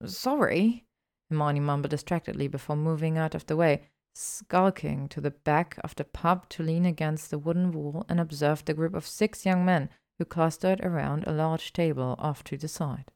Sorry, 0.04 0.86
Hermione 1.30 1.60
mumbled 1.60 1.92
distractedly 1.92 2.48
before 2.48 2.76
moving 2.76 3.20
out 3.20 3.36
of 3.36 3.46
the 3.46 3.56
way, 3.56 3.84
skulking 4.16 5.08
to 5.10 5.22
the 5.22 5.32
back 5.32 5.78
of 5.84 5.94
the 5.94 6.06
pub 6.06 6.50
to 6.50 6.64
lean 6.64 6.88
against 6.88 7.30
the 7.30 7.38
wooden 7.38 7.72
wall 7.72 8.04
and 8.10 8.20
observe 8.20 8.66
the 8.66 8.74
group 8.74 8.96
of 8.96 9.06
six 9.06 9.46
young 9.46 9.64
men 9.64 9.90
who 10.18 10.26
clustered 10.26 10.84
around 10.84 11.24
a 11.28 11.32
large 11.32 11.72
table 11.72 12.16
off 12.18 12.44
to 12.46 12.58
the 12.58 12.68
side. 12.68 13.12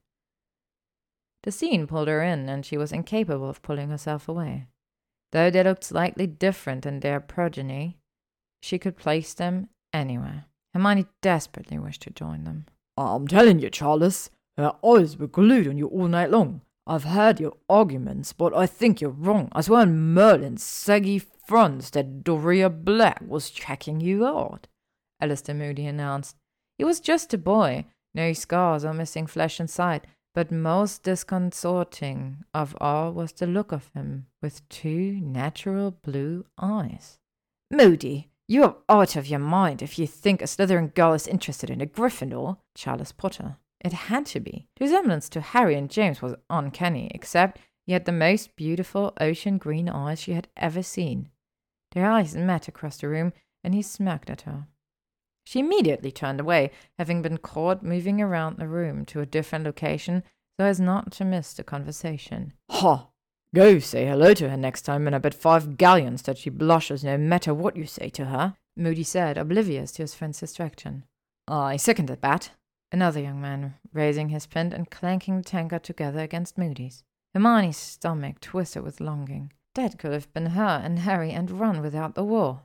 The 1.42 1.52
scene 1.52 1.86
pulled 1.86 2.08
her 2.08 2.22
in, 2.22 2.48
and 2.48 2.64
she 2.64 2.76
was 2.76 2.92
incapable 2.92 3.48
of 3.48 3.62
pulling 3.62 3.90
herself 3.90 4.28
away. 4.28 4.66
Though 5.32 5.50
they 5.50 5.64
looked 5.64 5.84
slightly 5.84 6.26
different 6.26 6.84
than 6.84 7.00
their 7.00 7.18
progeny, 7.18 7.98
she 8.60 8.78
could 8.78 8.96
place 8.96 9.34
them 9.34 9.68
anywhere. 9.92 10.44
Hermione 10.74 11.06
desperately 11.20 11.78
wished 11.78 12.02
to 12.02 12.10
join 12.10 12.44
them. 12.44 12.66
I'm 12.96 13.26
telling 13.26 13.58
you, 13.58 13.70
Charles, 13.70 14.30
her 14.56 14.74
eyes 14.84 15.16
were 15.16 15.26
glued 15.26 15.66
on 15.66 15.78
you 15.78 15.88
all 15.88 16.08
night 16.08 16.30
long. 16.30 16.60
I've 16.86 17.04
heard 17.04 17.40
your 17.40 17.54
arguments, 17.68 18.32
but 18.32 18.54
I 18.54 18.66
think 18.66 19.00
you're 19.00 19.10
wrong. 19.10 19.48
I 19.52 19.62
swear 19.62 19.82
on 19.82 20.14
Merlin's 20.14 20.62
saggy 20.62 21.18
fronts 21.18 21.90
that 21.90 22.22
Dorea 22.22 22.68
Black 22.70 23.22
was 23.26 23.50
checking 23.50 24.00
you 24.00 24.26
out, 24.26 24.68
Alastor 25.22 25.56
Moody 25.56 25.86
announced. 25.86 26.36
He 26.78 26.84
was 26.84 27.00
just 27.00 27.32
a 27.34 27.38
boy, 27.38 27.86
no 28.14 28.32
scars 28.32 28.84
or 28.84 28.92
missing 28.94 29.26
flesh 29.26 29.60
in 29.60 29.68
sight, 29.68 30.06
but 30.34 30.50
most 30.50 31.02
disconcerting 31.02 32.44
of 32.54 32.76
all 32.80 33.12
was 33.12 33.32
the 33.32 33.46
look 33.46 33.72
of 33.72 33.90
him 33.94 34.26
with 34.40 34.66
two 34.68 35.18
natural 35.20 35.90
blue 35.90 36.44
eyes. 36.58 37.18
Moody, 37.70 38.30
you're 38.48 38.76
out 38.88 39.16
of 39.16 39.26
your 39.26 39.38
mind 39.38 39.82
if 39.82 39.98
you 39.98 40.06
think 40.06 40.42
a 40.42 40.46
Slytherin 40.46 40.94
girl 40.94 41.12
is 41.12 41.26
interested 41.26 41.70
in 41.70 41.80
a 41.80 41.86
Gryffindor, 41.86 42.58
Charles 42.74 43.12
Potter. 43.12 43.56
It 43.80 43.92
had 43.92 44.26
to 44.26 44.40
be. 44.40 44.68
The 44.76 44.84
resemblance 44.84 45.28
to 45.30 45.40
Harry 45.40 45.74
and 45.74 45.90
James 45.90 46.22
was 46.22 46.34
uncanny, 46.50 47.10
except 47.14 47.58
he 47.84 47.92
had 47.92 48.04
the 48.04 48.12
most 48.12 48.54
beautiful 48.54 49.12
ocean 49.20 49.58
green 49.58 49.88
eyes 49.88 50.20
she 50.20 50.32
had 50.32 50.48
ever 50.56 50.82
seen. 50.82 51.30
Their 51.92 52.10
eyes 52.10 52.36
met 52.36 52.68
across 52.68 52.98
the 52.98 53.08
room, 53.08 53.32
and 53.64 53.74
he 53.74 53.82
smirked 53.82 54.30
at 54.30 54.42
her. 54.42 54.66
She 55.44 55.60
immediately 55.60 56.12
turned 56.12 56.40
away, 56.40 56.70
having 56.98 57.22
been 57.22 57.38
caught 57.38 57.82
moving 57.82 58.20
around 58.20 58.56
the 58.56 58.68
room 58.68 59.04
to 59.06 59.20
a 59.20 59.26
different 59.26 59.64
location 59.64 60.22
so 60.58 60.66
as 60.66 60.78
not 60.80 61.10
to 61.12 61.24
miss 61.24 61.54
the 61.54 61.64
conversation. 61.64 62.52
Ha! 62.70 63.08
Go 63.54 63.78
say 63.78 64.06
hello 64.06 64.32
to 64.34 64.48
her 64.48 64.56
next 64.56 64.82
time, 64.82 65.06
and 65.06 65.14
I 65.14 65.18
bet 65.18 65.34
five 65.34 65.76
galleons 65.76 66.22
that 66.22 66.38
she 66.38 66.50
blushes 66.50 67.04
no 67.04 67.18
matter 67.18 67.52
what 67.52 67.76
you 67.76 67.86
say 67.86 68.08
to 68.10 68.26
her, 68.26 68.54
Moody 68.76 69.02
said, 69.02 69.36
oblivious 69.36 69.92
to 69.92 70.02
his 70.02 70.14
friend's 70.14 70.40
distraction. 70.40 71.04
I 71.46 71.76
second 71.76 72.08
that, 72.08 72.50
Another 72.92 73.20
young 73.20 73.40
man, 73.40 73.74
raising 73.94 74.28
his 74.28 74.46
pint 74.46 74.74
and 74.74 74.90
clanking 74.90 75.38
the 75.38 75.42
tankard 75.42 75.82
together 75.82 76.20
against 76.20 76.58
Moody's. 76.58 77.04
Hermione's 77.32 77.78
stomach 77.78 78.38
twisted 78.40 78.82
with 78.82 79.00
longing. 79.00 79.52
That 79.74 79.98
could 79.98 80.12
have 80.12 80.30
been 80.34 80.46
her 80.46 80.82
and 80.84 80.98
Harry 80.98 81.30
and 81.30 81.50
Ron 81.50 81.80
without 81.80 82.14
the 82.14 82.24
war. 82.24 82.62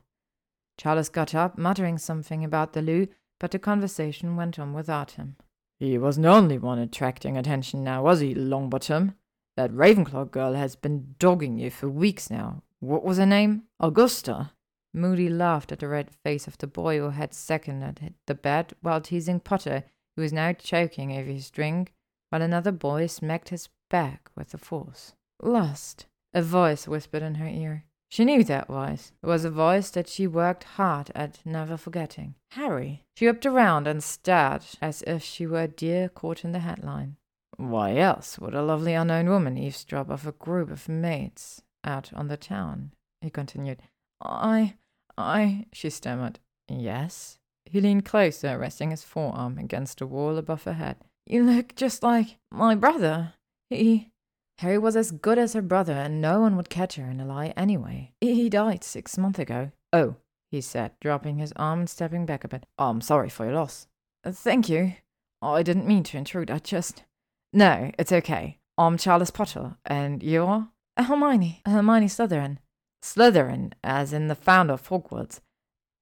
Charles 0.78 1.08
got 1.08 1.34
up, 1.34 1.58
muttering 1.58 1.98
something 1.98 2.44
about 2.44 2.72
the 2.72 2.80
loo, 2.80 3.08
but 3.38 3.50
the 3.50 3.58
conversation 3.58 4.36
went 4.36 4.58
on 4.58 4.72
without 4.72 5.12
him. 5.12 5.36
He 5.78 5.98
wasn't 5.98 6.24
the 6.24 6.30
only 6.30 6.58
one 6.58 6.78
attracting 6.78 7.36
attention 7.36 7.84
now, 7.84 8.02
was 8.02 8.20
he, 8.20 8.34
Longbottom? 8.34 9.14
That 9.56 9.72
Ravenclaw 9.72 10.30
girl 10.30 10.54
has 10.54 10.76
been 10.76 11.14
dogging 11.18 11.58
you 11.58 11.70
for 11.70 11.88
weeks 11.88 12.30
now. 12.30 12.62
What 12.80 13.04
was 13.04 13.18
her 13.18 13.26
name? 13.26 13.64
Augusta? 13.80 14.52
Moody 14.94 15.28
laughed 15.28 15.72
at 15.72 15.80
the 15.80 15.88
red 15.88 16.10
face 16.10 16.46
of 16.46 16.56
the 16.58 16.66
boy 16.66 16.98
who 16.98 17.10
had 17.10 17.34
seconded 17.34 18.14
the 18.26 18.34
bet 18.34 18.72
while 18.80 19.00
teasing 19.00 19.40
Potter, 19.40 19.84
who 20.16 20.22
was 20.22 20.32
now 20.32 20.52
choking 20.52 21.12
over 21.12 21.30
his 21.30 21.50
drink, 21.50 21.92
while 22.30 22.42
another 22.42 22.72
boy 22.72 23.06
smacked 23.06 23.50
his 23.50 23.68
back 23.90 24.30
with 24.36 24.50
the 24.50 24.58
force. 24.58 25.12
Lust, 25.42 26.06
a 26.32 26.42
voice 26.42 26.86
whispered 26.88 27.22
in 27.22 27.36
her 27.36 27.46
ear. 27.46 27.84
She 28.10 28.24
knew 28.24 28.42
that 28.44 28.68
voice. 28.68 29.12
It 29.22 29.26
was 29.26 29.44
a 29.44 29.50
voice 29.50 29.90
that 29.90 30.08
she 30.08 30.26
worked 30.26 30.64
hard 30.64 31.10
at 31.14 31.40
never 31.44 31.76
forgetting. 31.76 32.34
Harry. 32.52 33.04
She 33.16 33.26
whipped 33.26 33.44
around 33.44 33.86
and 33.86 34.02
stared 34.02 34.64
as 34.80 35.02
if 35.02 35.22
she 35.22 35.46
were 35.46 35.62
a 35.62 35.68
deer 35.68 36.08
caught 36.08 36.44
in 36.44 36.52
the 36.52 36.60
headline. 36.60 37.16
Why 37.56 37.96
else 37.96 38.38
would 38.38 38.54
a 38.54 38.62
lovely 38.62 38.94
unknown 38.94 39.28
woman 39.28 39.58
eavesdrop 39.58 40.08
of 40.08 40.26
a 40.26 40.32
group 40.32 40.70
of 40.70 40.88
mates 40.88 41.62
out 41.84 42.12
on 42.14 42.28
the 42.28 42.36
town? 42.36 42.92
He 43.20 43.30
continued. 43.30 43.82
I. 44.22 44.74
I. 45.16 45.66
She 45.72 45.90
stammered. 45.90 46.38
Yes? 46.68 47.38
He 47.66 47.80
leaned 47.80 48.04
closer, 48.04 48.56
resting 48.56 48.90
his 48.90 49.04
forearm 49.04 49.58
against 49.58 49.98
the 49.98 50.06
wall 50.06 50.38
above 50.38 50.64
her 50.64 50.74
head. 50.74 50.96
You 51.26 51.44
look 51.44 51.74
just 51.74 52.02
like 52.02 52.38
my 52.50 52.74
brother. 52.74 53.34
He. 53.68 54.10
Harry 54.58 54.78
was 54.78 54.96
as 54.96 55.12
good 55.12 55.38
as 55.38 55.52
her 55.52 55.62
brother, 55.62 55.92
and 55.92 56.20
no 56.20 56.40
one 56.40 56.56
would 56.56 56.68
catch 56.68 56.96
her 56.96 57.08
in 57.08 57.20
a 57.20 57.24
lie 57.24 57.52
anyway. 57.56 58.12
He 58.20 58.48
died 58.48 58.82
six 58.82 59.16
months 59.16 59.38
ago. 59.38 59.70
Oh, 59.92 60.16
he 60.50 60.60
said, 60.60 60.92
dropping 61.00 61.38
his 61.38 61.52
arm 61.54 61.80
and 61.80 61.90
stepping 61.90 62.26
back 62.26 62.42
a 62.42 62.48
bit. 62.48 62.66
Oh, 62.76 62.90
I'm 62.90 63.00
sorry 63.00 63.28
for 63.28 63.44
your 63.44 63.54
loss. 63.54 63.86
Uh, 64.24 64.32
thank 64.32 64.68
you. 64.68 64.94
Oh, 65.40 65.52
I 65.52 65.62
didn't 65.62 65.86
mean 65.86 66.02
to 66.04 66.16
intrude. 66.16 66.50
I 66.50 66.58
just. 66.58 67.04
No, 67.52 67.92
it's 67.98 68.10
okay. 68.10 68.58
I'm 68.76 68.98
Charles 68.98 69.30
Potter, 69.30 69.76
and 69.84 70.24
you're 70.24 70.66
Hermione. 70.98 71.62
Hermione 71.64 72.08
Slytherin. 72.08 72.58
Slytherin, 73.00 73.74
as 73.84 74.12
in 74.12 74.26
the 74.26 74.34
founder 74.34 74.72
of 74.72 74.88
Hogwarts. 74.88 75.40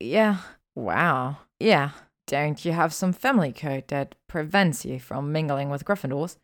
Yeah. 0.01 0.39
Wow. 0.75 1.39
Yeah. 1.61 1.91
Don't 2.27 2.65
you 2.65 2.73
have 2.73 2.95
some 2.95 3.13
family 3.13 3.53
code 3.53 3.89
that 3.89 4.15
prevents 4.29 4.87
you 4.87 4.99
from 4.99 5.31
mingling 5.31 5.69
with 5.69 5.85
Gryffindors? 5.85 6.39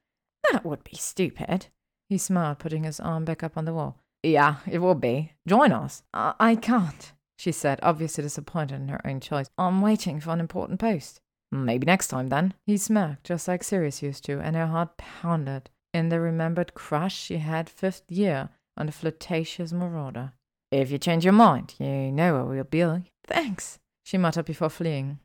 That 0.51 0.65
would 0.67 0.85
be 0.85 0.97
stupid. 0.97 1.69
He 2.09 2.19
smiled, 2.19 2.59
putting 2.59 2.85
his 2.85 3.01
arm 3.01 3.25
back 3.25 3.43
up 3.43 3.57
on 3.57 3.65
the 3.65 3.75
wall. 3.75 3.99
Yeah, 4.23 4.57
it 4.71 4.79
will 4.79 4.95
be. 4.95 5.33
Join 5.47 5.73
us. 5.73 6.03
I, 6.13 6.35
I 6.39 6.55
can't, 6.57 7.13
she 7.39 7.53
said, 7.53 7.81
obviously 7.83 8.23
disappointed 8.23 8.77
in 8.77 8.89
her 8.89 9.05
own 9.07 9.21
choice. 9.21 9.49
I'm 9.59 9.81
waiting 9.81 10.21
for 10.21 10.31
an 10.31 10.41
important 10.41 10.79
post. 10.79 11.21
Maybe 11.51 11.85
next 11.85 12.09
time 12.09 12.29
then. 12.29 12.55
He 12.67 12.77
smirked, 12.77 13.25
just 13.25 13.49
like 13.49 13.65
Sirius 13.65 14.03
used 14.03 14.25
to, 14.25 14.41
and 14.41 14.57
her 14.57 14.69
heart 14.69 14.97
pounded 14.97 15.71
in 15.93 16.09
the 16.09 16.21
remembered 16.21 16.75
crush 16.75 17.15
she 17.15 17.39
had 17.39 17.69
fifth 17.69 18.11
year 18.11 18.49
on 18.77 18.87
the 18.87 18.93
flirtatious 18.93 19.73
marauder. 19.73 20.33
If 20.71 20.91
you 20.91 20.99
change 20.99 21.25
your 21.25 21.35
mind, 21.35 21.75
you 21.79 22.11
know 22.11 22.33
where 22.33 22.45
we'll 22.45 22.65
be. 22.65 23.11
Thanks, 23.27 23.79
she 24.03 24.17
muttered 24.17 24.47
before 24.47 24.71
fleeing. 24.71 25.19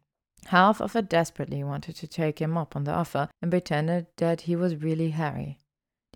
Half 0.47 0.81
of 0.81 0.93
her 0.93 1.01
desperately 1.01 1.63
wanted 1.63 1.95
to 1.97 2.07
take 2.07 2.39
him 2.39 2.57
up 2.57 2.75
on 2.75 2.83
the 2.83 2.93
offer 2.93 3.29
and 3.41 3.51
pretended 3.51 4.07
that 4.17 4.41
he 4.41 4.55
was 4.55 4.75
really 4.75 5.11
Harry. 5.11 5.57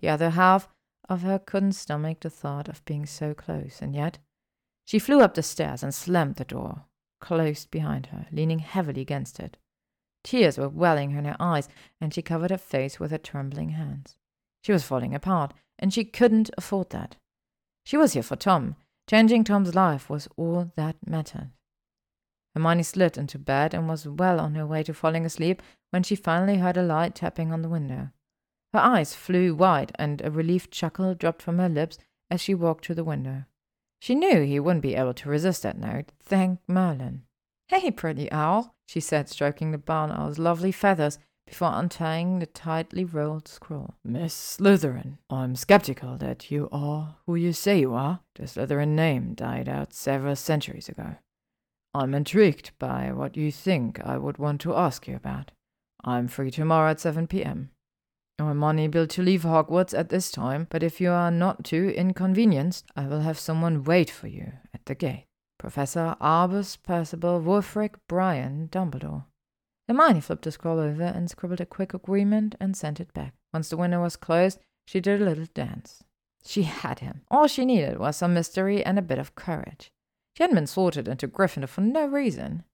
The 0.02 0.08
other 0.08 0.30
half 0.30 0.68
of 1.08 1.22
her 1.22 1.38
couldn't 1.38 1.72
stomach 1.72 2.20
the 2.20 2.30
thought 2.30 2.68
of 2.68 2.84
being 2.84 3.06
so 3.06 3.34
close, 3.34 3.80
and 3.80 3.94
yet 3.94 4.18
she 4.84 4.98
flew 4.98 5.20
up 5.20 5.34
the 5.34 5.42
stairs 5.44 5.82
and 5.82 5.94
slammed 5.94 6.36
the 6.36 6.44
door, 6.44 6.86
closed 7.20 7.70
behind 7.70 8.06
her, 8.06 8.26
leaning 8.32 8.58
heavily 8.58 9.00
against 9.00 9.38
it. 9.38 9.56
Tears 10.24 10.58
were 10.58 10.68
welling 10.68 11.12
in 11.12 11.24
her 11.24 11.36
eyes, 11.38 11.68
and 12.00 12.12
she 12.12 12.20
covered 12.20 12.50
her 12.50 12.58
face 12.58 12.98
with 12.98 13.12
her 13.12 13.18
trembling 13.18 13.70
hands. 13.70 14.16
She 14.62 14.72
was 14.72 14.82
falling 14.82 15.14
apart, 15.14 15.54
and 15.78 15.94
she 15.94 16.04
couldn't 16.04 16.50
afford 16.58 16.90
that. 16.90 17.16
She 17.84 17.96
was 17.96 18.12
here 18.12 18.22
for 18.22 18.36
Tom. 18.36 18.76
Changing 19.08 19.44
Tom's 19.44 19.74
life 19.74 20.10
was 20.10 20.28
all 20.36 20.72
that 20.76 20.96
mattered. 21.06 21.50
Hermione 22.54 22.82
slid 22.82 23.16
into 23.16 23.38
bed 23.38 23.72
and 23.72 23.88
was 23.88 24.06
well 24.06 24.40
on 24.40 24.54
her 24.56 24.66
way 24.66 24.82
to 24.82 24.94
falling 24.94 25.24
asleep 25.24 25.62
when 25.90 26.02
she 26.02 26.16
finally 26.16 26.58
heard 26.58 26.76
a 26.76 26.82
light 26.82 27.14
tapping 27.14 27.52
on 27.52 27.62
the 27.62 27.68
window. 27.68 28.10
Her 28.72 28.80
eyes 28.80 29.14
flew 29.14 29.54
wide, 29.54 29.92
and 29.96 30.22
a 30.22 30.30
relieved 30.30 30.70
chuckle 30.70 31.14
dropped 31.14 31.42
from 31.42 31.58
her 31.58 31.68
lips 31.68 31.98
as 32.30 32.40
she 32.40 32.54
walked 32.54 32.84
to 32.84 32.94
the 32.94 33.04
window. 33.04 33.44
She 34.00 34.14
knew 34.14 34.42
he 34.42 34.58
wouldn't 34.58 34.82
be 34.82 34.94
able 34.94 35.14
to 35.14 35.28
resist 35.28 35.62
that 35.62 35.78
note. 35.78 36.12
Thank 36.22 36.60
Merlin. 36.66 37.22
Hey, 37.68 37.90
pretty 37.90 38.30
owl, 38.32 38.74
she 38.86 39.00
said, 39.00 39.28
stroking 39.28 39.70
the 39.70 39.78
barn 39.78 40.10
owl's 40.10 40.38
lovely 40.38 40.72
feathers 40.72 41.18
before 41.46 41.70
untying 41.74 42.38
the 42.38 42.46
tightly 42.46 43.04
rolled 43.04 43.46
scroll. 43.46 43.94
Miss 44.04 44.34
Slytherin, 44.34 45.18
I'm 45.28 45.54
skeptical 45.54 46.16
that 46.18 46.50
you 46.50 46.68
are 46.72 47.16
who 47.26 47.34
you 47.34 47.52
say 47.52 47.80
you 47.80 47.94
are. 47.94 48.20
The 48.34 48.44
Slytherin 48.44 48.96
name 48.96 49.34
died 49.34 49.68
out 49.68 49.92
several 49.92 50.36
centuries 50.36 50.88
ago. 50.88 51.16
I'm 51.94 52.14
intrigued 52.14 52.70
by 52.78 53.12
what 53.12 53.36
you 53.36 53.52
think 53.52 54.00
I 54.02 54.16
would 54.16 54.38
want 54.38 54.62
to 54.62 54.74
ask 54.74 55.06
you 55.06 55.14
about. 55.14 55.50
I'm 56.04 56.26
free 56.26 56.50
tomorrow 56.50 56.90
at 56.90 57.00
7 57.00 57.26
p.m. 57.26 57.70
I'm 58.48 58.62
unable 58.62 59.06
to 59.06 59.22
leave 59.22 59.42
Hogwarts 59.42 59.96
at 59.96 60.08
this 60.08 60.30
time, 60.30 60.66
but 60.70 60.82
if 60.82 61.00
you 61.00 61.10
are 61.10 61.30
not 61.30 61.64
too 61.64 61.92
inconvenienced, 61.96 62.86
I 62.96 63.06
will 63.06 63.20
have 63.20 63.38
someone 63.38 63.84
wait 63.84 64.10
for 64.10 64.26
you 64.26 64.52
at 64.74 64.84
the 64.86 64.94
gate. 64.94 65.26
Professor 65.58 66.16
Albus 66.20 66.76
Percival 66.76 67.40
Wulfric 67.40 67.94
Brian 68.08 68.68
Dumbledore. 68.68 69.26
Hermione 69.86 70.20
flipped 70.20 70.44
the 70.44 70.50
scroll 70.50 70.80
over 70.80 71.04
and 71.04 71.30
scribbled 71.30 71.60
a 71.60 71.66
quick 71.66 71.94
agreement 71.94 72.54
and 72.58 72.76
sent 72.76 73.00
it 73.00 73.12
back. 73.12 73.34
Once 73.52 73.68
the 73.68 73.76
window 73.76 74.02
was 74.02 74.16
closed, 74.16 74.58
she 74.86 75.00
did 75.00 75.20
a 75.20 75.24
little 75.24 75.46
dance. 75.54 76.02
She 76.44 76.64
had 76.64 76.98
him. 76.98 77.22
All 77.30 77.46
she 77.46 77.64
needed 77.64 77.98
was 77.98 78.16
some 78.16 78.34
mystery 78.34 78.84
and 78.84 78.98
a 78.98 79.02
bit 79.02 79.18
of 79.18 79.34
courage. 79.34 79.92
She 80.36 80.42
hadn't 80.42 80.56
been 80.56 80.66
sorted 80.66 81.06
into 81.06 81.28
Gryffindor 81.28 81.68
for 81.68 81.82
no 81.82 82.06
reason. 82.06 82.64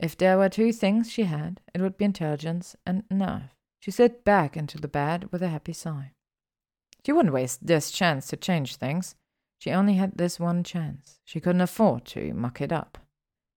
If 0.00 0.16
there 0.16 0.38
were 0.38 0.48
two 0.48 0.72
things 0.72 1.10
she 1.10 1.24
had, 1.24 1.60
it 1.74 1.82
would 1.82 1.98
be 1.98 2.04
intelligence 2.04 2.76
and 2.86 3.02
nerve. 3.10 3.57
She 3.80 3.90
slid 3.90 4.24
back 4.24 4.56
into 4.56 4.78
the 4.78 4.88
bed 4.88 5.30
with 5.30 5.42
a 5.42 5.48
happy 5.48 5.72
sigh. 5.72 6.12
She 7.04 7.12
wouldn't 7.12 7.34
waste 7.34 7.66
this 7.66 7.90
chance 7.90 8.26
to 8.28 8.36
change 8.36 8.76
things. 8.76 9.14
She 9.58 9.70
only 9.70 9.94
had 9.94 10.16
this 10.16 10.38
one 10.38 10.62
chance. 10.64 11.20
She 11.24 11.40
couldn't 11.40 11.60
afford 11.60 12.04
to 12.06 12.32
muck 12.34 12.60
it 12.60 12.72
up. 12.72 12.98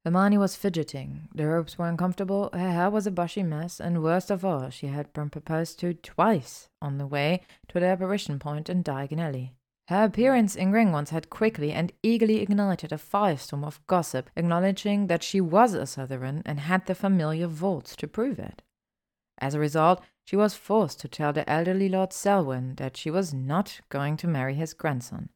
Hermione 0.04 0.40
was 0.40 0.56
fidgeting. 0.56 1.28
The 1.36 1.46
robes 1.46 1.78
were 1.78 1.88
uncomfortable, 1.88 2.50
her 2.54 2.72
hair 2.72 2.90
was 2.90 3.06
a 3.06 3.12
bushy 3.12 3.44
mess, 3.44 3.80
and 3.80 4.02
worst 4.02 4.32
of 4.32 4.44
all, 4.44 4.72
she 4.72 4.88
had 4.88 5.14
been 5.14 5.30
proposed 5.30 5.80
to 5.80 5.94
twice 5.94 6.70
on 6.82 6.98
the 6.98 7.06
way 7.06 7.42
to 7.68 7.80
the 7.80 7.86
apparition 7.86 8.40
point 8.40 8.68
in 8.68 8.84
Diagon 8.84 9.20
Alley. 9.20 9.54
Her 9.90 10.06
appearance 10.06 10.56
in 10.56 10.72
Gringotts 10.72 11.10
had 11.10 11.30
quickly 11.30 11.72
and 11.72 11.92
eagerly 12.02 12.42
ignited 12.42 12.92
a 12.92 12.98
firestorm 12.98 13.64
of 13.64 13.86
gossip, 13.86 14.30
acknowledging 14.36 15.06
that 15.08 15.22
she 15.22 15.40
was 15.40 15.74
a 15.76 15.86
Slytherin 15.86 16.42
and 16.46 16.62
had 16.62 16.88
the 16.88 16.96
familiar 16.96 17.46
vaults 17.46 17.96
to 17.98 18.08
prove 18.08 18.40
it. 18.40 18.64
As 19.42 19.56
a 19.56 19.60
result, 19.60 20.02
she 20.24 20.36
was 20.36 20.54
forced 20.54 21.00
to 21.02 21.08
tell 21.08 21.34
the 21.34 21.50
elderly 21.50 21.90
Lord 21.90 22.14
Selwyn 22.14 22.76
that 22.76 22.96
she 22.96 23.10
was 23.10 23.34
not 23.34 23.82
going 23.90 24.16
to 24.18 24.28
marry 24.28 24.54
his 24.54 24.74
grandson. 24.74 25.30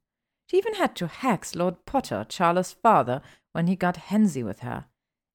She 0.49 0.57
even 0.57 0.75
had 0.75 0.95
to 0.97 1.07
hex 1.07 1.55
Lord 1.55 1.85
Potter, 1.87 2.25
Charles's 2.29 2.73
father, 2.73 3.21
when 3.51 3.65
he 3.65 3.75
got 3.75 3.95
handsy 3.95 4.45
with 4.45 4.59
her. 4.59 4.85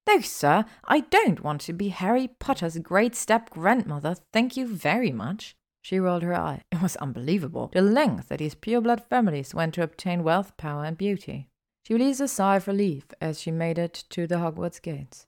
No, 0.08 0.20
sir, 0.20 0.64
I 0.84 1.00
don't 1.00 1.42
want 1.42 1.60
to 1.62 1.72
be 1.72 1.88
Harry 1.88 2.28
Potter's 2.28 2.78
great 2.78 3.14
step 3.16 3.50
grandmother, 3.50 4.16
thank 4.32 4.56
you 4.56 4.66
very 4.66 5.10
much. 5.10 5.56
She 5.82 5.98
rolled 5.98 6.22
her 6.22 6.34
eye. 6.34 6.62
It 6.70 6.80
was 6.80 6.96
unbelievable, 6.96 7.70
the 7.72 7.82
length 7.82 8.28
that 8.28 8.38
these 8.38 8.54
pure-blood 8.54 9.02
families 9.08 9.54
went 9.54 9.74
to 9.74 9.82
obtain 9.82 10.22
wealth, 10.22 10.56
power, 10.56 10.84
and 10.84 10.96
beauty. 10.96 11.48
She 11.86 11.94
released 11.94 12.20
a 12.20 12.28
sigh 12.28 12.56
of 12.56 12.68
relief 12.68 13.04
as 13.20 13.40
she 13.40 13.50
made 13.50 13.78
it 13.78 14.04
to 14.10 14.26
the 14.26 14.36
Hogwarts 14.36 14.80
gates. 14.80 15.26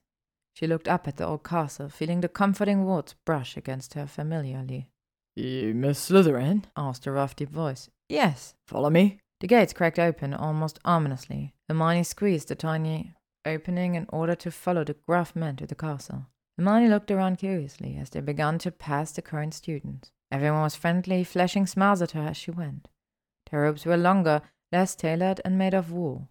She 0.53 0.67
looked 0.67 0.87
up 0.87 1.07
at 1.07 1.17
the 1.17 1.25
old 1.25 1.43
castle, 1.43 1.89
feeling 1.89 2.21
the 2.21 2.29
comforting 2.29 2.85
wards 2.85 3.15
brush 3.25 3.57
against 3.57 3.95
her 3.95 4.05
familiarly. 4.07 4.89
You 5.35 5.73
Miss 5.73 6.09
Slytherin? 6.09 6.65
asked 6.77 7.07
a 7.07 7.11
rough, 7.11 7.35
deep 7.35 7.49
voice. 7.49 7.89
Yes. 8.07 8.53
Follow 8.67 8.91
me. 8.91 9.19
The 9.39 9.47
gates 9.47 9.73
cracked 9.73 9.99
open 9.99 10.33
almost 10.33 10.79
ominously. 10.85 11.53
Hermione 11.67 12.03
squeezed 12.03 12.49
the 12.49 12.55
tiny 12.55 13.13
opening 13.45 13.95
in 13.95 14.05
order 14.09 14.35
to 14.35 14.51
follow 14.51 14.83
the 14.83 14.93
gruff 14.93 15.35
men 15.35 15.55
to 15.57 15.65
the 15.65 15.75
castle. 15.75 16.27
Hermione 16.57 16.87
looked 16.87 17.09
around 17.09 17.39
curiously 17.39 17.97
as 17.99 18.11
they 18.11 18.21
began 18.21 18.59
to 18.59 18.71
pass 18.71 19.11
the 19.11 19.21
current 19.21 19.53
students. 19.53 20.11
Everyone 20.31 20.61
was 20.61 20.75
friendly, 20.75 21.23
flashing 21.23 21.65
smiles 21.65 22.01
at 22.01 22.11
her 22.11 22.21
as 22.21 22.37
she 22.37 22.51
went. 22.51 22.87
Their 23.49 23.61
robes 23.61 23.85
were 23.85 23.97
longer, 23.97 24.41
less 24.71 24.95
tailored, 24.95 25.41
and 25.43 25.57
made 25.57 25.73
of 25.73 25.91
wool. 25.91 26.29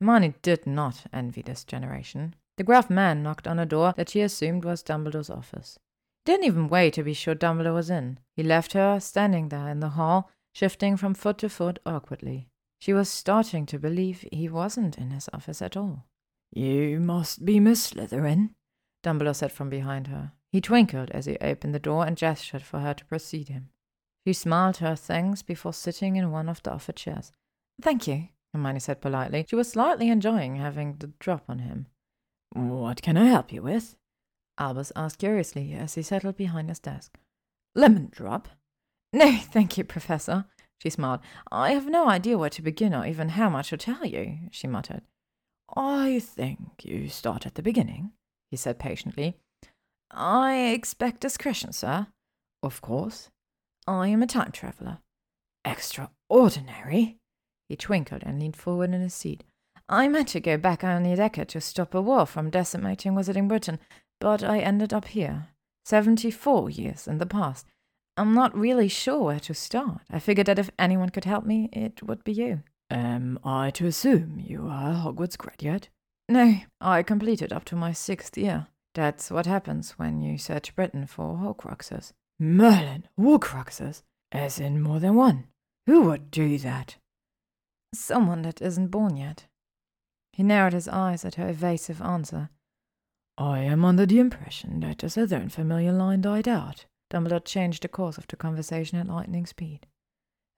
Hermione 0.00 0.34
did 0.42 0.66
not 0.66 1.04
envy 1.12 1.42
this 1.42 1.64
generation. 1.64 2.34
The 2.56 2.64
gruff 2.64 2.90
man 2.90 3.22
knocked 3.22 3.46
on 3.46 3.58
a 3.58 3.66
door 3.66 3.94
that 3.96 4.10
she 4.10 4.20
assumed 4.20 4.64
was 4.64 4.82
Dumbledore's 4.82 5.30
office. 5.30 5.78
He 6.24 6.32
didn't 6.32 6.46
even 6.46 6.68
wait 6.68 6.94
to 6.94 7.02
be 7.02 7.14
sure 7.14 7.34
Dumbledore 7.34 7.74
was 7.74 7.90
in. 7.90 8.18
He 8.36 8.42
left 8.42 8.74
her 8.74 9.00
standing 9.00 9.48
there 9.48 9.68
in 9.68 9.80
the 9.80 9.90
hall, 9.90 10.30
shifting 10.54 10.96
from 10.96 11.14
foot 11.14 11.38
to 11.38 11.48
foot 11.48 11.78
awkwardly. 11.86 12.48
She 12.80 12.92
was 12.92 13.08
starting 13.08 13.64
to 13.66 13.78
believe 13.78 14.26
he 14.32 14.48
wasn't 14.48 14.98
in 14.98 15.10
his 15.10 15.28
office 15.32 15.62
at 15.62 15.76
all. 15.76 16.06
You 16.52 17.00
must 17.00 17.44
be 17.44 17.58
Miss 17.58 17.92
Slytherin, 17.92 18.50
Dumbledore 19.02 19.36
said 19.36 19.52
from 19.52 19.70
behind 19.70 20.08
her. 20.08 20.32
He 20.50 20.60
twinkled 20.60 21.10
as 21.12 21.24
he 21.24 21.38
opened 21.40 21.74
the 21.74 21.78
door 21.78 22.06
and 22.06 22.16
gestured 22.16 22.62
for 22.62 22.80
her 22.80 22.92
to 22.92 23.04
precede 23.06 23.48
him. 23.48 23.70
She 24.26 24.34
smiled 24.34 24.76
her 24.76 24.94
thanks 24.94 25.42
before 25.42 25.72
sitting 25.72 26.16
in 26.16 26.30
one 26.30 26.48
of 26.48 26.62
the 26.62 26.72
offered 26.72 26.96
chairs. 26.96 27.32
Thank 27.80 28.06
you, 28.06 28.28
Hermione 28.52 28.80
said 28.80 29.00
politely. 29.00 29.46
She 29.48 29.56
was 29.56 29.70
slightly 29.70 30.10
enjoying 30.10 30.56
having 30.56 30.96
the 30.98 31.12
drop 31.18 31.44
on 31.48 31.60
him. 31.60 31.86
What 32.54 33.00
can 33.02 33.16
I 33.16 33.26
help 33.26 33.52
you 33.52 33.62
with? 33.62 33.96
Albus 34.58 34.92
asked 34.94 35.18
curiously 35.18 35.72
as 35.72 35.94
he 35.94 36.02
settled 36.02 36.36
behind 36.36 36.68
his 36.68 36.78
desk. 36.78 37.18
Lemon 37.74 38.08
drop? 38.10 38.48
No, 39.12 39.38
thank 39.38 39.78
you, 39.78 39.84
Professor, 39.84 40.44
she 40.78 40.90
smiled. 40.90 41.20
I 41.50 41.72
have 41.72 41.86
no 41.86 42.08
idea 42.08 42.36
where 42.36 42.50
to 42.50 42.62
begin 42.62 42.94
or 42.94 43.06
even 43.06 43.30
how 43.30 43.48
much 43.48 43.70
to 43.70 43.76
tell 43.76 44.04
you, 44.04 44.38
she 44.50 44.66
muttered. 44.66 45.02
I 45.74 46.20
think 46.20 46.84
you 46.84 47.08
start 47.08 47.46
at 47.46 47.54
the 47.54 47.62
beginning, 47.62 48.12
he 48.50 48.56
said 48.56 48.78
patiently. 48.78 49.38
I 50.10 50.66
expect 50.66 51.20
discretion, 51.20 51.72
sir. 51.72 52.08
Of 52.62 52.82
course. 52.82 53.30
I 53.86 54.08
am 54.08 54.22
a 54.22 54.26
time 54.26 54.52
traveller. 54.52 54.98
Extraordinary. 55.64 57.16
He 57.68 57.76
twinkled 57.76 58.22
and 58.24 58.38
leaned 58.38 58.56
forward 58.56 58.92
in 58.92 59.00
his 59.00 59.14
seat. 59.14 59.44
I 59.88 60.08
meant 60.08 60.28
to 60.28 60.40
go 60.40 60.56
back 60.56 60.84
on 60.84 61.02
the 61.02 61.16
Decker 61.16 61.44
to 61.46 61.60
stop 61.60 61.94
a 61.94 62.00
war 62.00 62.26
from 62.26 62.50
decimating 62.50 63.12
Wizarding 63.12 63.48
Britain, 63.48 63.78
but 64.20 64.42
I 64.42 64.60
ended 64.60 64.92
up 64.92 65.06
here. 65.06 65.48
Seventy-four 65.84 66.70
years 66.70 67.08
in 67.08 67.18
the 67.18 67.26
past. 67.26 67.66
I'm 68.16 68.34
not 68.34 68.56
really 68.56 68.88
sure 68.88 69.24
where 69.24 69.40
to 69.40 69.54
start. 69.54 70.02
I 70.10 70.18
figured 70.18 70.46
that 70.46 70.58
if 70.58 70.70
anyone 70.78 71.08
could 71.10 71.24
help 71.24 71.44
me, 71.44 71.68
it 71.72 72.02
would 72.02 72.22
be 72.24 72.32
you. 72.32 72.62
Am 72.90 73.38
I 73.42 73.70
to 73.70 73.86
assume 73.86 74.38
you 74.38 74.68
are 74.68 74.92
a 74.92 74.94
Hogwarts 74.94 75.36
graduate? 75.36 75.88
No, 76.28 76.56
I 76.80 77.02
completed 77.02 77.52
up 77.52 77.64
to 77.66 77.76
my 77.76 77.92
sixth 77.92 78.36
year. 78.38 78.68
That's 78.94 79.30
what 79.30 79.46
happens 79.46 79.92
when 79.92 80.20
you 80.20 80.36
search 80.36 80.76
Britain 80.76 81.06
for 81.06 81.36
Horcruxes. 81.36 82.12
Merlin, 82.38 83.08
Horcruxes? 83.18 84.02
As 84.30 84.60
in 84.60 84.80
more 84.80 85.00
than 85.00 85.14
one? 85.14 85.44
Who 85.86 86.02
would 86.02 86.30
do 86.30 86.58
that? 86.58 86.96
Someone 87.94 88.42
that 88.42 88.62
isn't 88.62 88.88
born 88.88 89.16
yet. 89.16 89.46
He 90.32 90.42
narrowed 90.42 90.72
his 90.72 90.88
eyes 90.88 91.24
at 91.24 91.34
her 91.34 91.48
evasive 91.48 92.00
answer. 92.00 92.50
I 93.36 93.60
am 93.60 93.84
under 93.84 94.06
the 94.06 94.18
impression 94.18 94.80
that 94.80 94.98
the 94.98 95.10
Southern 95.10 95.48
familiar 95.48 95.92
line 95.92 96.22
died 96.22 96.48
out. 96.48 96.86
Dumbledore 97.10 97.44
changed 97.44 97.82
the 97.82 97.88
course 97.88 98.16
of 98.16 98.26
the 98.26 98.36
conversation 98.36 98.98
at 98.98 99.06
lightning 99.06 99.46
speed. 99.46 99.86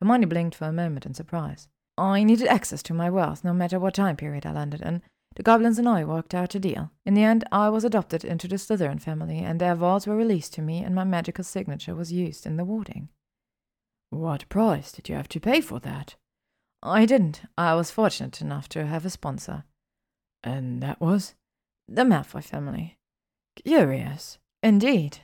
Hermione 0.00 0.26
blinked 0.26 0.56
for 0.56 0.66
a 0.66 0.72
moment 0.72 1.06
in 1.06 1.14
surprise. 1.14 1.68
I 1.96 2.24
needed 2.24 2.48
access 2.48 2.82
to 2.84 2.94
my 2.94 3.10
wealth 3.10 3.44
no 3.44 3.52
matter 3.52 3.78
what 3.78 3.94
time 3.94 4.16
period 4.16 4.46
I 4.46 4.52
landed 4.52 4.82
in. 4.82 5.02
The 5.36 5.42
goblins 5.42 5.78
and 5.78 5.88
I 5.88 6.04
worked 6.04 6.34
out 6.34 6.54
a 6.54 6.60
deal. 6.60 6.92
In 7.04 7.14
the 7.14 7.24
end, 7.24 7.44
I 7.50 7.68
was 7.68 7.84
adopted 7.84 8.24
into 8.24 8.46
the 8.46 8.56
Slytherin 8.56 9.00
family, 9.00 9.38
and 9.38 9.60
their 9.60 9.74
vaults 9.74 10.06
were 10.06 10.16
released 10.16 10.54
to 10.54 10.62
me, 10.62 10.84
and 10.84 10.94
my 10.94 11.02
magical 11.02 11.42
signature 11.42 11.94
was 11.94 12.12
used 12.12 12.46
in 12.46 12.56
the 12.56 12.64
warding. 12.64 13.08
What 14.10 14.48
price 14.48 14.92
did 14.92 15.08
you 15.08 15.16
have 15.16 15.28
to 15.30 15.40
pay 15.40 15.60
for 15.60 15.80
that? 15.80 16.14
I 16.84 17.06
didn't. 17.06 17.40
I 17.56 17.74
was 17.74 17.90
fortunate 17.90 18.42
enough 18.42 18.68
to 18.70 18.84
have 18.86 19.06
a 19.06 19.10
sponsor. 19.10 19.64
And 20.42 20.82
that 20.82 21.00
was? 21.00 21.34
The 21.88 22.02
Malfoy 22.02 22.44
family. 22.44 22.98
Curious. 23.64 24.38
Indeed. 24.62 25.18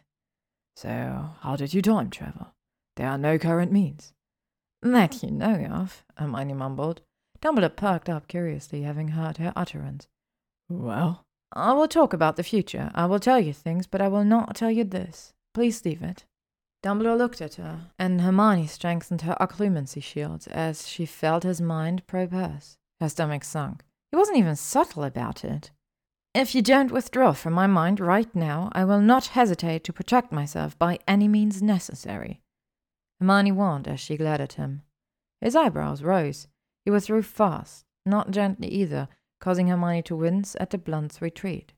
So, 0.75 1.31
how 1.41 1.57
did 1.57 1.75
you 1.75 1.83
time 1.83 2.09
travel? 2.09 2.55
There 2.97 3.09
are 3.09 3.19
no 3.19 3.39
current 3.39 3.71
means. 3.71 4.15
That 4.83 5.23
you 5.23 5.31
know 5.31 5.67
of, 5.71 6.03
Hermione 6.17 6.55
mumbled. 6.55 7.03
Dumbledore 7.43 7.77
perked 7.77 8.09
up 8.09 8.29
curiously, 8.29 8.83
having 8.83 9.09
heard 9.09 9.37
her 9.37 9.53
utterance. 9.55 10.09
Well? 10.71 11.27
I 11.53 11.73
will 11.73 11.89
talk 11.89 12.13
about 12.13 12.37
the 12.37 12.43
future. 12.43 12.91
I 12.95 13.07
will 13.07 13.19
tell 13.19 13.41
you 13.41 13.53
things, 13.53 13.87
but 13.87 14.01
I 14.01 14.09
will 14.09 14.25
not 14.25 14.55
tell 14.55 14.71
you 14.71 14.85
this. 14.85 15.35
Please 15.53 15.85
leave 15.85 16.03
it. 16.03 16.25
Dumbledore 16.83 17.19
looked 17.19 17.43
at 17.43 17.57
her, 17.57 17.91
and 17.99 18.23
Hermione 18.23 18.67
strengthened 18.67 19.23
her 19.23 19.37
occlumency 19.41 20.03
shield 20.03 20.47
as 20.51 20.89
she 20.89 21.05
felt 21.05 21.43
his 21.43 21.61
mind 21.61 22.07
probe 22.07 22.33
hers. 22.33 22.79
Her 23.01 23.09
stomach 23.09 23.45
sunk. 23.45 23.83
He 24.11 24.17
wasn't 24.17 24.39
even 24.39 24.57
subtle 24.57 25.05
about 25.05 25.45
it. 25.45 25.71
If 26.35 26.55
you 26.55 26.63
don't 26.63 26.93
withdraw 26.93 27.33
from 27.33 27.53
my 27.53 27.67
mind 27.67 28.01
right 28.01 28.35
now, 28.35 28.71
I 28.73 28.85
will 28.85 29.01
not 29.01 29.27
hesitate 29.27 29.85
to 29.85 29.93
protect 29.93 30.33
myself 30.33 30.79
by 30.79 30.99
any 31.07 31.29
means 31.29 31.61
necessary. 31.61 32.41
Hermione 33.19 33.53
warned 33.53 33.89
as 33.89 34.01
she 34.01 34.17
glared 34.17 34.41
at 34.41 34.55
him. 34.55 34.83
His 35.41 35.57
eyebrows 35.57 36.03
rose. 36.03 36.47
He 36.85 36.91
withdrew 36.91 37.23
fast, 37.23 37.85
not 38.07 38.31
gently 38.31 38.69
either, 38.69 39.09
causing 39.41 39.69
Hermione 39.69 40.03
to 40.03 40.17
wince 40.17 40.57
at 40.61 40.71
the 40.71 40.79
blunt 40.79 41.19
retreat. 41.21 41.73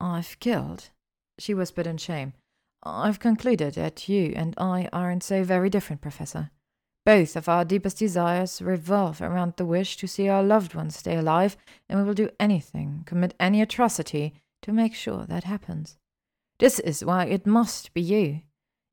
I've 0.00 0.38
killed, 0.40 0.90
she 1.38 1.52
whispered 1.52 1.86
in 1.86 1.96
shame. 1.96 2.34
I've 2.86 3.18
concluded 3.18 3.74
that 3.74 4.08
you 4.08 4.32
and 4.36 4.54
I 4.56 4.88
aren't 4.92 5.24
so 5.24 5.42
very 5.42 5.68
different, 5.68 6.02
Professor. 6.02 6.50
Both 7.04 7.36
of 7.36 7.48
our 7.48 7.64
deepest 7.64 7.98
desires 7.98 8.62
revolve 8.62 9.20
around 9.20 9.54
the 9.56 9.66
wish 9.66 9.96
to 9.98 10.06
see 10.06 10.28
our 10.28 10.42
loved 10.42 10.74
ones 10.74 10.96
stay 10.96 11.16
alive, 11.16 11.56
and 11.88 11.98
we 11.98 12.04
will 12.04 12.14
do 12.14 12.30
anything, 12.40 13.02
commit 13.06 13.34
any 13.38 13.60
atrocity, 13.62 14.34
to 14.62 14.72
make 14.72 14.94
sure 14.94 15.24
that 15.26 15.44
happens. 15.44 15.98
This 16.58 16.78
is 16.80 17.04
why 17.04 17.26
it 17.26 17.46
must 17.46 17.92
be 17.92 18.00
you. 18.00 18.40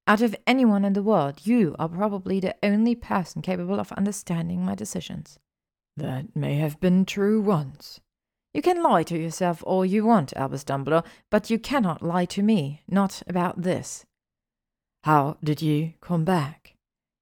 Out 0.06 0.22
of 0.22 0.36
anyone 0.46 0.84
in 0.86 0.94
the 0.94 1.02
world, 1.02 1.46
you 1.46 1.76
are 1.80 1.88
probably 1.88 2.40
the 2.40 2.56
only 2.62 2.94
person 2.94 3.42
capable 3.42 3.80
of 3.80 3.92
understanding 3.94 4.64
my 4.64 4.76
decisions. 4.76 5.40
That 5.96 6.36
may 6.36 6.56
have 6.56 6.80
been 6.80 7.06
true 7.06 7.42
once. 7.42 8.02
You 8.54 8.62
can 8.62 8.84
lie 8.84 9.04
to 9.04 9.18
yourself 9.18 9.64
all 9.66 9.84
you 9.84 10.06
want, 10.06 10.32
Albus 10.36 10.64
Dumbledore, 10.64 11.06
but 11.32 11.50
you 11.50 11.58
cannot 11.58 12.04
lie 12.04 12.26
to 12.26 12.44
me, 12.44 12.84
not 12.88 13.24
about 13.28 13.64
this. 13.64 14.06
How 15.04 15.38
did 15.44 15.62
you 15.62 15.94
come 16.02 16.24
back? 16.24 16.76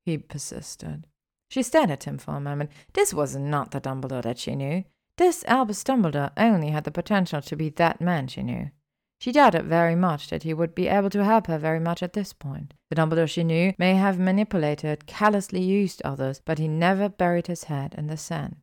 he 0.03 0.17
persisted. 0.17 1.07
She 1.49 1.63
stared 1.63 1.91
at 1.91 2.03
him 2.03 2.17
for 2.17 2.35
a 2.35 2.41
moment. 2.41 2.71
This 2.93 3.13
was 3.13 3.35
not 3.35 3.71
the 3.71 3.81
Dumbledore 3.81 4.23
that 4.23 4.39
she 4.39 4.55
knew. 4.55 4.83
This 5.17 5.43
Albus 5.45 5.83
Dumbledore 5.83 6.31
only 6.35 6.69
had 6.69 6.83
the 6.83 6.91
potential 6.91 7.41
to 7.41 7.55
be 7.55 7.69
that 7.69 8.01
man 8.01 8.27
she 8.27 8.43
knew. 8.43 8.71
She 9.19 9.31
doubted 9.31 9.65
very 9.65 9.95
much 9.95 10.29
that 10.29 10.43
he 10.43 10.53
would 10.53 10.73
be 10.73 10.87
able 10.87 11.11
to 11.11 11.23
help 11.23 11.47
her 11.47 11.59
very 11.59 11.79
much 11.79 12.01
at 12.01 12.13
this 12.13 12.33
point. 12.33 12.73
The 12.89 12.95
Dumbledore 12.95 13.29
she 13.29 13.43
knew 13.43 13.73
may 13.77 13.93
have 13.93 14.17
manipulated, 14.17 15.05
callously 15.05 15.61
used 15.61 16.01
others, 16.03 16.41
but 16.43 16.57
he 16.57 16.67
never 16.67 17.07
buried 17.07 17.47
his 17.47 17.65
head 17.65 17.93
in 17.97 18.07
the 18.07 18.17
sand. 18.17 18.57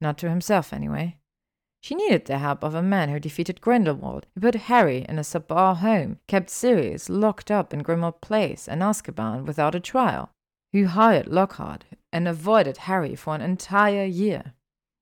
Not 0.00 0.18
to 0.18 0.28
himself, 0.28 0.72
anyway. 0.72 1.18
She 1.82 1.96
needed 1.96 2.26
the 2.26 2.38
help 2.38 2.62
of 2.62 2.76
a 2.76 2.82
man 2.82 3.08
who 3.08 3.18
defeated 3.18 3.60
Grindelwald, 3.60 4.26
who 4.34 4.40
put 4.40 4.54
Harry 4.54 5.04
in 5.08 5.18
a 5.18 5.24
sub-bar 5.24 5.74
home, 5.74 6.20
kept 6.28 6.48
Sirius 6.48 7.08
locked 7.08 7.50
up 7.50 7.74
in 7.74 7.82
Grimmauld 7.82 8.20
Place 8.20 8.68
and 8.68 8.82
Azkaban 8.82 9.44
without 9.44 9.74
a 9.74 9.80
trial, 9.80 10.30
who 10.72 10.86
hired 10.86 11.26
Lockhart 11.26 11.84
and 12.12 12.28
avoided 12.28 12.76
Harry 12.76 13.16
for 13.16 13.34
an 13.34 13.40
entire 13.40 14.04
year. 14.04 14.54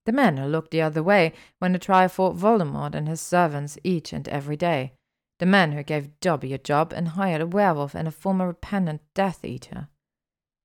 The 0.07 0.13
man 0.13 0.39
who 0.39 0.47
looked 0.47 0.71
the 0.71 0.81
other 0.81 1.03
way 1.03 1.35
when 1.59 1.73
the 1.73 1.79
trial 1.79 2.09
fought 2.09 2.37
Voldemort 2.37 2.95
and 2.95 3.07
his 3.09 3.21
servants 3.21 3.77
each 3.85 4.15
and 4.15 4.27
every 4.29 4.57
day. 4.57 4.95
The 5.39 5.45
man 5.47 5.73
who 5.73 5.83
gave 5.83 6.19
Dobby 6.21 6.55
a 6.55 6.59
job 6.59 6.95
and 6.95 7.09
hired 7.09 7.43
a 7.43 7.47
werewolf 7.47 7.95
and 7.95 8.09
a 8.09 8.11
former 8.11 8.47
repentant 8.47 9.03
Death 9.13 9.45
Eater. 9.45 9.89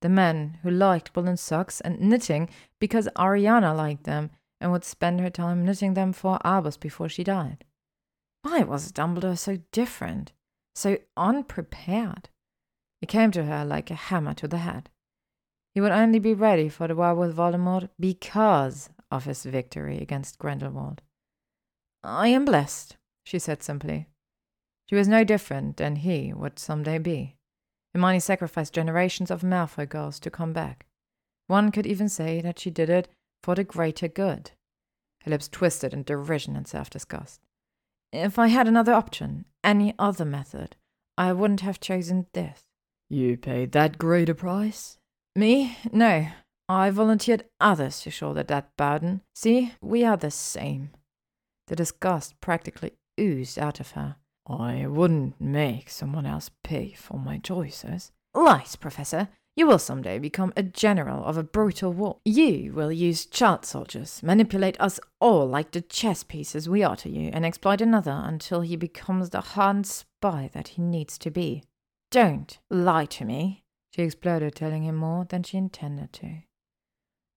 The 0.01 0.09
man 0.09 0.59
who 0.63 0.71
liked 0.71 1.13
woolen 1.13 1.35
socks 1.35 1.81
and 1.81 1.99
knitting 1.99 2.49
because 2.79 3.09
Ariana 3.17 3.75
liked 3.75 4.05
them 4.05 4.31
and 4.59 4.71
would 4.71 4.83
spend 4.83 5.19
her 5.19 5.29
time 5.29 5.65
knitting 5.65 5.93
them 5.93 6.13
for 6.13 6.39
Albus 6.43 6.77
before 6.77 7.09
she 7.09 7.23
died. 7.23 7.65
Why 8.41 8.61
was 8.61 8.91
Dumbledore 8.91 9.37
so 9.37 9.59
different, 9.71 10.31
so 10.75 10.97
unprepared? 11.17 12.29
It 13.01 13.09
came 13.09 13.31
to 13.31 13.45
her 13.45 13.65
like 13.65 13.91
a 13.91 13.95
hammer 13.95 14.33
to 14.35 14.47
the 14.47 14.59
head. 14.59 14.89
He 15.73 15.81
would 15.81 15.91
only 15.91 16.19
be 16.19 16.33
ready 16.33 16.69
for 16.69 16.87
the 16.87 16.95
war 16.95 17.13
with 17.15 17.35
Voldemort 17.35 17.89
because 17.99 18.89
of 19.11 19.25
his 19.25 19.43
victory 19.43 19.97
against 19.97 20.39
Grindelwald. 20.39 21.01
I 22.03 22.27
am 22.29 22.45
blessed, 22.45 22.97
she 23.23 23.39
said 23.39 23.63
simply. 23.63 24.07
She 24.87 24.95
was 24.95 25.07
no 25.07 25.23
different 25.23 25.77
than 25.77 25.97
he 25.97 26.33
would 26.33 26.59
some 26.59 26.83
day 26.83 26.99
be. 26.99 27.35
Hermione 27.93 28.19
sacrificed 28.19 28.73
generations 28.73 29.31
of 29.31 29.41
Malfoy 29.41 29.89
girls 29.89 30.19
to 30.19 30.29
come 30.29 30.53
back. 30.53 30.85
One 31.47 31.71
could 31.71 31.85
even 31.85 32.09
say 32.09 32.41
that 32.41 32.59
she 32.59 32.69
did 32.69 32.89
it 32.89 33.07
for 33.45 33.53
the 33.53 33.63
greater 33.63 34.07
good. 34.07 34.49
Her 35.23 35.29
lips 35.29 35.47
twisted 35.47 35.93
in 35.93 36.01
derision 36.01 36.55
and 36.55 36.67
self 36.67 36.89
disgust. 36.89 37.41
If 38.11 38.39
I 38.39 38.47
had 38.47 38.67
another 38.67 38.93
option, 38.93 39.45
any 39.63 39.93
other 39.99 40.25
method, 40.25 40.75
I 41.15 41.31
wouldn't 41.31 41.61
have 41.61 41.79
chosen 41.79 42.25
this. 42.33 42.63
You 43.07 43.37
paid 43.37 43.71
that 43.73 43.99
great 43.99 44.29
a 44.29 44.33
price? 44.33 44.97
Me? 45.35 45.77
No. 45.91 46.29
I 46.67 46.89
volunteered 46.89 47.45
others 47.61 48.01
to 48.01 48.09
shoulder 48.09 48.41
that 48.41 48.75
burden. 48.77 49.21
See, 49.35 49.73
we 49.79 50.03
are 50.03 50.17
the 50.17 50.31
same. 50.31 50.89
The 51.67 51.75
disgust 51.75 52.41
practically 52.41 52.93
oozed 53.19 53.59
out 53.59 53.79
of 53.79 53.91
her. 53.91 54.15
I 54.47 54.87
wouldn't 54.87 55.39
make 55.39 55.91
someone 55.91 56.25
else 56.25 56.49
pay 56.63 56.93
for 56.93 57.19
my 57.19 57.37
choices. 57.37 58.11
Lies, 58.33 58.75
Professor. 58.75 59.29
You 59.55 59.67
will 59.67 59.79
someday 59.79 60.19
become 60.19 60.51
a 60.57 60.63
general 60.63 61.23
of 61.23 61.37
a 61.37 61.43
brutal 61.43 61.93
war. 61.93 62.17
You 62.25 62.73
will 62.73 62.91
use 62.91 63.25
child 63.25 63.65
soldiers, 63.65 64.21
manipulate 64.21 64.79
us 64.81 64.99
all 65.21 65.47
like 65.47 65.71
the 65.71 65.81
chess 65.81 66.23
pieces 66.23 66.67
we 66.67 66.83
are 66.83 66.97
to 66.97 67.09
you, 67.09 67.29
and 67.31 67.45
exploit 67.45 67.79
another 67.79 68.21
until 68.25 68.61
he 68.61 68.75
becomes 68.75 69.29
the 69.29 69.41
hardened 69.41 69.87
spy 69.87 70.49
that 70.53 70.69
he 70.69 70.81
needs 70.81 71.17
to 71.19 71.31
be. 71.31 71.63
Don't 72.11 72.59
lie 72.69 73.05
to 73.05 73.25
me 73.25 73.65
she 73.95 74.01
exploded, 74.01 74.53
telling 74.55 74.83
him 74.83 74.95
more 74.95 75.23
than 75.23 75.43
she 75.43 75.57
intended 75.57 76.11
to. 76.11 76.41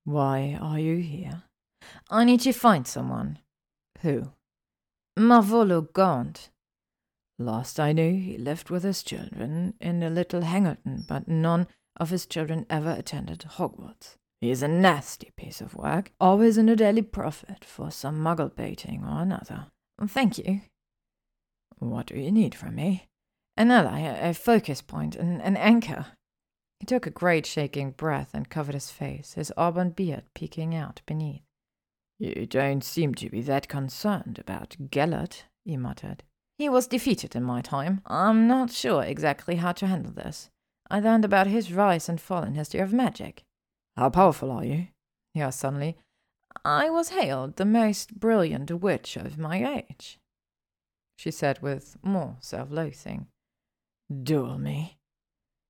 Why 0.02 0.58
are 0.60 0.80
you 0.80 0.96
here? 0.96 1.44
I 2.10 2.24
need 2.24 2.40
to 2.40 2.52
find 2.52 2.84
someone. 2.84 3.38
Who? 4.00 4.32
Marvolo 5.16 5.82
Gaunt. 5.92 6.50
Last 7.38 7.78
I 7.78 7.92
knew, 7.92 8.18
he 8.18 8.36
lived 8.36 8.70
with 8.70 8.82
his 8.82 9.04
children 9.04 9.74
in 9.80 10.00
the 10.00 10.10
little 10.10 10.40
Hangleton, 10.40 11.04
but 11.08 11.28
none 11.28 11.68
of 11.98 12.10
his 12.10 12.26
children 12.26 12.66
ever 12.70 12.90
attended 12.90 13.40
Hogwarts. 13.40 14.16
He 14.40 14.50
is 14.50 14.62
a 14.62 14.68
nasty 14.68 15.32
piece 15.36 15.60
of 15.60 15.74
work, 15.74 16.12
always 16.20 16.56
in 16.58 16.68
a 16.68 16.76
Daily 16.76 17.02
Prophet 17.02 17.64
for 17.64 17.90
some 17.90 18.20
muggle 18.20 18.54
baiting 18.54 19.02
or 19.04 19.20
another. 19.20 19.66
Thank 20.06 20.38
you. 20.38 20.60
What 21.78 22.06
do 22.06 22.16
you 22.16 22.30
need 22.30 22.54
from 22.54 22.76
me? 22.76 23.06
An 23.56 23.70
ally, 23.70 24.00
a 24.00 24.32
focus 24.34 24.80
point, 24.80 25.16
an, 25.16 25.40
an 25.40 25.56
anchor. 25.56 26.06
He 26.78 26.86
took 26.86 27.06
a 27.06 27.10
great 27.10 27.46
shaking 27.46 27.90
breath 27.90 28.30
and 28.32 28.48
covered 28.48 28.74
his 28.74 28.90
face, 28.90 29.34
his 29.34 29.52
auburn 29.56 29.90
beard 29.90 30.22
peeking 30.34 30.74
out 30.74 31.02
beneath. 31.06 31.42
You 32.20 32.46
don't 32.46 32.84
seem 32.84 33.14
to 33.16 33.28
be 33.28 33.42
that 33.42 33.68
concerned 33.68 34.38
about 34.40 34.76
Gellert, 34.90 35.44
he 35.64 35.76
muttered. 35.76 36.22
He 36.58 36.68
was 36.68 36.86
defeated 36.86 37.36
in 37.36 37.44
my 37.44 37.60
time. 37.60 38.00
I'm 38.06 38.46
not 38.46 38.70
sure 38.72 39.02
exactly 39.02 39.56
how 39.56 39.72
to 39.72 39.86
handle 39.86 40.12
this. 40.12 40.50
I 40.90 41.00
learned 41.00 41.24
about 41.24 41.46
his 41.46 41.72
rise 41.72 42.08
and 42.08 42.20
fall 42.20 42.42
in 42.42 42.54
history 42.54 42.80
of 42.80 42.92
magic. 42.92 43.44
How 43.96 44.10
powerful 44.10 44.50
are 44.50 44.64
you? 44.64 44.88
he 45.34 45.40
asked 45.40 45.60
suddenly. 45.60 45.96
I 46.64 46.90
was 46.90 47.10
hailed 47.10 47.56
the 47.56 47.64
most 47.64 48.18
brilliant 48.18 48.70
witch 48.70 49.16
of 49.16 49.38
my 49.38 49.76
age, 49.78 50.18
she 51.16 51.30
said 51.30 51.60
with 51.60 51.96
more 52.02 52.36
self 52.40 52.70
loathing. 52.70 53.26
Duel 54.22 54.58
me. 54.58 54.98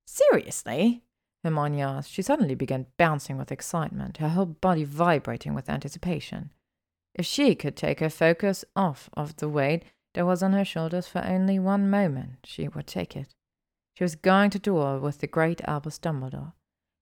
Seriously? 0.07 1.03
Hermione 1.43 1.81
asked. 1.81 2.11
She 2.11 2.21
suddenly 2.21 2.55
began 2.55 2.87
bouncing 2.97 3.37
with 3.37 3.51
excitement, 3.51 4.17
her 4.17 4.29
whole 4.29 4.45
body 4.45 4.83
vibrating 4.83 5.53
with 5.53 5.69
anticipation. 5.69 6.51
If 7.13 7.25
she 7.25 7.55
could 7.55 7.75
take 7.75 7.99
her 7.99 8.09
focus 8.09 8.65
off 8.75 9.09
of 9.13 9.35
the 9.37 9.49
weight 9.49 9.83
that 10.13 10.25
was 10.25 10.41
on 10.41 10.53
her 10.53 10.65
shoulders 10.65 11.07
for 11.07 11.23
only 11.25 11.59
one 11.59 11.89
moment, 11.89 12.39
she 12.45 12.67
would 12.67 12.87
take 12.87 13.15
it. 13.15 13.35
She 13.99 14.05
was 14.05 14.15
going 14.15 14.49
to 14.51 14.59
duel 14.59 14.99
with 14.99 15.17
the 15.17 15.27
great 15.27 15.59
Albus 15.67 15.99
Dumbledore. 15.99 16.53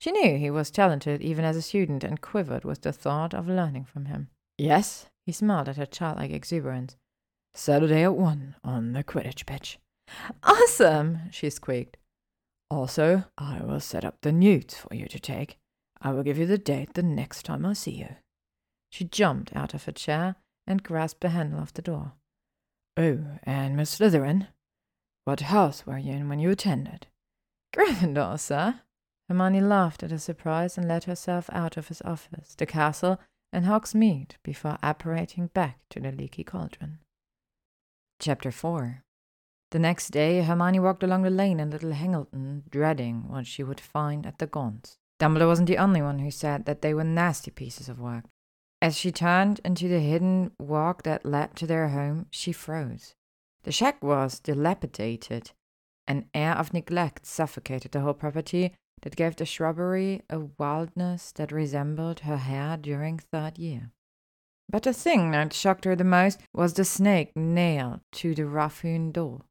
She 0.01 0.11
knew 0.11 0.39
he 0.39 0.49
was 0.49 0.71
talented 0.71 1.21
even 1.21 1.45
as 1.45 1.55
a 1.55 1.61
student 1.61 2.03
and 2.03 2.19
quivered 2.19 2.65
with 2.65 2.81
the 2.81 2.91
thought 2.91 3.35
of 3.35 3.47
learning 3.47 3.85
from 3.85 4.05
him. 4.05 4.29
Yes, 4.57 5.05
he 5.23 5.31
smiled 5.31 5.69
at 5.69 5.77
her 5.77 5.85
childlike 5.85 6.31
exuberance. 6.31 6.95
Saturday 7.53 8.01
at 8.01 8.15
one 8.15 8.55
on 8.63 8.93
the 8.93 9.03
Quidditch 9.03 9.45
pitch. 9.45 9.77
Awesome, 10.41 11.29
she 11.29 11.51
squeaked. 11.51 11.97
Also, 12.71 13.25
I 13.37 13.59
will 13.61 13.79
set 13.79 14.03
up 14.03 14.17
the 14.21 14.31
newts 14.31 14.79
for 14.79 14.95
you 14.95 15.05
to 15.05 15.19
take. 15.19 15.59
I 16.01 16.11
will 16.13 16.23
give 16.23 16.39
you 16.39 16.47
the 16.47 16.57
date 16.57 16.95
the 16.95 17.03
next 17.03 17.43
time 17.43 17.63
I 17.63 17.73
see 17.73 17.91
you. 17.91 18.15
She 18.91 19.03
jumped 19.03 19.55
out 19.55 19.75
of 19.75 19.83
her 19.83 19.91
chair 19.91 20.37
and 20.65 20.81
grasped 20.81 21.21
the 21.21 21.29
handle 21.29 21.59
of 21.59 21.73
the 21.73 21.83
door. 21.83 22.13
Oh, 22.97 23.19
and 23.43 23.75
Miss 23.75 23.99
Slytherin? 23.99 24.47
What 25.27 25.41
house 25.41 25.85
were 25.85 25.97
you 25.97 26.13
in 26.13 26.29
when 26.29 26.39
you 26.39 26.49
attended? 26.51 27.07
Gryffindor, 27.75 28.39
sir. 28.39 28.79
Hermione 29.27 29.59
laughed 29.59 30.01
at 30.01 30.11
his 30.11 30.23
surprise 30.23 30.77
and 30.77 30.87
led 30.87 31.03
herself 31.03 31.49
out 31.51 31.75
of 31.75 31.89
his 31.89 32.01
office, 32.03 32.55
the 32.55 32.65
castle, 32.65 33.19
and 33.51 33.65
Hogsmeade 33.65 34.37
before 34.41 34.77
apparating 34.81 35.47
back 35.47 35.79
to 35.89 35.99
the 35.99 36.13
leaky 36.13 36.45
cauldron. 36.45 36.99
Chapter 38.21 38.51
4 38.51 39.03
the 39.71 39.79
next 39.79 40.11
day, 40.11 40.43
Hermione 40.43 40.79
walked 40.79 41.03
along 41.03 41.23
the 41.23 41.29
lane 41.29 41.59
in 41.59 41.71
Little 41.71 41.91
Hangleton, 41.91 42.63
dreading 42.69 43.27
what 43.27 43.45
she 43.47 43.63
would 43.63 43.81
find 43.81 44.25
at 44.25 44.39
the 44.39 44.47
Gaunts. 44.47 44.95
Dumbledore 45.19 45.47
wasn't 45.47 45.67
the 45.67 45.77
only 45.77 46.01
one 46.01 46.19
who 46.19 46.31
said 46.31 46.63
that 46.63 46.81
they 46.81 46.93
were 46.93 47.03
nasty 47.03 47.51
pieces 47.51 47.89
of 47.89 47.99
work. 47.99 48.23
As 48.81 48.95
she 48.95 49.11
turned 49.11 49.59
into 49.65 49.89
the 49.89 49.99
hidden 49.99 50.51
walk 50.57 51.03
that 51.03 51.25
led 51.25 51.57
to 51.57 51.67
their 51.67 51.89
home, 51.89 52.27
she 52.31 52.53
froze. 52.53 53.16
The 53.63 53.71
shack 53.71 54.03
was 54.03 54.39
dilapidated. 54.39 55.51
An 56.07 56.29
air 56.33 56.53
of 56.53 56.73
neglect 56.73 57.25
suffocated 57.25 57.91
the 57.91 58.01
whole 58.01 58.13
property 58.13 58.73
that 59.01 59.15
gave 59.15 59.35
the 59.35 59.45
shrubbery 59.45 60.21
a 60.29 60.39
wildness 60.57 61.31
that 61.33 61.51
resembled 61.51 62.21
her 62.21 62.37
hair 62.37 62.77
during 62.77 63.19
third 63.19 63.57
year. 63.57 63.91
But 64.69 64.83
the 64.83 64.93
thing 64.93 65.31
that 65.31 65.53
shocked 65.53 65.85
her 65.85 65.95
the 65.95 66.03
most 66.03 66.41
was 66.53 66.73
the 66.73 66.85
snake 66.85 67.31
nailed 67.35 68.01
to 68.13 68.33
the 68.35 68.45
rough-hewn 68.45 69.11
door. 69.11 69.41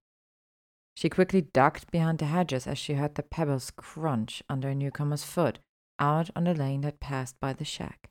She 0.95 1.09
quickly 1.09 1.43
ducked 1.43 1.91
behind 1.91 2.19
the 2.19 2.27
hedges 2.27 2.67
as 2.67 2.79
she 2.79 2.95
heard 2.95 3.15
the 3.15 3.23
pebbles 3.23 3.71
crunch 3.71 4.43
under 4.49 4.69
a 4.69 4.75
newcomer's 4.75 5.25
foot 5.25 5.59
out 5.99 6.31
on 6.35 6.45
the 6.45 6.55
lane 6.55 6.81
that 6.83 7.01
passed 7.01 7.39
by 7.41 7.53
the 7.53 7.65
shack. 7.65 8.09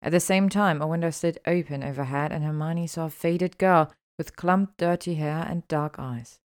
At 0.00 0.12
the 0.12 0.20
same 0.20 0.48
time, 0.48 0.80
a 0.80 0.86
window 0.86 1.10
slid 1.10 1.38
open 1.46 1.82
overhead, 1.82 2.30
and 2.30 2.44
Hermione 2.44 2.86
saw 2.86 3.06
a 3.06 3.10
faded 3.10 3.58
girl 3.58 3.92
with 4.18 4.36
clumped, 4.36 4.76
dirty 4.76 5.14
hair 5.14 5.46
and 5.48 5.66
dark 5.68 5.96
eyes. 5.98 6.38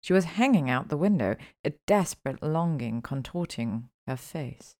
She 0.00 0.12
was 0.12 0.24
hanging 0.24 0.70
out 0.70 0.88
the 0.88 0.96
window, 0.96 1.36
a 1.64 1.70
desperate 1.86 2.42
longing 2.42 3.02
contorting 3.02 3.88
her 4.06 4.16
face. 4.16 4.76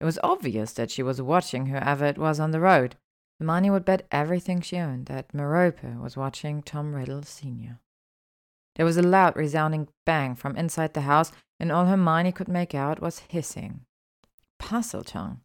It 0.00 0.04
was 0.04 0.20
obvious 0.22 0.72
that 0.74 0.90
she 0.90 1.02
was 1.02 1.20
watching 1.20 1.66
whoever 1.66 2.04
it 2.04 2.18
was 2.18 2.38
on 2.38 2.50
the 2.50 2.60
road. 2.60 2.96
Hermione 3.40 3.70
would 3.70 3.84
bet 3.84 4.06
everything 4.12 4.60
she 4.60 4.76
owned 4.76 5.06
that 5.06 5.34
Merope 5.34 5.82
was 6.00 6.16
watching 6.16 6.62
Tom 6.62 6.94
Riddle 6.94 7.22
Sr. 7.22 7.80
There 8.76 8.86
was 8.86 8.98
a 8.98 9.02
loud, 9.02 9.36
resounding 9.36 9.88
bang 10.04 10.34
from 10.34 10.56
inside 10.56 10.92
the 10.92 11.02
house, 11.02 11.32
and 11.58 11.72
all 11.72 11.86
Hermione 11.86 12.32
could 12.32 12.48
make 12.48 12.74
out 12.74 13.00
was 13.00 13.20
hissing. 13.20 13.80
Parseltongue. 14.60 15.40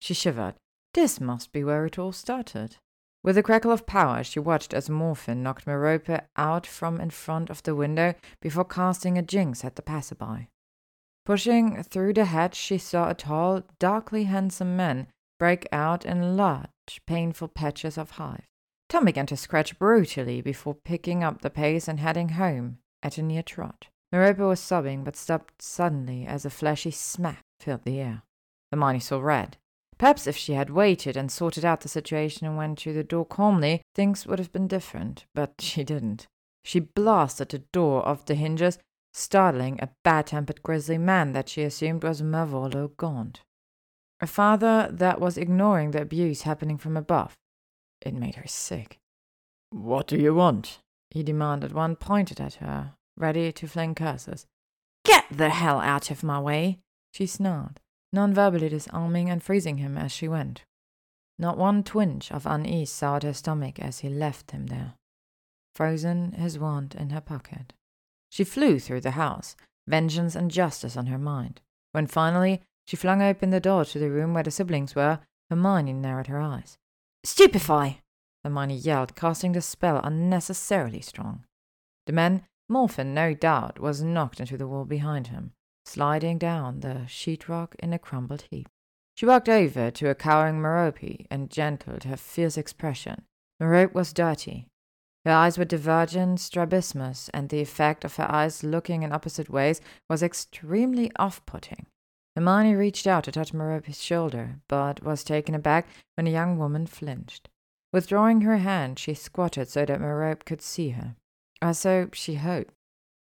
She 0.00 0.14
shivered. 0.14 0.54
This 0.94 1.20
must 1.20 1.52
be 1.52 1.62
where 1.62 1.84
it 1.84 1.98
all 1.98 2.12
started. 2.12 2.76
With 3.22 3.36
a 3.36 3.42
crackle 3.42 3.70
of 3.70 3.86
power, 3.86 4.24
she 4.24 4.40
watched 4.40 4.72
as 4.72 4.88
Morphin 4.88 5.42
knocked 5.42 5.66
Merope 5.66 6.24
out 6.36 6.66
from 6.66 7.00
in 7.00 7.10
front 7.10 7.50
of 7.50 7.62
the 7.62 7.74
window 7.74 8.14
before 8.40 8.64
casting 8.64 9.18
a 9.18 9.22
jinx 9.22 9.64
at 9.64 9.76
the 9.76 9.82
passerby. 9.82 10.48
Pushing 11.26 11.82
through 11.82 12.14
the 12.14 12.24
hatch, 12.24 12.54
she 12.54 12.78
saw 12.78 13.10
a 13.10 13.14
tall, 13.14 13.62
darkly 13.78 14.24
handsome 14.24 14.74
man 14.74 15.06
break 15.38 15.68
out 15.70 16.06
in 16.06 16.36
large, 16.36 16.68
painful 17.06 17.48
patches 17.48 17.98
of 17.98 18.12
hive. 18.12 18.46
Tom 18.88 19.04
began 19.04 19.26
to 19.26 19.36
scratch 19.36 19.78
brutally 19.78 20.40
before 20.40 20.74
picking 20.74 21.22
up 21.22 21.42
the 21.42 21.50
pace 21.50 21.88
and 21.88 22.00
heading 22.00 22.30
home 22.30 22.78
at 23.02 23.18
a 23.18 23.22
near 23.22 23.42
trot. 23.42 23.88
Merope 24.12 24.38
was 24.38 24.60
sobbing, 24.60 25.04
but 25.04 25.14
stopped 25.14 25.62
suddenly 25.62 26.26
as 26.26 26.44
a 26.44 26.50
flashy 26.50 26.90
smack 26.90 27.44
filled 27.60 27.84
the 27.84 28.00
air. 28.00 28.22
Hermione 28.72 28.98
saw 29.00 29.20
red. 29.20 29.58
Perhaps 30.00 30.26
if 30.26 30.34
she 30.34 30.54
had 30.54 30.70
waited 30.70 31.14
and 31.14 31.30
sorted 31.30 31.62
out 31.62 31.82
the 31.82 31.88
situation 31.88 32.46
and 32.46 32.56
went 32.56 32.78
to 32.78 32.94
the 32.94 33.04
door 33.04 33.26
calmly, 33.26 33.82
things 33.94 34.26
would 34.26 34.38
have 34.38 34.50
been 34.50 34.66
different, 34.66 35.26
but 35.34 35.52
she 35.58 35.84
didn't. 35.84 36.26
She 36.64 36.80
blasted 36.80 37.50
the 37.50 37.58
door 37.58 38.08
off 38.08 38.24
the 38.24 38.34
hinges, 38.34 38.78
startling 39.12 39.78
a 39.78 39.90
bad 40.02 40.28
tempered 40.28 40.62
grizzly 40.62 40.96
man 40.96 41.34
that 41.34 41.50
she 41.50 41.60
assumed 41.64 42.02
was 42.02 42.22
Marvolo 42.22 42.96
Gaunt. 42.96 43.42
A 44.22 44.26
father 44.26 44.88
that 44.90 45.20
was 45.20 45.36
ignoring 45.36 45.90
the 45.90 46.00
abuse 46.00 46.42
happening 46.42 46.78
from 46.78 46.96
above. 46.96 47.36
It 48.00 48.14
made 48.14 48.36
her 48.36 48.48
sick. 48.48 48.96
What 49.68 50.06
do 50.06 50.16
you 50.16 50.34
want? 50.34 50.78
he 51.10 51.22
demanded, 51.22 51.72
one 51.72 51.94
pointed 51.94 52.40
at 52.40 52.54
her, 52.54 52.94
ready 53.18 53.52
to 53.52 53.68
fling 53.68 53.94
curses. 53.94 54.46
Get 55.04 55.26
the 55.30 55.50
hell 55.50 55.78
out 55.78 56.10
of 56.10 56.22
my 56.22 56.40
way, 56.40 56.78
she 57.12 57.26
snarled 57.26 57.80
non-verbally 58.12 58.68
disarming 58.68 59.30
and 59.30 59.42
freezing 59.42 59.78
him 59.78 59.96
as 59.96 60.12
she 60.12 60.28
went. 60.28 60.64
Not 61.38 61.56
one 61.56 61.82
twinge 61.82 62.30
of 62.30 62.46
unease 62.46 62.90
soured 62.90 63.22
her 63.22 63.32
stomach 63.32 63.78
as 63.78 64.00
he 64.00 64.08
left 64.08 64.50
him 64.50 64.66
there, 64.66 64.94
frozen 65.74 66.32
his 66.32 66.58
wand 66.58 66.94
in 66.98 67.10
her 67.10 67.20
pocket. 67.20 67.72
She 68.30 68.44
flew 68.44 68.78
through 68.78 69.00
the 69.00 69.12
house, 69.12 69.56
vengeance 69.86 70.34
and 70.34 70.50
justice 70.50 70.96
on 70.96 71.06
her 71.06 71.18
mind. 71.18 71.60
When 71.92 72.06
finally 72.06 72.62
she 72.86 72.96
flung 72.96 73.22
open 73.22 73.50
the 73.50 73.60
door 73.60 73.84
to 73.86 73.98
the 73.98 74.10
room 74.10 74.34
where 74.34 74.42
the 74.42 74.50
siblings 74.50 74.94
were, 74.94 75.20
Hermione 75.48 75.92
narrowed 75.92 76.26
her 76.26 76.40
eyes. 76.40 76.76
Stupefy! 77.24 78.00
Hermione 78.44 78.76
yelled, 78.76 79.14
casting 79.14 79.52
the 79.52 79.60
spell 79.60 80.00
unnecessarily 80.02 81.00
strong. 81.00 81.44
The 82.06 82.12
man, 82.12 82.44
Morphin, 82.68 83.14
no 83.14 83.34
doubt, 83.34 83.78
was 83.78 84.02
knocked 84.02 84.40
into 84.40 84.56
the 84.56 84.68
wall 84.68 84.84
behind 84.84 85.28
him 85.28 85.52
sliding 85.84 86.38
down 86.38 86.80
the 86.80 87.04
sheetrock 87.06 87.74
in 87.78 87.92
a 87.92 87.98
crumbled 87.98 88.44
heap. 88.50 88.68
She 89.14 89.26
walked 89.26 89.48
over 89.48 89.90
to 89.90 90.08
a 90.08 90.14
cowering 90.14 90.60
Merope 90.60 91.26
and 91.30 91.50
gentled 91.50 92.04
her 92.04 92.16
fierce 92.16 92.56
expression. 92.56 93.22
Merope 93.58 93.94
was 93.94 94.12
dirty. 94.12 94.66
Her 95.26 95.32
eyes 95.32 95.58
were 95.58 95.66
divergent 95.66 96.40
strabismus, 96.40 97.28
and 97.34 97.48
the 97.48 97.60
effect 97.60 98.04
of 98.04 98.16
her 98.16 98.30
eyes 98.30 98.64
looking 98.64 99.02
in 99.02 99.12
opposite 99.12 99.50
ways 99.50 99.82
was 100.08 100.22
extremely 100.22 101.10
off-putting. 101.16 101.86
Hermione 102.34 102.74
reached 102.74 103.06
out 103.06 103.24
to 103.24 103.32
touch 103.32 103.52
Merope's 103.52 104.00
shoulder, 104.00 104.60
but 104.68 105.02
was 105.02 105.22
taken 105.22 105.54
aback 105.54 105.86
when 106.14 106.24
the 106.24 106.30
young 106.30 106.56
woman 106.56 106.86
flinched. 106.86 107.50
Withdrawing 107.92 108.42
her 108.42 108.58
hand, 108.58 108.98
she 108.98 109.12
squatted 109.12 109.68
so 109.68 109.84
that 109.84 110.00
Merope 110.00 110.44
could 110.44 110.62
see 110.62 110.90
her. 110.90 111.16
Or 111.60 111.74
so 111.74 112.08
she 112.14 112.36
hoped. 112.36 112.72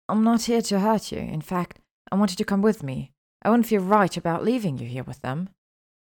I'm 0.09 0.23
not 0.23 0.43
here 0.43 0.63
to 0.63 0.79
hurt 0.79 1.11
you. 1.11 1.19
In 1.19 1.41
fact, 1.41 1.81
I 2.11 2.17
wanted 2.17 2.39
to 2.39 2.45
come 2.45 2.63
with 2.63 2.83
me. 2.83 3.13
I 3.43 3.51
wouldn't 3.51 3.67
feel 3.67 3.83
right 3.83 4.17
about 4.17 4.45
leaving 4.45 4.79
you 4.79 4.87
here 4.87 5.05
with 5.05 5.21
them. 5.23 5.51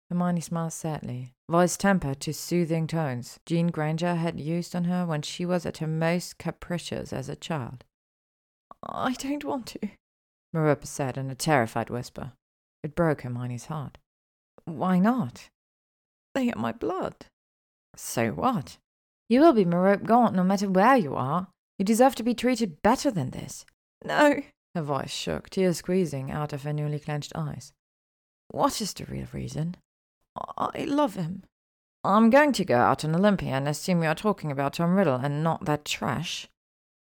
Hermione 0.09 0.41
smiled 0.41 0.73
sadly, 0.73 1.33
voice 1.49 1.77
tempered 1.77 2.19
to 2.21 2.33
soothing 2.33 2.87
tones 2.87 3.39
Jean 3.45 3.67
Granger 3.67 4.15
had 4.15 4.39
used 4.39 4.75
on 4.75 4.85
her 4.85 5.05
when 5.05 5.21
she 5.21 5.45
was 5.45 5.65
at 5.65 5.77
her 5.77 5.87
most 5.87 6.39
capricious 6.39 7.13
as 7.13 7.29
a 7.29 7.35
child. 7.35 7.83
I 8.81 9.13
don't 9.13 9.43
want 9.43 9.67
to, 9.67 9.89
Merope 10.53 10.85
said 10.85 11.17
in 11.17 11.29
a 11.29 11.35
terrified 11.35 11.89
whisper. 11.89 12.31
It 12.83 12.95
broke 12.95 13.21
Hermione's 13.21 13.65
heart. 13.65 13.97
Why 14.65 14.97
not? 14.99 15.49
They 16.33 16.51
are 16.51 16.59
my 16.59 16.71
blood. 16.71 17.25
So 17.95 18.31
what? 18.31 18.77
You 19.27 19.41
will 19.41 19.53
be 19.53 19.65
Merope 19.65 20.05
Gaunt 20.05 20.35
no 20.35 20.43
matter 20.43 20.69
where 20.69 20.97
you 20.97 21.15
are. 21.15 21.49
You 21.77 21.85
deserve 21.85 22.15
to 22.15 22.23
be 22.23 22.33
treated 22.33 22.81
better 22.81 23.11
than 23.11 23.29
this. 23.29 23.65
No, 24.03 24.41
her 24.79 24.85
voice 24.85 25.11
shook, 25.11 25.49
tears 25.49 25.77
squeezing 25.77 26.31
out 26.31 26.53
of 26.53 26.63
her 26.63 26.71
newly 26.71 26.99
clenched 26.99 27.33
eyes. 27.35 27.73
What 28.47 28.79
is 28.79 28.93
the 28.93 29.03
real 29.05 29.27
reason? 29.33 29.75
I 30.57 30.85
love 30.85 31.15
him. 31.15 31.43
I'm 32.05 32.29
going 32.29 32.53
to 32.53 32.63
go 32.63 32.77
out 32.77 33.03
on 33.03 33.13
Olympia 33.13 33.51
and 33.51 33.67
assume 33.67 34.01
you 34.01 34.07
are 34.07 34.15
talking 34.15 34.51
about 34.51 34.75
Tom 34.75 34.95
Riddle 34.95 35.17
and 35.17 35.43
not 35.43 35.65
that 35.65 35.83
trash. 35.83 36.47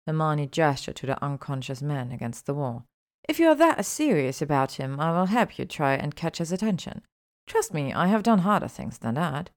Hermione 0.06 0.46
gestured 0.46 0.94
to 0.96 1.06
the 1.06 1.22
unconscious 1.22 1.82
man 1.82 2.12
against 2.12 2.46
the 2.46 2.54
wall. 2.54 2.84
If 3.28 3.40
you 3.40 3.48
are 3.48 3.56
that 3.56 3.84
serious 3.84 4.40
about 4.40 4.72
him, 4.72 5.00
I 5.00 5.10
will 5.10 5.26
help 5.26 5.58
you 5.58 5.64
try 5.64 5.94
and 5.94 6.14
catch 6.14 6.38
his 6.38 6.52
attention. 6.52 7.02
Trust 7.48 7.74
me, 7.74 7.92
I 7.92 8.06
have 8.06 8.22
done 8.22 8.40
harder 8.40 8.68
things 8.68 8.98
than 8.98 9.14
that. 9.16 9.50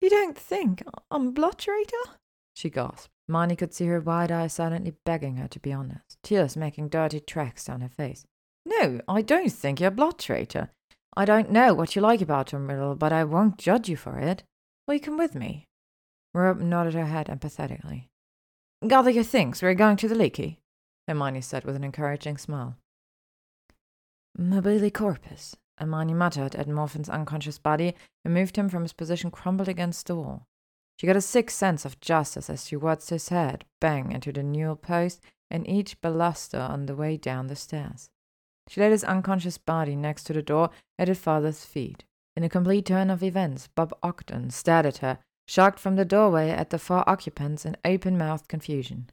You 0.00 0.10
don't 0.10 0.38
think 0.38 0.84
I'm 1.10 1.32
blood 1.32 1.58
traitor? 1.58 1.96
She 2.54 2.70
gasped. 2.70 3.10
Marnie 3.30 3.56
could 3.56 3.72
see 3.72 3.86
her 3.86 4.00
wide 4.00 4.32
eyes 4.32 4.52
silently 4.52 4.94
begging 5.04 5.36
her 5.36 5.48
to 5.48 5.60
be 5.60 5.72
honest, 5.72 6.18
tears 6.22 6.56
making 6.56 6.88
dirty 6.88 7.20
tracks 7.20 7.64
down 7.64 7.80
her 7.80 7.88
face. 7.88 8.26
No, 8.66 9.00
I 9.08 9.22
don't 9.22 9.52
think 9.52 9.80
you're 9.80 9.88
a 9.88 9.92
blood 9.92 10.18
traitor. 10.18 10.70
I 11.16 11.24
don't 11.24 11.50
know 11.50 11.72
what 11.72 11.94
you 11.94 12.02
like 12.02 12.20
about 12.20 12.48
Tom 12.48 12.68
Riddle, 12.68 12.94
but 12.96 13.12
I 13.12 13.24
won't 13.24 13.58
judge 13.58 13.88
you 13.88 13.96
for 13.96 14.18
it. 14.18 14.42
Will 14.86 14.94
you 14.94 15.00
come 15.00 15.16
with 15.16 15.34
me? 15.34 15.66
Merope 16.34 16.60
nodded 16.60 16.94
her 16.94 17.06
head 17.06 17.26
empathetically. 17.28 18.08
Gather 18.86 19.10
your 19.10 19.24
things, 19.24 19.62
we're 19.62 19.74
going 19.74 19.96
to 19.98 20.08
the 20.08 20.14
Leaky, 20.14 20.58
Hermione 21.06 21.40
said 21.40 21.64
with 21.64 21.76
an 21.76 21.84
encouraging 21.84 22.38
smile. 22.38 22.76
Mobilicorpus, 24.38 25.54
Hermione 25.78 26.14
muttered 26.14 26.54
at 26.54 26.68
Morphin's 26.68 27.08
unconscious 27.08 27.58
body 27.58 27.94
and 28.24 28.34
moved 28.34 28.56
him 28.56 28.68
from 28.68 28.82
his 28.82 28.92
position 28.92 29.30
crumbled 29.30 29.68
against 29.68 30.06
the 30.06 30.16
wall. 30.16 30.46
She 31.00 31.06
got 31.06 31.16
a 31.16 31.22
sick 31.22 31.50
sense 31.50 31.86
of 31.86 31.98
justice 32.02 32.50
as 32.50 32.66
she 32.66 32.76
watched 32.76 33.08
his 33.08 33.30
head 33.30 33.64
bang 33.80 34.12
into 34.12 34.32
the 34.32 34.42
newel 34.42 34.76
post 34.76 35.22
and 35.50 35.66
each 35.66 35.98
baluster 36.02 36.60
on 36.60 36.84
the 36.84 36.94
way 36.94 37.16
down 37.16 37.46
the 37.46 37.56
stairs. 37.56 38.10
She 38.68 38.82
laid 38.82 38.92
his 38.92 39.02
unconscious 39.02 39.56
body 39.56 39.96
next 39.96 40.24
to 40.24 40.34
the 40.34 40.42
door 40.42 40.68
at 40.98 41.08
her 41.08 41.14
father's 41.14 41.64
feet. 41.64 42.04
In 42.36 42.44
a 42.44 42.50
complete 42.50 42.84
turn 42.84 43.08
of 43.08 43.22
events, 43.22 43.66
Bob 43.68 43.94
Ogden 44.02 44.50
stared 44.50 44.84
at 44.84 44.98
her, 44.98 45.20
shocked 45.48 45.78
from 45.78 45.96
the 45.96 46.04
doorway 46.04 46.50
at 46.50 46.68
the 46.68 46.78
four 46.78 47.08
occupants 47.08 47.64
in 47.64 47.78
open 47.82 48.18
mouthed 48.18 48.48
confusion. 48.48 49.08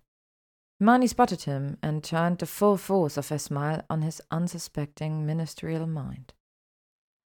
Hermione 0.82 1.08
spotted 1.08 1.44
him 1.44 1.78
and 1.82 2.04
turned 2.04 2.40
the 2.40 2.48
full 2.48 2.76
force 2.76 3.16
of 3.16 3.30
her 3.30 3.40
smile 3.40 3.82
on 3.90 4.02
his 4.02 4.22
unsuspecting 4.30 5.26
ministerial 5.26 5.88
mind. 5.88 6.34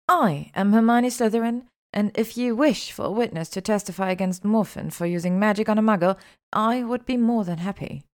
I 0.09 0.51
am 0.55 0.73
Hermione 0.73 1.11
Slytherin, 1.11 1.65
and 1.97 2.13
if 2.15 2.37
ye 2.37 2.53
wish 2.53 2.93
for 2.93 3.07
a 3.07 3.11
witness 3.11 3.49
to 3.49 3.63
testify 3.63 4.11
against 4.11 4.45
Morphin 4.45 4.91
for 4.91 5.07
using 5.07 5.39
magic 5.39 5.67
on 5.67 5.79
a 5.79 5.83
muggle, 5.83 6.19
I 6.53 6.85
would 6.85 7.07
be 7.07 7.17
more 7.17 7.43
than 7.43 7.57
happy. 7.57 8.05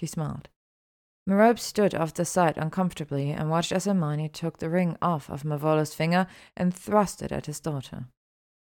She 0.00 0.06
smiled. 0.06 0.48
Merope 1.26 1.58
stood 1.58 1.94
off 1.94 2.14
the 2.14 2.24
side 2.24 2.56
uncomfortably 2.56 3.32
and 3.32 3.50
watched 3.50 3.72
as 3.72 3.84
Hermione 3.84 4.30
took 4.30 4.56
the 4.58 4.70
ring 4.70 4.96
off 5.02 5.28
of 5.28 5.44
Marvolo's 5.44 5.92
finger 5.92 6.26
and 6.56 6.74
thrust 6.74 7.20
it 7.20 7.30
at 7.30 7.44
his 7.44 7.60
daughter. 7.60 8.06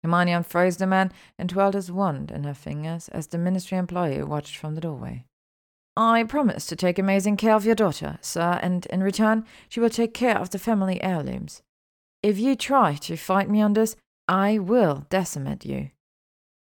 Hermione 0.02 0.32
unfroze 0.32 0.76
the 0.76 0.86
man 0.86 1.12
and 1.38 1.48
twirled 1.48 1.72
his 1.72 1.90
wand 1.90 2.30
in 2.30 2.44
her 2.44 2.52
fingers 2.52 3.08
as 3.08 3.28
the 3.28 3.38
ministry 3.38 3.78
employee 3.78 4.22
watched 4.22 4.58
from 4.58 4.74
the 4.74 4.82
doorway. 4.82 5.24
I 5.96 6.24
promise 6.24 6.66
to 6.66 6.76
take 6.76 6.98
amazing 6.98 7.38
care 7.38 7.54
of 7.54 7.64
your 7.64 7.74
daughter, 7.74 8.18
sir, 8.20 8.60
and 8.62 8.84
in 8.86 9.02
return 9.02 9.46
she 9.70 9.80
will 9.80 9.88
take 9.88 10.12
care 10.12 10.36
of 10.36 10.50
the 10.50 10.58
family 10.58 11.02
heirlooms. 11.02 11.62
If 12.22 12.38
you 12.38 12.54
try 12.54 12.96
to 12.96 13.16
fight 13.16 13.48
me 13.48 13.62
on 13.62 13.72
this, 13.72 13.96
I 14.28 14.58
will 14.58 15.06
decimate 15.08 15.64
you. 15.64 15.90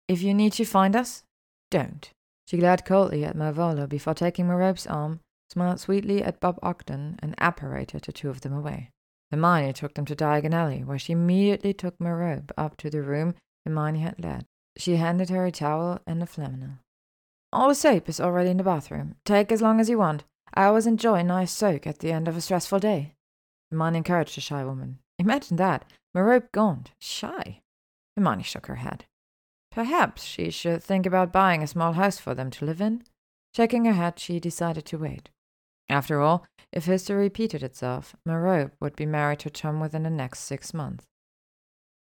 If 0.07 0.23
you 0.23 0.35
need 0.35 0.53
to 0.55 0.65
find 0.65 0.95
us, 0.95 1.25
don't. 1.71 2.11
She 2.47 2.59
glared 2.59 2.85
coldly 2.85 3.25
at 3.25 3.37
Marvolo 3.37 3.89
before 3.89 4.15
taking 4.15 4.47
Merope's 4.47 4.87
arm, 4.87 5.21
smiled 5.51 5.81
sweetly 5.81 6.23
at 6.23 6.41
Bob 6.41 6.59
Ogden, 6.63 7.19
and 7.21 7.35
apparated 7.39 8.03
the 8.03 8.13
two 8.13 8.31
of 8.31 8.41
them 8.41 8.53
away. 8.53 8.91
Hermione 9.31 9.73
took 9.73 9.95
them 9.95 10.05
to 10.07 10.17
Diagon 10.17 10.55
Alley, 10.55 10.83
where 10.83 10.99
she 10.99 11.13
immediately 11.13 11.73
took 11.73 12.01
Merope 12.01 12.53
up 12.57 12.77
to 12.79 12.91
the 12.91 13.03
room 13.03 13.35
Hermione 13.65 14.01
had 14.01 14.23
led. 14.23 14.47
She 14.77 14.97
handed 14.97 15.29
her 15.31 15.45
a 15.45 15.53
towel 15.53 16.01
and 16.07 16.23
a 16.23 16.27
flannel. 16.27 16.79
All 17.53 17.69
the 17.69 17.75
soap 17.75 18.09
is 18.09 18.21
already 18.21 18.51
in 18.51 18.57
the 18.57 18.65
bathroom. 18.65 19.17
Take 19.25 19.53
as 19.53 19.61
long 19.61 19.81
as 19.81 19.91
you 19.91 19.99
want. 19.99 20.25
I 20.55 20.65
always 20.65 20.87
enjoy 20.87 21.17
a 21.17 21.25
nice 21.25 21.53
soak 21.53 21.87
at 21.87 21.99
the 21.99 22.13
end 22.13 22.29
of 22.29 22.37
a 22.37 22.41
stressful 22.41 22.79
day. 22.79 23.15
Hermione 23.71 23.99
encouraged 23.99 24.37
the 24.37 24.41
shy 24.41 24.65
woman. 24.65 24.99
Imagine 25.19 25.57
that. 25.57 25.85
Merope 26.15 26.51
gaunt, 26.53 26.93
shy. 26.99 27.61
Hermione 28.17 28.43
shook 28.43 28.67
her 28.67 28.77
head. 28.77 29.05
Perhaps 29.71 30.25
she 30.25 30.51
should 30.51 30.83
think 30.83 31.07
about 31.07 31.33
buying 31.33 31.63
a 31.63 31.67
small 31.67 31.93
house 31.93 32.19
for 32.19 32.35
them 32.35 32.51
to 32.51 32.65
live 32.65 32.81
in. 32.81 33.05
Shaking 33.55 33.85
her 33.85 33.93
head, 33.93 34.19
she 34.19 34.41
decided 34.41 34.85
to 34.87 34.99
wait. 34.99 35.31
After 35.89 36.21
all, 36.21 36.47
if 36.73 36.85
history 36.85 37.17
repeated 37.17 37.63
itself, 37.63 38.15
Merope 38.25 38.73
would 38.81 38.97
be 38.97 39.07
married 39.07 39.41
to 39.41 39.51
Tom 39.51 39.81
within 39.81 40.03
the 40.03 40.11
next 40.11 40.41
six 40.41 40.73
months. 40.75 41.07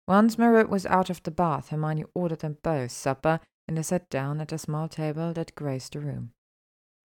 Once 0.07 0.37
Merope 0.37 0.69
was 0.69 0.85
out 0.87 1.09
of 1.09 1.21
the 1.23 1.31
bath, 1.31 1.69
Hermione 1.69 2.05
ordered 2.15 2.39
them 2.39 2.57
both 2.63 2.91
supper, 2.91 3.39
and 3.67 3.77
they 3.77 3.83
sat 3.83 4.09
down 4.09 4.41
at 4.41 4.51
a 4.51 4.57
small 4.57 4.87
table 4.87 5.33
that 5.33 5.53
graced 5.53 5.93
the 5.93 5.99
room. 5.99 6.31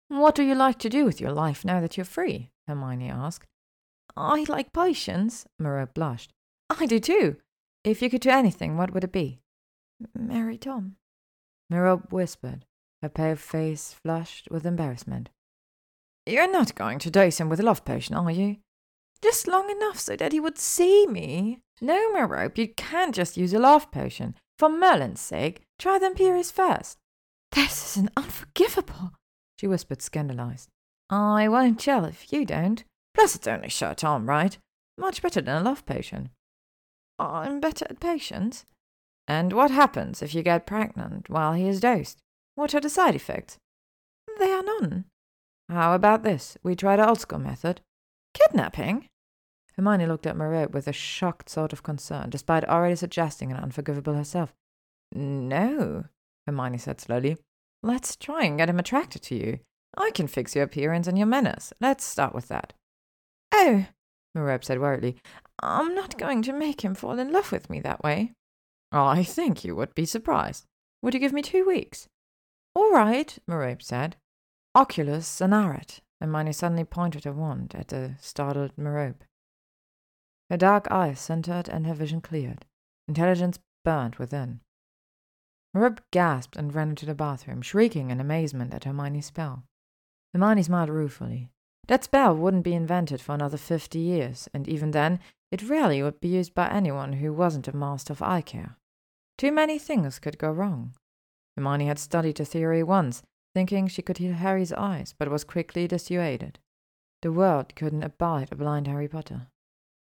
What 0.08 0.34
do 0.34 0.42
you 0.42 0.54
like 0.54 0.78
to 0.80 0.88
do 0.88 1.04
with 1.04 1.20
your 1.20 1.32
life 1.32 1.64
now 1.64 1.80
that 1.80 1.96
you're 1.96 2.04
free? 2.04 2.50
Hermione 2.68 3.10
asked. 3.10 3.48
I 4.16 4.44
like 4.48 4.72
potions, 4.72 5.46
Merope 5.58 5.94
blushed. 5.94 6.32
I 6.80 6.86
do 6.86 6.98
too. 7.00 7.36
If 7.84 8.00
you 8.00 8.10
could 8.10 8.20
do 8.20 8.30
anything, 8.30 8.76
what 8.76 8.92
would 8.92 9.04
it 9.04 9.12
be? 9.12 9.40
Marry 10.14 10.56
Tom. 10.58 10.96
Merope 11.70 12.12
whispered, 12.12 12.64
her 13.00 13.08
pale 13.08 13.36
face 13.36 13.94
flushed 14.02 14.48
with 14.50 14.66
embarrassment. 14.66 15.30
You're 16.26 16.50
not 16.50 16.74
going 16.74 16.98
to 17.00 17.10
dose 17.10 17.40
him 17.40 17.48
with 17.48 17.60
a 17.60 17.64
love 17.64 17.84
potion, 17.84 18.14
are 18.14 18.30
you? 18.30 18.58
Just 19.22 19.48
long 19.48 19.70
enough 19.70 19.98
so 19.98 20.16
that 20.16 20.32
he 20.32 20.40
would 20.40 20.58
see 20.58 21.06
me. 21.06 21.60
No, 21.80 22.12
Merope, 22.12 22.58
you 22.58 22.68
can't 22.68 23.14
just 23.14 23.36
use 23.36 23.52
a 23.52 23.58
love 23.58 23.90
potion. 23.90 24.34
For 24.58 24.68
Merlin's 24.68 25.20
sake, 25.20 25.62
try 25.78 25.98
the 25.98 26.06
Imperius 26.10 26.52
first. 26.52 26.98
This 27.52 27.96
isn't 27.96 28.12
unforgivable, 28.16 29.12
she 29.58 29.66
whispered, 29.66 30.02
scandalized. 30.02 30.68
I 31.10 31.48
won't 31.48 31.80
tell 31.80 32.04
if 32.04 32.32
you 32.32 32.44
don't. 32.44 32.84
Plus, 33.14 33.34
it's 33.34 33.46
only 33.46 33.68
shirt 33.68 34.04
on, 34.04 34.26
right? 34.26 34.56
Much 34.96 35.22
better 35.22 35.40
than 35.40 35.60
a 35.60 35.64
love 35.64 35.84
potion. 35.84 36.30
I'm 37.30 37.60
better 37.60 37.86
at 37.88 38.00
patience. 38.00 38.64
And 39.28 39.52
what 39.52 39.70
happens 39.70 40.22
if 40.22 40.34
you 40.34 40.42
get 40.42 40.66
pregnant 40.66 41.30
while 41.30 41.52
he 41.52 41.68
is 41.68 41.80
dosed? 41.80 42.18
What 42.54 42.74
are 42.74 42.80
the 42.80 42.90
side 42.90 43.14
effects? 43.14 43.58
There 44.38 44.58
are 44.58 44.62
none. 44.62 45.04
How 45.68 45.94
about 45.94 46.22
this? 46.22 46.56
We 46.62 46.74
try 46.74 46.96
the 46.96 47.08
old 47.08 47.20
school 47.20 47.38
method. 47.38 47.80
Kidnapping? 48.34 49.08
Hermione 49.76 50.06
looked 50.06 50.26
at 50.26 50.36
Merope 50.36 50.72
with 50.72 50.86
a 50.86 50.92
shocked 50.92 51.48
sort 51.48 51.72
of 51.72 51.82
concern, 51.82 52.30
despite 52.30 52.64
already 52.64 52.96
suggesting 52.96 53.50
an 53.50 53.58
unforgivable 53.58 54.14
herself. 54.14 54.52
No, 55.14 56.04
Hermione 56.46 56.78
said 56.78 57.00
slowly. 57.00 57.36
Let's 57.82 58.16
try 58.16 58.44
and 58.44 58.58
get 58.58 58.68
him 58.68 58.78
attracted 58.78 59.22
to 59.22 59.34
you. 59.34 59.60
I 59.96 60.10
can 60.10 60.26
fix 60.26 60.54
your 60.54 60.64
appearance 60.64 61.06
and 61.06 61.18
your 61.18 61.26
manners. 61.26 61.72
Let's 61.80 62.04
start 62.04 62.34
with 62.34 62.48
that. 62.48 62.72
Oh, 63.52 63.86
Merope 64.34 64.64
said 64.64 64.80
worriedly, 64.80 65.16
I'm 65.62 65.94
not 65.94 66.18
going 66.18 66.42
to 66.42 66.52
make 66.52 66.82
him 66.82 66.94
fall 66.94 67.18
in 67.18 67.32
love 67.32 67.52
with 67.52 67.68
me 67.68 67.80
that 67.80 68.02
way. 68.02 68.32
I 68.90 69.24
think 69.24 69.64
you 69.64 69.76
would 69.76 69.94
be 69.94 70.04
surprised. 70.04 70.66
Would 71.02 71.14
you 71.14 71.20
give 71.20 71.32
me 71.32 71.42
two 71.42 71.66
weeks? 71.66 72.08
All 72.74 72.92
right, 72.92 73.36
Merope 73.46 73.82
said. 73.82 74.16
Oculus 74.74 75.26
Scenaret. 75.26 76.00
Hermione 76.20 76.52
suddenly 76.52 76.84
pointed 76.84 77.24
her 77.24 77.32
wand 77.32 77.74
at 77.74 77.88
the 77.88 78.14
startled 78.20 78.72
Merope. 78.78 79.24
Her 80.48 80.56
dark 80.56 80.90
eyes 80.90 81.18
centered 81.20 81.68
and 81.68 81.86
her 81.86 81.94
vision 81.94 82.20
cleared. 82.20 82.64
Intelligence 83.08 83.58
burned 83.84 84.16
within. 84.16 84.60
Merope 85.74 86.00
gasped 86.10 86.56
and 86.56 86.74
ran 86.74 86.90
into 86.90 87.06
the 87.06 87.14
bathroom, 87.14 87.62
shrieking 87.62 88.10
in 88.10 88.20
amazement 88.20 88.72
at 88.72 88.84
Hermione's 88.84 89.26
spell. 89.26 89.64
Hermione 90.32 90.62
smiled 90.62 90.90
ruefully. 90.90 91.48
That 91.88 92.04
spell 92.04 92.36
wouldn't 92.36 92.64
be 92.64 92.74
invented 92.74 93.20
for 93.20 93.34
another 93.34 93.56
fifty 93.56 93.98
years, 93.98 94.48
and 94.54 94.68
even 94.68 94.92
then, 94.92 95.18
it 95.50 95.68
rarely 95.68 96.02
would 96.02 96.20
be 96.20 96.28
used 96.28 96.54
by 96.54 96.68
anyone 96.68 97.14
who 97.14 97.32
wasn't 97.32 97.68
a 97.68 97.76
master 97.76 98.12
of 98.12 98.22
eye 98.22 98.40
care. 98.40 98.76
Too 99.36 99.52
many 99.52 99.78
things 99.78 100.18
could 100.18 100.38
go 100.38 100.50
wrong. 100.50 100.94
Hermione 101.56 101.86
had 101.86 101.98
studied 101.98 102.36
the 102.36 102.44
theory 102.44 102.82
once, 102.82 103.22
thinking 103.54 103.88
she 103.88 104.02
could 104.02 104.18
heal 104.18 104.34
Harry's 104.34 104.72
eyes, 104.72 105.14
but 105.18 105.28
was 105.28 105.44
quickly 105.44 105.86
dissuaded. 105.86 106.58
The 107.20 107.32
world 107.32 107.74
couldn't 107.74 108.02
abide 108.02 108.48
a 108.50 108.56
blind 108.56 108.86
Harry 108.86 109.08
Potter. 109.08 109.48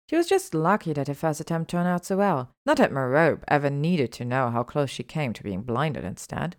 She 0.10 0.16
was 0.16 0.28
just 0.28 0.56
lucky 0.56 0.92
that 0.94 1.08
her 1.08 1.14
first 1.14 1.40
attempt 1.40 1.70
turned 1.70 1.88
out 1.88 2.04
so 2.04 2.18
well, 2.18 2.50
not 2.66 2.78
that 2.78 2.92
Merope 2.92 3.44
ever 3.48 3.70
needed 3.70 4.12
to 4.14 4.26
know 4.26 4.50
how 4.50 4.64
close 4.64 4.90
she 4.90 5.04
came 5.04 5.34
to 5.34 5.44
being 5.44 5.62
blinded 5.62 6.04
instead. 6.04 6.56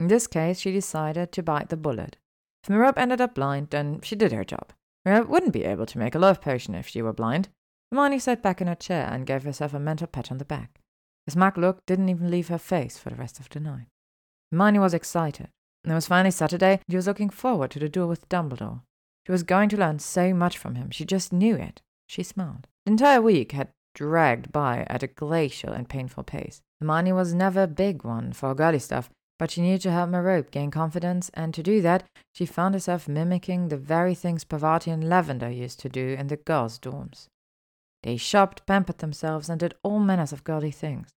In 0.00 0.08
this 0.08 0.26
case, 0.26 0.58
she 0.58 0.72
decided 0.72 1.30
to 1.32 1.42
bite 1.42 1.68
the 1.68 1.76
bullet. 1.76 2.16
If 2.64 2.70
Merope 2.70 2.96
ended 2.96 3.20
up 3.20 3.34
blind, 3.34 3.68
then 3.68 4.00
she 4.02 4.16
did 4.16 4.32
her 4.32 4.42
job. 4.42 4.72
Merope 5.04 5.28
wouldn't 5.28 5.52
be 5.52 5.64
able 5.64 5.84
to 5.84 5.98
make 5.98 6.14
a 6.14 6.18
love 6.18 6.40
potion 6.40 6.74
if 6.74 6.88
she 6.88 7.02
were 7.02 7.12
blind. 7.12 7.50
Hermione 7.90 8.18
sat 8.18 8.42
back 8.42 8.62
in 8.62 8.68
her 8.68 8.74
chair 8.74 9.06
and 9.12 9.26
gave 9.26 9.42
herself 9.42 9.74
a 9.74 9.78
mental 9.78 10.06
pat 10.06 10.32
on 10.32 10.38
the 10.38 10.46
back. 10.46 10.80
The 11.26 11.32
smug 11.32 11.58
look 11.58 11.84
didn't 11.84 12.08
even 12.08 12.30
leave 12.30 12.48
her 12.48 12.56
face 12.56 12.96
for 12.96 13.10
the 13.10 13.16
rest 13.16 13.38
of 13.38 13.50
the 13.50 13.60
night. 13.60 13.88
Hermione 14.50 14.78
was 14.78 14.94
excited. 14.94 15.50
It 15.84 15.92
was 15.92 16.06
finally 16.06 16.30
Saturday, 16.30 16.72
and 16.72 16.82
she 16.88 16.96
was 16.96 17.06
looking 17.06 17.28
forward 17.28 17.70
to 17.72 17.78
the 17.78 17.90
duel 17.90 18.08
with 18.08 18.30
Dumbledore. 18.30 18.80
She 19.26 19.32
was 19.32 19.42
going 19.42 19.68
to 19.68 19.76
learn 19.76 19.98
so 19.98 20.32
much 20.32 20.56
from 20.56 20.76
him. 20.76 20.90
She 20.90 21.04
just 21.04 21.34
knew 21.34 21.56
it. 21.56 21.82
She 22.08 22.22
smiled. 22.22 22.66
The 22.86 22.92
entire 22.92 23.20
week 23.20 23.52
had 23.52 23.72
dragged 23.94 24.52
by 24.52 24.86
at 24.88 25.02
a 25.02 25.06
glacial 25.06 25.74
and 25.74 25.86
painful 25.86 26.24
pace. 26.24 26.62
Hermione 26.80 27.12
was 27.12 27.34
never 27.34 27.64
a 27.64 27.68
big 27.68 28.04
one 28.04 28.32
for 28.32 28.54
girly 28.54 28.78
stuff, 28.78 29.10
but 29.38 29.50
she 29.50 29.60
needed 29.60 29.80
to 29.82 29.90
help 29.90 30.10
Merope 30.10 30.50
gain 30.50 30.70
confidence, 30.70 31.30
and 31.34 31.52
to 31.54 31.62
do 31.62 31.80
that, 31.82 32.04
she 32.32 32.46
found 32.46 32.74
herself 32.74 33.08
mimicking 33.08 33.68
the 33.68 33.76
very 33.76 34.14
things 34.14 34.44
Parvati 34.44 34.90
and 34.90 35.08
Lavender 35.08 35.50
used 35.50 35.80
to 35.80 35.88
do 35.88 36.16
in 36.18 36.28
the 36.28 36.36
girls' 36.36 36.78
dorms. 36.78 37.28
They 38.02 38.16
shopped, 38.16 38.66
pampered 38.66 38.98
themselves, 38.98 39.48
and 39.48 39.58
did 39.58 39.74
all 39.82 39.98
manners 39.98 40.32
of 40.32 40.44
girly 40.44 40.70
things. 40.70 41.14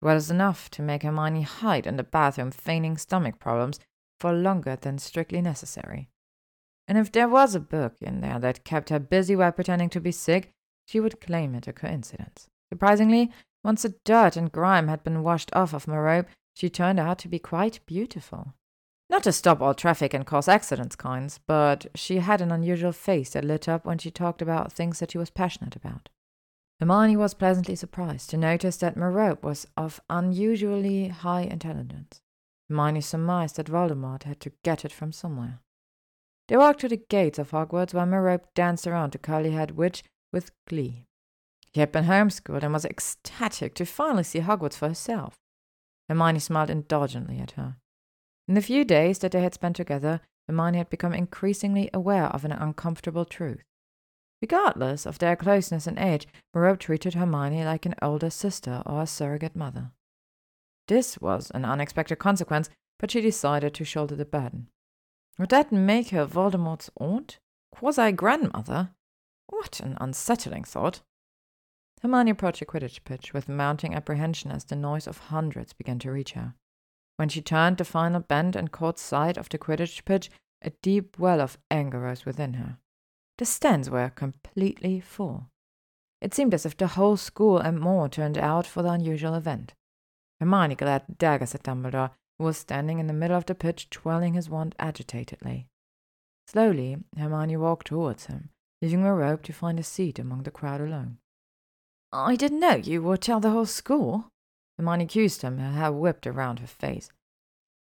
It 0.00 0.04
was 0.04 0.30
enough 0.30 0.70
to 0.70 0.82
make 0.82 1.02
Hermione 1.02 1.42
hide 1.42 1.86
in 1.86 1.96
the 1.96 2.04
bathroom 2.04 2.52
feigning 2.52 2.96
stomach 2.96 3.38
problems 3.38 3.80
for 4.20 4.32
longer 4.32 4.76
than 4.76 4.98
strictly 4.98 5.42
necessary. 5.42 6.08
And 6.86 6.96
if 6.96 7.12
there 7.12 7.28
was 7.28 7.54
a 7.54 7.60
book 7.60 7.96
in 8.00 8.20
there 8.20 8.38
that 8.38 8.64
kept 8.64 8.88
her 8.90 8.98
busy 8.98 9.36
while 9.36 9.52
pretending 9.52 9.90
to 9.90 10.00
be 10.00 10.12
sick, 10.12 10.52
she 10.86 11.00
would 11.00 11.20
claim 11.20 11.54
it 11.54 11.68
a 11.68 11.72
coincidence. 11.72 12.48
Surprisingly, 12.70 13.30
once 13.62 13.82
the 13.82 13.94
dirt 14.04 14.36
and 14.36 14.52
grime 14.52 14.88
had 14.88 15.04
been 15.04 15.22
washed 15.22 15.50
off 15.52 15.74
of 15.74 15.86
Merope, 15.86 16.28
she 16.58 16.68
turned 16.68 16.98
out 16.98 17.18
to 17.20 17.28
be 17.28 17.38
quite 17.38 17.78
beautiful. 17.86 18.52
Not 19.08 19.22
to 19.22 19.32
stop 19.32 19.60
all 19.60 19.74
traffic 19.74 20.12
and 20.12 20.26
cause 20.26 20.48
accidents 20.48 20.96
kinds, 20.96 21.38
but 21.46 21.86
she 21.94 22.16
had 22.16 22.40
an 22.40 22.50
unusual 22.50 22.90
face 22.90 23.30
that 23.30 23.44
lit 23.44 23.68
up 23.68 23.84
when 23.84 23.98
she 23.98 24.10
talked 24.10 24.42
about 24.42 24.72
things 24.72 24.98
that 24.98 25.12
she 25.12 25.18
was 25.18 25.30
passionate 25.30 25.76
about. 25.76 26.08
Hermione 26.80 27.16
was 27.16 27.32
pleasantly 27.32 27.76
surprised 27.76 28.30
to 28.30 28.36
notice 28.36 28.76
that 28.78 28.96
Merope 28.96 29.44
was 29.44 29.68
of 29.76 30.00
unusually 30.10 31.08
high 31.08 31.42
intelligence. 31.42 32.20
Hermione 32.68 33.02
surmised 33.02 33.54
that 33.54 33.68
Voldemort 33.68 34.24
had 34.24 34.40
to 34.40 34.52
get 34.64 34.84
it 34.84 34.92
from 34.92 35.12
somewhere. 35.12 35.60
They 36.48 36.56
walked 36.56 36.80
to 36.80 36.88
the 36.88 36.96
gates 36.96 37.38
of 37.38 37.52
Hogwarts 37.52 37.94
while 37.94 38.06
Merope 38.06 38.52
danced 38.54 38.84
around 38.84 39.12
the 39.12 39.18
curly-haired 39.18 39.76
witch 39.76 40.02
with 40.32 40.50
glee. 40.66 41.04
She 41.72 41.78
had 41.78 41.92
been 41.92 42.06
homeschooled 42.06 42.64
and 42.64 42.72
was 42.72 42.84
ecstatic 42.84 43.74
to 43.74 43.86
finally 43.86 44.24
see 44.24 44.40
Hogwarts 44.40 44.76
for 44.76 44.88
herself. 44.88 45.37
Hermione 46.08 46.38
smiled 46.38 46.70
indulgently 46.70 47.38
at 47.38 47.52
her. 47.52 47.76
In 48.46 48.54
the 48.54 48.62
few 48.62 48.84
days 48.84 49.18
that 49.18 49.32
they 49.32 49.42
had 49.42 49.54
spent 49.54 49.76
together, 49.76 50.20
Hermione 50.46 50.78
had 50.78 50.88
become 50.88 51.12
increasingly 51.12 51.90
aware 51.92 52.26
of 52.26 52.44
an 52.44 52.52
uncomfortable 52.52 53.26
truth. 53.26 53.62
Regardless 54.40 55.04
of 55.04 55.18
their 55.18 55.36
closeness 55.36 55.86
in 55.86 55.98
age, 55.98 56.26
Merope 56.54 56.78
treated 56.78 57.14
Hermione 57.14 57.64
like 57.64 57.84
an 57.84 57.94
older 58.00 58.30
sister 58.30 58.82
or 58.86 59.02
a 59.02 59.06
surrogate 59.06 59.56
mother. 59.56 59.90
This 60.86 61.18
was 61.18 61.50
an 61.50 61.64
unexpected 61.64 62.16
consequence, 62.16 62.70
but 62.98 63.10
she 63.10 63.20
decided 63.20 63.74
to 63.74 63.84
shoulder 63.84 64.16
the 64.16 64.24
burden. 64.24 64.68
Would 65.38 65.50
that 65.50 65.70
make 65.70 66.08
her 66.10 66.24
Voldemort's 66.24 66.90
aunt? 66.98 67.38
Quasi 67.70 68.12
grandmother? 68.12 68.90
What 69.48 69.80
an 69.80 69.96
unsettling 70.00 70.64
thought. 70.64 71.02
Hermione 72.00 72.30
approached 72.30 72.60
the 72.60 72.66
Quidditch 72.66 73.04
pitch 73.04 73.34
with 73.34 73.48
mounting 73.48 73.94
apprehension 73.94 74.50
as 74.50 74.64
the 74.64 74.76
noise 74.76 75.06
of 75.06 75.18
hundreds 75.18 75.72
began 75.72 75.98
to 76.00 76.12
reach 76.12 76.32
her. 76.32 76.54
When 77.16 77.28
she 77.28 77.42
turned 77.42 77.78
the 77.78 77.84
final 77.84 78.20
bend 78.20 78.54
and 78.54 78.70
caught 78.70 78.98
sight 78.98 79.36
of 79.36 79.48
the 79.48 79.58
Quidditch 79.58 80.04
pitch, 80.04 80.30
a 80.62 80.70
deep 80.82 81.18
well 81.18 81.40
of 81.40 81.58
anger 81.70 82.00
rose 82.00 82.24
within 82.24 82.54
her. 82.54 82.78
The 83.38 83.44
stands 83.44 83.90
were 83.90 84.10
completely 84.10 85.00
full. 85.00 85.50
It 86.20 86.34
seemed 86.34 86.54
as 86.54 86.66
if 86.66 86.76
the 86.76 86.88
whole 86.88 87.16
school 87.16 87.58
and 87.58 87.78
more 87.78 88.08
turned 88.08 88.38
out 88.38 88.66
for 88.66 88.82
the 88.82 88.90
unusual 88.90 89.34
event. 89.34 89.74
Hermione 90.40 90.74
glared 90.76 91.18
daggers 91.18 91.54
at 91.54 91.62
Dumbledore, 91.62 92.10
who 92.38 92.44
was 92.44 92.56
standing 92.56 92.98
in 92.98 93.08
the 93.08 93.12
middle 93.12 93.36
of 93.36 93.46
the 93.46 93.54
pitch, 93.54 93.90
twirling 93.90 94.34
his 94.34 94.48
wand 94.48 94.74
agitatedly. 94.78 95.66
Slowly, 96.46 96.98
Hermione 97.16 97.56
walked 97.56 97.88
towards 97.88 98.26
him, 98.26 98.50
leaving 98.80 99.02
Merope 99.02 99.42
to 99.42 99.52
find 99.52 99.78
a 99.78 99.82
seat 99.82 100.18
among 100.18 100.44
the 100.44 100.50
crowd 100.50 100.80
alone. 100.80 101.18
I 102.12 102.36
didn't 102.36 102.60
know 102.60 102.76
you 102.76 103.02
would 103.02 103.20
tell 103.20 103.40
the 103.40 103.50
whole 103.50 103.66
school. 103.66 104.28
Hermione 104.78 105.04
accused 105.04 105.42
him, 105.42 105.58
her 105.58 105.72
hair 105.72 105.92
whipped 105.92 106.26
around 106.26 106.60
her 106.60 106.66
face. 106.66 107.10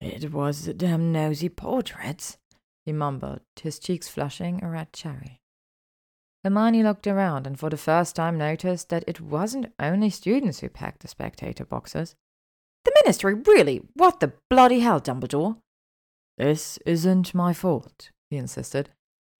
It 0.00 0.32
was 0.32 0.64
the 0.64 0.74
damn 0.74 1.12
nosy 1.12 1.48
portraits, 1.48 2.38
he 2.86 2.92
mumbled, 2.92 3.40
his 3.60 3.78
cheeks 3.78 4.08
flushing 4.08 4.62
a 4.62 4.68
red 4.68 4.92
cherry. 4.92 5.40
Hermione 6.42 6.82
looked 6.82 7.06
around 7.06 7.46
and 7.46 7.58
for 7.58 7.70
the 7.70 7.76
first 7.76 8.16
time 8.16 8.36
noticed 8.36 8.90
that 8.90 9.04
it 9.06 9.20
wasn't 9.20 9.72
only 9.80 10.10
students 10.10 10.60
who 10.60 10.68
packed 10.68 11.00
the 11.00 11.08
spectator 11.08 11.64
boxes. 11.64 12.14
The 12.84 12.92
Ministry, 13.02 13.34
really? 13.34 13.82
What 13.94 14.20
the 14.20 14.34
bloody 14.50 14.80
hell, 14.80 15.00
Dumbledore? 15.00 15.56
This 16.36 16.78
isn't 16.84 17.34
my 17.34 17.54
fault, 17.54 18.10
he 18.28 18.36
insisted. 18.36 18.90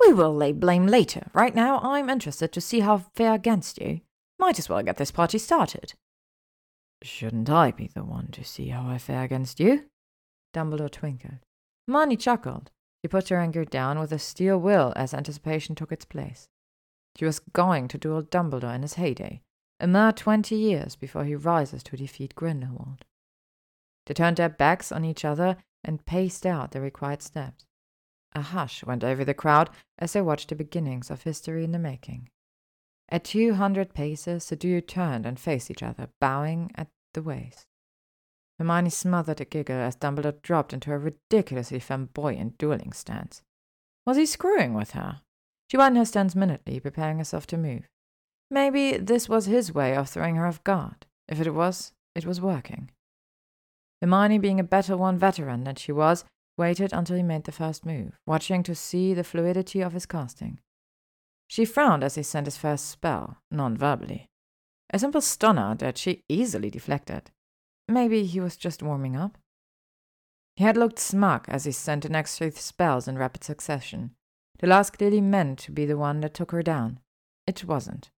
We 0.00 0.14
will 0.14 0.34
lay 0.34 0.52
blame 0.52 0.86
later. 0.86 1.28
Right 1.34 1.54
now, 1.54 1.78
I'm 1.80 2.08
interested 2.08 2.52
to 2.52 2.60
see 2.60 2.80
how 2.80 2.98
fair 3.14 3.34
against 3.34 3.80
you. 3.80 4.00
Might 4.44 4.58
as 4.58 4.68
well 4.68 4.82
get 4.82 4.98
this 4.98 5.10
party 5.10 5.38
started. 5.38 5.94
Shouldn't 7.02 7.48
I 7.48 7.70
be 7.70 7.86
the 7.86 8.04
one 8.04 8.28
to 8.32 8.44
see 8.44 8.68
how 8.68 8.86
I 8.86 8.98
fare 8.98 9.22
against 9.22 9.58
you? 9.58 9.86
Dumbledore 10.52 10.90
twinkled. 10.90 11.38
Hermione 11.88 12.18
chuckled. 12.18 12.70
She 13.00 13.08
put 13.08 13.30
her 13.30 13.40
anger 13.40 13.64
down 13.64 13.98
with 13.98 14.12
a 14.12 14.18
steel 14.18 14.58
will 14.58 14.92
as 14.96 15.14
anticipation 15.14 15.74
took 15.74 15.90
its 15.90 16.04
place. 16.04 16.46
She 17.16 17.24
was 17.24 17.38
going 17.38 17.88
to 17.88 17.96
duel 17.96 18.22
Dumbledore 18.22 18.74
in 18.74 18.82
his 18.82 18.94
heyday, 18.94 19.40
a 19.80 19.86
mere 19.86 20.12
twenty 20.12 20.56
years 20.56 20.94
before 20.94 21.24
he 21.24 21.34
rises 21.34 21.82
to 21.84 21.96
defeat 21.96 22.34
Grindelwald. 22.34 23.06
They 24.04 24.12
turned 24.12 24.36
their 24.36 24.50
backs 24.50 24.92
on 24.92 25.06
each 25.06 25.24
other 25.24 25.56
and 25.82 26.04
paced 26.04 26.44
out 26.44 26.72
the 26.72 26.82
required 26.82 27.22
steps. 27.22 27.64
A 28.34 28.42
hush 28.42 28.84
went 28.84 29.04
over 29.04 29.24
the 29.24 29.32
crowd 29.32 29.70
as 29.98 30.12
they 30.12 30.20
watched 30.20 30.50
the 30.50 30.54
beginnings 30.54 31.10
of 31.10 31.22
history 31.22 31.64
in 31.64 31.72
the 31.72 31.78
making. 31.78 32.28
At 33.08 33.24
two 33.24 33.54
hundred 33.54 33.94
paces, 33.94 34.48
the 34.48 34.56
duo 34.56 34.80
turned 34.80 35.26
and 35.26 35.38
faced 35.38 35.70
each 35.70 35.82
other, 35.82 36.08
bowing 36.20 36.70
at 36.74 36.88
the 37.12 37.22
waist. 37.22 37.66
Hermione 38.58 38.90
smothered 38.90 39.40
a 39.40 39.44
giggle 39.44 39.76
as 39.76 39.96
Dumbledore 39.96 40.40
dropped 40.42 40.72
into 40.72 40.92
a 40.92 40.98
ridiculously 40.98 41.80
flamboyant 41.80 42.56
dueling 42.56 42.92
stance. 42.92 43.42
Was 44.06 44.16
he 44.16 44.26
screwing 44.26 44.74
with 44.74 44.92
her? 44.92 45.20
She 45.70 45.76
widened 45.76 45.98
her 45.98 46.04
stance 46.04 46.34
minutely, 46.34 46.78
preparing 46.80 47.18
herself 47.18 47.46
to 47.48 47.56
move. 47.56 47.88
Maybe 48.50 48.96
this 48.96 49.28
was 49.28 49.46
his 49.46 49.74
way 49.74 49.96
of 49.96 50.08
throwing 50.08 50.36
her 50.36 50.46
off 50.46 50.62
guard. 50.62 51.06
If 51.28 51.40
it 51.40 51.50
was, 51.52 51.92
it 52.14 52.26
was 52.26 52.40
working. 52.40 52.90
Hermione, 54.00 54.38
being 54.38 54.60
a 54.60 54.64
better 54.64 54.96
one 54.96 55.18
veteran 55.18 55.64
than 55.64 55.76
she 55.76 55.90
was, 55.92 56.24
waited 56.56 56.92
until 56.92 57.16
he 57.16 57.22
made 57.22 57.44
the 57.44 57.52
first 57.52 57.84
move, 57.84 58.12
watching 58.26 58.62
to 58.62 58.74
see 58.74 59.14
the 59.14 59.24
fluidity 59.24 59.80
of 59.80 59.94
his 59.94 60.06
casting. 60.06 60.60
She 61.46 61.64
frowned 61.64 62.02
as 62.02 62.14
he 62.14 62.22
sent 62.22 62.46
his 62.46 62.56
first 62.56 62.88
spell, 62.88 63.38
non 63.50 63.76
verbally. 63.76 64.28
A 64.90 64.98
simple 64.98 65.20
stunner 65.20 65.74
that 65.76 65.98
she 65.98 66.24
easily 66.28 66.70
deflected. 66.70 67.30
Maybe 67.88 68.24
he 68.24 68.40
was 68.40 68.56
just 68.56 68.82
warming 68.82 69.16
up. 69.16 69.38
He 70.56 70.64
had 70.64 70.76
looked 70.76 70.98
smug 70.98 71.46
as 71.48 71.64
he 71.64 71.72
sent 71.72 72.04
the 72.04 72.08
next 72.08 72.38
three 72.38 72.50
spells 72.50 73.08
in 73.08 73.18
rapid 73.18 73.44
succession. 73.44 74.14
The 74.60 74.66
last 74.68 74.96
clearly 74.96 75.20
meant 75.20 75.58
to 75.60 75.72
be 75.72 75.84
the 75.84 75.98
one 75.98 76.20
that 76.20 76.34
took 76.34 76.52
her 76.52 76.62
down. 76.62 77.00
It 77.46 77.64
wasn't. 77.64 78.10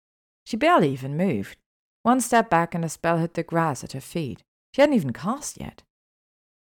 She 0.44 0.56
barely 0.56 0.90
even 0.90 1.16
moved. 1.16 1.56
One 2.02 2.20
step 2.20 2.50
back 2.50 2.74
and 2.74 2.84
the 2.84 2.88
spell 2.88 3.18
hit 3.18 3.34
the 3.34 3.42
grass 3.42 3.82
at 3.82 3.92
her 3.92 4.00
feet. 4.00 4.44
She 4.72 4.82
hadn't 4.82 4.94
even 4.94 5.12
cast 5.12 5.58
yet. 5.58 5.82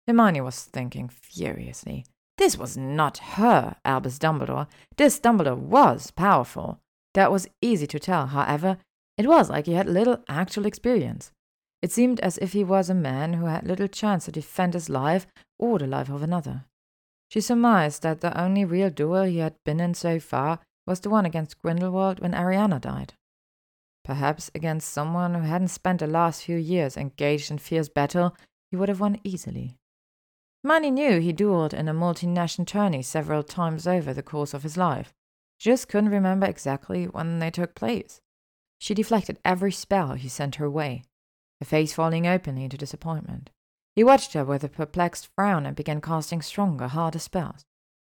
Hermione 0.07 0.41
was 0.43 0.63
thinking 0.63 1.09
furiously. 1.09 2.05
This 2.39 2.57
was 2.59 2.77
not 2.77 3.19
her 3.19 3.77
Albus 3.85 4.19
Dumbledore. 4.19 4.67
This 4.97 5.21
Dumbledore 5.21 5.57
was 5.57 6.11
powerful. 6.11 6.81
That 7.15 7.31
was 7.31 7.49
easy 7.61 7.87
to 7.89 7.99
tell, 7.99 8.29
however. 8.29 8.79
It 9.19 9.27
was 9.27 9.51
like 9.51 9.67
he 9.67 9.75
had 9.75 9.87
little 9.87 10.25
actual 10.29 10.67
experience. 10.67 11.31
It 11.83 11.93
seemed 11.93 12.21
as 12.21 12.39
if 12.39 12.53
he 12.53 12.65
was 12.65 12.89
a 12.89 12.95
man 12.95 13.35
who 13.35 13.47
had 13.47 13.67
little 13.67 13.89
chance 13.89 14.25
to 14.25 14.33
defend 14.33 14.75
his 14.75 14.89
life 14.89 15.27
or 15.59 15.79
the 15.79 15.87
life 15.87 16.09
of 16.09 16.23
another. 16.23 16.65
She 17.29 17.41
surmised 17.41 18.03
that 18.03 18.21
the 18.21 18.39
only 18.41 18.65
real 18.65 18.91
duel 18.91 19.25
he 19.25 19.39
had 19.39 19.55
been 19.65 19.81
in 19.81 19.95
so 19.95 20.21
far 20.21 20.61
was 20.87 21.01
the 21.01 21.11
one 21.11 21.27
against 21.27 21.59
Grindelwald 21.59 22.21
when 22.21 22.33
Ariana 22.33 22.81
died. 22.81 23.15
Perhaps 24.05 24.51
against 24.55 24.93
someone 24.93 25.35
who 25.35 25.43
hadn't 25.43 25.69
spent 25.69 26.01
the 26.01 26.07
last 26.07 26.43
few 26.45 26.57
years 26.57 26.97
engaged 26.97 27.51
in 27.51 27.59
fierce 27.59 27.89
battle, 27.89 28.37
he 28.71 28.77
would 28.77 28.89
have 28.89 29.01
won 29.01 29.21
easily. 29.23 29.77
Hermione 30.65 30.93
knew 30.93 31.21
he 31.21 31.33
dueled 31.33 31.75
in 31.75 31.89
a 31.89 31.95
multinational 31.95 32.67
tourney 32.67 33.03
several 33.03 33.43
times 33.43 33.87
over 33.87 34.15
the 34.15 34.23
course 34.23 34.55
of 34.55 34.63
his 34.63 34.77
life. 34.77 35.13
She 35.59 35.71
just 35.71 35.89
couldn't 35.89 36.11
remember 36.11 36.47
exactly 36.47 37.07
when 37.07 37.41
they 37.41 37.51
took 37.51 37.75
place. 37.75 38.21
She 38.79 38.95
deflected 38.95 39.41
every 39.45 39.73
spell 39.73 40.15
he 40.15 40.29
sent 40.29 40.57
her 40.57 40.71
way, 40.71 41.03
her 41.61 41.65
face 41.65 41.93
falling 41.93 42.29
openly 42.29 42.65
into 42.65 42.77
disappointment. 42.77 43.51
He 43.97 44.05
watched 44.05 44.35
her 44.35 44.45
with 44.45 44.63
a 44.63 44.69
perplexed 44.69 45.29
frown 45.35 45.67
and 45.67 45.75
began 45.77 46.01
casting 46.01 46.41
stronger, 46.43 46.87
harder 46.87 47.19
spells. 47.19 47.65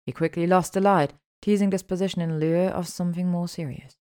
He 0.05 0.11
quickly 0.11 0.45
lost 0.45 0.73
the 0.73 0.81
light, 0.81 1.13
teasing 1.41 1.69
disposition 1.69 2.21
in 2.21 2.39
lieu 2.39 2.67
of 2.67 2.89
something 2.89 3.27
more 3.27 3.47
serious. 3.47 3.95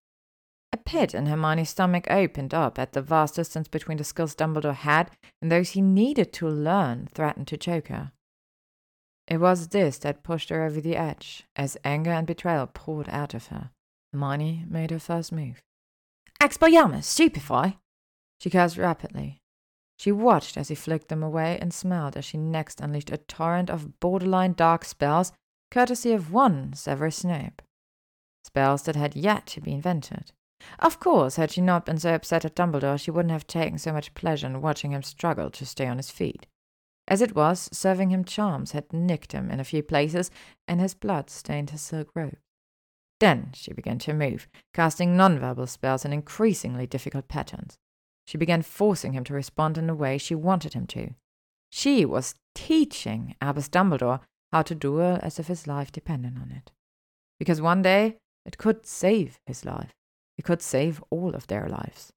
A 0.73 0.77
pit 0.77 1.13
in 1.13 1.27
Hermione's 1.27 1.69
stomach 1.69 2.07
opened 2.09 2.53
up 2.53 2.77
at 2.77 2.91
the 2.91 3.01
vast 3.01 3.35
distance 3.35 3.69
between 3.69 3.97
the 3.97 4.03
skills 4.03 4.35
Dumbledore 4.35 4.75
had 4.75 5.11
and 5.41 5.49
those 5.51 5.71
he 5.71 5.81
needed 5.81 6.33
to 6.33 6.49
learn 6.49 7.07
threatened 7.13 7.47
to 7.47 7.57
choke 7.57 7.87
her. 7.87 8.11
It 9.27 9.37
was 9.37 9.69
this 9.69 9.97
that 9.99 10.23
pushed 10.23 10.49
her 10.49 10.63
over 10.63 10.81
the 10.81 10.95
edge, 10.95 11.45
as 11.55 11.77
anger 11.83 12.11
and 12.11 12.27
betrayal 12.27 12.67
poured 12.67 13.09
out 13.09 13.33
of 13.33 13.47
her. 13.47 13.71
Hermione 14.11 14.65
made 14.69 14.91
her 14.91 14.99
first 14.99 15.31
move. 15.31 15.61
Expelliarmus, 16.41 17.05
stupefy! 17.05 17.79
She 18.39 18.49
cursed 18.49 18.77
rapidly. 18.77 19.39
She 19.97 20.11
watched 20.11 20.57
as 20.57 20.67
he 20.67 20.75
flicked 20.75 21.07
them 21.07 21.23
away 21.23 21.57
and 21.59 21.73
smiled 21.73 22.17
as 22.17 22.25
she 22.25 22.37
next 22.37 22.81
unleashed 22.81 23.11
a 23.11 23.17
torrent 23.17 23.69
of 23.69 23.99
borderline 24.01 24.53
dark 24.53 24.83
spells, 24.83 25.31
courtesy 25.71 26.11
of 26.11 26.33
one 26.33 26.73
Severus 26.73 27.17
Snape. 27.17 27.61
Spells 28.43 28.83
that 28.83 28.97
had 28.97 29.15
yet 29.15 29.45
to 29.47 29.61
be 29.61 29.71
invented. 29.71 30.33
Of 30.79 30.99
course, 30.99 31.37
had 31.37 31.51
she 31.51 31.61
not 31.61 31.85
been 31.85 31.97
so 31.97 32.13
upset 32.13 32.45
at 32.45 32.55
Dumbledore, 32.55 32.99
she 32.99 33.11
wouldn't 33.11 33.31
have 33.31 33.47
taken 33.47 33.77
so 33.77 33.93
much 33.93 34.13
pleasure 34.13 34.47
in 34.47 34.61
watching 34.61 34.91
him 34.91 35.03
struggle 35.03 35.49
to 35.51 35.65
stay 35.65 35.87
on 35.87 35.97
his 35.97 36.11
feet. 36.11 36.45
As 37.07 37.21
it 37.21 37.35
was, 37.35 37.69
serving 37.73 38.09
him 38.09 38.23
charms 38.23 38.71
had 38.71 38.91
nicked 38.93 39.33
him 39.33 39.51
in 39.51 39.59
a 39.59 39.65
few 39.65 39.83
places, 39.83 40.31
and 40.67 40.79
his 40.79 40.93
blood 40.93 41.29
stained 41.29 41.71
his 41.71 41.81
silk 41.81 42.09
robe. 42.15 42.37
Then 43.19 43.51
she 43.53 43.73
began 43.73 43.99
to 43.99 44.13
move, 44.13 44.47
casting 44.73 45.15
nonverbal 45.15 45.67
spells 45.67 46.05
in 46.05 46.13
increasingly 46.13 46.87
difficult 46.87 47.27
patterns. 47.27 47.77
She 48.25 48.37
began 48.37 48.61
forcing 48.61 49.13
him 49.13 49.23
to 49.25 49.33
respond 49.33 49.77
in 49.77 49.87
the 49.87 49.95
way 49.95 50.17
she 50.17 50.35
wanted 50.35 50.73
him 50.73 50.87
to. 50.87 51.13
She 51.69 52.05
was 52.05 52.35
teaching 52.55 53.35
Albus 53.41 53.69
Dumbledore 53.69 54.21
how 54.51 54.61
to 54.61 54.75
duel 54.75 55.19
as 55.21 55.39
if 55.39 55.47
his 55.47 55.67
life 55.67 55.91
depended 55.91 56.37
on 56.37 56.51
it. 56.51 56.71
Because 57.39 57.61
one 57.61 57.81
day 57.81 58.17
it 58.45 58.57
could 58.57 58.85
save 58.85 59.39
his 59.45 59.65
life. 59.65 59.91
It 60.37 60.45
could 60.45 60.61
save 60.61 61.03
all 61.09 61.35
of 61.35 61.47
their 61.47 61.67
lives. 61.67 62.11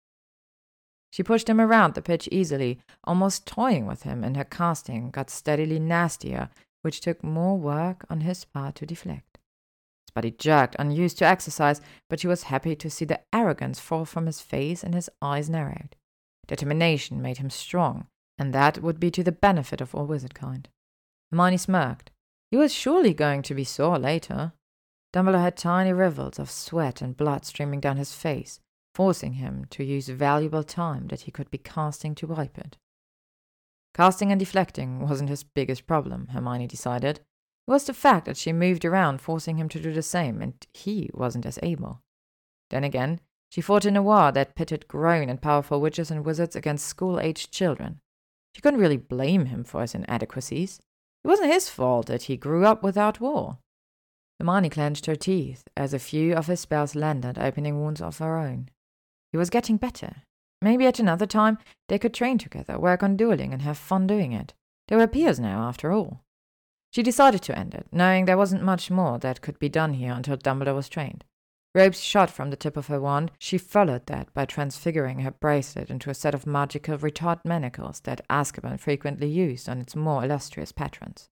She 1.16 1.24
pushed 1.24 1.50
him 1.50 1.62
around 1.62 1.94
the 1.94 2.02
pitch 2.02 2.28
easily, 2.30 2.82
almost 3.06 3.48
toying 3.48 3.86
with 3.86 4.04
him, 4.04 4.22
and 4.22 4.36
her 4.36 4.44
casting 4.44 5.12
got 5.12 5.30
steadily 5.30 5.80
nastier, 5.80 6.50
which 6.82 7.00
took 7.00 7.24
more 7.24 7.58
work 7.58 8.04
on 8.10 8.20
his 8.20 8.44
part 8.44 8.76
to 8.76 8.86
deflect. 8.86 9.38
His 10.06 10.12
body 10.14 10.32
jerked, 10.32 10.76
unused 10.78 11.18
to 11.20 11.26
exercise, 11.26 11.80
but 12.10 12.20
she 12.20 12.28
was 12.28 12.52
happy 12.52 12.76
to 12.76 12.90
see 12.90 13.06
the 13.06 13.22
arrogance 13.34 13.80
fall 13.80 14.04
from 14.04 14.26
his 14.26 14.42
face 14.42 14.84
and 14.84 14.94
his 14.94 15.10
eyes 15.22 15.50
narrowed. 15.50 15.96
Determination 16.48 17.22
made 17.22 17.38
him 17.38 17.50
strong, 17.50 18.08
and 18.38 18.52
that 18.52 18.84
would 18.84 19.00
be 19.00 19.10
to 19.12 19.24
the 19.24 19.32
benefit 19.32 19.80
of 19.80 19.96
all 19.96 20.06
wizard 20.06 20.36
kind. 20.36 20.68
Hermione 21.32 21.56
smirked. 21.56 22.12
He 22.52 22.58
was 22.58 22.74
surely 22.74 23.14
going 23.14 23.42
to 23.44 23.56
be 23.56 23.64
sore 23.64 23.98
later. 23.98 24.52
Dumbledore 25.14 25.44
had 25.44 25.56
tiny 25.56 25.94
rivers 25.94 26.40
of 26.40 26.52
sweat 26.52 27.02
and 27.02 27.16
blood 27.16 27.46
streaming 27.46 27.80
down 27.80 27.96
his 27.96 28.12
face, 28.12 28.60
forcing 28.96 29.34
him 29.34 29.66
to 29.70 29.84
use 29.84 30.08
valuable 30.08 30.64
time 30.64 31.08
that 31.08 31.22
he 31.22 31.32
could 31.32 31.52
be 31.52 31.58
casting 31.58 32.16
to 32.16 32.28
wipe 32.28 32.58
it. 32.58 32.78
Casting 33.94 34.32
and 34.32 34.40
deflecting 34.40 35.02
wasn't 35.02 35.30
his 35.30 35.44
biggest 35.44 35.86
problem, 35.86 36.28
Hermione 36.28 36.66
decided. 36.66 37.20
It 37.68 37.72
was 37.72 37.84
the 37.84 37.94
fact 37.94 38.26
that 38.26 38.38
she 38.38 38.54
moved 38.54 38.86
around, 38.86 39.20
forcing 39.20 39.58
him 39.58 39.68
to 39.70 39.82
do 39.82 39.92
the 39.92 40.02
same, 40.02 40.42
and 40.42 40.54
he 40.74 41.10
wasn't 41.14 41.46
as 41.46 41.60
able. 41.62 42.02
Then 42.70 42.86
again, 42.86 43.20
she 43.50 43.60
fought 43.60 43.84
in 43.84 43.98
a 43.98 44.02
war 44.02 44.32
that 44.32 44.56
pitted 44.56 44.88
grown 44.88 45.28
and 45.28 45.42
powerful 45.42 45.82
witches 45.82 46.10
and 46.10 46.26
wizards 46.26 46.56
against 46.56 46.88
school 46.88 47.20
aged 47.20 47.52
children. 47.52 48.00
She 48.56 48.62
couldn't 48.62 48.80
really 48.80 48.98
blame 48.98 49.48
him 49.48 49.66
for 49.66 49.82
his 49.82 49.94
inadequacies. 49.94 50.80
It 51.24 51.28
wasn't 51.28 51.52
his 51.52 51.70
fault 51.70 52.06
that 52.06 52.24
he 52.24 52.38
grew 52.38 52.66
up 52.66 52.82
without 52.82 53.20
war. 53.20 53.58
Hermione 54.40 54.70
clenched 54.70 55.06
her 55.06 55.16
teeth 55.16 55.68
as 55.76 55.94
a 55.94 56.00
few 56.00 56.34
of 56.34 56.48
his 56.48 56.62
spells 56.62 56.96
landed, 56.96 57.38
opening 57.38 57.82
wounds 57.82 58.02
of 58.02 58.20
her 58.20 58.38
own. 58.38 58.70
He 59.36 59.38
was 59.38 59.50
getting 59.50 59.76
better. 59.76 60.24
Maybe 60.62 60.86
at 60.86 60.98
another 60.98 61.26
time 61.26 61.58
they 61.90 62.00
could 62.00 62.14
train 62.14 62.38
together, 62.38 62.80
work 62.80 63.04
on 63.04 63.18
dueling, 63.18 63.52
and 63.52 63.62
have 63.64 63.78
fun 63.78 64.08
doing 64.08 64.32
it. 64.32 64.54
They 64.88 64.96
were 64.96 65.08
peers 65.08 65.42
now, 65.42 65.68
after 65.68 65.92
all. 65.92 66.22
She 66.92 67.04
decided 67.04 67.42
to 67.42 67.60
end 67.60 67.74
it, 67.74 67.86
knowing 67.92 68.24
there 68.24 68.38
wasn't 68.38 68.64
much 68.64 68.90
more 68.90 69.20
that 69.20 69.42
could 69.42 69.60
be 69.60 69.68
done 69.68 69.96
here 69.96 70.14
until 70.14 70.38
Dumbledore 70.38 70.74
was 70.74 70.88
trained. 70.88 71.26
Ropes 71.74 72.00
shot 72.00 72.30
from 72.30 72.50
the 72.50 72.56
tip 72.56 72.78
of 72.78 72.88
her 72.88 73.02
wand, 73.02 73.30
she 73.38 73.58
followed 73.58 74.06
that 74.06 74.34
by 74.34 74.46
transfiguring 74.46 75.20
her 75.20 75.32
bracelet 75.32 75.90
into 75.90 76.10
a 76.10 76.14
set 76.14 76.34
of 76.34 76.48
magical 76.48 76.98
retard 76.98 77.44
manacles 77.44 78.00
that 78.06 78.26
Azkaban 78.30 78.80
frequently 78.80 79.28
used 79.28 79.68
on 79.68 79.82
its 79.82 79.98
more 79.98 80.24
illustrious 80.24 80.72
patrons. 80.72 81.28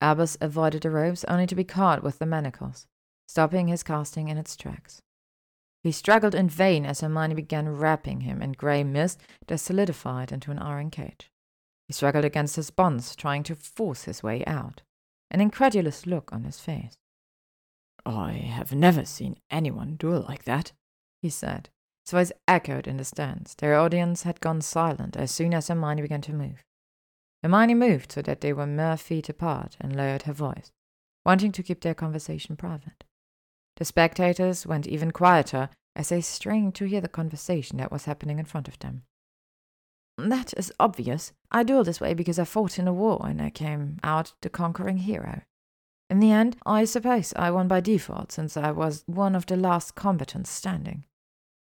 Albus 0.00 0.36
avoided 0.40 0.82
the 0.82 0.90
ropes 0.90 1.24
only 1.28 1.46
to 1.46 1.54
be 1.54 1.62
caught 1.62 2.02
with 2.02 2.18
the 2.18 2.26
manacles, 2.26 2.88
stopping 3.28 3.68
his 3.68 3.84
casting 3.84 4.26
in 4.26 4.36
its 4.36 4.56
tracks. 4.56 5.00
He 5.86 5.92
struggled 5.92 6.34
in 6.34 6.48
vain 6.48 6.84
as 6.84 7.00
Hermione 7.00 7.36
began 7.36 7.68
wrapping 7.68 8.22
him 8.22 8.42
in 8.42 8.54
grey 8.54 8.82
mist 8.82 9.20
that 9.46 9.58
solidified 9.58 10.32
into 10.32 10.50
an 10.50 10.58
iron 10.58 10.90
cage. 10.90 11.30
He 11.86 11.92
struggled 11.92 12.24
against 12.24 12.56
his 12.56 12.72
bonds, 12.72 13.14
trying 13.14 13.44
to 13.44 13.54
force 13.54 14.02
his 14.02 14.20
way 14.20 14.44
out, 14.46 14.82
an 15.30 15.40
incredulous 15.40 16.04
look 16.04 16.32
on 16.32 16.42
his 16.42 16.58
face. 16.58 16.98
I 18.04 18.32
have 18.32 18.72
never 18.72 19.04
seen 19.04 19.36
anyone 19.48 19.94
duel 19.94 20.26
like 20.28 20.42
that, 20.42 20.72
he 21.22 21.30
said. 21.30 21.68
His 22.04 22.10
voice 22.10 22.32
echoed 22.48 22.88
in 22.88 22.96
the 22.96 23.04
stands. 23.04 23.54
Their 23.54 23.78
audience 23.78 24.24
had 24.24 24.40
gone 24.40 24.62
silent 24.62 25.16
as 25.16 25.30
soon 25.30 25.54
as 25.54 25.68
Hermione 25.68 26.02
began 26.02 26.22
to 26.22 26.32
move. 26.32 26.64
Hermione 27.44 27.74
moved 27.74 28.10
so 28.10 28.22
that 28.22 28.40
they 28.40 28.52
were 28.52 28.66
mere 28.66 28.96
feet 28.96 29.28
apart 29.28 29.76
and 29.80 29.94
lowered 29.94 30.22
her 30.22 30.32
voice, 30.32 30.72
wanting 31.24 31.52
to 31.52 31.62
keep 31.62 31.82
their 31.82 31.94
conversation 31.94 32.56
private. 32.56 33.04
The 33.76 33.84
spectators 33.84 34.66
went 34.66 34.86
even 34.86 35.10
quieter 35.10 35.68
as 35.94 36.08
they 36.08 36.20
strained 36.20 36.74
to 36.76 36.86
hear 36.86 37.00
the 37.00 37.08
conversation 37.08 37.78
that 37.78 37.92
was 37.92 38.04
happening 38.04 38.38
in 38.38 38.44
front 38.44 38.68
of 38.68 38.78
them. 38.78 39.02
That 40.18 40.54
is 40.56 40.72
obvious. 40.80 41.32
I 41.50 41.62
duel 41.62 41.84
this 41.84 42.00
way 42.00 42.14
because 42.14 42.38
I 42.38 42.44
fought 42.44 42.78
in 42.78 42.88
a 42.88 42.92
war 42.92 43.20
and 43.24 43.40
I 43.40 43.50
came 43.50 43.98
out 44.02 44.32
the 44.40 44.48
conquering 44.48 44.98
hero. 44.98 45.42
In 46.08 46.20
the 46.20 46.30
end, 46.30 46.56
I 46.64 46.84
suppose 46.84 47.32
I 47.36 47.50
won 47.50 47.68
by 47.68 47.80
default 47.80 48.32
since 48.32 48.56
I 48.56 48.70
was 48.70 49.02
one 49.06 49.34
of 49.34 49.46
the 49.46 49.56
last 49.56 49.94
combatants 49.94 50.50
standing. 50.50 51.04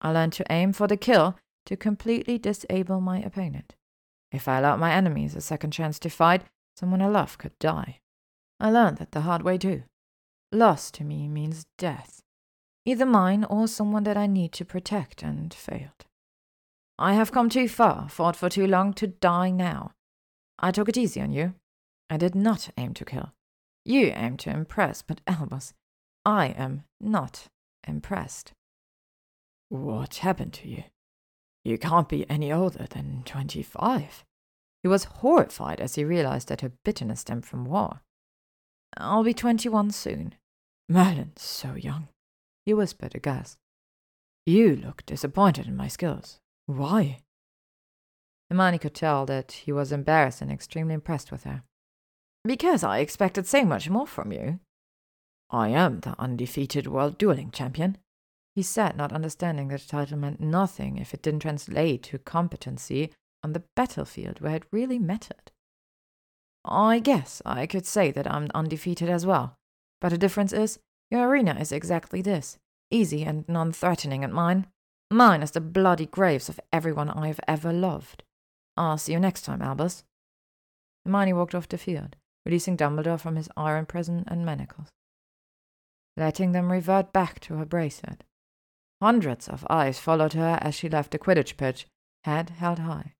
I 0.00 0.12
learned 0.12 0.34
to 0.34 0.46
aim 0.50 0.72
for 0.72 0.86
the 0.86 0.96
kill 0.96 1.36
to 1.66 1.76
completely 1.76 2.38
disable 2.38 3.00
my 3.00 3.20
opponent. 3.20 3.74
If 4.30 4.46
I 4.46 4.58
allowed 4.58 4.78
my 4.78 4.92
enemies 4.92 5.34
a 5.34 5.40
second 5.40 5.72
chance 5.72 5.98
to 6.00 6.10
fight, 6.10 6.42
someone 6.76 7.02
I 7.02 7.08
love 7.08 7.38
could 7.38 7.58
die. 7.58 8.00
I 8.60 8.70
learned 8.70 8.98
that 8.98 9.12
the 9.12 9.22
hard 9.22 9.42
way 9.42 9.58
too. 9.58 9.84
Loss 10.52 10.90
to 10.92 11.04
me 11.04 11.28
means 11.28 11.66
death, 11.76 12.22
either 12.84 13.04
mine 13.06 13.44
or 13.44 13.66
someone 13.66 14.04
that 14.04 14.16
I 14.16 14.26
need 14.26 14.52
to 14.52 14.64
protect 14.64 15.22
and 15.22 15.52
failed. 15.52 16.06
I 16.98 17.14
have 17.14 17.32
come 17.32 17.48
too 17.48 17.68
far, 17.68 18.08
fought 18.08 18.36
for 18.36 18.48
too 18.48 18.66
long 18.66 18.94
to 18.94 19.06
die 19.06 19.50
now. 19.50 19.92
I 20.58 20.70
took 20.70 20.88
it 20.88 20.96
easy 20.96 21.20
on 21.20 21.32
you. 21.32 21.54
I 22.08 22.16
did 22.16 22.34
not 22.34 22.70
aim 22.78 22.94
to 22.94 23.04
kill. 23.04 23.32
You 23.84 24.12
aim 24.14 24.36
to 24.38 24.50
impress, 24.50 25.02
but 25.02 25.20
Albus, 25.26 25.74
I 26.24 26.46
am 26.48 26.84
not 27.00 27.48
impressed. 27.86 28.52
What 29.68 30.16
happened 30.16 30.52
to 30.54 30.68
you? 30.68 30.84
You 31.64 31.78
can't 31.78 32.08
be 32.08 32.28
any 32.30 32.52
older 32.52 32.86
than 32.88 33.22
twenty 33.24 33.62
five. 33.62 34.24
He 34.82 34.88
was 34.88 35.04
horrified 35.04 35.80
as 35.80 35.96
he 35.96 36.04
realized 36.04 36.48
that 36.48 36.60
her 36.60 36.72
bitterness 36.84 37.20
stemmed 37.20 37.44
from 37.44 37.64
war. 37.64 38.02
I'll 38.96 39.24
be 39.24 39.34
twenty 39.34 39.68
one 39.68 39.90
soon. 39.90 40.34
Merlin, 40.88 41.32
so 41.36 41.74
young, 41.74 42.08
he 42.64 42.72
whispered 42.72 43.14
aghast. 43.14 43.58
You 44.46 44.76
look 44.76 45.04
disappointed 45.04 45.66
in 45.66 45.76
my 45.76 45.88
skills. 45.88 46.38
Why? 46.66 47.18
Hermione 48.48 48.78
could 48.78 48.94
tell 48.94 49.26
that 49.26 49.52
he 49.52 49.72
was 49.72 49.90
embarrassed 49.90 50.40
and 50.40 50.52
extremely 50.52 50.94
impressed 50.94 51.32
with 51.32 51.44
her. 51.44 51.64
Because 52.44 52.84
I 52.84 52.98
expected 52.98 53.46
so 53.46 53.64
much 53.64 53.90
more 53.90 54.06
from 54.06 54.30
you. 54.30 54.60
I 55.50 55.68
am 55.68 56.00
the 56.00 56.14
undefeated 56.18 56.86
world 56.86 57.18
dueling 57.18 57.50
champion, 57.50 57.98
he 58.54 58.62
said, 58.62 58.96
not 58.96 59.12
understanding 59.12 59.68
that 59.68 59.80
the 59.80 59.88
title 59.88 60.16
meant 60.16 60.40
nothing 60.40 60.96
if 60.96 61.12
it 61.12 61.22
didn't 61.22 61.40
translate 61.40 62.04
to 62.04 62.18
competency 62.18 63.12
on 63.42 63.52
the 63.52 63.64
battlefield 63.74 64.40
where 64.40 64.56
it 64.56 64.64
really 64.72 64.98
mattered. 64.98 65.50
I 66.66 66.98
guess 66.98 67.40
I 67.46 67.66
could 67.66 67.86
say 67.86 68.10
that 68.10 68.30
I'm 68.30 68.48
undefeated 68.54 69.08
as 69.08 69.24
well, 69.24 69.56
but 70.00 70.10
the 70.10 70.18
difference 70.18 70.52
is 70.52 70.78
your 71.10 71.28
arena 71.28 71.56
is 71.58 71.72
exactly 71.72 72.20
this 72.20 72.58
easy 72.90 73.24
and 73.24 73.48
non 73.48 73.72
threatening, 73.72 74.22
and 74.22 74.32
mine 74.32 74.66
Mine 75.10 75.42
is 75.42 75.52
the 75.52 75.60
bloody 75.60 76.06
graves 76.06 76.48
of 76.48 76.58
everyone 76.72 77.10
I 77.10 77.28
have 77.28 77.40
ever 77.46 77.72
loved. 77.72 78.24
I'll 78.76 78.98
see 78.98 79.12
you 79.12 79.20
next 79.20 79.42
time, 79.42 79.62
Albus. 79.62 80.02
Hermione 81.04 81.32
walked 81.32 81.54
off 81.54 81.68
the 81.68 81.78
field, 81.78 82.16
releasing 82.44 82.76
Dumbledore 82.76 83.20
from 83.20 83.36
his 83.36 83.48
iron 83.56 83.86
prison 83.86 84.24
and 84.26 84.44
manacles, 84.44 84.88
letting 86.16 86.52
them 86.52 86.72
revert 86.72 87.12
back 87.12 87.38
to 87.40 87.54
her 87.54 87.64
bracelet. 87.64 88.24
Hundreds 89.00 89.46
of 89.46 89.64
eyes 89.70 90.00
followed 90.00 90.32
her 90.32 90.58
as 90.60 90.74
she 90.74 90.88
left 90.88 91.12
the 91.12 91.18
Quidditch 91.18 91.56
pitch, 91.56 91.86
head 92.24 92.50
held 92.50 92.80
high. 92.80 93.14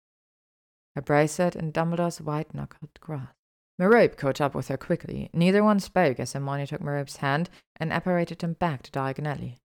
Her 0.97 1.03
bracelet 1.03 1.55
in 1.55 1.73
Dumbledore's 1.73 2.23
white-knuckled 2.23 2.99
grasp. 3.01 3.35
Merope 3.79 4.17
caught 4.17 4.41
up 4.41 4.55
with 4.55 4.69
her 4.69 4.79
quickly. 4.79 5.29
Neither 5.35 5.63
one 5.63 5.79
spoke 5.79 6.19
as 6.19 6.33
Hermione 6.33 6.67
took 6.67 6.81
Merope's 6.81 7.17
hand 7.17 7.51
and 7.79 7.93
apparated 7.93 8.39
them 8.39 8.55
back 8.55 8.83
to 8.83 8.91
Diagon 8.91 9.27
Alley. 9.27 9.59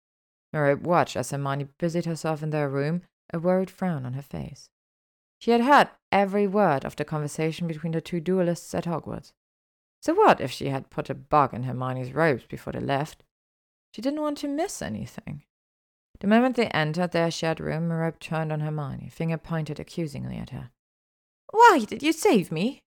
Watched 0.53 1.15
as 1.15 1.31
Hermione 1.31 1.69
busied 1.79 2.07
herself 2.07 2.43
in 2.43 2.51
their 2.51 2.69
room, 2.69 3.03
a 3.33 3.39
worried 3.39 3.71
frown 3.71 4.05
on 4.05 4.15
her 4.15 4.23
face. 4.23 4.71
She 5.39 5.53
had 5.53 5.61
heard 5.61 5.91
every 6.11 6.49
word 6.49 6.85
of 6.85 6.97
the 6.97 7.05
conversation 7.05 7.69
between 7.69 7.93
the 7.93 8.01
two 8.01 8.19
duelists 8.19 8.75
at 8.75 8.87
Hogwarts. 8.87 9.33
So 10.03 10.15
what 10.15 10.41
if 10.41 10.51
she 10.51 10.71
had 10.71 10.91
put 10.91 11.09
a 11.09 11.15
bug 11.15 11.55
in 11.55 11.63
Hermione's 11.63 12.13
robes 12.13 12.45
before 12.45 12.73
they 12.73 12.81
left? 12.81 13.23
She 13.95 14.03
didn't 14.03 14.21
want 14.21 14.39
to 14.39 14.49
miss 14.49 14.83
anything. 14.83 15.45
The 16.19 16.27
moment 16.27 16.57
they 16.57 16.67
entered 16.69 17.13
their 17.13 17.31
shared 17.31 17.61
room, 17.61 17.87
Merope 17.87 18.19
turned 18.19 18.53
on 18.53 18.59
Hermione, 18.59 19.11
finger 19.11 19.39
pointed 19.39 19.79
accusingly 19.79 20.37
at 20.37 20.51
her. 20.51 20.73
Why 21.51 21.85
did 21.87 22.03
you 22.03 22.13
save 22.13 22.51
me? 22.53 22.81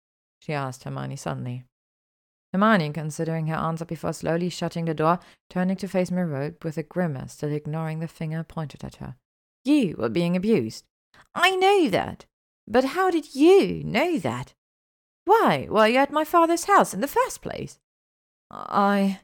she 0.41 0.53
asked 0.53 0.85
Hermione 0.85 1.17
suddenly. 1.17 1.65
Hermione, 2.53 2.93
considering 2.93 3.47
her 3.47 3.57
answer 3.57 3.85
before 3.85 4.13
slowly 4.13 4.49
shutting 4.49 4.85
the 4.85 4.95
door, 4.95 5.21
turning 5.49 5.77
to 5.77 5.89
face 5.89 6.11
Merope 6.11 6.65
with 6.65 6.77
a 6.77 6.83
grimace, 6.83 7.35
still 7.35 7.53
ignoring 7.53 8.01
the 8.01 8.09
finger 8.09 8.43
pointed 8.43 8.83
at 8.83 8.97
her. 8.97 9.17
You 9.65 9.97
were 9.99 10.09
being 10.09 10.37
abused. 10.37 10.85
I 11.35 11.55
know 11.55 11.89
that. 11.91 12.27
But 12.67 12.85
how 12.85 13.11
did 13.11 13.35
you 13.35 13.85
know 13.85 14.19
that? 14.19 14.55
Why 15.25 15.67
were 15.71 15.87
you 15.87 15.99
at 15.99 16.13
my 16.13 16.25
father's 16.25 16.65
house 16.65 16.93
in 16.93 17.01
the 17.01 17.07
first 17.07 17.43
place? 17.43 17.79
I. 18.51 19.21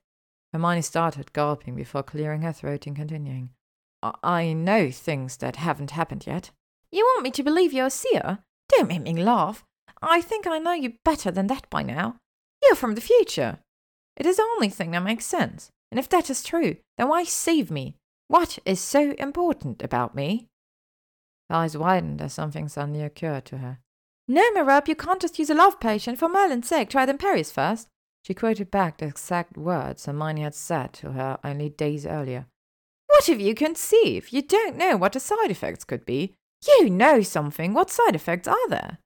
Hermione 0.53 0.83
started, 0.83 1.33
gulping 1.33 1.75
before 1.75 2.03
clearing 2.03 2.43
her 2.43 2.53
throat 2.53 2.87
and 2.87 2.95
continuing. 2.95 3.51
I 4.03 4.53
know 4.53 4.91
things 4.91 5.37
that 5.39 5.57
haven't 5.57 5.91
happened 5.93 6.27
yet. 6.27 6.51
You 6.93 7.05
want 7.05 7.25
me 7.25 7.31
to 7.33 7.43
believe 7.43 7.73
you're 7.73 7.87
a 7.87 7.91
seer? 7.91 8.39
Don't 8.68 8.88
make 8.88 9.02
me 9.02 9.14
laugh. 9.22 9.64
I 10.02 10.20
think 10.20 10.47
I 10.47 10.59
know 10.59 10.72
you 10.72 10.94
better 11.05 11.30
than 11.30 11.47
that 11.48 11.68
by 11.70 11.82
now. 11.82 12.16
You're 12.62 12.74
from 12.74 12.94
the 12.94 13.01
future. 13.01 13.59
It 14.16 14.26
is 14.26 14.36
the 14.36 14.48
only 14.55 14.68
thing 14.68 14.90
that 14.93 15.02
makes 15.02 15.26
sense. 15.26 15.70
And 15.90 15.98
if 15.98 16.09
that 16.09 16.30
is 16.30 16.43
true, 16.43 16.76
then 16.98 17.09
why 17.09 17.24
save 17.24 17.70
me? 17.70 17.97
What 18.28 18.59
is 18.64 18.80
so 18.80 19.12
important 19.18 19.82
about 19.82 20.14
me? 20.14 20.48
Her 21.48 21.56
eyes 21.56 21.76
widened 21.76 22.20
as 22.20 22.32
something 22.32 22.68
suddenly 22.68 23.02
occurred 23.02 23.44
to 23.47 23.59
her. 23.59 23.78
No, 24.28 24.51
Merope, 24.51 24.88
you 24.88 24.97
can't 24.97 25.20
just 25.20 25.38
use 25.38 25.51
a 25.51 25.55
love 25.55 25.78
potion. 25.78 26.16
For 26.16 26.28
Merlin's 26.28 26.66
sake, 26.66 26.90
try 26.90 27.06
them 27.06 27.18
Imperius 27.18 27.52
first. 27.52 27.88
She 28.24 28.34
quoted 28.34 28.72
back 28.72 28.98
the 28.98 29.06
exact 29.06 29.56
words 29.56 30.06
Hermione 30.06 30.43
had 30.43 30.55
said 30.56 30.93
to 30.94 31.12
her 31.12 31.38
only 31.44 31.68
days 31.68 32.05
earlier. 32.05 32.47
What 33.06 33.26
have 33.26 33.40
you 33.40 33.55
conceived? 33.55 34.32
You 34.32 34.43
don't 34.43 34.76
know 34.76 34.97
what 34.97 35.12
the 35.12 35.20
side 35.20 35.51
effects 35.51 35.84
could 35.84 36.05
be. 36.05 36.34
You 36.66 36.91
know 36.91 37.23
something. 37.23 37.74
What 37.74 37.91
side 37.91 38.15
effects 38.15 38.49
are 38.49 38.69
there? 38.69 38.99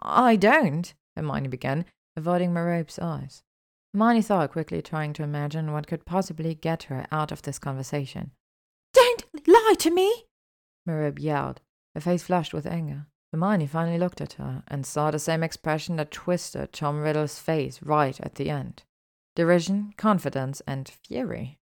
I 0.00 0.36
don't, 0.36 0.92
Hermione 1.16 1.48
began, 1.48 1.84
avoiding 2.16 2.52
Merope's 2.52 2.98
eyes. 2.98 3.42
Hermione 3.92 4.22
thought 4.22 4.52
quickly, 4.52 4.82
trying 4.82 5.12
to 5.14 5.22
imagine 5.22 5.72
what 5.72 5.86
could 5.86 6.04
possibly 6.04 6.54
get 6.54 6.84
her 6.84 7.06
out 7.12 7.30
of 7.30 7.42
this 7.42 7.58
conversation. 7.58 8.32
Don't 8.92 9.24
lie 9.46 9.74
to 9.78 9.90
me! 9.90 10.24
Merope 10.86 11.18
yelled, 11.18 11.60
her 11.94 12.00
face 12.00 12.24
flushed 12.24 12.54
with 12.54 12.66
anger. 12.66 13.06
Hermione 13.32 13.66
finally 13.66 13.98
looked 13.98 14.20
at 14.20 14.34
her 14.34 14.62
and 14.68 14.84
saw 14.84 15.10
the 15.10 15.18
same 15.18 15.42
expression 15.42 15.96
that 15.96 16.10
twisted 16.10 16.72
Tom 16.72 17.00
Riddle's 17.00 17.38
face 17.38 17.82
right 17.82 18.18
at 18.20 18.34
the 18.34 18.50
end 18.50 18.82
derision, 19.34 19.94
confidence, 19.96 20.60
and 20.66 20.90
fury. 21.06 21.58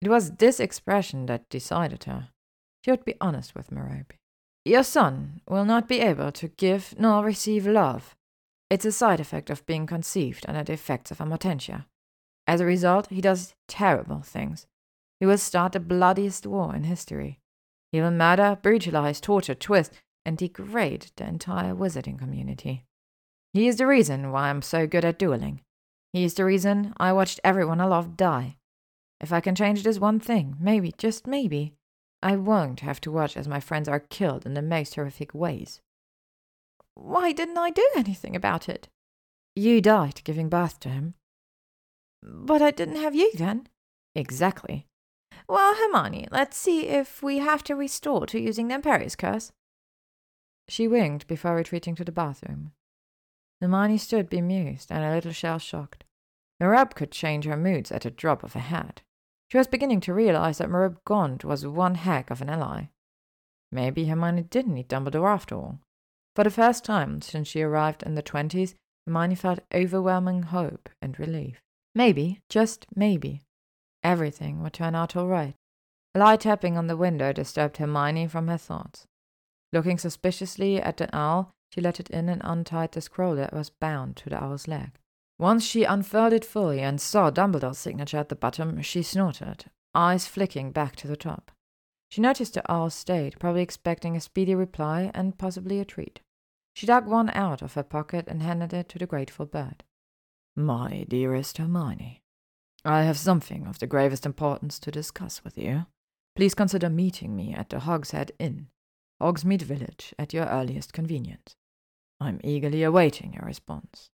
It 0.00 0.08
was 0.08 0.32
this 0.32 0.60
expression 0.60 1.26
that 1.26 1.48
decided 1.48 2.04
her. 2.04 2.28
She 2.84 2.92
would 2.92 3.04
be 3.04 3.16
honest 3.20 3.56
with 3.56 3.72
Merope. 3.72 4.12
Your 4.66 4.82
son 4.82 5.40
will 5.48 5.64
not 5.64 5.88
be 5.88 6.00
able 6.00 6.32
to 6.32 6.48
give 6.48 6.94
nor 6.98 7.24
receive 7.24 7.66
love 7.66 8.16
it's 8.68 8.84
a 8.84 8.92
side 8.92 9.20
effect 9.20 9.48
of 9.48 9.64
being 9.66 9.86
conceived 9.86 10.44
under 10.48 10.64
the 10.64 10.72
effects 10.72 11.10
of 11.10 11.18
amortentia. 11.18 11.86
As 12.46 12.60
a 12.60 12.66
result, 12.66 13.08
he 13.10 13.20
does 13.20 13.54
terrible 13.68 14.22
things. 14.22 14.66
He 15.20 15.26
will 15.26 15.38
start 15.38 15.72
the 15.72 15.80
bloodiest 15.80 16.46
war 16.46 16.74
in 16.74 16.84
history. 16.84 17.38
He 17.92 18.00
will 18.00 18.10
murder, 18.10 18.58
brutalize, 18.60 19.20
torture, 19.20 19.54
twist, 19.54 19.92
and 20.24 20.36
degrade 20.36 21.12
the 21.16 21.26
entire 21.26 21.74
wizarding 21.74 22.18
community. 22.18 22.84
He 23.52 23.68
is 23.68 23.76
the 23.76 23.86
reason 23.86 24.32
why 24.32 24.50
I'm 24.50 24.62
so 24.62 24.86
good 24.86 25.04
at 25.04 25.18
dueling. 25.18 25.60
He 26.12 26.24
is 26.24 26.34
the 26.34 26.44
reason 26.44 26.92
I 26.96 27.12
watched 27.12 27.40
everyone 27.44 27.80
I 27.80 27.84
loved 27.84 28.16
die. 28.16 28.56
If 29.20 29.32
I 29.32 29.40
can 29.40 29.54
change 29.54 29.82
this 29.82 30.00
one 30.00 30.18
thing, 30.18 30.56
maybe, 30.58 30.92
just 30.98 31.26
maybe, 31.26 31.74
I 32.22 32.36
won't 32.36 32.80
have 32.80 33.00
to 33.02 33.10
watch 33.10 33.36
as 33.36 33.46
my 33.46 33.60
friends 33.60 33.88
are 33.88 34.00
killed 34.00 34.46
in 34.46 34.54
the 34.54 34.62
most 34.62 34.94
horrific 34.94 35.34
ways. 35.34 35.80
Why 36.94 37.32
didn't 37.32 37.58
I 37.58 37.70
do 37.70 37.86
anything 37.96 38.34
about 38.34 38.68
it? 38.68 38.88
You 39.54 39.80
died 39.80 40.22
giving 40.24 40.48
birth 40.48 40.80
to 40.80 40.88
him. 40.88 41.14
But 42.22 42.62
I 42.62 42.70
didn't 42.70 42.96
have 42.96 43.14
you 43.14 43.30
then. 43.34 43.68
Exactly. 44.14 44.86
Well, 45.48 45.74
Hermione, 45.74 46.26
let's 46.30 46.56
see 46.56 46.88
if 46.88 47.22
we 47.22 47.38
have 47.38 47.62
to 47.64 47.76
restore 47.76 48.26
to 48.26 48.40
using 48.40 48.68
the 48.68 48.74
Imperius 48.74 49.16
curse. 49.16 49.52
She 50.68 50.88
winked 50.88 51.26
before 51.26 51.54
retreating 51.54 51.94
to 51.96 52.04
the 52.04 52.12
bathroom. 52.12 52.72
Hermione 53.60 53.98
stood 53.98 54.28
bemused 54.28 54.90
and 54.90 55.04
a 55.04 55.14
little 55.14 55.32
shell 55.32 55.58
shocked. 55.58 56.04
Merope 56.60 56.94
could 56.94 57.12
change 57.12 57.44
her 57.44 57.56
moods 57.56 57.92
at 57.92 58.04
a 58.04 58.10
drop 58.10 58.42
of 58.42 58.56
a 58.56 58.60
hat. 58.60 59.02
She 59.48 59.58
was 59.58 59.68
beginning 59.68 60.00
to 60.00 60.14
realize 60.14 60.58
that 60.58 60.70
Merope 60.70 61.04
Gaunt 61.04 61.44
was 61.44 61.66
one 61.66 61.94
heck 61.94 62.30
of 62.30 62.42
an 62.42 62.50
ally. 62.50 62.88
Maybe 63.70 64.06
Hermione 64.06 64.42
didn't 64.42 64.74
need 64.74 64.88
Dumbledore 64.88 65.28
after 65.28 65.54
all. 65.54 65.80
For 66.34 66.44
the 66.44 66.50
first 66.50 66.84
time 66.84 67.22
since 67.22 67.48
she 67.48 67.62
arrived 67.62 68.02
in 68.02 68.14
the 68.14 68.22
twenties, 68.22 68.74
Hermione 69.06 69.36
felt 69.36 69.60
overwhelming 69.72 70.44
hope 70.44 70.88
and 71.00 71.18
relief. 71.18 71.60
Maybe, 71.94 72.40
just 72.48 72.86
maybe, 72.94 73.40
everything 74.02 74.62
would 74.62 74.72
turn 74.72 74.94
out 74.94 75.16
all 75.16 75.28
right. 75.28 75.54
A 76.14 76.18
light 76.18 76.40
tapping 76.40 76.76
on 76.76 76.88
the 76.88 76.96
window 76.96 77.32
disturbed 77.32 77.76
Hermione 77.76 78.26
from 78.26 78.48
her 78.48 78.58
thoughts. 78.58 79.06
Looking 79.72 79.98
suspiciously 79.98 80.80
at 80.80 80.96
the 80.96 81.14
owl, 81.14 81.52
she 81.70 81.80
let 81.80 82.00
it 82.00 82.10
in 82.10 82.28
and 82.28 82.40
untied 82.44 82.92
the 82.92 83.00
scroll 83.00 83.34
that 83.36 83.52
was 83.52 83.70
bound 83.70 84.16
to 84.16 84.30
the 84.30 84.42
owl's 84.42 84.68
leg. 84.68 84.90
Once 85.38 85.64
she 85.64 85.84
unfurled 85.84 86.32
it 86.32 86.44
fully 86.44 86.80
and 86.80 87.00
saw 87.00 87.30
Dumbledore's 87.30 87.78
signature 87.78 88.16
at 88.16 88.30
the 88.30 88.36
bottom, 88.36 88.80
she 88.80 89.02
snorted, 89.02 89.66
eyes 89.94 90.26
flicking 90.26 90.72
back 90.72 90.96
to 90.96 91.06
the 91.06 91.16
top. 91.16 91.50
She 92.08 92.20
noticed 92.20 92.54
the 92.54 92.72
owl 92.72 92.90
stayed, 92.90 93.38
probably 93.38 93.62
expecting 93.62 94.16
a 94.16 94.20
speedy 94.20 94.54
reply 94.54 95.10
and 95.14 95.36
possibly 95.36 95.80
a 95.80 95.84
treat. 95.84 96.20
She 96.74 96.86
dug 96.86 97.06
one 97.06 97.30
out 97.30 97.62
of 97.62 97.74
her 97.74 97.82
pocket 97.82 98.26
and 98.28 98.42
handed 98.42 98.72
it 98.72 98.88
to 98.90 98.98
the 98.98 99.06
grateful 99.06 99.46
bird. 99.46 99.84
My 100.54 101.04
dearest 101.08 101.58
Hermione, 101.58 102.22
I 102.84 103.02
have 103.02 103.18
something 103.18 103.66
of 103.66 103.78
the 103.78 103.86
gravest 103.86 104.24
importance 104.24 104.78
to 104.78 104.90
discuss 104.90 105.44
with 105.44 105.58
you. 105.58 105.86
Please 106.34 106.54
consider 106.54 106.88
meeting 106.88 107.34
me 107.34 107.52
at 107.52 107.70
the 107.70 107.80
Hogshead 107.80 108.32
Inn, 108.38 108.68
Hogsmeade 109.20 109.62
Village, 109.62 110.14
at 110.18 110.32
your 110.32 110.46
earliest 110.46 110.92
convenience. 110.92 111.56
I'm 112.20 112.40
eagerly 112.44 112.82
awaiting 112.82 113.34
your 113.34 113.44
response. 113.44 114.10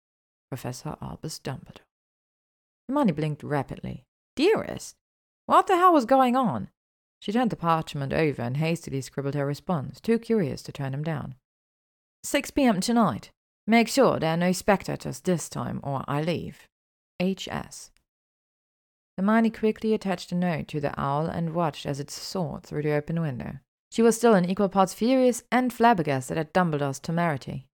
Professor 0.49 0.97
Albus 1.03 1.39
Dumbledore. 1.39 1.83
Hermione 2.89 3.12
blinked 3.12 3.43
rapidly. 3.43 4.05
Dearest? 4.35 4.97
What 5.47 5.66
the 5.66 5.77
hell 5.77 5.93
was 5.93 6.05
going 6.05 6.37
on? 6.37 6.69
She 7.20 7.33
turned 7.33 7.51
the 7.51 7.57
parchment 7.57 8.12
over 8.12 8.43
and 8.43 8.57
hastily 8.57 9.01
scribbled 9.01 9.35
her 9.35 9.45
response, 9.45 10.01
too 10.01 10.19
curious 10.19 10.62
to 10.62 10.73
turn 10.73 10.95
him 10.95 11.03
down. 11.03 11.35
6 12.23 12.51
p.m. 12.53 12.81
tonight. 12.81 13.31
Make 13.66 13.89
sure 13.89 14.19
there 14.19 14.33
are 14.33 14.37
no 14.37 14.53
spectators 14.53 15.20
this 15.20 15.49
time, 15.49 15.81
or 15.83 16.05
I 16.09 16.23
leave. 16.23 16.66
H.S. 17.20 17.91
Hermione 19.16 19.51
quickly 19.51 19.93
attached 19.93 20.33
a 20.33 20.35
note 20.35 20.69
to 20.69 20.81
the 20.81 20.99
owl 20.99 21.27
and 21.27 21.55
watched 21.55 21.85
as 21.85 22.01
it 22.01 22.11
soared 22.11 22.62
through 22.62 22.83
the 22.83 22.93
open 22.93 23.20
window. 23.20 23.59
She 23.91 24.03
was 24.03 24.16
still 24.16 24.35
in 24.35 24.45
equal 24.45 24.69
parts 24.69 24.95
furious 24.95 25.43
and 25.51 25.73
flabbergasted 25.73 26.39
at 26.39 26.53
Dumbledore's 26.53 27.01
temerity. 27.01 27.68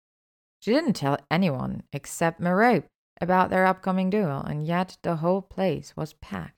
She 0.59 0.71
didn't 0.71 0.93
tell 0.93 1.17
anyone 1.29 1.83
except 1.93 2.39
Merope 2.39 2.87
about 3.21 3.49
their 3.49 3.65
upcoming 3.65 4.09
duel, 4.09 4.41
and 4.41 4.65
yet 4.65 4.97
the 5.01 5.17
whole 5.17 5.41
place 5.41 5.93
was 5.95 6.13
packed. 6.13 6.55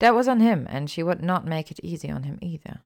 That 0.00 0.14
was 0.14 0.28
on 0.28 0.40
him, 0.40 0.66
and 0.68 0.90
she 0.90 1.02
would 1.02 1.22
not 1.22 1.46
make 1.46 1.70
it 1.70 1.80
easy 1.82 2.10
on 2.10 2.24
him 2.24 2.38
either. 2.42 2.82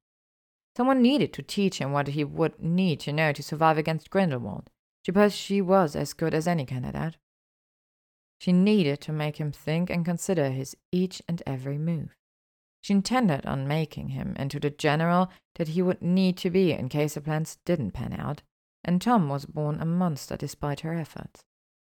Someone 0.77 1.03
needed 1.03 1.33
to 1.33 1.43
teach 1.43 1.79
him 1.79 1.93
what 1.93 2.09
he 2.09 2.23
would 2.23 2.63
need 2.63 3.01
to 3.01 3.13
know 3.13 3.33
to 3.33 3.43
survive 3.43 3.79
against 3.79 4.11
Grindelwald. 4.11 4.71
Suppose 5.05 5.35
she 5.35 5.61
was 5.61 5.97
as 5.97 6.13
good 6.13 6.35
as 6.35 6.47
any 6.47 6.65
candidate. 6.67 7.17
She 8.39 8.53
needed 8.53 9.01
to 9.01 9.13
make 9.13 9.39
him 9.39 9.51
think 9.51 9.91
and 9.91 10.05
consider 10.05 10.51
his 10.51 10.77
each 10.93 11.21
and 11.27 11.43
every 11.47 11.79
move. 11.79 12.15
She 12.81 12.93
intended 12.93 13.45
on 13.45 13.67
making 13.67 14.11
him 14.11 14.37
into 14.39 14.61
the 14.61 14.71
general 14.71 15.31
that 15.57 15.69
he 15.69 15.83
would 15.83 16.01
need 16.01 16.37
to 16.39 16.51
be 16.51 16.73
in 16.73 16.89
case 16.89 17.15
the 17.15 17.21
plans 17.21 17.59
didn't 17.65 17.91
pan 17.91 18.13
out, 18.13 18.43
and 18.85 19.03
Tom 19.03 19.29
was 19.29 19.47
born 19.47 19.81
a 19.81 19.85
monster 19.85 20.37
despite 20.37 20.81
her 20.81 20.95
efforts. 20.95 21.45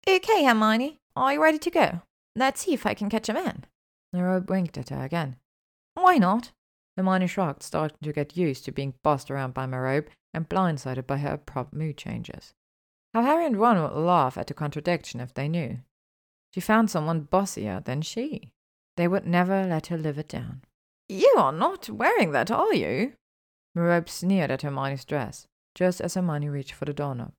Okay, 0.08 0.44
Hermione, 0.44 1.00
are 1.16 1.34
you 1.34 1.44
ready 1.44 1.60
to 1.60 1.70
go? 1.70 2.02
Let's 2.36 2.62
see 2.62 2.74
if 2.74 2.86
I 2.86 2.94
can 2.94 3.10
catch 3.10 3.30
a 3.30 3.34
man. 3.34 3.66
Merope 4.14 4.50
winked 4.50 4.78
at 4.78 4.90
her 4.90 5.04
again. 5.04 5.36
Why 5.96 6.18
not? 6.18 6.52
Hermione 6.98 7.28
shrugged, 7.28 7.64
starting 7.64 7.98
to 8.02 8.14
get 8.14 8.38
used 8.38 8.66
to 8.66 8.72
being 8.72 8.94
bossed 9.04 9.30
around 9.30 9.54
by 9.54 9.66
Merope 9.66 10.10
and 10.34 10.50
blindsided 10.50 11.06
by 11.06 11.18
her 11.18 11.34
abrupt 11.34 11.74
mood 11.74 11.98
changes. 11.98 12.54
How 13.14 13.24
Harry 13.24 13.46
and 13.46 13.58
Ron 13.58 13.82
would 13.82 14.00
laugh 14.00 14.38
at 14.38 14.48
the 14.48 14.54
contradiction 14.54 15.20
if 15.20 15.34
they 15.34 15.48
knew. 15.48 15.80
She 16.54 16.62
found 16.62 16.90
someone 16.90 17.22
bossier 17.22 17.82
than 17.84 18.02
she. 18.02 18.52
They 18.98 19.08
would 19.08 19.26
never 19.26 19.66
let 19.66 19.88
her 19.88 19.98
live 19.98 20.18
it 20.18 20.30
down. 20.30 20.64
You 21.08 21.36
are 21.38 21.52
not 21.52 21.90
wearing 21.90 22.32
that, 22.32 22.52
are 22.52 22.74
you? 22.74 23.14
Merope 23.76 24.10
sneered 24.10 24.52
at 24.52 24.62
Hermione's 24.62 25.06
dress 25.06 25.48
just 25.80 26.02
as 26.02 26.16
Hermione 26.16 26.50
reached 26.50 26.74
for 26.74 26.84
the 26.84 26.94
doorknob. 26.94 27.32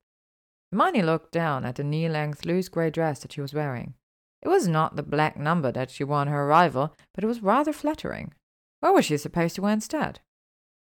Hermione 0.71 1.03
looked 1.03 1.31
down 1.31 1.63
at 1.63 1.75
the 1.75 1.83
knee 1.83 2.09
length, 2.09 2.43
loose 2.43 2.69
grey 2.69 2.89
dress 2.89 3.19
that 3.19 3.33
she 3.33 3.39
was 3.39 3.53
wearing. 3.53 3.93
It 4.41 4.49
was 4.49 4.67
not 4.67 4.95
the 4.95 5.03
black 5.03 5.37
number 5.37 5.71
that 5.71 5.91
she 5.91 6.03
wore 6.03 6.17
on 6.17 6.27
her 6.27 6.45
arrival, 6.45 6.95
but 7.13 7.23
it 7.23 7.27
was 7.27 7.43
rather 7.43 7.71
flattering. 7.71 8.33
What 8.79 8.95
was 8.95 9.05
she 9.05 9.17
supposed 9.17 9.53
to 9.55 9.61
wear 9.61 9.73
instead? 9.73 10.21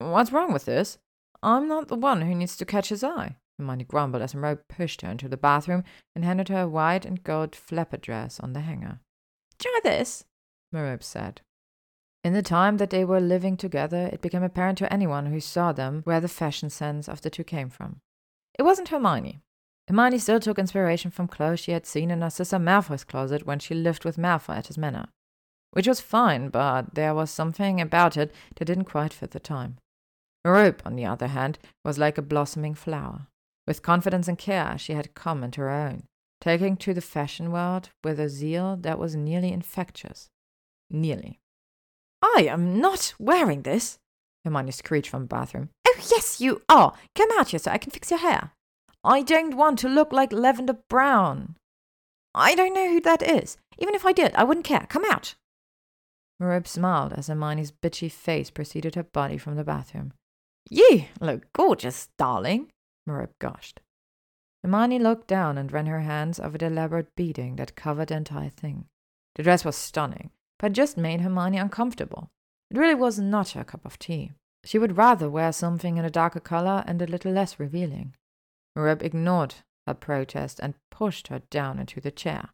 What's 0.00 0.32
wrong 0.32 0.52
with 0.52 0.64
this? 0.64 0.98
I'm 1.44 1.68
not 1.68 1.86
the 1.86 1.94
one 1.94 2.22
who 2.22 2.34
needs 2.34 2.56
to 2.56 2.64
catch 2.64 2.88
his 2.88 3.04
eye. 3.04 3.36
Hermione 3.56 3.84
grumbled 3.84 4.24
as 4.24 4.34
Merope 4.34 4.66
pushed 4.68 5.02
her 5.02 5.10
into 5.12 5.28
the 5.28 5.36
bathroom 5.36 5.84
and 6.16 6.24
handed 6.24 6.48
her 6.48 6.62
a 6.62 6.68
white 6.68 7.04
and 7.04 7.22
gold 7.22 7.54
flapper 7.54 7.98
dress 7.98 8.40
on 8.40 8.52
the 8.52 8.62
hanger. 8.62 8.98
Try 9.60 9.78
this, 9.84 10.24
Merope 10.72 11.04
said. 11.04 11.42
In 12.24 12.32
the 12.32 12.42
time 12.42 12.78
that 12.78 12.88
they 12.88 13.04
were 13.04 13.20
living 13.20 13.58
together, 13.58 14.08
it 14.10 14.22
became 14.22 14.42
apparent 14.42 14.78
to 14.78 14.90
anyone 14.90 15.26
who 15.26 15.40
saw 15.40 15.72
them 15.72 16.00
where 16.04 16.22
the 16.22 16.28
fashion 16.28 16.70
sense 16.70 17.06
of 17.06 17.20
the 17.20 17.28
two 17.28 17.44
came 17.44 17.68
from. 17.68 18.00
It 18.58 18.62
wasn't 18.62 18.88
Hermione. 18.88 19.40
Hermione 19.86 20.18
still 20.18 20.40
took 20.40 20.58
inspiration 20.58 21.10
from 21.10 21.28
clothes 21.28 21.60
she 21.60 21.72
had 21.72 21.84
seen 21.84 22.10
in 22.10 22.20
Narcissa 22.20 22.56
Malfoy's 22.56 23.04
closet 23.04 23.44
when 23.44 23.58
she 23.58 23.74
lived 23.74 24.06
with 24.06 24.16
Malfoy 24.16 24.56
at 24.56 24.68
his 24.68 24.78
manor. 24.78 25.08
Which 25.72 25.86
was 25.86 26.00
fine, 26.00 26.48
but 26.48 26.94
there 26.94 27.14
was 27.14 27.30
something 27.30 27.78
about 27.78 28.16
it 28.16 28.32
that 28.56 28.64
didn't 28.64 28.84
quite 28.84 29.12
fit 29.12 29.32
the 29.32 29.40
time. 29.40 29.76
Merope, 30.46 30.80
on 30.86 30.96
the 30.96 31.04
other 31.04 31.26
hand, 31.26 31.58
was 31.84 31.98
like 31.98 32.16
a 32.16 32.22
blossoming 32.22 32.74
flower. 32.74 33.26
With 33.66 33.82
confidence 33.82 34.28
and 34.28 34.38
care, 34.38 34.78
she 34.78 34.94
had 34.94 35.14
come 35.14 35.44
into 35.44 35.60
her 35.60 35.70
own, 35.70 36.04
taking 36.40 36.78
to 36.78 36.94
the 36.94 37.02
fashion 37.02 37.52
world 37.52 37.90
with 38.02 38.18
a 38.18 38.30
zeal 38.30 38.76
that 38.80 38.98
was 38.98 39.14
nearly 39.14 39.52
infectious. 39.52 40.30
Nearly. 40.88 41.40
I 42.24 42.46
am 42.48 42.80
not 42.80 43.14
wearing 43.18 43.62
this, 43.62 43.98
Hermione 44.44 44.70
screeched 44.70 45.10
from 45.10 45.22
the 45.22 45.28
bathroom. 45.28 45.68
Oh, 45.86 45.96
yes, 46.10 46.40
you 46.40 46.62
are. 46.70 46.94
Come 47.14 47.28
out 47.38 47.48
here 47.48 47.60
so 47.60 47.70
I 47.70 47.78
can 47.78 47.90
fix 47.90 48.10
your 48.10 48.20
hair. 48.20 48.52
I 49.04 49.20
don't 49.20 49.56
want 49.56 49.78
to 49.80 49.88
look 49.88 50.10
like 50.10 50.32
Lavender 50.32 50.78
Brown. 50.88 51.56
I 52.34 52.54
don't 52.54 52.72
know 52.72 52.88
who 52.88 53.00
that 53.02 53.22
is. 53.22 53.58
Even 53.78 53.94
if 53.94 54.06
I 54.06 54.12
did, 54.12 54.34
I 54.34 54.44
wouldn't 54.44 54.64
care. 54.64 54.86
Come 54.88 55.04
out. 55.04 55.34
Merope 56.40 56.66
smiled 56.66 57.12
as 57.12 57.28
Hermione's 57.28 57.70
bitchy 57.70 58.10
face 58.10 58.50
preceded 58.50 58.94
her 58.94 59.04
body 59.04 59.36
from 59.36 59.56
the 59.56 59.64
bathroom. 59.64 60.12
You 60.70 61.04
look 61.20 61.52
gorgeous, 61.52 62.08
darling, 62.18 62.70
Merope 63.06 63.38
gushed. 63.38 63.80
Hermione 64.62 64.98
looked 64.98 65.28
down 65.28 65.58
and 65.58 65.70
ran 65.70 65.86
her 65.86 66.00
hands 66.00 66.40
over 66.40 66.56
the 66.56 66.66
elaborate 66.66 67.14
beading 67.14 67.56
that 67.56 67.76
covered 67.76 68.08
the 68.08 68.16
entire 68.16 68.48
thing. 68.48 68.86
The 69.34 69.42
dress 69.42 69.62
was 69.64 69.76
stunning, 69.76 70.30
but 70.58 70.72
just 70.72 70.96
made 70.96 71.20
Hermione 71.20 71.58
uncomfortable. 71.58 72.30
It 72.70 72.78
really 72.78 72.94
was 72.94 73.18
not 73.18 73.50
her 73.50 73.64
cup 73.64 73.84
of 73.84 73.98
tea. 73.98 74.32
She 74.64 74.78
would 74.78 74.96
rather 74.96 75.28
wear 75.28 75.52
something 75.52 75.96
in 75.96 76.04
a 76.04 76.10
darker 76.10 76.40
color 76.40 76.82
and 76.86 77.00
a 77.02 77.06
little 77.06 77.32
less 77.32 77.60
revealing. 77.60 78.14
Merope 78.74 79.02
ignored 79.02 79.56
her 79.86 79.94
protest 79.94 80.58
and 80.60 80.74
pushed 80.90 81.28
her 81.28 81.40
down 81.50 81.78
into 81.78 82.00
the 82.00 82.10
chair. 82.10 82.50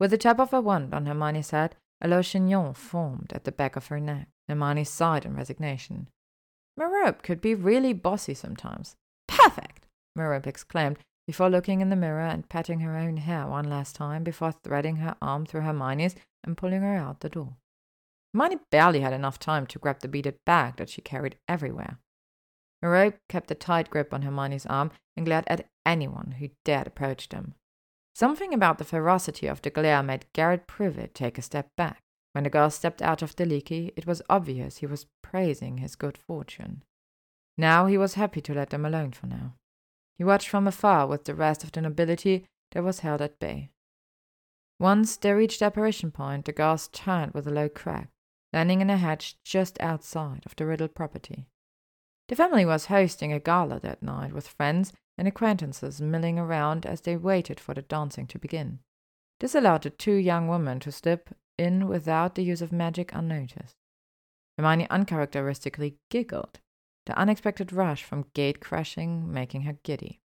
With 0.00 0.10
the 0.10 0.18
tap 0.18 0.40
of 0.40 0.50
her 0.50 0.60
wand 0.60 0.94
on 0.94 1.06
Hermione's 1.06 1.50
head, 1.50 1.76
a 2.00 2.08
low 2.08 2.22
chignon 2.22 2.74
formed 2.74 3.32
at 3.32 3.44
the 3.44 3.52
back 3.52 3.76
of 3.76 3.86
her 3.88 4.00
neck. 4.00 4.28
Hermione 4.48 4.84
sighed 4.84 5.24
in 5.24 5.36
resignation. 5.36 6.08
Merope 6.76 7.22
could 7.22 7.40
be 7.40 7.54
really 7.54 7.92
bossy 7.92 8.34
sometimes. 8.34 8.96
Perfect! 9.28 9.86
Merope 10.16 10.46
exclaimed 10.46 10.98
before 11.26 11.48
looking 11.48 11.80
in 11.80 11.88
the 11.88 11.96
mirror 11.96 12.26
and 12.26 12.48
patting 12.48 12.80
her 12.80 12.96
own 12.96 13.18
hair 13.18 13.46
one 13.46 13.68
last 13.68 13.94
time 13.96 14.24
before 14.24 14.52
threading 14.52 14.96
her 14.96 15.16
arm 15.22 15.46
through 15.46 15.62
Hermione's 15.62 16.16
and 16.44 16.56
pulling 16.56 16.82
her 16.82 16.96
out 16.96 17.20
the 17.20 17.28
door. 17.28 17.56
Hermione 18.32 18.58
barely 18.70 19.00
had 19.00 19.12
enough 19.12 19.38
time 19.38 19.66
to 19.68 19.78
grab 19.78 20.00
the 20.00 20.08
beaded 20.08 20.38
bag 20.44 20.76
that 20.76 20.88
she 20.88 21.00
carried 21.00 21.36
everywhere. 21.48 21.98
Merope 22.82 23.18
kept 23.28 23.50
a 23.50 23.54
tight 23.54 23.90
grip 23.90 24.12
on 24.12 24.22
Hermione's 24.22 24.66
arm 24.66 24.90
and 25.16 25.24
glared 25.24 25.44
at 25.46 25.68
anyone 25.86 26.36
who 26.38 26.50
dared 26.64 26.86
approach 26.86 27.28
them. 27.28 27.54
Something 28.14 28.52
about 28.52 28.78
the 28.78 28.84
ferocity 28.84 29.46
of 29.46 29.62
the 29.62 29.70
glare 29.70 30.02
made 30.02 30.26
Garrett 30.32 30.66
Privet 30.66 31.14
take 31.14 31.38
a 31.38 31.42
step 31.42 31.70
back. 31.76 32.00
When 32.32 32.44
the 32.44 32.50
girl 32.50 32.70
stepped 32.70 33.00
out 33.00 33.22
of 33.22 33.36
the 33.36 33.46
leaky, 33.46 33.92
it 33.96 34.06
was 34.06 34.22
obvious 34.28 34.78
he 34.78 34.86
was 34.86 35.06
praising 35.22 35.78
his 35.78 35.96
good 35.96 36.18
fortune. 36.18 36.82
Now 37.56 37.86
he 37.86 37.96
was 37.96 38.14
happy 38.14 38.40
to 38.42 38.54
let 38.54 38.70
them 38.70 38.84
alone 38.84 39.12
for 39.12 39.26
now. 39.26 39.54
He 40.18 40.24
watched 40.24 40.48
from 40.48 40.66
afar 40.66 41.06
with 41.06 41.24
the 41.24 41.34
rest 41.34 41.64
of 41.64 41.72
the 41.72 41.80
nobility 41.80 42.46
that 42.72 42.84
was 42.84 43.00
held 43.00 43.20
at 43.20 43.38
bay. 43.38 43.70
Once 44.78 45.16
they 45.16 45.32
reached 45.32 45.60
the 45.60 45.64
apparition 45.66 46.10
point, 46.10 46.44
the 46.44 46.52
gas 46.52 46.88
turned 46.88 47.32
with 47.32 47.46
a 47.46 47.50
low 47.50 47.68
crack, 47.68 48.10
landing 48.52 48.80
in 48.80 48.90
a 48.90 48.96
hedge 48.96 49.36
just 49.44 49.80
outside 49.80 50.42
of 50.44 50.56
the 50.56 50.66
Riddle 50.66 50.88
property. 50.88 51.46
The 52.28 52.36
family 52.36 52.64
was 52.64 52.86
hosting 52.86 53.32
a 53.32 53.38
gala 53.38 53.78
that 53.80 54.02
night 54.02 54.32
with 54.32 54.48
friends 54.48 54.92
and 55.18 55.28
acquaintances 55.28 56.00
milling 56.00 56.38
around 56.38 56.86
as 56.86 57.02
they 57.02 57.16
waited 57.16 57.60
for 57.60 57.74
the 57.74 57.82
dancing 57.82 58.26
to 58.28 58.38
begin. 58.38 58.80
This 59.40 59.54
allowed 59.54 59.82
the 59.82 59.90
two 59.90 60.14
young 60.14 60.48
women 60.48 60.80
to 60.80 60.92
slip 60.92 61.30
in 61.58 61.86
without 61.86 62.34
the 62.34 62.42
use 62.42 62.62
of 62.62 62.72
magic 62.72 63.14
unnoticed. 63.14 63.76
Hermione 64.56 64.88
uncharacteristically 64.90 65.96
giggled, 66.10 66.60
the 67.06 67.16
unexpected 67.18 67.72
rush 67.72 68.02
from 68.02 68.26
gate 68.34 68.60
crashing 68.60 69.32
making 69.32 69.62
her 69.62 69.76
giddy. 69.82 70.20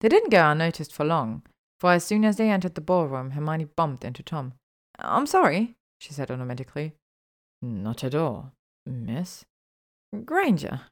They 0.00 0.08
didn't 0.08 0.30
go 0.30 0.50
unnoticed 0.50 0.92
for 0.92 1.04
long, 1.04 1.42
for 1.78 1.92
as 1.92 2.04
soon 2.04 2.24
as 2.24 2.36
they 2.36 2.50
entered 2.50 2.74
the 2.74 2.80
ballroom, 2.80 3.30
Hermione 3.32 3.64
bumped 3.64 4.04
into 4.04 4.22
Tom. 4.22 4.54
I'm 4.98 5.26
sorry, 5.26 5.76
she 5.98 6.12
said 6.12 6.30
automatically. 6.30 6.92
Not 7.62 8.04
at 8.04 8.14
all, 8.14 8.52
miss. 8.84 9.44
Granger. 10.24 10.82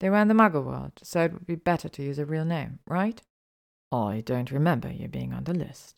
They 0.00 0.10
were 0.10 0.18
in 0.18 0.28
the 0.28 0.34
muggle 0.34 0.64
world, 0.64 0.92
so 1.02 1.22
it 1.22 1.32
would 1.32 1.46
be 1.46 1.54
better 1.54 1.88
to 1.88 2.02
use 2.02 2.18
a 2.18 2.26
real 2.26 2.44
name, 2.44 2.80
right? 2.86 3.20
I 3.90 4.22
don't 4.26 4.50
remember 4.50 4.90
you 4.90 5.08
being 5.08 5.32
on 5.32 5.44
the 5.44 5.54
list, 5.54 5.96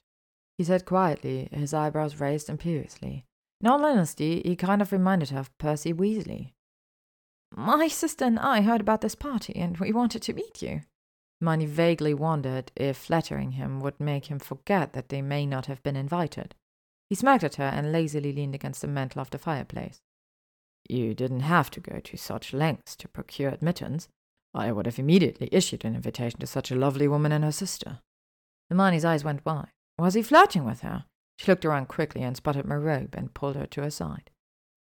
he 0.59 0.65
said 0.65 0.85
quietly, 0.85 1.49
his 1.53 1.73
eyebrows 1.73 2.21
raised 2.21 2.51
imperiously. 2.51 3.25
In 3.61 3.69
all 3.69 3.85
honesty, 3.85 4.43
he 4.45 4.57
kind 4.57 4.83
of 4.83 4.91
reminded 4.91 5.31
her 5.31 5.39
of 5.39 5.57
Percy 5.57 5.93
Weasley. 5.93 6.53
My 7.55 7.87
sister 7.87 8.25
and 8.25 8.39
I 8.41 8.63
heard 8.63 8.81
about 8.81 9.01
this 9.01 9.15
party, 9.15 9.55
and 9.55 9.79
we 9.79 9.93
wanted 9.93 10.23
to 10.23 10.33
meet 10.33 10.61
you. 10.61 10.83
Hermione 11.41 11.67
vaguely 11.67 12.15
wondered 12.15 12.73
if 12.75 12.97
flattering 12.97 13.53
him 13.53 13.81
would 13.81 14.01
make 14.01 14.27
him 14.27 14.39
forget 14.39 14.93
that 14.93 15.09
they 15.09 15.23
may 15.23 15.47
not 15.47 15.67
have 15.67 15.83
been 15.83 15.97
invited. 15.97 16.55
He 17.09 17.15
smirked 17.15 17.45
at 17.45 17.55
her 17.55 17.65
and 17.65 17.93
lazily 17.93 18.33
leaned 18.33 18.55
against 18.55 18.83
the 18.83 18.89
mantel 18.89 19.21
of 19.21 19.31
the 19.31 19.39
fireplace. 19.39 20.01
You 20.89 21.15
didn't 21.15 21.41
have 21.41 21.71
to 21.73 21.81
go 21.81 22.01
to 22.01 22.17
such 22.17 22.53
lengths 22.53 22.97
to 22.97 23.09
procure 23.09 23.51
admittance. 23.51 24.09
I 24.55 24.73
would 24.73 24.87
have 24.87 24.99
immediately 24.99 25.49
issued 25.53 25.85
an 25.85 25.95
invitation 25.95 26.41
to 26.41 26.47
such 26.47 26.71
a 26.71 26.77
lovely 26.77 27.07
woman 27.07 27.33
and 27.33 27.45
her 27.45 27.53
sister. 27.53 28.01
Hermione's 28.71 29.05
eyes 29.05 29.25
went 29.25 29.45
wide. 29.45 29.71
Was 29.99 30.15
he 30.15 30.23
flirting 30.23 30.65
with 30.65 30.81
her? 30.81 31.05
She 31.39 31.51
looked 31.51 31.65
around 31.65 31.87
quickly 31.89 32.23
and 32.23 32.37
spotted 32.37 32.65
Merope 32.65 33.15
and 33.15 33.35
pulled 33.35 33.57
her 33.57 33.67
to 33.67 33.83
her 33.83 33.91
side. 33.91 34.31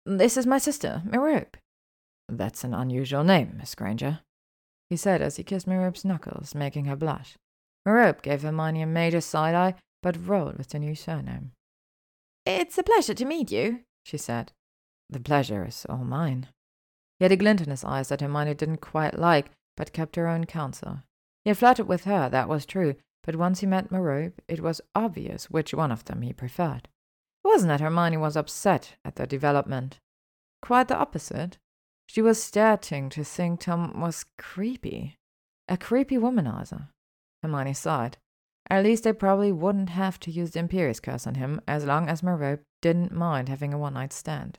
This 0.05 0.37
is 0.37 0.47
my 0.47 0.59
sister, 0.59 1.03
Merope. 1.05 1.57
That's 2.29 2.65
an 2.65 2.75
unusual 2.75 3.25
name, 3.25 3.55
Miss 3.59 3.75
Granger, 3.75 4.21
he 4.93 4.97
said 4.97 5.23
as 5.23 5.37
he 5.37 5.43
kissed 5.43 5.67
Merope's 5.67 6.05
knuckles, 6.05 6.55
making 6.55 6.85
her 6.85 6.95
blush. 6.97 7.39
Merope 7.87 8.21
gave 8.21 8.43
Hermione 8.43 8.83
a 8.83 8.87
major 8.87 9.23
side 9.23 9.55
eye, 9.55 9.75
but 10.03 10.29
rolled 10.29 10.59
with 10.59 10.69
the 10.69 10.79
new 10.79 10.95
surname. 10.95 11.53
It's 12.45 12.77
a 12.77 12.83
pleasure 12.83 13.15
to 13.15 13.25
meet 13.25 13.51
you, 13.51 13.81
she 14.05 14.19
said. 14.19 14.53
The 15.09 15.19
pleasure 15.19 15.65
is 15.65 15.87
all 15.89 16.05
mine. 16.05 16.49
He 17.19 17.25
had 17.25 17.33
a 17.33 17.39
glint 17.39 17.63
in 17.63 17.71
his 17.71 17.85
eyes 17.85 18.11
that 18.11 18.21
Hermione 18.21 18.53
didn't 18.53 18.83
quite 18.83 19.19
like, 19.19 19.51
but 19.79 19.95
kept 19.95 20.17
her 20.17 20.29
own 20.29 20.45
counsel. 20.45 20.99
He 21.43 21.49
had 21.49 21.57
flirted 21.57 21.89
with 21.89 22.05
her, 22.05 22.29
that 22.29 22.47
was 22.47 22.67
true, 22.67 22.97
but 23.25 23.37
once 23.37 23.61
he 23.61 23.67
met 23.67 23.91
Merope, 23.91 24.43
it 24.47 24.61
was 24.61 24.83
obvious 24.95 25.49
which 25.49 25.73
one 25.73 25.91
of 25.91 26.05
them 26.05 26.21
he 26.21 26.35
preferred. 26.35 26.87
It 27.43 27.49
wasn't 27.49 27.69
that 27.69 27.81
Hermione 27.81 28.19
was 28.19 28.37
upset 28.37 28.97
at 29.07 29.17
their 29.17 29.25
development. 29.25 30.01
Quite 30.61 30.89
the 30.89 30.99
opposite. 30.99 31.57
She 32.13 32.21
was 32.21 32.43
starting 32.43 33.09
to 33.09 33.25
think 33.25 33.61
Tom 33.61 33.99
was 33.99 34.27
creepy. 34.37 35.17
A 35.67 35.79
creepy 35.79 36.19
womanizer. 36.19 36.89
Hermione 37.43 37.73
sighed. 37.73 38.19
At 38.69 38.85
least 38.85 39.05
they 39.05 39.15
probably 39.15 39.51
wouldn't 39.51 39.89
have 39.89 40.21
to 40.21 40.31
use 40.31 40.51
the 40.51 40.61
Imperius 40.61 41.01
curse 41.01 41.27
on 41.27 41.37
him 41.37 41.63
as 41.67 41.87
long 41.87 42.11
as 42.11 42.23
Merope 42.23 42.61
didn't 42.83 43.13
mind 43.13 43.49
having 43.49 43.73
a 43.73 43.79
one 43.79 43.95
night 43.95 44.13
stand. 44.13 44.59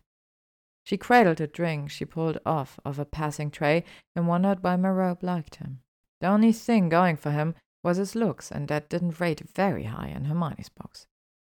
She 0.84 0.97
cradled 0.97 1.39
a 1.41 1.45
drink 1.45 1.91
she 1.91 2.05
pulled 2.05 2.39
off 2.43 2.80
of 2.84 2.97
a 2.97 3.05
passing 3.05 3.51
tray 3.51 3.84
and 4.15 4.27
wondered 4.27 4.63
why 4.63 4.75
Merope 4.75 5.21
liked 5.21 5.57
him. 5.57 5.81
The 6.21 6.30
only 6.30 6.53
thing 6.53 6.89
going 6.89 7.17
for 7.17 7.30
him 7.30 7.53
was 7.84 7.97
his 7.97 8.15
looks, 8.15 8.49
and 8.51 8.67
that 8.69 8.89
didn't 8.89 9.19
rate 9.19 9.47
very 9.53 9.84
high 9.84 10.07
in 10.07 10.25
Hermione's 10.25 10.69
box. 10.69 11.05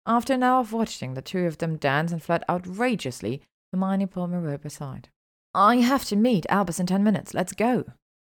After 0.07 0.33
an 0.33 0.41
hour 0.41 0.61
of 0.61 0.73
watching 0.73 1.13
the 1.13 1.21
two 1.21 1.45
of 1.45 1.59
them 1.59 1.77
dance 1.77 2.11
and 2.11 2.23
flirt 2.23 2.41
outrageously, 2.49 3.43
Hermione 3.71 4.07
pulled 4.07 4.31
Merope 4.31 4.65
aside. 4.65 5.09
I 5.53 5.77
have 5.77 6.05
to 6.05 6.15
meet 6.15 6.45
Albus 6.49 6.79
in 6.79 6.85
ten 6.85 7.03
minutes. 7.03 7.33
Let's 7.33 7.53
go, 7.53 7.85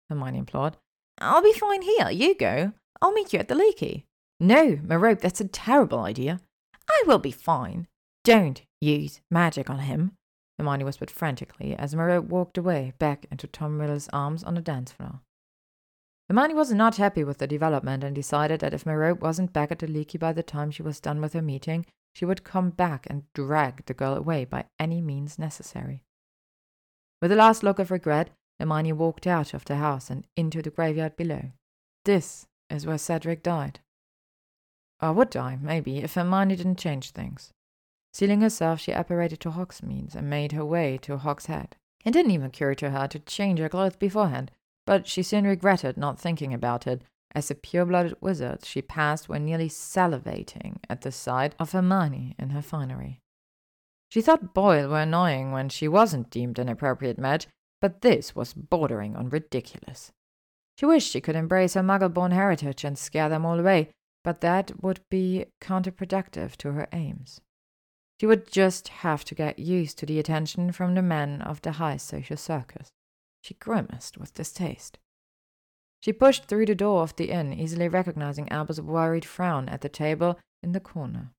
Hermione 0.09 0.39
implored. 0.39 0.77
I'll 1.19 1.41
be 1.41 1.53
fine 1.53 1.81
here. 1.81 2.09
You 2.09 2.35
go. 2.35 2.73
I'll 3.01 3.11
meet 3.11 3.33
you 3.33 3.39
at 3.39 3.47
the 3.47 3.55
Leaky. 3.55 4.05
No, 4.39 4.79
Merope, 4.83 5.19
that's 5.21 5.41
a 5.41 5.47
terrible 5.47 5.99
idea. 5.99 6.39
I 6.89 7.03
will 7.05 7.19
be 7.19 7.31
fine. 7.31 7.87
Don't 8.23 8.61
use 8.81 9.21
magic 9.29 9.69
on 9.69 9.79
him, 9.79 10.13
Hermione 10.57 10.83
whispered 10.83 11.11
frantically 11.11 11.75
as 11.75 11.95
Merope 11.95 12.27
walked 12.27 12.57
away 12.57 12.93
back 12.99 13.25
into 13.31 13.47
Tom 13.47 13.79
Riddle's 13.79 14.09
arms 14.13 14.43
on 14.43 14.55
the 14.55 14.61
dance 14.61 14.91
floor. 14.91 15.21
Hermione 16.29 16.53
was 16.53 16.71
not 16.71 16.97
happy 16.97 17.23
with 17.23 17.39
the 17.39 17.47
development 17.47 18.03
and 18.03 18.15
decided 18.15 18.59
that 18.59 18.73
if 18.73 18.85
Merope 18.85 19.21
wasn't 19.21 19.53
back 19.53 19.71
at 19.71 19.79
the 19.79 19.87
Leaky 19.87 20.17
by 20.17 20.31
the 20.31 20.43
time 20.43 20.71
she 20.71 20.83
was 20.83 20.99
done 20.99 21.21
with 21.21 21.33
her 21.33 21.41
meeting, 21.41 21.85
she 22.13 22.25
would 22.25 22.43
come 22.43 22.69
back 22.69 23.07
and 23.09 23.23
drag 23.33 23.85
the 23.85 23.93
girl 23.93 24.13
away 24.13 24.45
by 24.45 24.65
any 24.79 25.01
means 25.01 25.39
necessary. 25.39 26.03
With 27.21 27.31
a 27.31 27.35
last 27.35 27.63
look 27.63 27.79
of 27.79 27.91
regret, 27.91 28.29
Hermione 28.59 28.93
walked 28.93 29.27
out 29.27 29.53
of 29.53 29.65
the 29.65 29.75
house 29.75 30.09
and 30.09 30.25
into 30.35 30.61
the 30.61 30.69
graveyard 30.69 31.15
below. 31.17 31.51
This 32.05 32.47
is 32.69 32.85
where 32.85 32.97
Cedric 32.97 33.43
died. 33.43 33.79
Or 35.01 35.13
would 35.13 35.29
die, 35.29 35.57
maybe, 35.61 35.99
if 35.99 36.13
Hermione 36.15 36.55
didn't 36.55 36.79
change 36.79 37.11
things. 37.11 37.51
Sealing 38.13 38.41
herself, 38.41 38.79
she 38.79 38.91
apparated 38.91 39.39
to 39.41 39.51
Hogsmeade 39.51 40.15
and 40.15 40.29
made 40.29 40.51
her 40.53 40.65
way 40.65 40.97
to 41.03 41.17
Hogshead. 41.17 41.75
It 42.05 42.11
didn't 42.11 42.31
even 42.31 42.47
occur 42.47 42.73
to 42.75 42.89
her 42.89 43.07
to 43.07 43.19
change 43.19 43.59
her 43.59 43.69
clothes 43.69 43.97
beforehand, 43.97 44.51
but 44.85 45.07
she 45.07 45.21
soon 45.21 45.45
regretted 45.45 45.97
not 45.97 46.19
thinking 46.19 46.53
about 46.53 46.87
it. 46.87 47.01
As 47.35 47.51
a 47.51 47.55
pure-blooded 47.55 48.15
wizard, 48.21 48.65
she 48.65 48.81
passed 48.81 49.29
when 49.29 49.45
nearly 49.45 49.69
salivating 49.69 50.77
at 50.89 51.01
the 51.01 51.11
sight 51.11 51.53
of 51.59 51.73
Hermione 51.73 52.35
in 52.39 52.49
her 52.49 52.61
finery. 52.61 53.21
She 54.09 54.21
thought 54.21 54.53
Boyle 54.55 54.89
were 54.89 55.01
annoying 55.01 55.51
when 55.51 55.69
she 55.69 55.87
wasn't 55.87 56.31
deemed 56.31 56.57
an 56.57 56.67
appropriate 56.67 57.19
match, 57.19 57.47
but 57.79 58.01
this 58.01 58.35
was 58.35 58.53
bordering 58.53 59.15
on 59.15 59.29
ridiculous. 59.29 60.11
She 60.77 60.85
wished 60.85 61.11
she 61.11 61.21
could 61.21 61.35
embrace 61.35 61.75
her 61.75 61.83
muggle-born 61.83 62.31
heritage 62.31 62.83
and 62.83 62.97
scare 62.97 63.29
them 63.29 63.45
all 63.45 63.59
away, 63.59 63.91
but 64.23 64.41
that 64.41 64.81
would 64.81 65.01
be 65.09 65.45
counterproductive 65.61 66.55
to 66.57 66.71
her 66.71 66.87
aims. 66.91 67.39
She 68.19 68.25
would 68.25 68.51
just 68.51 68.87
have 68.87 69.23
to 69.25 69.35
get 69.35 69.59
used 69.59 69.97
to 69.99 70.05
the 70.05 70.19
attention 70.19 70.71
from 70.71 70.95
the 70.95 71.01
men 71.01 71.41
of 71.41 71.61
the 71.61 71.73
high 71.73 71.97
social 71.97 72.35
circus. 72.35 72.89
She 73.41 73.53
grimaced 73.53 74.17
with 74.17 74.33
distaste. 74.33 74.97
She 76.01 76.13
pushed 76.13 76.45
through 76.45 76.65
the 76.65 76.75
door 76.75 77.03
of 77.03 77.15
the 77.15 77.29
inn, 77.29 77.53
easily 77.53 77.87
recognizing 77.87 78.49
Albus' 78.49 78.79
worried 78.79 79.25
frown 79.25 79.69
at 79.69 79.81
the 79.81 79.89
table 79.89 80.39
in 80.63 80.71
the 80.71 80.79
corner. 80.79 81.31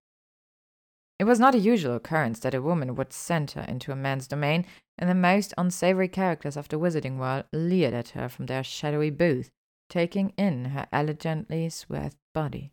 It 1.21 1.27
was 1.27 1.39
not 1.39 1.55
a 1.55 1.59
usual 1.59 1.97
occurrence 1.97 2.39
that 2.39 2.55
a 2.55 2.63
woman 2.63 2.95
would 2.95 3.13
senter 3.13 3.61
into 3.69 3.93
a 3.93 3.95
man's 3.95 4.27
domain, 4.27 4.65
and 4.97 5.11
the 5.11 5.15
most 5.15 5.53
unsavory 5.59 6.09
characters 6.09 6.57
of 6.57 6.69
the 6.69 6.79
wizarding 6.79 7.19
world 7.19 7.45
leered 7.53 7.93
at 7.93 8.09
her 8.17 8.27
from 8.31 8.47
their 8.47 8.65
shadowy 8.65 9.11
booth, 9.11 9.51
taking 9.91 10.31
in 10.39 10.65
her 10.65 10.87
elegantly 10.91 11.69
swathed 11.69 12.17
body. 12.33 12.73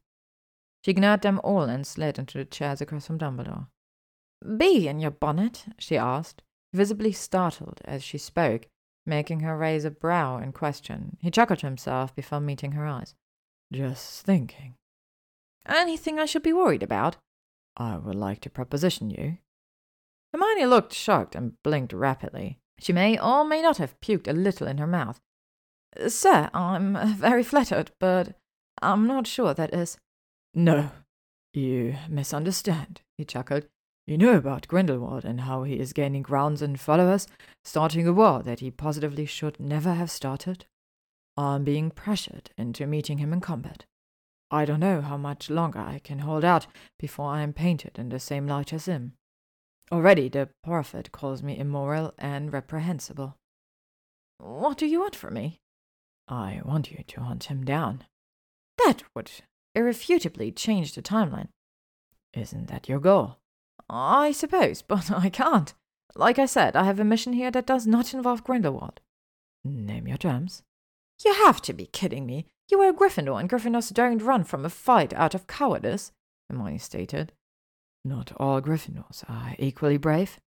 She 0.81 0.91
ignored 0.91 1.23
them 1.23 1.41
all 1.43 1.63
and 1.63 1.85
slid 1.85 2.17
into 2.17 2.37
the 2.37 2.45
chairs 2.45 2.79
across 2.79 3.07
from 3.07 3.19
Dumbledore. 3.19 3.67
Bee 4.55 4.87
in 4.87 5.01
your 5.01 5.11
bonnet? 5.11 5.65
she 5.77 5.97
asked, 5.97 6.41
visibly 6.71 7.11
startled 7.11 7.81
as 7.83 8.01
she 8.01 8.17
spoke, 8.17 8.69
making 9.05 9.41
her 9.41 9.57
raise 9.57 9.83
a 9.83 9.91
brow 9.91 10.37
in 10.37 10.53
question. 10.53 11.17
He 11.19 11.31
chuckled 11.31 11.59
to 11.59 11.65
himself 11.65 12.15
before 12.15 12.39
meeting 12.39 12.71
her 12.71 12.87
eyes. 12.87 13.13
Just 13.73 14.25
thinking. 14.25 14.75
Anything 15.65 16.17
I 16.17 16.25
should 16.25 16.43
be 16.43 16.53
worried 16.53 16.81
about? 16.81 17.17
I 17.77 17.97
would 17.97 18.15
like 18.15 18.41
to 18.41 18.49
proposition 18.49 19.09
you. 19.09 19.37
Hermione 20.33 20.65
looked 20.65 20.93
shocked 20.93 21.35
and 21.35 21.53
blinked 21.63 21.93
rapidly. 21.93 22.59
She 22.79 22.91
may 22.91 23.17
or 23.19 23.45
may 23.45 23.61
not 23.61 23.77
have 23.77 23.99
puked 24.01 24.27
a 24.27 24.33
little 24.33 24.67
in 24.67 24.79
her 24.79 24.87
mouth. 24.87 25.19
Sir, 26.07 26.49
I'm 26.53 27.15
very 27.15 27.43
flattered, 27.43 27.91
but 27.99 28.35
I'm 28.81 29.07
not 29.07 29.27
sure 29.27 29.53
that 29.53 29.73
is. 29.73 29.97
No, 30.53 30.89
you 31.53 31.95
misunderstand, 32.09 33.01
he 33.17 33.25
chuckled. 33.25 33.67
You 34.05 34.17
know 34.17 34.37
about 34.37 34.67
Grindelwald 34.67 35.25
and 35.25 35.41
how 35.41 35.63
he 35.63 35.79
is 35.79 35.91
gaining 35.91 36.21
grounds 36.21 36.61
and 36.61 36.79
followers, 36.79 37.27
starting 37.63 38.07
a 38.07 38.13
war 38.13 38.41
that 38.43 38.61
he 38.61 38.71
positively 38.71 39.25
should 39.25 39.59
never 39.59 39.93
have 39.93 40.09
started? 40.09 40.65
I'm 41.35 41.63
being 41.63 41.91
pressured 41.91 42.51
into 42.57 42.87
meeting 42.87 43.17
him 43.17 43.33
in 43.33 43.41
combat. 43.41 43.85
I 44.49 44.65
don't 44.65 44.79
know 44.79 45.01
how 45.01 45.17
much 45.17 45.49
longer 45.49 45.79
I 45.79 45.99
can 45.99 46.19
hold 46.19 46.45
out 46.45 46.67
before 46.97 47.29
I 47.29 47.41
am 47.41 47.53
painted 47.53 47.99
in 47.99 48.09
the 48.09 48.19
same 48.19 48.47
light 48.47 48.71
as 48.71 48.85
him. 48.85 49.13
Already 49.91 50.29
the 50.29 50.49
prophet 50.63 51.11
calls 51.11 51.43
me 51.43 51.57
immoral 51.57 52.13
and 52.17 52.51
reprehensible. 52.51 53.35
What 54.37 54.77
do 54.77 54.85
you 54.85 55.01
want 55.01 55.15
from 55.15 55.33
me? 55.33 55.59
I 56.27 56.61
want 56.63 56.91
you 56.91 57.03
to 57.07 57.21
hunt 57.21 57.45
him 57.45 57.63
down. 57.63 58.03
That 58.85 59.03
would 59.15 59.31
irrefutably 59.75 60.51
change 60.51 60.93
the 60.93 61.01
timeline. 61.01 61.49
Isn't 62.33 62.67
that 62.67 62.89
your 62.89 62.99
goal? 62.99 63.37
I 63.89 64.31
suppose, 64.31 64.81
but 64.87 65.11
I 65.11 65.29
can't. 65.29 65.73
Like 66.15 66.39
I 66.39 66.45
said, 66.45 66.75
I 66.75 66.83
have 66.85 66.99
a 66.99 67.05
mission 67.05 67.33
here 67.33 67.51
that 67.51 67.65
does 67.65 67.85
not 67.85 68.13
involve 68.13 68.43
Grindelwald. 68.43 68.99
Name 69.63 70.07
your 70.07 70.17
terms. 70.17 70.63
You 71.23 71.33
have 71.45 71.61
to 71.63 71.73
be 71.73 71.85
kidding 71.87 72.25
me. 72.25 72.45
You 72.69 72.81
are 72.81 72.89
a 72.89 72.93
Gryffindor, 72.93 73.39
and 73.39 73.49
Gryffindors 73.49 73.93
don't 73.93 74.21
run 74.21 74.43
from 74.43 74.65
a 74.65 74.69
fight 74.69 75.13
out 75.13 75.33
of 75.33 75.47
cowardice, 75.47 76.11
Hermione 76.49 76.77
stated. 76.77 77.31
Not 78.03 78.31
all 78.37 78.61
Gryffindors 78.61 79.23
are 79.29 79.55
equally 79.57 79.97
brave. 79.97 80.39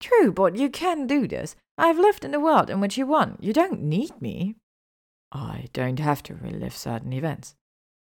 True, 0.00 0.32
but 0.32 0.56
you 0.56 0.68
can 0.68 1.06
do 1.06 1.28
this. 1.28 1.54
I've 1.78 1.98
lived 1.98 2.24
in 2.24 2.34
a 2.34 2.40
world 2.40 2.68
in 2.68 2.80
which 2.80 2.98
you 2.98 3.06
won. 3.06 3.36
You 3.40 3.52
don't 3.52 3.82
need 3.82 4.20
me. 4.20 4.56
I 5.30 5.68
don't 5.72 6.00
have 6.00 6.22
to 6.24 6.34
relive 6.34 6.76
certain 6.76 7.12
events. 7.12 7.54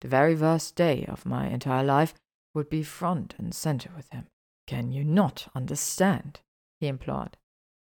The 0.03 0.09
very 0.09 0.35
worst 0.35 0.77
day 0.77 1.07
of 1.09 1.27
my 1.27 1.49
entire 1.49 1.83
life 1.83 2.15
would 2.55 2.69
be 2.69 2.83
front 2.83 3.35
and 3.39 3.55
center 3.55 3.91
with 3.97 4.11
him. 4.11 4.27
Can 4.67 4.93
you 4.93 5.05
not 5.05 5.49
understand? 5.55 6.41
he 6.79 6.89
implored. 6.89 7.37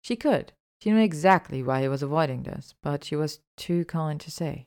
She 0.03 0.17
could. 0.17 0.53
She 0.81 0.91
knew 0.91 1.01
exactly 1.01 1.63
why 1.63 1.83
he 1.83 1.89
was 1.89 2.03
avoiding 2.03 2.45
this, 2.45 2.75
but 2.83 3.05
she 3.05 3.17
was 3.17 3.41
too 3.57 3.85
kind 3.85 4.21
to 4.21 4.31
say. 4.31 4.67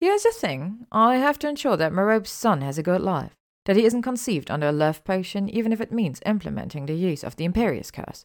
Here's 0.00 0.22
the 0.22 0.32
thing 0.32 0.86
I 0.92 1.16
have 1.16 1.38
to 1.40 1.48
ensure 1.48 1.76
that 1.76 1.92
Merope's 1.92 2.30
son 2.30 2.60
has 2.60 2.78
a 2.78 2.82
good 2.82 3.00
life, 3.00 3.34
that 3.66 3.76
he 3.76 3.84
isn't 3.84 4.02
conceived 4.02 4.50
under 4.50 4.68
a 4.68 4.72
love 4.72 5.02
potion, 5.04 5.48
even 5.48 5.72
if 5.72 5.80
it 5.80 5.92
means 5.92 6.20
implementing 6.24 6.86
the 6.86 6.94
use 6.94 7.24
of 7.24 7.34
the 7.36 7.44
Imperius 7.44 7.92
Curse. 7.92 8.24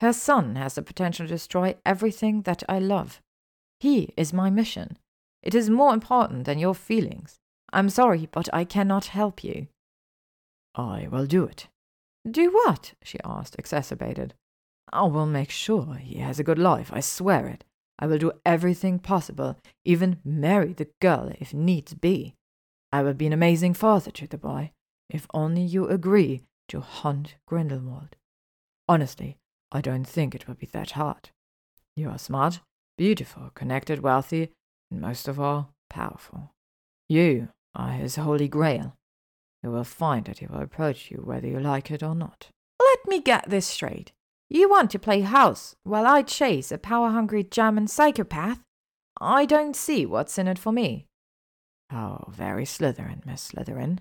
Her 0.00 0.14
son 0.14 0.56
has 0.56 0.74
the 0.74 0.82
potential 0.82 1.26
to 1.26 1.32
destroy 1.32 1.76
everything 1.84 2.42
that 2.42 2.62
I 2.68 2.78
love. 2.78 3.20
He 3.78 4.14
is 4.16 4.32
my 4.32 4.48
mission. 4.48 4.96
It 5.42 5.54
is 5.54 5.68
more 5.68 5.92
important 5.92 6.44
than 6.44 6.58
your 6.58 6.74
feelings. 6.74 7.36
I'm 7.72 7.90
sorry, 7.90 8.28
but 8.32 8.48
I 8.52 8.64
cannot 8.64 9.06
help 9.06 9.44
you. 9.44 9.68
I 10.74 11.06
will 11.10 11.26
do 11.26 11.44
it. 11.44 11.68
Do 12.28 12.50
what? 12.50 12.94
she 13.02 13.18
asked, 13.24 13.56
exacerbated. 13.58 14.34
I 14.92 15.02
will 15.04 15.26
make 15.26 15.50
sure 15.50 15.94
he 15.94 16.18
has 16.18 16.38
a 16.38 16.44
good 16.44 16.58
life, 16.58 16.90
I 16.92 17.00
swear 17.00 17.46
it. 17.46 17.64
I 18.00 18.06
will 18.06 18.18
do 18.18 18.32
everything 18.46 18.98
possible, 18.98 19.58
even 19.84 20.20
marry 20.24 20.72
the 20.72 20.88
girl 21.00 21.30
if 21.38 21.52
needs 21.52 21.92
be. 21.92 22.34
I 22.90 23.02
will 23.02 23.14
be 23.14 23.26
an 23.26 23.34
amazing 23.34 23.74
father 23.74 24.10
to 24.12 24.26
the 24.26 24.38
boy, 24.38 24.72
if 25.10 25.26
only 25.34 25.62
you 25.62 25.86
agree 25.86 26.42
to 26.68 26.80
hunt 26.80 27.36
Grindelwald. 27.46 28.16
Honestly, 28.88 29.36
I 29.70 29.82
don't 29.82 30.06
think 30.06 30.34
it 30.34 30.48
will 30.48 30.54
be 30.54 30.66
that 30.72 30.92
hard. 30.92 31.28
You 31.94 32.08
are 32.08 32.18
smart, 32.18 32.60
beautiful, 32.96 33.50
connected, 33.54 34.00
wealthy, 34.00 34.50
and 34.90 35.00
most 35.00 35.28
of 35.28 35.38
all, 35.38 35.74
powerful. 35.90 36.54
You 37.08 37.48
are 37.74 37.92
his 37.92 38.16
holy 38.16 38.48
grail. 38.48 38.96
You 39.62 39.70
will 39.70 39.84
find 39.84 40.24
that 40.24 40.38
he 40.38 40.46
will 40.46 40.62
approach 40.62 41.10
you 41.10 41.18
whether 41.18 41.46
you 41.46 41.60
like 41.60 41.90
it 41.90 42.02
or 42.02 42.14
not. 42.14 42.48
Let 42.80 43.06
me 43.06 43.20
get 43.20 43.50
this 43.50 43.66
straight. 43.66 44.12
You 44.52 44.68
want 44.68 44.90
to 44.90 44.98
play 44.98 45.20
house 45.20 45.76
while 45.84 46.04
I 46.04 46.22
chase 46.22 46.72
a 46.72 46.78
power 46.78 47.10
hungry 47.10 47.44
German 47.44 47.86
psychopath? 47.86 48.60
I 49.20 49.46
don't 49.46 49.76
see 49.76 50.04
what's 50.04 50.38
in 50.38 50.48
it 50.48 50.58
for 50.58 50.72
me. 50.72 51.06
Oh, 51.92 52.24
very 52.28 52.64
Slytherin, 52.64 53.24
Miss 53.24 53.52
Slytherin. 53.52 54.00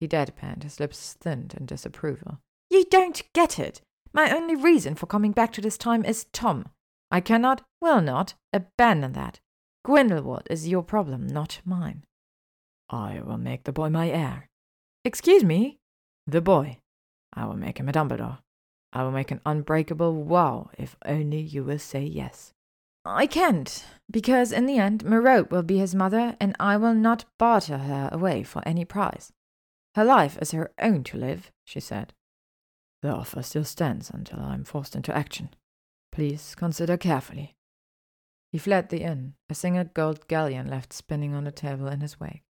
He 0.00 0.08
deadpanned, 0.08 0.64
his 0.64 0.80
lips 0.80 1.16
thinned 1.20 1.54
in 1.56 1.66
disapproval. 1.66 2.40
You 2.70 2.84
don't 2.90 3.22
get 3.34 3.60
it. 3.60 3.82
My 4.12 4.34
only 4.34 4.56
reason 4.56 4.96
for 4.96 5.06
coming 5.06 5.30
back 5.30 5.52
to 5.52 5.60
this 5.60 5.78
time 5.78 6.04
is 6.04 6.26
Tom. 6.32 6.70
I 7.12 7.20
cannot, 7.20 7.62
will 7.80 8.00
not, 8.00 8.34
abandon 8.52 9.12
that. 9.12 9.38
Grindelwald 9.84 10.48
is 10.50 10.66
your 10.66 10.82
problem, 10.82 11.28
not 11.28 11.60
mine. 11.64 12.04
I 12.90 13.20
will 13.24 13.38
make 13.38 13.62
the 13.62 13.72
boy 13.72 13.90
my 13.90 14.08
heir. 14.08 14.48
Excuse 15.04 15.44
me? 15.44 15.78
The 16.26 16.40
boy. 16.40 16.78
I 17.32 17.46
will 17.46 17.56
make 17.56 17.78
him 17.78 17.88
a 17.88 17.92
Dumbledore. 17.92 18.38
I 18.94 19.02
will 19.02 19.10
make 19.10 19.32
an 19.32 19.40
unbreakable 19.44 20.24
vow 20.24 20.70
if 20.78 20.96
only 21.04 21.40
you 21.40 21.64
will 21.64 21.80
say 21.80 22.04
yes. 22.04 22.52
I 23.04 23.26
can't, 23.26 23.84
because 24.10 24.52
in 24.52 24.66
the 24.66 24.78
end, 24.78 25.04
Merope 25.04 25.50
will 25.50 25.64
be 25.64 25.78
his 25.78 25.94
mother, 25.94 26.36
and 26.40 26.56
I 26.58 26.76
will 26.78 26.94
not 26.94 27.26
barter 27.38 27.76
her 27.76 28.08
away 28.12 28.44
for 28.44 28.62
any 28.64 28.84
price. 28.84 29.32
Her 29.94 30.04
life 30.04 30.38
is 30.40 30.52
her 30.52 30.72
own 30.80 31.04
to 31.04 31.18
live, 31.18 31.50
she 31.64 31.80
said. 31.80 32.14
The 33.02 33.10
offer 33.10 33.42
still 33.42 33.64
stands 33.64 34.08
until 34.08 34.40
I 34.40 34.54
am 34.54 34.64
forced 34.64 34.96
into 34.96 35.14
action. 35.14 35.50
Please 36.12 36.54
consider 36.54 36.96
carefully. 36.96 37.56
He 38.50 38.58
fled 38.58 38.88
the 38.88 39.02
inn, 39.02 39.34
a 39.50 39.54
single 39.54 39.84
gold 39.84 40.28
galleon 40.28 40.68
left 40.68 40.92
spinning 40.92 41.34
on 41.34 41.44
the 41.44 41.52
table 41.52 41.88
in 41.88 42.00
his 42.00 42.18
wake. 42.18 42.44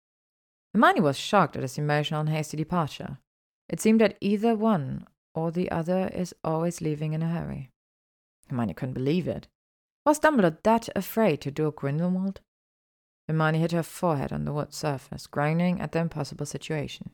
Hermione 0.74 1.00
was 1.00 1.16
shocked 1.16 1.56
at 1.56 1.62
his 1.62 1.78
emotional 1.78 2.20
and 2.20 2.28
hasty 2.28 2.56
departure. 2.56 3.18
It 3.68 3.80
seemed 3.80 4.00
that 4.00 4.18
either 4.20 4.54
one 4.54 5.06
or 5.34 5.50
the 5.50 5.70
other 5.70 6.08
is 6.14 6.34
always 6.44 6.80
leaving 6.80 7.12
in 7.12 7.22
a 7.22 7.28
hurry. 7.28 7.70
Hermione 8.48 8.74
couldn't 8.74 8.94
believe 8.94 9.26
it. 9.26 9.48
Was 10.04 10.20
Dumbledore 10.20 10.62
that 10.62 10.88
afraid 10.96 11.40
to 11.42 11.50
do 11.50 11.70
Grindelwald? 11.70 12.40
Hermione 13.28 13.60
hit 13.60 13.72
her 13.72 13.82
forehead 13.82 14.32
on 14.32 14.44
the 14.44 14.52
wood 14.52 14.74
surface, 14.74 15.26
groaning 15.26 15.80
at 15.80 15.92
the 15.92 16.00
impossible 16.00 16.46
situation. 16.46 17.10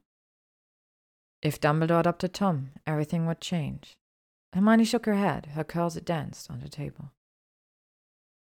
If 1.42 1.60
Dumbledore 1.60 2.00
adopted 2.00 2.34
Tom, 2.34 2.70
everything 2.86 3.26
would 3.26 3.40
change. 3.40 3.96
Hermione 4.54 4.84
shook 4.84 5.06
her 5.06 5.14
head, 5.14 5.50
her 5.54 5.64
curls 5.64 5.94
danced 5.96 6.50
on 6.50 6.60
the 6.60 6.68
table. 6.68 7.12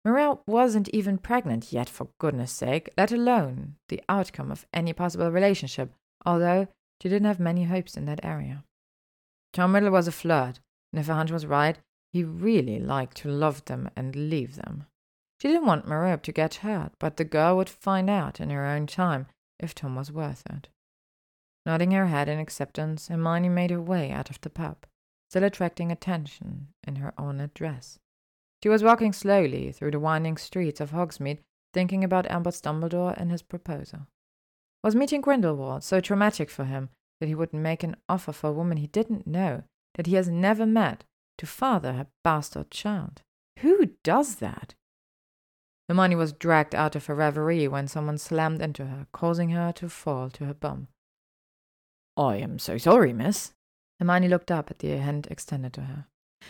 Merope 0.06 0.44
wasn't 0.46 0.90
even 0.90 1.18
pregnant 1.18 1.72
yet, 1.72 1.88
for 1.88 2.10
goodness 2.20 2.52
sake, 2.52 2.90
let 2.98 3.12
alone 3.12 3.76
the 3.88 4.02
outcome 4.10 4.52
of 4.52 4.66
any 4.74 4.92
possible 4.92 5.32
relationship, 5.32 5.94
although 6.26 6.68
she 7.02 7.08
didn't 7.08 7.28
have 7.28 7.40
many 7.40 7.64
hopes 7.64 7.96
in 7.96 8.06
that 8.06 8.24
area. 8.24 8.66
Tom 9.54 9.74
was 9.92 10.08
a 10.08 10.12
flirt, 10.12 10.60
and 10.92 11.00
if 11.00 11.08
her 11.08 11.14
hunch 11.14 11.32
was 11.32 11.46
right, 11.46 11.78
he 12.12 12.24
really 12.24 12.80
liked 12.80 13.18
to 13.18 13.30
love 13.30 13.64
them 13.66 13.90
and 13.96 14.16
leave 14.16 14.56
them. 14.56 14.86
She 15.40 15.48
didn't 15.48 15.66
want 15.66 15.88
Merope 15.88 16.24
to 16.24 16.32
get 16.32 16.56
hurt, 16.56 16.92
but 17.00 17.18
the 17.18 17.24
girl 17.24 17.58
would 17.58 17.70
find 17.70 18.10
out 18.10 18.40
in 18.40 18.50
her 18.50 18.66
own 18.66 18.88
time 18.88 19.28
if 19.60 19.76
Tom 19.76 19.96
was 19.96 20.12
worth 20.12 20.44
it. 20.50 20.70
Nodding 21.66 21.92
her 21.92 22.08
head 22.08 22.28
in 22.28 22.40
acceptance, 22.40 23.08
Hermione 23.08 23.50
made 23.50 23.72
her 23.72 23.82
way 23.82 24.12
out 24.12 24.30
of 24.30 24.42
the 24.42 24.50
pub, 24.50 24.86
still 25.30 25.44
attracting 25.44 25.92
attention 25.92 26.70
in 26.86 26.98
her 26.98 27.14
ornate 27.20 27.54
dress. 27.54 28.00
She 28.62 28.70
was 28.70 28.84
walking 28.84 29.14
slowly 29.14 29.72
through 29.72 29.92
the 29.92 30.00
winding 30.00 30.38
streets 30.38 30.82
of 30.82 30.92
Hogsmeade, 30.92 31.40
thinking 31.74 32.04
about 32.04 32.28
Albus 32.28 32.62
Dumbledore 32.62 33.14
and 33.18 33.30
his 33.30 33.42
proposal. 33.42 34.08
Was 34.84 34.96
meeting 34.96 35.22
Grindelwald 35.22 35.84
so 35.84 36.00
traumatic 36.00 36.50
for 36.50 36.66
him 36.66 36.90
that 37.20 37.28
he 37.28 37.36
would 37.36 37.54
make 37.54 37.84
an 37.84 37.96
offer 38.10 38.32
for 38.32 38.50
a 38.50 38.54
woman 38.54 38.78
he 38.78 38.88
didn't 38.88 39.28
know, 39.28 39.64
that 39.96 40.08
he 40.08 40.16
has 40.16 40.28
never 40.28 40.66
met, 40.66 41.04
to 41.38 41.46
father 41.46 41.90
a 41.90 42.08
bastard 42.24 42.72
child. 42.72 43.22
Who 43.60 43.92
does 44.04 44.36
that? 44.36 44.76
Hermione 45.90 46.16
was 46.16 46.34
dragged 46.34 46.74
out 46.74 46.96
of 46.96 47.06
her 47.08 47.16
reverie 47.16 47.68
when 47.68 47.88
someone 47.88 48.18
slammed 48.18 48.62
into 48.62 48.86
her, 48.86 49.08
causing 49.12 49.50
her 49.50 49.72
to 49.74 49.90
fall 49.90 50.30
to 50.32 50.46
her 50.46 50.54
bum. 50.54 50.88
I 52.16 52.38
am 52.38 52.60
so 52.60 52.78
sorry, 52.78 53.14
miss. 53.14 53.54
Hermione 54.00 54.28
looked 54.28 54.52
up 54.52 54.72
at 54.72 54.80
the 54.80 54.98
hand 54.98 55.28
extended 55.30 55.74
to 55.74 55.82
her. 55.82 56.08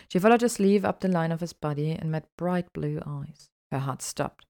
She 0.09 0.19
followed 0.19 0.41
the 0.41 0.49
sleeve 0.49 0.85
up 0.85 0.99
the 0.99 1.07
line 1.07 1.31
of 1.31 1.39
his 1.39 1.53
body 1.53 1.91
and 1.91 2.11
met 2.11 2.27
bright 2.37 2.71
blue 2.73 3.01
eyes. 3.05 3.49
Her 3.71 3.79
heart 3.79 4.01
stopped. 4.01 4.45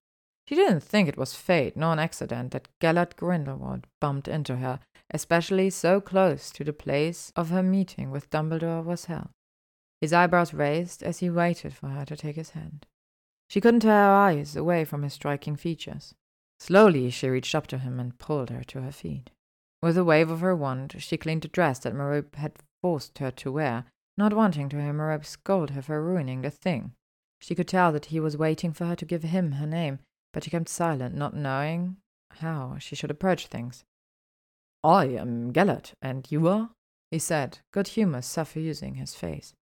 She 0.48 0.56
didn't 0.56 0.82
think 0.82 1.08
it 1.08 1.18
was 1.18 1.36
fate 1.36 1.78
nor 1.78 1.94
an 1.94 2.00
accident 2.00 2.52
that 2.52 2.68
Gellert 2.80 3.16
Grindelwald 3.16 3.88
bumped 4.02 4.28
into 4.28 4.58
her 4.58 4.80
especially 5.12 5.70
so 5.70 6.00
close 6.00 6.52
to 6.52 6.64
the 6.64 6.74
place 6.74 7.32
of 7.36 7.50
her 7.50 7.64
meeting 7.64 8.12
with 8.12 8.30
Dumbledore 8.30 8.84
was 8.84 9.06
held. 9.06 9.30
His 10.02 10.14
eyebrows 10.14 10.54
raised 10.54 11.04
as 11.04 11.20
he 11.20 11.30
waited 11.30 11.74
for 11.74 11.90
her 11.90 12.06
to 12.06 12.18
take 12.18 12.36
his 12.36 12.52
hand. 12.52 12.86
She 13.50 13.62
couldn't 13.62 13.82
tear 13.82 13.92
her 13.92 14.12
eyes 14.12 14.56
away 14.56 14.86
from 14.86 15.04
his 15.04 15.14
striking 15.14 15.56
features. 15.56 16.14
Slowly 16.60 17.10
she 17.10 17.30
reached 17.30 17.56
up 17.56 17.68
to 17.68 17.78
him 17.78 18.00
and 18.00 18.18
pulled 18.18 18.50
her 18.50 18.64
to 18.64 18.82
her 18.82 18.92
feet. 18.92 19.30
With 19.82 19.98
a 19.98 20.04
wave 20.04 20.30
of 20.30 20.40
her 20.42 20.56
wand, 20.56 20.96
she 21.00 21.18
cleaned 21.18 21.42
the 21.42 21.50
dress 21.50 21.80
that 21.80 21.94
Merope 21.94 22.36
had 22.36 22.54
forced 22.82 23.18
her 23.20 23.32
to 23.32 23.52
wear, 23.52 23.86
not 24.18 24.34
wanting 24.34 24.70
to 24.70 24.82
hear 24.82 24.94
Merope 24.94 25.26
scold 25.26 25.72
her 25.72 25.82
for 25.82 26.02
ruining 26.02 26.42
the 26.42 26.50
thing. 26.50 26.94
She 27.42 27.56
could 27.56 27.68
tell 27.68 27.92
that 27.92 28.06
he 28.06 28.20
was 28.20 28.38
waiting 28.38 28.72
for 28.72 28.86
her 28.86 28.96
to 28.96 29.06
give 29.06 29.24
him 29.24 29.54
her 29.54 29.68
name, 29.68 30.00
but 30.32 30.44
she 30.44 30.50
kept 30.50 30.70
silent, 30.70 31.16
not 31.16 31.36
knowing 31.36 31.98
how 32.32 32.78
she 32.80 32.96
should 32.96 33.12
approach 33.12 33.48
things. 33.48 33.84
I 34.84 35.06
am 35.06 35.52
Gellert, 35.54 35.94
and 36.02 36.30
you 36.30 36.48
are? 36.48 36.72
he 37.10 37.20
said, 37.20 37.60
good 37.72 37.90
humour 37.90 38.22
suffusing 38.22 38.96
his 38.96 39.16
face. 39.16 39.54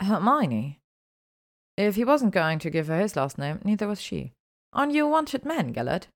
Hermione. 0.00 0.80
If 1.76 1.94
he 1.96 2.04
wasn't 2.04 2.32
going 2.32 2.58
to 2.60 2.70
give 2.70 2.86
her 2.88 2.98
his 2.98 3.16
last 3.16 3.38
name, 3.38 3.60
neither 3.64 3.86
was 3.86 4.00
she. 4.00 4.32
Aren't 4.72 4.92
you 4.92 5.06
a 5.06 5.08
wanted 5.08 5.44
man, 5.44 5.72
Gellert? 5.72 6.08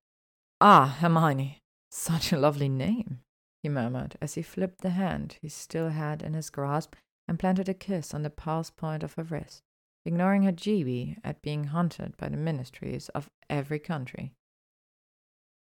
Ah, 0.59 0.97
Hermione. 0.99 1.59
Such 1.91 2.31
a 2.31 2.37
lovely 2.37 2.69
name, 2.69 3.19
he 3.61 3.69
murmured 3.69 4.17
as 4.21 4.33
he 4.35 4.41
flipped 4.41 4.81
the 4.81 4.91
hand 4.91 5.37
he 5.41 5.49
still 5.49 5.89
had 5.89 6.21
in 6.21 6.33
his 6.33 6.49
grasp 6.49 6.95
and 7.27 7.39
planted 7.39 7.69
a 7.69 7.73
kiss 7.73 8.13
on 8.13 8.23
the 8.23 8.29
pulse 8.29 8.69
point 8.69 9.03
of 9.03 9.13
her 9.13 9.23
wrist, 9.23 9.61
ignoring 10.05 10.43
her 10.43 10.51
GB 10.51 11.17
at 11.23 11.41
being 11.41 11.65
hunted 11.65 12.17
by 12.17 12.27
the 12.27 12.37
ministries 12.37 13.09
of 13.09 13.29
every 13.49 13.79
country. 13.79 14.33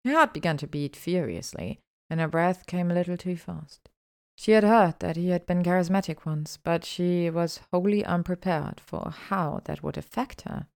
Her 0.04 0.12
heart 0.12 0.34
began 0.34 0.56
to 0.58 0.66
beat 0.66 0.96
furiously, 0.96 1.80
and 2.10 2.20
her 2.20 2.28
breath 2.28 2.66
came 2.66 2.90
a 2.90 2.94
little 2.94 3.16
too 3.16 3.36
fast. 3.36 3.88
She 4.36 4.52
had 4.52 4.64
heard 4.64 4.98
that 5.00 5.16
he 5.16 5.28
had 5.28 5.46
been 5.46 5.62
charismatic 5.62 6.26
once, 6.26 6.56
but 6.56 6.84
she 6.84 7.30
was 7.30 7.60
wholly 7.72 8.04
unprepared 8.04 8.80
for 8.80 9.10
how 9.28 9.60
that 9.64 9.82
would 9.82 9.96
affect 9.96 10.42
her. 10.42 10.66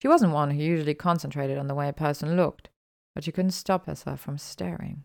She 0.00 0.08
wasn't 0.08 0.32
one 0.32 0.50
who 0.50 0.62
usually 0.62 0.94
concentrated 0.94 1.58
on 1.58 1.66
the 1.66 1.74
way 1.74 1.88
a 1.88 1.92
person 1.92 2.36
looked. 2.36 2.68
but 3.14 3.24
she 3.24 3.32
couldn't 3.32 3.52
stop 3.52 3.86
herself 3.86 4.20
from 4.20 4.36
staring. 4.36 5.04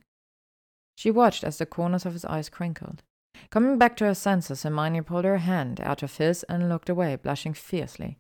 She 0.97 1.09
watched 1.09 1.45
as 1.45 1.57
the 1.57 1.65
corners 1.65 2.05
of 2.05 2.11
his 2.11 2.25
eyes 2.25 2.49
crinkled. 2.49 3.03
Coming 3.49 3.77
back 3.77 3.95
to 3.97 4.05
her 4.05 4.13
senses, 4.13 4.63
Hermione 4.63 5.01
pulled 5.01 5.23
her 5.23 5.37
hand 5.37 5.79
out 5.79 6.03
of 6.03 6.17
his 6.17 6.43
and 6.43 6.67
looked 6.67 6.89
away, 6.89 7.15
blushing 7.15 7.53
fiercely. 7.53 8.17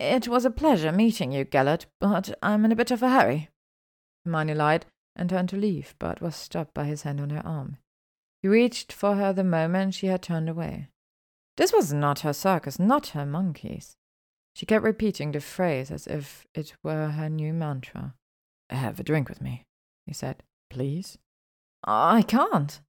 It 0.00 0.28
was 0.28 0.46
a 0.46 0.50
pleasure 0.50 0.92
meeting 0.92 1.30
you, 1.30 1.44
Gellert, 1.44 1.84
but 2.00 2.36
I'm 2.42 2.64
in 2.64 2.72
a 2.72 2.76
bit 2.76 2.90
of 2.90 3.02
a 3.02 3.10
hurry. 3.10 3.50
Hermione 4.24 4.54
lied 4.54 4.86
and 5.18 5.28
turned 5.28 5.48
to 5.50 5.56
leave, 5.56 5.94
but 5.98 6.20
was 6.22 6.36
stopped 6.36 6.74
by 6.74 6.84
his 6.84 7.02
hand 7.02 7.20
on 7.20 7.30
her 7.30 7.46
arm. 7.46 7.78
He 8.40 8.48
reached 8.48 8.92
for 8.92 9.16
her 9.16 9.32
the 9.32 9.44
moment 9.44 9.94
she 9.94 10.06
had 10.06 10.22
turned 10.22 10.48
away. 10.48 10.88
This 11.56 11.72
was 11.72 11.92
not 11.92 12.20
her 12.20 12.32
circus, 12.32 12.78
not 12.78 13.08
her 13.08 13.26
monkeys. 13.26 13.96
She 14.54 14.66
kept 14.66 14.84
repeating 14.84 15.32
the 15.32 15.40
phrase 15.40 15.90
as 15.90 16.06
if 16.06 16.46
it 16.54 16.74
were 16.82 17.08
her 17.08 17.28
new 17.28 17.52
mantra. 17.52 18.14
Have 18.70 19.00
a 19.00 19.02
drink 19.02 19.28
with 19.28 19.40
me, 19.40 19.64
he 20.06 20.12
said. 20.12 20.42
Please? 20.70 21.18
I 21.84 22.22
can't, 22.22 22.80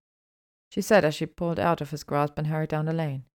she 0.70 0.82
said 0.82 1.04
as 1.04 1.16
she 1.16 1.26
pulled 1.26 1.60
out 1.60 1.82
of 1.82 1.92
his 1.92 2.04
grasp 2.04 2.38
and 2.38 2.48
hurried 2.48 2.70
down 2.70 2.86
the 2.86 2.94
lane. 2.94 3.26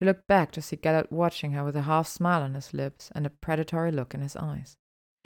He 0.00 0.06
looked 0.06 0.26
back 0.26 0.50
to 0.52 0.62
see 0.62 0.76
Gellert 0.76 1.12
watching 1.12 1.52
her 1.52 1.62
with 1.62 1.76
a 1.76 1.82
half 1.82 2.08
smile 2.08 2.42
on 2.42 2.54
his 2.54 2.74
lips 2.74 3.10
and 3.14 3.24
a 3.24 3.30
predatory 3.30 3.92
look 3.92 4.14
in 4.14 4.20
his 4.20 4.36
eyes. 4.36 4.76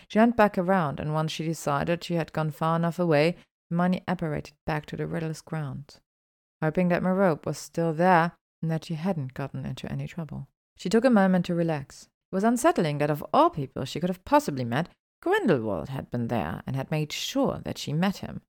She 0.09 0.19
went 0.19 0.37
back 0.37 0.57
around, 0.57 1.01
and 1.01 1.13
once 1.13 1.33
she 1.33 1.45
decided 1.45 2.05
she 2.05 2.15
had 2.15 2.33
gone 2.33 2.51
far 2.51 2.77
enough 2.77 2.99
away, 2.99 3.37
Hermione 3.71 4.03
apparated 4.07 4.55
back 4.65 4.87
to 4.87 4.97
the 4.97 5.07
Riddles' 5.07 5.41
ground, 5.41 5.97
hoping 6.63 6.89
that 6.89 7.03
Merope 7.03 7.47
was 7.47 7.59
still 7.59 7.93
there 7.93 8.33
and 8.63 8.71
that 8.71 8.85
she 8.85 8.95
hadn't 8.95 9.35
gotten 9.35 9.67
into 9.67 9.91
any 9.91 10.07
trouble. 10.07 10.49
She 10.77 10.89
took 10.89 11.05
a 11.05 11.11
moment 11.11 11.47
to 11.47 11.55
relax. 11.55 12.09
It 12.31 12.35
was 12.35 12.45
unsettling 12.45 12.99
that 12.99 13.11
of 13.11 13.25
all 13.33 13.51
people 13.51 13.85
she 13.85 14.01
could 14.01 14.11
have 14.11 14.25
possibly 14.25 14.65
met, 14.65 14.89
Grindelwald 15.23 15.89
had 15.89 16.11
been 16.11 16.29
there 16.29 16.63
and 16.67 16.77
had 16.77 16.91
made 16.91 17.13
sure 17.13 17.61
that 17.65 17.79
she 17.79 17.93
met 17.93 18.19
him. 18.19 18.43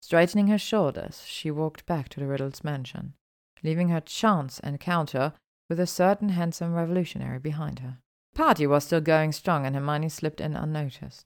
Straightening 0.00 0.48
her 0.48 0.58
shoulders, 0.58 1.22
she 1.26 1.50
walked 1.50 1.86
back 1.86 2.08
to 2.10 2.20
the 2.20 2.26
Riddles' 2.26 2.64
mansion, 2.64 3.14
leaving 3.62 3.88
her 3.88 4.00
chance 4.00 4.58
encounter 4.60 5.32
with 5.70 5.80
a 5.80 5.86
certain 5.86 6.30
handsome 6.30 6.74
revolutionary 6.74 7.38
behind 7.38 7.78
her. 7.78 7.98
The 8.34 8.42
party 8.42 8.66
was 8.66 8.82
still 8.82 9.00
going 9.00 9.30
strong, 9.30 9.64
and 9.64 9.76
Hermione 9.76 10.08
slipped 10.08 10.40
in 10.40 10.56
unnoticed. 10.56 11.24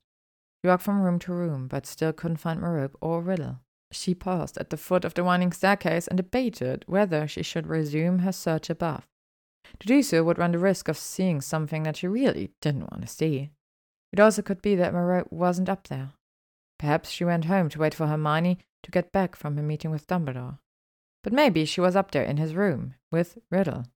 She 0.63 0.69
walked 0.69 0.83
from 0.83 1.01
room 1.01 1.19
to 1.21 1.33
room, 1.33 1.67
but 1.67 1.87
still 1.87 2.13
couldn't 2.13 2.37
find 2.37 2.61
Merope 2.61 2.99
or 3.01 3.23
Riddle. 3.23 3.61
She 3.91 4.15
paused 4.15 4.59
at 4.59 4.69
the 4.69 4.77
foot 4.77 5.07
of 5.07 5.15
the 5.15 5.25
winding 5.25 5.53
staircase 5.53 6.07
and 6.07 6.19
debated 6.19 6.85
whether 6.87 7.27
she 7.27 7.43
should 7.43 7.67
resume 7.67 8.19
her 8.19 8.33
search 8.33 8.69
above. 8.69 9.07
To 9.81 9.87
do 9.87 10.03
so 10.03 10.23
would 10.23 10.37
run 10.37 10.53
the 10.53 10.59
risk 10.59 10.87
of 10.87 10.99
seeing 10.99 11.41
something 11.41 11.85
that 11.85 11.97
she 11.97 12.07
really 12.07 12.51
didn't 12.61 12.91
want 12.91 13.01
to 13.01 13.09
see. 13.09 13.53
It 14.13 14.21
also 14.21 14.43
could 14.43 14.61
be 14.61 14.75
that 14.75 14.93
Merope 14.93 15.33
wasn't 15.33 15.71
up 15.71 15.89
there. 15.89 16.11
Perhaps 16.79 17.09
she 17.09 17.25
went 17.25 17.47
home 17.47 17.71
to 17.71 17.79
wait 17.79 17.95
for 17.95 18.07
Hermione 18.07 18.59
to 18.83 18.91
get 18.91 19.13
back 19.13 19.35
from 19.35 19.57
her 19.57 19.63
meeting 19.63 19.91
with 19.91 20.07
Dumbledore. 20.07 20.59
But 21.25 21.33
maybe 21.33 21.65
she 21.65 21.81
was 21.81 21.97
up 21.97 22.11
there 22.11 22.23
in 22.23 22.37
his 22.37 22.55
room 22.55 22.97
with 23.11 23.39
Riddle. 23.51 23.87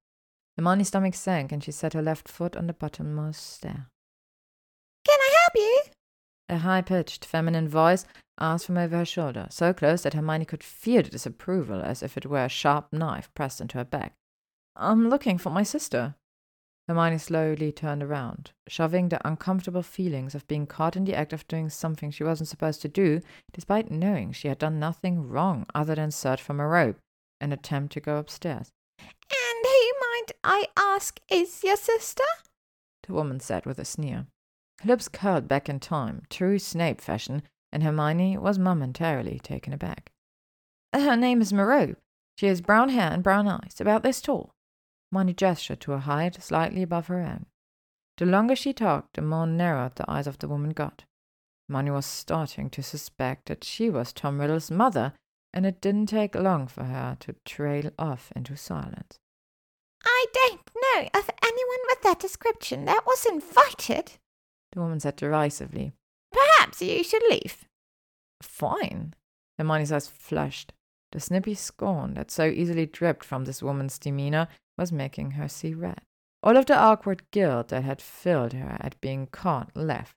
Hermione's 0.63 0.89
stomach 0.89 1.15
sank 1.15 1.51
and 1.51 1.63
she 1.65 1.73
set 1.73 1.93
her 1.95 2.03
left 2.03 2.29
foot 2.29 2.57
on 2.57 2.69
the 2.69 2.73
bottommost 2.73 3.41
stair. 3.41 3.89
Can 5.05 5.19
I 5.19 5.35
help 5.43 5.57
you? 5.57 5.83
A 6.51 6.59
high 6.59 6.83
pitched 6.83 7.25
feminine 7.25 7.69
voice 7.69 8.05
asked 8.39 8.67
from 8.67 8.79
over 8.79 8.99
her 8.99 9.05
shoulder, 9.05 9.49
so 9.51 9.73
close 9.73 10.03
that 10.03 10.15
Hermione 10.15 10.45
could 10.45 10.63
feel 10.63 11.03
the 11.03 11.11
disapproval 11.11 11.83
as 11.83 12.01
if 12.01 12.17
it 12.17 12.27
were 12.27 12.45
a 12.45 12.49
sharp 12.49 12.93
knife 12.93 13.29
pressed 13.35 13.61
into 13.61 13.77
her 13.77 13.85
back. 13.85 14.15
I'm 14.77 15.09
looking 15.09 15.37
for 15.37 15.51
my 15.51 15.65
sister. 15.65 16.15
Hermione 16.87 17.19
slowly 17.19 17.73
turned 17.73 18.05
around, 18.05 18.53
shoving 18.69 19.09
the 19.09 19.27
uncomfortable 19.27 19.83
feelings 19.83 20.37
of 20.37 20.47
being 20.47 20.69
caught 20.69 20.95
in 20.95 21.05
the 21.05 21.17
act 21.17 21.33
of 21.33 21.49
doing 21.49 21.71
something 21.71 22.13
she 22.13 22.23
wasn't 22.23 22.49
supposed 22.49 22.83
to 22.83 22.89
do, 22.89 23.21
despite 23.53 23.91
knowing 23.91 24.31
she 24.31 24.47
had 24.47 24.59
done 24.59 24.79
nothing 24.79 25.29
wrong 25.29 25.67
other 25.75 25.97
than 25.97 26.13
search 26.13 26.41
for 26.41 26.55
Merope 26.55 26.99
and 27.41 27.53
attempt 27.53 27.93
to 27.95 28.01
go 28.01 28.17
upstairs. 28.19 28.71
Might 30.23 30.33
I 30.45 30.67
ask, 30.77 31.19
is 31.31 31.65
your 31.65 31.77
sister? 31.77 32.25
The 33.07 33.13
woman 33.13 33.41
said 33.41 33.67
with 33.67 33.79
a 33.79 33.85
sneer. 33.85 34.27
Her 34.81 34.89
lips 34.89 35.09
curled 35.09 35.49
back 35.49 35.69
in 35.69 35.81
time, 35.81 36.23
true 36.29 36.59
Snape 36.59 37.01
fashion, 37.01 37.43
and 37.73 37.83
Hermione 37.83 38.39
was 38.39 38.59
momentarily 38.59 39.41
taken 39.43 39.73
aback. 39.73 40.13
Her 40.93 41.17
name 41.17 41.41
is 41.41 41.53
Merope. 41.53 41.97
She 42.37 42.47
has 42.47 42.61
brown 42.61 42.91
hair 42.91 43.11
and 43.11 43.23
brown 43.23 43.49
eyes, 43.49 43.81
about 43.81 44.03
this 44.03 44.21
tall. 44.21 44.55
Hermione 45.11 45.35
gestured 45.35 45.81
to 45.81 45.95
a 45.95 45.99
height 45.99 46.43
slightly 46.43 46.83
above 46.83 47.09
her 47.09 47.21
own. 47.21 47.47
The 48.19 48.27
longer 48.27 48.55
she 48.55 48.73
talked, 48.73 49.15
the 49.15 49.23
more 49.23 49.47
narrowed 49.47 49.97
the 49.97 50.11
eyes 50.11 50.27
of 50.27 50.39
the 50.39 50.49
woman 50.49 50.71
got. 50.71 51.05
Hermione 51.69 51.91
was 51.91 52.07
starting 52.07 52.71
to 52.71 52.83
suspect 52.83 53.47
that 53.47 53.65
she 53.65 53.89
was 53.91 54.13
Tom 54.13 54.41
Riddle's 54.41 54.71
mother, 54.71 55.15
and 55.53 55.67
it 55.67 55.81
didn't 55.81 56.07
take 56.07 56.35
long 56.35 56.67
for 56.67 56.85
her 56.85 57.17
to 57.21 57.35
trail 57.45 57.91
off 57.99 58.31
into 58.37 58.57
silence. 58.57 59.19
I 60.23 60.27
don't 60.33 60.61
know 60.77 61.09
of 61.19 61.31
anyone 61.43 61.81
with 61.89 62.03
that 62.03 62.21
description 62.21 62.85
that 62.85 63.05
was 63.05 63.27
invited, 63.27 64.13
the 64.71 64.81
woman 64.81 65.01
said 65.01 65.17
derisively. 65.17 65.95
Perhaps 66.31 66.81
you 66.81 67.03
should 67.03 67.25
leave. 67.29 67.65
Fine. 68.41 69.15
Hermione's 69.59 69.91
eyes 69.91 70.07
flushed. 70.07 70.73
The 71.11 71.19
snippy 71.19 71.55
scorn 71.55 72.15
that 72.15 72.31
so 72.31 72.47
easily 72.47 72.87
dripped 72.87 73.25
from 73.25 73.45
this 73.45 73.65
woman's 73.65 73.99
demeanor 73.99 74.47
was 74.79 74.93
making 74.93 75.33
her 75.33 75.49
see 75.49 75.75
red. 75.75 76.03
All 76.41 76.57
of 76.57 76.67
the 76.67 76.79
awkward 76.79 77.29
guilt 77.33 77.69
that 77.69 77.83
had 77.83 78.01
filled 78.01 78.53
her 78.53 78.77
at 78.81 79.01
being 79.01 79.27
caught 79.27 79.77
left. 79.77 80.15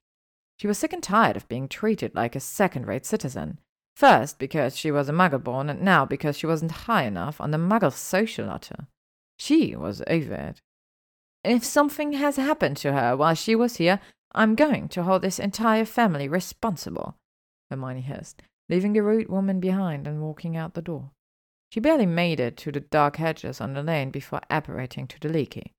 She 0.60 0.68
was 0.68 0.78
sick 0.78 0.94
and 0.94 1.02
tired 1.02 1.36
of 1.36 1.48
being 1.48 1.68
treated 1.68 2.14
like 2.14 2.36
a 2.36 2.40
second 2.40 2.86
rate 2.86 3.08
citizen. 3.08 3.60
First, 3.96 4.38
because 4.38 4.78
she 4.78 4.92
was 4.92 5.10
a 5.10 5.14
muggle 5.14 5.44
born, 5.44 5.68
and 5.70 5.82
now 5.82 6.06
because 6.06 6.38
she 6.38 6.46
wasn't 6.46 6.72
high 6.72 7.04
enough 7.04 7.42
on 7.42 7.50
the 7.50 7.58
muggle 7.58 7.92
social 7.92 8.46
ladder. 8.46 8.88
She 9.38 9.76
was 9.76 10.02
over 10.08 10.34
it. 10.34 10.62
If 11.44 11.64
something 11.64 12.14
has 12.14 12.38
happened 12.38 12.78
to 12.78 12.94
her 12.94 13.16
while 13.16 13.36
she 13.36 13.56
was 13.56 13.78
here, 13.78 14.00
I'm 14.34 14.56
going 14.56 14.90
to 14.90 15.04
hold 15.04 15.22
this 15.22 15.40
entire 15.40 15.86
family 15.86 16.28
responsible, 16.28 17.16
Hermione 17.70 18.02
hissed, 18.02 18.42
leaving 18.68 18.94
the 18.94 19.04
rude 19.04 19.30
woman 19.30 19.60
behind 19.60 20.08
and 20.08 20.22
walking 20.22 20.58
out 20.58 20.74
the 20.74 20.82
door. 20.82 21.12
She 21.72 21.80
barely 21.80 22.06
made 22.06 22.40
it 22.40 22.58
to 22.58 22.72
the 22.72 22.80
dark 22.80 23.18
hedges 23.18 23.62
on 23.62 23.74
the 23.74 23.84
lane 23.84 24.10
before 24.10 24.42
apparating 24.50 25.08
to 25.08 25.20
the 25.20 25.30
leaky. 25.30 25.74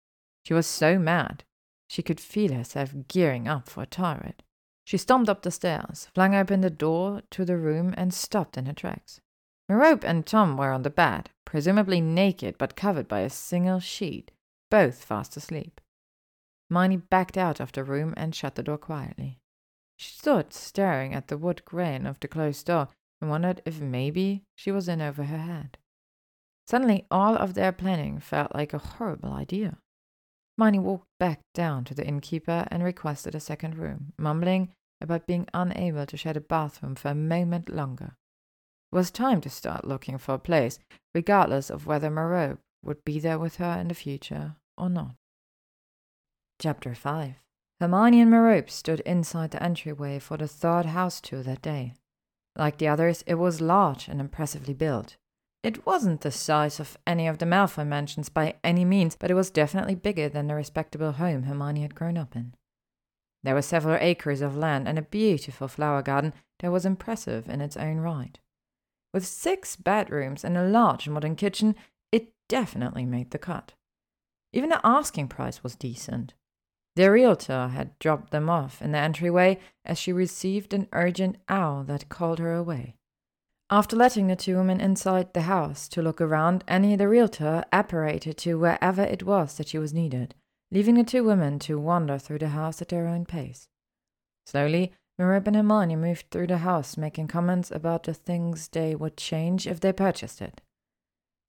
She 0.45 0.55
was 0.55 0.67
so 0.67 0.99
mad. 0.99 1.45
She 1.89 2.03
could 2.03 2.21
feel 2.21 2.53
herself 2.53 2.95
gearing 3.09 3.49
up 3.49 3.69
for 3.69 3.83
a 3.83 3.87
tirade. 3.87 4.43
She 4.85 4.99
stomped 4.99 5.29
up 5.29 5.43
the 5.43 5.51
stairs, 5.51 6.09
flung 6.15 6.35
open 6.35 6.61
the 6.61 6.71
door 6.71 7.23
to 7.31 7.45
the 7.45 7.57
room, 7.57 7.93
and 7.97 8.15
stopped 8.15 8.57
in 8.57 8.67
her 8.67 8.73
tracks. 8.73 9.21
Merope 9.69 10.05
and 10.05 10.25
Tom 10.25 10.57
were 10.57 10.71
on 10.71 10.83
the 10.83 10.91
bed, 10.91 11.31
presumably 11.45 12.01
naked 12.01 12.57
but 12.59 12.77
covered 12.77 13.09
by 13.09 13.21
a 13.21 13.31
single 13.31 13.81
sheet, 13.81 14.31
both 14.71 15.05
fast 15.05 15.37
asleep. 15.37 15.81
Hermione 16.69 16.99
backed 16.99 17.37
out 17.37 17.61
of 17.61 17.73
the 17.73 17.85
room 17.85 18.15
and 18.17 18.35
shut 18.35 18.55
the 18.55 18.63
door 18.63 18.79
quietly. 18.79 19.39
She 19.97 20.13
stood 20.13 20.53
staring 20.53 21.15
at 21.15 21.29
the 21.29 21.39
wood 21.39 21.65
grain 21.65 22.07
of 22.07 22.21
the 22.21 22.29
closed 22.29 22.67
door 22.67 22.89
and 23.21 23.31
wondered 23.31 23.63
if 23.65 23.81
maybe 23.81 24.45
she 24.55 24.71
was 24.71 24.89
in 24.89 25.01
over 25.01 25.25
her 25.25 25.39
head. 25.39 25.79
Suddenly, 26.67 27.07
all 27.11 27.37
of 27.37 27.55
their 27.55 27.73
planning 27.73 28.19
felt 28.21 28.55
like 28.55 28.75
a 28.75 28.79
horrible 28.79 29.33
idea. 29.33 29.79
Hermione 30.59 30.81
walked 30.81 31.09
back 31.19 31.41
down 31.55 31.85
to 31.85 31.95
the 31.95 32.07
innkeeper 32.07 32.67
and 32.71 32.83
requested 32.83 33.35
a 33.35 33.41
second 33.41 33.77
room, 33.77 34.13
mumbling 34.19 34.73
about 35.01 35.27
being 35.27 35.47
unable 35.55 36.07
to 36.07 36.17
share 36.17 36.37
a 36.37 36.41
bathroom 36.41 36.95
for 36.95 37.09
a 37.09 37.15
moment 37.15 37.69
longer. 37.69 38.17
Was 38.93 39.11
time 39.11 39.41
to 39.43 39.51
start 39.51 39.87
looking 39.87 40.19
for 40.19 40.35
a 40.35 40.39
place, 40.39 40.79
regardless 41.15 41.71
of 41.71 41.87
whether 41.87 42.11
Merope 42.11 42.61
would 42.83 43.05
be 43.05 43.19
there 43.19 43.39
with 43.39 43.57
her 43.57 43.79
in 43.81 43.89
the 43.89 43.95
future 43.95 44.57
or 44.79 44.89
not. 44.89 45.17
Chapter 46.61 46.95
5 46.95 47.35
Hermione 47.81 48.21
and 48.23 48.31
Merope 48.31 48.71
stood 48.71 49.01
inside 49.01 49.51
the 49.51 49.63
entryway 49.63 50.19
for 50.19 50.37
the 50.37 50.49
third 50.49 50.87
house 50.87 51.21
tour 51.21 51.43
that 51.43 51.61
day. 51.61 51.93
Like 52.57 52.79
the 52.79 52.89
others, 52.89 53.23
it 53.27 53.35
was 53.35 53.61
large 53.61 54.09
and 54.09 54.21
impressively 54.21 54.73
built. 54.73 55.17
It 55.63 55.85
wasn't 55.85 56.23
the 56.23 56.31
size 56.31 56.81
of 56.81 56.97
any 57.07 57.27
of 57.27 57.39
the 57.39 57.45
Malfoy 57.45 57.87
mansions 57.87 58.29
by 58.29 58.55
any 58.65 58.85
means, 58.85 59.17
but 59.17 59.31
it 59.31 59.35
was 59.35 59.51
definitely 59.51 59.95
bigger 59.95 60.29
than 60.29 60.47
the 60.47 60.55
respectable 60.55 61.13
home 61.13 61.43
Hermione 61.43 61.83
had 61.83 61.95
grown 61.95 62.17
up 62.17 62.37
in. 62.37 62.55
There 63.43 63.55
were 63.55 63.63
several 63.63 63.99
acres 64.01 64.41
of 64.41 64.57
land 64.57 64.89
and 64.89 64.99
a 64.99 65.03
beautiful 65.03 65.69
flower 65.69 66.03
garden 66.03 66.33
that 66.61 66.73
was 66.73 66.87
impressive 66.87 67.49
in 67.49 67.61
its 67.61 67.77
own 67.77 67.99
right. 67.99 68.39
With 69.13 69.27
six 69.27 69.77
bedrooms 69.77 70.45
and 70.45 70.57
a 70.57 70.67
large 70.67 71.09
modern 71.09 71.37
kitchen, 71.37 71.75
it 72.13 72.33
definitely 72.49 73.05
made 73.05 73.31
the 73.31 73.39
cut. 73.39 73.73
Even 74.53 74.71
the 74.71 74.81
asking 74.85 75.29
price 75.29 75.63
was 75.63 75.75
decent. 75.75 76.35
The 76.97 77.11
realtor 77.11 77.69
had 77.69 77.99
dropped 77.99 78.31
them 78.31 78.49
off 78.49 78.81
in 78.81 78.93
the 78.93 78.99
entryway 78.99 79.59
as 79.85 79.99
she 79.99 80.13
received 80.13 80.73
an 80.73 80.89
urgent 80.93 81.37
owl 81.49 81.85
that 81.85 82.09
called 82.09 82.39
her 82.39 82.55
away. 82.55 82.95
After 83.69 83.97
letting 83.97 84.29
the 84.29 84.37
two 84.37 84.57
women 84.57 84.81
inside 84.81 85.35
the 85.35 85.43
house 85.43 85.89
to 85.89 86.01
look 86.01 86.21
around, 86.21 86.65
Annie 86.69 86.97
the 86.97 87.09
realtor 87.09 87.65
apparated 87.73 88.39
to 88.39 88.59
wherever 88.59 89.03
it 89.03 89.25
was 89.25 89.57
that 89.57 89.69
she 89.69 89.79
was 89.79 89.93
needed, 89.93 90.35
leaving 90.71 90.95
the 90.95 91.05
two 91.05 91.25
women 91.25 91.59
to 91.61 91.79
wander 91.79 92.17
through 92.17 92.39
the 92.39 92.51
house 92.51 92.81
at 92.81 92.89
their 92.89 93.07
own 93.07 93.27
pace. 93.27 93.69
Slowly, 94.47 94.93
Merope 95.19 95.47
and 95.47 95.57
Hermione 95.57 95.97
moved 95.97 96.27
through 96.31 96.49
the 96.49 96.59
house, 96.59 96.97
making 96.97 97.29
comments 97.29 97.71
about 97.71 98.03
the 98.03 98.13
things 98.13 98.69
they 98.69 98.95
would 98.95 99.17
change 99.17 99.67
if 99.67 99.81
they 99.81 99.93
purchased 99.93 100.43
it. 100.43 100.61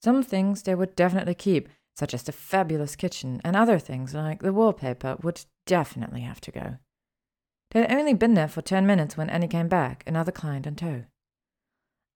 Some 0.02 0.23
things 0.23 0.64
they 0.64 0.76
would 0.76 0.95
definitely 0.95 1.35
keep, 1.35 1.68
such 1.95 2.14
as 2.14 2.23
the 2.23 2.31
fabulous 2.31 2.95
kitchen, 2.95 3.41
and 3.44 3.56
other 3.56 3.80
things 3.80 4.14
like 4.14 4.41
the 4.41 4.53
wallpaper 4.53 5.18
would 5.22 5.44
definitely 5.65 6.22
have 6.22 6.39
to 6.41 6.52
go. 6.52 6.77
They 7.72 7.81
had 7.81 7.91
only 7.91 8.14
been 8.14 8.35
there 8.35 8.48
for 8.48 8.61
ten 8.61 8.85
minutes 8.85 9.18
when 9.18 9.30
Annie 9.30 9.48
came 9.48 9.68
back, 9.68 10.03
another 10.07 10.31
client 10.31 10.65
in 10.65 10.76
tow. 10.76 11.03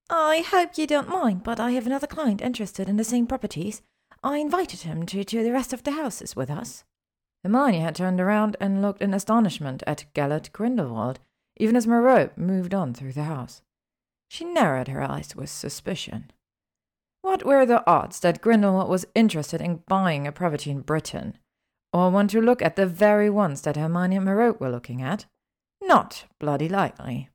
I 0.10 0.46
hope 0.48 0.78
you 0.78 0.88
don't 0.88 1.10
mind, 1.10 1.44
but 1.44 1.60
I 1.60 1.72
have 1.72 1.86
another 1.86 2.08
client 2.08 2.42
interested 2.42 2.88
in 2.88 2.98
the 2.98 3.04
same 3.04 3.28
properties. 3.28 3.82
I 4.24 4.38
invited 4.38 4.82
him 4.82 5.06
to 5.08 5.24
tour 5.24 5.44
the 5.44 5.52
rest 5.52 5.74
of 5.74 5.84
the 5.84 5.92
houses 5.92 6.36
with 6.36 6.50
us. 6.50 6.86
Hermione 7.44 7.80
had 7.80 7.96
turned 7.96 8.22
around 8.22 8.56
and 8.62 8.82
looked 8.82 9.02
in 9.02 9.14
astonishment 9.14 9.84
at 9.88 10.06
Gellert 10.14 10.52
Grindelwald, 10.54 11.20
even 11.58 11.76
as 11.76 11.88
Merope 11.88 12.38
moved 12.38 12.74
on 12.74 12.94
through 12.94 13.14
the 13.14 13.24
house. 13.24 13.62
She 14.30 14.46
narrowed 14.46 14.88
her 14.88 15.02
eyes 15.02 15.36
with 15.36 15.50
suspicion. 15.50 16.32
What 17.22 17.46
were 17.46 17.66
the 17.66 17.86
odds 17.90 18.20
that 18.22 18.42
Grindelwald 18.42 18.90
was 18.90 19.06
interested 19.14 19.62
in 19.62 19.84
buying 19.88 20.26
a 20.26 20.32
property 20.32 20.72
in 20.72 20.82
Britain, 20.82 21.38
or 21.94 22.10
want 22.10 22.30
to 22.32 22.42
look 22.42 22.62
at 22.62 22.76
the 22.76 22.88
very 22.88 23.30
ones 23.30 23.62
that 23.62 23.76
Hermione 23.76 24.16
and 24.16 24.26
Merope 24.26 24.60
were 24.60 24.72
looking 24.72 25.02
at? 25.02 25.26
Not 25.82 26.26
bloody 26.40 26.70
likely. 26.70 27.30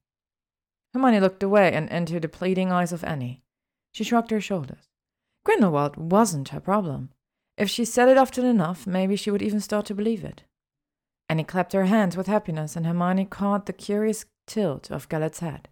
Hermione 0.95 1.21
looked 1.21 1.43
away 1.43 1.73
and 1.73 1.89
into 1.91 2.19
the 2.19 2.29
pleading 2.29 2.73
eyes 2.73 2.93
of 2.93 3.05
Annie. 3.05 3.43
She 3.93 4.03
shrugged 4.03 4.31
her 4.31 4.41
shoulders. 4.41 4.89
Grindelwald 5.45 5.97
wasn't 5.97 6.49
her 6.49 6.61
problem. 6.61 7.11
If 7.57 7.71
she 7.71 7.85
said 7.85 8.09
it 8.09 8.19
often 8.19 8.45
enough, 8.45 8.87
maybe 8.87 9.17
she 9.17 9.31
would 9.31 9.43
even 9.43 9.61
start 9.61 9.87
to 9.87 9.95
believe 9.95 10.25
it. 10.25 10.43
Annie 11.28 11.44
clapped 11.44 11.73
her 11.73 11.86
hands 11.86 12.16
with 12.16 12.27
happiness, 12.27 12.77
and 12.77 12.86
Hermione 12.86 13.24
caught 13.24 13.66
the 13.66 13.73
curious 13.73 14.24
tilt 14.47 14.90
of 14.90 15.09
Gellert's 15.09 15.40
head. 15.40 15.69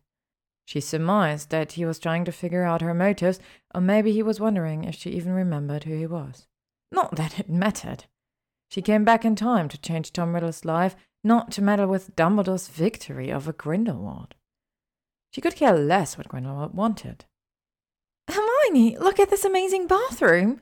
She 0.66 0.80
surmised 0.80 1.50
that 1.50 1.72
he 1.72 1.84
was 1.84 1.98
trying 1.98 2.24
to 2.24 2.32
figure 2.32 2.64
out 2.64 2.80
her 2.80 2.94
motives, 2.94 3.38
or 3.74 3.80
maybe 3.80 4.12
he 4.12 4.22
was 4.22 4.40
wondering 4.40 4.84
if 4.84 4.94
she 4.94 5.10
even 5.10 5.32
remembered 5.32 5.84
who 5.84 5.96
he 5.96 6.06
was. 6.06 6.46
Not 6.90 7.16
that 7.16 7.38
it 7.38 7.48
mattered. 7.48 8.04
She 8.70 8.82
came 8.82 9.04
back 9.04 9.24
in 9.24 9.36
time 9.36 9.68
to 9.68 9.80
change 9.80 10.12
Tom 10.12 10.34
Riddle's 10.34 10.64
life, 10.64 10.96
not 11.22 11.50
to 11.52 11.62
meddle 11.62 11.86
with 11.86 12.16
Dumbledore's 12.16 12.68
victory 12.68 13.32
over 13.32 13.52
Grindelwald. 13.52 14.34
She 15.32 15.40
could 15.40 15.56
care 15.56 15.76
less 15.76 16.16
what 16.16 16.28
Grindelwald 16.28 16.74
wanted. 16.74 17.24
Hermione, 18.28 18.98
look 18.98 19.20
at 19.20 19.30
this 19.30 19.44
amazing 19.44 19.86
bathroom! 19.86 20.60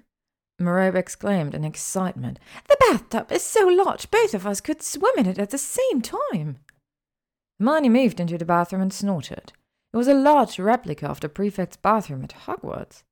Merope 0.59 0.95
exclaimed 0.95 1.55
in 1.55 1.65
excitement. 1.65 2.39
The 2.69 2.77
bathtub 2.81 3.33
is 3.33 3.43
so 3.43 3.67
large 3.67 4.11
both 4.11 4.35
of 4.35 4.47
us 4.47 4.61
could 4.61 4.83
swim 4.83 5.15
in 5.19 5.27
it 5.27 5.39
at 5.39 5.51
the 5.51 5.59
same 5.59 6.01
time. 6.01 6.59
Hermione 7.59 7.89
moved 7.89 8.21
into 8.21 8.39
the 8.39 8.45
bathroom 8.45 8.83
and 8.83 8.93
snorted. 8.93 9.53
It 9.93 9.97
was 9.97 10.09
a 10.09 10.15
large 10.15 10.59
replica 10.59 11.07
of 11.07 11.21
the 11.21 11.29
prefect's 11.29 11.77
bathroom 11.77 12.25
at 12.25 12.33
Hogwarts. 12.47 13.03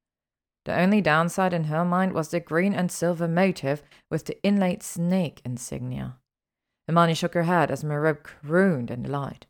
The 0.65 0.79
only 0.79 1.01
downside 1.01 1.53
in 1.53 1.65
her 1.65 1.85
mind 1.85 2.13
was 2.13 2.29
the 2.29 2.41
green 2.41 2.75
and 2.75 2.91
silver 2.91 3.29
motif 3.29 3.83
with 4.11 4.27
the 4.27 4.43
inlaid 4.43 4.83
snake 4.83 5.41
insignia. 5.45 6.17
Hermione 6.87 7.15
shook 7.15 7.35
her 7.35 7.45
head 7.45 7.71
as 7.71 7.85
Merope 7.85 8.25
crooned 8.25 8.91
in 8.91 9.03
delight, 9.03 9.47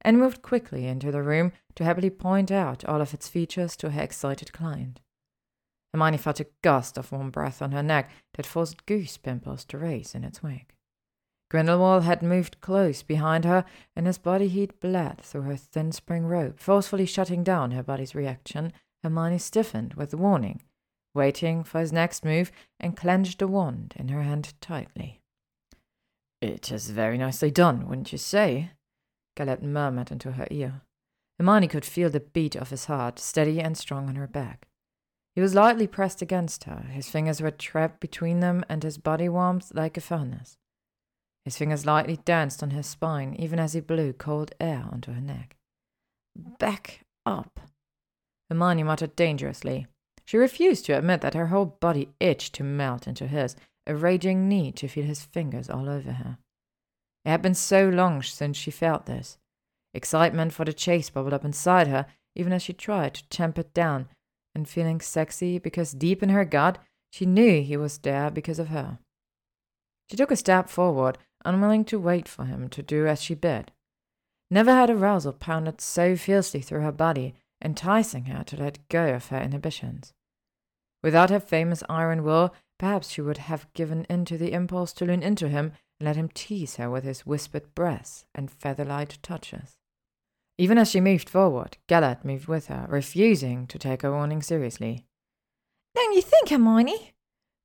and 0.00 0.18
moved 0.18 0.42
quickly 0.42 0.86
into 0.86 1.10
the 1.10 1.22
room 1.22 1.52
to 1.74 1.84
happily 1.84 2.10
point 2.10 2.50
out 2.50 2.84
all 2.84 3.00
of 3.00 3.12
its 3.12 3.28
features 3.28 3.76
to 3.76 3.90
her 3.90 4.02
excited 4.02 4.52
client. 4.52 5.00
Hermione 5.94 6.18
felt 6.18 6.40
a 6.40 6.48
gust 6.60 6.98
of 6.98 7.12
warm 7.12 7.30
breath 7.30 7.62
on 7.62 7.70
her 7.70 7.82
neck 7.82 8.10
that 8.34 8.46
forced 8.46 8.84
goose 8.84 9.16
pimples 9.16 9.64
to 9.66 9.78
race 9.78 10.16
in 10.16 10.24
its 10.24 10.42
wake. 10.42 10.74
Grindelwald 11.52 12.02
had 12.02 12.20
moved 12.20 12.60
close 12.60 13.04
behind 13.04 13.44
her, 13.44 13.64
and 13.94 14.08
his 14.08 14.18
body 14.18 14.48
heat 14.48 14.80
bled 14.80 15.20
through 15.20 15.42
her 15.42 15.56
thin 15.56 15.92
spring 15.92 16.26
robe, 16.26 16.58
forcefully 16.58 17.06
shutting 17.06 17.44
down 17.44 17.70
her 17.70 17.82
body's 17.84 18.12
reaction. 18.12 18.72
Hermione 19.04 19.38
stiffened 19.38 19.94
with 19.94 20.14
warning, 20.14 20.62
waiting 21.14 21.62
for 21.62 21.78
his 21.78 21.92
next 21.92 22.24
move, 22.24 22.50
and 22.80 22.96
clenched 22.96 23.38
the 23.38 23.46
wand 23.46 23.94
in 23.96 24.08
her 24.08 24.24
hand 24.24 24.52
tightly. 24.60 25.20
It 26.40 26.72
is 26.72 26.90
very 26.90 27.18
nicely 27.18 27.52
done, 27.52 27.86
wouldn't 27.86 28.10
you 28.10 28.18
say? 28.18 28.72
Gellert 29.36 29.62
murmured 29.62 30.10
into 30.10 30.32
her 30.32 30.48
ear. 30.50 30.82
Hermione 31.38 31.68
could 31.68 31.84
feel 31.84 32.10
the 32.10 32.18
beat 32.18 32.56
of 32.56 32.70
his 32.70 32.86
heart, 32.86 33.20
steady 33.20 33.60
and 33.60 33.78
strong 33.78 34.08
on 34.08 34.16
her 34.16 34.26
back. 34.26 34.66
He 35.34 35.40
was 35.40 35.54
lightly 35.54 35.86
pressed 35.86 36.22
against 36.22 36.64
her, 36.64 36.86
his 36.90 37.08
fingers 37.08 37.40
were 37.40 37.50
trapped 37.50 38.00
between 38.00 38.40
them, 38.40 38.64
and 38.68 38.82
his 38.82 38.98
body 38.98 39.28
warmed 39.28 39.64
like 39.74 39.96
a 39.96 40.00
furnace. 40.00 40.56
His 41.44 41.58
fingers 41.58 41.84
lightly 41.84 42.18
danced 42.24 42.62
on 42.62 42.70
her 42.70 42.82
spine, 42.82 43.34
even 43.38 43.58
as 43.58 43.72
he 43.72 43.80
blew 43.80 44.12
cold 44.12 44.52
air 44.60 44.86
onto 44.90 45.12
her 45.12 45.20
neck. 45.20 45.56
Back 46.36 47.04
up. 47.26 47.60
Hermione 48.48 48.84
muttered 48.84 49.16
dangerously. 49.16 49.86
She 50.24 50.36
refused 50.36 50.86
to 50.86 50.96
admit 50.96 51.20
that 51.20 51.34
her 51.34 51.48
whole 51.48 51.66
body 51.66 52.10
itched 52.20 52.54
to 52.54 52.64
melt 52.64 53.06
into 53.06 53.26
his, 53.26 53.56
a 53.86 53.94
raging 53.94 54.48
need 54.48 54.76
to 54.76 54.88
feel 54.88 55.04
his 55.04 55.24
fingers 55.24 55.68
all 55.68 55.88
over 55.88 56.12
her. 56.12 56.38
It 57.24 57.30
had 57.30 57.42
been 57.42 57.54
so 57.54 57.88
long 57.88 58.22
since 58.22 58.56
she 58.56 58.70
felt 58.70 59.06
this. 59.06 59.36
Excitement 59.92 60.52
for 60.52 60.64
the 60.64 60.72
chase 60.72 61.10
bubbled 61.10 61.34
up 61.34 61.44
inside 61.44 61.88
her, 61.88 62.06
even 62.34 62.52
as 62.52 62.62
she 62.62 62.72
tried 62.72 63.14
to 63.14 63.28
tamp 63.28 63.58
it 63.58 63.74
down, 63.74 64.08
and 64.54 64.68
feeling 64.68 65.00
sexy 65.00 65.58
because 65.58 65.92
deep 65.92 66.22
in 66.22 66.28
her 66.28 66.44
gut 66.44 66.78
she 67.10 67.26
knew 67.26 67.62
he 67.62 67.76
was 67.76 67.98
there 67.98 68.30
because 68.30 68.58
of 68.58 68.68
her. 68.68 68.98
She 70.10 70.16
took 70.16 70.30
a 70.30 70.36
step 70.36 70.68
forward, 70.68 71.16
unwilling 71.44 71.84
to 71.86 71.98
wait 71.98 72.28
for 72.28 72.44
him 72.44 72.68
to 72.70 72.82
do 72.82 73.06
as 73.06 73.22
she 73.22 73.34
bid. 73.34 73.70
Never 74.50 74.72
had 74.72 74.90
arousal 74.90 75.32
pounded 75.32 75.80
so 75.80 76.16
fiercely 76.16 76.60
through 76.60 76.82
her 76.82 76.92
body, 76.92 77.34
enticing 77.62 78.24
her 78.24 78.44
to 78.44 78.56
let 78.56 78.88
go 78.88 79.14
of 79.14 79.28
her 79.28 79.40
inhibitions. 79.40 80.12
Without 81.02 81.30
her 81.30 81.40
famous 81.40 81.82
iron 81.88 82.24
will, 82.24 82.54
perhaps 82.78 83.10
she 83.10 83.20
would 83.20 83.38
have 83.38 83.72
given 83.74 84.04
in 84.10 84.24
to 84.24 84.36
the 84.36 84.52
impulse 84.52 84.92
to 84.94 85.04
lean 85.04 85.22
into 85.22 85.48
him 85.48 85.72
and 86.00 86.06
let 86.06 86.16
him 86.16 86.28
tease 86.34 86.76
her 86.76 86.90
with 86.90 87.04
his 87.04 87.24
whispered 87.24 87.74
breaths 87.74 88.24
and 88.34 88.50
feather-light 88.50 89.18
touches. 89.22 89.78
Even 90.56 90.78
as 90.78 90.90
she 90.90 91.00
moved 91.00 91.28
forward, 91.28 91.78
Gellert 91.88 92.24
moved 92.24 92.46
with 92.46 92.68
her, 92.68 92.86
refusing 92.88 93.66
to 93.66 93.78
take 93.78 94.02
her 94.02 94.12
warning 94.12 94.40
seriously. 94.40 95.06
Don't 95.94 96.14
you 96.14 96.22
think, 96.22 96.48
Hermione? 96.48 97.12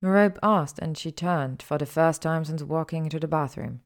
Merope 0.02 0.40
asked, 0.42 0.80
and 0.80 0.98
she 0.98 1.12
turned 1.12 1.62
for 1.62 1.78
the 1.78 1.86
first 1.86 2.22
time 2.22 2.46
since 2.46 2.64
walking 2.64 3.04
into 3.04 3.20
the 3.20 3.28
bathroom. 3.28 3.82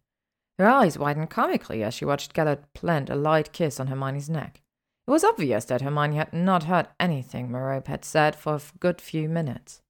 Her 0.57 0.67
eyes 0.67 0.97
widened 0.97 1.29
comically 1.29 1.83
as 1.83 1.93
she 1.93 2.05
watched 2.05 2.33
Gellert 2.33 2.73
plant 2.73 3.09
a 3.09 3.15
light 3.15 3.51
kiss 3.51 3.79
on 3.79 3.87
Hermione's 3.87 4.29
neck. 4.29 4.61
It 5.07 5.11
was 5.11 5.23
obvious 5.23 5.65
that 5.65 5.81
Hermione 5.81 6.15
had 6.15 6.31
not 6.31 6.63
heard 6.63 6.87
anything 6.99 7.51
Merope 7.51 7.87
had 7.87 8.05
said 8.05 8.35
for 8.35 8.55
a 8.55 8.61
good 8.79 9.01
few 9.01 9.27
minutes. 9.27 9.81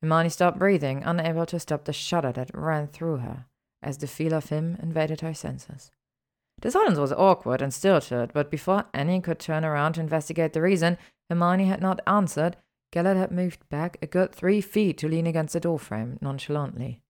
Hermione 0.00 0.30
stopped 0.30 0.58
breathing, 0.58 1.02
unable 1.02 1.44
to 1.46 1.58
stop 1.58 1.84
the 1.84 1.92
shudder 1.92 2.32
that 2.32 2.50
ran 2.54 2.86
through 2.86 3.18
her 3.18 3.46
as 3.82 3.98
the 3.98 4.06
feel 4.06 4.32
of 4.32 4.48
him 4.48 4.78
invaded 4.82 5.20
her 5.20 5.34
senses. 5.34 5.90
The 6.62 6.70
silence 6.70 6.98
was 6.98 7.12
awkward 7.12 7.60
and 7.60 7.72
stilted, 7.72 8.32
but 8.32 8.50
before 8.50 8.86
Annie 8.94 9.20
could 9.20 9.38
turn 9.38 9.64
around 9.64 9.94
to 9.94 10.00
investigate 10.00 10.52
the 10.52 10.62
reason 10.62 10.96
Hermione 11.28 11.66
had 11.66 11.82
not 11.82 12.00
answered, 12.06 12.56
Gellert 12.92 13.16
had 13.16 13.30
moved 13.30 13.68
back 13.68 13.98
a 14.00 14.06
good 14.06 14.32
three 14.32 14.60
feet 14.60 14.96
to 14.98 15.08
lean 15.08 15.26
against 15.26 15.52
the 15.52 15.60
doorframe 15.60 16.18
nonchalantly. 16.22 17.02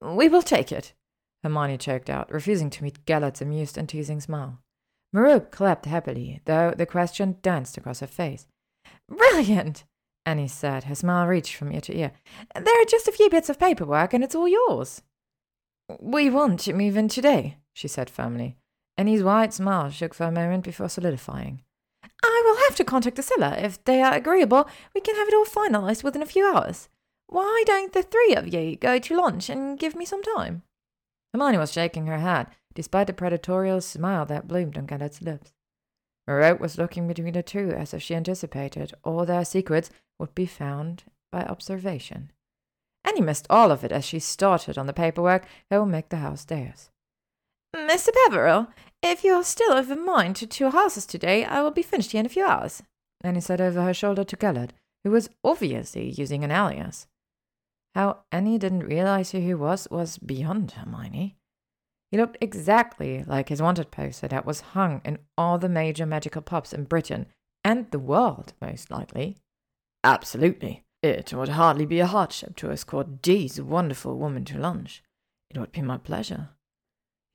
We 0.00 0.28
will 0.28 0.42
take 0.42 0.70
it, 0.70 0.92
Hermione 1.42 1.78
choked 1.78 2.08
out, 2.08 2.30
refusing 2.30 2.70
to 2.70 2.84
meet 2.84 3.04
Gellert's 3.06 3.42
amused 3.42 3.76
and 3.76 3.88
teasing 3.88 4.20
smile. 4.20 4.60
Merope 5.12 5.50
clapped 5.50 5.86
happily, 5.86 6.40
though 6.44 6.72
the 6.76 6.86
question 6.86 7.38
danced 7.42 7.76
across 7.76 8.00
her 8.00 8.06
face. 8.06 8.46
Brilliant, 9.08 9.84
Annie 10.24 10.46
said, 10.46 10.84
her 10.84 10.94
smile 10.94 11.26
reached 11.26 11.56
from 11.56 11.72
ear 11.72 11.80
to 11.80 11.96
ear. 11.96 12.12
There 12.54 12.82
are 12.82 12.84
just 12.84 13.08
a 13.08 13.12
few 13.12 13.28
bits 13.28 13.48
of 13.48 13.58
paperwork, 13.58 14.14
and 14.14 14.22
it's 14.22 14.34
all 14.34 14.46
yours. 14.46 15.02
We 15.98 16.30
want 16.30 16.60
to 16.60 16.72
move 16.72 16.96
in 16.96 17.08
today, 17.08 17.56
she 17.72 17.88
said 17.88 18.08
firmly. 18.08 18.56
Annie's 19.00 19.22
wide 19.22 19.54
smile 19.54 19.88
shook 19.88 20.12
for 20.12 20.24
a 20.24 20.30
moment 20.30 20.62
before 20.62 20.90
solidifying. 20.90 21.62
I 22.22 22.42
will 22.44 22.64
have 22.64 22.76
to 22.76 22.84
contact 22.84 23.16
the 23.16 23.22
seller. 23.22 23.56
If 23.56 23.82
they 23.84 24.02
are 24.02 24.12
agreeable, 24.12 24.68
we 24.94 25.00
can 25.00 25.16
have 25.16 25.26
it 25.26 25.32
all 25.32 25.46
finalized 25.46 26.04
within 26.04 26.22
a 26.22 26.26
few 26.26 26.44
hours. 26.44 26.90
Why 27.26 27.64
don't 27.66 27.94
the 27.94 28.02
three 28.02 28.34
of 28.34 28.52
you 28.52 28.76
go 28.76 28.98
to 28.98 29.16
lunch 29.16 29.48
and 29.48 29.78
give 29.78 29.96
me 29.96 30.04
some 30.04 30.22
time? 30.22 30.64
Hermione 31.32 31.56
was 31.56 31.72
shaking 31.72 32.08
her 32.08 32.18
head, 32.18 32.48
despite 32.74 33.06
the 33.06 33.14
predatorial 33.14 33.82
smile 33.82 34.26
that 34.26 34.46
bloomed 34.46 34.76
on 34.76 34.86
Gellert's 34.86 35.22
lips. 35.22 35.54
Merope 36.28 36.60
was 36.60 36.76
looking 36.76 37.08
between 37.08 37.32
the 37.32 37.42
two 37.42 37.70
as 37.70 37.94
if 37.94 38.02
she 38.02 38.14
anticipated 38.14 38.92
all 39.02 39.24
their 39.24 39.46
secrets 39.46 39.88
would 40.18 40.34
be 40.34 40.44
found 40.44 41.04
by 41.32 41.44
observation. 41.44 42.32
Annie 43.06 43.22
missed 43.22 43.46
all 43.48 43.70
of 43.70 43.82
it 43.82 43.92
as 43.92 44.04
she 44.04 44.18
started 44.18 44.76
on 44.76 44.86
the 44.86 44.92
paperwork 44.92 45.46
that 45.70 45.78
would 45.78 45.86
make 45.86 46.10
the 46.10 46.18
house 46.18 46.44
theirs. 46.44 46.90
Mr. 47.74 48.08
Peverell, 48.12 48.68
if 49.02 49.24
you 49.24 49.34
are 49.34 49.44
still 49.44 49.72
of 49.72 49.90
a 49.90 49.96
mind 49.96 50.36
to 50.36 50.46
two 50.46 50.70
houses 50.70 51.06
today, 51.06 51.44
I 51.44 51.62
will 51.62 51.70
be 51.70 51.82
finished 51.82 52.12
here 52.12 52.20
in 52.20 52.26
a 52.26 52.30
few 52.30 52.44
hours. 52.44 52.82
Annie 53.22 53.40
said 53.40 53.60
over 53.60 53.82
her 53.82 53.94
shoulder 53.94 54.24
to 54.24 54.36
Gellert, 54.36 54.72
who 55.04 55.10
was 55.10 55.30
obviously 55.44 56.10
using 56.10 56.44
an 56.44 56.50
alias. 56.50 57.06
How 57.94 58.20
Annie 58.30 58.58
didn't 58.58 58.84
realize 58.84 59.32
who 59.32 59.40
he 59.40 59.54
was 59.54 59.88
was 59.90 60.18
beyond 60.18 60.72
Hermione. 60.72 61.36
He 62.10 62.16
looked 62.16 62.38
exactly 62.40 63.24
like 63.24 63.48
his 63.48 63.62
wanted 63.62 63.90
poster 63.90 64.28
that 64.28 64.46
was 64.46 64.60
hung 64.60 65.00
in 65.04 65.18
all 65.38 65.58
the 65.58 65.68
major 65.68 66.06
magical 66.06 66.42
pubs 66.42 66.72
in 66.72 66.84
Britain 66.84 67.26
and 67.64 67.90
the 67.90 67.98
world, 67.98 68.52
most 68.60 68.90
likely. 68.90 69.36
Absolutely. 70.02 70.84
It 71.02 71.32
would 71.32 71.50
hardly 71.50 71.86
be 71.86 72.00
a 72.00 72.06
hardship 72.06 72.56
to 72.56 72.70
escort 72.70 73.22
D's 73.22 73.60
wonderful 73.60 74.18
woman 74.18 74.44
to 74.46 74.58
lunch. 74.58 75.02
It 75.50 75.58
would 75.58 75.72
be 75.72 75.82
my 75.82 75.98
pleasure. 75.98 76.50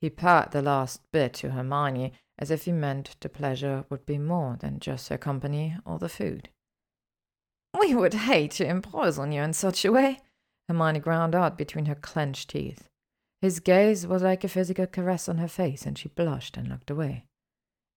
He 0.06 0.12
purred 0.12 0.52
the 0.52 0.62
last 0.62 1.02
bit 1.12 1.34
to 1.34 1.50
Hermione 1.50 2.14
as 2.38 2.52
if 2.52 2.66
he 2.66 2.72
meant 2.72 3.16
the 3.22 3.28
pleasure 3.28 3.86
would 3.90 4.06
be 4.06 4.20
more 4.20 4.56
than 4.56 4.80
just 4.80 5.10
her 5.10 5.18
company 5.18 5.78
or 5.84 5.98
the 5.98 6.10
food. 6.10 6.50
We 7.80 7.96
would 7.96 8.14
hate 8.14 8.52
to 8.52 8.68
impose 8.68 9.18
on 9.18 9.32
you 9.32 9.42
in 9.42 9.54
such 9.54 9.84
a 9.84 9.92
way, 9.92 10.20
Hermione 10.70 11.00
ground 11.00 11.34
out 11.34 11.58
between 11.58 11.88
her 11.88 11.96
clenched 11.96 12.52
teeth. 12.52 12.88
His 13.42 13.60
gaze 13.60 14.06
was 14.06 14.22
like 14.22 14.44
a 14.44 14.48
physical 14.48 14.86
caress 14.86 15.28
on 15.28 15.40
her 15.40 15.48
face, 15.48 15.88
and 15.88 15.98
she 15.98 16.10
blushed 16.10 16.56
and 16.56 16.70
looked 16.70 16.92
away. 16.92 17.26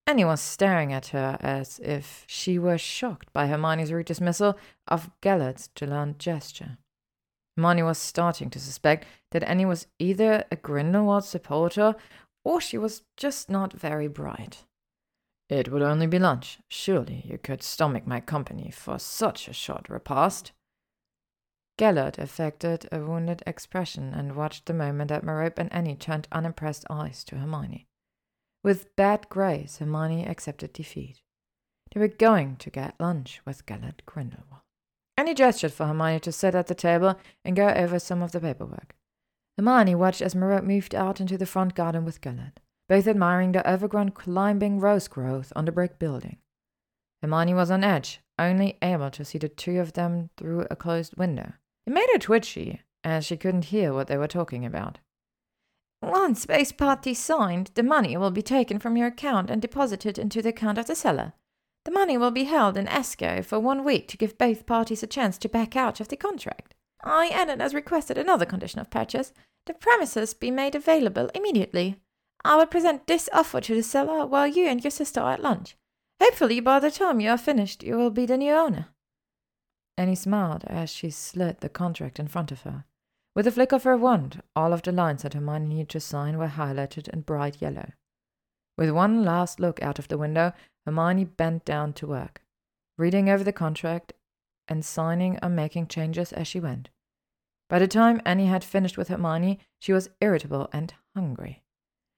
Annie 0.07 0.25
was 0.25 0.41
staring 0.41 0.91
at 0.91 1.09
her 1.09 1.37
as 1.41 1.77
if 1.77 2.23
she 2.25 2.57
were 2.57 2.79
shocked 2.79 3.31
by 3.33 3.45
Hermione's 3.45 3.91
rude 3.91 4.07
dismissal 4.07 4.57
of 4.87 5.11
Gellert's 5.21 5.69
gallant 5.75 6.17
gesture. 6.17 6.79
Hermione 7.59 7.83
was 7.83 7.97
starting 7.97 8.49
to 8.51 8.59
suspect 8.59 9.05
that 9.31 9.43
Annie 9.43 9.65
was 9.65 9.87
either 9.99 10.45
a 10.49 10.55
Grindelwald 10.55 11.25
supporter 11.25 11.95
or 12.45 12.61
she 12.61 12.77
was 12.77 13.03
just 13.17 13.49
not 13.49 13.73
very 13.73 14.07
bright. 14.07 14.63
It 15.49 15.69
would 15.69 15.81
only 15.81 16.07
be 16.07 16.19
lunch. 16.19 16.59
Surely 16.69 17.21
you 17.25 17.37
could 17.37 17.61
stomach 17.61 18.07
my 18.07 18.21
company 18.21 18.71
for 18.71 18.97
such 18.97 19.49
a 19.49 19.53
short 19.53 19.89
repast. 19.89 20.53
Gellert 21.77 22.17
affected 22.17 22.87
a 22.93 22.99
wounded 22.99 23.43
expression 23.45 24.13
and 24.13 24.37
watched 24.37 24.65
the 24.65 24.73
moment 24.73 25.09
that 25.09 25.25
Merope 25.25 25.59
and 25.59 25.73
Annie 25.73 25.97
turned 25.97 26.29
unimpressed 26.31 26.85
eyes 26.89 27.25
to 27.25 27.35
Hermione. 27.35 27.87
With 28.63 28.95
bad 28.95 29.27
grace, 29.27 29.79
Hermione 29.79 30.25
accepted 30.25 30.71
defeat. 30.71 31.21
They 31.91 31.99
were 31.99 32.07
going 32.07 32.55
to 32.57 32.69
get 32.69 32.99
lunch 33.01 33.41
with 33.45 33.65
Gellert 33.65 34.05
Grindelwald. 34.05 34.61
Annie 35.19 35.33
gestured 35.33 35.73
for 35.73 35.85
Hermione 35.85 36.21
to 36.21 36.31
sit 36.31 36.55
at 36.55 36.67
the 36.67 36.73
table 36.73 37.19
and 37.43 37.53
go 37.53 37.67
over 37.67 37.99
some 37.99 38.21
of 38.21 38.31
the 38.31 38.39
paperwork. 38.39 38.95
Hermione 39.57 39.93
watched 39.93 40.21
as 40.21 40.33
Merope 40.33 40.63
moved 40.63 40.95
out 40.95 41.19
into 41.19 41.37
the 41.37 41.45
front 41.45 41.75
garden 41.75 42.05
with 42.05 42.21
Gellert, 42.21 42.61
both 42.87 43.05
admiring 43.05 43.51
the 43.51 43.69
overgrown 43.69 44.11
climbing 44.11 44.79
rose 44.79 45.09
growth 45.09 45.51
on 45.57 45.65
the 45.65 45.73
brick 45.73 45.99
building. 45.99 46.37
Hermione 47.21 47.53
was 47.53 47.69
on 47.69 47.83
edge, 47.83 48.21
only 48.39 48.77
able 48.81 49.11
to 49.11 49.25
see 49.25 49.37
the 49.37 49.49
two 49.49 49.81
of 49.81 49.91
them 49.91 50.29
through 50.37 50.65
a 50.71 50.77
closed 50.77 51.17
window. 51.17 51.51
It 51.85 51.91
made 51.91 52.07
her 52.13 52.19
twitchy, 52.19 52.79
as 53.03 53.25
she 53.25 53.35
couldn't 53.35 53.65
hear 53.75 53.91
what 53.93 54.07
they 54.07 54.15
were 54.15 54.25
talking 54.25 54.65
about. 54.65 54.99
Once 56.01 56.45
both 56.45 56.77
parties 56.77 57.19
signed, 57.19 57.71
the 57.73 57.83
money 57.83 58.15
will 58.15 58.31
be 58.31 58.41
taken 58.41 58.79
from 58.79 58.95
your 58.95 59.07
account 59.07 59.49
and 59.49 59.61
deposited 59.61 60.17
into 60.17 60.41
the 60.41 60.49
account 60.51 60.77
of 60.77 60.87
the 60.87 60.95
seller. 60.95 61.33
The 61.89 61.95
money 61.95 62.19
will 62.19 62.29
be 62.29 62.43
held 62.43 62.77
in 62.77 62.87
escrow 62.87 63.41
for 63.41 63.59
one 63.59 63.83
week 63.83 64.07
to 64.09 64.17
give 64.17 64.37
both 64.37 64.67
parties 64.67 65.01
a 65.01 65.07
chance 65.07 65.39
to 65.39 65.49
back 65.49 65.75
out 65.75 65.99
of 65.99 66.07
the 66.07 66.15
contract. 66.15 66.75
I 67.03 67.29
added 67.29 67.61
as 67.61 67.73
requested 67.73 68.15
another 68.15 68.45
condition 68.45 68.79
of 68.79 68.91
purchase 68.91 69.33
the 69.65 69.73
premises 69.73 70.35
be 70.35 70.51
made 70.51 70.75
available 70.75 71.31
immediately. 71.33 71.99
I 72.45 72.57
will 72.57 72.67
present 72.67 73.07
this 73.07 73.27
offer 73.33 73.59
to 73.61 73.73
the 73.73 73.81
seller 73.81 74.27
while 74.27 74.45
you 74.45 74.67
and 74.67 74.83
your 74.83 74.91
sister 74.91 75.19
are 75.19 75.33
at 75.33 75.41
lunch. 75.41 75.75
Hopefully, 76.21 76.59
by 76.59 76.79
the 76.79 76.91
time 76.91 77.19
you 77.19 77.31
are 77.31 77.39
finished, 77.39 77.81
you 77.81 77.97
will 77.97 78.11
be 78.11 78.27
the 78.27 78.37
new 78.37 78.53
owner. 78.53 78.89
Annie 79.97 80.13
smiled 80.13 80.65
as 80.67 80.91
she 80.91 81.09
slid 81.09 81.61
the 81.61 81.69
contract 81.69 82.19
in 82.19 82.27
front 82.27 82.51
of 82.51 82.61
her. 82.61 82.85
With 83.35 83.47
a 83.47 83.51
flick 83.51 83.71
of 83.71 83.81
her 83.81 83.97
wand, 83.97 84.43
all 84.55 84.73
of 84.73 84.83
the 84.83 84.91
lines 84.91 85.23
that 85.23 85.33
Hermione 85.33 85.67
needed 85.67 85.89
to 85.89 85.99
sign 85.99 86.37
were 86.37 86.49
highlighted 86.49 87.07
in 87.07 87.21
bright 87.21 87.59
yellow. 87.59 87.93
With 88.77 88.91
one 88.91 89.25
last 89.25 89.59
look 89.59 89.81
out 89.81 89.97
of 89.97 90.07
the 90.07 90.19
window, 90.19 90.53
Hermione 90.89 91.25
bent 91.25 91.65
down 91.65 91.93
to 91.93 92.07
work, 92.07 92.41
reading 92.97 93.29
over 93.29 93.43
the 93.43 93.53
contract 93.53 94.13
and 94.67 94.83
signing 94.83 95.37
and 95.37 95.55
making 95.55 95.85
changes 95.85 96.33
as 96.33 96.47
she 96.47 96.59
went. 96.59 96.89
By 97.69 97.77
the 97.77 97.87
time 97.87 98.21
Annie 98.25 98.47
had 98.47 98.63
finished 98.63 98.97
with 98.97 99.09
Hermione, 99.09 99.59
she 99.77 99.93
was 99.93 100.09
irritable 100.19 100.67
and 100.73 100.91
hungry. 101.15 101.61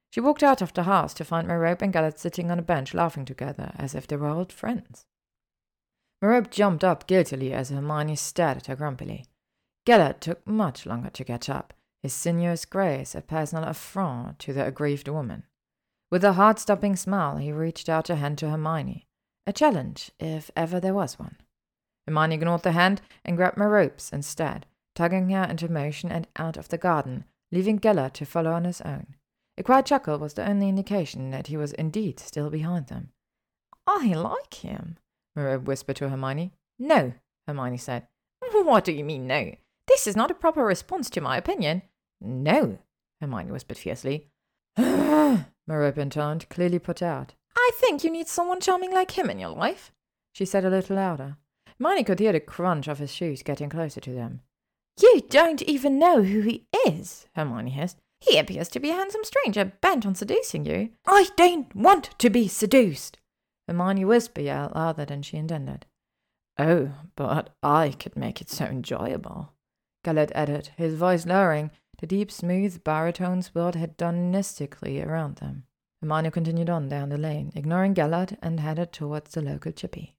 She 0.10 0.22
walked 0.22 0.42
out 0.42 0.62
of 0.62 0.74
the 0.74 0.84
house 0.84 1.14
to 1.16 1.26
find 1.26 1.50
Merope 1.50 1.82
and 1.82 1.92
Gellert 1.92 2.18
sitting 2.18 2.50
on 2.50 2.60
a 2.60 2.62
bench 2.62 2.94
laughing 2.94 3.26
together 3.26 3.74
as 3.76 3.94
if 3.94 4.08
they 4.08 4.16
were 4.16 4.30
old 4.30 4.54
friends. 4.54 5.06
Merope 6.22 6.50
jumped 6.50 6.86
up 6.86 7.08
guiltily 7.08 7.52
as 7.52 7.72
Hermione 7.72 8.16
stared 8.16 8.56
at 8.56 8.68
her 8.68 8.78
grumpily. 8.78 9.26
Gellert 9.86 10.22
took 10.22 10.48
much 10.48 10.86
longer 10.86 11.10
to 11.10 11.26
catch 11.26 11.50
up, 11.50 11.74
his 12.02 12.14
sinuous 12.14 12.64
grace 12.64 13.16
a 13.16 13.22
personal 13.22 13.66
affront 13.66 14.40
to 14.40 14.54
the 14.54 14.66
aggrieved 14.66 15.10
woman. 15.10 15.44
With 16.12 16.26
a 16.26 16.34
heart-stopping 16.34 16.98
smile, 16.98 17.38
he 17.38 17.54
reached 17.54 17.88
out 17.88 18.10
a 18.10 18.16
hand 18.16 18.38
to 18.40 18.50
Hermione, 18.50 19.08
a 19.48 19.54
challenge, 19.54 20.12
if 20.20 20.52
ever 20.58 20.80
there 20.80 20.94
was 20.94 21.18
one. 21.18 21.38
Hermione 22.06 22.36
ignored 22.36 22.64
the 22.64 22.74
hand 22.74 23.02
and 23.24 23.38
grabbed 23.38 23.58
Merope's 23.58 24.12
instead, 24.12 24.66
tugging 24.94 25.30
her 25.30 25.44
into 25.44 25.72
motion 25.72 26.12
and 26.12 26.28
out 26.36 26.58
of 26.58 26.68
the 26.68 26.78
garden, 26.78 27.24
leaving 27.50 27.78
Gellert 27.78 28.14
to 28.16 28.26
follow 28.26 28.52
on 28.52 28.66
his 28.66 28.82
own. 28.82 29.16
A 29.58 29.64
quiet 29.64 29.86
chuckle 29.86 30.18
was 30.18 30.34
the 30.34 30.48
only 30.48 30.68
indication 30.68 31.32
that 31.32 31.48
he 31.48 31.56
was 31.56 31.72
indeed 31.74 32.20
still 32.20 32.50
behind 32.50 32.88
them. 32.88 33.12
I 33.88 34.14
like 34.14 34.56
him, 34.56 34.98
Merope 35.36 35.64
whispered 35.64 35.96
to 35.98 36.10
Hermione. 36.10 36.52
No, 36.78 37.14
Hermione 37.48 37.78
said. 37.78 38.08
What 38.52 38.84
do 38.84 38.92
you 38.92 39.06
mean, 39.06 39.28
no? 39.28 39.56
This 39.88 40.08
is 40.08 40.18
not 40.18 40.32
a 40.32 40.36
proper 40.36 40.66
response 40.66 41.10
to 41.12 41.22
my 41.22 41.38
opinion. 41.38 41.84
No, 42.20 42.80
Hermione 43.22 43.52
whispered 43.52 43.78
fiercely. 43.78 44.28
Merope 45.68 45.98
intoned, 45.98 46.50
clearly 46.50 46.80
put 46.80 47.02
out. 47.02 47.34
I 47.56 47.72
think 47.76 48.04
you 48.04 48.12
need 48.12 48.28
someone 48.28 48.60
charming 48.60 48.92
like 48.92 49.12
him 49.12 49.30
in 49.30 49.40
your 49.40 49.50
life, 49.50 49.92
she 50.34 50.46
said 50.46 50.66
a 50.66 50.70
little 50.70 50.96
louder. 50.96 51.38
Hermione 51.78 52.04
could 52.04 52.20
hear 52.20 52.32
the 52.32 52.40
crunch 52.40 52.88
of 52.88 53.00
his 53.00 53.14
shoes 53.14 53.44
getting 53.44 53.70
closer 53.70 54.00
to 54.02 54.14
them. 54.14 54.42
You 55.02 55.22
don't 55.30 55.62
even 55.64 55.98
know 55.98 56.22
who 56.24 56.42
he 56.42 56.68
is, 56.88 57.28
Hermione 57.36 57.72
hissed. 57.72 57.98
He 58.20 58.38
appears 58.38 58.70
to 58.70 58.80
be 58.80 58.92
a 58.92 58.96
handsome 58.96 59.24
stranger 59.24 59.74
bent 59.82 60.06
on 60.06 60.14
seducing 60.14 60.66
you. 60.66 60.90
I 61.08 61.30
don't 61.38 61.74
want 61.76 62.12
to 62.20 62.30
be 62.30 62.48
seduced, 62.48 63.18
Hermione 63.68 64.06
whispered 64.06 64.48
out 64.48 64.76
louder 64.76 65.06
than 65.06 65.24
she 65.24 65.38
intended. 65.38 65.86
Oh, 66.60 66.92
but 67.16 67.56
I 67.64 67.96
could 68.00 68.16
make 68.16 68.42
it 68.42 68.50
so 68.50 68.66
enjoyable. 68.66 69.54
Gellert 70.04 70.32
added, 70.36 70.70
his 70.78 70.94
voice 70.96 71.26
lowering. 71.26 71.72
The 72.02 72.08
deep, 72.08 72.32
smooth 72.32 72.84
baritone 72.84 73.44
swirled 73.44 73.76
hedonistically 73.76 75.06
around 75.06 75.36
them. 75.36 75.66
Hermione 76.02 76.32
continued 76.32 76.70
on 76.70 76.90
down 76.90 77.10
the 77.10 77.18
lane, 77.18 77.52
ignoring 77.56 77.94
Gellert, 77.94 78.34
and 78.42 78.60
headed 78.60 78.92
towards 78.92 79.32
the 79.32 79.42
local 79.42 79.72
chippy. 79.72 80.16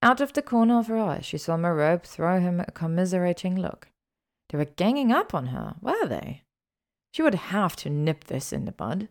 Out 0.00 0.20
of 0.20 0.32
the 0.34 0.42
corner 0.42 0.78
of 0.78 0.86
her 0.86 0.98
eye, 0.98 1.20
she 1.20 1.36
saw 1.36 1.56
Merope 1.56 2.06
throw 2.06 2.38
him 2.38 2.60
a 2.60 2.70
commiserating 2.70 3.56
look. 3.56 3.88
They 4.48 4.58
were 4.58 4.66
ganging 4.66 5.10
up 5.10 5.34
on 5.34 5.46
her, 5.46 5.74
were 5.80 6.06
they? 6.06 6.42
She 7.12 7.22
would 7.22 7.34
have 7.34 7.74
to 7.76 7.90
nip 7.90 8.24
this 8.24 8.52
in 8.52 8.64
the 8.64 8.72
bud. 8.72 9.08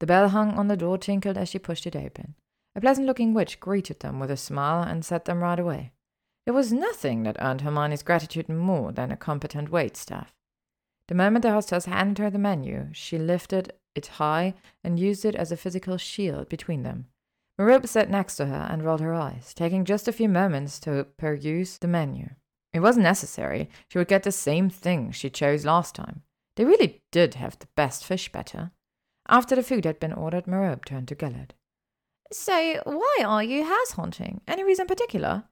The 0.00 0.06
bell 0.06 0.30
hung 0.30 0.54
on 0.54 0.68
the 0.68 0.76
door 0.78 0.96
tinkled 0.96 1.36
as 1.36 1.50
she 1.50 1.58
pushed 1.58 1.86
it 1.86 1.94
open. 1.94 2.36
A 2.74 2.80
pleasant 2.80 3.06
looking 3.06 3.34
witch 3.34 3.60
greeted 3.60 4.00
them 4.00 4.18
with 4.18 4.30
a 4.30 4.36
smile 4.38 4.82
and 4.82 5.04
set 5.04 5.26
them 5.26 5.42
right 5.42 5.58
away. 5.58 5.92
There 6.46 6.54
was 6.54 6.72
nothing 6.72 7.24
that 7.24 7.36
earned 7.38 7.60
Hermione's 7.60 8.02
gratitude 8.02 8.48
more 8.48 8.92
than 8.92 9.12
a 9.12 9.16
competent 9.16 9.70
waitstaff. 9.70 10.28
The 11.08 11.14
moment 11.14 11.42
the 11.42 11.52
hostess 11.52 11.86
handed 11.86 12.18
her 12.18 12.30
the 12.30 12.38
menu, 12.38 12.88
she 12.92 13.18
lifted 13.18 13.72
it 13.94 14.06
high 14.06 14.54
and 14.82 14.98
used 14.98 15.24
it 15.24 15.34
as 15.34 15.52
a 15.52 15.56
physical 15.56 15.96
shield 15.96 16.48
between 16.48 16.82
them. 16.82 17.06
Merope 17.58 17.86
sat 17.86 18.10
next 18.10 18.36
to 18.36 18.46
her 18.46 18.68
and 18.70 18.84
rolled 18.84 19.00
her 19.00 19.14
eyes, 19.14 19.52
taking 19.54 19.84
just 19.84 20.08
a 20.08 20.12
few 20.12 20.28
moments 20.28 20.80
to 20.80 21.06
peruse 21.16 21.78
the 21.78 21.88
menu. 21.88 22.30
It 22.72 22.80
wasn't 22.80 23.04
necessary. 23.04 23.68
She 23.88 23.98
would 23.98 24.08
get 24.08 24.22
the 24.22 24.32
same 24.32 24.70
thing 24.70 25.10
she 25.10 25.28
chose 25.28 25.66
last 25.66 25.94
time. 25.94 26.22
They 26.56 26.64
really 26.64 27.02
did 27.10 27.34
have 27.34 27.58
the 27.58 27.68
best 27.76 28.04
fish 28.04 28.32
batter. 28.32 28.72
After 29.28 29.54
the 29.54 29.62
food 29.62 29.84
had 29.84 30.00
been 30.00 30.12
ordered, 30.12 30.46
Merope 30.46 30.84
turned 30.84 31.08
to 31.08 31.14
Gellert. 31.14 31.54
So, 32.32 32.80
why 32.84 33.18
are 33.24 33.42
you 33.42 33.64
house 33.64 33.92
hunting? 33.92 34.40
Any 34.48 34.64
reason 34.64 34.86
particular? 34.86 35.44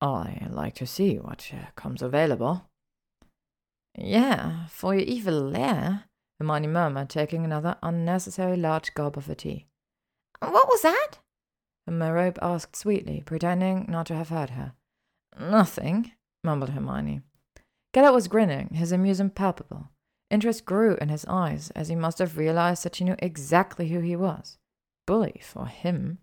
I 0.00 0.46
like 0.50 0.74
to 0.76 0.86
see 0.86 1.16
what 1.16 1.50
uh, 1.52 1.70
comes 1.76 2.02
available. 2.02 2.68
Yeah, 3.96 4.66
for 4.66 4.94
your 4.94 5.04
evil 5.04 5.34
lair, 5.34 6.04
Hermione 6.38 6.66
murmured, 6.66 7.08
taking 7.08 7.44
another 7.44 7.76
unnecessary 7.82 8.56
large 8.56 8.92
gulp 8.94 9.16
of 9.16 9.26
her 9.26 9.34
tea. 9.34 9.66
What 10.40 10.68
was 10.68 10.82
that? 10.82 11.18
Merope 11.88 12.38
asked 12.42 12.76
sweetly, 12.76 13.22
pretending 13.24 13.86
not 13.88 14.06
to 14.06 14.14
have 14.14 14.28
heard 14.28 14.50
her. 14.50 14.74
Nothing, 15.38 16.12
mumbled 16.44 16.70
Hermione. 16.70 17.22
Gellert 17.94 18.12
was 18.12 18.28
grinning, 18.28 18.74
his 18.74 18.92
amusement 18.92 19.34
palpable. 19.34 19.88
Interest 20.30 20.64
grew 20.64 20.96
in 20.96 21.08
his 21.08 21.24
eyes 21.26 21.70
as 21.70 21.88
he 21.88 21.94
must 21.94 22.18
have 22.18 22.36
realized 22.36 22.82
that 22.82 22.96
she 22.96 23.04
knew 23.04 23.16
exactly 23.20 23.88
who 23.88 24.00
he 24.00 24.16
was. 24.16 24.58
Bully 25.06 25.40
for 25.42 25.66
him. 25.66 26.18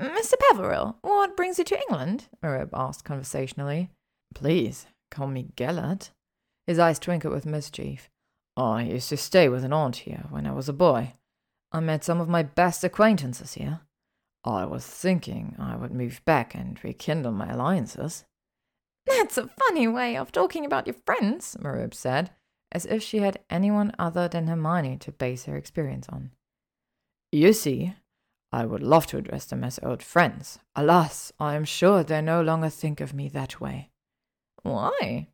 Mr. 0.00 0.34
Peverell, 0.38 0.98
what 1.02 1.36
brings 1.36 1.58
you 1.58 1.64
to 1.64 1.78
England? 1.78 2.28
Merope 2.42 2.70
asked 2.72 3.04
conversationally. 3.04 3.90
Please, 4.34 4.86
call 5.10 5.26
me 5.26 5.48
Gellert. 5.56 6.10
His 6.66 6.78
eyes 6.78 6.98
twinkled 6.98 7.32
with 7.32 7.46
mischief. 7.46 8.10
I 8.56 8.82
used 8.82 9.08
to 9.10 9.16
stay 9.16 9.48
with 9.48 9.64
an 9.64 9.72
aunt 9.72 9.96
here 9.96 10.24
when 10.30 10.46
I 10.46 10.52
was 10.52 10.68
a 10.68 10.72
boy. 10.72 11.14
I 11.72 11.80
met 11.80 12.04
some 12.04 12.20
of 12.20 12.28
my 12.28 12.42
best 12.42 12.84
acquaintances 12.84 13.54
here. 13.54 13.80
I 14.44 14.64
was 14.64 14.86
thinking 14.86 15.56
I 15.58 15.76
would 15.76 15.92
move 15.92 16.22
back 16.24 16.54
and 16.54 16.82
rekindle 16.82 17.32
my 17.32 17.50
alliances. 17.50 18.24
That's 19.06 19.36
a 19.36 19.48
funny 19.48 19.88
way 19.88 20.16
of 20.16 20.32
talking 20.32 20.64
about 20.64 20.86
your 20.86 20.96
friends, 21.04 21.56
Merope 21.60 21.94
said, 21.94 22.30
as 22.70 22.86
if 22.86 23.02
she 23.02 23.18
had 23.18 23.40
anyone 23.50 23.92
other 23.98 24.28
than 24.28 24.46
Hermione 24.46 24.98
to 24.98 25.12
base 25.12 25.44
her 25.44 25.56
experience 25.56 26.06
on. 26.08 26.30
You 27.32 27.52
see, 27.52 27.94
I 28.52 28.64
would 28.64 28.82
love 28.82 29.06
to 29.08 29.18
address 29.18 29.46
them 29.46 29.64
as 29.64 29.80
old 29.82 30.02
friends. 30.02 30.60
Alas, 30.76 31.32
I 31.40 31.56
am 31.56 31.64
sure 31.64 32.04
they 32.04 32.22
no 32.22 32.40
longer 32.40 32.68
think 32.68 33.00
of 33.00 33.12
me 33.12 33.28
that 33.30 33.60
way. 33.60 33.90
Why? 34.62 35.28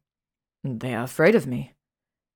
They 0.62 0.95
are 0.95 1.05
afraid 1.05 1.35
of 1.35 1.47
me. 1.47 1.74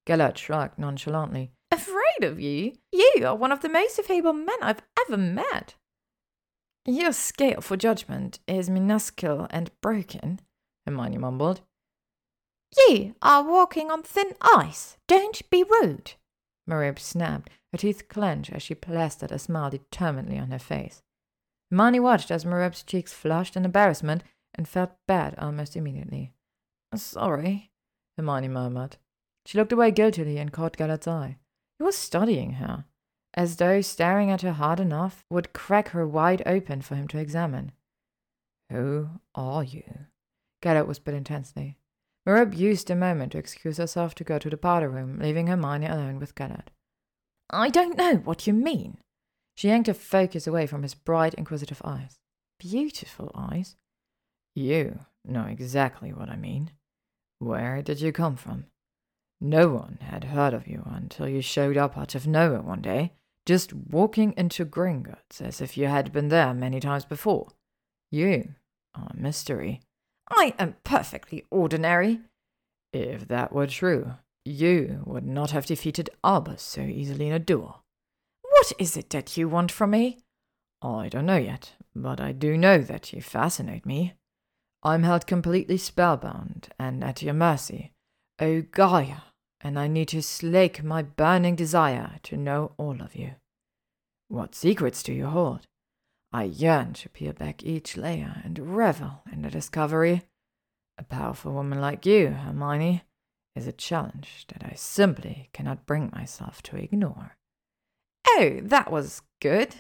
Gellert 0.07 0.39
shrugged 0.39 0.79
nonchalantly. 0.79 1.53
Afraid 1.71 2.23
of 2.23 2.41
you? 2.41 2.73
You 2.93 3.27
are 3.27 3.37
one 3.37 3.53
of 3.53 3.61
the 3.61 3.69
most 3.69 3.99
affable 3.99 4.33
men 4.33 4.57
I've 4.63 4.83
ever 5.07 5.17
met. 5.17 5.75
Your 6.87 7.13
scale 7.13 7.61
for 7.61 7.77
judgment 7.77 8.41
is 8.47 8.69
minuscule 8.69 9.47
and 9.51 9.71
broken, 9.81 10.41
Hermione 10.87 11.19
mumbled. 11.19 11.63
You 12.89 13.15
are 13.23 13.43
walking 13.43 13.91
on 13.91 14.03
thin 14.03 14.33
ice. 14.43 14.99
Don't 15.07 15.49
be 15.51 15.65
rude. 15.65 16.13
Merope 16.67 16.99
snapped, 16.99 17.51
her 17.73 17.79
teeth 17.79 18.09
clenched 18.09 18.53
as 18.53 18.63
she 18.63 18.75
plastered 18.75 19.33
a 19.33 19.39
smile 19.39 19.71
determinedly 19.71 20.39
on 20.39 20.51
her 20.51 20.59
face. 20.59 21.03
Hermione 21.71 22.01
watched 22.01 22.31
as 22.31 22.45
Merope's 22.45 22.83
cheeks 22.83 23.13
flushed 23.13 23.57
in 23.57 23.65
embarrassment 23.65 24.23
and 24.55 24.69
felt 24.69 24.93
bad 25.07 25.35
almost 25.39 25.77
immediately. 25.77 26.33
Sorry, 26.95 27.71
Hermione 28.17 28.49
murmured. 28.49 28.97
She 29.47 29.59
looked 29.59 29.73
away 29.73 29.91
guiltily 29.91 30.39
and 30.39 30.53
caught 30.53 30.77
Gellert's 30.77 31.09
eye. 31.09 31.39
He 31.79 31.85
was 31.85 31.97
studying 31.97 32.53
her, 32.53 32.85
as 33.35 33.57
though 33.57 33.81
staring 33.81 34.31
at 34.31 34.43
her 34.43 34.53
hard 34.53 34.81
enough 34.81 35.25
would 35.31 35.53
crack 35.53 35.89
her 35.89 36.07
wide 36.07 36.43
open 36.47 36.83
for 36.83 36.95
him 36.95 37.09
to 37.09 37.19
examine. 37.19 37.73
Who 38.71 39.09
are 39.35 39.65
you? 39.65 39.83
Gellert 40.63 40.87
whispered 40.87 41.15
intensely. 41.15 41.79
Merope 42.25 42.57
used 42.57 42.89
the 42.89 42.97
moment 42.97 43.33
to 43.33 43.39
excuse 43.39 43.77
herself 43.77 44.15
to 44.15 44.25
go 44.25 44.39
to 44.39 44.49
the 44.49 44.57
powder 44.57 44.89
room, 44.89 45.19
leaving 45.19 45.49
Hermione 45.49 45.87
alone 45.87 46.19
with 46.19 46.35
Gellert. 46.35 46.71
I 47.51 47.69
don't 47.69 47.99
know 47.99 48.17
what 48.17 48.47
you 48.47 48.55
mean. 48.55 48.99
She 49.57 49.69
yanked 49.69 49.89
her 49.89 49.95
focus 49.95 50.47
away 50.47 50.67
from 50.67 50.83
his 50.83 50.95
bright, 50.95 51.35
inquisitive 51.35 51.83
eyes. 51.85 52.19
Beautiful 52.59 53.31
eyes. 53.35 53.77
You 54.55 55.01
know 55.25 55.45
exactly 55.45 56.13
what 56.13 56.31
I 56.31 56.37
mean. 56.37 56.71
Where 57.45 57.83
did 57.83 58.01
you 58.01 58.11
come 58.11 58.37
from? 58.37 58.65
No 59.39 59.69
one 59.69 59.99
had 60.01 60.25
heard 60.25 60.55
of 60.55 60.67
you 60.67 60.83
until 60.87 61.29
you 61.29 61.43
showed 61.43 61.77
up 61.77 61.99
out 61.99 62.15
of 62.15 62.27
nowhere 62.27 62.63
one 62.63 62.81
day, 62.81 63.13
just 63.45 63.75
walking 63.75 64.33
into 64.39 64.65
Gringotts 64.65 65.43
as 65.43 65.61
if 65.61 65.77
you 65.77 65.87
had 65.87 66.11
been 66.11 66.29
there 66.29 66.55
many 66.55 66.81
times 66.81 67.05
before. 67.05 67.49
You 68.11 68.55
are 68.95 69.11
a 69.11 69.21
mystery. 69.21 69.83
I 70.31 70.55
am 70.59 70.77
perfectly 70.85 71.45
ordinary. 71.51 72.21
If 72.95 73.29
that 73.29 73.53
were 73.53 73.67
true, 73.67 74.15
you 74.47 75.03
would 75.05 75.27
not 75.27 75.51
have 75.51 75.67
defeated 75.67 76.09
Albus 76.25 76.63
so 76.63 76.81
easily 76.81 77.27
in 77.27 77.35
a 77.35 77.39
duel. 77.39 77.83
What 78.41 78.73
is 78.79 78.97
it 78.97 79.11
that 79.11 79.37
you 79.37 79.51
want 79.51 79.71
from 79.71 79.91
me? 79.91 80.21
I 80.81 81.11
don't 81.11 81.27
know 81.27 81.37
yet, 81.37 81.75
but 81.95 82.23
I 82.23 82.33
do 82.33 82.57
know 82.57 82.79
that 82.79 83.13
you 83.13 83.21
fascinate 83.21 83.85
me. 83.85 84.15
I'm 84.85 85.03
held 85.03 85.27
completely 85.27 85.79
spellbound 85.79 86.69
and 86.79 87.03
at 87.03 87.23
your 87.23 87.33
mercy, 87.33 87.93
O 88.39 88.61
Gaia, 88.61 89.23
and 89.63 89.79
I 89.79 89.89
need 89.89 90.09
to 90.09 90.23
slake 90.23 90.85
my 90.85 91.01
burning 91.03 91.57
desire 91.57 92.19
to 92.25 92.37
know 92.37 92.73
all 92.77 93.01
of 93.01 93.17
you. 93.17 93.37
What 94.29 94.55
secrets 94.55 95.03
do 95.03 95.15
you 95.15 95.27
hold? 95.27 95.67
I 96.33 96.45
yearn 96.45 96.93
to 96.95 97.09
peel 97.09 97.33
back 97.33 97.63
each 97.63 97.97
layer 97.97 98.43
and 98.45 98.77
revel 98.77 99.23
in 99.33 99.41
the 99.41 99.51
discovery. 99.51 100.23
A 100.99 101.05
powerful 101.05 101.53
woman 101.53 101.81
like 101.81 102.05
you, 102.05 102.29
Hermione, 102.29 103.05
is 103.57 103.67
a 103.67 103.73
challenge 103.73 104.47
that 104.49 104.65
I 104.65 104.75
simply 104.75 105.49
cannot 105.53 105.87
bring 105.87 106.11
myself 106.13 106.63
to 106.65 106.77
ignore. 106.77 107.37
Oh, 108.29 108.59
that 108.63 108.91
was 108.91 109.23
good, 109.41 109.77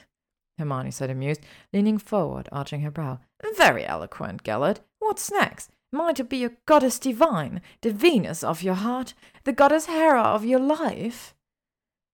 Hermione 0.58 0.92
said, 0.92 1.10
amused, 1.10 1.42
leaning 1.72 1.98
forward, 1.98 2.48
arching 2.52 2.82
her 2.82 2.90
brow. 2.90 3.18
Very 3.56 3.84
eloquent, 3.84 4.44
Gellert. 4.44 4.80
What's 5.04 5.30
next? 5.30 5.70
Am 5.92 6.00
I 6.00 6.14
to 6.14 6.24
be 6.24 6.44
a 6.44 6.52
goddess 6.64 6.98
divine, 6.98 7.60
the 7.82 7.92
Venus 7.92 8.42
of 8.42 8.62
your 8.62 8.74
heart, 8.74 9.12
the 9.44 9.52
goddess 9.52 9.84
Hera 9.84 10.22
of 10.22 10.46
your 10.46 10.58
life? 10.58 11.34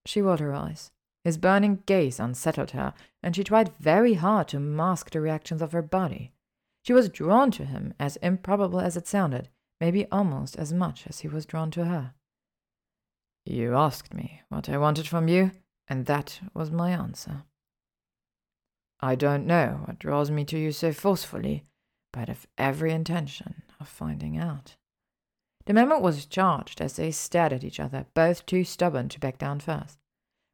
She 0.05 0.21
rolled 0.21 0.41
her 0.41 0.53
eyes. 0.53 0.91
His 1.23 1.39
burning 1.39 1.85
gaze 1.87 2.19
unsettled 2.19 2.73
her, 2.73 2.93
and 3.23 3.37
she 3.37 3.45
tried 3.45 3.77
very 3.79 4.15
hard 4.15 4.49
to 4.49 4.59
mask 4.59 5.11
the 5.11 5.21
reactions 5.21 5.63
of 5.63 5.71
her 5.71 5.83
body. 5.83 6.33
She 6.83 6.93
was 6.93 7.09
drawn 7.09 7.53
to 7.53 7.65
him, 7.65 7.95
as 8.01 8.17
improbable 8.17 8.81
as 8.81 8.97
it 8.97 9.07
sounded, 9.07 9.49
maybe 9.81 10.11
almost 10.11 10.57
as 10.57 10.73
much 10.73 11.07
as 11.07 11.21
he 11.21 11.29
was 11.29 11.47
drawn 11.47 11.71
to 11.71 11.85
her. 11.85 12.15
You 13.47 13.77
asked 13.77 14.15
me 14.15 14.43
what 14.49 14.69
I 14.69 14.79
wanted 14.79 15.07
from 15.07 15.29
you, 15.29 15.53
and 15.87 16.07
that 16.07 16.41
was 16.55 16.73
my 16.73 16.91
answer. 16.91 17.45
I 18.99 19.15
don't 19.15 19.47
know 19.47 19.83
what 19.85 20.01
draws 20.01 20.31
me 20.31 20.45
to 20.47 20.59
you 20.59 20.73
so 20.73 20.93
forcefully, 20.93 21.67
but 22.13 22.29
of 22.29 22.47
every 22.59 22.93
intention 22.93 23.63
of 23.79 23.89
finding 23.89 24.37
out. 24.37 24.77
The 25.67 25.75
moment 25.75 26.03
was 26.03 26.27
charged 26.27 26.81
as 26.81 26.95
they 26.95 27.11
stared 27.11 27.53
at 27.53 27.65
each 27.65 27.79
other, 27.79 28.07
both 28.15 28.47
too 28.47 28.65
stubborn 28.65 29.09
to 29.11 29.21
back 29.21 29.39
down 29.39 29.61
first. 29.61 29.99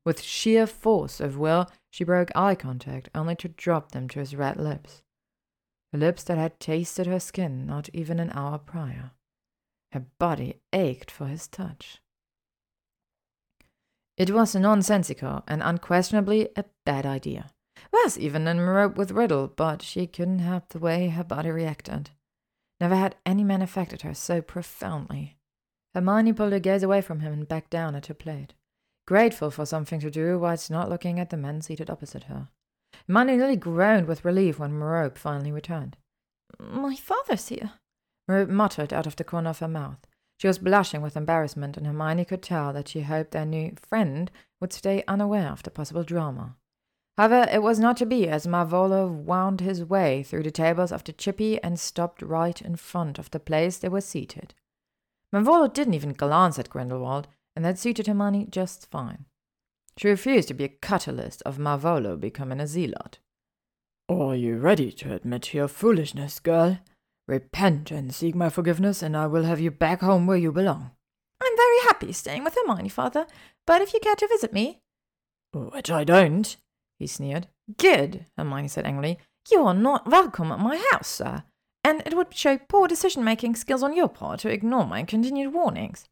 With 0.05 0.23
sheer 0.23 0.67
force 0.67 1.21
of 1.21 1.39
will, 1.39 1.71
she 1.91 2.05
broke 2.05 2.31
eye 2.37 2.55
contact, 2.55 3.09
only 3.15 3.35
to 3.37 3.49
drop 3.49 3.93
them 3.93 4.09
to 4.11 4.21
his 4.21 4.37
red 4.37 4.57
lips. 4.57 5.03
The 5.93 5.99
lips 5.99 6.23
that 6.25 6.39
had 6.39 6.61
tasted 6.61 7.07
her 7.07 7.21
skin 7.21 7.67
not 7.67 7.89
even 7.93 8.21
an 8.21 8.31
hour 8.33 8.59
prior. 8.59 9.13
Her 9.93 10.07
body 10.19 10.61
ached 10.73 11.11
for 11.11 11.27
his 11.27 11.49
touch. 11.49 12.01
It 14.17 14.31
was 14.31 14.55
nonsensical 14.55 15.43
and 15.47 15.63
unquestionably 15.63 16.49
a 16.57 16.65
bad 16.85 17.07
idea. 17.07 17.51
Worse 17.93 18.19
even 18.19 18.45
than 18.45 18.59
Merope 18.59 18.97
with 18.97 19.11
Riddle, 19.11 19.49
but 19.49 19.83
she 19.83 20.07
couldn't 20.07 20.41
help 20.41 20.69
the 20.69 20.79
way 20.79 21.09
her 21.09 21.25
body 21.25 21.51
reacted. 21.51 22.11
Never 22.81 22.97
had 22.97 23.17
any 23.25 23.45
man 23.45 23.63
affected 23.63 24.03
her 24.03 24.15
so 24.15 24.43
profoundly. 24.43 25.39
Hermione 25.95 26.33
pulled 26.33 26.53
her 26.53 26.59
gaze 26.59 26.83
away 26.83 27.01
from 27.01 27.21
him 27.21 27.33
and 27.33 27.49
backed 27.49 27.71
down 27.71 27.95
at 27.95 28.07
her 28.07 28.15
plate 28.15 28.55
grateful 29.07 29.51
for 29.51 29.65
something 29.65 30.01
to 30.01 30.11
do 30.11 30.39
whilst 30.39 30.71
not 30.71 30.91
looking 30.91 31.19
at 31.19 31.31
the 31.31 31.37
men 31.37 31.63
seated 31.63 31.89
opposite 31.89 32.25
her. 32.25 32.49
Hermione 33.07 33.37
nearly 33.37 33.57
groaned 33.57 34.07
with 34.07 34.25
relief 34.25 34.59
when 34.59 34.73
Merope 34.73 35.17
finally 35.17 35.53
returned. 35.53 35.97
My 36.59 36.97
father's 36.97 37.49
here, 37.49 37.73
Merope 38.29 38.51
muttered 38.51 38.93
out 38.93 39.07
of 39.07 39.17
the 39.17 39.25
corner 39.25 39.51
of 39.51 39.61
her 39.61 39.69
mouth. 39.69 39.99
She 40.39 40.49
was 40.49 40.59
blushing 40.59 41.01
with 41.01 41.17
embarrassment, 41.17 41.77
and 41.77 41.87
Hermione 41.87 42.25
could 42.25 42.43
tell 42.43 42.73
that 42.73 42.89
she 42.89 43.03
hoped 43.03 43.31
their 43.31 43.47
new 43.47 43.75
friend 43.81 44.31
would 44.61 44.73
stay 44.73 45.03
unaware 45.09 45.51
of 45.51 45.63
the 45.63 45.71
possible 45.71 46.03
drama. 46.03 46.57
However, 47.17 47.49
it 47.51 47.63
was 47.63 47.79
not 47.79 47.97
to 47.99 48.07
be, 48.07 48.29
as 48.29 48.47
Marvolo 48.47 49.11
wound 49.11 49.61
his 49.61 49.83
way 49.83 50.23
through 50.23 50.43
the 50.43 50.51
tables 50.51 50.93
of 50.93 51.03
the 51.05 51.13
chippy 51.13 51.63
and 51.63 51.81
stopped 51.81 52.21
right 52.21 52.61
in 52.61 52.77
front 52.77 53.19
of 53.19 53.31
the 53.31 53.41
place 53.41 53.79
they 53.79 53.89
were 53.89 54.03
seated. 54.03 54.55
Marvolo 55.35 55.73
didn't 55.73 55.95
even 55.95 56.13
glance 56.13 56.59
at 56.59 56.69
Grindelwald, 56.69 57.27
and 57.55 57.65
that 57.65 57.79
suited 57.79 58.07
Hermione 58.07 58.49
just 58.51 58.91
fine. 58.91 59.25
She 59.97 60.09
refused 60.09 60.49
to 60.49 60.55
be 60.55 60.65
a 60.65 60.69
catalyst 60.69 61.43
of 61.43 61.57
Marvolo 61.59 62.21
becoming 62.21 62.61
a 62.61 62.67
zealot. 62.67 63.19
Are 64.11 64.37
you 64.37 64.59
ready 64.59 64.93
to 64.93 65.15
admit 65.15 65.55
your 65.55 65.69
foolishness, 65.69 66.39
girl? 66.39 66.79
Repent 67.27 67.91
and 67.91 68.15
seek 68.15 68.35
my 68.35 68.51
forgiveness, 68.51 69.03
and 69.03 69.17
I 69.17 69.27
will 69.27 69.45
have 69.45 69.59
you 69.59 69.71
back 69.71 70.03
home 70.03 70.27
where 70.27 70.37
you 70.37 70.53
belong. 70.53 70.91
I'm 71.43 71.57
very 71.57 71.79
happy 71.85 72.13
staying 72.13 72.45
with 72.45 72.55
Hermione, 72.55 72.91
father, 72.91 73.27
but 73.67 73.81
if 73.81 73.95
you 73.95 74.01
care 74.01 74.15
to 74.17 74.29
visit 74.29 74.53
me. 74.53 74.81
Which 75.53 75.91
I 75.91 76.05
don't, 76.05 76.57
he 76.99 77.07
sneered. 77.07 77.49
Good, 77.79 78.27
Hermione 78.37 78.69
said 78.69 78.87
angrily. 78.87 79.19
You 79.51 79.65
are 79.67 79.75
not 79.75 80.11
welcome 80.11 80.51
at 80.51 80.59
my 80.59 80.83
house, 80.93 81.09
sir, 81.09 81.45
and 81.85 82.03
it 82.05 82.15
would 82.15 82.35
show 82.35 82.59
poor 82.59 82.89
decision 82.89 83.23
making 83.23 83.57
skills 83.57 83.83
on 83.83 83.97
your 83.97 84.09
part 84.09 84.41
to 84.41 84.51
ignore 84.51 84.87
my 84.87 85.03
continued 85.03 85.53
warnings. 85.53 86.05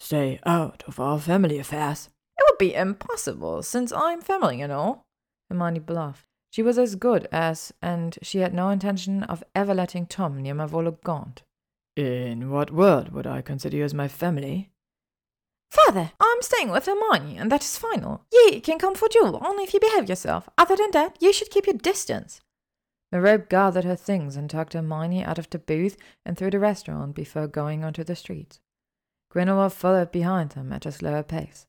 Stay 0.00 0.40
out 0.46 0.82
of 0.86 0.98
our 0.98 1.18
family 1.18 1.58
affairs. 1.58 2.08
It 2.38 2.44
would 2.48 2.58
be 2.58 2.74
impossible, 2.74 3.62
since 3.62 3.92
I'm 3.92 4.20
family 4.20 4.60
and 4.60 4.72
all. 4.72 5.06
Hermione 5.50 5.80
bluffed. 5.80 6.26
She 6.50 6.62
was 6.62 6.78
as 6.78 6.94
good 6.94 7.28
as, 7.32 7.72
and 7.82 8.16
she 8.22 8.38
had 8.38 8.54
no 8.54 8.70
intention 8.70 9.24
of 9.24 9.42
ever 9.54 9.74
letting 9.74 10.06
Tom 10.06 10.40
near 10.40 10.54
Marvolo 10.54 10.96
Gaunt. 11.02 11.42
In 11.96 12.50
what 12.50 12.70
world 12.70 13.10
would 13.12 13.26
I 13.26 13.42
consider 13.42 13.76
you 13.76 13.84
as 13.84 13.94
my 13.94 14.08
family? 14.08 14.70
Father, 15.74 16.12
I'm 16.20 16.40
staying 16.40 16.70
with 16.70 16.86
Hermione, 16.86 17.36
and 17.36 17.50
that 17.50 17.64
is 17.64 17.76
final. 17.76 18.24
Ye 18.32 18.60
can 18.60 18.78
come 18.78 18.94
for 18.94 19.08
duel 19.08 19.42
only 19.44 19.64
if 19.64 19.74
you 19.74 19.80
behave 19.80 20.08
yourself. 20.08 20.48
Other 20.56 20.76
than 20.76 20.92
that, 20.92 21.16
you 21.20 21.32
should 21.32 21.50
keep 21.50 21.66
your 21.66 21.76
distance. 21.76 22.40
Merope 23.10 23.48
gathered 23.48 23.84
her 23.84 23.96
things 23.96 24.36
and 24.36 24.48
tucked 24.48 24.74
Hermione 24.74 25.24
out 25.24 25.38
of 25.38 25.50
the 25.50 25.58
booth 25.58 25.96
and 26.24 26.38
through 26.38 26.52
the 26.52 26.60
restaurant 26.60 27.16
before 27.16 27.48
going 27.48 27.82
onto 27.82 28.04
the 28.04 28.14
street. 28.14 28.60
Grindelwald 29.30 29.72
followed 29.72 30.12
behind 30.12 30.50
them 30.50 30.72
at 30.72 30.86
a 30.86 30.92
slower 30.92 31.24
pace. 31.24 31.66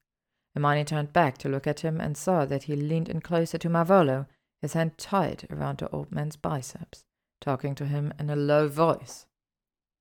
Hermione 0.53 0.85
turned 0.85 1.11
back 1.11 1.39
to 1.39 1.49
look 1.49 1.65
at 1.65 1.79
him 1.79 1.99
and 1.99 2.15
saw 2.15 2.45
that 2.45 2.63
he 2.63 2.75
leaned 2.75 3.09
in 3.09 3.21
closer 3.21 3.57
to 3.57 3.69
Marvolo, 3.69 4.27
his 4.61 4.73
hand 4.73 4.99
tight 4.99 5.45
around 5.49 5.79
the 5.79 5.89
old 5.89 6.11
man's 6.11 6.35
biceps, 6.35 7.03
talking 7.41 7.73
to 7.73 7.87
him 7.87 8.13
in 8.19 8.29
a 8.29 8.35
low 8.35 8.67
voice. 8.67 9.25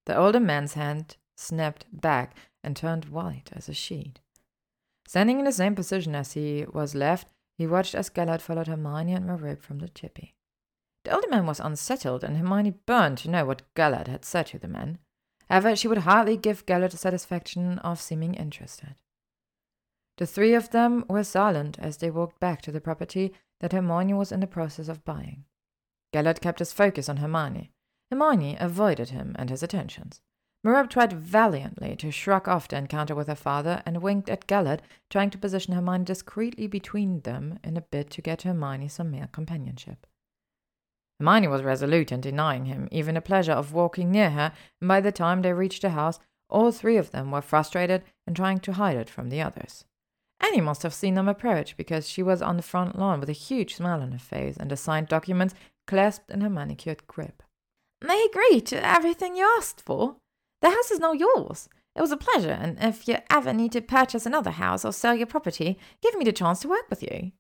The 0.05 0.17
older 0.17 0.41
man's 0.41 0.75
hand 0.75 1.17
snapped 1.37 1.87
back 1.93 2.37
and 2.63 2.77
turned 2.77 3.07
white 3.07 3.51
as 3.53 3.69
a 3.69 3.75
sheet. 3.75 4.21
Standing 5.07 5.39
in 5.39 5.45
the 5.45 5.53
same 5.53 5.75
position 5.75 6.15
as 6.15 6.33
he 6.33 6.65
was 6.73 6.95
left, 6.95 7.29
he 7.57 7.67
watched 7.67 7.95
as 7.95 8.09
Gellert 8.09 8.41
followed 8.41 8.67
Hermione 8.67 9.13
and 9.13 9.27
Merope 9.27 9.63
from 9.63 9.79
the 9.79 9.89
chippy. 9.89 10.35
The 11.05 11.15
older 11.15 11.29
man 11.29 11.47
was 11.47 11.61
unsettled, 11.61 12.25
and 12.25 12.37
Hermione 12.37 12.75
burned 12.87 13.19
to 13.19 13.31
know 13.31 13.45
what 13.45 13.63
Gellert 13.75 14.09
had 14.09 14.25
said 14.25 14.47
to 14.49 14.59
the 14.59 14.69
man. 14.69 14.99
However, 15.51 15.77
she 15.77 15.89
would 15.89 15.99
hardly 15.99 16.37
give 16.37 16.65
Gellert 16.67 16.93
the 16.93 16.97
satisfaction 16.97 17.79
of 17.81 18.01
seeming 18.01 18.35
interested. 18.35 18.95
The 20.17 20.27
three 20.27 20.55
of 20.55 20.71
them 20.71 21.05
were 21.09 21.25
silent 21.25 21.79
as 21.79 21.99
they 21.99 22.11
walked 22.11 22.41
back 22.41 22.63
to 22.63 22.73
the 22.73 22.81
property 22.81 23.35
that 23.61 23.73
Hermione 23.73 24.15
was 24.15 24.33
in 24.33 24.41
the 24.41 24.47
process 24.47 24.89
of 24.89 25.05
buying. 25.05 25.45
Gellert 26.13 26.41
kept 26.41 26.61
his 26.61 26.73
focus 26.73 27.09
on 27.09 27.19
Hermione. 27.19 27.71
Hermione 28.11 28.57
avoided 28.59 29.11
him 29.11 29.35
and 29.39 29.51
his 29.51 29.63
attentions. 29.63 30.23
Merope 30.65 30.89
tried 30.89 31.13
valiantly 31.13 31.95
to 31.97 32.11
shrug 32.11 32.49
off 32.49 32.69
the 32.69 32.79
encounter 32.79 33.15
with 33.15 33.29
her 33.29 33.35
father 33.35 33.83
and 33.85 34.01
winked 34.01 34.31
at 34.31 34.47
Gellert, 34.47 34.81
trying 35.11 35.29
to 35.29 35.39
position 35.39 35.75
Hermione 35.75 36.05
discreetly 36.05 36.67
between 36.67 37.21
them 37.21 37.59
in 37.63 37.77
a 37.77 37.83
bid 37.83 38.11
to 38.13 38.23
get 38.23 38.43
Hermione 38.43 38.89
some 38.89 39.11
mere 39.11 39.29
companionship. 39.31 40.07
Hermione 41.21 41.49
was 41.49 41.63
resolute 41.63 42.11
in 42.11 42.23
denying 42.23 42.65
him 42.65 42.89
even 42.91 43.15
the 43.15 43.21
pleasure 43.21 43.53
of 43.53 43.75
walking 43.75 44.11
near 44.11 44.31
her, 44.31 44.53
and 44.81 44.89
by 44.89 45.03
the 45.03 45.13
time 45.13 45.43
they 45.43 45.53
reached 45.53 45.83
the 45.83 45.91
house, 45.91 46.19
all 46.49 46.73
three 46.73 46.97
of 46.97 47.11
them 47.11 47.31
were 47.31 47.43
frustrated 47.43 48.03
and 48.27 48.35
trying 48.35 48.59
to 48.61 48.73
hide 48.73 48.97
it 48.97 49.11
from 49.11 49.29
the 49.29 49.43
others. 49.43 49.85
Annie 50.41 50.63
must 50.63 50.83
have 50.83 50.95
seen 50.95 51.15
them 51.15 51.29
approach 51.29 51.77
because 51.77 52.09
she 52.09 52.23
was 52.23 52.41
on 52.41 52.57
the 52.57 52.63
front 52.63 52.99
lawn 52.99 53.21
with 53.21 53.29
a 53.29 53.33
huge 53.33 53.75
smile 53.77 54.01
on 54.01 54.13
her 54.13 54.19
face 54.19 54.57
and 54.57 54.71
the 54.71 54.77
signed 54.77 55.09
documents 55.09 55.55
clasped 55.87 56.31
in 56.31 56.41
her 56.41 56.51
manicured 56.51 57.07
grip. 57.07 57.43
They 58.01 58.23
agree 58.25 58.61
to 58.63 58.87
everything 58.87 59.37
you 59.37 59.51
asked 59.59 59.83
for. 59.83 60.17
The 60.65 60.71
house 60.71 60.91
is 60.91 60.99
now 60.99 61.13
yours. 61.13 61.69
It 61.95 62.01
was 62.01 62.11
a 62.11 62.17
pleasure, 62.17 62.59
and 62.59 62.79
if 62.83 63.07
you 63.07 63.19
ever 63.29 63.53
need 63.53 63.73
to 63.73 63.83
purchase 63.83 64.25
another 64.25 64.53
house 64.53 64.83
or 64.83 64.95
sell 64.95 65.15
your 65.15 65.27
property, 65.27 65.79
give 66.01 66.17
me 66.17 66.25
the 66.25 66.33
chance 66.33 66.61
to 66.61 66.69
work 66.69 66.89
with 66.89 67.03
you. 67.03 67.33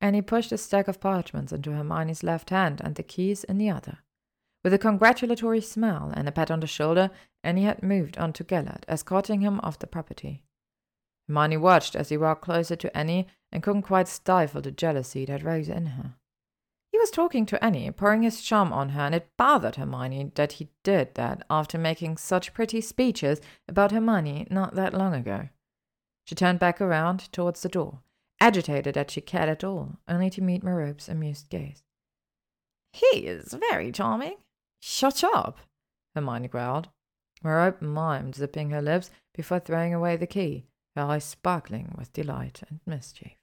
And 0.00 0.16
he 0.16 0.22
pushed 0.22 0.50
a 0.50 0.58
stack 0.58 0.88
of 0.88 0.98
parchments 0.98 1.52
into 1.52 1.70
Hermione's 1.70 2.24
left 2.24 2.50
hand 2.50 2.80
and 2.82 2.96
the 2.96 3.04
keys 3.04 3.44
in 3.44 3.58
the 3.58 3.70
other. 3.70 3.98
With 4.64 4.74
a 4.74 4.78
congratulatory 4.78 5.60
smile 5.60 6.12
and 6.12 6.28
a 6.28 6.32
pat 6.32 6.50
on 6.50 6.58
the 6.58 6.66
shoulder, 6.66 7.12
Annie 7.44 7.62
had 7.62 7.84
moved 7.84 8.18
on 8.18 8.32
to 8.32 8.42
Gellert, 8.42 8.84
escorting 8.88 9.40
him 9.40 9.60
off 9.62 9.78
the 9.78 9.86
property. 9.86 10.42
Hermione 11.28 11.58
watched 11.58 11.94
as 11.94 12.08
he 12.08 12.16
walked 12.16 12.42
closer 12.42 12.74
to 12.74 12.98
Annie 12.98 13.28
and 13.52 13.62
couldn't 13.62 13.82
quite 13.82 14.08
stifle 14.08 14.62
the 14.62 14.72
jealousy 14.72 15.24
that 15.26 15.44
rose 15.44 15.68
in 15.68 15.86
her. 15.86 16.16
He 16.90 16.98
was 16.98 17.10
talking 17.10 17.46
to 17.46 17.62
Annie, 17.62 17.90
pouring 17.90 18.22
his 18.22 18.42
charm 18.42 18.72
on 18.72 18.90
her, 18.90 19.02
and 19.02 19.14
it 19.14 19.30
bothered 19.36 19.76
Hermione 19.76 20.32
that 20.34 20.52
he 20.52 20.70
did 20.82 21.14
that 21.14 21.44
after 21.50 21.78
making 21.78 22.16
such 22.16 22.54
pretty 22.54 22.80
speeches 22.80 23.40
about 23.68 23.92
Hermione 23.92 24.46
not 24.50 24.74
that 24.74 24.94
long 24.94 25.14
ago. 25.14 25.48
She 26.24 26.34
turned 26.34 26.58
back 26.58 26.80
around 26.80 27.32
towards 27.32 27.62
the 27.62 27.68
door, 27.68 28.00
agitated 28.40 28.94
that 28.94 29.10
she 29.10 29.20
cared 29.20 29.48
at 29.48 29.64
all, 29.64 29.98
only 30.08 30.30
to 30.30 30.42
meet 30.42 30.62
Merope's 30.62 31.08
amused 31.08 31.48
gaze. 31.50 31.82
He 32.92 33.26
is 33.26 33.54
very 33.54 33.92
charming. 33.92 34.36
Shut 34.80 35.22
up, 35.22 35.58
Hermione 36.14 36.48
growled. 36.48 36.88
Merope 37.42 37.80
mimed, 37.80 38.34
zipping 38.34 38.70
her 38.70 38.82
lips 38.82 39.10
before 39.34 39.60
throwing 39.60 39.94
away 39.94 40.16
the 40.16 40.26
key, 40.26 40.66
her 40.96 41.02
eyes 41.02 41.24
sparkling 41.24 41.94
with 41.96 42.12
delight 42.12 42.62
and 42.68 42.80
mischief. 42.84 43.37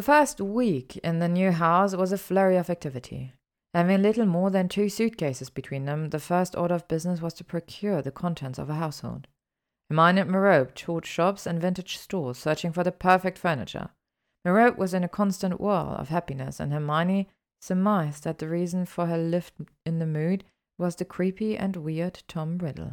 The 0.00 0.06
first 0.06 0.40
week 0.40 0.96
in 1.04 1.18
the 1.18 1.28
new 1.28 1.52
house 1.52 1.94
was 1.94 2.10
a 2.10 2.16
flurry 2.16 2.56
of 2.56 2.70
activity. 2.70 3.34
Having 3.74 4.00
little 4.00 4.24
more 4.24 4.50
than 4.50 4.66
two 4.66 4.88
suitcases 4.88 5.50
between 5.50 5.84
them, 5.84 6.08
the 6.08 6.18
first 6.18 6.56
order 6.56 6.74
of 6.74 6.88
business 6.88 7.20
was 7.20 7.34
to 7.34 7.44
procure 7.44 8.00
the 8.00 8.10
contents 8.10 8.58
of 8.58 8.70
a 8.70 8.76
household. 8.76 9.28
Hermione 9.90 10.22
and 10.22 10.30
Merope 10.30 10.74
toured 10.74 11.04
shops 11.04 11.46
and 11.46 11.60
vintage 11.60 11.98
stores, 11.98 12.38
searching 12.38 12.72
for 12.72 12.82
the 12.82 12.92
perfect 12.92 13.36
furniture. 13.36 13.90
Merope 14.42 14.78
was 14.78 14.94
in 14.94 15.04
a 15.04 15.06
constant 15.06 15.60
whirl 15.60 15.94
of 15.98 16.08
happiness, 16.08 16.60
and 16.60 16.72
Hermione 16.72 17.28
surmised 17.60 18.24
that 18.24 18.38
the 18.38 18.48
reason 18.48 18.86
for 18.86 19.04
her 19.04 19.18
lift 19.18 19.52
in 19.84 19.98
the 19.98 20.06
mood 20.06 20.44
was 20.78 20.96
the 20.96 21.04
creepy 21.04 21.58
and 21.58 21.76
weird 21.76 22.22
Tom 22.26 22.56
Riddle. 22.56 22.92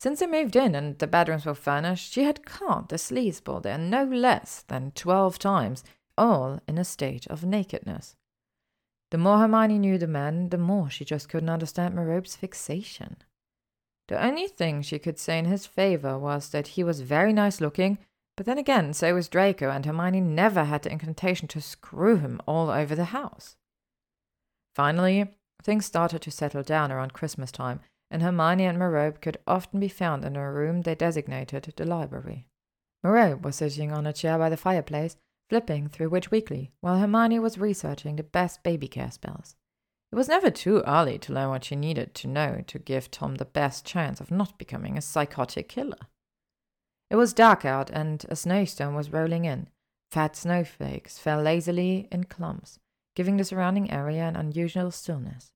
Since 0.00 0.20
they 0.20 0.26
moved 0.26 0.56
in 0.56 0.74
and 0.74 0.98
the 0.98 1.06
bedrooms 1.06 1.46
were 1.46 1.54
furnished, 1.54 2.12
she 2.12 2.24
had 2.24 2.44
caught 2.44 2.88
the 2.88 2.96
sleazeball 2.96 3.62
there 3.62 3.78
no 3.78 4.04
less 4.04 4.62
than 4.68 4.92
twelve 4.92 5.38
times, 5.38 5.82
all 6.18 6.60
in 6.68 6.78
a 6.78 6.84
state 6.84 7.26
of 7.28 7.44
nakedness. 7.44 8.16
The 9.10 9.18
more 9.18 9.38
Hermione 9.38 9.78
knew 9.78 9.96
the 9.96 10.06
man, 10.06 10.48
the 10.48 10.58
more 10.58 10.90
she 10.90 11.04
just 11.04 11.28
couldn't 11.28 11.48
understand 11.48 11.94
Merope's 11.94 12.36
fixation. 12.36 13.16
The 14.08 14.22
only 14.22 14.48
thing 14.48 14.82
she 14.82 14.98
could 14.98 15.18
say 15.18 15.38
in 15.38 15.46
his 15.46 15.66
favor 15.66 16.18
was 16.18 16.50
that 16.50 16.68
he 16.68 16.84
was 16.84 17.00
very 17.00 17.32
nice 17.32 17.60
looking, 17.60 17.98
but 18.36 18.44
then 18.44 18.58
again, 18.58 18.92
so 18.92 19.14
was 19.14 19.28
Draco, 19.28 19.70
and 19.70 19.86
Hermione 19.86 20.20
never 20.20 20.64
had 20.64 20.82
the 20.82 20.90
inclination 20.90 21.48
to 21.48 21.60
screw 21.60 22.16
him 22.16 22.40
all 22.46 22.68
over 22.68 22.94
the 22.94 23.06
house. 23.06 23.56
Finally, 24.74 25.30
things 25.62 25.86
started 25.86 26.20
to 26.22 26.30
settle 26.30 26.62
down 26.62 26.90
around 26.90 27.12
Christmas 27.12 27.52
time, 27.52 27.80
and 28.10 28.22
Hermione 28.22 28.64
and 28.64 28.78
Merope 28.78 29.20
could 29.20 29.38
often 29.46 29.80
be 29.80 29.88
found 29.88 30.24
in 30.24 30.36
a 30.36 30.52
room 30.52 30.82
they 30.82 30.94
designated 30.94 31.72
the 31.76 31.84
library. 31.84 32.46
Merope 33.02 33.42
was 33.42 33.56
sitting 33.56 33.92
on 33.92 34.06
a 34.06 34.12
chair 34.12 34.38
by 34.38 34.48
the 34.48 34.56
fireplace, 34.56 35.16
flipping 35.48 35.88
through 35.88 36.08
Witch 36.08 36.30
Weekly, 36.30 36.72
while 36.80 36.98
Hermione 36.98 37.38
was 37.38 37.58
researching 37.58 38.16
the 38.16 38.22
best 38.22 38.62
baby 38.62 38.88
care 38.88 39.10
spells. 39.10 39.56
It 40.12 40.16
was 40.16 40.28
never 40.28 40.50
too 40.50 40.82
early 40.86 41.18
to 41.18 41.32
learn 41.32 41.50
what 41.50 41.64
she 41.64 41.76
needed 41.76 42.14
to 42.14 42.28
know 42.28 42.62
to 42.66 42.78
give 42.78 43.10
Tom 43.10 43.34
the 43.34 43.44
best 43.44 43.84
chance 43.84 44.20
of 44.20 44.30
not 44.30 44.58
becoming 44.58 44.96
a 44.96 45.02
psychotic 45.02 45.68
killer. 45.68 46.06
It 47.10 47.16
was 47.16 47.32
dark 47.32 47.64
out, 47.64 47.90
and 47.90 48.24
a 48.28 48.36
snowstorm 48.36 48.94
was 48.94 49.12
rolling 49.12 49.44
in. 49.44 49.68
Fat 50.10 50.36
snowflakes 50.36 51.18
fell 51.18 51.42
lazily 51.42 52.08
in 52.12 52.24
clumps, 52.24 52.78
giving 53.16 53.36
the 53.36 53.44
surrounding 53.44 53.90
area 53.90 54.22
an 54.22 54.36
unusual 54.36 54.90
stillness. 54.90 55.53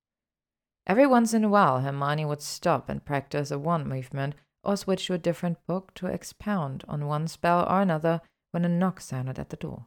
Every 0.89 1.07
once 1.07 1.35
in 1.35 1.45
a 1.45 1.51
while, 1.51 1.81
Hermione 1.81 2.25
would 2.25 2.41
stop 2.41 2.89
and 2.89 3.05
practice 3.05 3.51
a 3.51 3.59
wand 3.59 3.87
movement 3.87 4.35
or 4.65 4.75
switch 4.75 5.07
to 5.07 5.15
a 5.15 5.19
different 5.19 5.59
book 5.67 5.93
to 5.95 6.07
expound 6.07 6.83
on 6.89 7.07
one 7.07 7.29
spell 7.29 7.69
or 7.69 7.83
another 7.83 8.23
when 8.53 8.65
a 8.65 8.71
knock 8.71 9.03
sounded 9.03 9.39
at 9.39 9.51
the 9.51 9.57
door. 9.57 9.87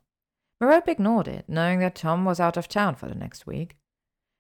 Merope 0.60 0.88
ignored 0.88 1.28
it, 1.28 1.46
knowing 1.48 1.80
that 1.80 1.96
Tom 1.96 2.24
was 2.24 2.40
out 2.40 2.56
of 2.56 2.68
town 2.68 2.94
for 2.94 3.08
the 3.08 3.16
next 3.16 3.48
week. 3.48 3.78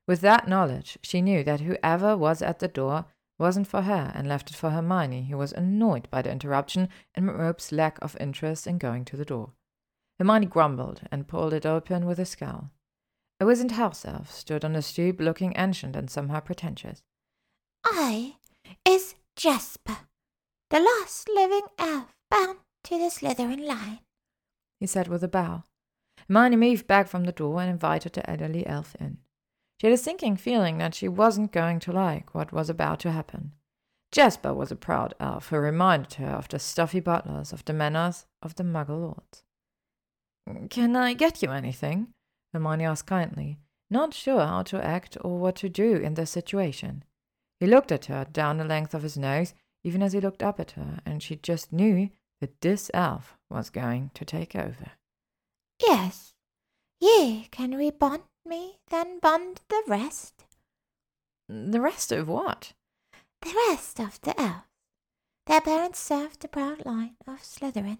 With 0.07 0.21
that 0.21 0.47
knowledge, 0.47 0.99
she 1.01 1.19
knew 1.19 1.43
that 1.43 1.61
whoever 1.61 2.15
was 2.15 2.43
at 2.43 2.59
the 2.59 2.67
door 2.67 3.05
wasn't 3.39 3.67
for 3.67 3.81
her 3.81 4.11
and 4.13 4.27
left 4.27 4.51
it 4.51 4.55
for 4.55 4.69
Hermione, 4.69 5.23
who 5.23 5.37
was 5.37 5.51
annoyed 5.53 6.07
by 6.11 6.21
the 6.21 6.31
interruption 6.31 6.89
and 7.15 7.25
Merope's 7.25 7.71
lack 7.71 7.97
of 8.03 8.15
interest 8.19 8.67
in 8.67 8.77
going 8.77 9.03
to 9.05 9.17
the 9.17 9.25
door. 9.25 9.53
Hermione 10.19 10.45
grumbled 10.45 11.01
and 11.11 11.27
pulled 11.27 11.53
it 11.53 11.65
open 11.65 12.05
with 12.05 12.19
a 12.19 12.25
scowl. 12.25 12.69
A 13.41 13.45
wizened 13.45 13.71
house 13.71 14.05
elf 14.05 14.31
stood 14.31 14.63
on 14.63 14.73
the 14.73 14.83
stoop 14.83 15.19
looking 15.19 15.53
ancient 15.55 15.95
and 15.95 16.11
somehow 16.11 16.41
pretentious. 16.41 17.01
I 17.83 18.35
is 18.87 19.15
Jasper, 19.35 19.97
the 20.69 20.79
last 20.79 21.27
living 21.27 21.65
elf 21.79 22.15
bound 22.29 22.59
to 22.83 22.99
the 22.99 23.09
Slytherin 23.09 23.65
line, 23.65 24.01
he 24.79 24.85
said 24.85 25.07
with 25.07 25.23
a 25.23 25.27
bow. 25.27 25.63
Hermione 26.27 26.55
moved 26.55 26.85
back 26.85 27.07
from 27.07 27.23
the 27.23 27.31
door 27.31 27.59
and 27.61 27.71
invited 27.71 28.13
the 28.13 28.29
elderly 28.29 28.63
elf 28.67 28.95
in. 28.99 29.17
She 29.79 29.87
had 29.87 29.95
a 29.95 29.97
sinking 29.97 30.37
feeling 30.37 30.77
that 30.77 30.93
she 30.93 31.07
wasn't 31.07 31.51
going 31.51 31.79
to 31.79 31.91
like 31.91 32.35
what 32.35 32.53
was 32.53 32.69
about 32.69 32.99
to 32.99 33.11
happen. 33.11 33.53
Jasper 34.11 34.53
was 34.53 34.71
a 34.71 34.75
proud 34.75 35.15
elf 35.19 35.49
who 35.49 35.57
reminded 35.57 36.13
her 36.13 36.29
of 36.29 36.47
the 36.47 36.59
stuffy 36.59 36.99
butlers 36.99 37.51
of 37.51 37.65
the 37.65 37.73
manors 37.73 38.27
of 38.43 38.53
the 38.53 38.63
Muggle 38.63 39.01
lords. 39.01 39.41
Can 40.69 40.95
I 40.95 41.15
get 41.15 41.41
you 41.41 41.49
anything? 41.49 42.13
Hermione 42.53 42.85
asked 42.85 43.07
kindly, 43.07 43.57
not 43.89 44.13
sure 44.13 44.45
how 44.45 44.63
to 44.63 44.83
act 44.83 45.17
or 45.21 45.37
what 45.37 45.55
to 45.57 45.69
do 45.69 45.95
in 45.95 46.13
this 46.13 46.31
situation. 46.31 47.03
He 47.59 47.67
looked 47.67 47.91
at 47.91 48.05
her 48.05 48.25
down 48.25 48.57
the 48.57 48.65
length 48.65 48.93
of 48.93 49.03
his 49.03 49.17
nose, 49.17 49.53
even 49.83 50.01
as 50.01 50.13
he 50.13 50.19
looked 50.19 50.43
up 50.43 50.59
at 50.59 50.71
her, 50.71 50.99
and 51.05 51.21
she 51.21 51.35
just 51.35 51.71
knew 51.71 52.09
that 52.39 52.61
this 52.61 52.89
elf 52.93 53.37
was 53.49 53.69
going 53.69 54.11
to 54.15 54.25
take 54.25 54.55
over. 54.55 54.91
Yes. 55.79 56.33
Ye 56.99 57.47
can 57.51 57.71
rebond 57.73 58.23
me, 58.45 58.79
then 58.89 59.19
bond 59.19 59.61
the 59.69 59.83
rest. 59.87 60.45
The 61.49 61.81
rest 61.81 62.11
of 62.11 62.27
what? 62.27 62.73
The 63.41 63.53
rest 63.67 63.99
of 63.99 64.21
the 64.21 64.39
elves. 64.39 64.65
Their 65.47 65.61
parents 65.61 65.99
served 65.99 66.41
the 66.41 66.47
proud 66.47 66.85
line 66.85 67.15
of 67.27 67.41
Slytherin. 67.41 67.97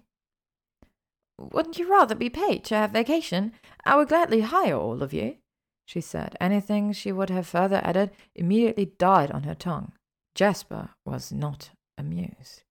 Wouldn't 1.51 1.79
you 1.79 1.89
rather 1.89 2.15
be 2.15 2.29
paid 2.29 2.63
to 2.65 2.75
have 2.75 2.91
vacation? 2.91 3.53
I 3.85 3.95
would 3.95 4.09
gladly 4.09 4.41
hire 4.41 4.75
all 4.75 5.01
of 5.01 5.13
you, 5.13 5.37
she 5.85 6.01
said. 6.01 6.35
Anything 6.39 6.93
she 6.93 7.11
would 7.11 7.29
have 7.29 7.47
further 7.47 7.81
added 7.83 8.11
immediately 8.35 8.85
died 8.85 9.31
on 9.31 9.43
her 9.43 9.55
tongue. 9.55 9.93
Jasper 10.35 10.89
was 11.05 11.31
not 11.31 11.71
amused. 11.97 12.63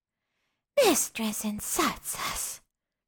Mistress 0.85 1.45
insults 1.45 2.19
us. 2.31 2.61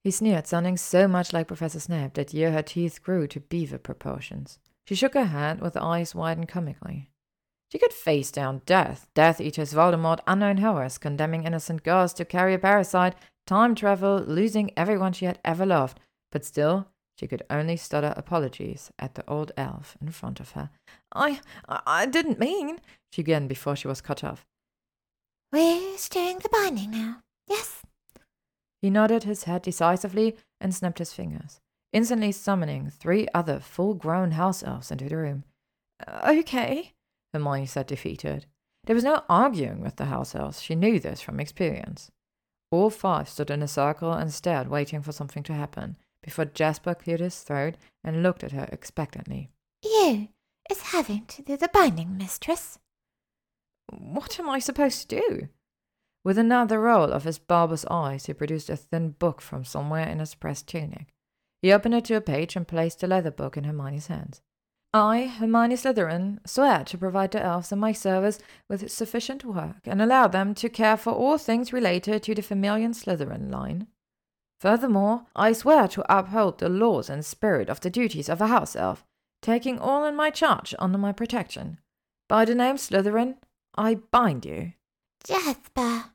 He 0.05 0.11
sneered, 0.11 0.47
sounding 0.47 0.77
so 0.77 1.07
much 1.07 1.33
like 1.33 1.47
Professor 1.47 1.79
Snape 1.79 2.15
that 2.15 2.35
year 2.35 2.51
her 2.53 2.63
teeth 2.63 3.03
grew 3.03 3.27
to 3.29 3.41
beaver 3.41 3.79
proportions. 3.79 4.59
She 4.87 4.95
shook 4.95 5.15
her 5.15 5.27
head 5.27 5.61
with 5.61 5.77
eyes 5.77 6.15
widened 6.15 6.49
comically. 6.49 7.11
She 7.71 7.79
could 7.79 7.93
face 7.93 8.31
down 8.31 8.63
death, 8.67 9.07
Death 9.15 9.41
Eaters, 9.41 9.73
Voldemort, 9.73 10.19
unknown 10.27 10.59
horrors, 10.59 10.99
condemning 10.99 11.45
innocent 11.45 11.83
girls 11.83 12.13
to 12.15 12.25
carry 12.25 12.53
a 12.53 12.59
parasite, 12.59 13.15
time 13.47 13.75
travel, 13.75 14.23
losing 14.27 14.71
everyone 14.77 15.13
she 15.13 15.25
had 15.25 15.39
ever 15.45 15.67
loved, 15.67 16.01
but 16.31 16.45
still 16.45 16.89
she 17.19 17.27
could 17.27 17.43
only 17.51 17.77
stutter 17.77 18.15
apologies 18.17 18.91
at 18.99 19.15
the 19.15 19.25
old 19.29 19.53
elf 19.57 19.97
in 20.01 20.11
front 20.11 20.41
of 20.41 20.53
her. 20.53 20.71
I, 21.15 21.41
I, 21.69 21.81
I 21.87 22.07
didn't 22.07 22.39
mean, 22.39 22.81
she 23.13 23.23
began 23.23 23.47
before 23.47 23.77
she 23.77 23.89
was 23.89 24.01
cut 24.01 24.25
off. 24.25 24.47
We're 25.53 25.99
stirring 25.99 26.39
the 26.39 26.49
binding 26.49 26.91
now. 26.91 27.19
Yes? 27.49 27.83
He 28.81 28.91
nodded 28.91 29.25
his 29.25 29.45
head 29.45 29.63
decisively 29.63 30.37
and 30.61 30.75
snapped 30.75 30.99
his 30.99 31.13
fingers, 31.13 31.61
instantly 31.93 32.33
summoning 32.33 32.91
three 32.91 33.29
other 33.35 33.61
full 33.61 33.95
grown 33.95 34.33
house 34.33 34.63
elves 34.63 34.91
into 34.91 35.09
the 35.09 35.17
room. 35.17 35.45
Okay, 36.27 36.93
Hermione 37.33 37.67
said, 37.67 37.87
defeated. 37.87 38.47
There 38.85 38.95
was 38.95 39.05
no 39.05 39.23
arguing 39.29 39.81
with 39.81 39.97
the 39.97 40.07
house 40.07 40.35
elves. 40.35 40.61
She 40.61 40.75
knew 40.75 40.99
this 40.99 41.21
from 41.21 41.39
experience. 41.39 42.11
All 42.73 42.89
five 42.89 43.29
stood 43.29 43.51
in 43.51 43.63
a 43.63 43.69
circle 43.69 44.13
and 44.13 44.33
stared, 44.33 44.67
waiting 44.67 45.03
for 45.03 45.13
something 45.13 45.43
to 45.43 45.53
happen, 45.53 45.99
before 46.23 46.47
Jasper 46.47 46.95
cleared 46.95 47.21
his 47.21 47.39
throat 47.41 47.75
and 48.03 48.23
looked 48.23 48.43
at 48.43 48.53
her 48.53 48.67
expectantly. 48.73 49.51
You 49.85 50.29
is 50.71 50.81
having 50.81 51.27
to 51.27 51.43
do 51.43 51.59
the 51.59 51.69
binding, 51.69 52.17
mistress. 52.17 52.79
What 53.91 54.41
am 54.41 54.49
I 54.49 54.59
supposed 54.59 55.11
to 55.11 55.21
do? 55.21 55.49
With 56.25 56.39
another 56.39 56.81
roll 56.81 57.13
of 57.13 57.25
his 57.25 57.39
bulbous 57.39 57.85
eyes, 57.91 58.25
he 58.25 58.33
produced 58.33 58.71
a 58.71 58.77
thin 58.77 59.11
book 59.11 59.43
from 59.43 59.67
somewhere 59.67 60.09
in 60.09 60.19
his 60.19 60.35
pressed 60.35 60.67
tunic. 60.67 61.09
He 61.61 61.73
opened 61.73 61.95
it 61.95 62.07
to 62.07 62.15
a 62.15 62.23
page 62.23 62.57
and 62.57 62.67
placed 62.67 63.01
the 63.01 63.07
leather 63.07 63.31
book 63.31 63.59
in 63.59 63.65
Hermione's 63.65 64.07
hands. 64.07 64.41
I, 64.95 65.27
Hermione 65.27 65.77
Slytherin, 65.77 66.41
swear 66.47 66.85
to 66.85 66.99
provide 66.99 67.31
the 67.31 67.43
elves 67.43 67.73
in 67.73 67.79
my 67.79 67.93
service 67.93 68.39
with 68.69 68.91
sufficient 68.91 69.43
work 69.43 69.79
and 69.85 70.03
allow 70.03 70.29
them 70.29 70.55
to 70.57 70.69
care 70.69 70.99
for 70.99 71.13
all 71.13 71.39
things 71.39 71.73
related 71.73 72.23
to 72.25 72.35
the 72.35 72.43
familiar 72.43 72.89
Slytherin 72.89 73.51
line. 73.51 73.87
Furthermore, 74.61 75.23
I 75.35 75.55
swear 75.55 75.89
to 75.89 76.05
uphold 76.15 76.59
the 76.59 76.69
laws 76.69 77.09
and 77.09 77.25
spirit 77.25 77.71
of 77.71 77.81
the 77.81 77.91
duties 77.91 78.29
of 78.29 78.43
a 78.43 78.49
house 78.49 78.77
elf, 78.77 79.05
taking 79.41 79.79
all 79.79 80.05
in 80.05 80.15
my 80.15 80.29
charge 80.29 80.75
under 80.79 80.99
my 80.99 81.13
protection. 81.13 81.81
By 82.29 82.45
the 82.45 82.55
name 82.55 82.77
Slytherin, 82.77 83.37
I 83.75 83.95
bind 83.95 84.45
you. 84.45 84.75
Jasper, 85.25 86.13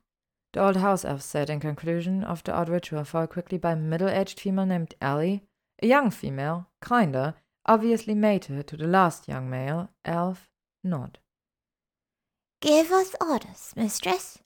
the 0.52 0.62
old 0.62 0.76
house 0.76 1.04
elf 1.04 1.22
said 1.22 1.50
in 1.50 1.58
conclusion 1.58 2.22
of 2.22 2.44
the 2.44 2.54
odd 2.54 2.68
ritual, 2.68 3.02
followed 3.02 3.30
quickly 3.30 3.58
by 3.58 3.72
a 3.72 3.76
middle 3.76 4.08
aged 4.08 4.38
female 4.38 4.66
named 4.66 4.94
Ellie, 5.00 5.42
a 5.82 5.86
young 5.86 6.10
female, 6.10 6.68
Kinda, 6.82 7.34
obviously 7.68 8.14
mated 8.14 8.66
to 8.66 8.76
the 8.76 8.88
last 8.88 9.28
young 9.28 9.48
male, 9.48 9.90
elf, 10.04 10.50
Nod. 10.82 11.18
Give 12.60 12.90
us 12.90 13.14
orders, 13.20 13.72
mistress, 13.76 14.40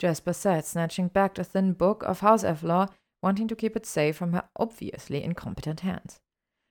Jasper 0.00 0.32
said, 0.32 0.64
snatching 0.64 1.08
back 1.08 1.34
the 1.34 1.44
thin 1.44 1.74
book 1.74 2.02
of 2.04 2.20
house 2.20 2.42
elf 2.42 2.62
law, 2.62 2.86
wanting 3.22 3.46
to 3.48 3.54
keep 3.54 3.76
it 3.76 3.84
safe 3.84 4.16
from 4.16 4.32
her 4.32 4.44
obviously 4.56 5.22
incompetent 5.22 5.80
hands. 5.80 6.20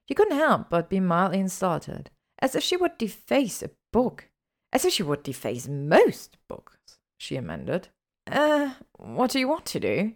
She 0.07 0.15
couldn't 0.15 0.37
help 0.37 0.71
but 0.71 0.89
be 0.89 0.99
mildly 0.99 1.39
insulted, 1.39 2.09
as 2.39 2.55
if 2.55 2.63
she 2.63 2.75
would 2.75 2.97
deface 2.97 3.61
a 3.61 3.69
book, 3.93 4.29
as 4.73 4.83
if 4.83 4.93
she 4.93 5.03
would 5.03 5.21
deface 5.21 5.67
most 5.67 6.37
books, 6.47 6.97
she 7.19 7.35
amended. 7.35 7.89
Uh, 8.25 8.71
what 8.97 9.29
do 9.29 9.39
you 9.39 9.47
want 9.47 9.67
to 9.67 9.79
do? 9.79 10.13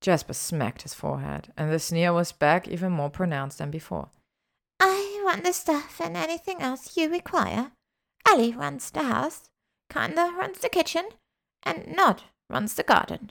Jasper 0.00 0.32
smacked 0.32 0.82
his 0.82 0.94
forehead, 0.94 1.52
and 1.56 1.70
the 1.70 1.78
sneer 1.78 2.12
was 2.12 2.32
back 2.32 2.66
even 2.66 2.90
more 2.90 3.10
pronounced 3.10 3.58
than 3.58 3.70
before. 3.70 4.10
I 4.84 5.22
want 5.24 5.44
the 5.44 5.52
stuff 5.52 6.00
and 6.00 6.16
anything 6.16 6.60
else 6.60 6.96
you 6.96 7.08
require. 7.08 7.70
Ellie 8.28 8.52
runs 8.52 8.90
the 8.90 9.04
house, 9.04 9.48
Kinda 9.88 10.32
runs 10.36 10.58
the 10.58 10.68
kitchen, 10.68 11.04
and 11.62 11.86
Nod 11.86 12.24
runs 12.50 12.74
the 12.74 12.82
garden. 12.82 13.30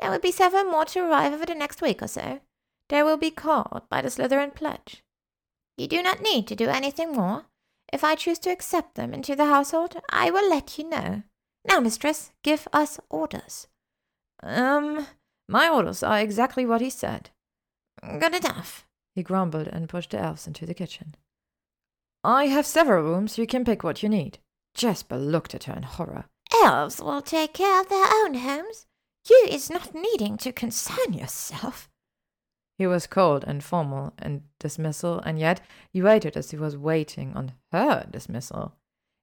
There 0.00 0.10
will 0.10 0.18
be 0.18 0.32
several 0.32 0.64
more 0.64 0.84
to 0.86 1.00
arrive 1.00 1.32
over 1.32 1.46
the 1.46 1.54
next 1.54 1.80
week 1.80 2.02
or 2.02 2.08
so. 2.08 2.40
They 2.88 3.04
will 3.04 3.16
be 3.16 3.30
called 3.30 3.82
by 3.88 4.02
the 4.02 4.08
Slytherin 4.08 4.52
Pledge. 4.52 5.04
You 5.76 5.86
do 5.86 6.02
not 6.02 6.22
need 6.22 6.48
to 6.48 6.56
do 6.56 6.68
anything 6.68 7.12
more. 7.12 7.44
If 7.92 8.02
I 8.02 8.16
choose 8.16 8.40
to 8.40 8.50
accept 8.50 8.96
them 8.96 9.14
into 9.14 9.36
the 9.36 9.46
household, 9.46 9.96
I 10.10 10.32
will 10.32 10.50
let 10.50 10.76
you 10.76 10.88
know. 10.88 11.22
Now, 11.64 11.78
mistress, 11.78 12.32
give 12.42 12.66
us 12.72 12.98
orders. 13.08 13.68
Um, 14.42 15.06
my 15.48 15.68
orders 15.68 16.02
are 16.02 16.18
exactly 16.18 16.66
what 16.66 16.80
he 16.80 16.90
said. 16.90 17.30
Good 18.02 18.34
enough. 18.34 18.88
He 19.20 19.24
grumbled 19.24 19.68
and 19.68 19.86
pushed 19.86 20.12
the 20.12 20.18
elves 20.18 20.46
into 20.46 20.64
the 20.64 20.72
kitchen. 20.72 21.14
I 22.24 22.46
have 22.46 22.64
several 22.64 23.02
rooms, 23.02 23.36
you 23.36 23.46
can 23.46 23.66
pick 23.66 23.84
what 23.84 24.02
you 24.02 24.08
need. 24.08 24.38
Jasper 24.72 25.18
looked 25.18 25.54
at 25.54 25.64
her 25.64 25.74
in 25.74 25.82
horror. 25.82 26.24
Elves 26.64 27.02
will 27.02 27.20
take 27.20 27.52
care 27.52 27.82
of 27.82 27.90
their 27.90 28.06
own 28.24 28.32
homes. 28.32 28.86
You 29.28 29.46
is 29.50 29.68
not 29.68 29.94
needing 29.94 30.38
to 30.38 30.52
concern 30.52 31.12
yourself. 31.12 31.90
He 32.78 32.86
was 32.86 33.06
cold 33.06 33.44
and 33.46 33.62
formal 33.62 34.14
in 34.22 34.44
dismissal, 34.58 35.18
and 35.18 35.38
yet 35.38 35.60
he 35.92 36.00
waited 36.00 36.34
as 36.34 36.50
he 36.50 36.56
was 36.56 36.78
waiting 36.78 37.36
on 37.36 37.52
her 37.72 38.06
dismissal. 38.10 38.72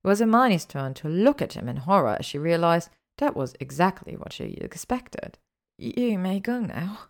It 0.04 0.08
was 0.10 0.20
Hermione's 0.20 0.66
turn 0.66 0.94
to 0.94 1.10
look 1.10 1.42
at 1.42 1.54
him 1.54 1.68
in 1.68 1.78
horror 1.78 2.18
as 2.20 2.28
she 2.28 2.38
realized 2.38 2.92
that 3.18 3.36
was 3.36 3.56
exactly 3.60 4.16
what 4.16 4.32
she 4.32 4.60
expected. 4.62 5.40
You 5.80 6.20
may 6.20 6.40
go 6.40 6.60
now, 6.60 7.10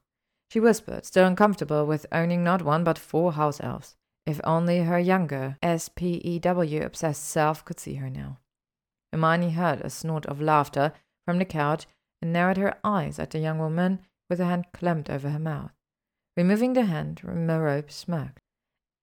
she 0.49 0.59
whispered, 0.59 1.05
still 1.05 1.25
uncomfortable 1.25 1.85
with 1.85 2.05
owning 2.11 2.43
not 2.43 2.61
one 2.61 2.83
but 2.83 2.97
four 2.97 3.33
house 3.33 3.59
elves. 3.61 3.95
If 4.25 4.41
only 4.43 4.79
her 4.79 4.99
younger, 4.99 5.57
SPEW 5.63 6.85
obsessed 6.85 7.23
self 7.23 7.63
could 7.63 7.79
see 7.79 7.95
her 7.95 8.09
now. 8.09 8.39
Hermione 9.11 9.51
heard 9.51 9.81
a 9.81 9.89
snort 9.89 10.25
of 10.25 10.41
laughter 10.41 10.93
from 11.25 11.39
the 11.39 11.45
couch 11.45 11.87
and 12.21 12.33
narrowed 12.33 12.57
her 12.57 12.77
eyes 12.83 13.19
at 13.19 13.31
the 13.31 13.39
young 13.39 13.59
woman 13.59 13.99
with 14.29 14.39
her 14.39 14.45
hand 14.45 14.65
clamped 14.73 15.09
over 15.09 15.29
her 15.29 15.39
mouth. 15.39 15.71
Removing 16.35 16.73
the 16.73 16.85
hand, 16.85 17.21
Merope 17.23 17.91
smirked. 17.91 18.41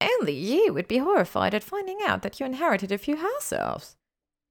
Only 0.01 0.35
you 0.35 0.73
would 0.73 0.89
be 0.89 0.99
horrified 0.99 1.55
at 1.55 1.65
finding 1.65 1.99
out 2.05 2.23
that 2.23 2.39
you 2.39 2.47
inherited 2.47 2.93
a 2.93 2.99
few 2.99 3.17
house 3.17 3.53
elves. 3.53 3.97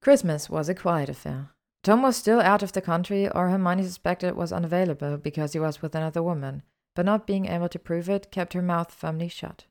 Christmas 0.02 0.50
was 0.50 0.70
a 0.70 0.76
quiet 0.76 1.10
affair. 1.10 1.52
Tom 1.84 2.02
was 2.02 2.16
still 2.16 2.42
out 2.42 2.64
of 2.64 2.72
the 2.72 2.82
country, 2.82 3.30
or 3.30 3.50
Hermione 3.50 3.84
suspected 3.84 4.28
it 4.28 4.36
was 4.36 4.52
unavailable 4.52 5.18
because 5.18 5.54
he 5.54 5.60
was 5.60 5.82
with 5.82 5.96
another 5.96 6.24
woman, 6.24 6.64
but 6.96 7.06
not 7.06 7.28
being 7.28 7.46
able 7.46 7.70
to 7.70 7.80
prove 7.80 8.10
it 8.10 8.32
kept 8.32 8.54
her 8.54 8.62
mouth 8.62 8.92
firmly 8.92 9.28
shut. 9.28 9.66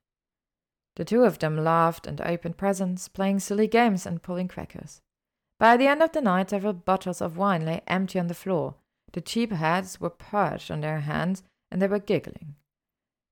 The 0.97 1.05
two 1.05 1.25
of 1.25 1.39
them 1.39 1.57
laughed 1.57 2.07
and 2.07 2.21
opened 2.21 2.59
presents, 2.59 3.09
playing 3.09 3.41
silly 3.41 3.67
games 3.67 4.05
and 4.05 4.23
pulling 4.23 4.49
crackers. 4.49 5.01
By 5.59 5.77
the 5.77 5.87
end 5.87 6.03
of 6.03 6.13
the 6.13 6.21
night, 6.21 6.51
several 6.51 6.73
bottles 6.73 7.23
of 7.23 7.37
wine 7.37 7.65
lay 7.65 7.81
empty 7.87 8.19
on 8.19 8.27
the 8.27 8.35
floor. 8.35 8.75
The 9.13 9.21
cheap 9.21 9.53
heads 9.53 10.01
were 10.01 10.11
perched 10.11 10.71
on 10.71 10.81
their 10.81 11.01
hands, 11.01 11.43
and 11.71 11.81
they 11.81 11.87
were 11.87 11.99
giggling. 11.99 12.57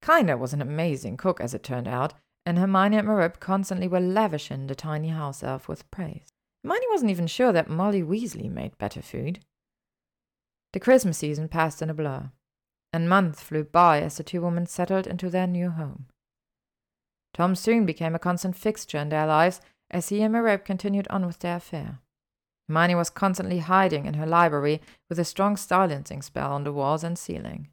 Kinda 0.03 0.37
was 0.37 0.55
an 0.55 0.63
amazing 0.63 1.17
cook, 1.17 1.41
as 1.41 1.53
it 1.53 1.63
turned 1.63 1.89
out, 1.89 2.15
and 2.47 2.59
Hermione 2.59 2.97
and 2.97 3.07
Merope 3.07 3.41
constantly 3.41 3.89
were 3.89 4.01
lavishing 4.01 4.67
the 4.67 4.75
tiny 4.75 5.09
house 5.09 5.43
elf 5.43 5.69
with 5.69 5.91
praise. 5.91 6.33
Hermione 6.63 6.87
wasn't 6.91 7.11
even 7.11 7.27
sure 7.27 7.53
that 7.53 7.69
Molly 7.69 8.03
Weasley 8.03 8.51
made 8.51 8.79
better 8.79 9.03
food. 9.03 9.41
The 10.73 10.81
Christmas 10.81 11.19
season 11.19 11.49
passed 11.49 11.83
in 11.83 11.91
a 11.91 11.95
blur 11.95 12.31
and 12.93 13.09
months 13.09 13.43
flew 13.43 13.65
by 13.65 14.01
as 14.01 14.17
the 14.17 14.25
two 14.25 14.43
women 14.43 14.67
settled 14.67 15.07
into 15.07 15.31
their 15.31 15.47
new 15.47 15.71
home. 15.71 16.07
Tom 17.33 17.55
soon 17.55 17.87
became 17.87 18.15
a 18.15 18.19
constant 18.19 18.57
fixture 18.57 18.99
in 18.99 19.09
their 19.09 19.27
lives 19.27 19.61
as 19.91 20.09
he 20.09 20.23
and 20.23 20.33
Merope 20.33 20.65
continued 20.65 21.07
on 21.09 21.27
with 21.27 21.39
their 21.39 21.57
affair. 21.57 21.99
Hermione 22.69 22.95
was 22.95 23.11
constantly 23.11 23.59
hiding 23.59 24.07
in 24.07 24.15
her 24.15 24.27
library 24.27 24.81
with 25.09 25.19
a 25.19 25.25
strong 25.25 25.57
silencing 25.57 26.23
spell 26.23 26.53
on 26.53 26.65
the 26.65 26.73
walls 26.73 27.03
and 27.03 27.19
ceiling. 27.19 27.69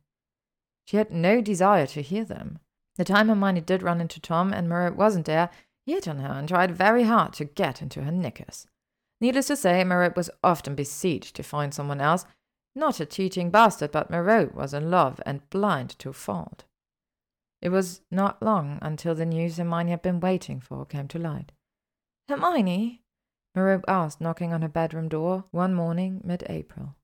She 0.86 0.98
had 0.98 1.12
no 1.12 1.42
desire 1.42 1.86
to 1.88 2.02
hear 2.02 2.24
them. 2.24 2.60
The 2.96 3.06
time 3.06 3.30
Hermione 3.30 3.62
did 3.62 3.84
run 3.84 4.02
into 4.02 4.20
Tom 4.20 4.54
and 4.54 4.68
Merope 4.68 4.96
wasn't 4.96 5.26
there, 5.26 5.50
he 5.86 5.94
hit 5.94 6.08
on 6.08 6.20
her 6.20 6.34
and 6.34 6.48
tried 6.48 6.72
very 6.72 7.04
hard 7.04 7.34
to 7.34 7.46
get 7.46 7.82
into 7.82 8.04
her 8.04 8.12
knickers. 8.12 8.68
Needless 9.22 9.48
to 9.48 9.56
say, 9.56 9.84
Merope 9.84 10.16
was 10.16 10.30
often 10.44 10.76
besieged 10.76 11.36
to 11.36 11.44
find 11.44 11.74
someone 11.74 12.02
else 12.02 12.26
not 12.78 13.00
a 13.00 13.06
cheating 13.06 13.50
bastard, 13.50 13.92
but 13.92 14.10
Merope 14.10 14.54
was 14.54 14.74
in 14.74 14.90
love 14.90 15.20
and 15.26 15.50
blind 15.50 15.98
to 16.00 16.14
fault. 16.14 16.64
It 17.62 17.70
was 17.70 18.02
not 18.12 18.42
long 18.42 18.80
until 18.82 19.16
the 19.16 19.26
news 19.26 19.58
Hermione 19.58 19.92
had 19.92 20.02
been 20.02 20.20
waiting 20.20 20.60
for 20.60 20.86
came 20.86 21.08
to 21.10 21.20
light. 21.20 21.52
Hermione? 22.30 23.02
Merope 23.56 23.86
asked, 23.88 24.22
knocking 24.22 24.54
on 24.54 24.62
her 24.62 24.68
bedroom 24.68 25.10
door 25.10 25.46
one 25.52 25.74
morning 25.74 26.22
mid-April. 26.24 26.96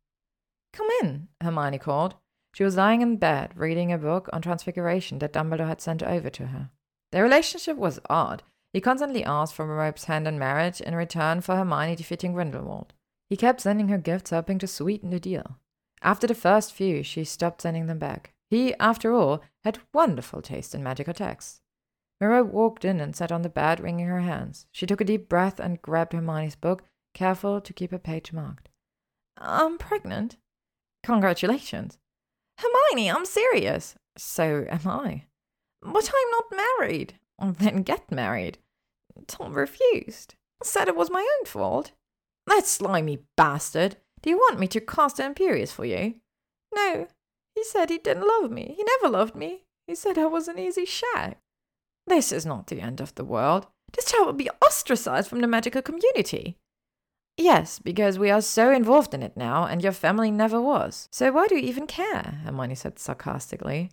Come 0.72 0.88
in, 1.02 1.28
Hermione 1.42 1.80
called. 1.80 2.16
She 2.54 2.64
was 2.64 2.78
lying 2.78 3.02
in 3.02 3.18
bed, 3.18 3.54
reading 3.56 3.92
a 3.92 3.98
book 3.98 4.30
on 4.32 4.42
transfiguration 4.42 5.18
that 5.20 5.34
Dumbledore 5.34 5.68
had 5.68 5.82
sent 5.82 6.04
over 6.04 6.30
to 6.30 6.48
her. 6.48 6.70
Their 7.12 7.24
relationship 7.24 7.78
was 7.78 8.00
odd. 8.10 8.44
He 8.74 8.82
constantly 8.82 9.24
asked 9.24 9.56
for 9.56 9.66
Merope's 9.66 10.06
hand 10.06 10.28
in 10.28 10.38
marriage 10.38 10.82
in 10.82 10.96
return 10.96 11.42
for 11.42 11.56
Hermione 11.56 11.96
defeating 11.96 12.34
Grindelwald. 12.34 12.94
He 13.30 13.38
kept 13.38 13.62
sending 13.62 13.88
her 13.88 13.98
gifts 13.98 14.30
hoping 14.30 14.60
to 14.60 14.68
sweeten 14.68 15.10
the 15.10 15.20
deal. 15.20 15.58
After 16.04 16.28
the 16.28 16.36
first 16.36 16.74
few, 16.74 17.02
she 17.02 17.24
stopped 17.24 17.62
sending 17.62 17.88
them 17.88 17.98
back. 17.98 18.34
He, 18.50 18.76
after 18.76 19.14
all, 19.14 19.42
had 19.64 19.80
wonderful 19.94 20.42
taste 20.42 20.76
in 20.76 20.84
magical 20.84 21.14
texts. 21.14 21.62
Merope 22.22 22.52
walked 22.52 22.86
in 22.86 23.00
and 23.00 23.16
sat 23.16 23.32
on 23.32 23.42
the 23.42 23.50
bed, 23.50 23.80
wringing 23.80 24.08
her 24.08 24.20
hands. 24.20 24.68
She 24.72 24.86
took 24.86 25.02
a 25.02 25.06
deep 25.06 25.28
breath 25.30 25.60
and 25.60 25.82
grabbed 25.82 26.14
Hermione's 26.14 26.56
book, 26.56 26.84
careful 27.14 27.62
to 27.62 27.74
keep 27.74 27.92
a 27.92 28.00
page 28.00 28.32
marked. 28.34 28.70
I'm 29.38 29.78
pregnant. 29.78 30.38
Congratulations. 31.04 31.98
Hermione, 32.60 33.10
I'm 33.10 33.26
serious. 33.26 33.96
So 34.18 34.66
am 34.70 34.88
I. 34.88 35.24
But 35.82 36.12
I'm 36.14 36.32
not 36.32 36.64
married. 36.80 37.16
Then 37.42 37.84
get 37.84 38.12
married. 38.12 38.60
Tom 39.28 39.54
refused. 39.54 40.36
Said 40.62 40.88
it 40.88 40.96
was 40.96 41.10
my 41.10 41.28
own 41.40 41.46
fault. 41.46 41.92
That 42.48 42.66
slimy 42.66 43.20
bastard. 43.36 43.98
Do 44.24 44.30
you 44.30 44.38
want 44.38 44.60
me 44.60 44.68
to 44.68 44.80
cast 44.80 45.20
an 45.20 45.34
Imperius 45.34 45.72
for 45.72 45.86
you? 45.86 46.16
No. 46.74 47.08
He 47.56 47.64
said 47.64 47.90
he 47.90 48.00
didn't 48.00 48.28
love 48.28 48.50
me. 48.50 48.74
He 48.76 48.84
never 48.84 49.12
loved 49.12 49.36
me. 49.36 49.64
He 49.86 49.96
said 49.96 50.18
I 50.18 50.26
was 50.26 50.48
an 50.48 50.58
easy 50.58 50.86
shag. 50.86 51.36
This 52.08 52.32
is 52.32 52.46
not 52.46 52.68
the 52.68 52.82
end 52.82 53.00
of 53.00 53.14
the 53.16 53.26
world. 53.26 53.68
This 53.92 54.06
child 54.06 54.26
will 54.26 54.34
be 54.34 54.50
ostracized 54.66 55.30
from 55.30 55.42
the 55.42 55.48
magical 55.48 55.82
community. 55.82 56.58
Yes, 57.38 57.80
because 57.80 58.18
we 58.18 58.30
are 58.30 58.42
so 58.42 58.72
involved 58.72 59.14
in 59.14 59.24
it 59.24 59.36
now, 59.36 59.66
and 59.66 59.84
your 59.84 59.92
family 59.92 60.32
never 60.32 60.62
was. 60.62 61.10
So 61.12 61.32
why 61.32 61.48
do 61.48 61.56
you 61.56 61.62
even 61.62 61.88
care? 61.88 62.40
Hermione 62.46 62.76
said 62.76 63.00
sarcastically. 63.00 63.92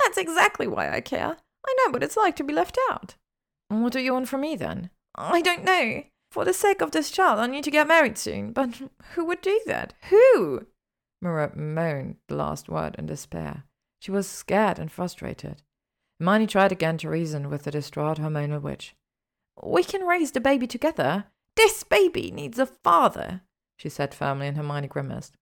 That's 0.00 0.18
exactly 0.18 0.66
why 0.66 0.90
I 0.90 1.00
care. 1.00 1.36
I 1.66 1.76
know 1.78 1.92
what 1.92 2.02
it's 2.02 2.16
like 2.16 2.36
to 2.36 2.44
be 2.44 2.54
left 2.54 2.78
out. 2.90 3.16
What 3.68 3.92
do 3.92 4.00
you 4.00 4.14
want 4.14 4.28
from 4.28 4.40
me 4.40 4.56
then? 4.56 4.90
I 5.14 5.42
don't 5.42 5.64
know. 5.64 6.04
For 6.30 6.44
the 6.44 6.52
sake 6.52 6.80
of 6.80 6.92
this 6.92 7.10
child, 7.10 7.40
I 7.40 7.46
need 7.46 7.64
to 7.64 7.70
get 7.70 7.88
married 7.88 8.16
soon. 8.16 8.52
But 8.52 8.80
who 9.14 9.24
would 9.24 9.40
do 9.40 9.60
that? 9.66 9.94
Who? 10.10 10.66
Merope 11.20 11.56
moaned 11.56 12.16
the 12.28 12.36
last 12.36 12.68
word 12.68 12.94
in 12.98 13.06
despair. 13.06 13.64
She 14.00 14.10
was 14.10 14.28
scared 14.28 14.78
and 14.78 14.90
frustrated. 14.90 15.62
Hermione 16.18 16.46
tried 16.46 16.72
again 16.72 16.98
to 16.98 17.10
reason 17.10 17.50
with 17.50 17.64
the 17.64 17.70
distraught 17.70 18.18
hormonal 18.18 18.62
witch. 18.62 18.94
We 19.62 19.82
can 19.82 20.06
raise 20.06 20.32
the 20.32 20.40
baby 20.40 20.66
together. 20.66 21.24
This 21.56 21.82
baby 21.82 22.30
needs 22.30 22.58
a 22.58 22.66
father, 22.66 23.42
she 23.76 23.88
said 23.88 24.14
firmly, 24.14 24.46
and 24.46 24.56
Hermione 24.56 24.88
grimaced. 24.88 25.36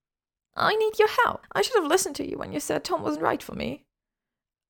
I 0.56 0.74
need 0.74 0.98
your 0.98 1.08
help. 1.24 1.46
I 1.52 1.62
should 1.62 1.80
have 1.80 1.90
listened 1.90 2.16
to 2.16 2.28
you 2.28 2.38
when 2.38 2.52
you 2.52 2.60
said 2.60 2.82
Tom 2.82 3.02
wasn't 3.02 3.22
right 3.22 3.42
for 3.42 3.54
me. 3.54 3.84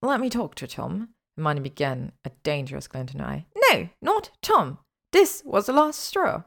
Let 0.03 0.21
me 0.21 0.29
talk 0.29 0.55
to 0.57 0.67
Tom, 0.67 1.11
Hermione 1.37 1.61
began, 1.61 2.13
a 2.25 2.31
dangerous 2.43 2.89
glint 2.89 3.15
in 3.15 3.21
her 3.21 3.27
eye. 3.27 3.47
No, 3.71 3.89
not 4.03 4.31
Tom. 4.43 4.79
This 5.13 5.43
was 5.45 5.67
the 5.67 5.73
last 5.73 6.01
straw. 6.01 6.45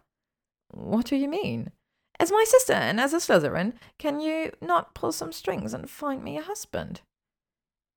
What 0.71 1.07
do 1.07 1.15
you 1.15 1.27
mean? 1.27 1.71
As 2.19 2.31
my 2.31 2.45
sister 2.47 2.73
and 2.73 2.99
as 2.99 3.13
a 3.13 3.17
Slytherin, 3.17 3.73
can 3.97 4.19
you 4.19 4.51
not 4.61 4.93
pull 4.93 5.11
some 5.11 5.31
strings 5.31 5.73
and 5.73 5.89
find 5.89 6.23
me 6.23 6.37
a 6.37 6.43
husband? 6.43 7.01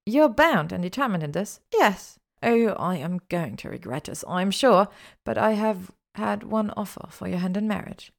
You're 0.07 0.29
bound 0.29 0.73
and 0.73 0.83
determined 0.83 1.23
in 1.23 1.33
this? 1.33 1.61
Yes. 1.73 2.19
Oh, 2.43 2.69
I 2.69 2.97
am 2.97 3.21
going 3.29 3.57
to 3.57 3.69
regret 3.69 4.05
this, 4.05 4.25
I'm 4.27 4.51
sure, 4.51 4.89
but 5.25 5.39
I 5.39 5.53
have 5.53 5.91
had 6.15 6.43
one 6.43 6.71
offer 6.77 7.09
for 7.11 7.29
your 7.29 7.39
hand 7.39 7.57
in 7.57 7.69
marriage. 7.69 8.13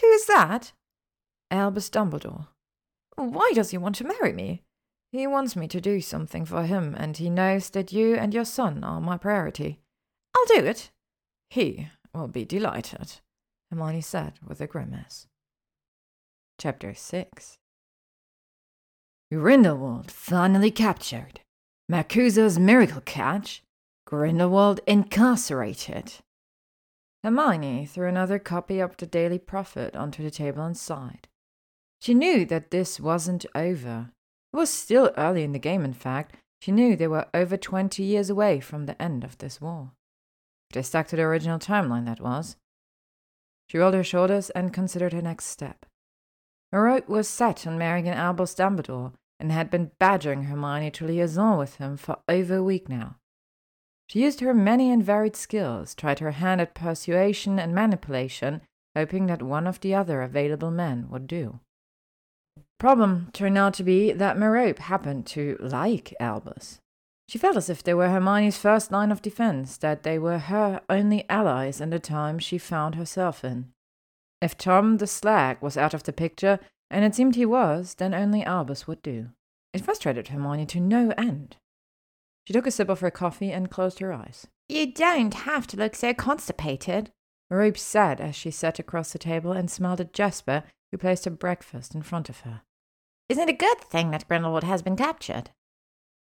Who 0.00 0.06
is 0.08 0.26
that? 0.26 0.72
Albus 1.50 1.90
Dumbledore. 1.90 2.48
Why 3.16 3.52
does 3.54 3.70
he 3.70 3.78
want 3.78 3.96
to 3.96 4.04
marry 4.04 4.32
me? 4.32 4.62
He 5.12 5.26
wants 5.26 5.54
me 5.54 5.68
to 5.68 5.80
do 5.80 6.00
something 6.00 6.44
for 6.44 6.64
him, 6.64 6.94
and 6.98 7.16
he 7.16 7.30
knows 7.30 7.70
that 7.70 7.92
you 7.92 8.16
and 8.16 8.34
your 8.34 8.44
son 8.44 8.82
are 8.82 9.00
my 9.00 9.16
priority. 9.16 9.78
I'll 10.34 10.46
do 10.46 10.66
it. 10.66 10.90
He 11.50 11.88
will 12.14 12.28
be 12.28 12.44
delighted, 12.44 13.20
Hermione 13.70 14.00
said 14.00 14.34
with 14.44 14.60
a 14.60 14.66
grimace. 14.66 15.26
Chapter 16.58 16.94
6 16.94 17.58
Grindelwald 19.32 20.10
finally 20.10 20.70
captured. 20.70 21.40
MACUSA's 21.90 22.58
miracle 22.58 23.00
catch. 23.00 23.62
Grindelwald 24.06 24.80
incarcerated. 24.86 26.14
Hermione 27.24 27.86
threw 27.86 28.06
another 28.06 28.38
copy 28.38 28.80
of 28.80 28.96
the 28.96 29.06
Daily 29.06 29.38
Prophet 29.38 29.96
onto 29.96 30.22
the 30.22 30.30
table 30.30 30.62
and 30.62 30.76
sighed. 30.76 31.26
She 32.00 32.14
knew 32.14 32.44
that 32.46 32.70
this 32.70 33.00
wasn't 33.00 33.46
over. 33.54 34.10
It 34.52 34.56
was 34.56 34.70
still 34.70 35.10
early 35.16 35.42
in 35.42 35.52
the 35.52 35.58
game, 35.58 35.84
in 35.84 35.94
fact. 35.94 36.36
She 36.60 36.70
knew 36.70 36.96
they 36.96 37.08
were 37.08 37.26
over 37.34 37.56
20 37.56 38.02
years 38.02 38.30
away 38.30 38.60
from 38.60 38.86
the 38.86 39.00
end 39.00 39.24
of 39.24 39.38
this 39.38 39.60
war. 39.60 39.92
They 40.74 40.82
stuck 40.82 41.06
to 41.08 41.16
the 41.16 41.22
original 41.22 41.60
timeline, 41.60 42.04
that 42.06 42.20
was. 42.20 42.56
She 43.68 43.78
rolled 43.78 43.94
her 43.94 44.02
shoulders 44.02 44.50
and 44.50 44.74
considered 44.74 45.12
her 45.12 45.22
next 45.22 45.46
step. 45.46 45.86
Merope 46.72 47.08
was 47.08 47.28
set 47.28 47.64
on 47.64 47.78
marrying 47.78 48.08
an 48.08 48.14
Albus 48.18 48.54
Dumbledore 48.54 49.12
and 49.38 49.52
had 49.52 49.70
been 49.70 49.92
badgering 50.00 50.44
Hermione 50.44 50.90
to 50.90 51.06
liaison 51.06 51.58
with 51.58 51.76
him 51.76 51.96
for 51.96 52.18
over 52.28 52.56
a 52.56 52.62
week 52.62 52.88
now. 52.88 53.16
She 54.08 54.24
used 54.24 54.40
her 54.40 54.52
many 54.52 54.90
and 54.90 55.02
varied 55.02 55.36
skills, 55.36 55.94
tried 55.94 56.18
her 56.18 56.32
hand 56.32 56.60
at 56.60 56.74
persuasion 56.74 57.60
and 57.60 57.72
manipulation, 57.72 58.60
hoping 58.96 59.26
that 59.26 59.42
one 59.42 59.68
of 59.68 59.80
the 59.80 59.94
other 59.94 60.22
available 60.22 60.72
men 60.72 61.08
would 61.08 61.28
do. 61.28 61.60
Problem 62.80 63.30
turned 63.32 63.56
out 63.56 63.74
to 63.74 63.84
be 63.84 64.12
that 64.12 64.36
Merope 64.36 64.80
happened 64.80 65.24
to 65.26 65.56
like 65.60 66.12
Albus. 66.18 66.80
She 67.34 67.38
felt 67.38 67.56
as 67.56 67.68
if 67.68 67.82
they 67.82 67.94
were 67.94 68.10
Hermione's 68.10 68.56
first 68.56 68.92
line 68.92 69.10
of 69.10 69.20
defense, 69.20 69.76
that 69.78 70.04
they 70.04 70.20
were 70.20 70.38
her 70.38 70.80
only 70.88 71.28
allies 71.28 71.80
in 71.80 71.90
the 71.90 71.98
time 71.98 72.38
she 72.38 72.58
found 72.58 72.94
herself 72.94 73.44
in. 73.44 73.72
If 74.40 74.56
Tom 74.56 74.98
the 74.98 75.08
Slag 75.08 75.60
was 75.60 75.76
out 75.76 75.94
of 75.94 76.04
the 76.04 76.12
picture, 76.12 76.60
and 76.92 77.04
it 77.04 77.16
seemed 77.16 77.34
he 77.34 77.44
was, 77.44 77.94
then 77.94 78.14
only 78.14 78.44
Albus 78.44 78.86
would 78.86 79.02
do. 79.02 79.30
It 79.72 79.84
frustrated 79.84 80.28
Hermione 80.28 80.64
to 80.66 80.78
no 80.78 81.12
end. 81.18 81.56
She 82.46 82.52
took 82.52 82.68
a 82.68 82.70
sip 82.70 82.88
of 82.88 83.00
her 83.00 83.10
coffee 83.10 83.50
and 83.50 83.68
closed 83.68 83.98
her 83.98 84.12
eyes. 84.12 84.46
You 84.68 84.92
don't 84.92 85.34
have 85.34 85.66
to 85.66 85.76
look 85.76 85.96
so 85.96 86.14
constipated, 86.14 87.10
Merope 87.50 87.78
said 87.78 88.20
as 88.20 88.36
she 88.36 88.52
sat 88.52 88.78
across 88.78 89.12
the 89.12 89.18
table 89.18 89.50
and 89.50 89.68
smiled 89.68 90.00
at 90.00 90.12
Jasper, 90.12 90.62
who 90.92 90.98
placed 90.98 91.24
her 91.24 91.32
breakfast 91.32 91.96
in 91.96 92.02
front 92.02 92.28
of 92.28 92.42
her. 92.42 92.62
Isn't 93.28 93.48
it 93.48 93.54
a 93.54 93.58
good 93.58 93.80
thing 93.80 94.12
that 94.12 94.28
Grindelwald 94.28 94.62
has 94.62 94.82
been 94.82 94.94
captured? 94.94 95.50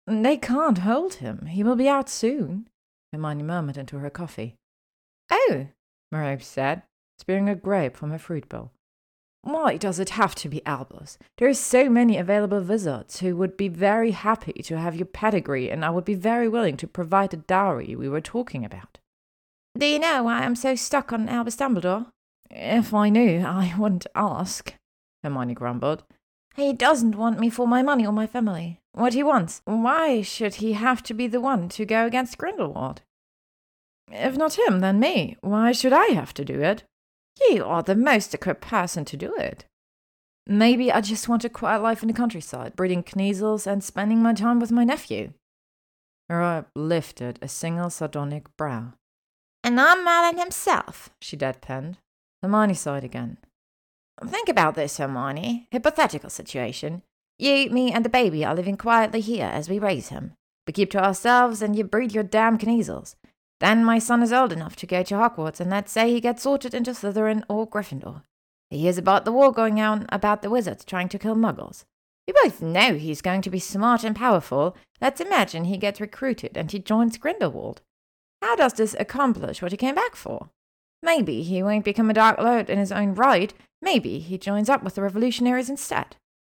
They 0.05 0.37
can't 0.37 0.79
hold 0.79 1.15
him. 1.15 1.45
He 1.45 1.63
will 1.63 1.75
be 1.75 1.87
out 1.87 2.09
soon, 2.09 2.67
Hermione 3.11 3.43
murmured 3.43 3.77
into 3.77 3.99
her 3.99 4.09
coffee. 4.09 4.55
Oh, 5.31 5.67
Merope 6.11 6.43
said, 6.43 6.83
spearing 7.17 7.47
a 7.47 7.55
grape 7.55 7.95
from 7.95 8.11
her 8.11 8.19
fruit 8.19 8.49
bowl. 8.49 8.71
Why 9.43 9.75
does 9.75 9.99
it 9.99 10.11
have 10.11 10.35
to 10.35 10.49
be 10.49 10.65
Albus? 10.65 11.17
There 11.37 11.49
are 11.49 11.53
so 11.53 11.89
many 11.89 12.17
available 12.17 12.61
wizards 12.61 13.19
who 13.19 13.35
would 13.35 13.57
be 13.57 13.67
very 13.67 14.11
happy 14.11 14.53
to 14.63 14.77
have 14.77 14.95
your 14.95 15.05
pedigree, 15.05 15.69
and 15.69 15.83
I 15.83 15.89
would 15.89 16.05
be 16.05 16.15
very 16.15 16.47
willing 16.47 16.77
to 16.77 16.87
provide 16.87 17.31
the 17.31 17.37
dowry 17.37 17.95
we 17.95 18.07
were 18.07 18.21
talking 18.21 18.63
about. 18.63 18.99
Do 19.77 19.85
you 19.85 19.99
know 19.99 20.23
why 20.23 20.43
I'm 20.43 20.55
so 20.55 20.75
stuck 20.75 21.11
on 21.11 21.27
Albus 21.27 21.57
Dumbledore? 21.57 22.07
If 22.49 22.93
I 22.93 23.09
knew, 23.09 23.39
I 23.45 23.73
wouldn't 23.77 24.07
ask, 24.15 24.75
Hermione 25.23 25.55
grumbled. 25.55 26.03
He 26.55 26.71
doesn't 26.71 27.17
want 27.17 27.39
me 27.39 27.49
for 27.49 27.67
my 27.67 27.81
money 27.81 28.05
or 28.05 28.13
my 28.13 28.27
family. 28.27 28.79
What 28.93 29.13
he 29.13 29.23
wants, 29.23 29.61
why 29.65 30.21
should 30.21 30.55
he 30.55 30.73
have 30.73 31.01
to 31.03 31.13
be 31.13 31.27
the 31.27 31.41
one 31.41 31.67
to 31.69 31.85
go 31.85 32.05
against 32.05 32.37
Grindelwald? 32.37 33.01
If 34.11 34.37
not 34.37 34.57
him, 34.57 34.79
then 34.79 34.99
me. 34.99 35.35
Why 35.41 35.71
should 35.71 35.93
I 35.93 36.07
have 36.07 36.33
to 36.35 36.45
do 36.45 36.61
it? 36.61 36.83
You 37.49 37.65
are 37.65 37.81
the 37.81 37.95
most 37.95 38.33
equipped 38.33 38.61
person 38.61 39.03
to 39.05 39.17
do 39.17 39.35
it. 39.35 39.65
Maybe 40.45 40.91
I 40.91 41.01
just 41.01 41.27
want 41.27 41.45
a 41.45 41.49
quiet 41.49 41.81
life 41.81 42.03
in 42.03 42.07
the 42.07 42.13
countryside, 42.13 42.75
breeding 42.75 43.01
Kneazles 43.01 43.65
and 43.65 43.83
spending 43.83 44.21
my 44.21 44.33
time 44.33 44.59
with 44.59 44.71
my 44.71 44.83
nephew. 44.83 45.33
Merope 46.29 46.67
lifted 46.75 47.39
a 47.41 47.47
single 47.47 47.89
sardonic 47.89 48.55
brow. 48.57 48.93
And 49.63 49.79
I'm 49.79 50.03
Merlin 50.03 50.37
himself, 50.37 51.09
she 51.21 51.37
deadpanned. 51.37 51.95
Hermione 52.41 52.73
sighed 52.73 53.03
again. 53.03 53.37
Think 54.23 54.49
about 54.49 54.75
this, 54.75 54.97
Hermione. 54.97 55.67
Hypothetical 55.71 56.29
situation. 56.29 57.01
You, 57.43 57.69
me, 57.71 57.91
and 57.91 58.05
the 58.05 58.09
baby 58.09 58.45
are 58.45 58.55
living 58.55 58.77
quietly 58.77 59.19
here 59.19 59.51
as 59.51 59.67
we 59.67 59.77
raise 59.77 60.07
him. 60.07 60.31
We 60.65 60.71
keep 60.71 60.89
to 60.91 61.03
ourselves, 61.03 61.61
and 61.61 61.75
you 61.75 61.83
breed 61.83 62.13
your 62.13 62.23
damn 62.23 62.57
Kneazles. 62.57 63.15
Then 63.59 63.83
my 63.83 63.99
son 63.99 64.23
is 64.23 64.31
old 64.31 64.53
enough 64.53 64.77
to 64.77 64.87
go 64.87 65.03
to 65.03 65.15
Hogwarts, 65.15 65.59
and 65.59 65.69
let's 65.69 65.91
say 65.91 66.09
he 66.09 66.21
gets 66.21 66.43
sorted 66.43 66.73
into 66.73 66.91
Slytherin 66.91 67.43
or 67.49 67.67
Gryffindor. 67.67 68.23
He 68.69 68.77
hears 68.77 68.97
about 68.97 69.25
the 69.25 69.33
war 69.33 69.51
going 69.51 69.81
on, 69.81 70.05
about 70.07 70.41
the 70.41 70.49
wizards 70.49 70.85
trying 70.85 71.09
to 71.09 71.19
kill 71.19 71.35
muggles. 71.35 71.83
We 72.25 72.33
both 72.41 72.61
know 72.61 72.93
he's 72.93 73.21
going 73.21 73.41
to 73.41 73.49
be 73.49 73.59
smart 73.59 74.05
and 74.05 74.15
powerful. 74.15 74.77
Let's 75.01 75.19
imagine 75.19 75.65
he 75.65 75.75
gets 75.75 75.99
recruited 75.99 76.55
and 76.55 76.71
he 76.71 76.79
joins 76.79 77.17
Grindelwald. 77.17 77.81
How 78.41 78.55
does 78.55 78.71
this 78.71 78.95
accomplish 78.97 79.61
what 79.61 79.71
he 79.71 79.77
came 79.77 79.95
back 79.95 80.15
for? 80.15 80.49
Maybe 81.01 81.43
he 81.43 81.61
won't 81.61 81.83
become 81.83 82.09
a 82.09 82.13
Dark 82.13 82.39
Lord 82.39 82.69
in 82.69 82.79
his 82.79 82.93
own 82.93 83.15
right. 83.15 83.53
Maybe 83.81 84.19
he 84.19 84.37
joins 84.37 84.69
up 84.69 84.81
with 84.81 84.95
the 84.95 85.01
revolutionaries 85.01 85.69
instead. 85.69 86.15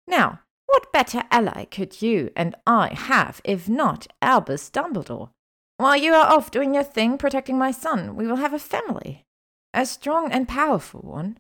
Now, 0.08 0.42
what 0.68 0.92
better 0.92 1.24
ally 1.32 1.66
could 1.66 2.02
you 2.02 2.32
and 2.36 2.56
I 2.66 2.94
have 2.94 3.42
if 3.44 3.70
not 3.70 4.08
Albus 4.22 4.70
Dumbledore? 4.70 5.30
While 5.78 5.98
you 5.98 6.14
are 6.14 6.32
off 6.32 6.52
doing 6.52 6.74
your 6.74 6.84
thing 6.84 7.18
protecting 7.18 7.58
my 7.58 7.72
son, 7.72 8.16
we 8.16 8.28
will 8.28 8.38
have 8.38 8.54
a 8.54 8.60
family. 8.60 9.26
A 9.74 9.86
strong 9.86 10.32
and 10.32 10.48
powerful 10.48 11.02
one. 11.02 11.38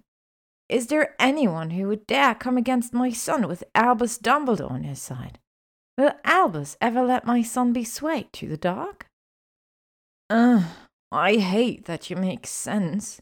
Is 0.67 0.87
there 0.87 1.15
anyone 1.19 1.71
who 1.71 1.87
would 1.87 2.05
dare 2.07 2.35
come 2.35 2.57
against 2.57 2.93
my 2.93 3.11
son 3.11 3.47
with 3.47 3.63
Albus 3.73 4.17
Dumbledore 4.17 4.71
on 4.71 4.83
his 4.83 5.01
side? 5.01 5.39
Will 5.97 6.11
Albus 6.25 6.75
ever 6.81 7.01
let 7.03 7.25
my 7.25 7.41
son 7.41 7.71
be 7.71 7.83
swayed 7.83 8.33
to 8.33 8.47
the 8.47 8.57
dark? 8.57 9.07
Ugh, 10.29 10.63
I 11.11 11.35
hate 11.35 11.85
that 11.85 12.09
you 12.09 12.15
make 12.15 12.45
sense. 12.47 13.21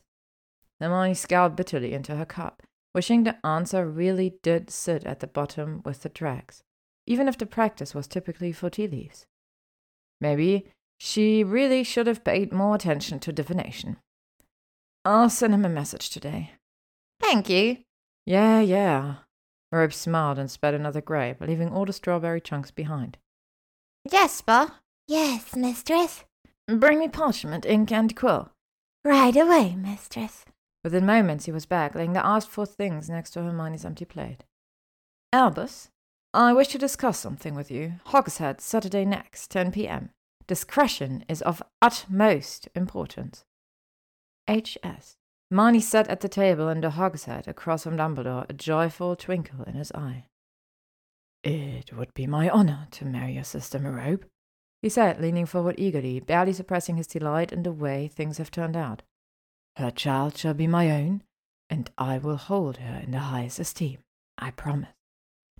The 0.79 0.87
Hermione 0.87 1.13
scowled 1.13 1.55
bitterly 1.55 1.93
into 1.93 2.15
her 2.15 2.25
cup, 2.25 2.63
wishing 2.93 3.23
the 3.23 3.45
answer 3.45 3.87
really 3.87 4.35
did 4.41 4.69
sit 4.69 5.03
at 5.05 5.19
the 5.19 5.27
bottom 5.27 5.81
with 5.83 6.01
the 6.01 6.09
dregs, 6.09 6.63
even 7.05 7.27
if 7.27 7.37
the 7.37 7.45
practice 7.45 7.93
was 7.93 8.07
typically 8.07 8.51
for 8.51 8.69
tea 8.69 8.87
leaves. 8.87 9.25
Maybe 10.21 10.71
she 10.99 11.43
really 11.43 11.83
should 11.83 12.07
have 12.07 12.23
paid 12.23 12.53
more 12.53 12.75
attention 12.75 13.19
to 13.19 13.33
divination. 13.33 13.97
I'll 15.03 15.29
send 15.29 15.53
him 15.53 15.65
a 15.65 15.69
message 15.69 16.09
today. 16.09 16.51
Thank 17.19 17.49
you. 17.49 17.77
Yeah, 18.25 18.61
yeah. 18.61 19.15
Merope 19.71 19.93
smiled 19.93 20.39
and 20.39 20.49
spat 20.49 20.73
another 20.73 21.01
grape, 21.01 21.41
leaving 21.41 21.69
all 21.69 21.85
the 21.85 21.93
strawberry 21.93 22.39
chunks 22.39 22.71
behind. 22.71 23.17
Jasper? 24.09 24.71
Yes, 25.07 25.55
mistress. 25.55 26.23
Bring 26.67 26.99
me 26.99 27.09
parchment, 27.09 27.65
ink, 27.65 27.91
and 27.91 28.15
quill. 28.15 28.51
Right 29.03 29.35
away, 29.35 29.75
mistress. 29.75 30.45
Within 30.83 31.05
moments 31.05 31.45
he 31.45 31.51
was 31.51 31.65
back, 31.65 31.95
laying 31.95 32.13
the 32.13 32.25
asked 32.25 32.49
for 32.49 32.65
things 32.65 33.09
next 33.09 33.31
to 33.31 33.43
Hermione's 33.43 33.85
empty 33.85 34.05
plate. 34.05 34.43
Albus, 35.31 35.89
I 36.33 36.51
wish 36.51 36.67
to 36.69 36.77
discuss 36.77 37.19
something 37.19 37.55
with 37.55 37.71
you. 37.71 37.93
Hogshead, 38.07 38.59
Saturday 38.59 39.05
next, 39.05 39.49
10 39.51 39.71
p.m. 39.71 40.09
Discretion 40.45 41.23
is 41.29 41.41
of 41.43 41.63
utmost 41.81 42.67
importance. 42.75 43.45
H.S. 44.47 45.15
Hermione 45.49 45.79
sat 45.79 46.09
at 46.09 46.19
the 46.19 46.27
table 46.27 46.67
in 46.67 46.81
the 46.81 46.91
hogshead 46.91 47.47
across 47.47 47.83
from 47.83 47.97
Dumbledore, 47.97 48.49
a 48.49 48.53
joyful 48.53 49.15
twinkle 49.15 49.63
in 49.63 49.75
his 49.75 49.91
eye. 49.93 50.25
It 51.43 51.93
would 51.95 52.13
be 52.13 52.27
my 52.27 52.49
honor 52.49 52.87
to 52.91 53.05
marry 53.05 53.33
your 53.33 53.43
sister 53.43 53.79
Merope, 53.79 54.25
he 54.81 54.89
said, 54.89 55.21
leaning 55.21 55.45
forward 55.45 55.75
eagerly, 55.77 56.19
barely 56.19 56.51
suppressing 56.51 56.97
his 56.97 57.07
delight 57.07 57.53
in 57.53 57.63
the 57.63 57.71
way 57.71 58.07
things 58.07 58.37
have 58.37 58.51
turned 58.51 58.75
out. 58.75 59.01
Her 59.75 59.91
child 59.91 60.37
shall 60.37 60.53
be 60.53 60.67
my 60.67 60.91
own, 60.91 61.23
and 61.69 61.89
I 61.97 62.17
will 62.17 62.37
hold 62.37 62.77
her 62.77 62.99
in 62.99 63.11
the 63.11 63.19
highest 63.19 63.59
esteem, 63.59 63.99
I 64.37 64.51
promise. 64.51 64.89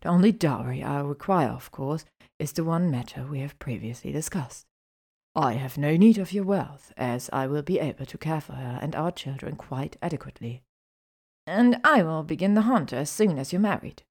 The 0.01 0.09
only 0.09 0.31
dowry 0.31 0.83
I 0.83 1.01
require, 1.01 1.49
of 1.49 1.71
course, 1.71 2.05
is 2.39 2.51
the 2.51 2.63
one 2.63 2.91
matter 2.91 3.25
we 3.25 3.39
have 3.39 3.57
previously 3.59 4.11
discussed. 4.11 4.65
I 5.35 5.53
have 5.53 5.77
no 5.77 5.97
need 5.97 6.17
of 6.17 6.31
your 6.31 6.43
wealth, 6.43 6.93
as 6.95 7.29
I 7.33 7.47
will 7.47 7.63
be 7.63 7.79
able 7.79 8.05
to 8.05 8.17
care 8.17 8.41
for 8.41 8.53
her 8.53 8.79
and 8.81 8.95
our 8.95 9.11
children 9.11 9.55
quite 9.55 9.97
adequately. 10.01 10.61
And 11.47 11.79
I 11.83 12.03
will 12.03 12.23
begin 12.23 12.53
the 12.53 12.61
hunt 12.61 12.93
as 12.93 13.09
soon 13.09 13.39
as 13.39 13.51
you're 13.51 13.59
married. 13.59 14.03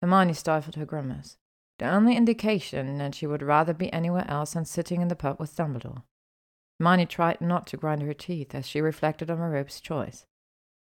Hermione 0.00 0.34
stifled 0.34 0.76
her 0.76 0.86
grimace 0.86 1.38
the 1.78 1.88
only 1.88 2.16
indication 2.16 2.98
that 2.98 3.14
she 3.14 3.26
would 3.26 3.42
rather 3.42 3.74
be 3.74 3.92
anywhere 3.92 4.24
else 4.28 4.52
than 4.52 4.64
sitting 4.64 5.02
in 5.02 5.08
the 5.08 5.16
pub 5.16 5.40
with 5.40 5.56
Dumbledore. 5.56 6.02
Hermione 6.78 7.06
tried 7.06 7.40
not 7.40 7.66
to 7.68 7.76
grind 7.76 8.02
her 8.02 8.14
teeth 8.14 8.54
as 8.54 8.66
she 8.66 8.80
reflected 8.80 9.30
on 9.30 9.38
Merope's 9.38 9.80
choice. 9.80 10.26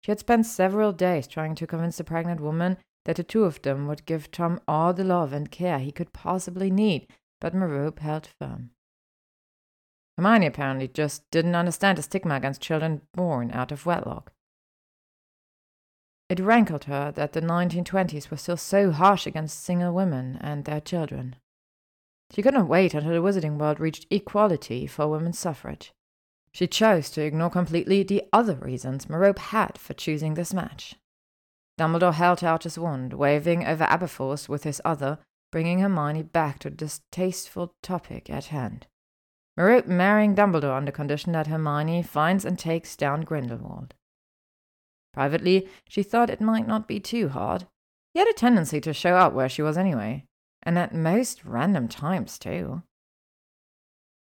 She 0.00 0.10
had 0.10 0.20
spent 0.20 0.46
several 0.46 0.92
days 0.92 1.26
trying 1.26 1.54
to 1.56 1.66
convince 1.66 1.98
the 1.98 2.04
pregnant 2.04 2.40
woman 2.40 2.78
that 3.04 3.16
the 3.16 3.24
two 3.24 3.44
of 3.44 3.62
them 3.62 3.86
would 3.86 4.06
give 4.06 4.30
Tom 4.30 4.60
all 4.66 4.92
the 4.92 5.04
love 5.04 5.32
and 5.32 5.50
care 5.50 5.78
he 5.78 5.92
could 5.92 6.12
possibly 6.12 6.70
need, 6.70 7.06
but 7.40 7.54
Merope 7.54 8.00
held 8.00 8.26
firm. 8.26 8.70
Hermione 10.16 10.46
apparently 10.46 10.88
just 10.88 11.30
didn't 11.30 11.54
understand 11.54 11.98
the 11.98 12.02
stigma 12.02 12.36
against 12.36 12.62
children 12.62 13.02
born 13.12 13.50
out 13.50 13.70
of 13.70 13.84
wedlock. 13.84 14.32
It 16.28 16.40
rankled 16.40 16.84
her 16.84 17.12
that 17.12 17.34
the 17.34 17.40
1920s 17.40 18.30
were 18.30 18.36
still 18.36 18.56
so 18.56 18.90
harsh 18.90 19.26
against 19.26 19.62
single 19.62 19.92
women 19.92 20.38
and 20.40 20.64
their 20.64 20.80
children. 20.80 21.36
She 22.34 22.42
couldn't 22.42 22.68
wait 22.68 22.94
until 22.94 23.12
the 23.12 23.22
wizarding 23.22 23.58
world 23.58 23.80
reached 23.80 24.06
equality 24.10 24.86
for 24.86 25.08
women's 25.08 25.38
suffrage. 25.38 25.92
She 26.52 26.66
chose 26.66 27.10
to 27.10 27.22
ignore 27.22 27.50
completely 27.50 28.02
the 28.02 28.24
other 28.32 28.56
reasons 28.56 29.08
Merope 29.08 29.38
had 29.38 29.78
for 29.78 29.94
choosing 29.94 30.34
this 30.34 30.54
match. 30.54 30.94
Dumbledore 31.78 32.14
held 32.14 32.42
out 32.42 32.62
his 32.62 32.78
wand, 32.78 33.12
waving 33.12 33.66
over 33.66 33.84
Aberforth 33.84 34.48
with 34.48 34.64
his 34.64 34.80
other, 34.84 35.18
bringing 35.52 35.80
Hermione 35.80 36.22
back 36.22 36.58
to 36.60 36.70
the 36.70 36.76
distasteful 36.76 37.74
topic 37.82 38.30
at 38.30 38.46
hand. 38.46 38.86
Merope 39.56 39.86
marrying 39.86 40.34
Dumbledore 40.34 40.74
on 40.76 40.86
the 40.86 40.92
condition 40.92 41.32
that 41.32 41.46
Hermione 41.46 42.02
finds 42.02 42.44
and 42.44 42.58
takes 42.58 42.96
down 42.96 43.22
Grindelwald. 43.22 43.94
Privately, 45.12 45.68
she 45.88 46.02
thought 46.02 46.30
it 46.30 46.40
might 46.40 46.66
not 46.66 46.88
be 46.88 47.00
too 47.00 47.28
hard. 47.28 47.66
He 48.12 48.18
had 48.18 48.28
a 48.28 48.34
tendency 48.34 48.80
to 48.80 48.92
show 48.92 49.16
up 49.16 49.32
where 49.32 49.48
she 49.48 49.62
was 49.62 49.78
anyway, 49.78 50.24
and 50.66 50.76
at 50.76 50.92
most 50.92 51.44
random 51.44 51.86
times, 51.86 52.38
too. 52.38 52.82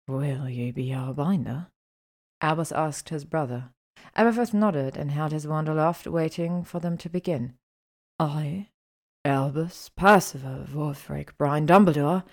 Will 0.08 0.50
you 0.50 0.74
be 0.74 0.94
our 0.94 1.14
binder? 1.14 1.68
Albus 2.42 2.72
asked 2.72 3.10
his 3.10 3.26
brother. 3.26 3.66
Aberforth 4.16 4.54
nodded 4.54 4.98
and 4.98 5.12
held 5.12 5.34
his 5.34 5.46
wand 5.46 5.68
aloft, 5.68 6.08
waiting 6.08 6.64
for 6.64 6.80
them 6.80 6.98
to 6.98 7.10
begin. 7.10 7.54
I, 8.18 8.70
Albus 9.26 9.90
Percival 9.90 10.66
Wulfric 10.74 11.32
Brian 11.38 11.68
Dumbledore, 11.68 12.24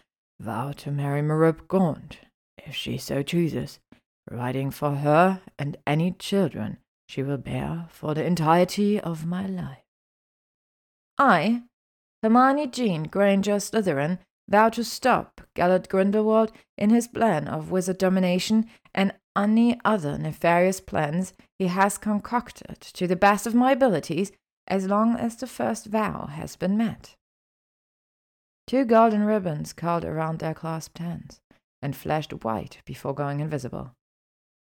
vow 0.40 0.72
to 0.72 0.90
marry 0.92 1.20
Merope 1.20 1.66
Gaunt, 1.66 2.18
if 2.56 2.74
she 2.74 2.96
so 2.96 3.22
chooses, 3.22 3.80
providing 4.26 4.70
for 4.70 4.92
her 4.96 5.42
and 5.58 5.76
any 5.86 6.12
children 6.12 6.78
she 7.08 7.22
will 7.22 7.38
bear 7.38 7.86
for 7.90 8.14
the 8.14 8.24
entirety 8.24 9.00
of 9.00 9.26
my 9.26 9.46
life. 9.46 9.84
I, 11.18 11.62
Hermione 12.26 12.66
Jean 12.66 13.04
Granger 13.04 13.60
Slytherin, 13.60 14.18
vow 14.48 14.68
to 14.70 14.82
stop 14.82 15.42
Gellert 15.54 15.88
Grindelwald 15.88 16.50
in 16.76 16.90
his 16.90 17.06
plan 17.06 17.46
of 17.46 17.70
wizard 17.70 17.98
domination 17.98 18.66
and 18.92 19.14
any 19.36 19.78
other 19.84 20.18
nefarious 20.18 20.80
plans 20.80 21.34
he 21.56 21.68
has 21.68 21.98
concocted 21.98 22.80
to 22.80 23.06
the 23.06 23.14
best 23.14 23.46
of 23.46 23.54
my 23.54 23.70
abilities 23.70 24.32
as 24.66 24.88
long 24.88 25.14
as 25.14 25.36
the 25.36 25.46
first 25.46 25.86
vow 25.86 26.26
has 26.26 26.56
been 26.56 26.76
met. 26.76 27.14
Two 28.66 28.84
golden 28.84 29.22
ribbons 29.22 29.72
curled 29.72 30.04
around 30.04 30.40
their 30.40 30.52
clasped 30.52 30.98
hands 30.98 31.40
and 31.80 31.94
flashed 31.94 32.32
white 32.42 32.78
before 32.84 33.14
going 33.14 33.38
invisible. 33.38 33.92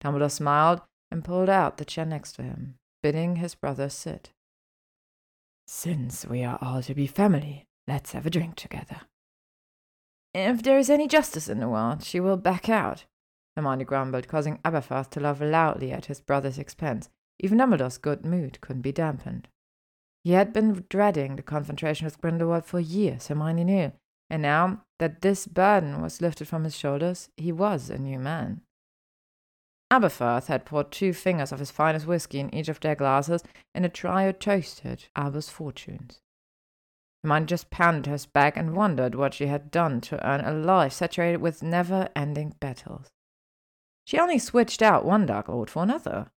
Dumbledore 0.03 0.31
smiled 0.31 0.83
and 1.11 1.25
pulled 1.25 1.49
out 1.49 1.79
the 1.79 1.87
chair 1.87 2.05
next 2.05 2.33
to 2.33 2.43
him, 2.43 2.75
bidding 3.03 3.37
his 3.37 3.55
brother 3.55 3.89
sit. 3.89 4.34
Since 5.67 6.27
we 6.27 6.45
are 6.45 6.59
all 6.61 6.83
to 6.83 6.95
be 6.95 7.07
family, 7.07 7.67
let's 7.89 8.13
have 8.13 8.27
a 8.27 8.31
drink 8.31 8.57
together. 8.57 9.03
If 10.35 10.63
there 10.63 10.79
is 10.79 10.91
any 10.91 11.09
justice 11.09 11.49
in 11.49 11.61
the 11.61 11.69
world, 11.69 12.03
she 12.03 12.21
will 12.21 12.37
back 12.37 12.69
out, 12.69 13.05
Hermione 13.57 13.85
grumbled, 13.85 14.29
causing 14.29 14.59
Aberforth 14.59 15.11
to 15.11 15.21
laugh 15.21 15.41
loudly 15.41 15.93
at 15.93 16.07
his 16.07 16.21
brother's 16.21 16.59
expense. 16.59 17.09
Even 17.39 17.59
Dumbledore's 17.59 17.99
good 17.99 18.25
mood 18.25 18.61
couldn't 18.61 18.83
be 18.83 18.93
dampened. 18.93 19.49
He 20.23 20.33
had 20.33 20.53
been 20.53 20.85
dreading 20.89 21.37
the 21.37 21.43
confrontation 21.43 22.05
with 22.05 22.21
Grindelwald 22.21 22.65
for 22.65 22.81
years, 22.81 23.29
Hermione 23.29 23.65
knew, 23.65 23.93
and 24.31 24.43
now 24.43 24.85
that 24.99 25.21
this 25.21 25.47
burden 25.47 26.03
was 26.03 26.21
lifted 26.21 26.49
from 26.49 26.65
his 26.65 26.77
shoulders, 26.77 27.29
he 27.37 27.53
was 27.53 27.91
a 27.91 27.99
new 27.99 28.19
man. 28.19 28.63
Aberforth 29.91 30.47
had 30.47 30.65
poured 30.65 30.91
two 30.91 31.13
fingers 31.13 31.53
of 31.53 31.59
his 31.59 31.71
finest 31.71 32.07
whisky 32.07 32.41
in 32.41 32.55
each 32.55 32.69
of 32.69 32.81
their 32.81 32.95
glasses, 32.95 33.43
and 33.75 33.85
the 33.85 33.89
trio 33.89 34.33
toasted 34.33 35.07
Albus' 35.15 35.49
fortunes. 35.49 36.21
Hermione 37.23 37.47
just 37.47 37.71
pounded 37.71 38.07
her 38.07 38.19
back 38.33 38.57
and 38.57 38.77
wondered 38.77 39.15
what 39.15 39.35
she 39.35 39.47
had 39.47 39.71
done 39.71 40.01
to 40.03 40.27
earn 40.27 40.43
a 40.43 40.53
life 40.53 40.93
saturated 40.93 41.41
with 41.41 41.63
never-ending 41.63 42.57
battles. 42.61 43.09
She 44.07 44.19
only 44.19 44.39
switched 44.39 44.83
out 44.83 45.05
one 45.05 45.27
Dark 45.27 45.49
Lord 45.49 45.71
for 45.71 45.83
another. 45.83 46.31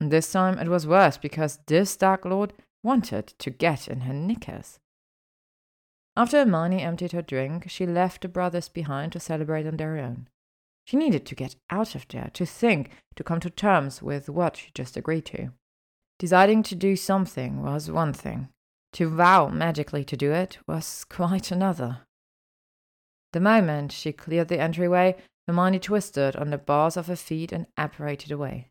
And 0.00 0.10
this 0.10 0.30
time 0.30 0.58
it 0.58 0.68
was 0.68 0.86
worse 0.86 1.16
because 1.16 1.58
this 1.66 1.96
Dark 1.96 2.24
Lord 2.24 2.52
wanted 2.82 3.34
to 3.38 3.50
get 3.50 3.88
in 3.88 4.02
her 4.02 4.14
knickers. 4.14 4.78
After 6.16 6.38
Hermione 6.38 6.82
emptied 6.82 7.12
her 7.12 7.22
drink, 7.22 7.68
she 7.68 7.84
left 7.86 8.22
the 8.22 8.28
brothers 8.28 8.68
behind 8.68 9.12
to 9.12 9.20
celebrate 9.20 9.66
on 9.66 9.76
their 9.76 9.98
own. 9.98 10.28
She 10.84 10.96
needed 10.96 11.26
to 11.26 11.34
get 11.34 11.56
out 11.70 11.94
of 11.94 12.06
there, 12.08 12.30
to 12.34 12.46
think, 12.46 12.90
to 13.16 13.24
come 13.24 13.40
to 13.40 13.50
terms 13.50 14.02
with 14.02 14.28
what 14.28 14.56
she 14.56 14.70
just 14.74 14.96
agreed 14.96 15.26
to. 15.26 15.50
Deciding 16.18 16.62
to 16.64 16.74
do 16.74 16.96
something 16.96 17.62
was 17.62 17.90
one 17.90 18.12
thing. 18.12 18.48
To 18.92 19.08
vow 19.08 19.48
magically 19.48 20.04
to 20.04 20.16
do 20.16 20.32
it 20.32 20.58
was 20.66 21.04
quite 21.08 21.50
another. 21.50 22.00
The 23.32 23.40
moment 23.40 23.92
she 23.92 24.12
cleared 24.12 24.48
the 24.48 24.60
entryway, 24.60 25.16
Hermione 25.46 25.78
twisted 25.78 26.36
on 26.36 26.50
the 26.50 26.58
bars 26.58 26.96
of 26.96 27.06
her 27.06 27.16
feet 27.16 27.52
and 27.52 27.66
apparated 27.76 28.32
away. 28.32 28.70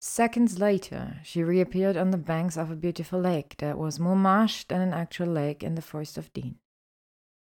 Seconds 0.00 0.58
later, 0.58 1.20
she 1.22 1.44
reappeared 1.44 1.96
on 1.96 2.10
the 2.10 2.18
banks 2.18 2.56
of 2.56 2.70
a 2.70 2.76
beautiful 2.76 3.20
lake 3.20 3.56
that 3.58 3.78
was 3.78 4.00
more 4.00 4.16
marsh 4.16 4.64
than 4.64 4.80
an 4.80 4.92
actual 4.92 5.28
lake 5.28 5.62
in 5.62 5.76
the 5.76 5.82
Forest 5.82 6.18
of 6.18 6.32
Dean. 6.32 6.56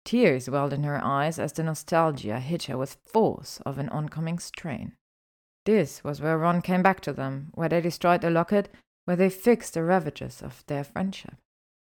Tears 0.08 0.48
welled 0.48 0.72
in 0.72 0.84
her 0.84 0.98
eyes 1.04 1.38
as 1.38 1.52
the 1.52 1.62
nostalgia 1.62 2.40
hit 2.40 2.62
her 2.62 2.78
with 2.78 2.96
force 3.04 3.60
of 3.66 3.76
an 3.76 3.90
oncoming 3.90 4.38
strain. 4.38 4.94
This 5.66 6.02
was 6.02 6.22
where 6.22 6.38
Ron 6.38 6.62
came 6.62 6.82
back 6.82 7.00
to 7.00 7.12
them, 7.12 7.50
where 7.52 7.68
they 7.68 7.82
destroyed 7.82 8.22
the 8.22 8.30
locket, 8.30 8.72
where 9.04 9.18
they 9.18 9.28
fixed 9.28 9.74
the 9.74 9.82
ravages 9.82 10.40
of 10.40 10.64
their 10.66 10.82
friendship. 10.82 11.34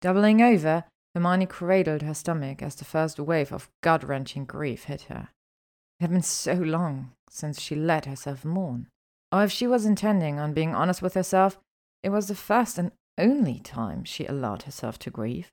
Doubling 0.01 0.39
over, 0.39 0.83
Hermione 1.15 1.47
cradled 1.47 2.03
her 2.03 2.13
stomach 2.13 2.61
as 2.61 2.75
the 2.75 2.85
first 2.85 3.19
wave 3.19 3.51
of 3.51 3.71
gut 3.81 4.03
wrenching 4.03 4.45
grief 4.45 4.83
hit 4.83 5.01
her. 5.09 5.29
It 5.99 6.03
had 6.03 6.11
been 6.11 6.21
so 6.21 6.53
long 6.53 7.13
since 7.27 7.59
she 7.59 7.73
let 7.73 8.05
herself 8.05 8.45
mourn. 8.45 8.85
Or 9.31 9.45
if 9.45 9.51
she 9.51 9.65
was 9.65 9.83
intending 9.83 10.37
on 10.37 10.53
being 10.53 10.75
honest 10.75 11.01
with 11.01 11.15
herself, 11.15 11.57
it 12.03 12.09
was 12.09 12.27
the 12.27 12.35
first 12.35 12.77
and 12.77 12.91
only 13.17 13.61
time 13.61 14.03
she 14.03 14.27
allowed 14.27 14.61
herself 14.61 14.99
to 14.99 15.09
grieve. 15.09 15.49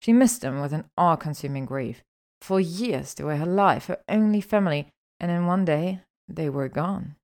She 0.00 0.12
missed 0.12 0.40
them 0.40 0.60
with 0.60 0.72
an 0.72 0.84
all 0.96 1.16
consuming 1.16 1.66
grief. 1.66 2.02
For 2.40 2.58
years 2.58 3.14
they 3.14 3.24
were 3.24 3.36
her 3.36 3.46
life, 3.46 3.86
her 3.86 3.98
only 4.08 4.40
family, 4.40 4.88
and 5.18 5.30
then 5.30 5.46
one 5.46 5.64
day 5.64 6.00
they 6.28 6.48
were 6.48 6.68
gone. 6.68 7.16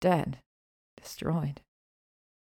Dead. 0.00 0.38
Destroyed. 1.00 1.62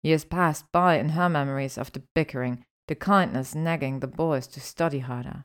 Years 0.02 0.24
passed 0.24 0.64
by 0.72 0.98
in 0.98 1.10
her 1.10 1.28
memories 1.28 1.78
of 1.78 1.92
the 1.92 2.02
bickering, 2.14 2.64
the 2.88 2.96
kindness 2.96 3.54
nagging 3.54 4.00
the 4.00 4.08
boys 4.08 4.48
to 4.48 4.60
study 4.60 4.98
harder. 4.98 5.44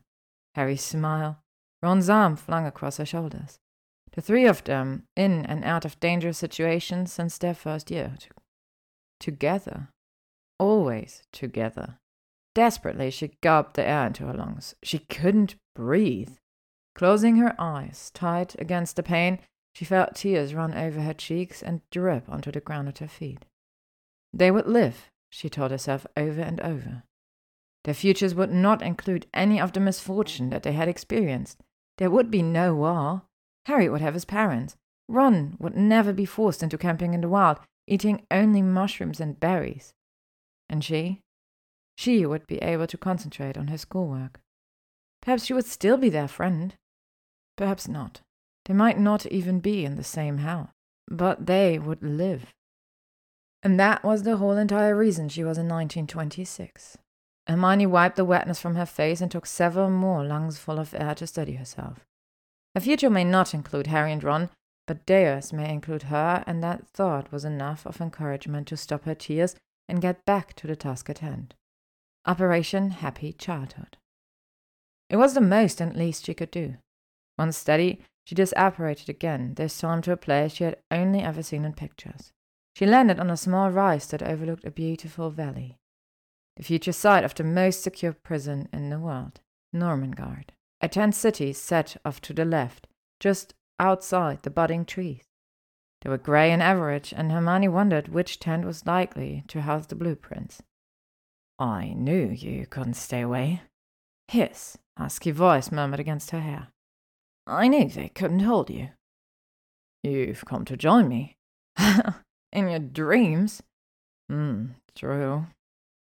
Harry's 0.56 0.84
smile, 0.84 1.44
Ron's 1.82 2.10
arm 2.10 2.36
flung 2.36 2.66
across 2.66 2.98
her 2.98 3.06
shoulders. 3.06 3.60
The 4.14 4.22
three 4.22 4.48
of 4.48 4.64
them 4.64 5.04
in 5.16 5.46
and 5.46 5.64
out 5.64 5.86
of 5.86 6.00
dangerous 6.00 6.40
situations 6.40 7.14
since 7.14 7.38
their 7.38 7.54
first 7.54 7.92
year. 7.92 8.16
Together. 9.20 9.90
Always 10.58 11.22
together. 11.32 12.00
Desperately, 12.58 13.11
she 13.11 13.38
gulped 13.42 13.76
the 13.76 13.88
air 13.88 14.08
into 14.08 14.26
her 14.26 14.34
lungs. 14.34 14.74
She 14.82 14.98
couldn't 14.98 15.58
breathe. 15.76 16.38
Closing 16.95 17.36
her 17.36 17.53
eyes 17.60 18.10
tight 18.16 18.56
against 18.58 18.95
the 18.95 19.03
pain, 19.03 19.38
she 19.76 19.86
felt 19.86 20.16
tears 20.16 20.56
run 20.56 20.74
over 20.74 21.02
her 21.02 21.14
cheeks 21.14 21.61
and 21.61 21.88
drip 21.92 22.27
onto 22.27 22.52
the 22.52 22.60
ground 22.60 22.88
at 22.88 22.98
her 22.98 23.08
feet. 23.08 23.45
They 24.34 24.50
would 24.50 24.66
live, 24.66 25.11
she 25.30 25.50
told 25.50 25.69
herself 25.69 26.08
over 26.18 26.42
and 26.42 26.60
over. 26.61 27.03
Their 27.84 27.94
futures 27.94 28.34
would 28.34 28.52
not 28.52 28.82
include 28.82 29.27
any 29.36 29.61
of 29.61 29.74
the 29.74 29.80
misfortune 29.80 30.50
that 30.50 30.64
they 30.64 30.74
had 30.74 30.88
experienced. 30.88 31.61
There 32.00 32.10
would 32.10 32.32
be 32.32 32.42
no 32.42 32.74
war. 32.74 33.22
Harry 33.68 33.88
would 33.88 34.02
have 34.02 34.16
his 34.16 34.26
parents. 34.26 34.76
Ron 35.08 35.58
would 35.60 35.77
never 35.77 36.11
be 36.11 36.26
forced 36.26 36.64
into 36.64 36.80
camping 36.80 37.14
in 37.14 37.22
the 37.22 37.30
wild, 37.30 37.60
eating 37.86 38.26
only 38.32 38.64
mushrooms 38.64 39.19
and 39.19 39.40
berries. 39.40 39.94
And 40.68 40.84
she? 40.84 41.22
She 41.98 42.27
would 42.27 42.45
be 42.45 42.59
able 42.59 42.85
to 42.88 42.98
concentrate 42.98 43.58
on 43.58 43.69
her 43.69 43.77
schoolwork. 43.77 44.40
Perhaps 45.22 45.45
she 45.45 45.53
would 45.53 45.66
still 45.66 45.98
be 45.98 46.09
their 46.09 46.27
friend. 46.27 46.76
Perhaps 47.58 47.88
not. 47.88 48.22
They 48.66 48.74
might 48.76 49.00
not 49.00 49.26
even 49.26 49.59
be 49.59 49.84
in 49.84 49.95
the 49.95 50.03
same 50.03 50.38
house. 50.38 50.69
But 51.09 51.48
they 51.48 51.80
would 51.80 52.03
live. 52.03 52.53
And 53.64 53.80
that 53.80 54.03
was 54.03 54.24
the 54.24 54.38
whole 54.38 54.58
entire 54.58 54.95
reason 54.95 55.27
she 55.27 55.43
was 55.43 55.58
in 55.58 55.67
1926. 55.67 56.98
Hermione 57.48 57.88
wiped 57.88 58.16
the 58.16 58.26
wetness 58.26 58.61
from 58.61 58.76
her 58.76 58.85
face 58.85 59.19
and 59.19 59.32
took 59.32 59.48
several 59.48 59.90
more 59.90 60.24
lungs 60.24 60.59
full 60.59 60.80
of 60.80 60.93
air 60.93 61.16
to 61.16 61.26
steady 61.26 61.53
herself. 61.53 62.06
Her 62.76 62.82
future 62.82 63.09
may 63.09 63.24
not 63.24 63.56
include 63.56 63.88
Harry 63.88 64.11
and 64.11 64.24
Ron, 64.24 64.50
but 64.85 65.08
theirs 65.08 65.51
may 65.51 65.74
include 65.74 66.03
her, 66.03 66.43
and 66.45 66.61
that 66.61 66.88
thought 66.88 67.32
was 67.32 67.43
enough 67.43 67.88
of 67.88 68.00
encouragement 68.00 68.67
to 68.67 68.77
stop 68.77 69.06
her 69.06 69.16
tears 69.16 69.56
and 69.90 70.01
get 70.01 70.26
back 70.26 70.53
to 70.58 70.67
the 70.67 70.76
task 70.76 71.09
at 71.09 71.19
hand. 71.19 71.56
Operation 72.27 72.91
Happy 72.91 73.31
Childhood. 73.31 73.95
It 75.09 75.15
was 75.15 75.33
the 75.33 75.39
most 75.39 75.80
and 75.80 75.95
least 75.95 76.25
she 76.25 76.33
could 76.33 76.51
do. 76.51 76.75
Once 77.38 77.57
steady, 77.57 78.01
she 78.25 78.35
disapparated 78.35 79.07
again, 79.07 79.53
this 79.53 79.77
time 79.77 80.01
to 80.01 80.11
a 80.11 80.17
place 80.17 80.51
she 80.51 80.65
had 80.65 80.77
only 80.91 81.22
ever 81.22 81.41
seen 81.41 81.64
in 81.64 81.72
pictures. 81.72 82.33
She 82.75 82.85
landed 82.85 83.17
on 83.17 83.30
a 83.30 83.38
small 83.38 83.72
rise 83.72 84.07
that 84.07 84.22
overlooked 84.22 84.65
a 84.65 84.72
beautiful 84.72 85.30
valley 85.30 85.77
the 86.57 86.64
future 86.64 86.91
site 86.91 87.23
of 87.23 87.35
the 87.35 87.43
most 87.43 87.83
secure 87.83 88.11
prison 88.11 88.67
in 88.73 88.89
the 88.89 88.99
world, 88.99 89.39
Nurmengard. 89.73 90.49
A 90.81 90.89
tent 90.89 91.14
city 91.14 91.53
set 91.53 91.95
off 92.03 92.19
to 92.22 92.33
the 92.33 92.45
left, 92.45 92.88
just 93.19 93.53
outside 93.80 94.41
the 94.41 94.49
budding 94.49 94.83
trees. 94.83 95.22
They 96.01 96.09
were 96.09 96.17
grey 96.17 96.51
and 96.51 96.64
average, 96.64 97.14
and 97.15 97.31
Hermione 97.31 97.67
wondered 97.67 98.07
which 98.07 98.39
tent 98.39 98.65
was 98.65 98.88
likely 98.88 99.43
to 99.49 99.61
house 99.61 99.85
the 99.85 99.95
blueprints. 99.95 100.64
I 101.60 101.94
knew 101.95 102.30
you 102.30 102.68
couldn't 102.68 102.94
stay 102.94 103.22
away. 103.22 103.61
His 104.27 104.77
husky 104.98 105.32
voice 105.32 105.72
murmured 105.72 106.00
against 106.00 106.32
her 106.32 106.42
hair. 106.42 106.68
I 107.48 107.68
knew 107.68 107.88
they 107.88 108.10
couldn't 108.10 108.42
hold 108.42 108.69
you. 108.69 108.90
You've 110.03 110.45
come 110.45 110.66
to 110.66 110.77
join 110.77 111.08
me. 111.08 111.38
In 112.52 112.69
your 112.69 112.80
dreams? 112.80 113.64
Hmm, 114.30 114.68
true. 114.95 115.48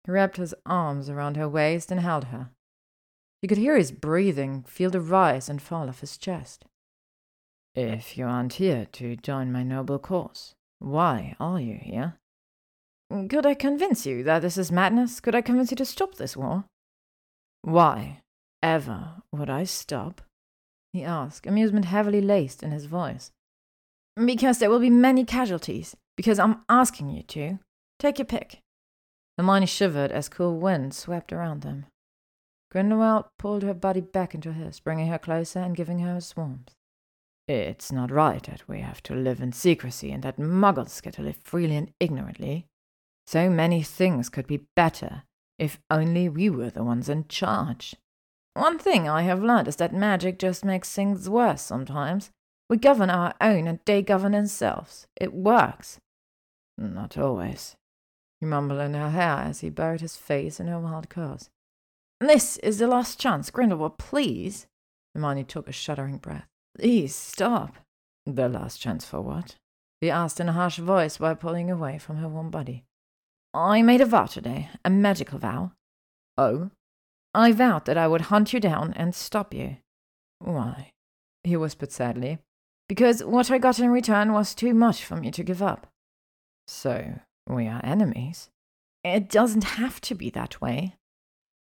He 0.05 0.11
wrapped 0.11 0.37
his 0.37 0.55
arms 0.65 1.09
around 1.09 1.37
her 1.37 1.49
waist 1.49 1.91
and 1.91 1.99
held 1.99 2.25
her. 2.25 2.51
He 3.41 3.47
could 3.47 3.57
hear 3.57 3.77
his 3.77 3.91
breathing, 3.91 4.63
feel 4.63 4.89
the 4.89 5.01
rise 5.01 5.49
and 5.49 5.61
fall 5.61 5.89
of 5.89 5.99
his 5.99 6.17
chest. 6.17 6.65
If 7.75 8.17
you 8.17 8.25
aren't 8.25 8.53
here 8.53 8.87
to 8.93 9.17
join 9.17 9.51
my 9.51 9.63
noble 9.63 9.99
cause, 9.99 10.55
why 10.79 11.35
are 11.39 11.59
you 11.59 11.77
here? 11.81 12.17
Mm, 13.11 13.29
could 13.29 13.45
I 13.45 13.53
convince 13.53 14.05
you 14.05 14.23
that 14.23 14.41
this 14.41 14.57
is 14.57 14.71
madness? 14.71 15.19
Could 15.19 15.35
I 15.35 15.41
convince 15.41 15.71
you 15.71 15.77
to 15.77 15.85
stop 15.85 16.15
this 16.15 16.35
war? 16.35 16.65
Why 17.61 18.21
ever 18.61 19.21
would 19.31 19.49
I 19.49 19.63
stop? 19.63 20.21
he 20.93 21.03
asked, 21.03 21.45
amusement 21.45 21.85
heavily 21.85 22.21
laced 22.21 22.63
in 22.63 22.71
his 22.71 22.85
voice. 22.85 23.31
Because 24.15 24.59
there 24.59 24.69
will 24.69 24.79
be 24.79 24.89
many 24.89 25.25
casualties. 25.25 25.95
Because 26.15 26.39
I'm 26.39 26.61
asking 26.69 27.09
you 27.09 27.23
to. 27.23 27.59
Take 27.99 28.17
your 28.17 28.25
pick. 28.25 28.59
Hermione 29.37 29.65
shivered 29.65 30.11
as 30.11 30.29
cool 30.29 30.57
wind 30.57 30.93
swept 30.93 31.33
around 31.33 31.61
them. 31.61 31.87
Grindelwald 32.71 33.25
pulled 33.37 33.63
her 33.63 33.73
body 33.73 34.01
back 34.01 34.33
into 34.33 34.53
his, 34.53 34.79
bringing 34.79 35.07
her 35.07 35.17
closer 35.17 35.59
and 35.59 35.75
giving 35.75 35.99
her 35.99 36.15
his 36.15 36.35
warmth. 36.35 36.71
It's 37.47 37.91
not 37.91 38.09
right 38.09 38.43
that 38.43 38.67
we 38.67 38.79
have 38.79 39.03
to 39.03 39.13
live 39.15 39.41
in 39.41 39.51
secrecy 39.51 40.11
and 40.11 40.23
that 40.23 40.37
muggles 40.37 41.01
get 41.01 41.13
to 41.15 41.21
live 41.21 41.37
freely 41.43 41.75
and 41.75 41.91
ignorantly. 41.99 42.67
So 43.27 43.49
many 43.49 43.81
things 43.81 44.29
could 44.29 44.47
be 44.47 44.67
better 44.75 45.23
if 45.57 45.79
only 45.89 46.29
we 46.29 46.49
were 46.49 46.69
the 46.69 46.83
ones 46.83 47.09
in 47.09 47.27
charge. 47.27 47.95
One 48.53 48.77
thing 48.77 49.07
I 49.07 49.23
have 49.23 49.43
learned 49.43 49.67
is 49.67 49.77
that 49.77 49.93
magic 49.93 50.39
just 50.39 50.63
makes 50.63 50.93
things 50.93 51.29
worse 51.29 51.61
sometimes. 51.61 52.31
We 52.69 52.77
govern 52.77 53.09
our 53.09 53.33
own 53.41 53.67
and 53.67 53.79
they 53.85 54.01
govern 54.01 54.31
themselves. 54.31 55.07
It 55.19 55.33
works. 55.33 55.99
Not 56.77 57.17
always 57.17 57.75
he 58.39 58.45
mumbled 58.45 58.79
in 58.79 58.93
her 58.93 59.09
hair 59.09 59.37
as 59.37 59.61
he 59.61 59.69
buried 59.69 60.01
his 60.01 60.15
face 60.15 60.59
in 60.59 60.67
her 60.67 60.79
wild 60.79 61.09
curls. 61.09 61.49
This 62.19 62.57
is 62.57 62.79
the 62.79 62.87
last 62.87 63.19
chance, 63.19 63.49
Grindelwald, 63.49 63.97
please. 63.97 64.67
Hermione 65.13 65.43
took 65.43 65.67
a 65.67 65.71
shuddering 65.71 66.17
breath. 66.17 66.47
Please 66.77 67.15
stop. 67.15 67.77
The 68.25 68.49
last 68.49 68.81
chance 68.81 69.05
for 69.05 69.21
what? 69.21 69.55
he 70.01 70.09
asked 70.11 70.39
in 70.39 70.49
a 70.49 70.53
harsh 70.53 70.77
voice 70.77 71.19
while 71.19 71.35
pulling 71.35 71.71
away 71.71 71.97
from 71.97 72.17
her 72.17 72.27
warm 72.27 72.49
body. 72.49 72.83
I 73.55 73.81
made 73.81 74.01
a 74.01 74.05
vow 74.05 74.25
today, 74.25 74.69
a 74.83 74.89
magical 74.89 75.39
vow. 75.39 75.71
Oh? 76.37 76.71
I 77.33 77.53
vowed 77.53 77.85
that 77.85 77.97
I 77.97 78.05
would 78.05 78.21
hunt 78.21 78.51
you 78.51 78.59
down 78.59 78.91
and 78.97 79.15
stop 79.15 79.53
you. 79.53 79.77
Why? 80.39 80.91
he 81.45 81.55
whispered 81.55 81.91
sadly. 81.91 82.39
Because 82.89 83.23
what 83.23 83.49
I 83.49 83.57
got 83.57 83.79
in 83.79 83.91
return 83.91 84.33
was 84.33 84.53
too 84.53 84.73
much 84.73 85.05
for 85.05 85.15
me 85.15 85.31
to 85.31 85.43
give 85.43 85.63
up. 85.63 85.87
So, 86.67 87.19
we 87.47 87.67
are 87.67 87.79
enemies. 87.83 88.49
It 89.05 89.29
doesn't 89.29 89.63
have 89.63 90.01
to 90.01 90.15
be 90.15 90.29
that 90.31 90.59
way. 90.59 90.95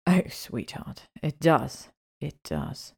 Oh, 0.05 0.21
sweetheart, 0.29 1.07
it 1.23 1.39
does. 1.39 1.89
It 2.21 2.35
does. 2.43 2.93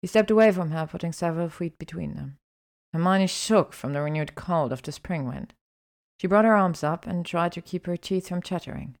He 0.00 0.06
stepped 0.06 0.30
away 0.30 0.52
from 0.52 0.70
her, 0.70 0.86
putting 0.86 1.12
several 1.12 1.48
feet 1.48 1.78
between 1.78 2.14
them. 2.14 2.36
Hermione 2.92 3.26
shook 3.26 3.72
from 3.72 3.94
the 3.94 4.02
renewed 4.02 4.36
cold 4.36 4.72
of 4.72 4.82
the 4.82 4.92
spring 4.92 5.26
wind. 5.26 5.54
She 6.22 6.28
brought 6.28 6.44
her 6.44 6.54
arms 6.54 6.84
up 6.84 7.04
and 7.04 7.26
tried 7.26 7.50
to 7.50 7.60
keep 7.60 7.84
her 7.86 7.96
teeth 7.96 8.28
from 8.28 8.42
chattering. 8.42 8.94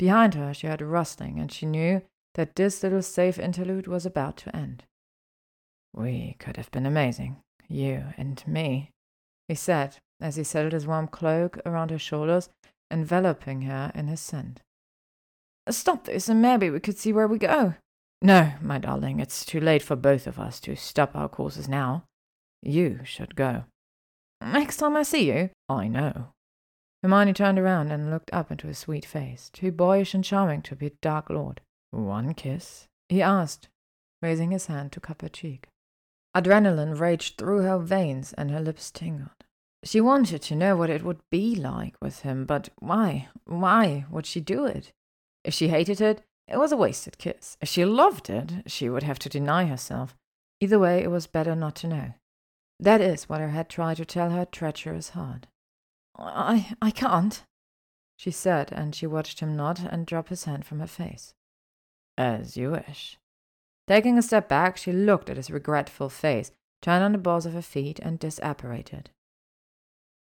Behind 0.00 0.34
her 0.34 0.52
she 0.52 0.66
heard 0.66 0.80
a 0.80 0.84
rustling, 0.84 1.38
and 1.38 1.52
she 1.52 1.64
knew 1.64 2.02
that 2.34 2.56
this 2.56 2.82
little 2.82 3.02
safe 3.02 3.38
interlude 3.38 3.86
was 3.86 4.04
about 4.04 4.36
to 4.38 4.56
end. 4.56 4.82
We 5.94 6.34
could 6.40 6.56
have 6.56 6.68
been 6.72 6.86
amazing, 6.86 7.36
you 7.68 8.02
and 8.16 8.42
me, 8.48 8.90
he 9.46 9.54
said, 9.54 9.98
as 10.20 10.34
he 10.34 10.42
settled 10.42 10.72
his 10.72 10.88
warm 10.88 11.06
cloak 11.06 11.56
around 11.64 11.92
her 11.92 12.00
shoulders, 12.00 12.48
enveloping 12.90 13.62
her 13.62 13.92
in 13.94 14.08
his 14.08 14.18
scent. 14.18 14.60
Stop 15.68 16.06
this, 16.06 16.28
and 16.28 16.42
maybe 16.42 16.68
we 16.68 16.80
could 16.80 16.98
see 16.98 17.12
where 17.12 17.28
we 17.28 17.38
go. 17.38 17.74
No, 18.22 18.54
my 18.60 18.78
darling, 18.78 19.20
it's 19.20 19.44
too 19.44 19.60
late 19.60 19.84
for 19.84 19.94
both 19.94 20.26
of 20.26 20.40
us 20.40 20.58
to 20.62 20.74
stop 20.74 21.14
our 21.14 21.28
courses 21.28 21.68
now. 21.68 22.06
You 22.60 23.02
should 23.04 23.36
go. 23.36 23.66
Next 24.40 24.78
time 24.78 24.96
I 24.96 25.04
see 25.04 25.30
you, 25.30 25.50
I 25.68 25.86
know. 25.86 26.32
Hermione 27.02 27.32
turned 27.32 27.58
around 27.58 27.90
and 27.90 28.10
looked 28.10 28.30
up 28.32 28.50
into 28.50 28.66
his 28.66 28.78
sweet 28.78 29.04
face, 29.04 29.50
too 29.52 29.72
boyish 29.72 30.14
and 30.14 30.22
charming 30.22 30.62
to 30.62 30.76
be 30.76 30.86
a 30.86 30.90
dark 31.00 31.30
lord. 31.30 31.60
One 31.90 32.34
kiss? 32.34 32.88
he 33.08 33.22
asked, 33.22 33.68
raising 34.22 34.50
his 34.50 34.66
hand 34.66 34.92
to 34.92 35.00
cup 35.00 35.22
her 35.22 35.28
cheek. 35.28 35.68
Adrenaline 36.36 36.98
raged 36.98 37.38
through 37.38 37.62
her 37.62 37.78
veins 37.78 38.32
and 38.34 38.50
her 38.50 38.60
lips 38.60 38.90
tingled. 38.90 39.30
She 39.82 40.00
wanted 40.00 40.42
to 40.42 40.54
know 40.54 40.76
what 40.76 40.90
it 40.90 41.02
would 41.02 41.20
be 41.30 41.54
like 41.54 41.94
with 42.02 42.20
him, 42.20 42.44
but 42.44 42.68
why? 42.78 43.28
Why 43.46 44.04
would 44.10 44.26
she 44.26 44.40
do 44.40 44.66
it? 44.66 44.92
If 45.42 45.54
she 45.54 45.68
hated 45.68 46.00
it, 46.00 46.22
it 46.46 46.58
was 46.58 46.70
a 46.70 46.76
wasted 46.76 47.16
kiss. 47.16 47.56
If 47.60 47.68
she 47.68 47.84
loved 47.84 48.28
it, 48.28 48.70
she 48.70 48.90
would 48.90 49.04
have 49.04 49.18
to 49.20 49.28
deny 49.28 49.64
herself. 49.64 50.14
Either 50.60 50.78
way, 50.78 51.02
it 51.02 51.10
was 51.10 51.26
better 51.26 51.56
not 51.56 51.76
to 51.76 51.88
know. 51.88 52.12
That 52.78 53.00
is 53.00 53.28
what 53.28 53.40
her 53.40 53.50
head 53.50 53.68
tried 53.68 53.96
to 53.96 54.04
tell 54.04 54.30
her 54.30 54.44
treacherous 54.44 55.10
heart. 55.10 55.46
I, 56.20 56.74
I 56.82 56.90
can't, 56.90 57.42
she 58.16 58.30
said, 58.30 58.70
and 58.72 58.94
she 58.94 59.06
watched 59.06 59.40
him 59.40 59.56
nod 59.56 59.80
and 59.90 60.06
drop 60.06 60.28
his 60.28 60.44
hand 60.44 60.66
from 60.66 60.80
her 60.80 60.86
face. 60.86 61.32
As 62.18 62.56
you 62.56 62.72
wish. 62.72 63.18
Taking 63.88 64.18
a 64.18 64.22
step 64.22 64.48
back, 64.48 64.76
she 64.76 64.92
looked 64.92 65.30
at 65.30 65.36
his 65.36 65.50
regretful 65.50 66.10
face, 66.10 66.52
turned 66.82 67.02
on 67.02 67.12
the 67.12 67.18
balls 67.18 67.46
of 67.46 67.54
her 67.54 67.62
feet, 67.62 67.98
and 68.00 68.20
disapparated. 68.20 69.06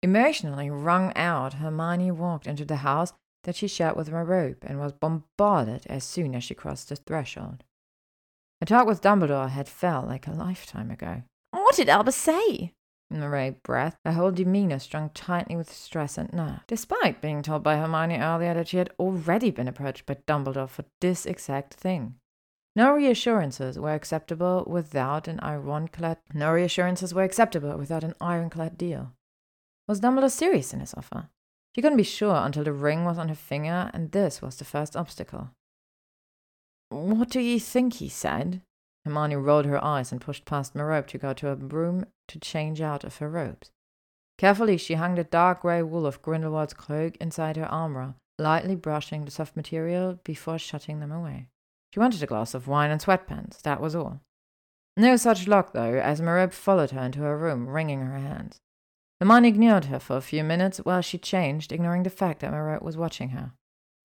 Emotionally 0.01 0.69
wrung 0.69 1.13
out, 1.15 1.53
Hermione 1.53 2.11
walked 2.11 2.47
into 2.47 2.65
the 2.65 2.77
house 2.77 3.13
that 3.43 3.55
she 3.55 3.67
shared 3.67 3.95
with 3.95 4.09
Merope 4.09 4.63
and 4.63 4.79
was 4.79 4.91
bombarded 4.91 5.85
as 5.87 6.03
soon 6.03 6.35
as 6.35 6.43
she 6.43 6.55
crossed 6.55 6.89
the 6.89 6.95
threshold. 6.95 7.63
Her 8.59 8.65
talk 8.65 8.87
with 8.87 9.01
Dumbledore 9.01 9.49
had 9.49 9.69
felt 9.69 10.07
like 10.07 10.27
a 10.27 10.31
lifetime 10.31 10.91
ago. 10.91 11.23
What 11.51 11.75
did 11.75 11.89
Albus 11.89 12.15
say? 12.15 12.73
Murray 13.13 13.51
breath, 13.63 13.97
her 14.05 14.13
whole 14.13 14.31
demeanour 14.31 14.79
strung 14.79 15.09
tightly 15.11 15.55
with 15.55 15.71
stress 15.71 16.17
and 16.17 16.31
nerve, 16.33 16.61
despite 16.67 17.21
being 17.21 17.41
told 17.41 17.63
by 17.63 17.77
Hermione 17.77 18.17
earlier 18.17 18.53
that 18.53 18.67
she 18.67 18.77
had 18.77 18.91
already 18.99 19.51
been 19.51 19.67
approached 19.67 20.05
by 20.05 20.15
Dumbledore 20.27 20.69
for 20.69 20.85
this 20.99 21.25
exact 21.25 21.75
thing. 21.75 22.15
No 22.75 22.91
reassurances 22.91 23.77
were 23.77 23.93
acceptable 23.93 24.63
without 24.67 25.27
an 25.27 25.39
ironclad. 25.41 26.17
No 26.33 26.51
reassurances 26.51 27.13
were 27.13 27.23
acceptable 27.23 27.77
without 27.77 28.03
an 28.03 28.15
ironclad 28.19 28.77
deal. 28.77 29.13
Was 29.87 30.01
Dumbledore 30.01 30.31
serious 30.31 30.73
in 30.73 30.79
his 30.79 30.93
offer? 30.93 31.29
She 31.75 31.81
couldn't 31.81 31.97
be 31.97 32.03
sure 32.03 32.35
until 32.35 32.63
the 32.63 32.73
ring 32.73 33.05
was 33.05 33.17
on 33.17 33.29
her 33.29 33.35
finger, 33.35 33.91
and 33.93 34.11
this 34.11 34.41
was 34.41 34.57
the 34.57 34.65
first 34.65 34.95
obstacle. 34.95 35.49
What 36.89 37.29
do 37.29 37.39
you 37.39 37.59
think 37.59 37.95
he 37.95 38.09
said? 38.09 38.61
Hermione 39.05 39.35
rolled 39.35 39.65
her 39.65 39.83
eyes 39.83 40.11
and 40.11 40.21
pushed 40.21 40.45
past 40.45 40.75
Merope 40.75 41.07
to 41.07 41.17
go 41.17 41.33
to 41.33 41.49
a 41.49 41.55
broom 41.55 42.05
to 42.27 42.39
change 42.39 42.79
out 42.81 43.03
of 43.03 43.17
her 43.17 43.29
robes. 43.29 43.71
Carefully, 44.37 44.77
she 44.77 44.95
hung 44.95 45.15
the 45.15 45.23
dark 45.23 45.61
grey 45.61 45.83
wool 45.83 46.05
of 46.05 46.21
Grindelwald's 46.21 46.73
cloak 46.73 47.17
inside 47.17 47.57
her 47.57 47.65
armor, 47.65 48.15
lightly 48.39 48.75
brushing 48.75 49.25
the 49.25 49.31
soft 49.31 49.55
material 49.55 50.19
before 50.23 50.57
shutting 50.57 50.99
them 50.99 51.11
away. 51.11 51.49
She 51.93 51.99
wanted 51.99 52.23
a 52.23 52.27
glass 52.27 52.53
of 52.53 52.67
wine 52.67 52.91
and 52.91 52.99
sweatpants, 52.99 53.61
that 53.61 53.79
was 53.79 53.95
all. 53.95 54.21
No 54.97 55.15
such 55.15 55.47
luck, 55.47 55.73
though, 55.73 55.99
as 55.99 56.21
Merope 56.21 56.53
followed 56.53 56.91
her 56.91 57.01
into 57.01 57.19
her 57.19 57.37
room, 57.37 57.67
wringing 57.67 58.01
her 58.01 58.17
hands. 58.17 58.59
Hermione 59.19 59.47
ignored 59.47 59.85
her 59.85 59.99
for 59.99 60.17
a 60.17 60.21
few 60.21 60.43
minutes 60.43 60.79
while 60.79 61.01
she 61.01 61.17
changed, 61.17 61.71
ignoring 61.71 62.03
the 62.03 62.09
fact 62.09 62.39
that 62.39 62.51
Merope 62.51 62.83
was 62.83 62.97
watching 62.97 63.29
her. 63.29 63.51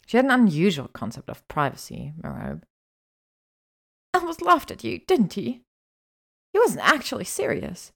She 0.06 0.16
had 0.16 0.24
an 0.24 0.30
unusual 0.30 0.88
concept 0.88 1.28
of 1.28 1.46
privacy, 1.48 2.12
Merope. 2.22 2.64
Albus 4.14 4.40
laughed 4.40 4.70
at 4.70 4.84
you, 4.84 5.00
didn't 5.06 5.34
he? 5.34 5.62
He 6.52 6.58
wasn't 6.58 6.88
actually 6.88 7.24
serious. 7.24 7.92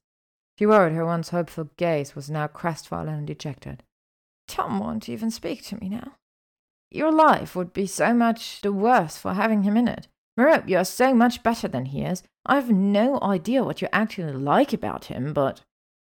She 0.57 0.65
worried 0.65 0.93
her 0.93 1.05
once 1.05 1.29
hopeful 1.29 1.69
gaze 1.77 2.15
was 2.15 2.29
now 2.29 2.47
crestfallen 2.47 3.15
and 3.15 3.27
dejected. 3.27 3.83
Tom 4.47 4.79
won't 4.79 5.09
even 5.09 5.31
speak 5.31 5.63
to 5.63 5.79
me 5.81 5.89
now. 5.89 6.13
Your 6.91 7.11
life 7.11 7.55
would 7.55 7.73
be 7.73 7.87
so 7.87 8.13
much 8.13 8.61
the 8.61 8.71
worse 8.71 9.17
for 9.17 9.33
having 9.33 9.63
him 9.63 9.75
in 9.75 9.87
it. 9.87 10.07
Merope, 10.37 10.69
you 10.69 10.77
are 10.77 10.85
so 10.85 11.13
much 11.13 11.43
better 11.43 11.67
than 11.67 11.85
he 11.85 12.03
is. 12.03 12.23
I've 12.45 12.69
no 12.69 13.19
idea 13.21 13.63
what 13.63 13.81
you 13.81 13.87
actually 13.91 14.33
like 14.33 14.73
about 14.73 15.05
him, 15.05 15.33
but. 15.33 15.61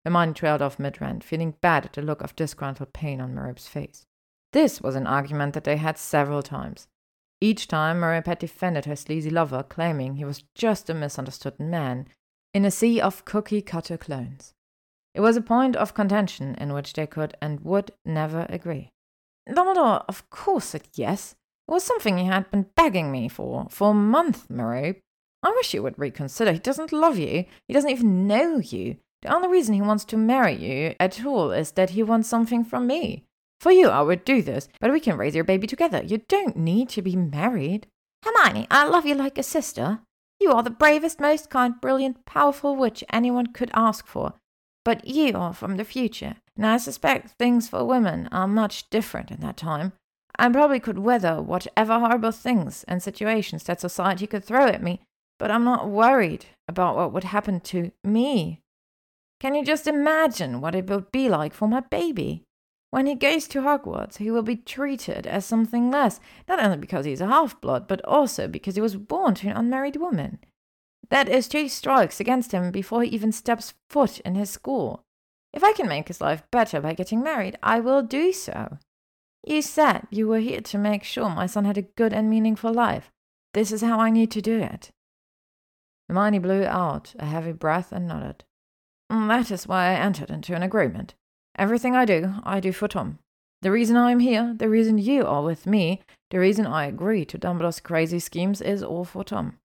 Her 0.05 0.11
mind 0.11 0.37
trailed 0.37 0.63
off 0.63 0.79
mid 0.79 1.01
rant, 1.01 1.25
feeling 1.25 1.55
bad 1.61 1.85
at 1.85 1.93
the 1.95 2.03
look 2.03 2.23
of 2.23 2.37
disgruntled 2.37 2.93
pain 2.93 3.21
on 3.21 3.35
Merope's 3.35 3.67
face. 3.67 4.07
This 4.53 4.81
was 4.81 4.95
an 4.95 5.07
argument 5.07 5.55
that 5.55 5.65
they 5.65 5.77
had 5.77 5.99
several 5.99 6.43
times. 6.43 6.87
Each 7.41 7.69
time, 7.69 8.01
Merope 8.01 8.27
had 8.27 8.39
defended 8.39 8.85
her 8.87 8.97
sleazy 8.97 9.31
lover, 9.31 9.63
claiming 9.63 10.17
he 10.17 10.25
was 10.25 10.45
just 10.55 10.91
a 10.91 10.95
misunderstood 10.95 11.61
man 11.61 12.09
in 12.53 12.65
a 12.65 12.71
sea 12.71 13.01
of 13.01 13.25
cookie 13.25 13.63
cutter 13.63 13.97
clones. 13.97 14.55
It 15.15 15.21
was 15.21 15.37
a 15.37 15.43
point 15.43 15.77
of 15.77 15.95
contention 15.95 16.55
in 16.57 16.73
which 16.73 16.93
they 16.93 17.07
could 17.07 17.37
and 17.41 17.61
would 17.61 17.93
never 18.05 18.47
agree. 18.49 18.91
Dumbledore, 19.49 20.05
of 20.09 20.29
course, 20.31 20.67
said 20.67 20.89
yes. 20.95 21.35
It 21.69 21.73
was 21.73 21.85
something 21.85 22.19
he 22.19 22.27
had 22.27 22.51
been 22.51 22.67
begging 22.77 23.11
me 23.13 23.29
for, 23.29 23.67
for 23.71 23.91
a 23.91 23.95
month, 23.95 24.49
Merope. 24.51 25.01
I 25.43 25.51
wish 25.51 25.73
you 25.75 25.83
would 25.83 25.99
reconsider. 25.99 26.53
He 26.53 26.59
doesn't 26.59 26.93
love 26.93 27.19
you. 27.19 27.45
He 27.69 27.75
doesn't 27.75 27.91
even 27.91 28.27
know 28.27 28.59
you. 28.59 28.97
The 29.23 29.35
only 29.35 29.49
reason 29.49 29.75
he 29.75 29.83
wants 29.83 30.05
to 30.07 30.17
marry 30.17 30.55
you 30.55 30.95
at 31.01 31.25
all 31.25 31.51
is 31.53 31.73
that 31.73 31.91
he 31.91 32.03
wants 32.03 32.29
something 32.29 32.65
from 32.65 32.87
me. 32.87 33.25
For 33.61 33.73
you, 33.73 33.89
I 33.89 34.03
would 34.03 34.25
do 34.25 34.41
this, 34.41 34.69
but 34.81 34.93
we 34.93 35.01
can 35.01 35.17
raise 35.17 35.35
your 35.35 35.45
baby 35.45 35.67
together. 35.67 36.03
You 36.03 36.23
don't 36.29 36.57
need 36.57 36.89
to 36.91 37.03
be 37.03 37.17
married. 37.17 37.87
Hermione, 38.25 38.67
I 38.71 38.87
love 38.87 39.07
you 39.07 39.15
like 39.15 39.39
a 39.39 39.43
sister. 39.43 40.01
You 40.41 40.53
are 40.53 40.63
the 40.63 40.71
bravest, 40.71 41.19
most 41.19 41.51
kind, 41.51 41.81
brilliant, 41.81 42.25
powerful 42.25 42.77
witch 42.77 43.03
anyone 43.13 43.49
could 43.49 43.71
ask 43.75 44.07
for. 44.07 44.35
But 44.85 45.07
you 45.07 45.37
are 45.37 45.53
from 45.53 45.77
the 45.77 45.85
future, 45.85 46.37
and 46.57 46.67
I 46.67 46.77
suspect 46.77 47.33
things 47.39 47.69
for 47.69 47.85
women 47.85 48.29
are 48.31 48.47
much 48.47 48.89
different 48.91 49.31
in 49.31 49.41
that 49.41 49.57
time. 49.57 49.93
I 50.39 50.49
probably 50.49 50.79
could 50.79 51.01
weather 51.01 51.43
whatever 51.43 51.99
horrible 51.99 52.31
things 52.31 52.85
and 52.87 53.03
situations 53.03 53.65
that 53.65 53.81
society 53.81 54.29
could 54.29 54.45
throw 54.45 54.67
at 54.67 54.83
me, 54.83 55.01
but 55.39 55.51
I'm 55.51 55.65
not 55.65 55.89
worried 55.89 56.47
about 56.69 56.95
what 56.95 57.13
would 57.13 57.25
happen 57.25 57.61
to 57.61 57.91
me. 58.05 58.61
Can 59.41 59.55
you 59.55 59.65
just 59.65 59.89
imagine 59.89 60.61
what 60.61 60.77
it 60.77 60.89
would 60.89 61.11
be 61.11 61.29
like 61.29 61.55
for 61.55 61.67
my 61.67 61.81
baby? 61.81 62.45
When 62.91 63.07
he 63.07 63.15
goes 63.15 63.47
to 63.49 63.61
Hogwarts, 63.61 64.17
he 64.17 64.31
will 64.31 64.43
be 64.43 64.57
treated 64.57 65.27
as 65.27 65.45
something 65.45 65.91
less, 65.91 66.21
not 66.49 66.63
only 66.63 66.79
because 66.79 67.05
he's 67.05 67.21
a 67.21 67.27
half 67.27 67.61
blood, 67.61 67.87
but 67.87 68.03
also 68.05 68.49
because 68.49 68.77
he 68.77 68.81
was 68.81 68.97
born 68.97 69.35
to 69.37 69.49
an 69.49 69.57
unmarried 69.57 69.97
woman. 69.97 70.39
That 71.11 71.29
is 71.29 71.49
two 71.49 71.69
strikes 71.69 72.21
against 72.21 72.53
him 72.53 72.71
before 72.71 73.03
he 73.03 73.11
even 73.11 73.33
steps 73.33 73.75
foot 73.89 74.21
in 74.21 74.35
his 74.35 74.51
school. 74.51 75.05
If 75.53 75.65
I 75.65 75.73
can 75.73 75.89
make 75.89 76.09
his 76.09 76.21
life 76.21 76.43
better 76.51 76.81
by 76.81 76.95
getting 76.95 77.23
married, 77.23 77.59
I 77.63 77.81
will 77.81 78.03
do 78.03 78.33
so. 78.33 78.79
You 79.47 79.63
said 79.63 80.07
you 80.11 80.29
were 80.29 80.41
here 80.41 80.61
to 80.61 80.79
make 80.79 81.05
sure 81.05 81.29
my 81.29 81.47
son 81.47 81.65
had 81.65 81.79
a 81.79 81.83
good 81.83 82.13
and 82.13 82.29
meaningful 82.29 82.73
life. 82.73 83.11
This 83.55 83.73
is 83.73 83.83
how 83.83 83.99
I 83.99 84.11
need 84.11 84.31
to 84.33 84.43
do 84.43 84.59
it. 84.59 84.91
Hermione 86.09 86.39
blew 86.39 86.65
out 86.65 87.15
a 87.19 87.27
heavy 87.27 87.53
breath 87.53 87.93
and 87.93 88.07
nodded. 88.07 88.45
Mm, 89.11 89.29
that 89.29 89.51
is 89.51 89.67
why 89.67 89.87
I 89.87 89.95
entered 89.95 90.31
into 90.31 90.55
an 90.55 90.63
agreement. 90.63 91.15
Everything 91.59 91.97
I 91.97 92.05
do, 92.05 92.35
I 92.45 92.61
do 92.61 92.73
for 92.73 92.87
Tom. 92.87 93.19
The 93.63 93.73
reason 93.73 93.97
I 93.97 94.13
am 94.13 94.21
here, 94.21 94.55
the 94.57 94.69
reason 94.69 94.97
you 94.97 95.27
are 95.27 95.43
with 95.43 95.67
me, 95.67 96.03
the 96.31 96.39
reason 96.39 96.65
I 96.65 96.87
agree 96.87 97.25
to 97.25 97.37
Dumbledore's 97.37 97.81
crazy 97.81 98.21
schemes 98.21 98.61
is 98.61 98.81
all 98.81 99.05
for 99.05 99.25
Tom. 99.25 99.59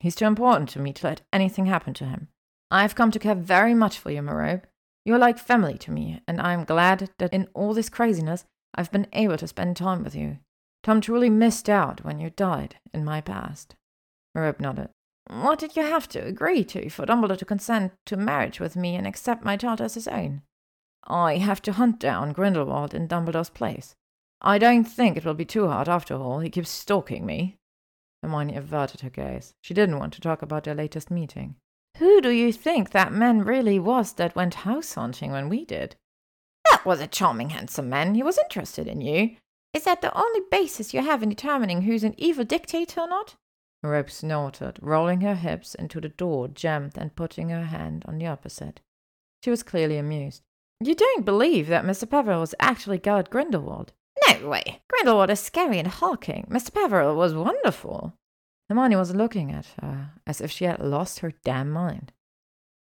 He's 0.00 0.14
too 0.16 0.24
important 0.24 0.70
to 0.70 0.78
me 0.78 0.94
to 0.94 1.06
let 1.06 1.20
anything 1.34 1.66
happen 1.66 1.92
to 1.94 2.06
him. 2.06 2.28
I 2.70 2.80
have 2.80 2.94
come 2.94 3.10
to 3.10 3.18
care 3.18 3.34
very 3.34 3.74
much 3.74 3.98
for 3.98 4.10
you, 4.10 4.22
Merope. 4.22 4.66
You're 5.04 5.18
like 5.18 5.38
family 5.38 5.76
to 5.78 5.90
me, 5.90 6.22
and 6.26 6.40
I 6.40 6.54
am 6.54 6.64
glad 6.64 7.10
that 7.18 7.34
in 7.34 7.48
all 7.52 7.74
this 7.74 7.90
craziness 7.90 8.46
I've 8.74 8.90
been 8.90 9.06
able 9.12 9.36
to 9.36 9.46
spend 9.46 9.76
time 9.76 10.02
with 10.02 10.14
you. 10.14 10.38
Tom 10.82 11.02
truly 11.02 11.28
missed 11.28 11.68
out 11.68 12.02
when 12.04 12.18
you 12.18 12.30
died 12.30 12.76
in 12.94 13.04
my 13.04 13.20
past. 13.20 13.74
Merope 14.34 14.60
nodded. 14.60 14.88
What 15.28 15.58
did 15.58 15.76
you 15.76 15.82
have 15.82 16.08
to 16.08 16.24
agree 16.24 16.64
to 16.64 16.88
for 16.88 17.04
Dumbledore 17.04 17.38
to 17.38 17.44
consent 17.44 17.92
to 18.06 18.16
marriage 18.16 18.60
with 18.60 18.76
me 18.76 18.96
and 18.96 19.06
accept 19.06 19.44
my 19.44 19.58
child 19.58 19.82
as 19.82 19.94
his 19.94 20.08
own? 20.08 20.40
I 21.06 21.36
have 21.36 21.60
to 21.62 21.72
hunt 21.72 21.98
down 21.98 22.32
Grindelwald 22.32 22.94
in 22.94 23.06
Dumbledore's 23.06 23.50
place. 23.50 23.94
I 24.40 24.58
don't 24.58 24.84
think 24.84 25.16
it 25.16 25.24
will 25.24 25.34
be 25.34 25.44
too 25.44 25.68
hard 25.68 25.88
after 25.88 26.14
all. 26.14 26.40
He 26.40 26.50
keeps 26.50 26.70
stalking 26.70 27.24
me. 27.24 27.56
Hermione 28.22 28.56
averted 28.56 29.02
her 29.02 29.10
gaze. 29.10 29.54
She 29.60 29.74
didn't 29.74 29.98
want 29.98 30.14
to 30.14 30.20
talk 30.20 30.42
about 30.42 30.64
their 30.64 30.74
latest 30.74 31.10
meeting. 31.10 31.56
Who 31.98 32.20
do 32.20 32.30
you 32.30 32.52
think 32.52 32.90
that 32.90 33.12
man 33.12 33.42
really 33.44 33.78
was 33.78 34.14
that 34.14 34.34
went 34.34 34.54
house 34.54 34.94
hunting 34.94 35.30
when 35.30 35.48
we 35.48 35.64
did? 35.64 35.96
That 36.70 36.84
was 36.84 37.00
a 37.00 37.06
charming, 37.06 37.50
handsome 37.50 37.88
man. 37.88 38.14
He 38.14 38.22
was 38.22 38.38
interested 38.38 38.86
in 38.86 39.00
you. 39.00 39.36
Is 39.72 39.84
that 39.84 40.02
the 40.02 40.16
only 40.16 40.40
basis 40.50 40.94
you 40.94 41.02
have 41.02 41.22
in 41.22 41.28
determining 41.28 41.82
who's 41.82 42.04
an 42.04 42.14
evil 42.16 42.44
dictator 42.44 43.02
or 43.02 43.08
not? 43.08 43.34
Merope 43.82 44.10
snorted, 44.10 44.78
rolling 44.80 45.20
her 45.20 45.34
hips 45.34 45.74
into 45.74 46.00
the 46.00 46.08
door 46.08 46.48
jammed 46.48 46.96
and 46.96 47.14
putting 47.14 47.50
her 47.50 47.64
hand 47.64 48.04
on 48.06 48.18
the 48.18 48.26
opposite. 48.26 48.80
She 49.42 49.50
was 49.50 49.62
clearly 49.62 49.98
amused. 49.98 50.42
You 50.84 50.94
don't 50.94 51.24
believe 51.24 51.68
that 51.68 51.86
Mr. 51.86 52.08
Peverell 52.08 52.40
was 52.40 52.54
actually 52.60 52.98
Gellert 52.98 53.30
Grindelwald? 53.30 53.94
No 54.28 54.48
way. 54.50 54.82
Grindelwald 54.90 55.30
is 55.30 55.40
scary 55.40 55.78
and 55.78 55.88
hulking. 55.88 56.46
Mr. 56.50 56.74
Peverell 56.74 57.16
was 57.16 57.34
wonderful. 57.34 58.12
Hermione 58.68 58.96
was 58.96 59.14
looking 59.14 59.50
at 59.50 59.66
her 59.80 60.10
as 60.26 60.42
if 60.42 60.50
she 60.50 60.66
had 60.66 60.80
lost 60.80 61.20
her 61.20 61.32
damn 61.42 61.70
mind. 61.70 62.12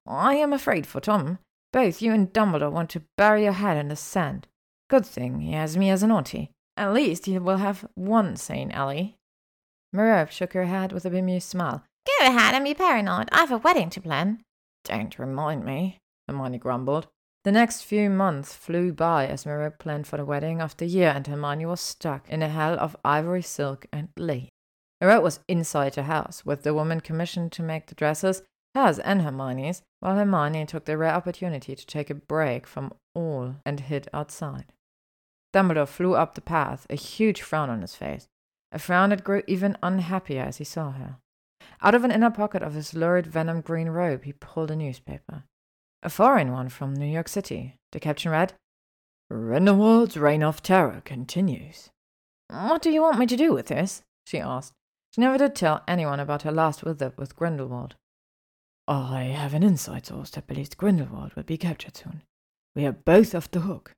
I 0.06 0.34
am 0.34 0.52
afraid 0.52 0.86
for 0.86 1.00
Tom. 1.00 1.38
Both 1.72 2.02
you 2.02 2.12
and 2.12 2.30
Dumbledore 2.30 2.70
want 2.70 2.90
to 2.90 3.04
bury 3.16 3.44
your 3.44 3.52
head 3.52 3.78
in 3.78 3.88
the 3.88 3.96
sand. 3.96 4.46
Good 4.90 5.06
thing 5.06 5.40
he 5.40 5.52
has 5.52 5.78
me 5.78 5.88
as 5.88 6.02
an 6.02 6.12
auntie. 6.12 6.50
At 6.76 6.92
least 6.92 7.24
he 7.24 7.38
will 7.38 7.56
have 7.56 7.88
one 7.94 8.36
sane 8.36 8.70
Ellie. 8.72 9.16
Merope 9.94 10.30
shook 10.30 10.52
her 10.52 10.66
head 10.66 10.92
with 10.92 11.06
a 11.06 11.10
bemused 11.10 11.48
smile. 11.48 11.82
Go 12.06 12.26
ahead 12.26 12.54
and 12.54 12.62
be 12.62 12.74
paranoid. 12.74 13.30
I've 13.32 13.50
a 13.50 13.56
wedding 13.56 13.88
to 13.88 14.02
plan. 14.02 14.42
Don't 14.84 15.18
remind 15.18 15.64
me, 15.64 15.96
Hermione 16.28 16.58
grumbled. 16.58 17.08
The 17.46 17.52
next 17.52 17.82
few 17.82 18.10
months 18.10 18.56
flew 18.56 18.92
by 18.92 19.28
as 19.28 19.46
Merope 19.46 19.78
planned 19.78 20.08
for 20.08 20.16
the 20.16 20.24
wedding 20.24 20.60
of 20.60 20.76
the 20.76 20.86
year, 20.86 21.10
and 21.10 21.24
Hermione 21.24 21.64
was 21.66 21.80
stuck 21.80 22.28
in 22.28 22.42
a 22.42 22.48
hell 22.48 22.76
of 22.76 22.96
ivory 23.04 23.42
silk 23.42 23.86
and 23.92 24.08
lace. 24.16 24.48
Merope 25.00 25.22
was 25.22 25.38
inside 25.46 25.92
the 25.92 26.02
house, 26.02 26.44
with 26.44 26.64
the 26.64 26.74
woman 26.74 27.00
commissioned 27.00 27.52
to 27.52 27.62
make 27.62 27.86
the 27.86 27.94
dresses, 27.94 28.42
hers 28.74 28.98
and 28.98 29.22
Hermione's, 29.22 29.82
while 30.00 30.16
Hermione 30.16 30.66
took 30.66 30.86
the 30.86 30.98
rare 30.98 31.14
opportunity 31.14 31.76
to 31.76 31.86
take 31.86 32.10
a 32.10 32.16
break 32.16 32.66
from 32.66 32.92
all 33.14 33.54
and 33.64 33.78
hid 33.78 34.08
outside. 34.12 34.72
Dumbledore 35.54 35.86
flew 35.86 36.16
up 36.16 36.34
the 36.34 36.40
path, 36.40 36.84
a 36.90 36.96
huge 36.96 37.42
frown 37.42 37.70
on 37.70 37.80
his 37.80 37.94
face, 37.94 38.26
a 38.72 38.80
frown 38.80 39.10
that 39.10 39.22
grew 39.22 39.44
even 39.46 39.78
unhappier 39.84 40.42
as 40.42 40.56
he 40.56 40.64
saw 40.64 40.90
her. 40.90 41.18
Out 41.80 41.94
of 41.94 42.02
an 42.02 42.10
inner 42.10 42.32
pocket 42.32 42.64
of 42.64 42.74
his 42.74 42.92
lurid 42.92 43.28
venom 43.28 43.60
green 43.60 43.90
robe, 43.90 44.24
he 44.24 44.32
pulled 44.32 44.72
a 44.72 44.74
newspaper. 44.74 45.44
A 46.06 46.08
foreign 46.08 46.52
one 46.52 46.68
from 46.68 46.94
New 46.94 47.04
York 47.04 47.26
City. 47.26 47.74
The 47.90 47.98
caption 47.98 48.30
read, 48.30 48.52
Grindelwald's 49.28 50.16
reign 50.16 50.44
of 50.44 50.62
terror 50.62 51.02
continues. 51.04 51.90
What 52.48 52.80
do 52.80 52.90
you 52.90 53.02
want 53.02 53.18
me 53.18 53.26
to 53.26 53.36
do 53.36 53.52
with 53.52 53.66
this? 53.66 54.02
she 54.24 54.38
asked. 54.38 54.72
She 55.12 55.20
never 55.20 55.36
did 55.36 55.56
tell 55.56 55.82
anyone 55.88 56.20
about 56.20 56.42
her 56.42 56.52
last 56.52 56.82
visit 56.82 57.18
with 57.18 57.34
Grindelwald. 57.34 57.96
I 58.86 59.24
have 59.24 59.52
an 59.52 59.64
inside 59.64 60.06
source 60.06 60.30
that 60.30 60.46
believes 60.46 60.76
Grindelwald 60.76 61.34
will 61.34 61.42
be 61.42 61.58
captured 61.58 61.96
soon. 61.96 62.22
We 62.76 62.86
are 62.86 62.92
both 62.92 63.34
off 63.34 63.50
the 63.50 63.62
hook, 63.62 63.90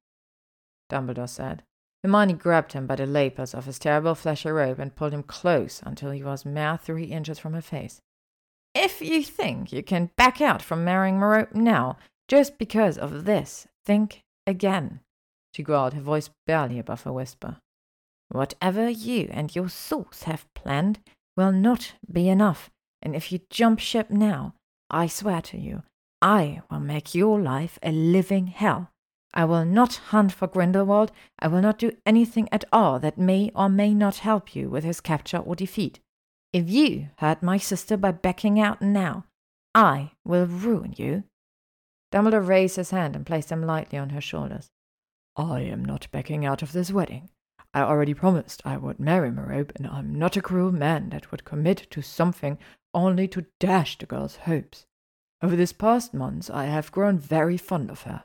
Dumbledore 0.90 1.28
said. 1.28 1.62
Hermione 2.02 2.32
grabbed 2.32 2.72
him 2.72 2.86
by 2.86 2.96
the 2.96 3.06
lapels 3.06 3.52
of 3.52 3.66
his 3.66 3.78
terrible 3.78 4.14
fleshy 4.14 4.48
robe 4.48 4.78
and 4.78 4.96
pulled 4.96 5.12
him 5.12 5.24
close 5.24 5.82
until 5.84 6.12
he 6.12 6.24
was 6.24 6.46
mere 6.46 6.78
three 6.78 7.04
inches 7.04 7.38
from 7.38 7.52
her 7.52 7.60
face. 7.60 8.00
If 8.80 9.02
you 9.02 9.24
think 9.24 9.72
you 9.72 9.82
can 9.82 10.10
back 10.16 10.40
out 10.40 10.62
from 10.62 10.84
marrying 10.84 11.18
Merope 11.18 11.52
now, 11.52 11.98
just 12.28 12.58
because 12.58 12.96
of 12.96 13.24
this, 13.24 13.66
think 13.84 14.22
again, 14.46 15.00
she 15.52 15.64
growled, 15.64 15.94
her 15.94 16.00
voice 16.00 16.30
barely 16.46 16.78
above 16.78 17.04
a 17.04 17.12
whisper. 17.12 17.56
Whatever 18.28 18.88
you 18.88 19.30
and 19.32 19.56
your 19.56 19.68
source 19.68 20.22
have 20.22 20.46
planned 20.54 21.00
will 21.36 21.50
not 21.50 21.94
be 22.08 22.28
enough, 22.28 22.70
and 23.02 23.16
if 23.16 23.32
you 23.32 23.40
jump 23.50 23.80
ship 23.80 24.10
now, 24.10 24.54
I 24.88 25.08
swear 25.08 25.42
to 25.42 25.58
you, 25.58 25.82
I 26.22 26.62
will 26.70 26.78
make 26.78 27.16
your 27.16 27.40
life 27.40 27.80
a 27.82 27.90
living 27.90 28.46
hell. 28.46 28.92
I 29.34 29.44
will 29.44 29.64
not 29.64 29.96
hunt 30.12 30.30
for 30.30 30.46
Grindelwald. 30.46 31.10
I 31.40 31.48
will 31.48 31.62
not 31.62 31.80
do 31.80 31.96
anything 32.06 32.48
at 32.52 32.64
all 32.72 33.00
that 33.00 33.18
may 33.18 33.50
or 33.56 33.68
may 33.68 33.92
not 33.92 34.18
help 34.18 34.54
you 34.54 34.70
with 34.70 34.84
his 34.84 35.00
capture 35.00 35.38
or 35.38 35.56
defeat. 35.56 35.98
If 36.52 36.70
you 36.70 37.10
hurt 37.18 37.42
my 37.42 37.58
sister 37.58 37.96
by 37.96 38.12
backing 38.12 38.58
out 38.58 38.80
now, 38.80 39.26
I 39.74 40.12
will 40.24 40.46
ruin 40.46 40.94
you. 40.96 41.24
Dumbledore 42.10 42.46
raised 42.46 42.76
his 42.76 42.90
hand 42.90 43.14
and 43.14 43.26
placed 43.26 43.50
them 43.50 43.62
lightly 43.62 43.98
on 43.98 44.10
her 44.10 44.20
shoulders. 44.20 44.70
I 45.36 45.60
am 45.60 45.84
not 45.84 46.10
backing 46.10 46.46
out 46.46 46.62
of 46.62 46.72
this 46.72 46.90
wedding. 46.90 47.28
I 47.74 47.82
already 47.82 48.14
promised 48.14 48.62
I 48.64 48.78
would 48.78 48.98
marry 48.98 49.30
Merope, 49.30 49.72
and 49.76 49.86
I'm 49.86 50.14
not 50.14 50.38
a 50.38 50.42
cruel 50.42 50.72
man 50.72 51.10
that 51.10 51.30
would 51.30 51.44
commit 51.44 51.86
to 51.90 52.00
something 52.00 52.58
only 52.94 53.28
to 53.28 53.44
dash 53.60 53.98
the 53.98 54.06
girl's 54.06 54.36
hopes. 54.36 54.86
Over 55.42 55.54
this 55.54 55.74
past 55.74 56.14
months 56.14 56.48
I 56.48 56.64
have 56.64 56.90
grown 56.90 57.18
very 57.18 57.58
fond 57.58 57.90
of 57.90 58.02
her. 58.02 58.24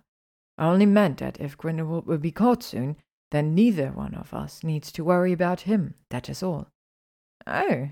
I 0.57 0.67
only 0.67 0.85
meant 0.85 1.17
that 1.17 1.41
if 1.41 1.57
Grindelwald 1.57 2.07
will 2.07 2.17
be 2.19 2.31
caught 2.31 2.63
soon, 2.63 2.95
then 3.31 3.53
neither 3.53 3.91
one 3.91 4.15
of 4.15 4.33
us 4.33 4.63
needs 4.63 4.91
to 4.93 5.03
worry 5.03 5.33
about 5.33 5.61
him, 5.61 5.95
that 6.09 6.29
is 6.29 6.41
all. 6.41 6.69
Oh, 7.45 7.89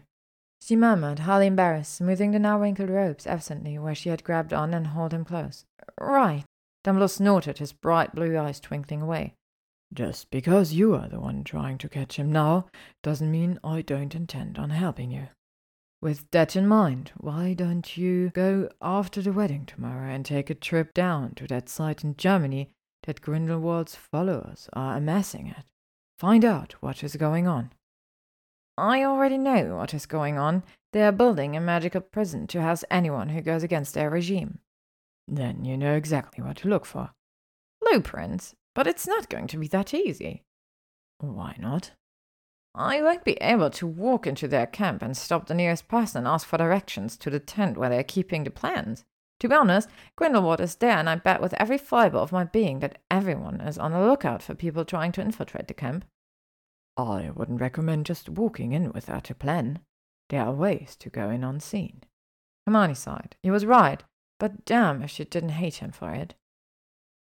she 0.62 0.76
murmured, 0.76 1.20
highly 1.20 1.48
embarrassed, 1.48 1.96
smoothing 1.96 2.32
the 2.32 2.40
now 2.40 2.60
wrinkled 2.60 2.90
robes 2.90 3.26
absently 3.26 3.80
where 3.80 3.96
she 3.96 4.10
had 4.10 4.24
grabbed 4.24 4.54
on 4.54 4.74
and 4.74 4.88
held 4.88 5.14
him 5.14 5.26
close. 5.26 5.66
Right. 6.00 6.46
Dumbledore 6.84 7.10
snorted, 7.10 7.58
his 7.58 7.74
bright 7.74 8.14
blue 8.14 8.38
eyes 8.38 8.60
twinkling 8.60 9.02
away. 9.02 9.34
Just 9.94 10.32
because 10.32 10.74
you 10.74 10.96
are 10.96 11.10
the 11.10 11.20
one 11.20 11.44
trying 11.44 11.78
to 11.80 11.90
catch 11.90 12.18
him 12.18 12.32
now 12.32 12.68
doesn't 13.04 13.32
mean 13.32 13.60
I 13.64 13.82
don't 13.82 14.16
intend 14.16 14.58
on 14.58 14.70
helping 14.70 15.12
you. 15.12 15.28
With 16.00 16.32
that 16.32 16.56
in 16.56 16.68
mind, 16.68 17.12
why 17.18 17.54
don't 17.54 17.98
you 17.98 18.30
go 18.30 18.70
after 18.82 19.22
the 19.22 19.34
wedding 19.34 19.66
tomorrow 19.66 20.10
and 20.10 20.26
take 20.26 20.50
a 20.50 20.56
trip 20.56 20.94
down 20.94 21.36
to 21.36 21.48
that 21.48 21.70
site 21.70 22.04
in 22.04 22.16
Germany 22.18 22.70
that 23.04 23.22
Grindelwald's 23.22 23.96
followers 23.96 24.70
are 24.74 24.98
amassing 24.98 25.50
at? 25.50 25.66
Find 26.18 26.46
out 26.46 26.74
what 26.82 27.04
is 27.04 27.16
going 27.16 27.48
on. 27.48 27.72
I 28.82 29.04
already 29.04 29.38
know 29.38 29.76
what 29.76 29.94
is 29.94 30.08
going 30.08 30.40
on. 30.40 30.64
They 30.92 31.04
are 31.04 31.12
building 31.12 31.56
a 31.56 31.62
magical 31.62 32.02
prison 32.02 32.48
to 32.48 32.64
house 32.64 32.84
anyone 32.90 33.30
who 33.30 33.40
goes 33.40 33.62
against 33.62 33.94
their 33.94 34.10
regime. 34.10 34.58
Then 35.28 35.64
you 35.64 35.78
know 35.78 35.94
exactly 35.94 36.44
what 36.44 36.58
to 36.58 36.68
look 36.68 36.88
for. 36.88 37.12
Blueprints? 37.80 38.56
But 38.74 38.88
it's 38.88 39.06
not 39.06 39.30
going 39.30 39.46
to 39.48 39.60
be 39.60 39.68
that 39.68 39.94
easy. 39.94 40.42
Why 41.20 41.58
not? 41.60 41.92
I 42.74 43.04
won't 43.04 43.24
be 43.24 43.34
able 43.34 43.70
to 43.70 43.86
walk 43.86 44.26
into 44.26 44.48
their 44.48 44.66
camp 44.66 45.04
and 45.04 45.16
stop 45.16 45.46
the 45.46 45.54
nearest 45.54 45.88
person 45.88 46.20
and 46.20 46.28
ask 46.28 46.48
for 46.48 46.58
directions 46.58 47.18
to 47.18 47.30
the 47.30 47.40
tent 47.40 47.78
where 47.78 47.90
they're 47.90 48.04
keeping 48.04 48.46
the 48.46 48.50
plans. 48.50 49.06
To 49.42 49.48
be 49.48 49.54
honest, 49.54 49.90
Grindelwald 50.16 50.60
is 50.60 50.74
there, 50.78 50.98
and 50.98 51.08
I 51.08 51.18
bet 51.18 51.40
with 51.40 51.54
every 51.60 51.78
fibre 51.78 52.18
of 52.18 52.32
my 52.32 52.46
being 52.46 52.80
that 52.80 52.98
everyone 53.12 53.62
is 53.62 53.78
on 53.78 53.92
the 53.92 54.02
lookout 54.02 54.42
for 54.42 54.56
people 54.56 54.86
trying 54.86 55.12
to 55.12 55.22
infiltrate 55.22 55.68
the 55.68 55.76
camp. 55.76 56.04
I 57.08 57.32
wouldn't 57.32 57.62
recommend 57.62 58.06
just 58.06 58.30
walking 58.30 58.74
in 58.74 58.92
without 58.92 59.30
a 59.30 59.36
plan. 59.36 59.80
There 60.30 60.42
are 60.42 60.52
ways 60.52 60.96
to 60.98 61.10
go 61.10 61.30
in 61.30 61.44
unseen. 61.44 62.04
Hermione 62.66 62.96
sighed. 62.96 63.36
He 63.44 63.52
was 63.52 63.66
right, 63.66 64.04
but 64.40 64.66
damn 64.66 65.02
if 65.02 65.10
she 65.10 65.26
didn't 65.26 65.50
hate 65.50 65.76
him 65.76 65.92
for 65.92 66.12
it. 66.14 66.36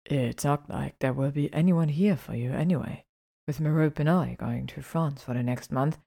It's 0.05 0.44
not 0.44 0.68
like 0.70 0.98
there 0.98 1.12
will 1.12 1.30
be 1.30 1.52
anyone 1.52 1.88
here 1.88 2.16
for 2.16 2.34
you 2.34 2.52
anyway, 2.52 3.05
with 3.47 3.60
Merope 3.60 3.98
and 3.98 4.08
I 4.08 4.36
going 4.38 4.66
to 4.68 4.82
France 4.82 5.22
for 5.22 5.34
the 5.34 5.42
next 5.42 5.70
month, 5.70 5.98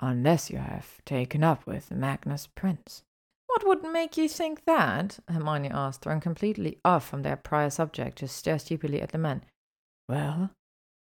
unless 0.00 0.50
you 0.50 0.58
have 0.58 1.04
taken 1.04 1.44
up 1.44 1.66
with 1.66 1.90
Magnus 1.90 2.46
Prince. 2.46 3.02
What 3.46 3.66
would 3.66 3.92
make 3.92 4.16
you 4.16 4.28
think 4.28 4.64
that? 4.64 5.18
Hermione 5.28 5.70
asked, 5.70 6.02
thrown 6.02 6.20
completely 6.20 6.78
off 6.84 7.06
from 7.06 7.22
their 7.22 7.36
prior 7.36 7.68
subject 7.68 8.18
to 8.18 8.28
stare 8.28 8.58
stupidly 8.58 9.02
at 9.02 9.12
the 9.12 9.18
man. 9.18 9.42
Well, 10.08 10.50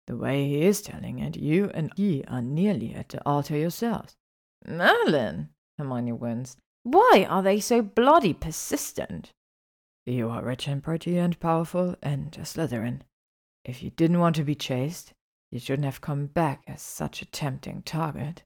the 0.10 0.18
way 0.18 0.44
he 0.48 0.64
is 0.64 0.82
telling 0.82 1.20
it, 1.20 1.38
you 1.38 1.70
and 1.76 1.92
he 1.96 2.24
are 2.28 2.42
nearly 2.42 2.96
at 2.96 3.10
the 3.10 3.22
altar 3.28 3.56
yourselves. 3.56 4.18
Merlin, 4.66 5.50
Hermione 5.78 6.14
winced. 6.14 6.58
Why 6.82 7.28
are 7.30 7.44
they 7.44 7.60
so 7.60 7.84
bloody 7.84 8.34
persistent? 8.34 9.32
You 10.08 10.30
are 10.30 10.44
rich 10.44 10.68
and 10.68 10.82
pretty 10.82 11.20
and 11.20 11.40
powerful 11.40 11.96
and 12.02 12.36
a 12.38 12.42
Slytherin. 12.42 13.02
If 13.64 13.84
you 13.84 13.92
didn't 13.92 14.20
want 14.20 14.36
to 14.38 14.44
be 14.44 14.56
chased, 14.56 15.14
you 15.52 15.60
shouldn't 15.60 15.86
have 15.86 16.02
come 16.02 16.26
back 16.26 16.64
as 16.66 16.82
such 16.82 17.22
a 17.22 17.26
tempting 17.26 17.84
target. 17.84 18.42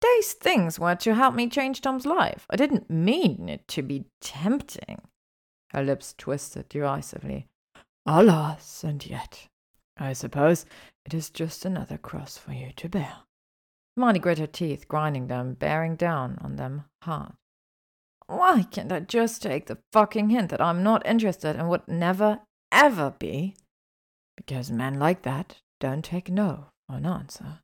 Those 0.00 0.32
things 0.32 0.78
were 0.78 0.94
to 0.96 1.14
help 1.14 1.34
me 1.34 1.48
change 1.50 1.82
Tom's 1.82 2.06
life. 2.06 2.46
I 2.48 2.56
didn't 2.56 2.88
mean 2.88 3.50
it 3.50 3.68
to 3.68 3.82
be 3.82 4.06
tempting. 4.22 5.02
Her 5.68 5.82
lips 5.82 6.14
twisted 6.16 6.70
derisively. 6.70 7.48
Alas, 8.06 8.82
and 8.82 9.04
yet. 9.04 9.48
I 9.96 10.12
suppose 10.12 10.66
it 11.04 11.14
is 11.14 11.30
just 11.30 11.64
another 11.64 11.98
cross 11.98 12.38
for 12.38 12.52
you 12.52 12.72
to 12.76 12.88
bear. 12.88 13.18
Hermione 13.96 14.18
grit 14.18 14.38
her 14.38 14.46
teeth, 14.46 14.88
grinding 14.88 15.26
them, 15.26 15.54
bearing 15.54 15.96
down 15.96 16.38
on 16.40 16.56
them 16.56 16.84
hard. 17.02 17.32
Why 18.26 18.62
can't 18.70 18.92
I 18.92 19.00
just 19.00 19.42
take 19.42 19.66
the 19.66 19.78
fucking 19.92 20.30
hint 20.30 20.50
that 20.50 20.60
I'm 20.60 20.82
not 20.82 21.06
interested 21.06 21.56
and 21.56 21.68
would 21.68 21.86
never, 21.86 22.40
ever 22.70 23.14
be? 23.18 23.56
Because 24.36 24.70
men 24.70 24.98
like 24.98 25.22
that 25.22 25.56
don't 25.80 26.04
take 26.04 26.30
no 26.30 26.68
for 26.88 26.96
an 26.96 27.04
answer. 27.04 27.60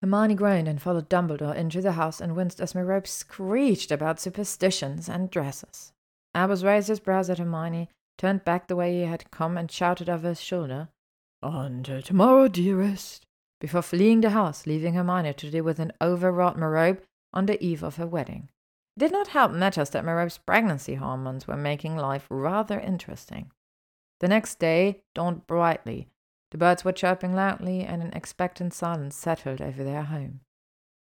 Hermione 0.00 0.34
groaned 0.34 0.68
and 0.68 0.80
followed 0.80 1.08
Dumbledore 1.08 1.54
into 1.54 1.80
the 1.80 1.92
house 1.92 2.20
and 2.20 2.36
winced 2.36 2.60
as 2.60 2.74
Merope 2.74 3.06
screeched 3.06 3.90
about 3.90 4.20
superstitions 4.20 5.08
and 5.08 5.30
dresses. 5.30 5.92
Albus 6.34 6.62
raised 6.62 6.88
his 6.88 7.00
brows 7.00 7.28
at 7.28 7.38
Hermione, 7.38 7.88
turned 8.16 8.44
back 8.44 8.68
the 8.68 8.76
way 8.76 8.94
he 8.94 9.02
had 9.02 9.30
come, 9.30 9.58
and 9.58 9.70
shouted 9.70 10.08
over 10.08 10.28
his 10.28 10.40
shoulder, 10.40 10.88
until 11.54 12.02
tomorrow, 12.02 12.48
dearest, 12.48 13.26
before 13.60 13.82
fleeing 13.82 14.20
the 14.20 14.30
house, 14.30 14.66
leaving 14.66 14.94
Hermione 14.94 15.34
to 15.34 15.50
deal 15.50 15.64
with 15.64 15.78
an 15.78 15.92
overwrought 16.00 16.58
Merope 16.58 17.04
on 17.32 17.46
the 17.46 17.62
eve 17.64 17.82
of 17.82 17.96
her 17.96 18.06
wedding. 18.06 18.50
It 18.96 19.00
did 19.00 19.12
not 19.12 19.28
help 19.28 19.52
matters 19.52 19.90
that 19.90 20.04
Merope's 20.04 20.38
pregnancy 20.38 20.94
hormones 20.94 21.46
were 21.46 21.56
making 21.56 21.96
life 21.96 22.26
rather 22.30 22.80
interesting. 22.80 23.50
The 24.20 24.28
next 24.28 24.58
day 24.58 25.02
dawned 25.14 25.46
brightly. 25.46 26.08
The 26.50 26.58
birds 26.58 26.84
were 26.84 26.92
chirping 26.92 27.34
loudly, 27.34 27.80
and 27.82 28.02
an 28.02 28.12
expectant 28.12 28.72
silence 28.72 29.16
settled 29.16 29.60
over 29.60 29.84
their 29.84 30.04
home. 30.04 30.40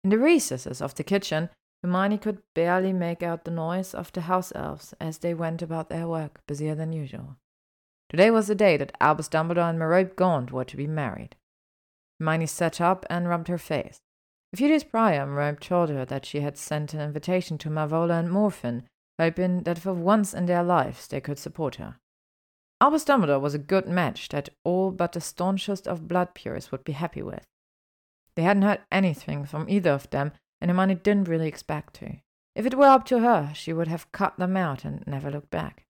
In 0.04 0.10
the 0.10 0.18
recesses 0.18 0.80
of 0.80 0.94
the 0.94 1.04
kitchen, 1.04 1.50
Hermione 1.82 2.18
could 2.18 2.42
barely 2.54 2.92
make 2.92 3.22
out 3.22 3.44
the 3.44 3.50
noise 3.50 3.92
of 3.92 4.12
the 4.12 4.22
house 4.22 4.52
elves 4.54 4.94
as 5.00 5.18
they 5.18 5.34
went 5.34 5.62
about 5.62 5.88
their 5.88 6.08
work, 6.08 6.40
busier 6.46 6.74
than 6.74 6.92
usual. 6.92 7.36
Today 8.08 8.30
was 8.30 8.46
the 8.46 8.54
day 8.54 8.76
that 8.76 8.96
Albus 9.00 9.28
Dumbledore 9.28 9.68
and 9.68 9.78
Merope 9.78 10.14
Gaunt 10.14 10.52
were 10.52 10.64
to 10.64 10.76
be 10.76 10.86
married. 10.86 11.34
Hermione 12.20 12.46
sat 12.46 12.80
up 12.80 13.04
and 13.10 13.28
rubbed 13.28 13.48
her 13.48 13.58
face. 13.58 14.00
A 14.52 14.56
few 14.56 14.68
days 14.68 14.84
prior, 14.84 15.26
Merope 15.26 15.60
told 15.60 15.90
her 15.90 16.04
that 16.04 16.24
she 16.24 16.40
had 16.40 16.56
sent 16.56 16.94
an 16.94 17.00
invitation 17.00 17.58
to 17.58 17.68
Marvolo 17.68 18.18
and 18.18 18.28
Morfin, 18.28 18.84
hoping 19.18 19.64
that 19.64 19.78
for 19.78 19.92
once 19.92 20.32
in 20.32 20.46
their 20.46 20.62
lives 20.62 21.08
they 21.08 21.20
could 21.20 21.38
support 21.38 21.76
her. 21.76 21.96
Albus 22.80 23.04
Dumbledore 23.04 23.40
was 23.40 23.54
a 23.54 23.58
good 23.58 23.88
match 23.88 24.28
that 24.28 24.50
all 24.62 24.92
but 24.92 25.12
the 25.12 25.20
staunchest 25.20 25.88
of 25.88 26.06
blood 26.06 26.34
purists 26.34 26.70
would 26.70 26.84
be 26.84 26.92
happy 26.92 27.22
with. 27.22 27.44
They 28.36 28.42
hadn't 28.42 28.62
heard 28.62 28.82
anything 28.92 29.46
from 29.46 29.68
either 29.68 29.90
of 29.90 30.10
them, 30.10 30.32
and 30.60 30.70
Hermione 30.70 30.96
didn't 30.96 31.28
really 31.28 31.48
expect 31.48 31.94
to. 31.94 32.18
If 32.54 32.66
it 32.66 32.76
were 32.76 32.86
up 32.86 33.04
to 33.06 33.20
her, 33.20 33.52
she 33.54 33.72
would 33.72 33.88
have 33.88 34.12
cut 34.12 34.38
them 34.38 34.56
out 34.56 34.84
and 34.84 35.02
never 35.06 35.30
looked 35.30 35.50
back. 35.50 35.85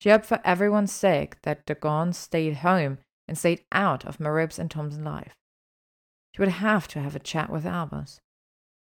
She 0.00 0.10
hoped 0.10 0.26
for 0.26 0.40
everyone's 0.44 0.92
sake 0.92 1.42
that 1.42 1.66
Gaunt 1.80 2.14
stayed 2.14 2.58
home 2.58 2.98
and 3.26 3.36
stayed 3.36 3.64
out 3.72 4.04
of 4.04 4.20
Merope's 4.20 4.58
and 4.58 4.70
Tom's 4.70 4.98
life. 4.98 5.34
She 6.34 6.40
would 6.42 6.48
have 6.48 6.86
to 6.88 7.00
have 7.00 7.16
a 7.16 7.20
chat 7.20 7.50
with 7.50 7.66
Albus. 7.66 8.20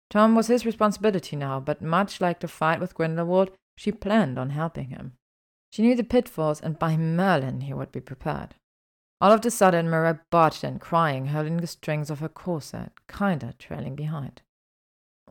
Tom 0.09 0.35
was 0.35 0.47
his 0.47 0.65
responsibility 0.65 1.35
now, 1.35 1.59
but 1.59 1.81
much 1.81 2.21
like 2.21 2.39
the 2.39 2.47
fight 2.47 2.79
with 2.79 2.95
Grindelwald, 2.95 3.51
she 3.77 3.91
planned 3.91 4.39
on 4.39 4.51
helping 4.51 4.89
him. 4.89 5.13
She 5.71 5.81
knew 5.81 5.95
the 5.95 6.03
pitfalls, 6.03 6.61
and 6.61 6.79
by 6.79 6.95
Merlin 6.95 7.61
he 7.61 7.73
would 7.73 7.91
be 7.91 7.99
prepared. 7.99 8.55
All 9.21 9.31
of 9.31 9.45
a 9.45 9.51
sudden, 9.51 9.89
Merope 9.89 10.21
barged 10.29 10.63
in, 10.63 10.79
crying, 10.79 11.27
holding 11.27 11.57
the 11.57 11.67
strings 11.67 12.09
of 12.09 12.19
her 12.19 12.29
corset, 12.29 12.91
kinda 13.07 13.53
trailing 13.59 13.95
behind. 13.95 14.41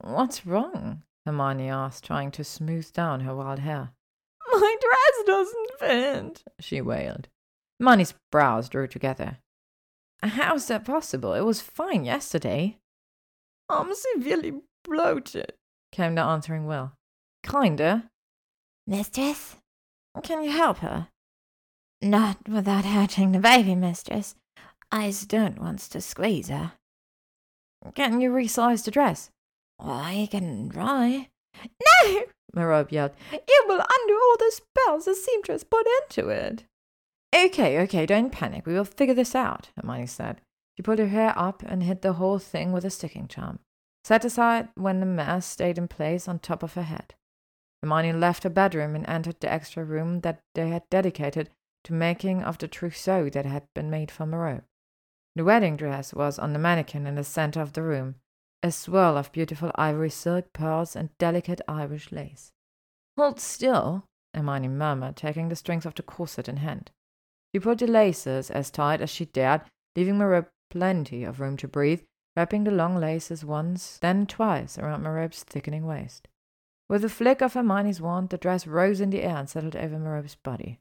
What's 0.00 0.46
wrong? 0.46 1.02
Hermione 1.24 1.70
asked, 1.70 2.04
trying 2.04 2.30
to 2.32 2.44
smooth 2.44 2.92
down 2.92 3.20
her 3.20 3.34
wild 3.34 3.60
hair. 3.60 3.92
My 4.60 4.76
dress 4.81 5.26
doesn't 5.26 5.78
fit, 5.78 6.44
she 6.60 6.81
wailed. 6.81 7.28
Hermione's 7.81 8.15
brows 8.31 8.68
drew 8.68 8.86
together. 8.86 9.39
How's 10.23 10.66
that 10.68 10.84
possible? 10.84 11.34
It 11.34 11.41
was 11.41 11.60
fine 11.60 12.05
yesterday. 12.05 12.78
I'm 13.68 13.92
severely 13.94 14.55
bloated, 14.84 15.55
came 15.92 16.15
the 16.15 16.23
answering 16.23 16.66
Will. 16.66 16.92
Kinda. 17.44 18.10
Mistress? 18.86 19.57
Can 20.23 20.44
you 20.44 20.50
help 20.50 20.78
her? 20.78 21.08
Not 22.00 22.49
without 22.49 22.84
hurting 22.84 23.33
the 23.33 23.39
baby, 23.39 23.74
mistress. 23.74 24.36
Ice 24.92 25.24
don't 25.26 25.58
want 25.58 25.81
to 25.81 26.00
squeeze 26.00 26.49
her. 26.49 26.73
Can 27.94 28.20
you 28.20 28.31
resize 28.31 28.84
the 28.84 28.91
dress? 28.91 29.31
I 29.81 30.28
can 30.31 30.70
try. 30.70 31.28
No! 32.05 32.23
Merope 32.55 32.92
yelled. 32.92 33.12
It 33.33 33.68
will 33.68 33.81
undo 33.81 34.15
all 34.15 34.36
the 34.39 34.52
spells 34.52 35.05
the 35.05 35.15
seamstress 35.15 35.65
put 35.65 35.86
into 36.02 36.28
it. 36.28 36.65
Okay, 37.34 37.81
okay, 37.81 38.07
don't 38.07 38.31
panic. 38.31 38.66
We 38.66 38.74
will 38.74 38.84
figure 38.84 39.15
this 39.15 39.34
out, 39.34 39.70
Hermione 39.76 40.07
said. 40.07 40.41
She 40.76 40.83
pulled 40.83 40.99
her 40.99 41.08
hair 41.08 41.33
up 41.36 41.62
and 41.65 41.83
hid 41.83 42.02
the 42.02 42.15
whole 42.15 42.39
thing 42.39 42.73
with 42.73 42.84
a 42.84 42.91
sticking 42.91 43.28
charm, 43.28 43.58
set 44.05 44.24
aside 44.24 44.68
when 44.74 45.00
the 45.00 45.07
mass 45.07 45.47
stayed 45.47 45.78
in 45.78 45.89
place 45.89 46.28
on 46.28 46.39
top 46.39 46.62
of 46.62 46.74
her 46.74 46.83
head. 46.83 47.15
Hermione 47.83 48.12
left 48.12 48.44
her 48.44 48.50
bedroom 48.50 48.94
and 48.94 49.07
entered 49.08 49.41
the 49.41 49.52
extra 49.52 49.84
room 49.84 50.20
that 50.20 50.41
they 50.55 50.68
had 50.68 50.89
dedicated 50.91 51.50
to 51.84 51.92
making 51.92 52.42
of 52.42 52.58
the 52.58 52.68
trousseau 52.68 53.28
that 53.31 53.47
had 53.47 53.65
been 53.74 53.91
made 53.91 54.10
for 54.10 54.26
Merope. 54.26 54.65
The 55.36 55.44
wedding 55.44 55.76
dress 55.76 56.15
was 56.15 56.39
on 56.39 56.52
the 56.52 56.58
mannequin 56.58 57.07
in 57.07 57.16
the 57.16 57.24
center 57.24 57.60
of 57.60 57.73
the 57.73 57.83
room, 57.83 58.16
a 58.64 58.70
swirl 58.70 59.18
of 59.18 59.30
beautiful 59.30 59.70
ivory 59.74 60.08
silk, 60.08 60.50
pearls, 60.54 60.96
and 60.96 61.10
delicate 61.18 61.60
Irish 61.68 62.10
lace. 62.10 62.50
Hold 63.18 63.38
still, 63.38 64.06
Hermione 64.32 64.68
murmured, 64.68 65.16
taking 65.16 65.50
the 65.50 65.54
strings 65.54 65.84
of 65.84 65.94
the 65.94 66.02
corset 66.02 66.48
in 66.48 66.56
hand. 66.56 66.90
She 67.52 67.60
pulled 67.60 67.80
the 67.80 67.86
laces 67.86 68.50
as 68.50 68.70
tight 68.70 69.02
as 69.02 69.10
she 69.10 69.26
dared, 69.26 69.60
leaving 69.94 70.16
Merope 70.16 70.48
plenty 70.70 71.24
of 71.24 71.40
room 71.40 71.58
to 71.58 71.68
breathe, 71.68 72.04
wrapping 72.34 72.64
the 72.64 72.70
long 72.70 72.96
laces 72.96 73.44
once, 73.44 73.98
then 73.98 74.26
twice 74.26 74.78
around 74.78 75.02
Merope's 75.02 75.42
thickening 75.42 75.84
waist. 75.84 76.26
With 76.88 77.04
a 77.04 77.10
flick 77.10 77.42
of 77.42 77.52
Hermione's 77.52 78.00
wand, 78.00 78.30
the 78.30 78.38
dress 78.38 78.66
rose 78.66 78.98
in 78.98 79.10
the 79.10 79.22
air 79.22 79.36
and 79.36 79.48
settled 79.48 79.76
over 79.76 79.98
Merope's 79.98 80.36
body. 80.36 80.80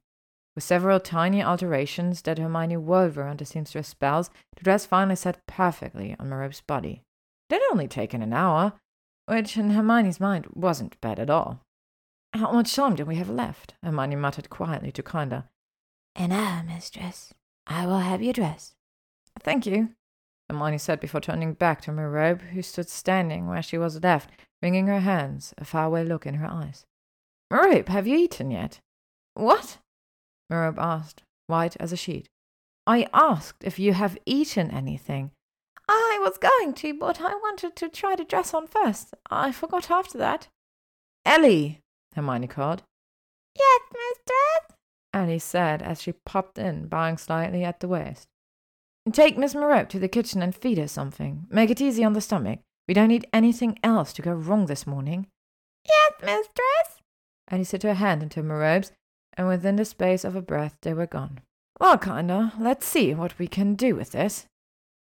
With 0.55 0.63
several 0.63 1.01
tiny 1.01 1.43
alterations 1.43 2.21
that 2.21 2.37
Hermione 2.37 2.77
wove 2.77 3.17
around 3.17 3.39
the 3.39 3.45
seamstress' 3.45 3.89
spells, 3.89 4.29
the 4.55 4.63
dress 4.63 4.85
finally 4.85 5.17
sat 5.17 5.45
perfectly 5.47 6.15
on 6.17 6.29
Merope's 6.29 6.61
body. 6.61 7.03
Had 7.49 7.61
only 7.71 7.87
taken 7.87 8.21
an 8.21 8.33
hour, 8.33 8.73
which 9.25 9.57
in 9.57 9.71
Hermione's 9.71 10.19
mind 10.19 10.47
wasn't 10.53 10.99
bad 11.01 11.19
at 11.19 11.29
all. 11.29 11.61
How 12.33 12.51
much 12.51 12.73
time 12.75 12.95
do 12.95 13.05
we 13.05 13.15
have 13.17 13.29
left? 13.29 13.75
Hermione 13.83 14.15
muttered 14.15 14.49
quietly 14.49 14.91
to 14.91 15.03
Kinda. 15.03 15.49
An 16.15 16.31
hour, 16.31 16.63
mistress. 16.63 17.33
I 17.67 17.85
will 17.85 17.99
have 17.99 18.21
you 18.21 18.33
dress. 18.33 18.75
Thank 19.39 19.65
you, 19.65 19.89
Hermione 20.49 20.77
said 20.77 20.99
before 20.99 21.21
turning 21.21 21.53
back 21.53 21.81
to 21.81 21.91
Merope, 21.91 22.41
who 22.41 22.61
stood 22.61 22.89
standing 22.89 23.47
where 23.47 23.61
she 23.61 23.77
was 23.77 24.01
left, 24.01 24.31
wringing 24.61 24.87
her 24.87 24.99
hands, 24.99 25.53
a 25.57 25.65
faraway 25.65 26.03
look 26.03 26.25
in 26.25 26.35
her 26.35 26.47
eyes. 26.47 26.85
Merope, 27.51 27.89
have 27.89 28.07
you 28.07 28.17
eaten 28.17 28.51
yet? 28.51 28.79
What? 29.35 29.77
Merope 30.49 30.79
asked, 30.79 31.23
white 31.47 31.77
as 31.79 31.91
a 31.91 31.97
sheet. 31.97 32.29
I 32.85 33.07
asked 33.13 33.63
if 33.63 33.79
you 33.79 33.93
have 33.93 34.17
eaten 34.25 34.69
anything. 34.71 35.31
Was 36.23 36.37
going 36.37 36.73
to, 36.75 36.93
but 36.93 37.19
I 37.19 37.35
wanted 37.35 37.75
to 37.75 37.89
try 37.89 38.15
the 38.15 38.23
dress 38.23 38.53
on 38.53 38.65
first. 38.65 39.13
I 39.29 39.51
forgot 39.51 39.91
after 39.91 40.17
that. 40.19 40.47
Ellie, 41.25 41.81
Hermione 42.15 42.47
called. 42.47 42.81
Yes, 43.53 43.81
mistress, 43.91 44.77
Ellie 45.13 45.37
said 45.37 45.81
as 45.81 46.01
she 46.01 46.13
popped 46.13 46.57
in, 46.57 46.87
bowing 46.87 47.17
slightly 47.17 47.65
at 47.65 47.81
the 47.81 47.89
waist. 47.89 48.29
Take 49.11 49.37
Miss 49.37 49.53
Merope 49.53 49.89
to 49.89 49.99
the 49.99 50.07
kitchen 50.07 50.41
and 50.41 50.55
feed 50.55 50.77
her 50.77 50.87
something. 50.87 51.45
Make 51.49 51.69
it 51.69 51.81
easy 51.81 52.05
on 52.05 52.13
the 52.13 52.21
stomach. 52.21 52.59
We 52.87 52.93
don't 52.93 53.09
need 53.09 53.27
anything 53.33 53.77
else 53.83 54.13
to 54.13 54.21
go 54.21 54.31
wrong 54.31 54.67
this 54.67 54.87
morning. 54.87 55.27
Yes, 55.85 56.13
mistress. 56.21 57.01
Ellie 57.51 57.65
set 57.65 57.83
her 57.83 57.95
hand 57.95 58.23
into 58.23 58.41
Merope's, 58.41 58.93
and 59.35 59.49
within 59.49 59.75
the 59.75 59.83
space 59.83 60.23
of 60.23 60.37
a 60.37 60.41
breath 60.41 60.77
they 60.83 60.93
were 60.93 61.05
gone. 61.05 61.41
Well, 61.81 61.97
kinda. 61.97 62.53
Let's 62.57 62.87
see 62.87 63.13
what 63.13 63.37
we 63.37 63.47
can 63.47 63.75
do 63.75 63.93
with 63.93 64.11
this. 64.11 64.45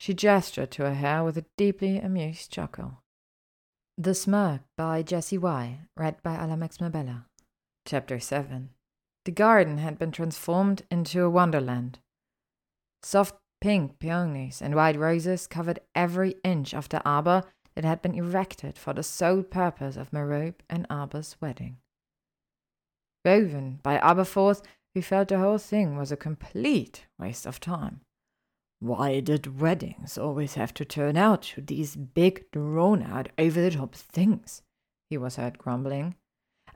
She 0.02 0.16
gestured 0.16 0.72
to 0.72 0.86
her 0.86 0.96
hair 0.96 1.24
with 1.24 1.38
a 1.38 1.46
deeply 1.58 2.00
amused 2.00 2.52
chuckle. 2.52 3.04
The 4.00 4.16
Smurg 4.16 4.62
by 4.76 5.04
Jessie 5.04 5.38
Y. 5.38 5.82
Read 5.96 6.24
by 6.24 6.38
Alamax 6.38 6.82
Mabella. 6.82 7.28
Chapter 7.86 8.20
7 8.20 8.72
The 9.26 9.32
garden 9.32 9.78
had 9.78 10.00
been 10.00 10.12
transformed 10.12 10.82
into 10.90 11.22
a 11.22 11.30
wonderland. 11.30 12.00
Soft 13.04 13.36
pink 13.62 14.00
peonies 14.00 14.60
and 14.60 14.74
white 14.74 14.98
roses 14.98 15.46
covered 15.46 15.82
every 15.94 16.34
inch 16.44 16.74
of 16.74 16.90
the 16.90 17.08
arbor 17.08 17.44
that 17.76 17.86
had 17.86 18.02
been 18.02 18.16
erected 18.16 18.80
for 18.80 18.94
the 18.94 19.04
sole 19.04 19.44
purpose 19.44 19.98
of 19.98 20.12
Merope 20.12 20.64
and 20.68 20.88
Arbor's 20.90 21.36
wedding. 21.40 21.78
Woven 23.24 23.80
by 23.84 24.00
Aberforth, 24.00 24.64
we 24.96 25.02
felt 25.02 25.28
the 25.28 25.38
whole 25.38 25.60
thing 25.60 25.96
was 25.96 26.12
a 26.12 26.18
complete 26.18 27.06
waste 27.20 27.46
of 27.46 27.60
time. 27.60 28.02
Why 28.82 29.20
did 29.20 29.62
weddings 29.62 30.18
always 30.18 30.56
have 30.56 30.74
to 30.74 30.84
turn 30.84 31.16
out 31.16 31.44
to 31.44 31.62
these 31.62 31.96
big, 31.96 32.50
drawn 32.52 33.04
out, 33.04 33.30
over 33.38 33.62
the 33.62 33.70
top 33.70 33.94
things? 33.94 34.64
He 35.08 35.20
was 35.20 35.36
heard 35.36 35.60
grumbling. 35.60 36.16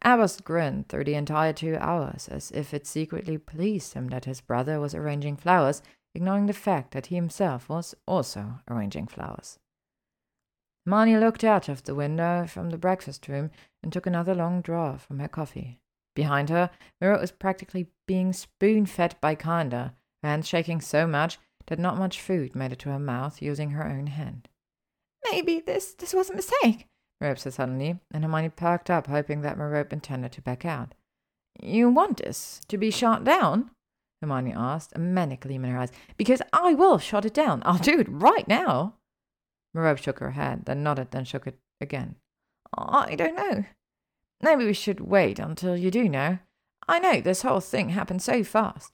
Albus 0.04 0.40
grinned 0.40 0.88
through 0.88 1.06
the 1.06 1.16
entire 1.16 1.52
two 1.52 1.78
hours 1.78 2.28
as 2.28 2.52
if 2.52 2.76
it 2.76 2.86
secretly 2.86 3.40
pleased 3.40 3.96
him 3.96 4.10
that 4.10 4.26
his 4.26 4.40
brother 4.40 4.80
was 4.80 4.94
arranging 4.94 5.36
flowers, 5.36 5.82
ignoring 6.14 6.46
the 6.46 6.54
fact 6.54 6.92
that 6.92 7.08
he 7.08 7.16
himself 7.16 7.70
was 7.70 7.96
also 8.06 8.60
arranging 8.70 9.08
flowers. 9.08 9.58
Marnie 10.88 11.20
looked 11.20 11.44
out 11.44 11.68
of 11.68 11.86
the 11.86 11.96
window 11.96 12.46
from 12.46 12.70
the 12.70 12.78
breakfast 12.78 13.28
room 13.28 13.50
and 13.82 13.92
took 13.92 14.06
another 14.06 14.36
long 14.36 14.62
draw 14.62 14.96
from 14.98 15.18
her 15.18 15.28
coffee. 15.28 15.80
Behind 16.14 16.52
her, 16.52 16.70
Mira 17.02 17.20
was 17.20 17.32
practically 17.32 17.88
being 18.06 18.32
spoon 18.32 18.86
fed 18.86 19.16
by 19.20 19.34
Kinda, 19.34 19.96
her 20.22 20.30
hands 20.30 20.48
shaking 20.48 20.82
so 20.82 21.08
much 21.08 21.40
that 21.68 21.80
not 21.80 21.98
much 21.98 22.22
food 22.22 22.56
made 22.56 22.72
it 22.72 22.80
to 22.80 22.90
her 22.90 23.00
mouth 23.00 23.42
using 23.42 23.72
her 23.72 23.86
own 23.86 24.08
hand. 24.08 24.48
Maybe 25.32 25.60
this 25.60 25.94
this 25.94 26.14
was 26.14 26.30
a 26.30 26.36
mistake, 26.36 26.88
Merope 27.22 27.40
said 27.40 27.54
suddenly, 27.54 28.00
and 28.14 28.24
Hermione 28.24 28.50
perked 28.50 28.90
up, 28.90 29.08
hoping 29.08 29.42
that 29.42 29.58
Merope 29.58 29.94
intended 29.94 30.32
to 30.34 30.42
back 30.42 30.66
out. 30.66 30.94
You 31.62 31.90
want 31.90 32.18
this 32.18 32.62
to 32.68 32.78
be 32.78 32.92
shot 32.92 33.24
down? 33.24 33.72
Hermione 34.22 34.54
asked, 34.54 34.94
a 34.96 35.00
manic 35.00 35.42
gleam 35.42 35.66
in 35.66 35.72
her 35.72 35.80
eyes. 35.80 35.92
Because 36.18 36.42
I 36.52 36.74
will 36.74 36.98
shut 36.98 37.26
it 37.26 37.34
down. 37.34 37.62
I'll 37.66 37.78
do 37.78 38.00
it 38.00 38.08
right 38.10 38.48
now. 38.48 38.96
Merope 39.74 40.00
shook 40.00 40.20
her 40.20 40.32
head, 40.32 40.66
then 40.66 40.84
nodded, 40.84 41.12
then 41.12 41.26
shook 41.26 41.48
it 41.48 41.58
again. 41.80 42.16
I 42.78 43.16
don't 43.16 43.36
know. 43.36 43.66
Maybe 44.42 44.66
we 44.66 44.74
should 44.74 45.00
wait 45.00 45.40
until 45.40 45.78
you 45.78 45.92
do 45.92 46.10
know. 46.10 46.40
I 46.88 47.00
know 47.00 47.22
this 47.22 47.42
whole 47.42 47.62
thing 47.62 47.90
happened 47.90 48.22
so 48.22 48.44
fast. 48.44 48.92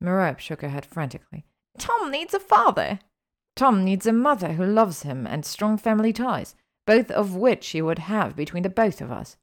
Merope 0.00 0.38
shook 0.38 0.62
her 0.62 0.68
head 0.68 0.86
frantically. 0.86 1.44
Tom 1.78 2.10
needs 2.10 2.34
a 2.34 2.40
father. 2.40 3.00
Tom 3.54 3.84
needs 3.84 4.06
a 4.06 4.12
mother 4.12 4.54
who 4.54 4.64
loves 4.64 5.02
him 5.02 5.26
and 5.26 5.44
strong 5.44 5.78
family 5.78 6.12
ties, 6.12 6.54
both 6.86 7.10
of 7.10 7.34
which 7.34 7.68
he 7.68 7.82
would 7.82 8.00
have 8.00 8.36
between 8.36 8.62
the 8.62 8.68
both 8.68 9.00
of 9.00 9.10
us. 9.10 9.36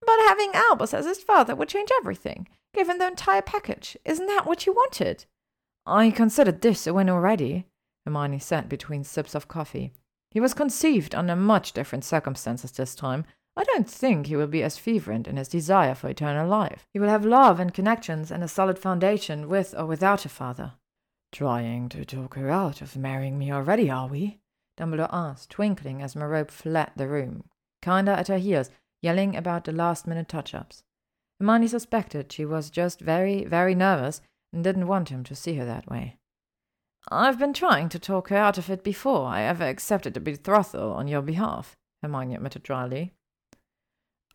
But 0.00 0.18
having 0.20 0.52
Albus 0.54 0.94
as 0.94 1.06
his 1.06 1.22
father 1.22 1.54
would 1.54 1.68
change 1.68 1.90
everything, 1.98 2.48
give 2.74 2.88
him 2.88 2.98
the 2.98 3.06
entire 3.06 3.42
package. 3.42 3.96
Isn't 4.04 4.26
that 4.26 4.46
what 4.46 4.66
you 4.66 4.72
wanted? 4.72 5.26
I 5.86 6.10
considered 6.10 6.60
this 6.60 6.86
a 6.86 6.94
win 6.94 7.10
already, 7.10 7.66
Hermione 8.04 8.38
said 8.38 8.68
between 8.68 9.04
sips 9.04 9.34
of 9.34 9.48
coffee. 9.48 9.92
He 10.30 10.40
was 10.40 10.54
conceived 10.54 11.14
under 11.14 11.36
much 11.36 11.72
different 11.72 12.04
circumstances 12.04 12.72
this 12.72 12.94
time, 12.94 13.24
I 13.54 13.64
don't 13.64 13.88
think 13.88 14.26
he 14.26 14.36
will 14.36 14.46
be 14.46 14.62
as 14.62 14.78
fervent 14.78 15.28
in 15.28 15.36
his 15.36 15.48
desire 15.48 15.94
for 15.94 16.08
eternal 16.08 16.48
life. 16.48 16.86
He 16.92 16.98
will 16.98 17.10
have 17.10 17.24
love 17.24 17.60
and 17.60 17.74
connections 17.74 18.30
and 18.30 18.42
a 18.42 18.48
solid 18.48 18.78
foundation 18.78 19.48
with 19.48 19.74
or 19.76 19.84
without 19.84 20.24
a 20.24 20.30
father. 20.30 20.72
Trying 21.32 21.88
to 21.88 22.04
talk 22.04 22.34
her 22.34 22.50
out 22.50 22.82
of 22.82 22.96
marrying 22.96 23.38
me 23.38 23.50
already, 23.50 23.90
are 23.90 24.06
we? 24.06 24.40
Dumbledore 24.76 25.08
asked, 25.10 25.50
twinkling 25.50 26.02
as 26.02 26.14
Merope 26.14 26.50
fled 26.50 26.92
the 26.94 27.08
room, 27.08 27.44
kinda 27.80 28.12
at 28.12 28.28
her 28.28 28.38
heels, 28.38 28.70
yelling 29.00 29.34
about 29.34 29.64
the 29.64 29.72
last 29.72 30.06
minute 30.06 30.28
touch 30.28 30.54
ups. 30.54 30.84
Hermione 31.40 31.68
suspected 31.68 32.30
she 32.30 32.44
was 32.44 32.70
just 32.70 33.00
very, 33.00 33.44
very 33.44 33.74
nervous 33.74 34.20
and 34.52 34.62
didn't 34.62 34.86
want 34.86 35.08
him 35.08 35.24
to 35.24 35.34
see 35.34 35.54
her 35.54 35.64
that 35.64 35.88
way. 35.88 36.18
I've 37.10 37.38
been 37.38 37.54
trying 37.54 37.88
to 37.90 37.98
talk 37.98 38.28
her 38.28 38.36
out 38.36 38.58
of 38.58 38.70
it 38.70 38.84
before 38.84 39.26
I 39.26 39.42
ever 39.42 39.64
accepted 39.64 40.16
a 40.16 40.20
betrothal 40.20 40.92
on 40.92 41.08
your 41.08 41.22
behalf, 41.22 41.76
Hermione 42.02 42.34
admitted 42.34 42.62
dryly. 42.62 43.12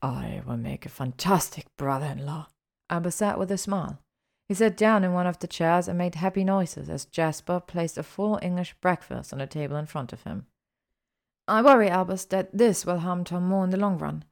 I 0.02 0.42
will 0.46 0.58
make 0.58 0.86
a 0.86 0.90
fantastic 0.90 1.68
brother 1.78 2.08
in 2.08 2.26
law, 2.26 2.48
Albus 2.90 3.16
said 3.16 3.38
with 3.38 3.52
a 3.52 3.58
smile. 3.58 4.00
He 4.48 4.56
sat 4.56 4.78
down 4.78 5.04
in 5.04 5.12
one 5.14 5.28
of 5.28 5.40
the 5.40 5.48
chairs 5.48 5.88
and 5.88 5.98
made 5.98 6.16
happy 6.16 6.44
noises 6.44 6.90
as 6.90 7.06
Jasper 7.06 7.60
placed 7.60 7.98
a 7.98 8.04
full 8.04 8.40
English 8.42 8.76
breakfast 8.80 9.34
on 9.34 9.40
the 9.40 9.48
table 9.48 9.76
in 9.76 9.86
front 9.86 10.14
of 10.14 10.24
him. 10.24 10.46
I 11.50 11.62
worry, 11.62 11.90
Albus, 11.90 12.26
that 12.26 12.58
this 12.58 12.86
will 12.86 13.00
harm 13.00 13.24
Tom 13.24 13.48
more 13.48 13.66
in 13.66 13.72
the 13.72 13.78
long 13.78 13.98
run. 13.98 14.24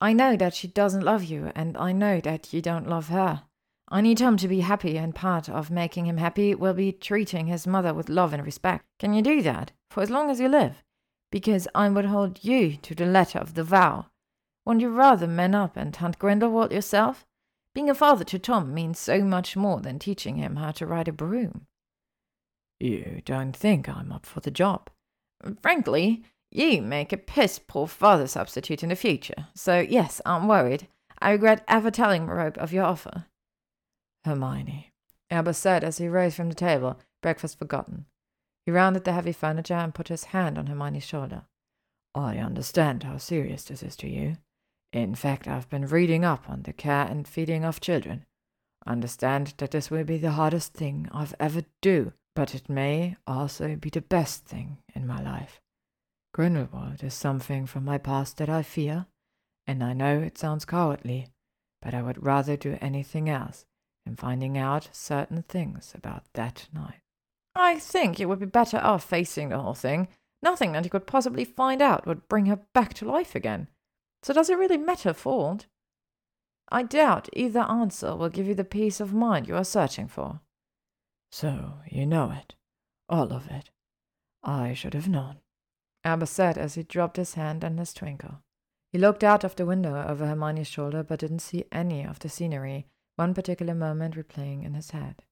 I 0.00 0.12
know 0.12 0.36
that 0.36 0.54
she 0.54 0.68
doesn't 0.68 1.04
love 1.04 1.24
you, 1.24 1.52
and 1.54 1.76
I 1.76 1.92
know 1.92 2.20
that 2.20 2.52
you 2.52 2.60
don't 2.60 2.88
love 2.88 3.08
her. 3.08 3.44
I 3.88 4.00
need 4.00 4.18
Tom 4.18 4.36
to 4.38 4.48
be 4.48 4.60
happy, 4.60 4.98
and 4.98 5.14
part 5.14 5.48
of 5.48 5.70
making 5.70 6.06
him 6.06 6.16
happy 6.16 6.54
will 6.54 6.74
be 6.74 6.92
treating 6.92 7.46
his 7.46 7.66
mother 7.66 7.94
with 7.94 8.08
love 8.08 8.32
and 8.32 8.44
respect. 8.44 8.84
Can 8.98 9.14
you 9.14 9.22
do 9.22 9.42
that, 9.42 9.72
for 9.90 10.02
as 10.02 10.10
long 10.10 10.30
as 10.30 10.40
you 10.40 10.48
live? 10.48 10.82
Because 11.30 11.68
I 11.74 11.88
would 11.88 12.06
hold 12.06 12.42
you 12.42 12.76
to 12.78 12.94
the 12.94 13.06
letter 13.06 13.38
of 13.38 13.54
the 13.54 13.64
vow. 13.64 14.06
Wouldn't 14.66 14.82
you 14.82 14.90
rather 14.90 15.26
man 15.26 15.54
up 15.54 15.76
and 15.76 15.94
hunt 15.94 16.18
Grindelwald 16.18 16.72
yourself? 16.72 17.26
Being 17.74 17.88
a 17.88 17.94
father 17.94 18.24
to 18.24 18.38
Tom 18.38 18.74
means 18.74 18.98
so 18.98 19.22
much 19.22 19.56
more 19.56 19.80
than 19.80 19.98
teaching 19.98 20.36
him 20.36 20.56
how 20.56 20.72
to 20.72 20.86
ride 20.86 21.08
a 21.08 21.12
broom. 21.12 21.66
You 22.78 23.22
don't 23.24 23.56
think 23.56 23.88
I'm 23.88 24.12
up 24.12 24.26
for 24.26 24.40
the 24.40 24.50
job? 24.50 24.90
Frankly, 25.62 26.24
you 26.50 26.82
make 26.82 27.12
a 27.12 27.16
piss 27.16 27.58
poor 27.58 27.86
father 27.86 28.26
substitute 28.26 28.82
in 28.82 28.90
the 28.90 28.96
future. 28.96 29.46
So, 29.54 29.78
yes, 29.80 30.20
I'm 30.26 30.48
worried. 30.48 30.88
I 31.20 31.30
regret 31.30 31.64
ever 31.66 31.90
telling 31.90 32.26
Merope 32.26 32.58
of 32.58 32.72
your 32.72 32.84
offer. 32.84 33.26
Hermione, 34.24 34.92
Albus 35.30 35.58
said 35.58 35.82
as 35.82 35.98
he 35.98 36.08
rose 36.08 36.34
from 36.34 36.48
the 36.48 36.54
table, 36.54 36.98
breakfast 37.22 37.58
forgotten. 37.58 38.06
He 38.66 38.72
rounded 38.72 39.04
the 39.04 39.12
heavy 39.12 39.32
furniture 39.32 39.74
and 39.74 39.94
put 39.94 40.08
his 40.08 40.24
hand 40.24 40.58
on 40.58 40.66
Hermione's 40.66 41.04
shoulder. 41.04 41.42
I 42.14 42.36
understand 42.36 43.04
how 43.04 43.16
serious 43.16 43.64
this 43.64 43.82
is 43.82 43.96
to 43.96 44.08
you. 44.08 44.36
In 44.92 45.14
fact, 45.14 45.48
I've 45.48 45.70
been 45.70 45.86
reading 45.86 46.24
up 46.24 46.50
on 46.50 46.62
the 46.62 46.72
care 46.72 47.06
and 47.06 47.26
feeding 47.26 47.64
of 47.64 47.80
children. 47.80 48.26
Understand 48.86 49.54
that 49.56 49.70
this 49.70 49.90
will 49.90 50.04
be 50.04 50.18
the 50.18 50.32
hardest 50.32 50.74
thing 50.74 51.08
I've 51.12 51.34
ever 51.40 51.62
do, 51.80 52.12
but 52.34 52.54
it 52.54 52.68
may 52.68 53.16
also 53.26 53.76
be 53.76 53.88
the 53.88 54.02
best 54.02 54.44
thing 54.44 54.78
in 54.94 55.06
my 55.06 55.22
life. 55.22 55.60
Grindelwald 56.34 57.02
is 57.02 57.14
something 57.14 57.66
from 57.66 57.84
my 57.84 57.98
past 57.98 58.36
that 58.38 58.48
I 58.48 58.62
fear, 58.62 59.06
and 59.66 59.82
I 59.82 59.92
know 59.92 60.20
it 60.20 60.36
sounds 60.36 60.64
cowardly, 60.64 61.28
but 61.80 61.94
I 61.94 62.02
would 62.02 62.24
rather 62.24 62.56
do 62.56 62.76
anything 62.80 63.28
else 63.30 63.64
than 64.04 64.16
finding 64.16 64.58
out 64.58 64.88
certain 64.92 65.42
things 65.42 65.92
about 65.94 66.24
that 66.34 66.68
night. 66.72 67.00
I 67.54 67.78
think 67.78 68.18
you 68.18 68.28
would 68.28 68.40
be 68.40 68.46
better 68.46 68.78
off 68.78 69.04
facing 69.04 69.50
the 69.50 69.58
whole 69.58 69.74
thing. 69.74 70.08
Nothing 70.42 70.72
that 70.72 70.84
you 70.84 70.90
could 70.90 71.06
possibly 71.06 71.44
find 71.44 71.80
out 71.80 72.06
would 72.06 72.28
bring 72.28 72.46
her 72.46 72.60
back 72.74 72.94
to 72.94 73.04
life 73.04 73.34
again. 73.34 73.68
So 74.22 74.32
does 74.32 74.48
it 74.50 74.58
really 74.58 74.76
matter, 74.76 75.12
Ford? 75.12 75.66
I 76.70 76.82
doubt 76.82 77.28
either 77.32 77.60
answer 77.60 78.16
will 78.16 78.28
give 78.28 78.46
you 78.46 78.54
the 78.54 78.64
peace 78.64 79.00
of 79.00 79.12
mind 79.12 79.48
you 79.48 79.56
are 79.56 79.64
searching 79.64 80.08
for. 80.08 80.40
So 81.30 81.74
you 81.86 82.06
know 82.06 82.30
it. 82.30 82.54
All 83.08 83.32
of 83.32 83.48
it. 83.50 83.70
I 84.42 84.74
should 84.74 84.94
have 84.94 85.08
known. 85.08 85.38
Albus 86.04 86.30
said 86.30 86.58
as 86.58 86.74
he 86.74 86.82
dropped 86.82 87.16
his 87.16 87.34
hand 87.34 87.62
and 87.62 87.78
his 87.78 87.92
twinkle. 87.92 88.42
He 88.90 88.98
looked 88.98 89.24
out 89.24 89.44
of 89.44 89.56
the 89.56 89.66
window 89.66 90.04
over 90.06 90.26
Hermione's 90.26 90.66
shoulder 90.66 91.02
but 91.02 91.20
didn't 91.20 91.38
see 91.40 91.64
any 91.72 92.04
of 92.04 92.18
the 92.18 92.28
scenery, 92.28 92.86
one 93.16 93.34
particular 93.34 93.74
moment 93.74 94.16
replaying 94.16 94.64
in 94.64 94.74
his 94.74 94.90
head. 94.90 95.22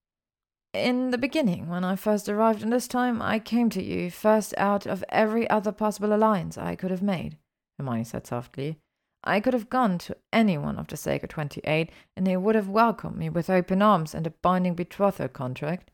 In 0.73 1.10
the 1.10 1.19
beginning, 1.19 1.69
when 1.69 1.85
I 1.85 1.97
first 1.97 2.28
arrived 2.28 2.62
in 2.62 2.70
this 2.70 2.86
time, 2.86 3.20
I 3.20 3.39
came 3.39 3.70
to 3.70 3.83
you 3.83 4.10
first 4.10 4.55
out 4.57 4.86
of 4.86 5.05
every 5.09 5.49
other 5.51 5.73
possible 5.73 6.15
alliance 6.15 6.57
I 6.57 6.77
could 6.77 6.91
have 6.91 7.02
made. 7.02 7.36
Hermione 7.81 8.05
said 8.05 8.26
softly. 8.26 8.78
I 9.25 9.41
could 9.41 9.55
have 9.55 9.68
gone 9.68 9.99
to 9.99 10.17
any 10.33 10.57
one 10.57 10.78
of 10.78 10.86
the 10.86 10.97
Sacred 10.97 11.31
Twenty-Eight, 11.31 11.91
and 12.17 12.26
they 12.26 12.36
would 12.36 12.55
have 12.55 12.68
welcomed 12.68 13.17
me 13.17 13.28
with 13.28 13.50
open 13.50 13.83
arms 13.83 14.15
and 14.15 14.26
a 14.26 14.31
binding 14.31 14.75
betrothal 14.75 15.28
contract. 15.28 15.91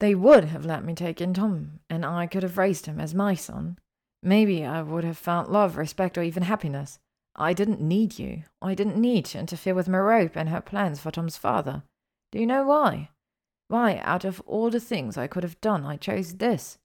They 0.00 0.14
would 0.14 0.44
have 0.44 0.64
let 0.64 0.84
me 0.84 0.94
take 0.94 1.20
in 1.20 1.34
Tom, 1.34 1.80
and 1.90 2.04
I 2.04 2.26
could 2.26 2.42
have 2.42 2.58
raised 2.58 2.86
him 2.86 3.00
as 3.00 3.14
my 3.14 3.34
son. 3.34 3.78
Maybe 4.22 4.64
I 4.64 4.82
would 4.82 5.04
have 5.04 5.18
found 5.18 5.48
love, 5.48 5.76
respect, 5.76 6.16
or 6.16 6.22
even 6.22 6.44
happiness. 6.44 6.98
I 7.36 7.52
didn't 7.52 7.80
need 7.80 8.18
you. 8.18 8.42
I 8.60 8.74
didn't 8.74 8.96
need 8.96 9.26
to 9.26 9.38
interfere 9.38 9.74
with 9.74 9.88
Merope 9.88 10.36
and 10.36 10.48
her 10.48 10.60
plans 10.60 11.00
for 11.00 11.10
Tom's 11.10 11.36
father. 11.36 11.82
Do 12.30 12.38
you 12.38 12.46
know 12.46 12.64
why? 12.64 13.10
Why, 13.68 14.00
out 14.04 14.24
of 14.24 14.40
all 14.46 14.70
the 14.70 14.80
things 14.80 15.16
I 15.16 15.26
could 15.26 15.42
have 15.42 15.60
done, 15.60 15.84
I 15.84 15.96
chose 15.96 16.34
this. 16.34 16.78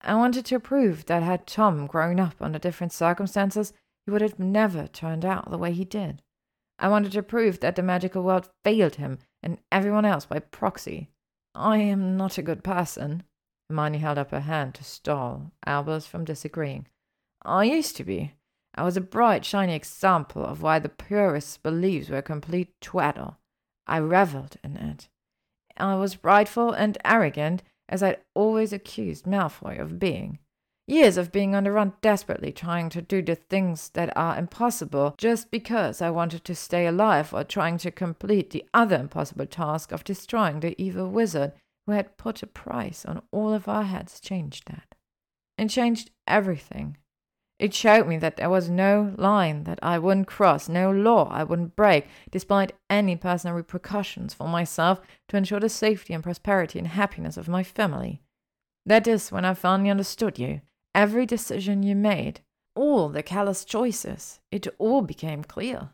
I 0.00 0.14
wanted 0.14 0.44
to 0.46 0.60
prove 0.60 1.06
that 1.06 1.22
had 1.22 1.46
Tom 1.46 1.86
grown 1.86 2.20
up 2.20 2.34
under 2.40 2.58
different 2.58 2.92
circumstances, 2.92 3.72
he 4.04 4.10
would 4.10 4.20
have 4.20 4.38
never 4.38 4.86
turned 4.86 5.24
out 5.24 5.50
the 5.50 5.58
way 5.58 5.72
he 5.72 5.84
did. 5.84 6.22
I 6.78 6.88
wanted 6.88 7.12
to 7.12 7.22
prove 7.22 7.60
that 7.60 7.76
the 7.76 7.82
magical 7.82 8.22
world 8.22 8.50
failed 8.64 8.96
him 8.96 9.18
and 9.42 9.58
everyone 9.70 10.04
else 10.04 10.26
by 10.26 10.40
proxy. 10.40 11.10
I 11.54 11.78
am 11.78 12.16
not 12.16 12.36
a 12.36 12.42
good 12.42 12.64
person. 12.64 13.22
Hermione 13.68 13.98
held 13.98 14.18
up 14.18 14.30
her 14.30 14.40
hand 14.40 14.74
to 14.74 14.84
stall 14.84 15.52
Albus 15.66 16.06
from 16.06 16.24
disagreeing. 16.24 16.86
I 17.42 17.64
used 17.64 17.96
to 17.96 18.04
be. 18.04 18.34
I 18.74 18.82
was 18.82 18.96
a 18.96 19.00
bright, 19.00 19.44
shiny 19.44 19.74
example 19.74 20.44
of 20.44 20.62
why 20.62 20.78
the 20.80 20.88
purists' 20.88 21.58
beliefs 21.58 22.10
were 22.10 22.22
complete 22.22 22.74
twaddle. 22.80 23.38
I 23.86 23.98
revelled 23.98 24.56
in 24.64 24.76
it. 24.76 25.08
I 25.76 25.94
was 25.96 26.16
prideful 26.16 26.72
and 26.72 26.98
arrogant, 27.04 27.62
as 27.88 28.02
I'd 28.02 28.20
always 28.34 28.72
accused 28.72 29.26
Malfoy 29.26 29.78
of 29.78 29.98
being. 29.98 30.38
Years 30.86 31.16
of 31.16 31.32
being 31.32 31.54
on 31.54 31.64
the 31.64 31.72
run 31.72 31.94
desperately 32.02 32.52
trying 32.52 32.90
to 32.90 33.00
do 33.00 33.22
the 33.22 33.36
things 33.36 33.88
that 33.94 34.14
are 34.14 34.36
impossible 34.36 35.14
just 35.16 35.50
because 35.50 36.02
I 36.02 36.10
wanted 36.10 36.44
to 36.44 36.54
stay 36.54 36.86
alive 36.86 37.32
or 37.32 37.42
trying 37.42 37.78
to 37.78 37.90
complete 37.90 38.50
the 38.50 38.66
other 38.74 38.96
impossible 38.96 39.46
task 39.46 39.92
of 39.92 40.04
destroying 40.04 40.60
the 40.60 40.80
evil 40.80 41.08
wizard 41.08 41.54
who 41.86 41.92
had 41.92 42.18
put 42.18 42.42
a 42.42 42.46
price 42.46 43.06
on 43.06 43.22
all 43.30 43.54
of 43.54 43.66
our 43.66 43.84
heads 43.84 44.20
changed 44.20 44.68
that. 44.68 44.94
It 45.56 45.68
changed 45.68 46.10
everything. 46.26 46.98
It 47.58 47.72
showed 47.72 48.06
me 48.06 48.18
that 48.18 48.36
there 48.36 48.50
was 48.50 48.68
no 48.68 49.14
line 49.16 49.64
that 49.64 49.78
I 49.82 49.98
wouldn't 49.98 50.26
cross, 50.26 50.68
no 50.68 50.90
law 50.90 51.30
I 51.30 51.44
wouldn't 51.44 51.76
break, 51.76 52.08
despite 52.30 52.72
any 52.90 53.16
personal 53.16 53.56
repercussions 53.56 54.34
for 54.34 54.48
myself 54.48 55.00
to 55.28 55.38
ensure 55.38 55.60
the 55.60 55.70
safety 55.70 56.12
and 56.12 56.22
prosperity 56.22 56.78
and 56.78 56.88
happiness 56.88 57.38
of 57.38 57.48
my 57.48 57.62
family. 57.62 58.20
That 58.84 59.06
is 59.06 59.32
when 59.32 59.46
I 59.46 59.54
finally 59.54 59.88
understood 59.88 60.38
you 60.38 60.60
every 60.94 61.26
decision 61.26 61.82
you 61.82 61.94
made, 61.94 62.40
all 62.74 63.08
the 63.08 63.22
callous 63.22 63.64
choices, 63.64 64.40
it 64.50 64.66
all 64.78 65.02
became 65.02 65.44
clear. 65.44 65.90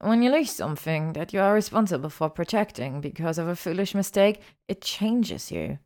When 0.00 0.22
you 0.22 0.30
lose 0.30 0.50
something 0.50 1.12
that 1.12 1.32
you 1.32 1.40
are 1.40 1.52
responsible 1.52 2.08
for 2.08 2.30
protecting 2.30 3.00
because 3.00 3.36
of 3.36 3.48
a 3.48 3.56
foolish 3.56 3.94
mistake, 3.94 4.40
it 4.66 4.80
changes 4.80 5.50
you. 5.50 5.78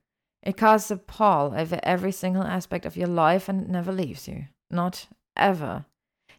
It 0.43 0.57
casts 0.57 0.91
a 0.91 0.97
pall 0.97 1.55
over 1.55 1.81
every 1.83 2.13
single 2.13 2.45
aspect 2.45 2.87
of 2.87 2.97
your 2.97 3.09
life 3.09 3.49
and 3.49 3.69
never 3.69 3.91
leaves 3.91 4.29
you. 4.29 4.45
Not 4.71 5.09
ever. 5.37 5.87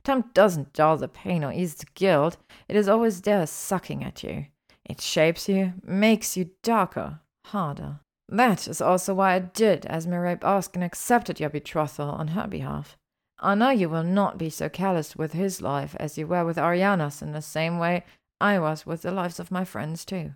Time 0.03 0.25
doesn't 0.33 0.73
dull 0.73 0.97
the 0.97 1.07
pain 1.07 1.43
or 1.43 1.51
ease 1.51 1.75
the 1.75 1.87
guilt, 1.95 2.37
it 2.69 2.75
is 2.75 2.87
always 2.87 3.21
there 3.21 3.45
sucking 3.47 4.03
at 4.03 4.23
you. 4.23 4.45
It 4.85 5.01
shapes 5.01 5.49
you, 5.49 5.73
makes 5.83 6.37
you 6.37 6.51
darker, 6.61 7.19
harder. 7.45 7.99
That 8.27 8.67
is 8.67 8.81
also 8.81 9.13
why 9.13 9.33
I 9.33 9.39
did 9.39 9.85
as 9.85 10.07
Merope 10.07 10.43
asked 10.43 10.75
and 10.75 10.83
accepted 10.83 11.39
your 11.39 11.49
betrothal 11.49 12.09
on 12.09 12.29
her 12.29 12.47
behalf. 12.47 12.97
I 13.39 13.53
know 13.55 13.69
you 13.69 13.89
will 13.89 14.03
not 14.03 14.37
be 14.37 14.49
so 14.49 14.69
callous 14.69 15.15
with 15.15 15.33
his 15.33 15.61
life 15.61 15.95
as 15.99 16.17
you 16.17 16.25
were 16.25 16.45
with 16.45 16.57
Ariana's 16.57 17.21
in 17.21 17.33
the 17.33 17.41
same 17.41 17.77
way 17.77 18.03
I 18.39 18.59
was 18.59 18.85
with 18.85 19.03
the 19.03 19.11
lives 19.11 19.39
of 19.39 19.51
my 19.51 19.63
friends 19.65 20.05
too. 20.05 20.33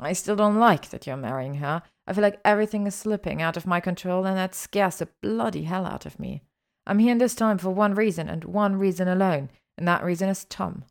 I 0.00 0.12
still 0.12 0.36
don't 0.36 0.58
like 0.58 0.90
that 0.90 1.06
you're 1.06 1.16
marrying 1.16 1.56
her. 1.56 1.82
I 2.06 2.12
feel 2.12 2.22
like 2.22 2.40
everything 2.44 2.86
is 2.86 2.94
slipping 2.94 3.42
out 3.42 3.56
of 3.56 3.66
my 3.66 3.80
control 3.80 4.24
and 4.26 4.36
that 4.36 4.54
scares 4.54 4.98
the 4.98 5.08
bloody 5.22 5.64
hell 5.64 5.84
out 5.84 6.06
of 6.06 6.18
me. 6.18 6.42
I'm 6.86 7.00
here 7.00 7.12
in 7.12 7.18
this 7.18 7.34
time 7.34 7.58
for 7.58 7.70
one 7.70 7.94
reason 7.94 8.28
and 8.28 8.44
one 8.44 8.76
reason 8.76 9.08
alone, 9.08 9.50
and 9.76 9.86
that 9.86 10.02
reason 10.02 10.28
is 10.28 10.46
Tom. 10.46 10.84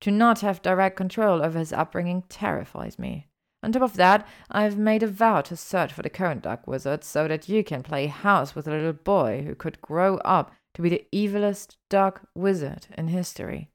To 0.00 0.10
not 0.10 0.40
have 0.40 0.62
direct 0.62 0.96
control 0.96 1.42
over 1.42 1.58
his 1.58 1.72
upbringing 1.72 2.22
terrifies 2.28 2.98
me. 2.98 3.27
On 3.62 3.72
top 3.72 3.82
of 3.82 3.96
that, 3.96 4.26
I've 4.50 4.78
made 4.78 5.02
a 5.02 5.08
vow 5.08 5.40
to 5.42 5.56
search 5.56 5.92
for 5.92 6.02
the 6.02 6.10
current 6.10 6.42
Dark 6.42 6.66
Wizard 6.66 7.02
so 7.02 7.26
that 7.26 7.48
you 7.48 7.64
can 7.64 7.82
play 7.82 8.06
house 8.06 8.54
with 8.54 8.68
a 8.68 8.70
little 8.70 8.92
boy 8.92 9.42
who 9.44 9.54
could 9.54 9.80
grow 9.80 10.16
up 10.18 10.52
to 10.74 10.82
be 10.82 10.88
the 10.88 11.06
evilest 11.12 11.76
dark 11.90 12.28
wizard 12.36 12.86
in 12.96 13.08
history. 13.08 13.68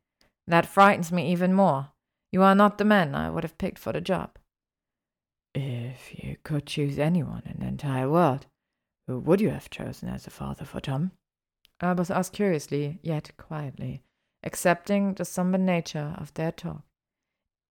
That 0.48 0.66
frightens 0.66 1.12
me 1.12 1.32
even 1.32 1.53
more. 1.53 1.90
You 2.32 2.42
are 2.44 2.56
not 2.56 2.78
the 2.78 2.86
man 2.86 3.14
I 3.14 3.30
would 3.30 3.44
have 3.44 3.58
picked 3.58 3.78
for 3.78 3.92
the 3.92 4.00
job. 4.00 4.38
If 5.53 6.14
you 6.14 6.38
could 6.44 6.66
choose 6.66 6.98
anyone 6.98 7.44
in 7.45 7.60
the 7.60 7.68
entire 7.68 8.10
world, 8.10 8.48
who 9.08 9.20
would 9.20 9.42
you 9.42 9.50
have 9.50 9.70
chosen 9.70 10.08
as 10.08 10.26
a 10.26 10.32
father 10.32 10.66
for 10.66 10.80
Tom? 10.80 11.12
Albus 11.82 12.10
asked 12.10 12.34
curiously, 12.34 13.00
yet 13.03 13.32
quietly, 13.38 14.02
accepting 14.44 15.14
the 15.14 15.26
somber 15.26 15.58
nature 15.58 16.16
of 16.18 16.34
their 16.34 16.52
talk. 16.52 16.84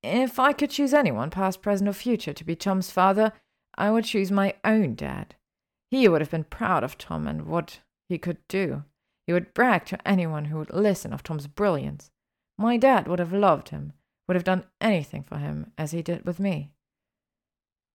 If 0.03 0.39
I 0.39 0.53
could 0.53 0.71
choose 0.71 0.93
anyone, 0.93 1.31
past, 1.31 1.63
present, 1.63 1.89
or 1.89 1.93
future, 1.93 2.33
to 2.33 2.45
be 2.45 2.57
Tom's 2.57 2.91
father, 2.91 3.33
I 3.77 3.91
would 3.91 4.05
choose 4.05 4.31
my 4.31 4.55
own 4.65 4.95
dad. 4.95 5.37
He 5.91 6.09
would 6.09 6.21
have 6.21 6.31
been 6.31 6.45
proud 6.45 6.83
of 6.83 6.99
Tom 6.99 7.27
and 7.27 7.47
what 7.47 7.81
he 8.09 8.19
could 8.19 8.39
do. 8.49 8.85
He 9.27 9.33
would 9.33 9.55
brag 9.55 9.85
to 9.87 10.09
anyone 10.09 10.47
who 10.47 10.59
would 10.59 10.73
listen 10.73 11.13
of 11.13 11.23
Tom's 11.23 11.47
brilliance. 11.47 12.11
My 12.59 12.77
dad 12.77 13.07
would 13.07 13.19
have 13.19 13.33
loved 13.33 13.69
him, 13.69 13.93
would 14.27 14.35
have 14.35 14.45
done 14.45 14.65
anything 14.81 15.23
for 15.23 15.39
him, 15.39 15.73
as 15.79 15.93
he 15.93 16.03
did 16.03 16.25
with 16.25 16.41
me. 16.41 16.73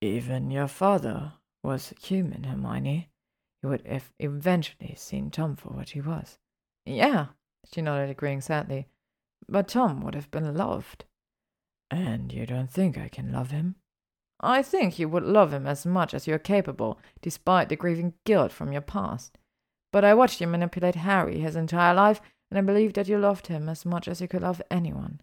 Even 0.02 0.52
your 0.52 0.68
father 0.68 1.34
was 1.64 1.94
human, 2.02 2.46
Hermione. 2.46 3.10
You 3.62 3.70
would 3.70 3.86
have 3.86 4.12
eventually 4.20 4.94
seen 4.96 5.32
Tom 5.32 5.56
for 5.56 5.70
what 5.70 5.90
he 5.90 6.02
was. 6.02 6.38
Yeah, 6.86 7.28
she 7.74 7.82
nodded, 7.82 8.10
agreeing 8.10 8.42
sadly. 8.42 8.88
But 9.50 9.68
Tom 9.68 10.02
would 10.02 10.16
have 10.16 10.32
been 10.32 10.56
loved. 10.56 11.06
And 11.90 12.32
you 12.34 12.46
don't 12.46 12.72
think 12.72 12.98
I 12.98 13.08
can 13.08 13.32
love 13.32 13.52
him? 13.52 13.76
I 14.40 14.62
think 14.62 15.00
you 15.00 15.10
would 15.10 15.24
love 15.24 15.52
him 15.52 15.66
as 15.66 15.86
much 15.86 16.14
as 16.14 16.28
you're 16.28 16.38
capable, 16.38 17.00
despite 17.22 17.70
the 17.70 17.76
grieving 17.76 18.14
guilt 18.26 18.52
from 18.52 18.72
your 18.72 18.82
past. 18.82 19.38
But 19.92 20.04
I 20.04 20.14
watched 20.14 20.42
you 20.42 20.48
manipulate 20.48 20.96
Harry 20.96 21.40
his 21.40 21.56
entire 21.56 21.94
life, 21.94 22.22
and 22.52 22.58
I 22.58 22.62
believe 22.62 22.94
that 22.94 23.08
you 23.08 23.18
loved 23.18 23.48
him 23.48 23.68
as 23.68 23.86
much 23.86 24.08
as 24.08 24.22
you 24.22 24.28
could 24.28 24.44
love 24.44 24.62
anyone. 24.70 25.22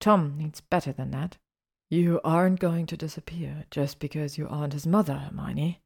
Tom 0.00 0.36
needs 0.36 0.60
better 0.60 0.92
than 0.92 1.10
that. 1.12 1.38
You 1.90 2.20
aren't 2.24 2.58
going 2.58 2.86
to 2.86 2.96
disappear 2.96 3.64
just 3.70 4.00
because 4.00 4.36
you 4.36 4.48
aren't 4.48 4.72
his 4.72 4.86
mother, 4.86 5.14
Hermione. 5.14 5.80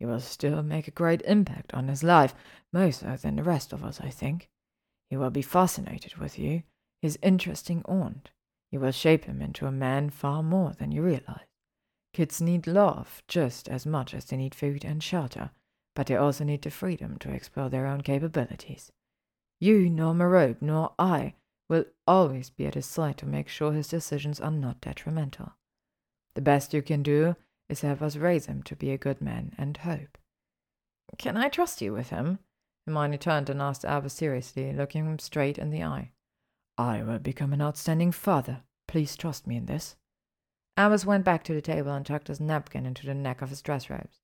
You 0.00 0.08
will 0.08 0.20
still 0.20 0.62
make 0.62 0.88
a 0.88 0.92
great 0.92 1.22
impact 1.22 1.74
on 1.74 1.88
his 1.88 2.02
life, 2.02 2.34
more 2.72 2.90
so 2.90 3.14
than 3.16 3.36
the 3.36 3.42
rest 3.42 3.72
of 3.72 3.84
us, 3.84 4.00
I 4.00 4.08
think. 4.08 4.48
He 5.10 5.16
will 5.16 5.30
be 5.30 5.42
fascinated 5.42 6.16
with 6.16 6.38
you, 6.38 6.62
his 7.02 7.18
interesting 7.22 7.82
aunt. 7.84 8.30
You 8.72 8.80
will 8.80 8.90
shape 8.90 9.26
him 9.26 9.42
into 9.42 9.66
a 9.66 9.70
man 9.70 10.08
far 10.10 10.42
more 10.42 10.72
than 10.72 10.90
you 10.90 11.02
realize. 11.02 11.46
Kids 12.14 12.40
need 12.40 12.66
love 12.66 13.22
just 13.28 13.68
as 13.68 13.86
much 13.86 14.14
as 14.14 14.24
they 14.24 14.36
need 14.36 14.54
food 14.54 14.84
and 14.84 15.02
shelter, 15.02 15.50
but 15.94 16.06
they 16.06 16.16
also 16.16 16.42
need 16.42 16.62
the 16.62 16.70
freedom 16.70 17.18
to 17.18 17.30
explore 17.30 17.68
their 17.68 17.86
own 17.86 18.00
capabilities. 18.00 18.90
You, 19.60 19.90
nor 19.90 20.14
Merope, 20.14 20.62
nor 20.62 20.94
I 20.98 21.34
will 21.68 21.84
always 22.06 22.48
be 22.50 22.66
at 22.66 22.74
his 22.74 22.86
side 22.86 23.18
to 23.18 23.26
make 23.26 23.48
sure 23.48 23.72
his 23.72 23.88
decisions 23.88 24.40
are 24.40 24.50
not 24.50 24.80
detrimental. 24.80 25.52
The 26.34 26.40
best 26.40 26.72
you 26.72 26.82
can 26.82 27.02
do 27.02 27.36
is 27.68 27.82
help 27.82 28.00
us 28.00 28.16
raise 28.16 28.46
him 28.46 28.62
to 28.64 28.74
be 28.74 28.90
a 28.90 28.98
good 28.98 29.20
man 29.20 29.52
and 29.58 29.76
hope. 29.76 30.18
Can 31.18 31.36
I 31.36 31.48
trust 31.48 31.82
you 31.82 31.92
with 31.92 32.08
him? 32.08 32.38
Hermione 32.86 33.18
turned 33.18 33.50
and 33.50 33.60
asked 33.60 33.84
Albus 33.84 34.14
seriously, 34.14 34.72
looking 34.72 35.04
him 35.04 35.18
straight 35.18 35.58
in 35.58 35.70
the 35.70 35.84
eye. 35.84 36.12
I 36.78 37.02
will 37.02 37.18
become 37.18 37.52
an 37.52 37.62
outstanding 37.62 38.12
father. 38.12 38.62
Please 38.88 39.16
trust 39.16 39.46
me 39.46 39.56
in 39.56 39.66
this. 39.66 39.96
Amos 40.78 41.04
went 41.04 41.24
back 41.24 41.44
to 41.44 41.54
the 41.54 41.60
table 41.60 41.92
and 41.92 42.04
tucked 42.04 42.28
his 42.28 42.40
napkin 42.40 42.86
into 42.86 43.06
the 43.06 43.14
neck 43.14 43.42
of 43.42 43.50
his 43.50 43.62
dress 43.62 43.90
robes, 43.90 44.20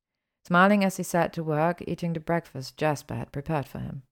smiling 0.46 0.82
as 0.82 0.96
he 0.96 1.02
sat 1.02 1.32
to 1.34 1.44
work, 1.44 1.82
eating 1.86 2.14
the 2.14 2.20
breakfast 2.20 2.76
Jasper 2.76 3.14
had 3.14 3.32
prepared 3.32 3.66
for 3.66 3.80
him. 3.80 4.02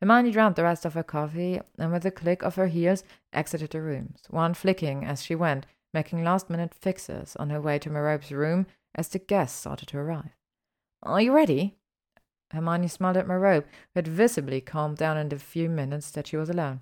Hermione 0.00 0.30
drank 0.30 0.56
the 0.56 0.62
rest 0.62 0.84
of 0.84 0.94
her 0.94 1.02
coffee 1.02 1.60
and, 1.78 1.92
with 1.92 2.04
a 2.04 2.10
click 2.10 2.42
of 2.42 2.56
her 2.56 2.68
heels, 2.68 3.04
exited 3.32 3.70
the 3.70 3.80
rooms, 3.80 4.22
one 4.30 4.54
flicking 4.54 5.04
as 5.04 5.22
she 5.22 5.34
went, 5.34 5.66
making 5.94 6.22
last 6.22 6.50
minute 6.50 6.74
fixes 6.74 7.36
on 7.36 7.50
her 7.50 7.60
way 7.60 7.78
to 7.78 7.90
Merope's 7.90 8.30
room 8.30 8.66
as 8.94 9.08
the 9.08 9.18
guests 9.18 9.58
started 9.58 9.88
to 9.88 9.98
arrive. 9.98 10.36
Are 11.02 11.20
you 11.20 11.32
ready? 11.32 11.76
Hermione 12.52 12.88
smiled 12.88 13.16
at 13.16 13.26
Merope, 13.26 13.66
who 13.66 13.98
had 13.98 14.08
visibly 14.08 14.60
calmed 14.60 14.96
down 14.96 15.16
in 15.16 15.28
the 15.28 15.38
few 15.38 15.68
minutes 15.68 16.10
that 16.12 16.26
she 16.26 16.36
was 16.36 16.48
alone. 16.48 16.80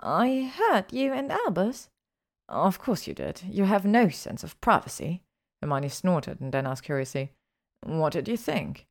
I 0.00 0.52
heard 0.54 0.92
you 0.92 1.12
and 1.12 1.32
Albus. 1.32 1.88
Of 2.48 2.78
course 2.78 3.06
you 3.06 3.14
did. 3.14 3.42
You 3.48 3.64
have 3.64 3.84
no 3.84 4.08
sense 4.08 4.44
of 4.44 4.60
privacy. 4.60 5.22
Hermione 5.60 5.88
snorted 5.88 6.40
and 6.40 6.52
then 6.52 6.66
asked 6.66 6.84
curiously, 6.84 7.32
What 7.82 8.12
did 8.12 8.28
you 8.28 8.36
think? 8.36 8.86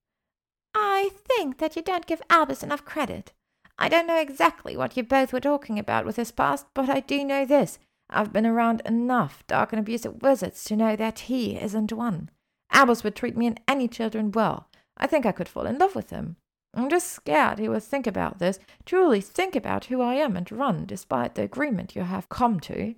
I 0.76 1.12
think 1.14 1.58
that 1.58 1.76
you 1.76 1.82
don't 1.82 2.06
give 2.06 2.22
Albus 2.30 2.62
enough 2.62 2.86
credit. 2.86 3.32
I 3.80 3.90
don't 3.90 4.08
know 4.08 4.20
exactly 4.20 4.76
what 4.76 4.98
you 4.98 5.04
both 5.04 5.32
were 5.32 5.40
talking 5.40 5.80
about 5.80 6.06
with 6.06 6.18
his 6.18 6.32
past, 6.32 6.66
but 6.74 6.90
I 6.90 7.00
do 7.00 7.24
know 7.24 7.46
this. 7.46 7.80
I've 8.10 8.34
been 8.34 8.46
around 8.46 8.82
enough 8.86 9.46
dark 9.48 9.72
and 9.72 9.80
abusive 9.80 10.22
wizards 10.22 10.64
to 10.66 10.76
know 10.76 10.96
that 10.96 11.20
he 11.20 11.58
isn't 11.58 11.94
one. 11.94 12.30
Albus 12.72 13.04
would 13.04 13.16
treat 13.16 13.38
me 13.38 13.48
and 13.48 13.60
any 13.68 13.88
children 13.88 14.32
well. 14.32 14.68
I 14.98 15.08
think 15.08 15.26
I 15.26 15.32
could 15.32 15.50
fall 15.50 15.66
in 15.66 15.78
love 15.78 15.96
with 15.96 16.10
him. 16.10 16.38
I'm 16.74 16.90
just 16.90 17.12
scared 17.12 17.60
he 17.60 17.70
will 17.70 17.80
think 17.80 18.06
about 18.06 18.40
this, 18.40 18.60
truly 18.86 19.22
think 19.22 19.56
about 19.56 19.86
who 19.86 20.02
I 20.02 20.16
am 20.16 20.36
and 20.36 20.52
run 20.52 20.86
despite 20.86 21.36
the 21.36 21.44
agreement 21.44 21.96
you 21.96 22.04
have 22.04 22.30
come 22.30 22.60
to. 22.62 22.96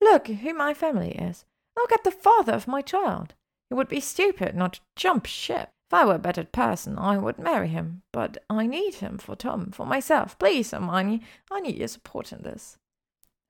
Look 0.00 0.26
who 0.26 0.54
my 0.54 0.74
family 0.74 1.12
is. 1.12 1.44
Look 1.76 1.92
at 1.92 2.04
the 2.04 2.10
father 2.10 2.52
of 2.52 2.68
my 2.68 2.82
child. 2.82 3.34
It 3.70 3.74
would 3.74 3.88
be 3.88 4.00
stupid 4.00 4.54
not 4.54 4.74
to 4.74 4.80
jump 4.96 5.26
ship. 5.26 5.70
If 5.88 5.94
I 5.94 6.04
were 6.04 6.14
a 6.14 6.18
better 6.18 6.44
person, 6.44 6.98
I 6.98 7.18
would 7.18 7.38
marry 7.38 7.68
him, 7.68 8.02
but 8.12 8.38
I 8.48 8.66
need 8.66 8.94
him 8.96 9.18
for 9.18 9.36
Tom, 9.36 9.70
for 9.72 9.86
myself. 9.86 10.38
Please, 10.38 10.70
Hermione, 10.70 11.20
I 11.50 11.60
need 11.60 11.76
your 11.76 11.88
support 11.88 12.32
in 12.32 12.42
this. 12.42 12.78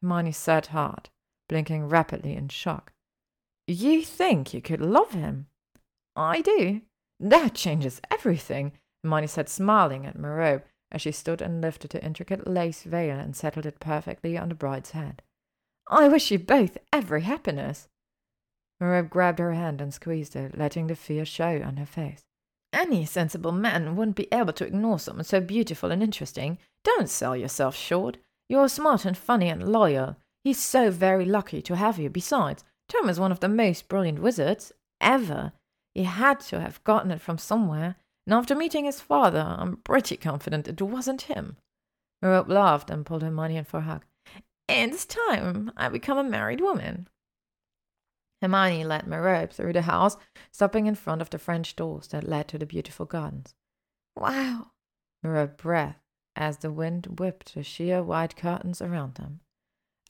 Hermione 0.00 0.32
sat 0.32 0.66
hard, 0.66 1.08
blinking 1.48 1.88
rapidly 1.88 2.34
in 2.34 2.48
shock. 2.48 2.92
You 3.66 4.02
think 4.02 4.52
you 4.52 4.60
could 4.60 4.80
love 4.80 5.12
him? 5.12 5.46
I 6.16 6.40
do. 6.40 6.82
That 7.20 7.54
changes 7.54 8.00
everything, 8.10 8.72
Hermione 9.02 9.26
said, 9.26 9.48
smiling 9.48 10.06
at 10.06 10.18
Merope 10.18 10.64
as 10.90 11.02
she 11.02 11.12
stood 11.12 11.42
and 11.42 11.60
lifted 11.60 11.90
the 11.90 12.04
intricate 12.04 12.46
lace 12.46 12.82
veil 12.82 13.18
and 13.18 13.34
settled 13.34 13.66
it 13.66 13.80
perfectly 13.80 14.36
on 14.36 14.48
the 14.48 14.54
bride's 14.54 14.90
head. 14.90 15.22
I 15.90 16.08
wish 16.08 16.30
you 16.30 16.38
both 16.38 16.78
every 16.92 17.22
happiness. 17.22 17.88
Merope 18.80 19.10
grabbed 19.10 19.38
her 19.38 19.52
hand 19.52 19.80
and 19.80 19.92
squeezed 19.92 20.36
it, 20.36 20.56
letting 20.56 20.86
the 20.86 20.96
fear 20.96 21.24
show 21.24 21.62
on 21.62 21.76
her 21.76 21.86
face. 21.86 22.22
Any 22.72 23.04
sensible 23.04 23.52
man 23.52 23.96
wouldn't 23.96 24.16
be 24.16 24.28
able 24.32 24.52
to 24.54 24.66
ignore 24.66 24.98
someone 24.98 25.24
so 25.24 25.40
beautiful 25.40 25.90
and 25.90 26.02
interesting. 26.02 26.58
Don't 26.84 27.08
sell 27.08 27.36
yourself 27.36 27.76
short. 27.76 28.18
You're 28.48 28.68
smart 28.68 29.04
and 29.04 29.16
funny 29.16 29.48
and 29.48 29.70
loyal. 29.70 30.16
He's 30.44 30.58
so 30.58 30.90
very 30.90 31.24
lucky 31.24 31.62
to 31.62 31.76
have 31.76 31.98
you. 31.98 32.08
Besides, 32.10 32.64
Tom 32.88 33.08
is 33.08 33.20
one 33.20 33.32
of 33.32 33.40
the 33.40 33.48
most 33.48 33.88
brilliant 33.88 34.20
wizards 34.20 34.72
ever. 35.00 35.52
He 35.94 36.04
had 36.04 36.40
to 36.40 36.60
have 36.60 36.82
gotten 36.84 37.10
it 37.10 37.20
from 37.20 37.38
somewhere, 37.38 37.96
and 38.26 38.34
after 38.34 38.54
meeting 38.54 38.84
his 38.84 39.00
father, 39.00 39.56
I'm 39.58 39.78
pretty 39.78 40.16
confident 40.16 40.68
it 40.68 40.80
wasn't 40.80 41.22
him. 41.22 41.56
Merope 42.22 42.48
laughed 42.48 42.90
and 42.90 43.04
pulled 43.04 43.22
Hermione 43.22 43.56
in 43.56 43.64
for 43.64 43.78
a 43.78 43.82
hug. 43.82 44.04
It's 44.68 45.04
time 45.04 45.72
I 45.76 45.88
become 45.88 46.18
a 46.18 46.24
married 46.24 46.60
woman. 46.60 47.08
Hermione 48.40 48.84
led 48.84 49.06
Merope 49.06 49.52
through 49.52 49.72
the 49.72 49.82
house, 49.82 50.16
stopping 50.50 50.86
in 50.86 50.94
front 50.94 51.20
of 51.20 51.30
the 51.30 51.38
French 51.38 51.76
doors 51.76 52.08
that 52.08 52.28
led 52.28 52.48
to 52.48 52.58
the 52.58 52.66
beautiful 52.66 53.06
gardens. 53.06 53.54
Wow! 54.16 54.72
Merope 55.22 55.56
breathed 55.56 55.96
as 56.34 56.58
the 56.58 56.72
wind 56.72 57.18
whipped 57.18 57.54
the 57.54 57.62
sheer 57.62 58.02
white 58.02 58.36
curtains 58.36 58.80
around 58.80 59.14
them. 59.14 59.40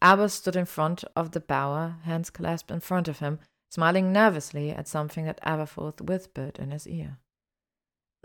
Albus 0.00 0.34
stood 0.34 0.57
in 0.57 0.65
front 0.65 1.05
of 1.15 1.32
the 1.32 1.41
bower, 1.41 1.97
hands 2.05 2.31
clasped 2.31 2.70
in 2.70 2.81
front 2.81 3.08
of 3.08 3.20
him, 3.20 3.39
smiling 3.70 4.12
nervously 4.12 4.70
at 4.70 4.89
something 4.89 5.24
that 5.24 5.41
Aberforth 5.42 6.00
whispered 6.00 6.58
in 6.58 6.70
his 6.70 6.86
ear. 6.86 7.18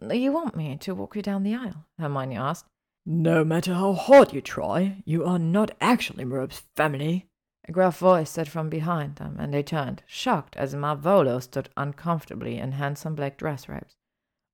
You 0.01 0.31
want 0.31 0.55
me 0.55 0.77
to 0.77 0.93
walk 0.93 1.15
you 1.15 1.21
down 1.21 1.43
the 1.43 1.55
aisle? 1.55 1.85
Hermione 1.97 2.37
asked. 2.37 2.65
No 3.05 3.43
matter 3.43 3.73
how 3.73 3.93
hard 3.93 4.33
you 4.33 4.41
try, 4.41 5.01
you 5.05 5.25
are 5.25 5.39
not 5.39 5.71
actually 5.79 6.25
Merope's 6.25 6.63
family, 6.75 7.27
a 7.67 7.71
gruff 7.71 7.97
voice 7.97 8.29
said 8.29 8.47
from 8.47 8.69
behind 8.69 9.15
them, 9.15 9.37
and 9.39 9.53
they 9.53 9.63
turned, 9.63 10.03
shocked 10.05 10.55
as 10.55 10.75
Marvolo 10.75 11.41
stood 11.41 11.69
uncomfortably 11.75 12.57
in 12.57 12.73
handsome 12.73 13.15
black 13.15 13.37
dress 13.37 13.67
robes. 13.67 13.95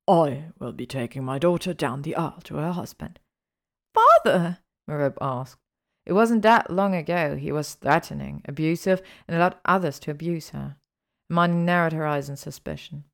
I 0.07 0.45
will 0.59 0.71
be 0.71 0.85
taking 0.85 1.23
my 1.23 1.39
daughter 1.39 1.73
down 1.73 2.01
the 2.01 2.15
aisle 2.15 2.41
to 2.45 2.57
her 2.57 2.71
husband. 2.71 3.19
Father? 3.93 4.59
Merope 4.87 5.17
asked. 5.21 5.59
It 6.05 6.13
wasn't 6.13 6.41
that 6.41 6.69
long 6.69 6.93
ago 6.95 7.35
he 7.35 7.51
was 7.51 7.75
threatening, 7.75 8.41
abusive, 8.45 9.01
and 9.27 9.35
allowed 9.35 9.55
others 9.65 9.99
to 9.99 10.11
abuse 10.11 10.49
her. 10.49 10.77
Hermione 11.29 11.65
narrowed 11.65 11.93
her 11.93 12.05
eyes 12.05 12.29
in 12.29 12.37
suspicion. 12.37 13.05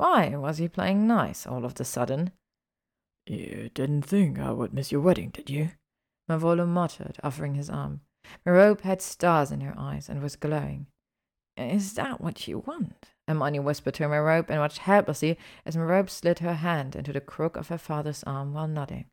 Why 0.00 0.34
was 0.34 0.56
he 0.56 0.66
playing 0.66 1.06
nice 1.06 1.46
all 1.46 1.62
of 1.62 1.78
a 1.78 1.84
sudden? 1.84 2.30
You 3.26 3.68
didn't 3.74 4.06
think 4.06 4.38
I 4.38 4.50
would 4.50 4.72
miss 4.72 4.90
your 4.90 5.02
wedding, 5.02 5.28
did 5.28 5.50
you? 5.50 5.72
Marvolo 6.26 6.66
muttered, 6.66 7.18
offering 7.22 7.54
his 7.54 7.68
arm. 7.68 8.00
Merope 8.46 8.80
had 8.80 9.02
stars 9.02 9.52
in 9.52 9.60
her 9.60 9.74
eyes 9.76 10.08
and 10.08 10.22
was 10.22 10.36
glowing. 10.36 10.86
Is 11.58 11.92
that 11.94 12.18
what 12.18 12.48
you 12.48 12.60
want? 12.60 13.10
Hermione 13.28 13.58
whispered 13.58 13.92
to 13.96 14.08
Merope 14.08 14.48
and 14.48 14.60
watched 14.60 14.78
helplessly 14.78 15.38
as 15.66 15.76
Merope 15.76 16.08
slid 16.08 16.38
her 16.38 16.54
hand 16.54 16.96
into 16.96 17.12
the 17.12 17.20
crook 17.20 17.58
of 17.58 17.68
her 17.68 17.76
father's 17.76 18.24
arm 18.24 18.54
while 18.54 18.68
nodding. 18.68 19.04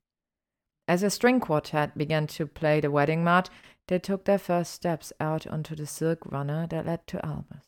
As 0.87 1.03
a 1.03 1.09
string 1.09 1.41
quartet 1.41 1.97
began 1.97 2.27
to 2.27 2.47
play 2.47 2.79
the 2.79 2.89
wedding 2.89 3.25
march, 3.25 3.49
they 3.89 3.99
took 3.99 4.23
their 4.23 4.39
first 4.39 4.71
steps 4.71 5.11
out 5.19 5.45
onto 5.47 5.75
the 5.75 5.85
silk 5.85 6.19
runner 6.31 6.65
that 6.67 6.85
led 6.85 7.05
to 7.07 7.25
Albus. 7.25 7.66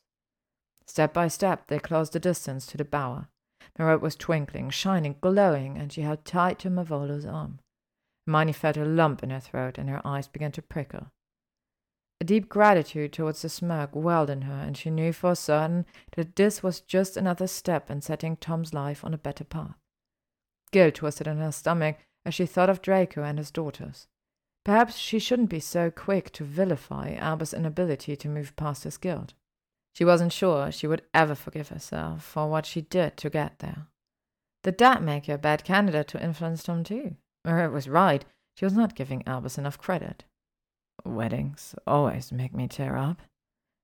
Step 0.89 1.13
by 1.13 1.27
step, 1.27 1.67
they 1.67 1.77
closed 1.77 2.13
the 2.13 2.19
distance 2.19 2.65
to 2.65 2.75
the 2.75 2.83
bower. 2.83 3.27
Merope 3.77 4.01
was 4.01 4.15
twinkling, 4.15 4.71
shining, 4.71 5.15
glowing, 5.21 5.77
and 5.77 5.93
she 5.93 6.01
held 6.01 6.25
tight 6.25 6.57
to 6.57 6.69
Marvolo's 6.71 7.27
arm. 7.27 7.59
Hermione 8.25 8.53
felt 8.53 8.75
a 8.75 8.83
lump 8.83 9.21
in 9.21 9.29
her 9.29 9.39
throat, 9.39 9.77
and 9.77 9.87
her 9.87 10.01
eyes 10.03 10.27
began 10.27 10.51
to 10.53 10.63
prickle. 10.63 11.11
A 12.19 12.23
deep 12.23 12.49
gratitude 12.49 13.13
towards 13.13 13.43
the 13.43 13.49
Smurg 13.49 13.93
welled 13.93 14.31
in 14.31 14.41
her, 14.41 14.63
and 14.65 14.75
she 14.75 14.89
knew 14.89 15.13
for 15.13 15.35
certain 15.35 15.85
that 16.15 16.35
this 16.35 16.63
was 16.63 16.81
just 16.81 17.15
another 17.15 17.45
step 17.45 17.91
in 17.91 18.01
setting 18.01 18.35
Tom's 18.35 18.73
life 18.73 19.05
on 19.05 19.13
a 19.13 19.17
better 19.19 19.43
path. 19.43 19.77
Guilt 20.71 20.95
twisted 20.95 21.27
in 21.27 21.37
her 21.37 21.51
stomach 21.51 21.99
as 22.25 22.33
she 22.33 22.47
thought 22.47 22.67
of 22.69 22.81
Draco 22.81 23.21
and 23.21 23.37
his 23.37 23.51
daughters. 23.51 24.07
Perhaps 24.65 24.95
she 24.97 25.19
shouldn't 25.19 25.51
be 25.51 25.59
so 25.59 25.91
quick 25.91 26.31
to 26.31 26.43
vilify 26.43 27.13
Albus' 27.13 27.53
inability 27.53 28.15
to 28.15 28.27
move 28.27 28.55
past 28.55 28.85
his 28.85 28.97
guilt. 28.97 29.35
She 29.93 30.05
wasn't 30.05 30.33
sure 30.33 30.71
she 30.71 30.87
would 30.87 31.01
ever 31.13 31.35
forgive 31.35 31.69
herself 31.69 32.23
for 32.23 32.49
what 32.49 32.65
she 32.65 32.81
did 32.81 33.17
to 33.17 33.29
get 33.29 33.59
there. 33.59 33.87
Did 34.63 34.77
that 34.79 35.03
make 35.03 35.25
her 35.27 35.35
a 35.35 35.37
bad 35.37 35.63
candidate 35.63 36.07
to 36.09 36.23
influence 36.23 36.63
Tom 36.63 36.83
too? 36.83 37.15
Or 37.45 37.59
it 37.59 37.71
was 37.71 37.89
right, 37.89 38.25
she 38.55 38.65
was 38.65 38.73
not 38.73 38.95
giving 38.95 39.25
Albus 39.25 39.57
enough 39.57 39.77
credit. 39.77 40.25
Weddings 41.05 41.75
always 41.87 42.31
make 42.31 42.53
me 42.53 42.67
tear 42.67 42.97
up. 42.97 43.21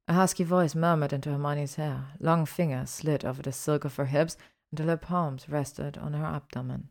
A 0.08 0.14
husky 0.14 0.43
voice 0.43 0.75
murmured 0.75 1.14
into 1.14 1.32
Hermione's 1.32 1.75
hair. 1.75 2.09
Long 2.19 2.45
fingers 2.45 2.90
slid 2.90 3.25
over 3.25 3.42
the 3.42 3.51
silk 3.51 3.85
of 3.85 3.95
her 3.95 4.06
hips 4.06 4.38
until 4.72 4.88
her 4.88 4.98
palms 4.98 5.50
rested 5.50 5.98
on 5.98 6.14
her 6.14 6.25
abdomen. 6.25 6.90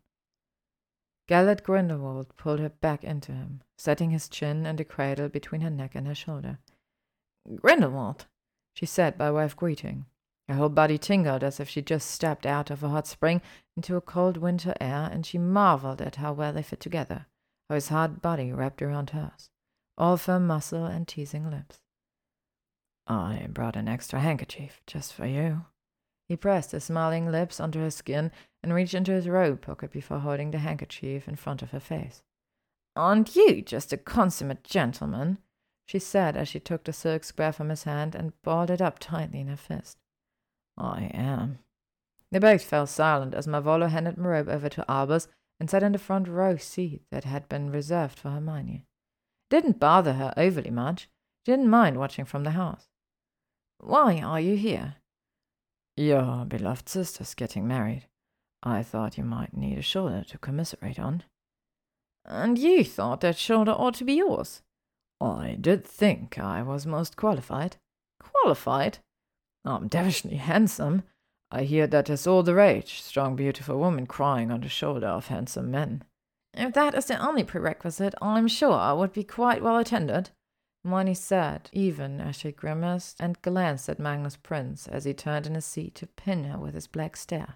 Gellert 1.28 1.62
Grindelwald 1.62 2.36
pulled 2.36 2.60
her 2.60 2.68
back 2.68 3.04
into 3.04 3.32
him, 3.32 3.62
setting 3.78 4.10
his 4.10 4.28
chin 4.28 4.66
in 4.66 4.76
the 4.76 4.84
cradle 4.84 5.28
between 5.28 5.60
her 5.60 5.70
neck 5.70 5.94
and 5.94 6.06
her 6.06 6.14
shoulder. 6.14 6.58
Grindelwald, 7.56 8.26
she 8.74 8.84
said 8.84 9.16
by 9.16 9.30
way 9.30 9.44
of 9.44 9.56
greeting. 9.56 10.04
Her 10.48 10.56
whole 10.56 10.68
body 10.68 10.98
tingled 10.98 11.42
as 11.42 11.58
if 11.58 11.70
she 11.70 11.80
just 11.80 12.10
stepped 12.10 12.44
out 12.44 12.70
of 12.70 12.82
a 12.82 12.90
hot 12.90 13.06
spring 13.06 13.40
into 13.76 13.96
a 13.96 14.02
cold 14.02 14.36
winter 14.36 14.74
air, 14.78 15.08
and 15.10 15.24
she 15.24 15.38
marveled 15.38 16.02
at 16.02 16.16
how 16.16 16.34
well 16.34 16.52
they 16.52 16.62
fit 16.62 16.80
together, 16.80 17.26
how 17.70 17.76
his 17.76 17.88
hard 17.88 18.20
body 18.20 18.52
wrapped 18.52 18.82
around 18.82 19.10
hers 19.10 19.48
all 19.96 20.16
firm 20.16 20.46
muscle 20.46 20.84
and 20.84 21.06
teasing 21.06 21.50
lips. 21.50 21.80
I 23.06 23.46
brought 23.50 23.76
an 23.76 23.88
extra 23.88 24.20
handkerchief 24.20 24.80
just 24.86 25.12
for 25.12 25.26
you. 25.26 25.66
He 26.28 26.36
pressed 26.36 26.72
his 26.72 26.84
smiling 26.84 27.30
lips 27.30 27.60
onto 27.60 27.80
her 27.80 27.90
skin 27.90 28.32
and 28.62 28.72
reached 28.72 28.94
into 28.94 29.12
his 29.12 29.28
robe 29.28 29.60
pocket 29.60 29.92
before 29.92 30.20
holding 30.20 30.50
the 30.50 30.58
handkerchief 30.58 31.28
in 31.28 31.36
front 31.36 31.62
of 31.62 31.70
her 31.70 31.80
face. 31.80 32.22
Aren't 32.96 33.36
you 33.36 33.60
just 33.60 33.92
a 33.92 33.98
consummate 33.98 34.64
gentleman? 34.64 35.38
She 35.86 35.98
said 35.98 36.36
as 36.36 36.48
she 36.48 36.60
took 36.60 36.84
the 36.84 36.92
silk 36.92 37.24
square 37.24 37.52
from 37.52 37.68
his 37.68 37.84
hand 37.84 38.14
and 38.14 38.40
balled 38.42 38.70
it 38.70 38.80
up 38.80 38.98
tightly 38.98 39.40
in 39.40 39.48
her 39.48 39.56
fist. 39.56 39.98
I 40.76 41.10
am. 41.14 41.58
They 42.30 42.38
both 42.38 42.62
fell 42.62 42.86
silent 42.86 43.34
as 43.34 43.46
Marvolo 43.46 43.88
handed 43.88 44.16
Merope 44.16 44.48
over 44.48 44.68
to 44.68 44.90
Albus 44.90 45.28
and 45.60 45.70
sat 45.70 45.82
in 45.82 45.92
the 45.92 45.98
front 45.98 46.26
row 46.26 46.56
seat 46.56 47.02
that 47.10 47.24
had 47.24 47.48
been 47.48 47.70
reserved 47.70 48.18
for 48.18 48.30
Hermione 48.30 48.86
didn't 49.54 49.78
bother 49.78 50.14
her 50.14 50.34
overly 50.36 50.70
much. 50.70 51.08
Didn't 51.44 51.68
mind 51.68 51.96
watching 51.96 52.24
from 52.24 52.42
the 52.42 52.50
house. 52.50 52.88
Why 53.78 54.18
are 54.20 54.40
you 54.40 54.56
here? 54.56 54.96
Your 55.96 56.44
beloved 56.44 56.88
sister's 56.88 57.34
getting 57.34 57.68
married. 57.68 58.08
I 58.64 58.82
thought 58.82 59.16
you 59.16 59.22
might 59.22 59.56
need 59.56 59.78
a 59.78 59.82
shoulder 59.82 60.24
to 60.28 60.38
commiserate 60.38 60.98
on. 60.98 61.22
And 62.24 62.58
you 62.58 62.82
thought 62.82 63.20
that 63.20 63.36
shoulder 63.36 63.70
ought 63.70 63.94
to 63.94 64.04
be 64.04 64.14
yours? 64.14 64.62
I 65.24 65.56
did 65.60 65.86
think 65.86 66.38
I 66.38 66.62
was 66.62 66.86
most 66.86 67.16
qualified. 67.16 67.76
Qualified? 68.20 68.98
I'm 69.64 69.88
devilishly 69.88 70.36
handsome. 70.36 71.04
I 71.50 71.62
hear 71.62 71.86
that 71.86 72.10
is 72.10 72.26
all 72.26 72.42
the 72.42 72.54
rage, 72.54 73.00
strong, 73.00 73.34
beautiful 73.36 73.78
women 73.78 74.06
crying 74.06 74.50
on 74.50 74.60
the 74.60 74.68
shoulder 74.68 75.06
of 75.06 75.28
handsome 75.28 75.70
men. 75.70 76.04
If 76.52 76.74
that 76.74 76.94
is 76.94 77.06
the 77.06 77.16
only 77.24 77.44
prerequisite, 77.44 78.14
I'm 78.20 78.48
sure 78.48 78.74
I 78.74 78.92
would 78.92 79.12
be 79.12 79.24
quite 79.24 79.62
well 79.62 79.78
attended. 79.78 80.30
Hermione 80.84 81.14
said, 81.14 81.70
even 81.72 82.20
as 82.20 82.36
she 82.36 82.52
grimaced 82.52 83.16
and 83.18 83.40
glanced 83.40 83.88
at 83.88 83.98
Magnus 83.98 84.36
Prince 84.36 84.86
as 84.86 85.04
he 85.04 85.14
turned 85.14 85.46
in 85.46 85.54
his 85.54 85.64
seat 85.64 85.94
to 85.96 86.06
pin 86.06 86.44
her 86.44 86.58
with 86.58 86.74
his 86.74 86.86
black 86.86 87.16
stare. 87.16 87.54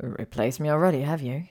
Replaced 0.00 0.60
me 0.60 0.68
already, 0.68 1.02
have 1.02 1.22
you? 1.22 1.44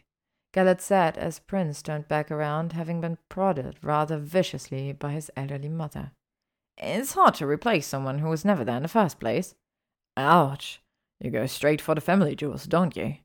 Gellert 0.54 0.82
said 0.82 1.18
as 1.18 1.40
Prince 1.40 1.82
turned 1.82 2.08
back 2.08 2.30
around, 2.30 2.74
having 2.74 3.02
been 3.02 3.18
prodded 3.28 3.78
rather 3.82 4.18
viciously 4.18 4.94
by 4.94 5.12
his 5.12 5.32
elderly 5.36 5.70
mother. 5.70 6.12
It's 6.78 7.14
hard 7.14 7.34
to 7.36 7.48
replace 7.48 7.88
someone 7.88 8.20
who 8.20 8.30
was 8.30 8.46
never 8.46 8.64
there 8.64 8.78
in 8.78 8.84
the 8.84 8.90
first 8.90 9.20
place. 9.20 9.56
Ouch! 10.16 10.82
You 11.20 11.32
go 11.32 11.48
straight 11.48 11.82
for 11.82 11.96
the 11.96 12.02
family 12.02 12.36
jewels, 12.36 12.66
don't 12.66 12.96
you? 12.96 13.18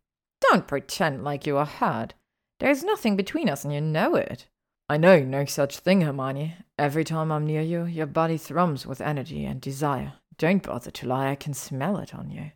Don't 0.51 0.67
pretend 0.67 1.25
like 1.25 1.47
you 1.47 1.57
are 1.59 1.67
hurt. 1.67 2.15
There's 2.61 2.83
nothing 2.83 3.17
between 3.17 3.49
us, 3.49 3.65
and 3.65 3.75
you 3.75 3.81
know 3.81 4.15
it. 4.15 4.47
I 4.89 4.97
know 4.97 5.21
no 5.21 5.45
such 5.45 5.79
thing, 5.79 6.01
Hermione. 6.01 6.57
Every 6.79 7.05
time 7.05 7.31
I'm 7.31 7.47
near 7.47 7.61
you, 7.61 7.85
your 7.85 8.07
body 8.07 8.39
thrums 8.39 8.87
with 8.87 9.01
energy 9.01 9.45
and 9.45 9.61
desire. 9.61 10.15
Don't 10.39 10.63
bother 10.63 10.91
to 10.91 11.07
lie, 11.07 11.31
I 11.31 11.35
can 11.35 11.53
smell 11.53 11.99
it 11.99 12.15
on 12.15 12.31
you. 12.31 12.53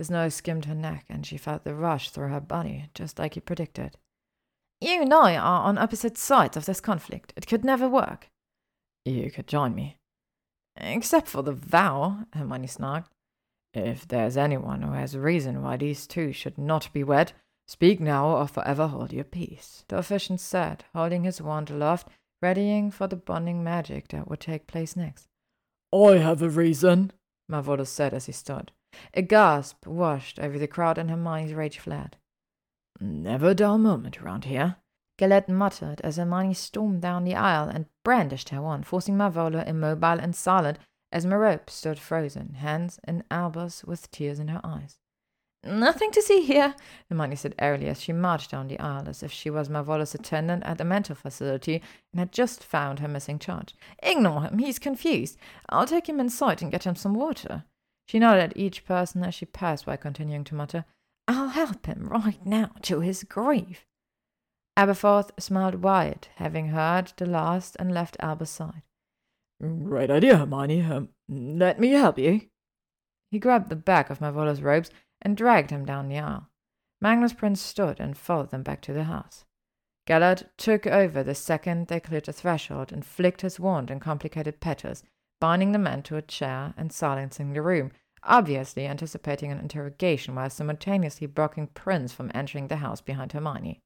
His 0.00 0.10
nose 0.10 0.34
skimmed 0.34 0.64
her 0.64 0.74
neck, 0.74 1.04
and 1.10 1.26
she 1.26 1.36
felt 1.36 1.64
the 1.64 1.74
rush 1.74 2.08
through 2.08 2.28
her 2.28 2.40
body, 2.40 2.86
just 2.94 3.18
like 3.18 3.34
he 3.34 3.40
predicted. 3.40 3.98
You 4.80 5.02
and 5.02 5.12
I 5.12 5.36
are 5.36 5.64
on 5.64 5.76
opposite 5.76 6.16
sides 6.16 6.56
of 6.56 6.64
this 6.64 6.80
conflict. 6.80 7.34
It 7.36 7.46
could 7.46 7.66
never 7.66 7.86
work. 7.86 8.30
You 9.04 9.30
could 9.30 9.46
join 9.46 9.74
me. 9.74 9.98
Except 10.74 11.28
for 11.28 11.42
the 11.42 11.52
vow, 11.52 12.24
Hermione 12.32 12.66
snarked. 12.66 13.10
If 13.74 14.08
there's 14.08 14.38
anyone 14.38 14.80
who 14.80 14.92
has 14.92 15.14
a 15.14 15.20
reason 15.20 15.60
why 15.60 15.76
these 15.76 16.06
two 16.06 16.32
should 16.32 16.56
not 16.56 16.90
be 16.94 17.04
wed, 17.04 17.34
Speak 17.68 18.00
now 18.00 18.36
or 18.36 18.48
forever 18.48 18.88
hold 18.88 19.12
your 19.12 19.22
peace, 19.22 19.84
the 19.86 19.98
officiant 19.98 20.40
said, 20.40 20.86
holding 20.94 21.24
his 21.24 21.42
wand 21.42 21.68
aloft, 21.68 22.08
readying 22.40 22.90
for 22.90 23.06
the 23.06 23.16
bonding 23.16 23.62
magic 23.62 24.08
that 24.08 24.28
would 24.28 24.40
take 24.40 24.66
place 24.66 24.96
next. 24.96 25.28
I 25.92 26.16
have 26.16 26.40
a 26.40 26.48
reason, 26.48 27.12
Marvolo 27.48 27.86
said 27.86 28.14
as 28.14 28.24
he 28.26 28.32
stood. 28.32 28.72
A 29.14 29.22
gasp 29.22 29.86
washed 29.86 30.38
over 30.38 30.58
the 30.58 30.66
crowd 30.66 30.98
and 30.98 31.10
Hermione's 31.10 31.54
rage 31.54 31.78
fled. 31.78 32.16
Never 33.00 33.50
a 33.50 33.54
dull 33.54 33.78
moment 33.78 34.20
around 34.20 34.44
here, 34.44 34.76
Gellert 35.20 35.48
muttered 35.48 36.00
as 36.02 36.16
Hermione 36.16 36.54
stormed 36.54 37.02
down 37.02 37.24
the 37.24 37.34
aisle 37.34 37.68
and 37.68 37.86
brandished 38.04 38.48
her 38.48 38.62
wand, 38.62 38.86
forcing 38.86 39.16
Marvolo 39.16 39.66
immobile 39.66 40.18
and 40.18 40.34
silent 40.34 40.78
as 41.12 41.26
Merope 41.26 41.68
stood 41.68 41.98
frozen, 41.98 42.54
hands 42.54 42.98
in 43.06 43.24
Albus 43.30 43.84
with 43.84 44.10
tears 44.10 44.38
in 44.38 44.48
her 44.48 44.60
eyes. 44.64 44.98
Nothing 45.62 46.10
to 46.12 46.22
see 46.22 46.42
here, 46.42 46.74
Hermione 47.10 47.36
said 47.36 47.54
airily 47.58 47.88
as 47.88 48.00
she 48.00 48.14
marched 48.14 48.50
down 48.50 48.68
the 48.68 48.80
aisle 48.80 49.08
as 49.08 49.22
if 49.22 49.30
she 49.30 49.50
was 49.50 49.68
Marvolo's 49.68 50.14
attendant 50.14 50.62
at 50.64 50.78
the 50.78 50.84
mental 50.84 51.14
facility 51.14 51.82
and 52.12 52.20
had 52.20 52.32
just 52.32 52.64
found 52.64 53.00
her 53.00 53.08
missing 53.08 53.38
charge. 53.38 53.74
Ignore 54.02 54.44
him, 54.44 54.58
he's 54.58 54.78
confused. 54.78 55.36
I'll 55.68 55.86
take 55.86 56.08
him 56.08 56.18
inside 56.18 56.62
and 56.62 56.70
get 56.70 56.84
him 56.84 56.96
some 56.96 57.12
water. 57.12 57.64
She 58.10 58.18
nodded 58.18 58.42
at 58.42 58.56
each 58.56 58.84
person 58.84 59.22
as 59.22 59.36
she 59.36 59.46
passed 59.46 59.86
by 59.86 59.96
continuing 59.96 60.42
to 60.42 60.54
mutter, 60.56 60.84
I'll 61.28 61.50
help 61.50 61.86
him 61.86 62.08
right 62.08 62.44
now 62.44 62.72
to 62.82 62.98
his 62.98 63.22
grave. 63.22 63.86
Aberforth 64.76 65.30
smiled 65.38 65.76
wide, 65.76 66.26
having 66.34 66.70
heard 66.70 67.12
the 67.16 67.26
last 67.26 67.76
and 67.78 67.94
left 67.94 68.16
Albus' 68.18 68.50
side. 68.50 68.82
Great 69.62 70.10
idea, 70.10 70.38
Hermione. 70.38 70.82
Um, 70.82 71.10
let 71.28 71.78
me 71.78 71.90
help 71.92 72.18
you. 72.18 72.48
He 73.30 73.38
grabbed 73.38 73.68
the 73.68 73.76
back 73.76 74.10
of 74.10 74.20
Marvolo's 74.20 74.60
robes 74.60 74.90
and 75.22 75.36
dragged 75.36 75.70
him 75.70 75.84
down 75.84 76.08
the 76.08 76.18
aisle. 76.18 76.48
Magnus 77.00 77.32
Prince 77.32 77.60
stood 77.60 78.00
and 78.00 78.18
followed 78.18 78.50
them 78.50 78.64
back 78.64 78.80
to 78.82 78.92
the 78.92 79.04
house. 79.04 79.44
Gellert 80.08 80.50
took 80.56 80.84
over 80.84 81.22
the 81.22 81.36
second 81.36 81.86
they 81.86 82.00
cleared 82.00 82.24
the 82.24 82.32
threshold 82.32 82.90
and 82.90 83.06
flicked 83.06 83.42
his 83.42 83.60
wand 83.60 83.88
in 83.88 84.00
complicated 84.00 84.58
petals, 84.58 85.04
binding 85.40 85.72
the 85.72 85.78
man 85.78 86.02
to 86.02 86.16
a 86.16 86.22
chair 86.22 86.74
and 86.76 86.92
silencing 86.92 87.52
the 87.52 87.62
room, 87.62 87.90
obviously 88.22 88.86
anticipating 88.86 89.50
an 89.50 89.58
interrogation 89.58 90.34
while 90.34 90.50
simultaneously 90.50 91.26
blocking 91.26 91.66
Prince 91.68 92.12
from 92.12 92.30
entering 92.34 92.68
the 92.68 92.76
house 92.76 93.00
behind 93.00 93.32
Hermione. 93.32 93.80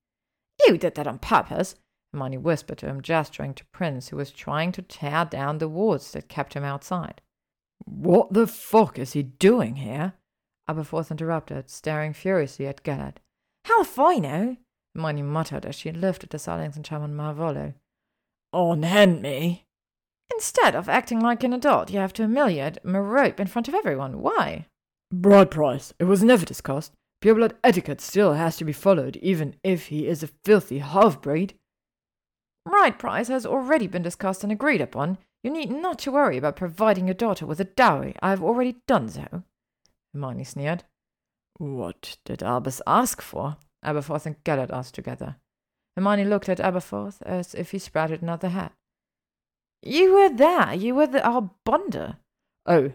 You 0.67 0.77
did 0.77 0.95
that 0.97 1.07
on 1.07 1.19
purpose, 1.19 1.77
Hermione 2.13 2.39
whispered 2.39 2.79
to 2.79 2.87
him, 2.87 3.01
gesturing 3.01 3.55
to 3.55 3.65
Prince, 3.67 4.09
who 4.09 4.17
was 4.17 4.31
trying 4.31 4.73
to 4.73 4.83
tear 4.83 5.25
down 5.25 5.59
the 5.59 5.69
wards 5.69 6.13
that 6.13 6.29
kept 6.29 6.55
him 6.55 6.65
outside. 6.65 7.21
What 7.85 8.33
the 8.33 8.47
fuck 8.47 8.99
is 8.99 9.13
he 9.13 9.23
doing 9.23 9.77
here? 9.77 10.15
Aberforth 10.69 11.11
interrupted, 11.11 11.69
staring 11.69 12.13
furiously 12.13 12.67
at 12.67 12.83
Gellert. 12.83 13.21
How 13.65 13.83
if 13.83 13.99
I 13.99 14.17
know? 14.17 14.57
Hermione 14.95 15.23
muttered 15.23 15.67
as 15.67 15.75
she 15.75 15.91
lifted 15.91 16.31
the 16.31 16.39
silencing 16.39 16.83
charm 16.83 17.03
on 17.03 17.15
Marvolo. 17.15 17.75
Unhand 18.53 19.21
me! 19.21 19.67
Instead 20.33 20.75
of 20.75 20.89
acting 20.89 21.21
like 21.21 21.45
an 21.45 21.53
adult, 21.53 21.91
you 21.91 21.99
have 21.99 22.13
to 22.15 22.23
humiliate 22.23 22.85
Merope 22.85 23.41
in 23.41 23.47
front 23.47 23.69
of 23.69 23.75
everyone. 23.75 24.21
Why? 24.21 24.67
Bride 25.13 25.51
price. 25.51 25.93
It 25.99 26.05
was 26.05 26.25
never 26.25 26.45
discussed. 26.45 26.93
Pureblood 27.23 27.55
etiquette 27.63 28.01
still 28.01 28.35
has 28.35 28.57
to 28.57 28.65
be 28.65 28.73
followed, 28.73 29.17
even 29.17 29.57
if 29.63 29.87
he 29.87 30.07
is 30.07 30.23
a 30.23 30.29
filthy 30.45 30.79
half-breed. 30.79 31.55
Right 32.67 32.99
price 32.99 33.29
has 33.29 33.47
already 33.47 33.87
been 33.87 34.03
discussed 34.03 34.43
and 34.43 34.53
agreed 34.53 34.81
upon. 34.81 35.19
You 35.43 35.51
need 35.51 35.71
not 35.71 35.99
to 36.01 36.13
worry 36.13 36.39
about 36.39 36.57
providing 36.57 37.07
your 37.07 37.15
daughter 37.15 37.47
with 37.47 37.61
a 37.61 37.65
dowry. 37.65 38.15
I 38.23 38.31
have 38.31 38.43
already 38.43 38.77
done 38.87 39.09
so. 39.09 39.43
Hermione 40.13 40.45
sneered. 40.45 40.85
What 41.59 42.17
did 42.25 42.43
Albus 42.43 42.81
ask 42.87 43.23
for? 43.23 43.57
Aberforth 43.85 44.27
and 44.27 44.43
Gellert 44.45 44.71
asked 44.71 44.95
together. 44.95 45.37
Hermione 45.97 46.25
looked 46.25 46.49
at 46.49 46.59
Aberforth 46.59 47.23
as 47.23 47.55
if 47.55 47.71
he 47.71 47.79
sprouted 47.79 48.23
another 48.23 48.49
hat. 48.49 48.73
You 49.85 50.15
were 50.15 50.31
there. 50.31 50.73
You 50.73 50.95
were 50.95 51.07
the 51.07 51.21
Arbonder. 51.21 52.17
Oh, 52.65 52.93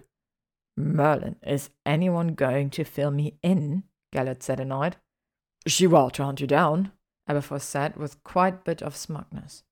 Merlin, 0.76 1.36
is 1.46 1.70
anyone 1.86 2.30
going 2.34 2.70
to 2.72 2.84
fill 2.84 3.12
me 3.12 3.36
in? 3.44 3.84
Gellert 4.12 4.42
said 4.42 4.60
annoyed. 4.60 4.96
She 5.68 5.86
will 5.86 6.10
to 6.12 6.24
hunt 6.24 6.42
you 6.42 6.48
down, 6.48 6.92
Aberforth 7.30 7.62
said 7.62 7.96
with 7.96 8.24
quite 8.24 8.54
a 8.56 8.64
bit 8.64 8.82
of 8.82 8.96
smugness. 8.96 9.64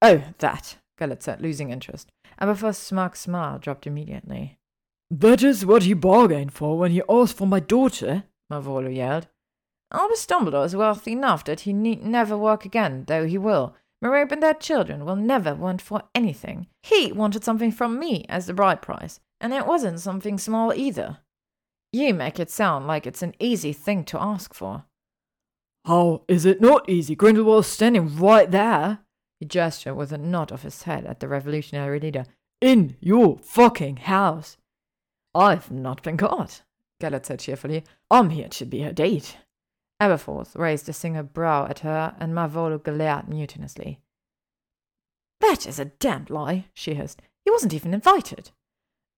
Oh, 0.00 0.22
that, 0.38 0.76
Gellert 0.98 1.22
said, 1.22 1.40
losing 1.40 1.70
interest. 1.70 2.12
Aberforth's 2.40 2.78
smug 2.78 3.16
smile 3.16 3.58
dropped 3.58 3.86
immediately. 3.86 4.58
That 5.10 5.42
is 5.42 5.66
what 5.66 5.82
he 5.82 5.94
bargained 5.94 6.52
for 6.52 6.78
when 6.78 6.92
he 6.92 7.02
asked 7.08 7.36
for 7.36 7.46
my 7.46 7.60
daughter, 7.60 8.24
Marvolo 8.50 8.94
yelled. 8.94 9.28
Albus 9.92 10.26
Dumbledore 10.26 10.66
is 10.66 10.76
wealthy 10.76 11.12
enough 11.12 11.44
that 11.44 11.60
he 11.60 11.72
need 11.72 12.04
never 12.04 12.36
work 12.36 12.64
again, 12.64 13.04
though 13.06 13.26
he 13.26 13.38
will. 13.38 13.74
Merope 14.04 14.32
and 14.32 14.42
their 14.42 14.52
children 14.52 15.06
will 15.06 15.16
never 15.16 15.54
want 15.54 15.80
for 15.80 16.02
anything. 16.14 16.66
He 16.82 17.10
wanted 17.10 17.42
something 17.42 17.72
from 17.72 17.98
me 17.98 18.26
as 18.28 18.44
the 18.44 18.52
bride 18.52 18.82
price, 18.82 19.18
and 19.40 19.54
it 19.54 19.66
wasn't 19.66 19.98
something 19.98 20.36
small 20.36 20.74
either. 20.74 21.20
You 21.90 22.12
make 22.12 22.38
it 22.38 22.50
sound 22.50 22.86
like 22.86 23.06
it's 23.06 23.22
an 23.22 23.34
easy 23.38 23.72
thing 23.72 24.04
to 24.04 24.20
ask 24.20 24.52
for. 24.52 24.84
How 25.86 26.22
is 26.28 26.44
it 26.44 26.60
not 26.60 26.86
easy? 26.86 27.14
Grindelwald's 27.14 27.66
standing 27.66 28.14
right 28.18 28.50
there. 28.50 28.98
He 29.40 29.46
gestured 29.46 29.96
with 29.96 30.12
a 30.12 30.18
nod 30.18 30.52
of 30.52 30.62
his 30.62 30.82
head 30.82 31.06
at 31.06 31.20
the 31.20 31.28
revolutionary 31.28 31.98
leader. 31.98 32.26
In 32.60 32.96
your 33.00 33.38
fucking 33.38 33.96
house. 33.96 34.58
I've 35.34 35.70
not 35.70 36.02
been 36.02 36.18
caught, 36.18 36.62
Gellert 37.00 37.24
said 37.24 37.40
cheerfully. 37.40 37.84
I'm 38.10 38.30
here 38.30 38.48
to 38.48 38.66
be 38.66 38.82
her 38.82 38.92
date. 38.92 39.38
Aberforth 40.04 40.54
raised 40.54 40.86
a 40.88 40.92
single 40.92 41.22
brow 41.22 41.66
at 41.66 41.78
her, 41.78 42.14
and 42.20 42.34
Marvolo 42.34 42.82
glared 42.82 43.26
mutinously. 43.26 43.98
That 45.40 45.66
is 45.66 45.78
a 45.78 45.86
damned 45.86 46.28
lie, 46.28 46.66
she 46.74 46.94
hissed. 46.94 47.22
He 47.44 47.50
wasn't 47.50 47.72
even 47.72 47.94
invited. 47.94 48.50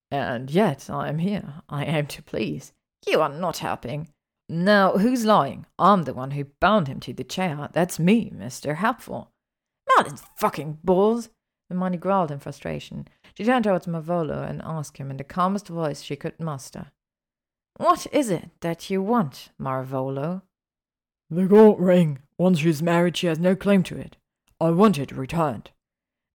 And 0.09 0.49
yet 0.49 0.89
I 0.89 1.09
am 1.09 1.19
here. 1.19 1.61
I 1.67 1.83
aim 1.83 2.07
to 2.07 2.23
please. 2.23 2.71
You 3.05 3.19
are 3.21 3.29
not 3.29 3.57
helping. 3.57 4.07
Now, 4.47 4.93
who's 4.93 5.25
lying? 5.25 5.65
I'm 5.77 6.03
the 6.03 6.13
one 6.13 6.31
who 6.31 6.45
bound 6.61 6.87
him 6.87 7.01
to 7.01 7.13
the 7.13 7.25
chair. 7.25 7.67
That's 7.73 7.99
me, 7.99 8.31
Mr. 8.33 8.75
Helpful. 8.75 9.31
Not 9.97 10.21
fucking 10.37 10.79
balls. 10.85 11.29
Hermione 11.69 11.97
growled 11.97 12.31
in 12.31 12.39
frustration. 12.39 13.09
She 13.33 13.43
turned 13.43 13.65
towards 13.65 13.87
Marvolo 13.87 14.49
and 14.49 14.61
asked 14.63 14.97
him 14.97 15.11
in 15.11 15.17
the 15.17 15.25
calmest 15.25 15.67
voice 15.67 16.01
she 16.01 16.15
could 16.15 16.39
muster. 16.39 16.91
What 17.75 18.07
is 18.13 18.29
it 18.29 18.49
that 18.61 18.89
you 18.89 19.01
want, 19.01 19.49
Marvolo? 19.61 20.43
The 21.29 21.45
gold 21.45 21.79
ring. 21.79 22.19
Once 22.37 22.59
she's 22.59 22.81
married, 22.81 23.17
she 23.17 23.27
has 23.27 23.39
no 23.39 23.55
claim 23.55 23.83
to 23.83 23.97
it. 23.97 24.15
I 24.61 24.71
want 24.71 24.97
it 24.97 25.11
returned. 25.11 25.71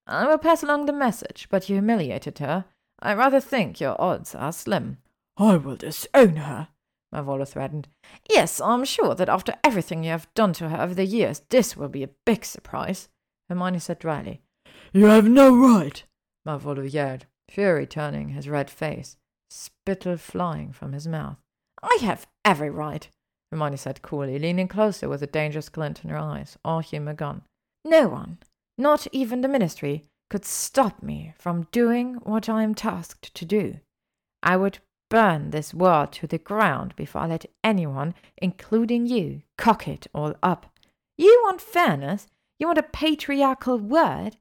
I 0.05 0.27
will 0.27 0.37
pass 0.37 0.61
along 0.61 0.85
the 0.85 0.93
message, 0.93 1.47
but 1.49 1.67
you 1.69 1.75
humiliated 1.75 2.39
her. 2.39 2.65
I 2.99 3.13
rather 3.13 3.39
think 3.39 3.79
your 3.79 3.99
odds 3.99 4.35
are 4.35 4.51
slim. 4.51 4.97
I 5.37 5.57
will 5.57 5.77
disown 5.77 6.35
her, 6.35 6.67
Marvolo 7.13 7.47
threatened. 7.47 7.87
Yes, 8.29 8.61
I'm 8.61 8.85
sure 8.85 9.15
that 9.15 9.29
after 9.29 9.55
everything 9.63 10.03
you 10.03 10.11
have 10.11 10.33
done 10.35 10.53
to 10.53 10.69
her 10.69 10.81
over 10.81 10.93
the 10.93 11.05
years, 11.05 11.41
this 11.49 11.75
will 11.75 11.89
be 11.89 12.03
a 12.03 12.09
big 12.25 12.45
surprise, 12.45 13.09
Hermione 13.49 13.79
said 13.79 13.99
dryly. 13.99 14.41
You 14.91 15.05
have 15.05 15.27
no 15.27 15.55
right, 15.55 16.03
Marvolo 16.47 16.83
yelled, 16.91 17.25
fury 17.49 17.87
turning 17.87 18.29
his 18.29 18.47
red 18.47 18.69
face, 18.69 19.17
spittle 19.49 20.17
flying 20.17 20.71
from 20.71 20.93
his 20.93 21.07
mouth. 21.07 21.37
I 21.81 21.97
have 22.01 22.27
every 22.45 22.69
right, 22.69 23.09
Hermione 23.53 23.77
said 23.77 24.01
coolly, 24.01 24.39
leaning 24.39 24.67
closer 24.67 25.07
with 25.07 25.21
a 25.21 25.27
dangerous 25.27 25.69
glint 25.69 26.03
in 26.03 26.09
her 26.09 26.17
eyes, 26.17 26.57
all 26.65 26.79
humour 26.79 27.13
gone. 27.13 27.43
No 27.85 28.07
one, 28.07 28.39
not 28.79 29.05
even 29.11 29.41
the 29.41 29.47
Ministry, 29.47 30.05
could 30.31 30.43
stop 30.43 31.03
me 31.03 31.35
from 31.37 31.67
doing 31.71 32.15
what 32.23 32.49
I 32.49 32.63
am 32.63 32.73
tasked 32.73 33.31
to 33.35 33.45
do. 33.45 33.75
I 34.41 34.57
would 34.57 34.79
burn 35.11 35.51
this 35.51 35.71
world 35.71 36.11
to 36.13 36.25
the 36.25 36.39
ground 36.39 36.95
before 36.95 37.21
I 37.21 37.27
let 37.27 37.45
anyone, 37.63 38.15
including 38.37 39.05
you, 39.05 39.43
cock 39.55 39.87
it 39.87 40.07
all 40.15 40.33
up. 40.41 40.73
You 41.15 41.39
want 41.43 41.61
fairness? 41.61 42.25
You 42.57 42.65
want 42.65 42.79
a 42.79 42.83
patriarchal 42.83 43.77
word? 43.77 44.37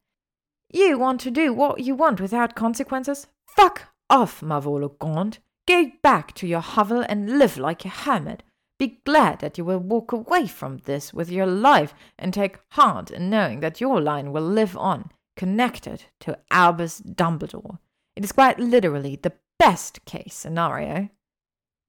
You 0.72 0.98
want 0.98 1.20
to 1.20 1.30
do 1.30 1.52
what 1.52 1.80
you 1.80 1.94
want 1.94 2.18
without 2.18 2.54
consequences? 2.54 3.26
Fuck 3.46 3.88
off, 4.08 4.40
Marvolo 4.40 4.98
Gaunt. 4.98 5.40
Go 5.68 5.92
back 6.02 6.32
to 6.36 6.46
your 6.46 6.60
hovel 6.60 7.04
and 7.06 7.38
live 7.38 7.58
like 7.58 7.84
a 7.84 7.90
hermit. 7.90 8.42
Be 8.82 8.98
glad 9.04 9.38
that 9.38 9.58
you 9.58 9.64
will 9.64 9.78
walk 9.78 10.10
away 10.10 10.48
from 10.48 10.78
this 10.78 11.14
with 11.14 11.30
your 11.30 11.46
life 11.46 11.94
and 12.18 12.34
take 12.34 12.58
heart 12.70 13.12
in 13.12 13.30
knowing 13.30 13.60
that 13.60 13.80
your 13.80 14.00
line 14.00 14.32
will 14.32 14.42
live 14.42 14.76
on, 14.76 15.12
connected 15.36 16.06
to 16.18 16.36
Albus 16.50 17.00
Dumbledore. 17.00 17.78
It 18.16 18.24
is 18.24 18.32
quite 18.32 18.58
literally 18.58 19.14
the 19.14 19.34
best 19.56 20.04
case 20.04 20.34
scenario. 20.34 21.10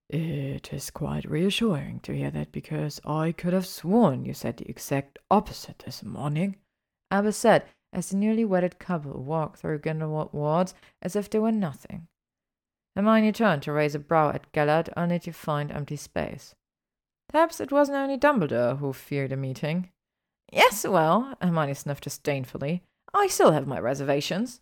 It 0.08 0.72
is 0.72 0.92
quite 0.92 1.28
reassuring 1.28 2.02
to 2.02 2.16
hear 2.16 2.30
that 2.30 2.52
because 2.52 3.02
I 3.04 3.32
could 3.32 3.54
have 3.54 3.66
sworn 3.66 4.24
you 4.24 4.36
said 4.36 4.58
the 4.58 4.70
exact 4.70 5.18
opposite 5.32 5.80
this 5.84 6.04
morning, 6.04 6.58
Albus 7.10 7.38
said 7.38 7.64
as 7.92 8.12
the 8.12 8.18
newly 8.18 8.46
wedded 8.46 8.78
couple 8.78 9.24
walked 9.24 9.58
through 9.58 9.80
Grindelwald 9.80 10.30
wards 10.32 10.76
as 11.02 11.16
if 11.16 11.28
they 11.28 11.40
were 11.40 11.52
nothing. 11.52 12.06
Hermione 12.96 13.32
turned 13.32 13.64
to 13.64 13.72
raise 13.72 13.96
a 13.96 14.00
brow 14.00 14.30
at 14.30 14.52
Gellert 14.52 14.90
only 14.96 15.18
to 15.22 15.32
find 15.32 15.72
empty 15.72 15.96
space. 15.96 16.54
Perhaps 17.34 17.60
it 17.60 17.72
wasn't 17.72 17.98
only 17.98 18.18
Dumbledore 18.18 18.78
who 18.78 18.94
feared 18.94 19.34
a 19.34 19.36
meeting. 19.36 19.90
Yes, 20.52 20.86
well, 20.88 21.36
Hermione 21.42 21.74
sniffed 21.74 22.03
disdainfully, 22.03 22.84
I 23.14 23.28
still 23.28 23.52
have 23.52 23.68
my 23.68 23.80
reservations. 23.80 24.62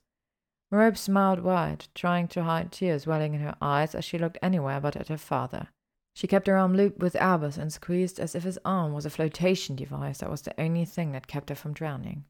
Merope 0.71 0.97
smiled 0.97 1.41
wide, 1.41 1.87
trying 1.93 2.27
to 2.29 2.43
hide 2.43 2.71
tears 2.71 3.05
welling 3.05 3.33
in 3.33 3.41
her 3.41 3.55
eyes 3.61 3.93
as 3.93 4.05
she 4.05 4.17
looked 4.17 4.37
anywhere 4.41 4.79
but 4.79 4.95
at 4.95 5.09
her 5.09 5.17
father. 5.17 5.67
She 6.15 6.27
kept 6.27 6.47
her 6.47 6.57
arm 6.57 6.75
looped 6.75 6.99
with 6.99 7.15
Albus 7.17 7.57
and 7.57 7.71
squeezed 7.71 8.19
as 8.19 8.35
if 8.35 8.43
his 8.43 8.59
arm 8.63 8.93
was 8.93 9.05
a 9.05 9.09
flotation 9.09 9.75
device 9.75 10.19
that 10.19 10.29
was 10.29 10.41
the 10.41 10.59
only 10.59 10.85
thing 10.85 11.11
that 11.11 11.27
kept 11.27 11.49
her 11.49 11.55
from 11.55 11.73
drowning. 11.73 12.25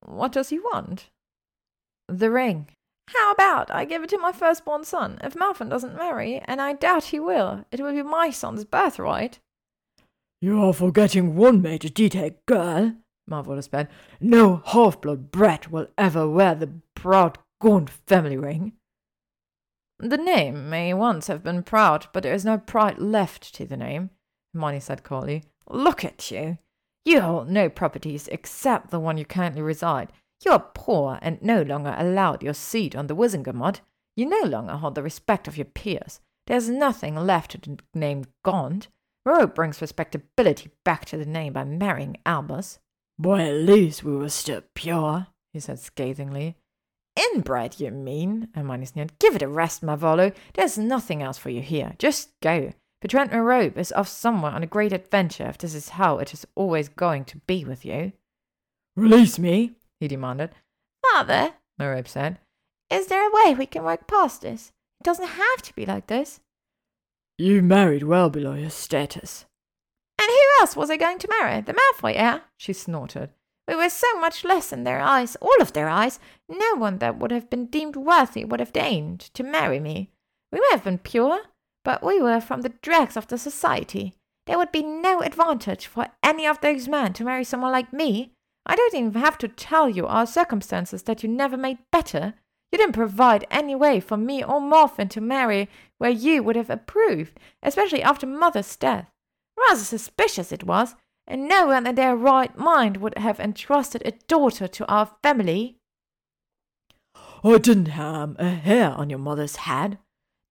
What 0.00 0.32
does 0.32 0.50
he 0.50 0.58
want? 0.58 1.08
The 2.08 2.30
ring. 2.30 2.68
How 3.08 3.32
about 3.32 3.70
I 3.70 3.84
give 3.84 4.02
it 4.02 4.10
to 4.10 4.18
my 4.18 4.32
firstborn 4.32 4.84
son? 4.84 5.18
If 5.22 5.34
Malfoy 5.34 5.68
doesn't 5.68 5.96
marry, 5.96 6.40
and 6.44 6.60
I 6.60 6.72
doubt 6.72 7.04
he 7.04 7.20
will, 7.20 7.64
it 7.70 7.80
will 7.80 7.92
be 7.92 8.02
my 8.02 8.30
son's 8.30 8.64
birthright. 8.64 9.38
You 10.40 10.62
are 10.62 10.72
forgetting 10.72 11.34
one 11.34 11.62
major 11.62 11.88
detail, 11.88 12.30
girl, 12.46 12.94
marveled 13.26 13.70
Ben. 13.70 13.88
No 14.20 14.62
half-blood 14.66 15.30
brat 15.30 15.70
will 15.70 15.88
ever 15.96 16.28
wear 16.28 16.54
the 16.54 16.72
proud 16.94 17.38
Gaunt 17.60 17.88
family 17.88 18.36
ring. 18.36 18.74
The 19.98 20.18
name 20.18 20.68
may 20.68 20.92
once 20.92 21.28
have 21.28 21.42
been 21.42 21.62
proud, 21.62 22.08
but 22.12 22.22
there 22.22 22.34
is 22.34 22.44
no 22.44 22.58
pride 22.58 22.98
left 22.98 23.54
to 23.54 23.64
the 23.64 23.78
name, 23.78 24.10
Hermione 24.52 24.80
said 24.80 25.02
coldly. 25.02 25.44
Look 25.68 26.04
at 26.04 26.30
you. 26.30 26.58
You 27.06 27.22
hold 27.22 27.48
no 27.48 27.70
properties 27.70 28.28
except 28.28 28.90
the 28.90 29.00
one 29.00 29.16
you 29.16 29.24
currently 29.24 29.62
reside. 29.62 30.12
You 30.44 30.52
are 30.52 30.70
poor 30.74 31.18
and 31.22 31.40
no 31.40 31.62
longer 31.62 31.94
allowed 31.96 32.42
your 32.42 32.52
seat 32.52 32.94
on 32.94 33.06
the 33.06 33.16
Wizengamot. 33.16 33.80
You 34.16 34.26
no 34.26 34.42
longer 34.42 34.74
hold 34.74 34.96
the 34.96 35.02
respect 35.02 35.48
of 35.48 35.56
your 35.56 35.64
peers. 35.64 36.20
There's 36.46 36.68
nothing 36.68 37.16
left 37.16 37.52
to 37.52 37.58
the 37.58 37.78
name 37.94 38.24
Gaunt. 38.44 38.88
Merope 39.26 39.56
brings 39.56 39.80
respectability 39.80 40.70
back 40.84 41.04
to 41.06 41.16
the 41.16 41.26
name 41.26 41.52
by 41.52 41.64
marrying 41.64 42.16
Albus. 42.24 42.78
Why, 43.16 43.42
at 43.42 43.54
least 43.54 44.04
we 44.04 44.16
were 44.16 44.28
still 44.28 44.62
pure, 44.74 45.26
he 45.52 45.58
said 45.58 45.80
scathingly. 45.80 46.56
Inbred, 47.16 47.80
you 47.80 47.90
mean? 47.90 48.48
Hermione 48.54 48.86
sneered. 48.86 49.18
Give 49.18 49.34
it 49.34 49.42
a 49.42 49.48
rest, 49.48 49.82
Marvolo. 49.82 50.32
There's 50.54 50.78
nothing 50.78 51.22
else 51.22 51.38
for 51.38 51.50
you 51.50 51.60
here. 51.60 51.94
Just 51.98 52.38
go. 52.40 52.72
Bertrand 53.00 53.32
Merope 53.32 53.76
is 53.76 53.92
off 53.92 54.08
somewhere 54.08 54.52
on 54.52 54.62
a 54.62 54.66
great 54.66 54.92
adventure 54.92 55.48
if 55.48 55.58
this 55.58 55.74
is 55.74 55.90
how 55.90 56.18
it 56.18 56.32
is 56.32 56.46
always 56.54 56.88
going 56.88 57.24
to 57.24 57.38
be 57.46 57.64
with 57.64 57.84
you. 57.84 58.12
Release 58.96 59.38
me, 59.38 59.72
he 59.98 60.08
demanded. 60.08 60.50
Father, 61.12 61.54
Merope 61.78 62.08
said, 62.08 62.38
is 62.90 63.08
there 63.08 63.28
a 63.28 63.32
way 63.32 63.54
we 63.54 63.66
can 63.66 63.82
work 63.82 64.06
past 64.06 64.42
this? 64.42 64.72
It 65.00 65.04
doesn't 65.04 65.26
have 65.26 65.62
to 65.62 65.74
be 65.74 65.84
like 65.84 66.06
this. 66.06 66.40
You 67.38 67.62
married 67.62 68.02
well 68.02 68.30
below 68.30 68.54
your 68.54 68.70
status. 68.70 69.44
And 70.18 70.28
who 70.28 70.60
else 70.60 70.74
was 70.74 70.90
I 70.90 70.96
going 70.96 71.18
to 71.18 71.28
marry? 71.28 71.60
The 71.60 71.74
Malfoy 71.74 72.14
heir? 72.16 72.42
She 72.56 72.72
snorted. 72.72 73.30
We 73.68 73.74
were 73.74 73.90
so 73.90 74.18
much 74.18 74.44
less 74.44 74.72
in 74.72 74.84
their 74.84 75.00
eyes, 75.00 75.36
all 75.36 75.60
of 75.60 75.74
their 75.74 75.88
eyes. 75.88 76.18
No 76.48 76.76
one 76.76 76.98
that 76.98 77.18
would 77.18 77.32
have 77.32 77.50
been 77.50 77.66
deemed 77.66 77.96
worthy 77.96 78.44
would 78.44 78.60
have 78.60 78.72
deigned 78.72 79.20
to 79.34 79.42
marry 79.42 79.80
me. 79.80 80.10
We 80.50 80.60
may 80.60 80.68
have 80.70 80.84
been 80.84 80.98
pure, 80.98 81.40
but 81.84 82.02
we 82.02 82.22
were 82.22 82.40
from 82.40 82.62
the 82.62 82.70
dregs 82.80 83.16
of 83.16 83.26
the 83.26 83.36
society. 83.36 84.14
There 84.46 84.56
would 84.56 84.72
be 84.72 84.82
no 84.82 85.20
advantage 85.20 85.86
for 85.86 86.06
any 86.22 86.46
of 86.46 86.60
those 86.60 86.88
men 86.88 87.12
to 87.14 87.24
marry 87.24 87.44
someone 87.44 87.72
like 87.72 87.92
me. 87.92 88.32
I 88.64 88.76
don't 88.76 88.94
even 88.94 89.20
have 89.20 89.36
to 89.38 89.48
tell 89.48 89.88
you 89.90 90.06
our 90.06 90.26
circumstances 90.26 91.02
that 91.02 91.22
you 91.22 91.28
never 91.28 91.56
made 91.56 91.78
better. 91.92 92.34
You 92.72 92.78
didn't 92.78 92.94
provide 92.94 93.46
any 93.50 93.74
way 93.74 94.00
for 94.00 94.16
me 94.16 94.42
or 94.42 94.60
Morfin 94.60 95.08
to 95.10 95.20
marry 95.20 95.68
where 95.98 96.10
you 96.10 96.42
would 96.42 96.56
have 96.56 96.70
approved, 96.70 97.38
especially 97.62 98.02
after 98.02 98.26
Mother's 98.26 98.76
death. 98.76 99.10
Rather 99.56 99.80
suspicious 99.80 100.52
it 100.52 100.64
was, 100.64 100.94
and 101.26 101.48
no 101.48 101.66
one 101.66 101.86
in 101.86 101.94
their 101.94 102.16
right 102.16 102.56
mind 102.56 102.98
would 102.98 103.16
have 103.18 103.40
entrusted 103.40 104.02
a 104.04 104.12
daughter 104.28 104.68
to 104.68 104.86
our 104.86 105.10
family. 105.22 105.78
I 107.42 107.58
didn't 107.58 107.88
harm 107.88 108.36
a 108.38 108.50
hair 108.50 108.90
on 108.90 109.10
your 109.10 109.18
mother's 109.18 109.56
head. 109.56 109.98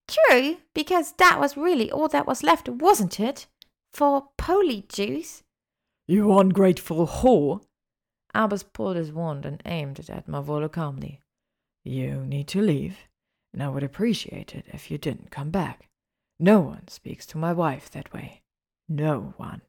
True, 0.07 0.57
because 0.73 1.13
that 1.13 1.39
was 1.39 1.57
really 1.57 1.91
all 1.91 2.07
that 2.09 2.27
was 2.27 2.43
left, 2.43 2.69
wasn't 2.69 3.19
it? 3.19 3.47
For 3.93 4.29
Polyjuice. 4.37 5.43
You 6.07 6.37
ungrateful 6.37 7.07
whore. 7.07 7.61
Albus 8.33 8.63
pulled 8.63 8.97
his 8.97 9.11
wand 9.11 9.45
and 9.45 9.61
aimed 9.65 9.99
it 9.99 10.09
at 10.09 10.27
Marvolo 10.27 10.71
calmly. 10.71 11.21
You 11.85 12.25
need 12.25 12.47
to 12.49 12.61
leave, 12.61 12.97
and 13.53 13.61
I 13.61 13.69
would 13.69 13.83
appreciate 13.83 14.55
it 14.55 14.65
if 14.73 14.89
you 14.89 14.97
didn't 14.97 15.29
come 15.29 15.51
back. 15.51 15.87
No 16.39 16.59
one 16.59 16.87
speaks 16.87 17.25
to 17.27 17.37
my 17.37 17.53
wife 17.53 17.91
that 17.91 18.11
way. 18.11 18.41
No 18.89 19.33
one. 19.37 19.61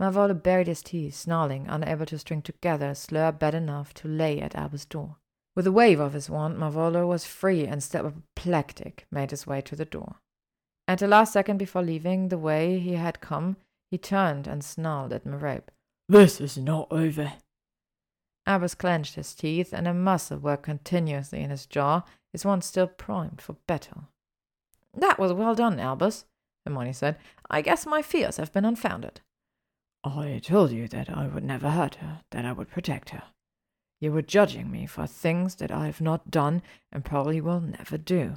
Marvolo 0.00 0.40
buried 0.40 0.68
his 0.68 0.82
teeth, 0.82 1.14
snarling, 1.14 1.66
unable 1.68 2.06
to 2.06 2.18
string 2.18 2.40
together 2.40 2.90
a 2.90 2.94
slur 2.94 3.32
bad 3.32 3.54
enough 3.54 3.92
to 3.94 4.08
lay 4.08 4.40
at 4.40 4.54
Albus' 4.54 4.84
door. 4.84 5.16
With 5.56 5.66
a 5.66 5.72
wave 5.72 5.98
of 5.98 6.12
his 6.12 6.30
wand, 6.30 6.58
Marvolo 6.58 7.06
was 7.06 7.24
free 7.24 7.66
and 7.66 7.82
still 7.82 8.06
apoplectic, 8.06 9.06
made 9.10 9.30
his 9.30 9.46
way 9.46 9.60
to 9.62 9.74
the 9.74 9.86
door. 9.86 10.16
At 10.86 11.00
the 11.00 11.08
last 11.08 11.32
second 11.32 11.56
before 11.56 11.82
leaving 11.82 12.28
the 12.28 12.38
way 12.38 12.78
he 12.78 12.92
had 12.92 13.20
come, 13.20 13.56
he 13.90 13.98
turned 13.98 14.46
and 14.46 14.62
snarled 14.62 15.12
at 15.12 15.26
Merope. 15.26 15.72
This 16.08 16.40
is 16.40 16.56
not 16.56 16.86
over. 16.92 17.32
Albus 18.46 18.74
clenched 18.74 19.16
his 19.16 19.34
teeth, 19.34 19.72
and 19.72 19.88
a 19.88 19.94
muscle 19.94 20.38
worked 20.38 20.62
continuously 20.62 21.42
in 21.42 21.50
his 21.50 21.66
jaw, 21.66 22.02
his 22.32 22.44
wand 22.44 22.62
still 22.62 22.86
primed 22.86 23.40
for 23.40 23.54
battle. 23.66 24.08
That 24.94 25.18
was 25.18 25.32
well 25.32 25.54
done, 25.54 25.80
Albus, 25.80 26.24
Hermione 26.64 26.92
said. 26.92 27.16
I 27.50 27.60
guess 27.60 27.86
my 27.86 28.02
fears 28.02 28.36
have 28.36 28.52
been 28.52 28.64
unfounded. 28.64 29.20
I 30.04 30.40
told 30.42 30.70
you 30.70 30.86
that 30.88 31.10
I 31.10 31.26
would 31.26 31.44
never 31.44 31.70
hurt 31.70 31.96
her, 31.96 32.20
that 32.30 32.44
I 32.44 32.52
would 32.52 32.70
protect 32.70 33.10
her. 33.10 33.24
You 34.00 34.12
were 34.12 34.22
judging 34.22 34.70
me 34.70 34.86
for 34.86 35.06
things 35.06 35.56
that 35.56 35.72
I 35.72 35.86
have 35.86 36.00
not 36.00 36.30
done 36.30 36.62
and 36.92 37.04
probably 37.04 37.40
will 37.40 37.60
never 37.60 37.98
do. 37.98 38.34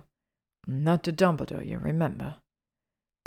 Not 0.65 1.03
to 1.03 1.13
Dumbledore, 1.13 1.65
you 1.65 1.77
remember. 1.77 2.37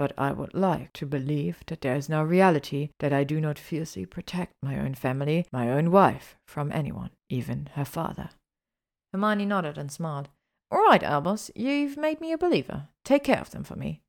But 0.02 0.14
I 0.18 0.32
would 0.32 0.52
like 0.52 0.92
to 0.94 1.06
believe 1.06 1.62
that 1.68 1.82
there 1.82 1.94
is 1.94 2.08
no 2.08 2.24
reality 2.24 2.90
that 2.98 3.12
I 3.12 3.22
do 3.22 3.40
not 3.40 3.56
fiercely 3.56 4.04
protect 4.04 4.52
my 4.60 4.76
own 4.76 4.94
family, 4.94 5.46
my 5.52 5.70
own 5.70 5.92
wife, 5.92 6.34
from 6.48 6.72
anyone, 6.72 7.10
even 7.30 7.68
her 7.74 7.84
father. 7.84 8.30
Hermione 9.12 9.46
nodded 9.46 9.78
and 9.78 9.92
smiled. 9.92 10.28
All 10.72 10.82
right, 10.82 11.04
Albus, 11.04 11.52
you've 11.54 11.96
made 11.96 12.20
me 12.20 12.32
a 12.32 12.36
believer. 12.36 12.88
Take 13.04 13.22
care 13.22 13.40
of 13.40 13.52
them 13.52 13.62
for 13.62 13.76
me. 13.76 14.00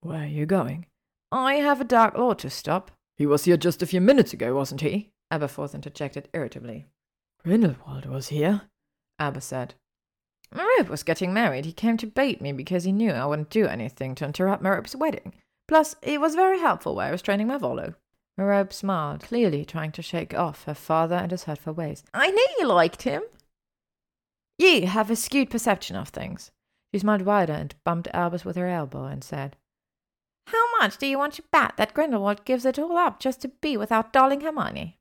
Where 0.00 0.22
are 0.22 0.26
you 0.26 0.46
going? 0.46 0.86
I 1.32 1.54
have 1.54 1.80
a 1.80 1.84
Dark 1.84 2.16
Lord 2.16 2.38
to 2.38 2.48
stop. 2.48 2.92
He 3.16 3.26
was 3.26 3.46
here 3.46 3.56
just 3.56 3.82
a 3.82 3.86
few 3.86 4.00
minutes 4.00 4.32
ago, 4.32 4.54
wasn't 4.54 4.82
he? 4.82 5.10
Aberforth 5.32 5.74
interjected 5.74 6.28
irritably. 6.34 6.86
Grindelwald 7.42 8.06
was 8.06 8.28
here, 8.28 8.60
Albus 9.18 9.46
said. 9.46 9.74
Merope 10.54 10.88
was 10.88 11.02
getting 11.02 11.32
married. 11.32 11.64
He 11.64 11.72
came 11.72 11.96
to 11.98 12.06
bait 12.06 12.40
me 12.40 12.52
because 12.52 12.84
he 12.84 12.92
knew 12.92 13.10
I 13.10 13.26
wouldn't 13.26 13.50
do 13.50 13.66
anything 13.66 14.14
to 14.16 14.24
interrupt 14.24 14.62
Merope's 14.62 14.96
wedding. 14.96 15.34
Plus, 15.68 15.96
it 16.02 16.20
was 16.20 16.34
very 16.34 16.60
helpful 16.60 16.94
while 16.94 17.08
I 17.08 17.12
was 17.12 17.22
training 17.22 17.48
my 17.48 17.58
Volo. 17.58 17.94
Merope 18.38 18.72
smiled, 18.72 19.22
clearly 19.22 19.64
trying 19.64 19.92
to 19.92 20.02
shake 20.02 20.34
off 20.34 20.64
her 20.64 20.74
father 20.74 21.16
and 21.16 21.30
his 21.30 21.44
hurtful 21.44 21.72
ways. 21.72 22.04
I 22.12 22.30
knew 22.30 22.46
you 22.58 22.66
liked 22.66 23.02
him. 23.02 23.22
You 24.58 24.86
have 24.86 25.10
a 25.10 25.16
skewed 25.16 25.50
perception 25.50 25.96
of 25.96 26.08
things. 26.08 26.50
She 26.92 27.00
smiled 27.00 27.22
wider 27.22 27.52
and 27.52 27.74
bumped 27.84 28.08
Albus 28.14 28.44
with 28.44 28.56
her 28.56 28.68
elbow 28.68 29.04
and 29.04 29.24
said, 29.24 29.56
How 30.46 30.64
much 30.78 30.98
do 30.98 31.06
you 31.06 31.18
want 31.18 31.34
to 31.34 31.42
bet 31.50 31.76
that 31.76 31.94
Grindelwald 31.94 32.44
gives 32.44 32.64
it 32.64 32.78
all 32.78 32.96
up 32.96 33.20
just 33.20 33.40
to 33.42 33.48
be 33.48 33.76
without 33.76 34.12
darling 34.12 34.42
Hermione? 34.42 34.98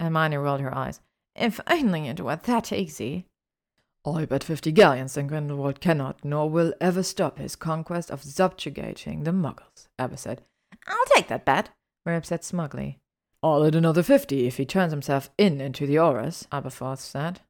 Hermione 0.00 0.36
rolled 0.36 0.60
her 0.60 0.74
eyes. 0.74 1.00
If 1.34 1.60
only 1.68 2.08
it 2.08 2.20
were 2.20 2.36
that 2.36 2.72
easy. 2.72 3.26
I 4.06 4.24
bet 4.24 4.44
fifty 4.44 4.70
galleons 4.70 5.14
that 5.14 5.26
Grindelwald 5.26 5.80
cannot 5.80 6.24
nor 6.24 6.48
will 6.48 6.72
ever 6.80 7.02
stop 7.02 7.38
his 7.38 7.56
conquest 7.56 8.10
of 8.10 8.22
subjugating 8.22 9.24
the 9.24 9.32
Muggles, 9.32 9.88
Albus 9.98 10.20
said. 10.20 10.42
I'll 10.86 11.04
take 11.14 11.26
that 11.28 11.44
bet, 11.44 11.70
Merope 12.04 12.24
said 12.24 12.44
smugly. 12.44 13.00
I'll 13.42 13.64
add 13.64 13.74
another 13.74 14.04
fifty 14.04 14.46
if 14.46 14.58
he 14.58 14.64
turns 14.64 14.92
himself 14.92 15.30
in 15.36 15.60
into 15.60 15.86
the 15.86 15.96
Aurors, 15.96 16.46
Aberforth 16.48 16.98
said. 16.98 17.40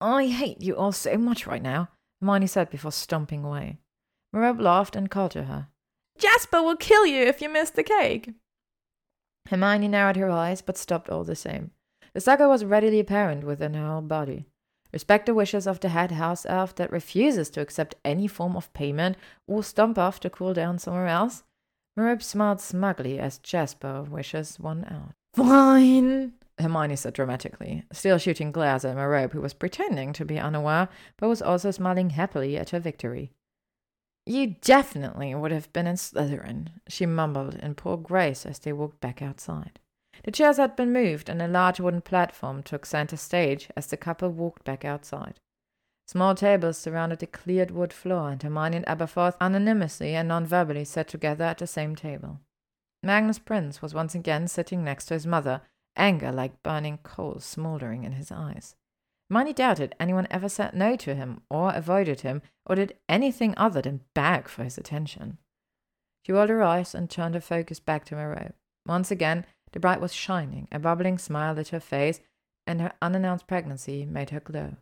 I 0.00 0.26
hate 0.26 0.60
you 0.60 0.76
all 0.76 0.92
so 0.92 1.16
much 1.16 1.46
right 1.46 1.62
now, 1.62 1.88
Hermione 2.20 2.48
said 2.48 2.70
before 2.70 2.92
stomping 2.92 3.44
away. 3.44 3.78
Merope 4.32 4.60
laughed 4.60 4.96
and 4.96 5.10
called 5.10 5.30
to 5.32 5.44
her. 5.44 5.68
Jasper 6.18 6.62
will 6.62 6.76
kill 6.76 7.06
you 7.06 7.22
if 7.22 7.40
you 7.40 7.48
miss 7.48 7.70
the 7.70 7.82
cake. 7.84 8.30
Hermione 9.48 9.88
narrowed 9.88 10.16
her 10.16 10.30
eyes, 10.30 10.62
but 10.62 10.76
stopped 10.76 11.10
all 11.10 11.24
the 11.24 11.36
same. 11.36 11.70
The 12.14 12.20
saga 12.20 12.48
was 12.48 12.64
readily 12.64 13.00
apparent 13.00 13.44
within 13.44 13.74
her 13.74 13.86
whole 13.86 14.02
body. 14.02 14.46
Respect 14.92 15.26
the 15.26 15.34
wishes 15.34 15.66
of 15.66 15.80
the 15.80 15.88
head 15.88 16.12
house 16.12 16.44
elf 16.46 16.74
that 16.74 16.92
refuses 16.92 17.48
to 17.50 17.60
accept 17.60 17.94
any 18.04 18.26
form 18.26 18.56
of 18.56 18.72
payment 18.74 19.16
or 19.46 19.62
stomp 19.62 19.98
off 19.98 20.20
to 20.20 20.30
cool 20.30 20.52
down 20.52 20.78
somewhere 20.78 21.06
else. 21.06 21.44
Merope 21.96 22.22
smiled 22.22 22.60
smugly 22.60 23.18
as 23.18 23.38
Jasper 23.38 24.02
wishes 24.02 24.58
one 24.58 24.84
out. 24.84 25.12
Fine, 25.34 26.34
Hermione 26.58 26.96
said 26.96 27.14
dramatically, 27.14 27.84
still 27.92 28.18
shooting 28.18 28.52
glares 28.52 28.84
at 28.84 28.96
Merope, 28.96 29.32
who 29.32 29.40
was 29.40 29.54
pretending 29.54 30.12
to 30.12 30.24
be 30.24 30.38
unaware, 30.38 30.88
but 31.16 31.28
was 31.28 31.42
also 31.42 31.70
smiling 31.70 32.10
happily 32.10 32.56
at 32.58 32.70
her 32.70 32.80
victory. 32.80 33.32
You 34.26 34.56
definitely 34.60 35.34
would 35.34 35.52
have 35.52 35.72
been 35.72 35.86
in 35.86 35.96
Slytherin, 35.96 36.68
she 36.86 37.06
mumbled 37.06 37.54
in 37.56 37.74
poor 37.74 37.96
grace 37.96 38.46
as 38.46 38.58
they 38.58 38.72
walked 38.72 39.00
back 39.00 39.20
outside. 39.20 39.80
The 40.24 40.30
chairs 40.30 40.58
had 40.58 40.76
been 40.76 40.92
moved, 40.92 41.28
and 41.28 41.42
a 41.42 41.48
large 41.48 41.80
wooden 41.80 42.02
platform 42.02 42.62
took 42.62 42.86
center 42.86 43.16
stage 43.16 43.68
as 43.76 43.86
the 43.86 43.96
couple 43.96 44.30
walked 44.30 44.64
back 44.64 44.84
outside. 44.84 45.40
Small 46.06 46.34
tables 46.34 46.78
surrounded 46.78 47.20
the 47.20 47.26
cleared 47.26 47.70
wood 47.70 47.92
floor, 47.92 48.30
and 48.30 48.42
Hermione 48.42 48.78
and 48.78 48.86
Aberforth 48.86 49.36
anonymously 49.40 50.14
and 50.14 50.28
non-verbally 50.28 50.84
sat 50.84 51.08
together 51.08 51.44
at 51.44 51.58
the 51.58 51.66
same 51.66 51.96
table. 51.96 52.40
Magnus 53.02 53.38
Prince 53.38 53.80
was 53.80 53.94
once 53.94 54.14
again 54.14 54.46
sitting 54.46 54.84
next 54.84 55.06
to 55.06 55.14
his 55.14 55.26
mother, 55.26 55.62
anger 55.96 56.30
like 56.30 56.62
burning 56.62 56.98
coals 56.98 57.44
smouldering 57.44 58.04
in 58.04 58.12
his 58.12 58.30
eyes. 58.30 58.76
Hermione 59.30 59.54
doubted 59.54 59.94
anyone 59.98 60.28
ever 60.30 60.48
said 60.48 60.74
no 60.74 60.94
to 60.96 61.14
him, 61.14 61.40
or 61.48 61.72
avoided 61.72 62.20
him, 62.20 62.42
or 62.66 62.76
did 62.76 62.96
anything 63.08 63.54
other 63.56 63.80
than 63.80 64.02
beg 64.14 64.46
for 64.46 64.62
his 64.62 64.76
attention. 64.76 65.38
She 66.26 66.32
rolled 66.32 66.50
her 66.50 66.62
eyes 66.62 66.94
and 66.94 67.08
turned 67.08 67.34
her 67.34 67.40
focus 67.40 67.80
back 67.80 68.04
to 68.06 68.14
Merope. 68.14 68.54
Once 68.86 69.10
again, 69.10 69.46
the 69.72 69.80
bright 69.80 70.00
was 70.00 70.12
shining, 70.12 70.68
a 70.70 70.78
bubbling 70.78 71.18
smile 71.18 71.54
lit 71.54 71.68
her 71.68 71.80
face, 71.80 72.20
and 72.66 72.80
her 72.80 72.92
unannounced 73.00 73.46
pregnancy 73.46 74.04
made 74.04 74.30
her 74.30 74.40
glow. 74.40 74.76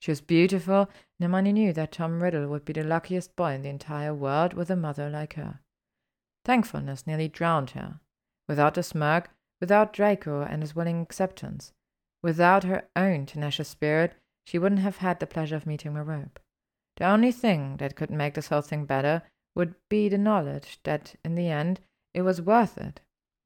She 0.00 0.10
was 0.10 0.20
beautiful, 0.20 0.88
and 1.18 1.22
Hermione 1.22 1.52
knew 1.52 1.72
that 1.74 1.92
Tom 1.92 2.22
Riddle 2.22 2.48
would 2.48 2.64
be 2.64 2.72
the 2.72 2.84
luckiest 2.84 3.36
boy 3.36 3.52
in 3.52 3.62
the 3.62 3.68
entire 3.68 4.14
world 4.14 4.54
with 4.54 4.70
a 4.70 4.76
mother 4.76 5.10
like 5.10 5.34
her. 5.34 5.60
Thankfulness 6.44 7.06
nearly 7.06 7.28
drowned 7.28 7.70
her. 7.70 8.00
Without 8.48 8.74
the 8.74 8.80
Smurg, 8.80 9.26
without 9.60 9.92
Draco 9.92 10.42
and 10.42 10.62
his 10.62 10.74
willing 10.74 11.02
acceptance, 11.02 11.72
without 12.22 12.64
her 12.64 12.88
own 12.96 13.26
tenacious 13.26 13.68
spirit, 13.68 14.14
she 14.46 14.58
wouldn't 14.58 14.80
have 14.80 14.98
had 14.98 15.20
the 15.20 15.26
pleasure 15.26 15.56
of 15.56 15.66
meeting 15.66 15.92
Merope. 15.92 16.40
The 16.96 17.04
only 17.04 17.32
thing 17.32 17.76
that 17.76 17.96
could 17.96 18.10
make 18.10 18.34
this 18.34 18.48
whole 18.48 18.62
thing 18.62 18.86
better 18.86 19.22
would 19.54 19.74
be 19.88 20.08
the 20.08 20.18
knowledge 20.18 20.80
that, 20.84 21.14
in 21.24 21.34
the 21.34 21.48
end, 21.48 21.80
it 22.14 22.22
was 22.22 22.40
worth 22.40 22.78
it 22.78 23.00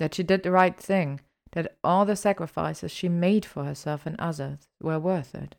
that 0.05 0.12
she 0.12 0.23
did 0.23 0.42
the 0.42 0.50
right 0.50 0.76
thing, 0.76 1.18
that 1.52 1.78
all 1.83 2.05
the 2.05 2.15
sacrifices 2.15 2.92
she 2.92 3.08
made 3.08 3.47
for 3.47 3.65
herself 3.65 4.05
and 4.05 4.16
others 4.18 4.68
were 4.83 4.99
worth 4.99 5.34
it. 5.34 5.55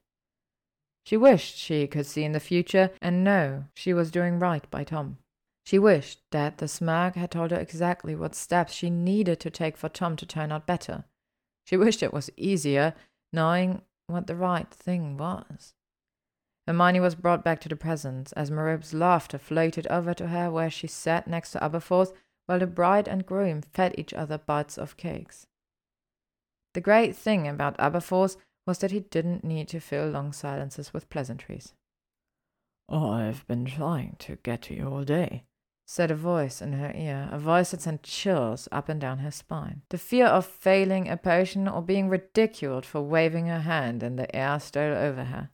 She 1.03 1.17
wished 1.17 1.57
she 1.57 1.87
could 1.87 2.05
see 2.05 2.23
in 2.23 2.33
the 2.33 2.39
future 2.39 2.91
and 3.01 3.23
know 3.23 3.63
she 3.73 3.91
was 3.91 4.11
doing 4.11 4.37
right 4.37 4.69
by 4.69 4.83
Tom. 4.83 5.17
She 5.65 5.79
wished 5.79 6.19
that 6.29 6.59
the 6.59 6.67
Smurg 6.67 7.15
had 7.15 7.31
told 7.31 7.49
her 7.49 7.59
exactly 7.59 8.15
what 8.15 8.35
steps 8.35 8.71
she 8.71 8.91
needed 8.91 9.39
to 9.39 9.49
take 9.49 9.77
for 9.77 9.89
Tom 9.89 10.15
to 10.17 10.27
turn 10.27 10.51
out 10.51 10.67
better. 10.67 11.05
She 11.65 11.75
wished 11.75 12.03
it 12.03 12.13
was 12.13 12.29
easier 12.37 12.93
knowing 13.33 13.81
what 14.05 14.27
the 14.27 14.35
right 14.35 14.69
thing 14.69 15.17
was. 15.17 15.73
Hermione 16.67 16.99
was 16.99 17.15
brought 17.15 17.43
back 17.43 17.61
to 17.61 17.69
the 17.69 17.75
present 17.75 18.31
as 18.35 18.51
Merope's 18.51 18.93
laughter 18.93 19.39
floated 19.39 19.87
over 19.87 20.13
to 20.13 20.27
her 20.27 20.51
where 20.51 20.69
she 20.69 20.85
sat 20.85 21.27
next 21.27 21.53
to 21.53 21.59
Aberforth 21.59 22.13
while 22.45 22.59
the 22.59 22.67
bride 22.67 23.07
and 23.07 23.25
groom 23.25 23.61
fed 23.61 23.95
each 23.97 24.13
other 24.13 24.37
bites 24.37 24.77
of 24.77 24.97
cakes. 24.97 25.47
The 26.73 26.81
great 26.81 27.15
thing 27.15 27.47
about 27.47 27.77
Aberforth 27.77 28.37
was 28.67 28.79
that 28.79 28.91
he 28.91 28.99
didn't 28.99 29.43
need 29.43 29.67
to 29.69 29.79
fill 29.79 30.09
long 30.09 30.33
silences 30.33 30.93
with 30.93 31.09
pleasantries. 31.09 31.73
I've 32.89 33.47
been 33.47 33.65
trying 33.65 34.15
to 34.19 34.37
get 34.43 34.63
to 34.63 34.75
you 34.75 34.87
all 34.87 35.03
day, 35.03 35.45
said 35.87 36.11
a 36.11 36.15
voice 36.15 36.61
in 36.61 36.73
her 36.73 36.91
ear, 36.95 37.29
a 37.31 37.39
voice 37.39 37.71
that 37.71 37.81
sent 37.81 38.03
chills 38.03 38.67
up 38.71 38.89
and 38.89 39.01
down 39.01 39.19
her 39.19 39.31
spine. 39.31 39.81
The 39.89 39.97
fear 39.97 40.27
of 40.27 40.45
failing 40.45 41.09
a 41.09 41.17
potion 41.17 41.67
or 41.67 41.81
being 41.81 42.09
ridiculed 42.09 42.85
for 42.85 43.01
waving 43.01 43.47
her 43.47 43.61
hand 43.61 44.03
in 44.03 44.17
the 44.17 44.33
air 44.35 44.59
stole 44.59 44.95
over 44.95 45.25
her. 45.25 45.49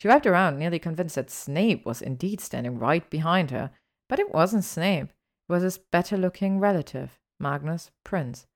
She 0.00 0.08
wrapped 0.08 0.26
around, 0.26 0.58
nearly 0.58 0.78
convinced 0.78 1.14
that 1.14 1.30
Snape 1.30 1.86
was 1.86 2.02
indeed 2.02 2.40
standing 2.40 2.78
right 2.78 3.08
behind 3.08 3.50
her. 3.50 3.70
But 4.06 4.18
it 4.18 4.34
wasn't 4.34 4.64
Snape. 4.64 5.13
Was 5.48 5.62
his 5.62 5.78
better 5.78 6.16
looking 6.16 6.58
relative, 6.58 7.18
Magnus 7.38 7.90
Prince. 8.04 8.46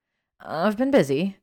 I've 0.41 0.77
been 0.77 0.91
busy. 0.91 1.37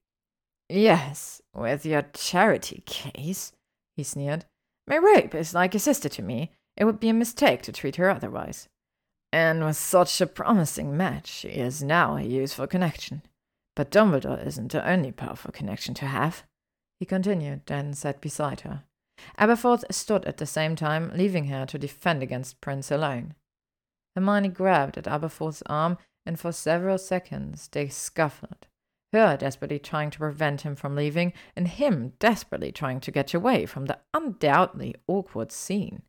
Yes, 0.69 1.41
with 1.53 1.85
your 1.85 2.03
charity 2.13 2.83
case, 2.85 3.51
he 3.95 4.03
sneered. 4.03 4.45
Merope 4.87 5.35
is 5.35 5.53
like 5.53 5.75
a 5.75 5.79
sister 5.79 6.09
to 6.09 6.21
me. 6.21 6.51
It 6.77 6.85
would 6.85 6.99
be 6.99 7.09
a 7.09 7.13
mistake 7.13 7.61
to 7.63 7.71
treat 7.71 7.97
her 7.97 8.09
otherwise. 8.09 8.67
And 9.31 9.63
with 9.63 9.77
such 9.77 10.19
a 10.21 10.27
promising 10.27 10.95
match, 10.95 11.27
she 11.27 11.49
is 11.49 11.83
now 11.83 12.17
a 12.17 12.23
useful 12.23 12.67
connection. 12.67 13.21
But 13.75 13.91
Dumbledore 13.91 14.45
isn't 14.45 14.71
the 14.71 14.87
only 14.87 15.11
powerful 15.11 15.51
connection 15.51 15.93
to 15.95 16.05
have, 16.05 16.43
he 16.99 17.05
continued, 17.05 17.61
then 17.65 17.93
sat 17.93 18.21
beside 18.21 18.61
her. 18.61 18.83
Aberforth 19.37 19.83
stood 19.91 20.25
at 20.25 20.37
the 20.37 20.45
same 20.45 20.75
time, 20.75 21.11
leaving 21.13 21.45
her 21.47 21.65
to 21.65 21.77
defend 21.77 22.23
against 22.23 22.61
Prince 22.61 22.91
alone. 22.91 23.35
Hermione 24.15 24.49
grabbed 24.49 24.97
at 24.97 25.05
Aberforth's 25.05 25.63
arm, 25.65 25.97
and 26.25 26.39
for 26.39 26.51
several 26.51 26.97
seconds 26.97 27.67
they 27.71 27.87
scuffled, 27.87 28.67
her 29.13 29.37
desperately 29.37 29.79
trying 29.79 30.09
to 30.11 30.19
prevent 30.19 30.61
him 30.61 30.75
from 30.75 30.95
leaving, 30.95 31.33
and 31.55 31.67
him 31.67 32.13
desperately 32.19 32.71
trying 32.71 32.99
to 33.01 33.11
get 33.11 33.33
away 33.33 33.65
from 33.65 33.85
the 33.85 33.99
undoubtedly 34.13 34.95
awkward 35.07 35.51
scene. 35.51 36.03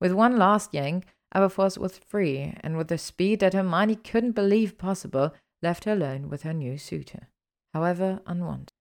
With 0.00 0.12
one 0.12 0.36
last 0.36 0.74
yank, 0.74 1.06
Aberforth 1.34 1.78
was 1.78 1.98
free, 1.98 2.54
and 2.60 2.76
with 2.76 2.90
a 2.92 2.98
speed 2.98 3.40
that 3.40 3.54
Hermione 3.54 3.96
couldn't 3.96 4.32
believe 4.32 4.78
possible, 4.78 5.32
left 5.62 5.84
her 5.84 5.92
alone 5.92 6.28
with 6.28 6.42
her 6.42 6.52
new 6.52 6.78
suitor. 6.78 7.28
However 7.72 8.20
unwanted. 8.26 8.72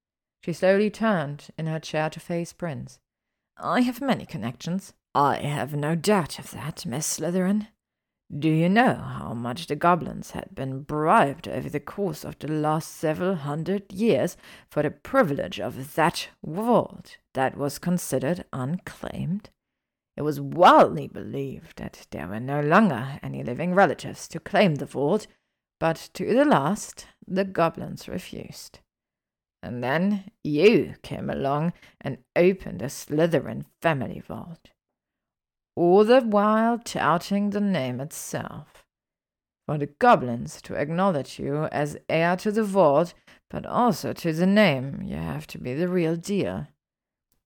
She 0.43 0.53
slowly 0.53 0.89
turned 0.89 1.47
in 1.57 1.65
her 1.67 1.79
chair 1.79 2.09
to 2.09 2.19
face 2.19 2.53
Prince. 2.53 2.99
I 3.57 3.81
have 3.81 4.01
many 4.01 4.25
connections. 4.25 4.93
I 5.13 5.37
have 5.37 5.73
no 5.73 5.95
doubt 5.95 6.39
of 6.39 6.51
that, 6.51 6.85
Miss 6.85 7.17
Slytherin. 7.17 7.67
Do 8.31 8.49
you 8.49 8.69
know 8.69 8.95
how 8.95 9.33
much 9.33 9.67
the 9.67 9.75
goblins 9.75 10.31
had 10.31 10.55
been 10.55 10.81
bribed 10.81 11.47
over 11.47 11.69
the 11.69 11.79
course 11.79 12.25
of 12.25 12.39
the 12.39 12.47
last 12.47 12.89
several 12.91 13.35
hundred 13.35 13.93
years 13.93 14.35
for 14.69 14.81
the 14.81 14.89
privilege 14.89 15.59
of 15.59 15.93
that 15.93 16.29
vault 16.43 17.17
that 17.35 17.55
was 17.55 17.77
considered 17.77 18.45
unclaimed? 18.51 19.51
It 20.17 20.23
was 20.23 20.41
wildly 20.41 21.07
believed 21.07 21.77
that 21.77 22.07
there 22.09 22.27
were 22.27 22.39
no 22.39 22.61
longer 22.61 23.19
any 23.21 23.43
living 23.43 23.75
relatives 23.75 24.27
to 24.29 24.39
claim 24.39 24.75
the 24.75 24.85
vault, 24.85 25.27
but 25.79 26.09
to 26.13 26.25
the 26.25 26.45
last 26.45 27.07
the 27.27 27.45
goblins 27.45 28.07
refused. 28.07 28.79
And 29.61 29.83
then 29.83 30.31
you 30.43 30.95
came 31.03 31.29
along 31.29 31.73
and 32.01 32.19
opened 32.35 32.81
a 32.81 32.89
Slytherin 32.89 33.65
family 33.81 34.19
vault, 34.19 34.71
all 35.75 36.03
the 36.03 36.21
while 36.21 36.79
touting 36.79 37.49
the 37.49 37.61
name 37.61 37.99
itself. 37.99 38.85
For 39.67 39.77
the 39.77 39.87
goblins 39.87 40.61
to 40.63 40.75
acknowledge 40.75 41.39
you 41.39 41.65
as 41.65 41.97
heir 42.07 42.35
to 42.37 42.51
the 42.51 42.63
vault, 42.63 43.13
but 43.49 43.65
also 43.65 44.13
to 44.13 44.31
the 44.31 44.45
name, 44.45 45.01
you 45.03 45.15
have 45.15 45.47
to 45.47 45.57
be 45.57 45.73
the 45.73 45.87
real 45.87 46.15
deal. 46.15 46.67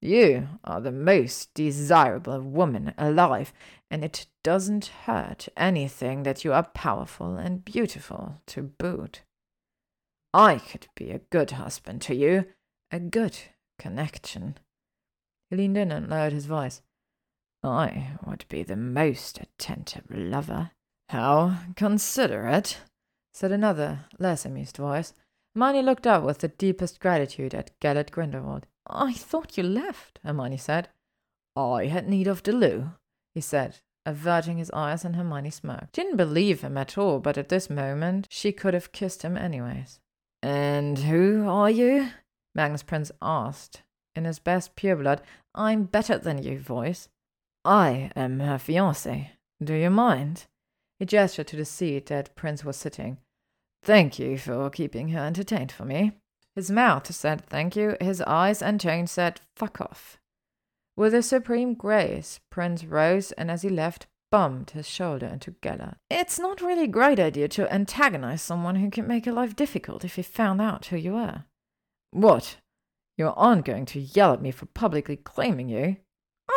You 0.02 0.48
are 0.64 0.80
the 0.80 0.92
most 0.92 1.54
desirable 1.54 2.42
woman 2.42 2.94
alive, 2.98 3.52
and 3.92 4.04
it 4.04 4.28
doesn't 4.44 4.92
hurt 5.06 5.50
anything 5.58 6.24
that 6.24 6.46
you 6.46 6.54
are 6.54 6.64
powerful 6.64 7.36
and 7.36 7.66
beautiful 7.66 8.42
to 8.48 8.64
boot. 8.64 9.24
I 10.34 10.60
could 10.60 10.88
be 10.96 11.12
a 11.12 11.20
good 11.20 11.52
husband 11.52 12.02
to 12.04 12.16
you, 12.16 12.46
a 12.92 13.00
good 13.00 13.38
connection. 13.78 14.58
He 15.50 15.58
leaned 15.58 15.78
in 15.78 15.92
and 15.92 16.10
lowered 16.10 16.34
his 16.34 16.46
voice. 16.46 16.82
I 17.64 18.12
would 18.26 18.46
be 18.50 18.64
the 18.64 18.76
most 18.76 19.40
attentive 19.40 20.06
lover. 20.10 20.72
How 21.10 21.58
considerate, 21.76 22.80
said 23.34 23.52
another, 23.52 24.06
less 24.18 24.46
amused 24.46 24.78
voice. 24.78 25.14
Hermione 25.56 25.82
looked 25.82 26.08
up 26.08 26.24
with 26.24 26.40
the 26.40 26.48
deepest 26.48 27.00
gratitude 27.00 27.54
at 27.54 27.78
Gellert 27.80 28.12
Grindelwald. 28.12 28.66
I 28.88 29.14
thought 29.14 29.58
you 29.58 29.64
left, 29.64 30.20
Hermione 30.24 30.58
said. 30.58 30.90
I 31.56 31.88
had 31.88 32.08
need 32.08 32.28
of 32.28 32.44
the 32.44 32.54
loo, 32.54 32.92
he 33.34 33.42
said, 33.42 33.80
averting 34.06 34.58
his 34.58 34.72
eyes, 34.72 35.04
and 35.04 35.16
Hermione 35.16 35.50
smirked. 35.50 35.94
Didn't 35.94 36.18
believe 36.18 36.62
him 36.62 36.78
at 36.78 36.98
all, 36.98 37.20
but 37.20 37.38
at 37.38 37.50
this 37.50 37.70
moment 37.70 38.28
she 38.30 38.52
could 38.52 38.74
have 38.74 38.92
kissed 38.92 39.24
him 39.24 39.36
anyways. 39.36 40.00
And 40.42 41.00
who 41.00 41.48
are 41.50 41.70
you? 41.70 42.10
Magnus 42.56 42.84
Prince 42.84 43.12
asked, 43.22 43.82
in 44.16 44.26
his 44.26 44.40
best 44.40 44.76
pureblood, 44.76 45.22
I'm 45.54 45.84
better 45.84 46.18
than 46.18 46.42
you 46.42 46.60
voice. 46.60 47.10
I 47.66 48.12
am 48.16 48.40
her 48.40 48.58
fiancé. 48.58 49.30
Do 49.62 49.74
you 49.74 49.90
mind? 49.90 50.46
He 51.00 51.06
gestured 51.06 51.48
to 51.48 51.56
the 51.56 51.66
seat 51.66 52.08
that 52.08 52.36
Prince 52.36 52.64
was 52.64 52.78
sitting. 52.78 53.18
Thank 53.84 54.20
you 54.20 54.38
for 54.38 54.70
keeping 54.70 55.10
her 55.10 55.20
entertained 55.20 55.72
for 55.72 55.86
me. 55.86 56.14
His 56.56 56.72
mouth 56.72 57.14
said 57.14 57.46
thank 57.46 57.76
you, 57.76 57.96
his 58.02 58.22
eyes 58.22 58.62
and 58.62 58.80
tone 58.80 59.08
said 59.08 59.42
fuck 59.56 59.80
off. 59.80 60.18
With 60.98 61.14
a 61.14 61.22
supreme 61.22 61.74
grace, 61.74 62.40
Prince 62.50 62.84
rose 62.84 63.32
and 63.34 63.50
as 63.50 63.62
he 63.62 63.70
left, 63.70 64.08
bumped 64.32 64.72
his 64.72 64.88
shoulder 64.88 65.26
into 65.28 65.52
Gellert. 65.62 65.96
It's 66.10 66.40
not 66.40 66.62
really 66.62 66.84
a 66.84 66.88
great 66.88 67.20
idea 67.20 67.48
to 67.50 67.74
antagonize 67.74 68.42
someone 68.42 68.76
who 68.76 68.90
can 68.92 69.08
make 69.08 69.26
your 69.26 69.36
life 69.36 69.56
difficult 69.56 70.04
if 70.04 70.16
he 70.16 70.22
found 70.22 70.62
out 70.62 70.88
who 70.88 70.98
you 70.98 71.16
are. 71.16 71.46
What? 72.12 72.58
You 73.18 73.28
aren't 73.36 73.66
going 73.66 73.86
to 73.88 74.00
yell 74.00 74.34
at 74.34 74.42
me 74.42 74.52
for 74.52 74.66
publicly 74.66 75.16
claiming 75.18 75.70
you? 75.70 75.98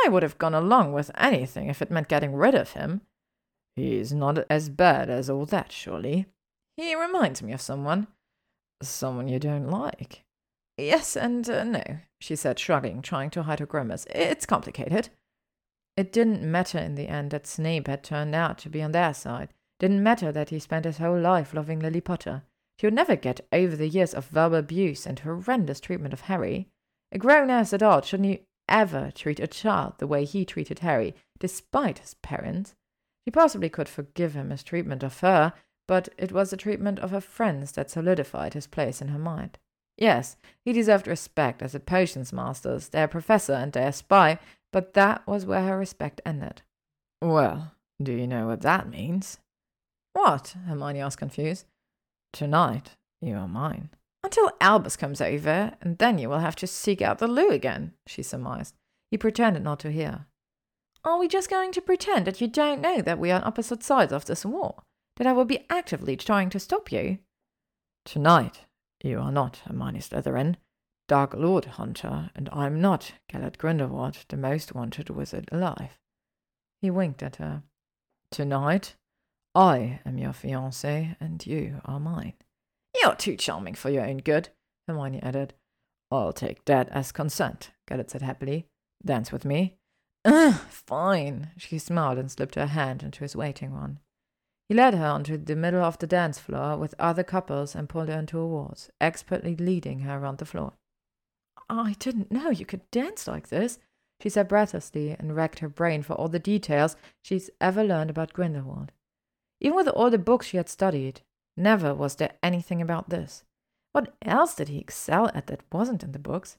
I 0.05 0.09
would 0.09 0.23
have 0.23 0.39
gone 0.39 0.55
along 0.55 0.93
with 0.93 1.11
anything 1.17 1.69
if 1.69 1.83
it 1.83 1.91
meant 1.91 2.09
getting 2.09 2.35
rid 2.35 2.55
of 2.55 2.73
him. 2.73 3.03
He's 3.77 4.13
not 4.13 4.45
as 4.51 4.69
bad 4.69 5.09
as 5.09 5.31
all 5.31 5.47
that, 5.47 5.73
surely. 5.73 6.27
He 6.77 6.95
reminds 6.95 7.43
me 7.43 7.53
of 7.53 7.61
someone. 7.61 8.09
Someone 8.83 9.29
you 9.29 9.39
don't 9.39 9.69
like? 9.69 10.25
Yes 10.79 11.17
and 11.17 11.49
uh, 11.49 11.65
no, 11.65 11.83
she 12.21 12.35
said, 12.35 12.59
shrugging, 12.59 13.03
trying 13.03 13.31
to 13.31 13.43
hide 13.45 13.61
her 13.61 13.67
grimace. 13.67 14.07
It's 14.11 14.47
complicated. 14.47 15.11
It 15.97 16.13
didn't 16.13 16.43
matter 16.43 16.79
in 16.79 16.95
the 16.95 17.09
end 17.09 17.31
that 17.31 17.47
Snape 17.47 17.87
had 17.87 18.03
turned 18.03 18.35
out 18.35 18.59
to 18.59 18.71
be 18.71 18.83
on 18.83 18.93
their 18.93 19.13
side. 19.13 19.51
Didn't 19.79 20.03
matter 20.03 20.33
that 20.33 20.49
he 20.51 20.59
spent 20.59 20.87
his 20.87 20.99
whole 20.99 21.19
life 21.19 21.53
loving 21.53 21.81
Lily 21.81 22.01
Potter. 22.01 22.43
He 22.79 22.87
would 22.87 22.95
never 22.95 23.17
get 23.17 23.47
over 23.53 23.77
the 23.77 23.89
years 23.89 24.15
of 24.15 24.27
verbal 24.27 24.59
abuse 24.59 25.07
and 25.07 25.19
horrendous 25.19 25.81
treatment 25.81 26.15
of 26.15 26.23
Harry. 26.23 26.69
A 27.13 27.19
grown-ass 27.19 27.73
adult 27.73 28.07
shouldn't 28.07 28.41
ever 28.73 29.13
treat 29.15 29.39
a 29.39 29.47
child 29.47 29.93
the 29.99 30.07
way 30.09 30.25
he 30.25 30.45
treated 30.45 30.81
Harry, 30.81 31.15
despite 31.39 31.99
his 31.99 32.15
parents. 32.15 32.75
She 33.25 33.31
possibly 33.31 33.69
could 33.69 33.89
forgive 33.89 34.35
him 34.35 34.51
his 34.51 34.65
treatment 34.65 35.05
of 35.05 35.21
her, 35.21 35.53
but 35.87 36.09
it 36.19 36.33
was 36.33 36.51
the 36.51 36.57
treatment 36.57 36.99
of 36.99 37.11
her 37.11 37.21
friends 37.21 37.73
that 37.73 37.91
solidified 37.91 38.55
his 38.55 38.67
place 38.67 39.01
in 39.01 39.09
her 39.09 39.19
mind. 39.19 39.59
Yes, 39.99 40.37
he 40.65 40.73
deserved 40.73 41.07
respect 41.07 41.63
as 41.63 41.75
a 41.75 41.81
potions 41.81 42.33
master, 42.33 42.77
their 42.79 43.07
professor 43.07 43.53
and 43.53 43.73
their 43.73 43.93
spy, 43.93 44.39
but 44.73 44.95
that 44.95 45.25
was 45.27 45.45
where 45.45 45.63
her 45.63 45.79
respect 45.79 46.21
ended. 46.25 46.63
Well, 47.21 47.75
do 48.03 48.13
you 48.13 48.27
know 48.27 48.47
what 48.47 48.63
that 48.63 48.89
means? 48.89 49.39
What? 50.15 50.57
Hermione 50.67 51.01
asked 51.01 51.19
confused. 51.19 51.67
Tonight, 52.33 52.97
you 53.21 53.37
are 53.37 53.47
mine. 53.47 53.91
Until 54.25 54.51
Albus 54.61 54.97
comes 54.97 55.21
over, 55.21 55.73
and 55.81 55.99
then 55.99 56.19
you 56.19 56.29
will 56.29 56.39
have 56.39 56.57
to 56.57 56.67
seek 56.67 57.03
out 57.03 57.19
the 57.19 57.29
loo 57.29 57.51
again, 57.51 57.93
she 58.07 58.23
surmised. 58.23 58.75
He 59.11 59.19
pretended 59.19 59.63
not 59.63 59.81
to 59.81 59.91
hear. 59.91 60.27
Are 61.05 61.19
we 61.19 61.27
just 61.29 61.51
going 61.51 61.73
to 61.73 61.81
pretend 61.81 62.27
that 62.27 62.41
you 62.41 62.47
don't 62.47 62.81
know 62.81 63.03
that 63.03 63.19
we 63.19 63.31
are 63.31 63.41
on 63.41 63.45
opposite 63.45 63.83
sides 63.83 64.13
of 64.13 64.27
this 64.27 64.45
war? 64.45 64.83
that 65.17 65.27
I 65.27 65.33
will 65.33 65.45
be 65.45 65.65
actively 65.69 66.17
trying 66.17 66.51
to 66.51 66.61
stop 66.61 66.91
you. 66.91 67.19
Tonight, 68.05 68.63
you 69.03 69.19
are 69.19 69.33
not 69.33 69.63
Hermione 69.67 70.01
Slytherin, 70.01 70.57
Dark 71.09 71.35
Lord 71.35 71.65
Hunter, 71.67 72.31
and 72.35 72.49
I'm 72.53 72.81
not 72.81 73.13
Gellert 73.31 73.59
Grindelwald, 73.59 74.17
the 74.29 74.37
most 74.37 74.75
wanted 74.75 75.11
wizard 75.11 75.49
alive. 75.53 75.99
He 76.81 76.91
winked 76.91 77.23
at 77.23 77.37
her. 77.37 77.63
Tonight, 78.31 78.97
I 79.55 80.01
am 80.07 80.19
your 80.19 80.33
fiancé, 80.33 81.17
and 81.21 81.45
you 81.47 81.81
are 81.85 82.01
mine. 82.01 82.35
You're 83.01 83.15
too 83.15 83.37
charming 83.37 83.75
for 83.75 83.91
your 83.91 84.05
own 84.05 84.19
good, 84.19 84.51
Hermione 84.87 85.23
added. 85.23 85.55
I'll 86.11 86.33
take 86.33 86.65
that 86.67 86.89
as 86.91 87.13
consent, 87.13 87.71
Gellert 87.89 88.11
said 88.11 88.23
happily. 88.23 88.67
Dance 89.05 89.33
with 89.33 89.45
me. 89.45 89.77
Ugh, 90.25 90.55
fine. 90.69 91.51
She 91.57 91.79
smiled 91.79 92.19
and 92.19 92.31
slipped 92.31 92.55
her 92.55 92.67
hand 92.67 93.03
into 93.03 93.21
his 93.21 93.35
waiting 93.35 93.73
one. 93.73 93.99
He 94.69 94.75
led 94.75 94.95
her 94.95 95.07
onto 95.07 95.37
the 95.37 95.57
middle 95.57 95.83
of 95.83 95.99
the 95.99 96.07
dance 96.07 96.39
floor 96.39 96.77
with 96.77 96.95
other 96.99 97.25
couples 97.25 97.75
and 97.75 97.89
pulled 97.89 98.09
her 98.09 98.19
into 98.19 98.39
a 98.39 98.47
waltz, 98.47 98.91
expertly 99.01 99.57
leading 99.57 100.01
her 100.01 100.19
around 100.19 100.39
the 100.39 100.47
floor. 100.47 100.75
I 101.69 101.97
didn't 101.99 102.31
know 102.31 102.51
you 102.51 102.67
could 102.67 102.91
dance 102.91 103.27
like 103.27 103.49
this, 103.49 103.79
she 104.21 104.29
said 104.29 104.49
breathlessly 104.49 105.17
and 105.19 105.35
racked 105.35 105.59
her 105.59 105.69
brain 105.69 106.03
for 106.03 106.15
all 106.15 106.29
the 106.29 106.39
details 106.39 106.97
she's 107.23 107.51
ever 107.61 107.83
learned 107.83 108.11
about 108.11 108.33
Grindelwald. 108.33 108.93
Even 109.61 109.77
with 109.77 109.89
all 109.89 110.11
the 110.11 110.19
books 110.19 110.47
she 110.47 110.57
had 110.57 110.69
studied, 110.69 111.23
never 111.57 111.95
was 111.95 112.17
there 112.17 112.35
anything 112.43 112.81
about 112.81 113.11
this. 113.11 113.45
What 113.93 114.15
else 114.23 114.55
did 114.55 114.69
he 114.69 114.79
excel 114.79 115.31
at 115.35 115.47
that 115.49 115.63
wasn't 115.71 116.03
in 116.03 116.13
the 116.13 116.19
books? 116.19 116.57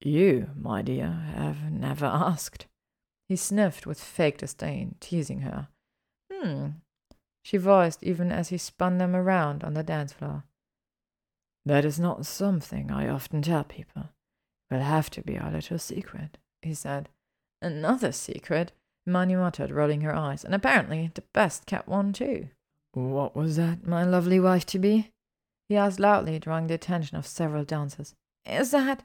You, 0.00 0.50
my 0.56 0.82
dear, 0.82 1.08
have 1.34 1.70
never 1.70 2.06
asked. 2.06 2.66
He 3.28 3.36
sniffed 3.36 3.86
with 3.86 4.02
fake 4.02 4.38
disdain, 4.38 4.96
teasing 5.00 5.40
her. 5.40 5.68
Hmm, 6.30 6.68
she 7.42 7.56
voiced 7.56 8.02
even 8.02 8.30
as 8.30 8.48
he 8.48 8.58
spun 8.58 8.98
them 8.98 9.16
around 9.16 9.64
on 9.64 9.74
the 9.74 9.82
dance 9.82 10.12
floor. 10.12 10.44
That 11.64 11.84
is 11.84 11.98
not 11.98 12.26
something 12.26 12.90
I 12.90 13.08
often 13.08 13.42
tell 13.42 13.64
people. 13.64 14.10
It 14.70 14.74
will 14.74 14.82
have 14.82 15.10
to 15.10 15.22
be 15.22 15.38
our 15.38 15.50
little 15.50 15.78
secret, 15.78 16.38
he 16.62 16.74
said. 16.74 17.08
Another 17.60 18.10
secret, 18.10 18.72
Hermione 19.06 19.36
muttered, 19.36 19.70
rolling 19.70 20.00
her 20.00 20.14
eyes, 20.14 20.44
and 20.44 20.54
apparently 20.54 21.10
the 21.14 21.24
best 21.32 21.66
kept 21.66 21.88
one 21.88 22.12
too. 22.12 22.48
What 22.92 23.34
was 23.34 23.56
that, 23.56 23.86
my 23.86 24.04
lovely 24.04 24.38
wife 24.38 24.66
to 24.66 24.78
be? 24.78 25.12
He 25.68 25.76
asked 25.76 25.98
loudly, 25.98 26.38
drawing 26.38 26.66
the 26.66 26.74
attention 26.74 27.16
of 27.16 27.26
several 27.26 27.64
dancers. 27.64 28.14
Is 28.44 28.70
that? 28.72 29.04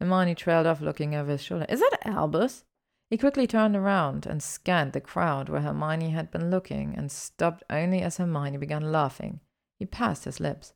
Hermione 0.00 0.34
trailed 0.34 0.66
off, 0.66 0.80
looking 0.80 1.14
over 1.14 1.30
his 1.30 1.42
shoulder. 1.42 1.66
Is 1.68 1.80
that 1.80 1.98
Albus? 2.04 2.64
He 3.10 3.18
quickly 3.18 3.46
turned 3.46 3.76
around 3.76 4.26
and 4.26 4.42
scanned 4.42 4.92
the 4.92 5.00
crowd 5.00 5.48
where 5.48 5.60
Hermione 5.60 6.10
had 6.10 6.30
been 6.30 6.50
looking 6.50 6.94
and 6.96 7.10
stopped 7.10 7.62
only 7.68 8.00
as 8.02 8.16
Hermione 8.16 8.56
began 8.56 8.92
laughing. 8.92 9.40
He 9.78 9.86
passed 9.86 10.24
his 10.24 10.40
lips. 10.40 10.74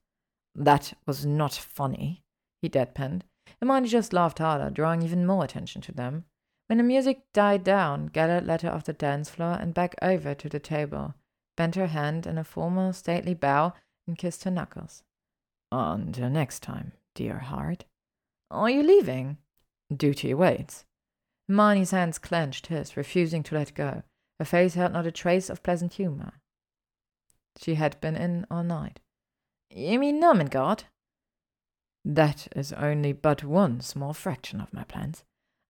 That 0.54 0.94
was 1.06 1.24
not 1.24 1.54
funny, 1.54 2.22
he 2.60 2.68
deadpanned. 2.68 3.22
Hermione 3.60 3.88
just 3.88 4.12
laughed 4.12 4.38
harder, 4.38 4.70
drawing 4.70 5.02
even 5.02 5.26
more 5.26 5.44
attention 5.44 5.80
to 5.82 5.92
them. 5.92 6.24
When 6.66 6.78
the 6.78 6.84
music 6.84 7.22
died 7.32 7.64
down, 7.64 8.06
Gellert 8.06 8.44
led 8.44 8.62
her 8.62 8.70
off 8.70 8.84
the 8.84 8.92
dance 8.92 9.30
floor 9.30 9.58
and 9.60 9.74
back 9.74 9.94
over 10.00 10.34
to 10.34 10.48
the 10.48 10.60
table, 10.60 11.14
bent 11.56 11.74
her 11.74 11.88
hand 11.88 12.26
in 12.26 12.38
a 12.38 12.44
formal, 12.44 12.92
stately 12.92 13.34
bow, 13.34 13.72
and 14.06 14.18
kissed 14.18 14.44
her 14.44 14.50
knuckles. 14.50 15.02
Until 15.70 16.30
next 16.30 16.62
time, 16.62 16.92
dear 17.14 17.38
heart. 17.38 17.84
Are 18.50 18.70
you 18.70 18.82
leaving? 18.82 19.38
Duty 19.94 20.34
waits. 20.34 20.84
Hermione's 21.48 21.90
hands 21.90 22.18
clenched 22.18 22.68
his, 22.68 22.96
refusing 22.96 23.42
to 23.44 23.54
let 23.54 23.74
go. 23.74 24.02
Her 24.38 24.44
face 24.44 24.74
held 24.74 24.92
not 24.92 25.06
a 25.06 25.12
trace 25.12 25.50
of 25.50 25.62
pleasant 25.62 25.94
humour. 25.94 26.34
She 27.60 27.74
had 27.74 28.00
been 28.00 28.16
in 28.16 28.46
all 28.50 28.64
night. 28.64 29.00
You 29.70 29.98
mean 29.98 30.20
Nurmengard? 30.20 30.84
That 32.04 32.48
is 32.54 32.72
only 32.72 33.12
but 33.12 33.44
one 33.44 33.80
small 33.80 34.12
fraction 34.12 34.60
of 34.60 34.72
my 34.72 34.84
plans. 34.84 35.24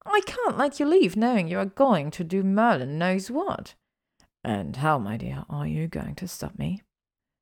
I 0.05 0.21
can't 0.27 0.59
let 0.59 0.81
you 0.81 0.87
leave 0.87 1.17
knowing 1.17 1.49
you 1.49 1.59
are 1.59 1.65
going 1.65 2.11
to 2.13 2.25
do 2.25 2.43
Merlin 2.43 2.99
knows 2.99 3.31
what. 3.31 3.75
And 4.45 4.77
how, 4.77 4.99
my 4.99 5.17
dear, 5.17 5.45
are 5.49 5.67
you 5.67 5.89
going 5.89 6.15
to 6.17 6.29
stop 6.29 6.59
me? 6.59 6.83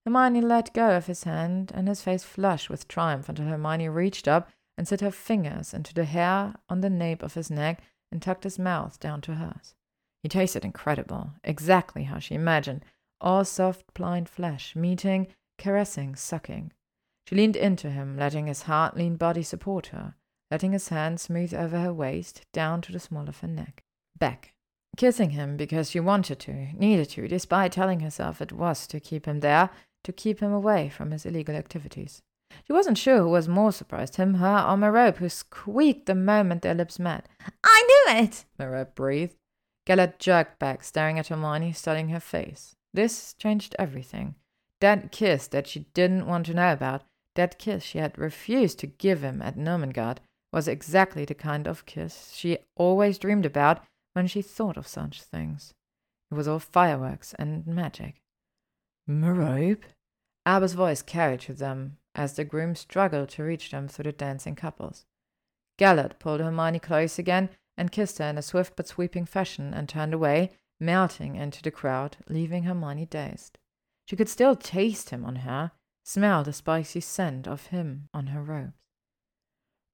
Hermione 0.07 0.41
let 0.41 0.73
go 0.73 0.97
of 0.97 1.07
his 1.07 1.25
hand, 1.25 1.73
and 1.75 1.89
his 1.89 2.01
face 2.01 2.23
flushed 2.23 2.71
with 2.71 2.89
triumph 2.89 3.29
until 3.29 3.47
Hermione 3.47 3.89
reached 3.89 4.29
up 4.29 4.51
and 4.79 4.87
set 4.87 5.01
her 5.01 5.11
fingers 5.11 5.75
into 5.75 5.93
the 5.93 6.05
hair 6.05 6.55
on 6.69 6.81
the 6.81 6.91
nape 6.91 7.23
of 7.23 7.35
his 7.35 7.51
neck 7.51 7.83
and 8.11 8.23
tucked 8.23 8.45
his 8.45 8.59
mouth 8.59 8.99
down 9.01 9.21
to 9.23 9.35
hers. 9.35 9.75
He 10.23 10.29
tasted 10.29 10.65
incredible, 10.65 11.33
exactly 11.43 12.05
how 12.05 12.19
she 12.19 12.35
imagined, 12.35 12.85
all 13.21 13.45
soft, 13.45 13.93
pliant 13.95 14.29
flesh, 14.29 14.77
meeting, 14.77 15.29
caressing, 15.59 16.15
sucking. 16.17 16.73
She 17.27 17.37
leaned 17.37 17.57
into 17.57 17.91
him, 17.91 18.17
letting 18.17 18.47
his 18.47 18.63
hard, 18.63 18.97
lean 18.97 19.17
body 19.17 19.43
support 19.43 19.89
her, 19.89 20.15
letting 20.51 20.73
his 20.73 20.89
hand 20.89 21.21
smooth 21.21 21.55
over 21.55 21.81
her 21.81 21.93
waist, 21.93 22.47
down 22.53 22.81
to 22.83 22.93
the 22.93 23.01
small 23.01 23.29
of 23.29 23.41
her 23.41 23.49
neck. 23.49 23.83
Back, 24.19 24.55
kissing 24.97 25.31
him 25.31 25.57
because 25.57 25.91
she 25.91 26.01
wanted 26.01 26.39
to, 26.41 26.69
needed 26.75 27.11
to, 27.11 27.29
despite 27.29 27.73
telling 27.73 28.01
herself 28.01 28.41
it 28.41 28.53
was 28.53 28.87
to 28.89 29.01
keep 29.01 29.27
him 29.27 29.41
there, 29.41 29.71
to 30.05 30.13
keep 30.13 30.41
him 30.41 30.53
away 30.53 30.89
from 30.89 31.11
his 31.11 31.25
illegal 31.25 31.55
activities. 31.55 32.23
She 32.67 32.73
wasn't 32.73 32.99
sure 32.99 33.19
who 33.19 33.31
was 33.31 33.49
more 33.49 33.73
surprised, 33.73 34.17
him, 34.17 34.35
her, 34.35 34.67
or 34.69 34.77
Merope, 34.77 35.17
who 35.17 35.29
squeaked 35.29 36.07
the 36.07 36.15
moment 36.15 36.63
their 36.63 36.75
lips 36.75 36.99
met. 36.99 37.29
I 37.65 37.83
knew 38.13 38.25
it! 38.25 38.45
Merope 38.59 38.95
breathed. 38.95 39.37
Gellert 39.87 40.19
jerked 40.19 40.59
back, 40.59 40.85
staring 40.85 41.19
at 41.19 41.29
Hermione, 41.29 41.73
studying 41.73 42.11
her 42.11 42.21
face. 42.21 42.77
This 42.93 43.35
changed 43.35 43.75
everything. 43.79 44.35
That 44.81 45.13
kiss 45.13 45.47
that 45.49 45.67
she 45.67 45.87
didn't 45.95 46.27
want 46.27 46.47
to 46.47 46.55
know 46.55 46.73
about, 46.73 47.05
that 47.35 47.59
kiss 47.59 47.83
she 47.83 47.99
had 47.99 48.19
refused 48.19 48.79
to 48.81 48.87
give 48.87 49.23
him 49.23 49.41
at 49.41 49.57
Nurmengard, 49.57 50.19
was 50.53 50.69
exactly 50.69 51.25
the 51.25 51.35
kind 51.35 51.67
of 51.67 51.87
kiss 51.87 52.33
she 52.35 52.59
always 52.77 53.19
dreamed 53.19 53.47
about 53.47 53.81
when 54.13 54.27
she 54.27 54.43
thought 54.43 54.77
of 54.77 54.87
such 54.87 55.23
things. 55.23 55.75
It 56.31 56.35
was 56.35 56.49
all 56.49 56.59
fireworks 56.59 57.35
and 57.39 57.67
magic. 57.67 58.23
Merope? 59.07 59.85
Albus' 60.47 60.73
voice 60.73 61.03
carried 61.03 61.41
to 61.41 61.53
them, 61.53 61.99
as 62.15 62.35
the 62.35 62.45
groom 62.45 62.75
struggled 62.75 63.29
to 63.31 63.45
reach 63.45 63.71
them 63.71 63.89
through 63.89 64.05
the 64.05 64.13
dancing 64.13 64.55
couples. 64.55 65.05
Gellert 65.79 66.19
pulled 66.19 66.41
Hermione 66.41 66.79
close 66.79 67.19
again 67.19 67.51
and 67.77 67.93
kissed 67.93 68.19
her 68.19 68.27
in 68.27 68.39
a 68.39 68.43
swift 68.43 68.75
but 68.77 68.89
sweeping 68.89 69.25
fashion 69.25 69.73
and 69.73 69.89
turned 69.89 70.13
away, 70.15 70.51
melting 70.81 71.37
into 71.37 71.63
the 71.63 71.71
crowd, 71.71 72.17
leaving 72.29 72.65
Hermione 72.65 73.07
dazed. 73.07 73.59
She 74.07 74.17
could 74.17 74.29
still 74.29 74.57
taste 74.57 75.11
him 75.11 75.25
on 75.25 75.37
her, 75.37 75.73
smell 76.05 76.43
the 76.43 76.53
spicy 76.53 77.01
scent 77.01 77.47
of 77.47 77.67
him 77.67 78.09
on 78.13 78.29
her 78.29 78.43
robes. 78.43 78.73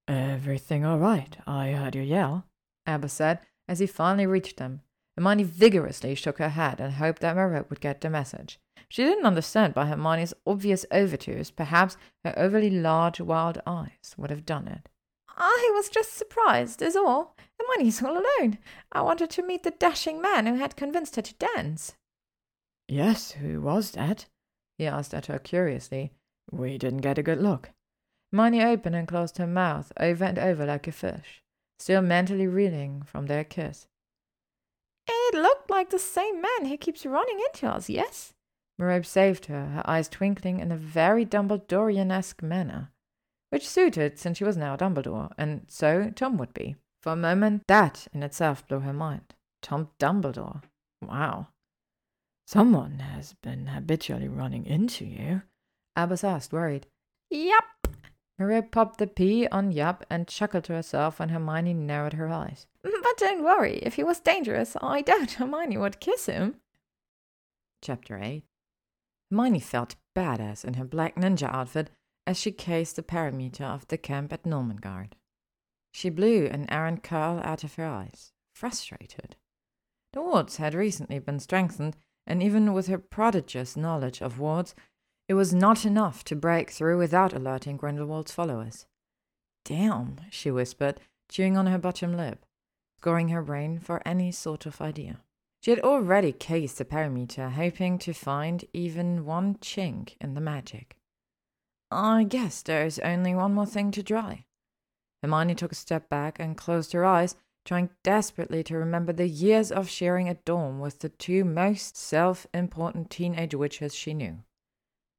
Everything 0.08 0.84
all 0.84 0.98
right? 0.98 1.36
I 1.47 1.72
heard 1.72 1.94
you 1.94 2.02
yell, 2.02 2.47
Albus 2.86 3.12
said 3.12 3.40
as 3.68 3.78
he 3.78 3.86
finally 3.86 4.26
reached 4.26 4.56
them. 4.56 4.80
Hermione 5.16 5.44
vigorously 5.44 6.14
shook 6.14 6.38
her 6.38 6.50
head 6.50 6.80
and 6.80 6.94
hoped 6.94 7.20
that 7.22 7.36
Merope 7.36 7.70
would 7.70 7.80
get 7.80 8.00
the 8.00 8.10
message. 8.10 8.58
She 8.88 9.05
didn't 9.05 9.26
understand 9.26 9.74
why 9.74 9.86
Hermione's 9.86 10.34
obvious 10.47 10.86
overtures, 10.90 11.50
perhaps 11.50 11.97
her 12.24 12.32
overly 12.38 12.70
large 12.70 13.20
wild 13.20 13.60
eyes, 13.66 14.14
would 14.16 14.30
have 14.30 14.47
done 14.47 14.68
it. 14.68 14.88
I 15.36 15.70
was 15.74 15.88
just 15.88 16.14
surprised, 16.14 16.80
is 16.82 16.97
all. 16.97 17.36
Hermione's 17.60 18.02
all 18.02 18.12
alone. 18.12 18.58
I 18.92 19.02
wanted 19.02 19.30
to 19.30 19.42
meet 19.42 19.62
the 19.62 19.72
dashing 19.72 20.22
man 20.22 20.47
who 20.47 20.55
had 20.55 20.76
convinced 20.76 21.16
her 21.16 21.22
to 21.22 21.34
dance. 21.34 21.94
Yes, 22.88 23.32
who 23.32 23.60
was 23.60 23.90
that? 23.92 24.26
he 24.78 24.86
asked 24.86 25.12
at 25.12 25.26
her 25.26 25.38
curiously. 25.38 26.12
We 26.50 26.78
didn't 26.78 27.02
get 27.02 27.18
a 27.18 27.22
good 27.22 27.42
look. 27.42 27.70
Hermione 28.32 28.64
opened 28.64 28.97
and 28.97 29.08
closed 29.08 29.38
her 29.38 29.47
mouth 29.47 29.92
over 29.98 30.24
and 30.24 30.38
over 30.38 30.64
like 30.64 30.86
a 30.86 30.92
fish, 30.92 31.42
still 31.78 32.02
mentally 32.02 32.47
reeling 32.47 33.02
from 33.02 33.26
their 33.26 33.44
kiss. 33.44 33.86
It 35.07 35.34
looked 35.34 35.70
like 35.70 35.90
the 35.90 35.98
same 35.98 36.40
man 36.40 36.66
who 36.66 36.76
keeps 36.76 37.07
running 37.07 37.40
into 37.40 37.66
us, 37.66 37.89
yes? 37.89 38.34
Merope 38.78 39.07
saved 39.07 39.47
her, 39.47 39.66
her 39.66 39.82
eyes 39.86 40.08
twinkling 40.08 40.60
in 40.60 40.70
a 40.70 40.76
very 40.76 41.24
Dumbledorian-esque 41.24 42.42
manner, 42.42 42.90
which 43.50 43.68
suited 43.68 44.18
since 44.18 44.39
she 44.39 44.44
was 44.44 44.57
now 44.57 44.76
Dumbledore, 44.76 45.32
and 45.39 45.62
so 45.68 46.12
Tom 46.15 46.36
would 46.39 46.55
be. 46.55 46.76
For 47.02 47.12
a 47.12 47.16
moment, 47.16 47.62
that 47.68 48.07
in 48.12 48.23
itself 48.23 48.66
blew 48.66 48.81
her 48.81 48.92
mind. 48.92 49.34
Tom 49.62 49.89
Dumbledore. 49.98 50.62
Wow. 51.00 51.48
Someone 52.47 53.00
has 53.00 53.34
been 53.42 53.66
habitually 53.68 54.28
running 54.28 54.66
into 54.66 55.05
you, 55.05 55.42
Albus 55.97 56.24
asked, 56.24 56.52
worried. 56.52 56.86
Yup. 57.31 57.77
Merope 58.39 58.70
popped 58.70 58.99
the 58.99 59.07
P 59.08 59.49
on 59.49 59.73
yup 59.73 60.07
and 60.08 60.28
chuckled 60.28 60.65
to 60.65 60.75
herself 60.75 61.18
when 61.18 61.31
Hermione 61.31 61.75
narrowed 61.75 62.12
her 62.12 62.28
eyes. 62.28 62.67
Mm, 62.84 63.02
but 63.02 63.17
don't 63.17 63.42
worry, 63.42 63.78
if 63.78 63.94
he 63.94 64.05
was 64.05 64.20
dangerous, 64.20 64.76
I 64.81 65.02
doubt 65.02 65.33
Hermione 65.39 65.76
would 65.76 66.00
kiss 66.00 66.26
him. 66.26 66.57
Chapter 67.83 68.18
8 68.18 68.44
Hermione 69.31 69.60
felt 69.60 69.97
badass 70.17 70.65
in 70.65 70.75
her 70.75 70.84
black 70.84 71.17
ninja 71.17 71.52
outfit 71.52 71.91
as 72.26 72.39
she 72.39 72.52
cased 72.52 72.97
the 72.97 73.02
perimeter 73.02 73.65
of 73.65 73.89
the 73.89 73.99
camp 73.99 74.33
at 74.33 74.44
Nurmengard. 74.44 75.15
She 75.92 76.10
blew 76.10 76.47
an 76.47 76.70
errant 76.70 77.02
curl 77.02 77.41
out 77.42 77.65
of 77.65 77.75
her 77.75 77.86
eyes, 77.86 78.33
frustrated. 78.55 79.36
The 80.12 80.23
wards 80.23 80.57
had 80.57 80.75
recently 80.75 81.18
been 81.18 81.41
strengthened, 81.41 81.97
and 82.26 82.42
even 82.42 82.73
with 82.73 82.86
her 82.86 82.99
prodigious 82.99 83.76
knowledge 83.76 84.20
of 84.20 84.39
wards, 84.39 84.75
it 85.28 85.34
was 85.34 85.52
not 85.52 85.84
enough 85.84 86.24
to 86.24 86.34
break 86.34 86.70
through 86.70 86.97
without 86.97 87.34
alerting 87.34 87.76
Grindelwald's 87.76 88.32
followers. 88.32 88.86
Damn, 89.65 90.16
she 90.31 90.50
whispered, 90.50 91.00
chewing 91.28 91.58
on 91.58 91.66
her 91.66 91.76
bottom 91.76 92.16
lip, 92.16 92.47
scoring 92.97 93.28
her 93.28 93.42
brain 93.42 93.78
for 93.78 94.00
any 94.07 94.32
sort 94.32 94.65
of 94.65 94.81
idea. 94.81 95.20
She 95.60 95.70
had 95.70 95.81
already 95.81 96.32
cased 96.32 96.78
the 96.78 96.86
perimeter, 96.86 97.50
hoping 97.50 97.98
to 97.98 98.15
find 98.15 98.65
even 98.73 99.26
one 99.26 99.57
chink 99.57 100.15
in 100.18 100.32
the 100.32 100.40
magic. 100.40 100.97
I 101.90 102.24
guess 102.24 102.62
there's 102.62 102.98
only 103.00 103.34
one 103.34 103.52
more 103.52 103.66
thing 103.66 103.90
to 103.92 104.02
try. 104.02 104.47
Hermione 105.23 105.57
took 105.57 105.73
a 105.73 105.74
step 105.74 106.08
back 106.08 106.39
and 106.39 106.57
closed 106.57 106.92
her 106.92 107.05
eyes, 107.05 107.34
trying 107.66 107.90
desperately 108.02 108.62
to 108.65 108.78
remember 108.78 109.12
the 109.12 109.28
years 109.28 109.70
of 109.70 109.90
sharing 109.90 110.28
a 110.28 110.34
dorm 110.34 110.81
with 110.81 111.00
the 111.00 111.10
two 111.10 111.44
most 111.44 111.97
self 111.98 112.47
important 112.55 113.10
teenage 113.10 113.55
witches 113.55 113.94
she 113.94 114.15
knew 114.15 114.39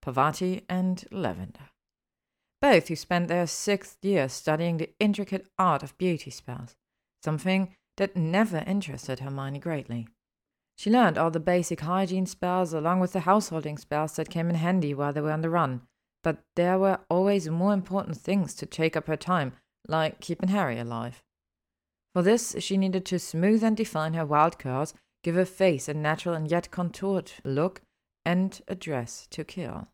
Parvati 0.09 0.63
and 0.67 1.05
Lavender. 1.11 1.69
Both 2.63 2.87
who 2.87 2.95
spent 2.95 3.27
their 3.27 3.45
sixth 3.45 4.03
year 4.03 4.27
studying 4.27 4.77
the 4.77 4.89
intricate 4.99 5.47
art 5.59 5.83
of 5.83 5.95
beauty 5.99 6.31
spells, 6.31 6.75
something 7.23 7.75
that 7.97 8.15
never 8.15 8.63
interested 8.65 9.19
Hermione 9.19 9.59
greatly. 9.59 10.07
She 10.79 10.89
learned 10.89 11.19
all 11.19 11.29
the 11.29 11.39
basic 11.39 11.81
hygiene 11.81 12.25
spells 12.25 12.73
along 12.73 13.01
with 13.01 13.13
the 13.13 13.19
householding 13.19 13.77
spells 13.77 14.15
that 14.15 14.31
came 14.31 14.49
in 14.49 14.55
handy 14.55 14.95
while 14.95 15.13
they 15.13 15.21
were 15.21 15.31
on 15.31 15.41
the 15.41 15.49
run, 15.51 15.83
but 16.23 16.39
there 16.55 16.79
were 16.79 17.01
always 17.07 17.47
more 17.47 17.73
important 17.73 18.17
things 18.17 18.55
to 18.55 18.65
take 18.65 18.97
up 18.97 19.05
her 19.05 19.15
time, 19.15 19.53
like 19.87 20.21
keeping 20.21 20.49
Harry 20.49 20.79
alive. 20.79 21.21
For 22.15 22.23
this, 22.23 22.55
she 22.57 22.77
needed 22.77 23.05
to 23.05 23.19
smooth 23.19 23.63
and 23.63 23.77
define 23.77 24.15
her 24.15 24.25
wild 24.25 24.57
curls, 24.57 24.95
give 25.23 25.35
her 25.35 25.45
face 25.45 25.87
a 25.87 25.93
natural 25.93 26.33
and 26.33 26.49
yet 26.49 26.71
contoured 26.71 27.31
look, 27.43 27.83
and 28.25 28.59
a 28.67 28.73
dress 28.73 29.27
to 29.29 29.43
kill. 29.43 29.87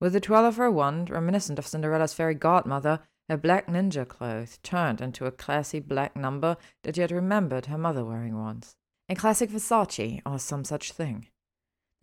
With 0.00 0.12
the 0.12 0.20
twirl 0.20 0.44
of 0.44 0.56
her 0.56 0.70
wand, 0.70 1.08
reminiscent 1.08 1.58
of 1.58 1.66
Cinderella's 1.66 2.12
fairy 2.12 2.34
godmother, 2.34 3.00
her 3.28 3.36
black 3.36 3.66
ninja 3.66 4.06
clothes 4.06 4.58
turned 4.62 5.00
into 5.00 5.26
a 5.26 5.32
classy 5.32 5.80
black 5.80 6.14
number 6.14 6.56
that 6.84 6.94
she 6.94 7.00
had 7.00 7.10
remembered 7.10 7.66
her 7.66 7.78
mother 7.78 8.04
wearing 8.04 8.38
once. 8.38 8.76
A 9.08 9.14
classic 9.14 9.50
Versace, 9.50 10.20
or 10.26 10.38
some 10.38 10.64
such 10.64 10.92
thing. 10.92 11.28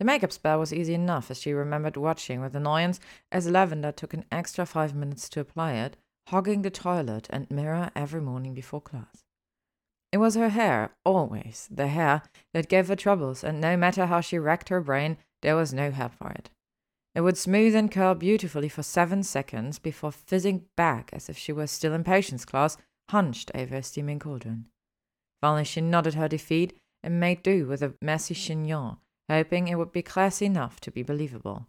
The 0.00 0.04
makeup 0.04 0.32
spell 0.32 0.58
was 0.58 0.72
easy 0.72 0.94
enough, 0.94 1.30
as 1.30 1.38
she 1.38 1.52
remembered 1.52 1.96
watching 1.96 2.40
with 2.40 2.56
annoyance 2.56 2.98
as 3.30 3.48
Lavender 3.48 3.92
took 3.92 4.12
an 4.12 4.24
extra 4.32 4.66
five 4.66 4.94
minutes 4.94 5.28
to 5.30 5.40
apply 5.40 5.74
it, 5.74 5.96
hogging 6.28 6.62
the 6.62 6.70
toilet 6.70 7.28
and 7.30 7.50
mirror 7.50 7.90
every 7.94 8.20
morning 8.20 8.54
before 8.54 8.80
class. 8.80 9.24
It 10.10 10.18
was 10.18 10.34
her 10.34 10.48
hair, 10.48 10.90
always 11.04 11.68
the 11.70 11.88
hair, 11.88 12.22
that 12.52 12.68
gave 12.68 12.88
her 12.88 12.96
troubles, 12.96 13.44
and 13.44 13.60
no 13.60 13.76
matter 13.76 14.06
how 14.06 14.20
she 14.20 14.38
racked 14.38 14.68
her 14.68 14.80
brain, 14.80 15.16
there 15.42 15.56
was 15.56 15.72
no 15.72 15.90
help 15.90 16.14
for 16.14 16.30
it. 16.30 16.50
It 17.14 17.20
would 17.20 17.38
smooth 17.38 17.74
and 17.76 17.90
curl 17.90 18.14
beautifully 18.14 18.68
for 18.68 18.82
seven 18.82 19.22
seconds 19.22 19.78
before 19.78 20.10
fizzing 20.10 20.66
back 20.76 21.10
as 21.12 21.28
if 21.28 21.38
she 21.38 21.52
were 21.52 21.68
still 21.68 21.92
in 21.92 22.02
potions 22.02 22.44
class, 22.44 22.76
hunched 23.10 23.50
over 23.54 23.76
a 23.76 23.82
steaming 23.82 24.18
cauldron. 24.18 24.66
Finally, 25.40 25.64
she 25.64 25.80
nodded 25.80 26.14
her 26.14 26.26
defeat 26.26 26.76
and 27.02 27.20
made 27.20 27.42
do 27.42 27.66
with 27.66 27.82
a 27.82 27.94
messy 28.00 28.34
chignon, 28.34 28.96
hoping 29.28 29.68
it 29.68 29.76
would 29.76 29.92
be 29.92 30.02
classy 30.02 30.46
enough 30.46 30.80
to 30.80 30.90
be 30.90 31.02
believable. 31.02 31.68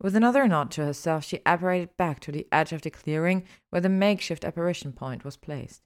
With 0.00 0.16
another 0.16 0.46
nod 0.48 0.70
to 0.72 0.84
herself, 0.84 1.24
she 1.24 1.40
apparated 1.46 1.96
back 1.96 2.20
to 2.20 2.32
the 2.32 2.46
edge 2.50 2.72
of 2.72 2.82
the 2.82 2.90
clearing 2.90 3.44
where 3.70 3.80
the 3.80 3.88
makeshift 3.88 4.44
apparition 4.44 4.92
point 4.92 5.24
was 5.24 5.36
placed. 5.36 5.82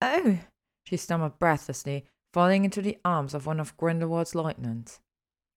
Oh, 0.00 0.38
she 0.84 0.96
stammered 0.96 1.38
breathlessly, 1.38 2.06
falling 2.32 2.64
into 2.64 2.82
the 2.82 2.98
arms 3.04 3.34
of 3.34 3.46
one 3.46 3.60
of 3.60 3.76
Grindelwald's 3.76 4.34
lieutenants. 4.34 5.00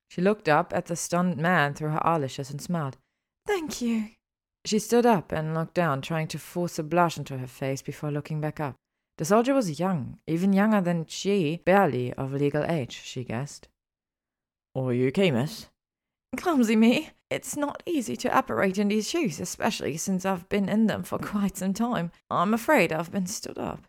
She 0.09 0.21
looked 0.21 0.49
up 0.49 0.73
at 0.75 0.87
the 0.87 0.95
stunned 0.95 1.37
man 1.37 1.73
through 1.73 1.89
her 1.89 2.05
eyelashes 2.05 2.49
and 2.49 2.61
smiled. 2.61 2.97
Thank 3.45 3.81
you. 3.81 4.09
She 4.65 4.79
stood 4.79 5.05
up 5.05 5.31
and 5.31 5.53
looked 5.53 5.75
down, 5.75 6.01
trying 6.01 6.27
to 6.29 6.39
force 6.39 6.77
a 6.77 6.83
blush 6.83 7.17
into 7.17 7.37
her 7.37 7.47
face 7.47 7.81
before 7.81 8.11
looking 8.11 8.41
back 8.41 8.59
up. 8.59 8.75
The 9.17 9.25
soldier 9.25 9.53
was 9.53 9.79
young, 9.79 10.19
even 10.27 10.53
younger 10.53 10.81
than 10.81 11.05
she, 11.05 11.61
barely 11.65 12.13
of 12.13 12.33
legal 12.33 12.63
age, 12.63 13.01
she 13.03 13.23
guessed. 13.23 13.67
Are 14.75 14.93
you 14.93 15.07
okay, 15.07 15.31
miss? 15.31 15.67
Clumsy 16.37 16.75
me. 16.75 17.09
It's 17.29 17.55
not 17.55 17.83
easy 17.85 18.15
to 18.17 18.35
operate 18.35 18.77
in 18.77 18.87
these 18.87 19.09
shoes, 19.09 19.39
especially 19.39 19.97
since 19.97 20.25
I've 20.25 20.49
been 20.49 20.69
in 20.69 20.87
them 20.87 21.03
for 21.03 21.17
quite 21.19 21.57
some 21.57 21.73
time. 21.73 22.11
I'm 22.29 22.53
afraid 22.53 22.91
I've 22.91 23.11
been 23.11 23.27
stood 23.27 23.57
up. 23.57 23.85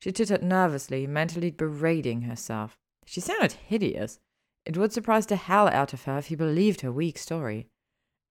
She 0.00 0.12
tittered 0.12 0.42
nervously, 0.42 1.06
mentally 1.06 1.50
berating 1.50 2.22
herself. 2.22 2.78
She 3.06 3.20
sounded 3.20 3.52
hideous. 3.52 4.18
It 4.64 4.76
would 4.76 4.92
surprise 4.92 5.26
the 5.26 5.36
hell 5.36 5.68
out 5.68 5.92
of 5.92 6.04
her 6.04 6.18
if 6.18 6.26
he 6.26 6.34
believed 6.34 6.82
her 6.82 6.92
weak 6.92 7.18
story. 7.18 7.68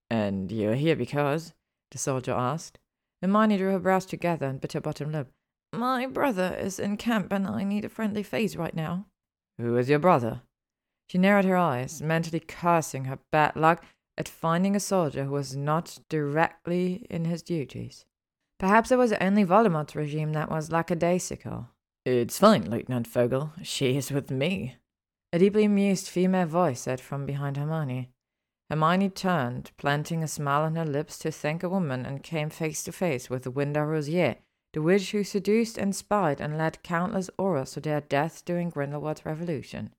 And 0.09 0.51
you're 0.51 0.75
here 0.75 0.95
because? 0.95 1.53
the 1.91 1.97
soldier 1.97 2.33
asked. 2.33 2.79
Hermione 3.21 3.57
drew 3.57 3.71
her 3.71 3.79
brows 3.79 4.05
together 4.05 4.45
and 4.45 4.61
bit 4.61 4.73
her 4.73 4.81
bottom 4.81 5.11
lip. 5.11 5.29
My 5.73 6.05
brother 6.05 6.55
is 6.59 6.79
in 6.79 6.97
camp 6.97 7.31
and 7.31 7.47
I 7.47 7.63
need 7.63 7.85
a 7.85 7.89
friendly 7.89 8.23
face 8.23 8.55
right 8.55 8.73
now. 8.73 9.07
Who 9.57 9.77
is 9.77 9.89
your 9.89 9.99
brother? 9.99 10.41
She 11.09 11.17
narrowed 11.17 11.45
her 11.45 11.57
eyes, 11.57 12.01
mentally 12.01 12.39
cursing 12.39 13.05
her 13.05 13.19
bad 13.31 13.55
luck 13.55 13.83
at 14.17 14.29
finding 14.29 14.75
a 14.75 14.79
soldier 14.79 15.25
who 15.25 15.31
was 15.31 15.55
not 15.55 15.99
directly 16.09 17.07
in 17.09 17.25
his 17.25 17.41
duties. 17.41 18.05
Perhaps 18.59 18.91
it 18.91 18.97
was 18.97 19.13
only 19.13 19.43
Voldemort's 19.43 19.95
regime 19.95 20.33
that 20.33 20.51
was 20.51 20.71
lackadaisical. 20.71 21.69
It's 22.05 22.37
fine, 22.37 22.69
Lieutenant 22.69 23.07
Fogel. 23.07 23.53
She 23.63 23.95
is 23.95 24.11
with 24.11 24.29
me. 24.29 24.75
A 25.31 25.39
deeply 25.39 25.65
amused 25.65 26.07
female 26.07 26.47
voice 26.47 26.81
said 26.81 26.99
from 26.99 27.25
behind 27.25 27.57
Hermione. 27.57 28.09
Hermione 28.69 29.09
turned, 29.09 29.71
planting 29.77 30.23
a 30.23 30.27
smile 30.27 30.63
on 30.63 30.75
her 30.75 30.85
lips 30.85 31.19
to 31.19 31.31
thank 31.31 31.61
a 31.61 31.69
woman, 31.69 32.05
and 32.05 32.23
came 32.23 32.49
face 32.49 32.83
to 32.83 32.91
face 32.91 33.29
with 33.29 33.43
the 33.43 33.51
Vinda 33.51 33.85
Rosier, 33.87 34.37
the 34.73 34.81
witch 34.81 35.11
who 35.11 35.23
seduced 35.23 35.77
and 35.77 35.95
spied 35.95 36.41
and 36.41 36.57
led 36.57 36.81
countless 36.83 37.29
Aurors 37.37 37.73
to 37.73 37.79
their 37.79 38.01
deaths 38.01 38.41
during 38.41 38.69
Grindelwald's 38.69 39.25
revolution. 39.25 39.93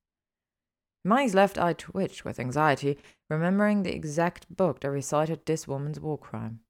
Hermione's 1.04 1.34
left 1.34 1.58
eye 1.58 1.72
twitched 1.72 2.24
with 2.24 2.38
anxiety, 2.38 2.98
remembering 3.28 3.82
the 3.82 3.94
exact 3.94 4.54
book 4.54 4.80
that 4.80 4.90
recited 4.90 5.46
this 5.46 5.66
woman's 5.66 6.00
war 6.00 6.18
crime 6.18 6.60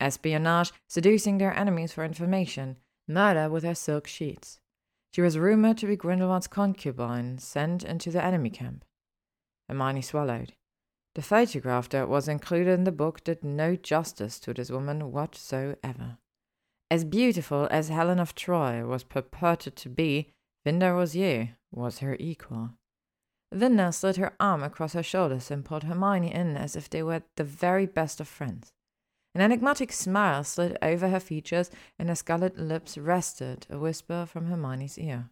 espionage, 0.00 0.72
seducing 0.88 1.38
their 1.38 1.56
enemies 1.56 1.92
for 1.92 2.04
information, 2.04 2.76
murder 3.08 3.48
with 3.48 3.64
her 3.64 3.74
silk 3.74 4.06
sheets. 4.06 4.60
She 5.14 5.22
was 5.22 5.38
rumored 5.38 5.78
to 5.78 5.86
be 5.86 5.96
Grindelwald's 5.96 6.46
concubine, 6.46 7.38
sent 7.38 7.82
into 7.82 8.10
the 8.10 8.22
enemy 8.22 8.50
camp. 8.50 8.84
Hermione 9.68 10.02
swallowed. 10.02 10.54
The 11.14 11.22
photograph 11.22 11.88
that 11.88 12.08
was 12.08 12.28
included 12.28 12.72
in 12.72 12.84
the 12.84 12.92
book 12.92 13.24
did 13.24 13.42
no 13.42 13.74
justice 13.74 14.38
to 14.40 14.54
this 14.54 14.70
woman 14.70 15.10
whatsoever. 15.10 16.18
As 16.90 17.04
beautiful 17.04 17.68
as 17.70 17.88
Helen 17.88 18.18
of 18.18 18.34
Troy 18.34 18.86
was 18.86 19.02
purported 19.02 19.76
to 19.76 19.88
be, 19.88 20.32
Vinda 20.64 20.92
Rosier 20.94 21.56
was 21.72 21.98
her 21.98 22.16
equal. 22.20 22.70
Vinda 23.54 23.92
slid 23.92 24.16
her 24.16 24.34
arm 24.38 24.62
across 24.62 24.92
her 24.92 25.02
shoulders 25.02 25.50
and 25.50 25.64
pulled 25.64 25.84
Hermione 25.84 26.32
in 26.32 26.56
as 26.56 26.76
if 26.76 26.88
they 26.88 27.02
were 27.02 27.22
the 27.36 27.44
very 27.44 27.86
best 27.86 28.20
of 28.20 28.28
friends. 28.28 28.72
An 29.38 29.44
enigmatic 29.44 29.92
smile 29.92 30.42
slid 30.42 30.76
over 30.82 31.10
her 31.10 31.20
features, 31.20 31.70
and 31.96 32.08
her 32.08 32.16
scarlet 32.16 32.58
lips 32.58 32.98
rested 32.98 33.68
a 33.70 33.78
whisper 33.78 34.26
from 34.26 34.46
Hermione's 34.46 34.98
ear. 34.98 35.30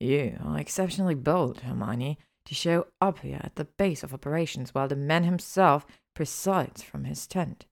You 0.00 0.36
are 0.44 0.58
exceptionally 0.58 1.14
bold, 1.14 1.60
Hermione, 1.60 2.18
to 2.44 2.54
show 2.54 2.88
up 3.00 3.20
here 3.20 3.40
at 3.42 3.56
the 3.56 3.64
base 3.64 4.02
of 4.02 4.12
operations 4.12 4.74
while 4.74 4.86
the 4.86 4.96
man 4.96 5.24
himself 5.24 5.86
presides 6.14 6.82
from 6.82 7.04
his 7.04 7.26
tent. 7.26 7.64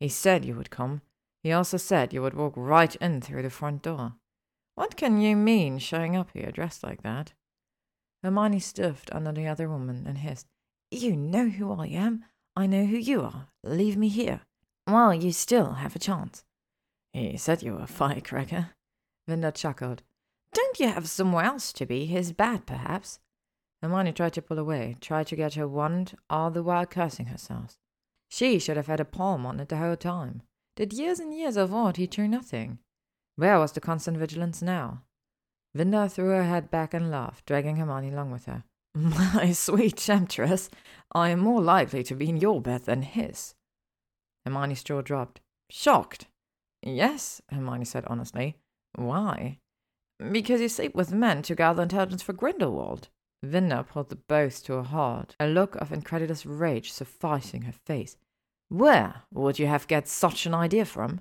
He 0.00 0.08
said 0.08 0.46
you 0.46 0.54
would 0.54 0.70
come. 0.70 1.02
He 1.42 1.52
also 1.52 1.76
said 1.76 2.14
you 2.14 2.22
would 2.22 2.32
walk 2.32 2.54
right 2.56 2.96
in 2.96 3.20
through 3.20 3.42
the 3.42 3.50
front 3.50 3.82
door. 3.82 4.14
What 4.76 4.96
can 4.96 5.20
you 5.20 5.36
mean 5.36 5.78
showing 5.78 6.16
up 6.16 6.30
here 6.32 6.50
dressed 6.50 6.82
like 6.82 7.02
that? 7.02 7.34
Hermione 8.22 8.60
stiffed 8.60 9.12
under 9.12 9.30
the 9.30 9.46
other 9.46 9.68
woman 9.68 10.06
and 10.06 10.16
hissed, 10.16 10.46
You 10.90 11.16
know 11.16 11.50
who 11.50 11.70
I 11.70 11.88
am. 11.88 12.24
I 12.58 12.66
know 12.66 12.86
who 12.86 12.96
you 12.96 13.20
are. 13.22 13.46
Leave 13.62 13.96
me 13.96 14.08
here. 14.08 14.40
While 14.84 15.14
you 15.14 15.30
still 15.30 15.74
have 15.74 15.94
a 15.94 16.00
chance. 16.00 16.42
He 17.12 17.36
said 17.36 17.62
you 17.62 17.74
were 17.74 17.82
a 17.82 17.86
firecracker. 17.86 18.70
Vinda 19.30 19.54
chuckled. 19.54 20.02
Don't 20.52 20.80
you 20.80 20.88
have 20.88 21.08
somewhere 21.08 21.44
else 21.44 21.72
to 21.74 21.86
be? 21.86 22.06
His 22.06 22.32
bad, 22.32 22.66
perhaps? 22.66 23.20
Hermione 23.80 24.12
tried 24.12 24.32
to 24.32 24.42
pull 24.42 24.58
away, 24.58 24.96
tried 25.00 25.28
to 25.28 25.36
get 25.36 25.54
her 25.54 25.68
wand, 25.68 26.16
all 26.28 26.50
the 26.50 26.64
while 26.64 26.84
cursing 26.84 27.26
herself. 27.26 27.78
She 28.28 28.58
should 28.58 28.76
have 28.76 28.88
had 28.88 28.98
a 28.98 29.04
palm 29.04 29.46
on 29.46 29.60
it 29.60 29.68
the 29.68 29.76
whole 29.76 29.94
time. 29.94 30.42
Did 30.74 30.92
years 30.92 31.20
and 31.20 31.32
years 31.32 31.56
of 31.56 31.70
war 31.70 31.92
teach 31.92 32.16
her 32.16 32.26
nothing? 32.26 32.80
Where 33.36 33.60
was 33.60 33.70
the 33.70 33.80
constant 33.80 34.16
vigilance 34.16 34.62
now? 34.62 35.04
Vinda 35.76 36.10
threw 36.10 36.30
her 36.30 36.42
head 36.42 36.72
back 36.72 36.92
and 36.92 37.08
laughed, 37.08 37.46
dragging 37.46 37.76
Hermione 37.76 38.08
along 38.08 38.32
with 38.32 38.46
her. 38.46 38.64
My 38.98 39.52
sweet 39.52 39.96
temptress, 39.96 40.70
I 41.12 41.28
am 41.28 41.38
more 41.38 41.62
likely 41.62 42.02
to 42.02 42.16
be 42.16 42.28
in 42.28 42.38
your 42.38 42.60
bed 42.60 42.84
than 42.84 43.02
his. 43.02 43.54
Hermione's 44.44 44.82
jaw 44.82 45.02
dropped. 45.02 45.40
Shocked. 45.70 46.26
Yes, 46.82 47.40
Hermione 47.50 47.84
said 47.84 48.04
honestly. 48.08 48.56
Why? 48.96 49.58
Because 50.32 50.60
you 50.60 50.68
sleep 50.68 50.96
with 50.96 51.12
men 51.12 51.42
to 51.42 51.54
gather 51.54 51.84
intelligence 51.84 52.22
for 52.22 52.32
Grindelwald. 52.32 53.08
Vinda 53.46 53.86
pulled 53.86 54.08
the 54.08 54.16
boast 54.16 54.66
to 54.66 54.74
a 54.74 54.82
halt, 54.82 55.36
a 55.38 55.46
look 55.46 55.76
of 55.76 55.92
incredulous 55.92 56.44
rage 56.44 56.90
sufficing 56.90 57.62
her 57.62 57.74
face. 57.86 58.16
Where 58.68 59.22
would 59.32 59.60
you 59.60 59.68
have 59.68 59.86
get 59.86 60.08
such 60.08 60.44
an 60.44 60.54
idea 60.54 60.84
from? 60.84 61.20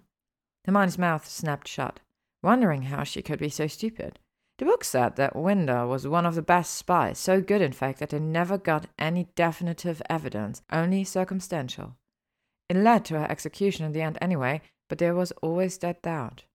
Hermione's 0.66 0.98
mouth 0.98 1.28
snapped 1.28 1.68
shut, 1.68 2.00
wondering 2.42 2.84
how 2.84 3.04
she 3.04 3.22
could 3.22 3.38
be 3.38 3.50
so 3.50 3.68
stupid. 3.68 4.18
The 4.58 4.66
book 4.66 4.84
said 4.84 5.18
that 5.18 5.36
Vinda 5.36 5.88
was 5.88 6.08
one 6.08 6.26
of 6.26 6.34
the 6.34 6.42
best 6.42 6.74
spies, 6.74 7.20
so 7.20 7.42
good 7.42 7.62
in 7.62 7.74
fact 7.74 8.00
that 8.00 8.10
they 8.10 8.20
never 8.20 8.58
got 8.58 8.88
any 8.98 9.28
definitive 9.36 10.02
evidence, 10.10 10.64
only 10.72 11.04
circumstantial. 11.04 11.96
It 12.68 12.76
led 12.76 13.06
to 13.06 13.20
her 13.20 13.32
execution 13.32 13.86
in 13.86 13.94
the 13.94 14.02
end 14.02 14.18
anyway, 14.20 14.62
but 14.90 14.98
there 14.98 15.14
was 15.14 15.32
always 15.44 15.78
that 15.80 16.02
doubt. 16.02 16.46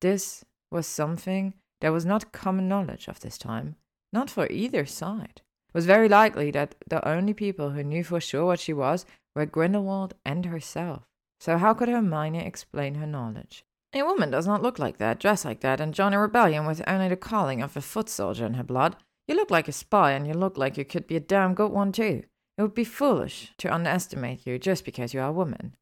This 0.00 0.44
was 0.70 0.86
something 0.86 1.54
that 1.80 1.92
was 1.92 2.04
not 2.04 2.32
common 2.32 2.68
knowledge 2.68 3.06
of 3.06 3.20
this 3.20 3.38
time, 3.38 3.76
not 4.12 4.30
for 4.30 4.48
either 4.50 4.84
side. 4.84 5.42
It 5.68 5.74
was 5.74 5.86
very 5.86 6.08
likely 6.08 6.50
that 6.50 6.74
the 6.88 7.06
only 7.06 7.34
people 7.34 7.70
who 7.70 7.84
knew 7.84 8.02
for 8.02 8.20
sure 8.20 8.46
what 8.46 8.60
she 8.60 8.72
was 8.72 9.06
were 9.36 9.46
Grindelwald 9.46 10.14
and 10.24 10.46
herself. 10.46 11.04
So 11.38 11.56
how 11.56 11.72
could 11.72 11.88
Hermione 11.88 12.44
explain 12.44 12.96
her 12.96 13.06
knowledge? 13.06 13.64
A 13.94 14.02
woman 14.02 14.30
does 14.30 14.46
not 14.46 14.62
look 14.62 14.78
like 14.78 14.98
that, 14.98 15.18
dress 15.18 15.44
like 15.44 15.60
that, 15.60 15.80
and 15.80 15.94
join 15.94 16.12
a 16.12 16.18
rebellion 16.20 16.66
with 16.66 16.82
only 16.86 17.08
the 17.08 17.16
calling 17.16 17.62
of 17.62 17.76
a 17.76 17.80
foot 17.80 18.08
soldier 18.08 18.44
in 18.44 18.54
her 18.54 18.62
blood. 18.62 18.96
You 19.26 19.34
look 19.34 19.50
like 19.50 19.68
a 19.68 19.72
spy, 19.72 20.12
and 20.12 20.26
you 20.26 20.34
look 20.34 20.58
like 20.58 20.76
you 20.76 20.84
could 20.84 21.06
be 21.06 21.16
a 21.16 21.20
damn 21.20 21.54
good 21.54 21.72
one, 21.72 21.92
too. 21.92 22.24
It 22.58 22.62
would 22.62 22.74
be 22.74 22.84
foolish 22.84 23.52
to 23.58 23.72
underestimate 23.72 24.46
you 24.46 24.58
just 24.58 24.84
because 24.84 25.14
you 25.14 25.20
are 25.20 25.28
a 25.28 25.32
woman. 25.32 25.74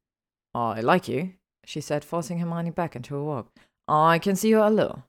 I 0.53 0.79
like 0.79 1.07
you, 1.07 1.33
she 1.65 1.81
said, 1.81 2.05
forcing 2.05 2.39
Hermione 2.39 2.71
back 2.71 2.95
into 2.95 3.15
a 3.15 3.23
walk. 3.23 3.51
I 3.87 4.19
can 4.19 4.35
see 4.35 4.49
your 4.49 4.65
allure. 4.65 5.03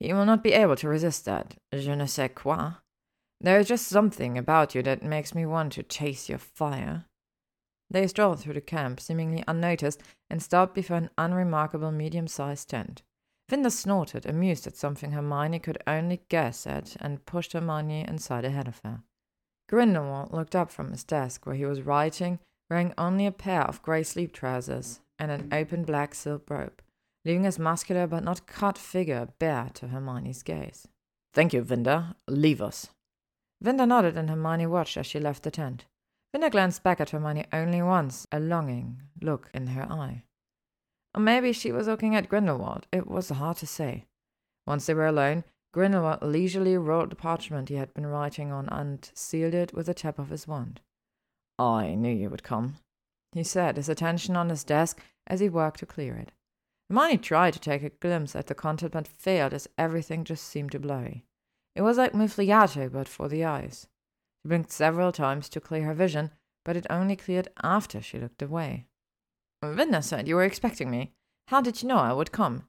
You 0.00 0.14
will 0.14 0.24
not 0.24 0.42
be 0.42 0.52
able 0.52 0.76
to 0.76 0.88
resist 0.88 1.24
that. 1.26 1.56
Je 1.72 1.94
ne 1.94 2.06
sais 2.06 2.30
quoi. 2.34 2.72
There 3.40 3.58
is 3.58 3.68
just 3.68 3.86
something 3.86 4.36
about 4.36 4.74
you 4.74 4.82
that 4.82 5.02
makes 5.02 5.34
me 5.34 5.46
want 5.46 5.72
to 5.74 5.82
chase 5.82 6.28
your 6.28 6.38
fire. 6.38 7.06
They 7.90 8.06
strolled 8.06 8.40
through 8.40 8.54
the 8.54 8.60
camp, 8.60 9.00
seemingly 9.00 9.42
unnoticed, 9.48 10.02
and 10.28 10.42
stopped 10.42 10.74
before 10.74 10.96
an 10.96 11.10
unremarkable 11.18 11.90
medium 11.90 12.28
sized 12.28 12.70
tent. 12.70 13.02
Vinda 13.50 13.70
snorted, 13.72 14.26
amused 14.26 14.66
at 14.68 14.76
something 14.76 15.10
Hermione 15.10 15.58
could 15.58 15.82
only 15.86 16.20
guess 16.28 16.66
at, 16.68 16.96
and 17.00 17.26
pushed 17.26 17.52
Hermione 17.52 18.06
inside 18.06 18.44
ahead 18.44 18.68
of 18.68 18.80
her. 18.84 19.02
Grindelwald 19.68 20.32
looked 20.32 20.54
up 20.54 20.70
from 20.70 20.92
his 20.92 21.02
desk, 21.02 21.46
where 21.46 21.56
he 21.56 21.64
was 21.64 21.82
writing, 21.82 22.38
wearing 22.70 22.94
only 22.96 23.26
a 23.26 23.32
pair 23.32 23.62
of 23.62 23.82
grey 23.82 24.04
sleep 24.04 24.32
trousers 24.32 25.00
and 25.18 25.32
an 25.32 25.48
open 25.52 25.84
black 25.84 26.14
silk 26.14 26.48
robe, 26.48 26.80
leaving 27.24 27.42
his 27.42 27.58
muscular 27.58 28.06
but 28.06 28.22
not 28.22 28.46
cut 28.46 28.78
figure 28.78 29.28
bare 29.40 29.70
to 29.74 29.88
Hermione's 29.88 30.44
gaze. 30.44 30.86
Thank 31.32 31.52
you, 31.52 31.62
Vinda. 31.62 32.14
Leave 32.28 32.62
us. 32.62 32.90
Vinda 33.62 33.86
nodded, 33.86 34.16
and 34.16 34.30
Hermione 34.30 34.66
watched 34.66 34.96
as 34.96 35.06
she 35.06 35.18
left 35.18 35.42
the 35.42 35.50
tent. 35.50 35.84
Vinda 36.34 36.50
glanced 36.50 36.82
back 36.82 37.00
at 37.00 37.10
Hermione 37.10 37.46
only 37.52 37.82
once, 37.82 38.26
a 38.30 38.38
longing 38.38 39.02
look 39.20 39.50
in 39.52 39.68
her 39.68 39.90
eye. 39.90 40.22
Or 41.14 41.20
maybe 41.20 41.52
she 41.52 41.72
was 41.72 41.88
looking 41.88 42.14
at 42.14 42.28
Grindelwald. 42.28 42.86
It 42.92 43.08
was 43.08 43.30
hard 43.30 43.56
to 43.58 43.66
say. 43.66 44.06
Once 44.66 44.86
they 44.86 44.94
were 44.94 45.06
alone, 45.06 45.42
Grindelwald 45.72 46.22
leisurely 46.22 46.76
rolled 46.76 47.10
the 47.10 47.16
parchment 47.16 47.68
he 47.68 47.76
had 47.76 47.92
been 47.94 48.06
writing 48.06 48.52
on 48.52 48.68
and 48.68 49.10
sealed 49.14 49.54
it 49.54 49.72
with 49.72 49.88
a 49.88 49.94
tap 49.94 50.18
of 50.18 50.30
his 50.30 50.46
wand. 50.46 50.80
I 51.58 51.94
knew 51.94 52.12
you 52.14 52.30
would 52.30 52.42
come, 52.42 52.76
he 53.32 53.44
said, 53.44 53.76
his 53.76 53.88
attention 53.88 54.36
on 54.36 54.48
his 54.48 54.64
desk 54.64 55.00
as 55.26 55.40
he 55.40 55.48
worked 55.48 55.80
to 55.80 55.86
clear 55.86 56.16
it. 56.16 56.32
Hermione 56.88 57.18
tried 57.18 57.52
to 57.52 57.60
take 57.60 57.82
a 57.82 57.90
glimpse 57.90 58.34
at 58.34 58.46
the 58.46 58.54
content 58.54 58.92
but 58.92 59.06
failed 59.06 59.52
as 59.52 59.68
everything 59.78 60.24
just 60.24 60.44
seemed 60.44 60.72
too 60.72 60.78
blurry. 60.78 61.24
It 61.76 61.82
was 61.82 61.98
like 61.98 62.12
Muffliato, 62.12 62.90
but 62.90 63.06
for 63.08 63.28
the 63.28 63.44
eyes. 63.44 63.86
She 64.42 64.48
blinked 64.48 64.72
several 64.72 65.12
times 65.12 65.48
to 65.50 65.60
clear 65.60 65.84
her 65.84 65.94
vision, 65.94 66.30
but 66.64 66.76
it 66.76 66.86
only 66.88 67.16
cleared 67.16 67.48
after 67.62 68.00
she 68.00 68.18
looked 68.18 68.42
away. 68.42 68.86
Vinda 69.62 70.02
said 70.02 70.26
you 70.26 70.36
were 70.36 70.44
expecting 70.44 70.90
me. 70.90 71.12
How 71.48 71.60
did 71.60 71.82
you 71.82 71.88
know 71.88 71.98
I 71.98 72.12
would 72.12 72.32
come? 72.32 72.64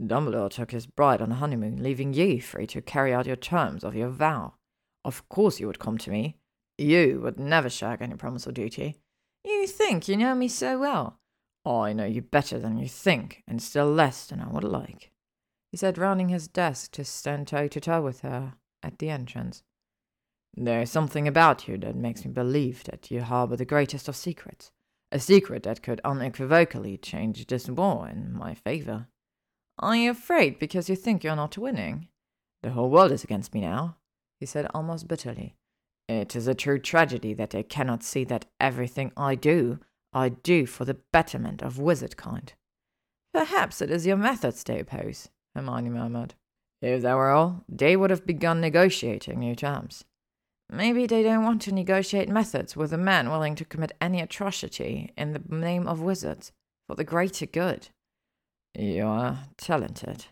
Dumbledore 0.00 0.50
took 0.50 0.72
his 0.72 0.86
bride 0.86 1.22
on 1.22 1.30
a 1.30 1.36
honeymoon, 1.36 1.82
leaving 1.82 2.12
you 2.12 2.40
free 2.40 2.66
to 2.68 2.82
carry 2.82 3.12
out 3.12 3.26
your 3.26 3.36
terms 3.36 3.84
of 3.84 3.94
your 3.94 4.08
vow. 4.08 4.54
Of 5.04 5.28
course 5.28 5.60
you 5.60 5.66
would 5.66 5.78
come 5.78 5.98
to 5.98 6.10
me. 6.10 6.36
You 6.78 7.20
would 7.22 7.38
never 7.38 7.70
shirk 7.70 8.00
any 8.00 8.16
promise 8.16 8.48
or 8.48 8.52
duty. 8.52 8.96
You 9.44 9.66
think 9.66 10.08
you 10.08 10.16
know 10.16 10.34
me 10.34 10.48
so 10.48 10.78
well. 10.78 11.20
I 11.64 11.92
know 11.92 12.04
you 12.04 12.22
better 12.22 12.58
than 12.58 12.76
you 12.78 12.88
think, 12.88 13.42
and 13.46 13.62
still 13.62 13.90
less 13.90 14.26
than 14.26 14.40
I 14.40 14.48
would 14.48 14.64
like. 14.64 15.12
He 15.70 15.76
said, 15.76 15.98
rounding 15.98 16.28
his 16.28 16.48
desk 16.48 16.92
to 16.92 17.04
stand 17.04 17.48
toe 17.48 17.68
to 17.68 17.80
toe 17.80 18.02
with 18.02 18.20
her 18.20 18.54
at 18.82 18.98
the 18.98 19.10
entrance. 19.10 19.62
There 20.56 20.82
is 20.82 20.90
something 20.90 21.26
about 21.26 21.66
you 21.66 21.76
that 21.78 21.96
makes 21.96 22.24
me 22.24 22.30
believe 22.30 22.84
that 22.84 23.10
you 23.10 23.22
harbor 23.22 23.56
the 23.56 23.64
greatest 23.64 24.08
of 24.08 24.14
secrets, 24.14 24.70
a 25.10 25.18
secret 25.18 25.64
that 25.64 25.82
could 25.82 26.00
unequivocally 26.04 26.96
change 26.96 27.46
this 27.46 27.68
war 27.68 28.08
in 28.08 28.32
my 28.32 28.54
favor. 28.54 29.08
Are 29.80 29.96
you 29.96 30.12
afraid 30.12 30.60
because 30.60 30.88
you 30.88 30.94
think 30.94 31.24
you're 31.24 31.34
not 31.34 31.58
winning? 31.58 32.08
The 32.62 32.70
whole 32.70 32.88
world 32.88 33.10
is 33.10 33.24
against 33.24 33.52
me 33.52 33.62
now, 33.62 33.96
he 34.38 34.46
said 34.46 34.68
almost 34.72 35.08
bitterly. 35.08 35.56
It 36.08 36.36
is 36.36 36.46
a 36.46 36.54
true 36.54 36.78
tragedy 36.78 37.34
that 37.34 37.50
they 37.50 37.64
cannot 37.64 38.04
see 38.04 38.24
that 38.24 38.46
everything 38.60 39.10
I 39.16 39.34
do, 39.34 39.80
I 40.12 40.28
do 40.28 40.66
for 40.66 40.84
the 40.84 40.98
betterment 41.12 41.62
of 41.62 41.80
wizard 41.80 42.16
kind. 42.16 42.52
Perhaps 43.32 43.82
it 43.82 43.90
is 43.90 44.06
your 44.06 44.16
methods 44.16 44.62
they 44.62 44.78
oppose, 44.78 45.30
Hermione 45.56 45.90
murmured. 45.90 46.34
If 46.80 47.02
that 47.02 47.16
were 47.16 47.30
all, 47.30 47.64
they 47.68 47.96
would 47.96 48.10
have 48.10 48.26
begun 48.26 48.60
negotiating 48.60 49.40
new 49.40 49.56
terms. 49.56 50.04
Maybe 50.70 51.06
they 51.06 51.22
don't 51.22 51.44
want 51.44 51.62
to 51.62 51.72
negotiate 51.72 52.28
methods 52.28 52.76
with 52.76 52.92
a 52.92 52.98
man 52.98 53.30
willing 53.30 53.54
to 53.56 53.64
commit 53.64 53.92
any 54.00 54.20
atrocity 54.20 55.12
in 55.16 55.32
the 55.32 55.42
name 55.48 55.86
of 55.86 56.00
wizards 56.00 56.52
for 56.86 56.96
the 56.96 57.04
greater 57.04 57.46
good. 57.46 57.88
You 58.74 59.06
are 59.06 59.38
talented. 59.56 60.26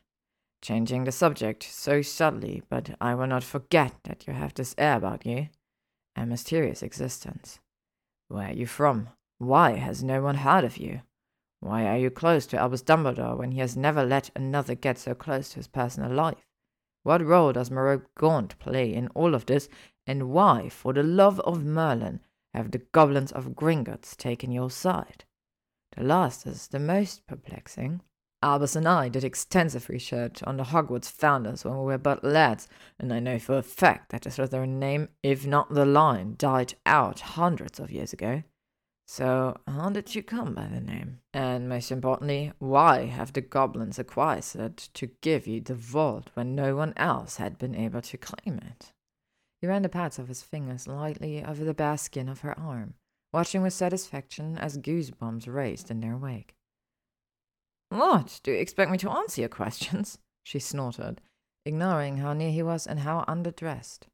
Changing 0.62 1.04
the 1.04 1.12
subject 1.12 1.64
so 1.64 2.02
subtly, 2.02 2.62
but 2.68 2.96
I 3.00 3.14
will 3.14 3.26
not 3.26 3.44
forget 3.44 3.94
that 4.04 4.26
you 4.26 4.32
have 4.32 4.54
this 4.54 4.74
air 4.78 4.96
about 4.96 5.26
you. 5.26 5.48
A 6.16 6.26
mysterious 6.26 6.82
existence. 6.82 7.58
Where 8.28 8.48
are 8.48 8.52
you 8.52 8.66
from? 8.66 9.08
Why 9.38 9.72
has 9.76 10.02
no 10.02 10.22
one 10.22 10.36
heard 10.36 10.64
of 10.64 10.76
you? 10.76 11.02
Why 11.60 11.86
are 11.86 11.96
you 11.96 12.10
close 12.10 12.46
to 12.46 12.58
Albus 12.58 12.82
Dumbledore 12.82 13.36
when 13.36 13.52
he 13.52 13.60
has 13.60 13.76
never 13.76 14.04
let 14.04 14.30
another 14.34 14.74
get 14.74 14.98
so 14.98 15.14
close 15.14 15.50
to 15.50 15.56
his 15.56 15.68
personal 15.68 16.10
life? 16.10 16.46
What 17.02 17.24
role 17.24 17.52
does 17.52 17.70
Merope 17.70 18.06
Gaunt 18.16 18.58
play 18.58 18.92
in 18.94 19.08
all 19.08 19.34
of 19.34 19.46
this, 19.46 19.68
and 20.06 20.30
why, 20.30 20.68
for 20.68 20.92
the 20.92 21.02
love 21.02 21.40
of 21.40 21.64
Merlin, 21.64 22.20
have 22.54 22.70
the 22.70 22.78
goblins 22.92 23.32
of 23.32 23.54
Gringotts 23.54 24.16
taken 24.16 24.52
your 24.52 24.70
side? 24.70 25.24
The 25.96 26.02
last 26.02 26.46
is 26.46 26.68
the 26.68 26.80
most 26.80 27.26
perplexing. 27.26 28.00
Albus 28.42 28.74
and 28.74 28.88
I 28.88 29.08
did 29.08 29.22
extensive 29.22 29.88
research 29.88 30.42
on 30.42 30.56
the 30.56 30.64
Hogwarts 30.64 31.10
founders 31.10 31.64
when 31.64 31.78
we 31.78 31.84
were 31.84 31.98
but 31.98 32.24
lads, 32.24 32.66
and 32.98 33.12
I 33.12 33.20
know 33.20 33.38
for 33.38 33.58
a 33.58 33.62
fact 33.62 34.10
that 34.10 34.22
the 34.22 34.30
Slytherin 34.30 34.80
name, 34.80 35.10
if 35.22 35.46
not 35.46 35.72
the 35.72 35.86
line, 35.86 36.34
died 36.38 36.74
out 36.84 37.20
hundreds 37.20 37.78
of 37.78 37.92
years 37.92 38.12
ago. 38.12 38.42
So, 39.06 39.56
how 39.68 39.90
did 39.90 40.14
you 40.14 40.22
come 40.22 40.54
by 40.54 40.66
the 40.66 40.80
name? 40.80 41.20
And 41.32 41.68
most 41.68 41.92
importantly, 41.92 42.52
why 42.58 43.06
have 43.06 43.32
the 43.32 43.40
goblins 43.40 43.98
acquired 43.98 44.44
it 44.54 44.88
to 44.94 45.10
give 45.20 45.46
you 45.46 45.60
the 45.60 45.74
vault 45.74 46.30
when 46.34 46.54
no 46.54 46.74
one 46.74 46.94
else 46.96 47.36
had 47.36 47.58
been 47.58 47.74
able 47.74 48.00
to 48.02 48.16
claim 48.16 48.58
it? 48.58 48.92
He 49.62 49.68
ran 49.68 49.82
the 49.82 49.88
pads 49.88 50.18
of 50.18 50.26
his 50.26 50.42
fingers 50.42 50.88
lightly 50.88 51.44
over 51.44 51.64
the 51.64 51.72
bare 51.72 51.96
skin 51.96 52.28
of 52.28 52.40
her 52.40 52.58
arm, 52.58 52.94
watching 53.32 53.62
with 53.62 53.72
satisfaction 53.72 54.58
as 54.58 54.76
goosebumps 54.76 55.46
raced 55.46 55.88
in 55.88 56.00
their 56.00 56.16
wake. 56.16 56.56
What? 57.88 58.40
Do 58.42 58.50
you 58.50 58.58
expect 58.58 58.90
me 58.90 58.98
to 58.98 59.10
answer 59.10 59.40
your 59.40 59.48
questions? 59.48 60.18
she 60.42 60.58
snorted, 60.58 61.20
ignoring 61.64 62.16
how 62.16 62.32
near 62.32 62.50
he 62.50 62.64
was 62.64 62.88
and 62.88 63.00
how 63.00 63.24
underdressed. 63.28 64.08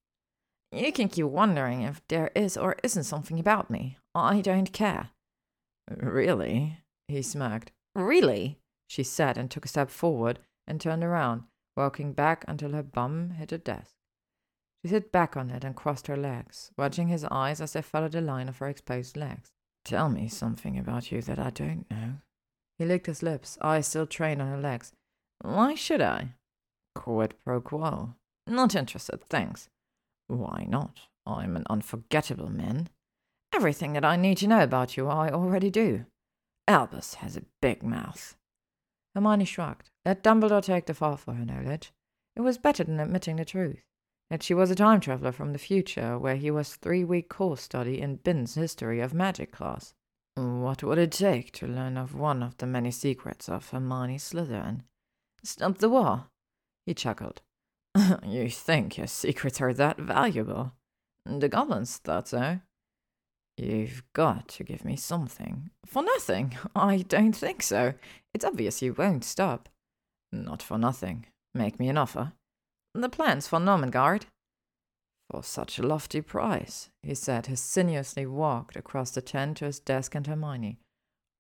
You 0.71 0.93
can 0.93 1.09
keep 1.09 1.25
wondering 1.25 1.81
if 1.81 2.03
there 2.09 2.31
is 2.35 2.59
or 2.59 2.77
isn't 2.83 3.05
something 3.05 3.41
about 3.41 3.71
me. 3.71 3.97
I 4.15 4.43
don't 4.43 4.71
care. 4.71 5.13
Really? 5.91 6.81
He 7.07 7.23
smirked. 7.23 7.73
Really? 7.95 8.59
She 8.87 9.03
said 9.03 9.39
and 9.39 9.51
took 9.51 9.65
a 9.65 9.69
step 9.69 9.89
forward 9.89 10.41
and 10.67 10.79
turned 10.79 11.05
around, 11.05 11.45
walking 11.75 12.13
back 12.13 12.45
until 12.47 12.73
her 12.73 12.83
bum 12.83 13.31
hit 13.31 13.51
a 13.51 13.57
desk. 13.57 13.95
Sat 14.89 15.13
back 15.13 15.37
on 15.37 15.51
it 15.51 15.65
and 15.65 15.77
crossed 15.77 16.07
her 16.07 16.17
legs, 16.17 16.71
watching 16.77 17.09
his 17.09 17.25
eyes 17.25 17.61
as 17.61 17.75
they 17.75 17.83
followed 17.83 18.13
the 18.13 18.21
line 18.21 18.49
of 18.49 18.59
her 18.59 18.69
exposed 18.69 19.17
legs. 19.17 19.51
Tell 19.85 20.09
me 20.09 20.29
something 20.29 20.79
about 20.79 21.13
you 21.13 21.21
that 21.23 21.39
I 21.39 21.51
don't 21.51 21.91
know. 21.91 22.15
He 22.79 22.85
licked 22.85 23.07
his 23.07 23.23
lips, 23.23 23.59
eyes 23.61 23.87
still 23.87 24.07
trained 24.07 24.41
on 24.41 24.49
her 24.49 24.61
legs. 24.61 24.93
Why 25.41 25.75
should 25.75 26.01
I? 26.01 26.35
Quid 26.95 27.35
pro 27.45 27.61
quo. 27.61 28.15
Not 28.47 28.75
interested, 28.75 29.25
thanks. 29.29 29.69
Why 30.27 30.67
not? 30.69 31.01
I'm 31.27 31.57
an 31.57 31.65
unforgettable 31.69 32.51
man. 32.51 32.89
Everything 33.55 33.93
that 33.95 34.05
I 34.05 34.17
need 34.17 34.39
to 34.39 34.47
know 34.47 34.63
about 34.63 34.97
you 34.97 35.09
I 35.09 35.31
already 35.31 35.71
do. 35.71 36.07
Albus 36.67 37.15
has 37.15 37.37
a 37.37 37.45
big 37.61 37.83
mouth. 37.83 38.37
Hermione 39.15 39.45
shrugged. 39.45 39.91
Let 40.05 40.23
Dumbledore 40.23 40.63
take 40.63 40.87
the 40.87 40.95
fall 40.95 41.17
for 41.17 41.35
her 41.35 41.45
knowledge. 41.45 41.93
It 42.37 42.43
was 42.43 42.59
better 42.59 42.85
than 42.85 43.01
admitting 43.01 43.37
the 43.37 43.45
truth. 43.45 43.83
That 44.31 44.43
she 44.43 44.55
was 44.55 44.71
a 44.71 44.75
time 44.75 45.01
traveler 45.01 45.33
from 45.33 45.53
the 45.53 45.59
future, 45.59 46.19
where 46.19 46.37
he 46.37 46.51
was 46.51 46.77
three-week 46.77 47.29
course 47.29 47.63
study 47.63 48.01
in 48.01 48.17
Binns' 48.17 48.55
History 48.55 49.01
of 49.01 49.15
Magic 49.15 49.53
class. 49.53 49.95
What 50.35 50.83
would 50.83 50.99
it 50.99 51.13
take 51.13 51.51
to 51.53 51.67
learn 51.67 51.97
of 51.97 52.15
one 52.15 52.43
of 52.43 52.57
the 52.59 52.67
many 52.67 52.91
secrets 52.91 53.49
of 53.49 53.71
Hermione 53.71 54.19
Slytherin? 54.19 54.83
Stop 55.43 55.79
the 55.79 55.89
war. 55.89 56.27
He 56.87 56.95
chuckled. 56.95 57.41
you 58.27 58.49
think 58.49 58.99
your 58.99 59.07
secrets 59.07 59.61
are 59.61 59.73
that 59.73 59.99
valuable? 59.99 60.73
The 61.25 61.49
goblins 61.49 61.97
thought 61.97 62.29
so. 62.29 62.61
You've 63.57 64.05
got 64.13 64.49
to 64.51 64.65
give 64.65 64.85
me 64.85 64.95
something. 64.95 65.71
For 65.85 66.03
nothing? 66.03 66.57
I 66.77 66.99
don't 66.99 67.35
think 67.35 67.63
so. 67.63 67.95
It's 68.33 68.45
obvious 68.45 68.83
you 68.83 68.95
won't 68.95 69.25
stop. 69.25 69.69
Not 70.31 70.63
for 70.63 70.79
nothing. 70.79 71.27
Make 71.55 71.81
me 71.81 71.89
an 71.89 71.99
offer. 71.99 72.33
The 73.01 73.09
plans 73.09 73.47
for 73.47 73.61
Nurmengard? 73.61 74.25
For 75.31 75.45
such 75.45 75.79
a 75.79 75.87
lofty 75.87 76.21
price, 76.21 76.91
he 77.01 77.15
said, 77.15 77.47
he 77.47 77.55
sinuously 77.55 78.27
walked 78.27 78.75
across 78.75 79.13
the 79.13 79.23
tent 79.23 79.59
to 79.59 79.67
his 79.67 79.79
desk 79.79 80.17
and 80.17 80.27
Hermione. 80.27 80.81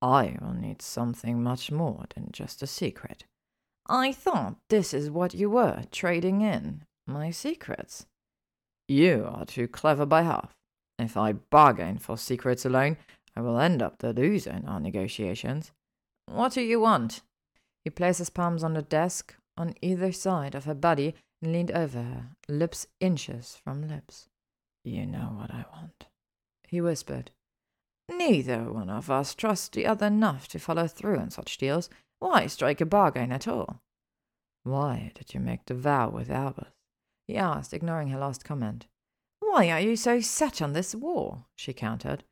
I 0.01 0.37
will 0.41 0.55
need 0.55 0.81
something 0.81 1.43
much 1.43 1.73
more 1.73 2.05
than 2.15 2.29
just 2.31 2.63
a 2.63 2.69
secret. 2.69 3.25
I 3.89 4.13
thought 4.13 4.59
this 4.71 4.95
is 4.95 5.11
what 5.11 5.35
you 5.35 5.51
were 5.51 5.83
trading 5.91 6.43
in 6.43 6.85
my 7.09 7.33
secrets. 7.33 8.07
You 8.87 9.29
are 9.29 9.45
too 9.45 9.67
clever 9.67 10.07
by 10.07 10.23
half. 10.23 10.55
If 10.97 11.17
I 11.17 11.33
bargain 11.33 11.99
for 11.99 12.17
secrets 12.17 12.65
alone, 12.65 12.99
I 13.35 13.41
will 13.41 13.59
end 13.59 13.83
up 13.83 13.99
the 13.99 14.13
loser 14.13 14.53
in 14.53 14.67
our 14.67 14.79
negotiations. 14.79 15.73
What 16.27 16.53
do 16.53 16.61
you 16.61 16.79
want? 16.79 17.23
He 17.83 17.91
placed 17.91 18.21
his 18.21 18.31
palms 18.31 18.63
on 18.63 18.75
the 18.75 18.83
desk 18.83 19.35
on 19.57 19.75
either 19.83 20.13
side 20.13 20.55
of 20.55 20.65
her 20.65 20.75
body 20.75 21.17
and 21.43 21.53
leaned 21.53 21.71
over 21.71 22.03
her, 22.03 22.31
lips 22.49 22.87
inches 23.01 23.59
from 23.63 23.89
lips. 23.89 24.29
You 24.85 25.07
know 25.07 25.35
what 25.37 25.51
I 25.51 25.65
want, 25.73 26.07
he 26.67 26.81
whispered. 26.81 27.31
Neither 28.09 28.73
one 28.73 28.89
of 28.89 29.11
us 29.11 29.35
trusts 29.35 29.69
the 29.69 29.87
other 29.87 30.07
enough 30.07 30.49
to 30.49 30.59
follow 30.59 30.87
through 30.87 31.19
on 31.19 31.31
such 31.31 31.59
deals. 31.59 31.91
Why 32.21 32.47
strike 32.47 32.81
a 32.81 32.87
bargain 32.87 33.33
at 33.33 33.47
all? 33.47 33.83
Why 34.65 35.13
did 35.15 35.35
you 35.35 35.41
make 35.41 35.67
the 35.67 35.75
vow 35.75 36.11
with 36.11 36.31
Albus? 36.31 36.69
he 37.27 37.37
asked, 37.37 37.75
ignoring 37.75 38.09
her 38.09 38.19
last 38.19 38.45
comment. 38.45 38.87
Why 39.41 39.71
are 39.71 39.81
you 39.81 39.97
so 39.97 40.21
set 40.21 40.63
on 40.63 40.73
this 40.73 40.95
war? 40.95 41.45
she 41.55 41.73
countered. 41.73 42.25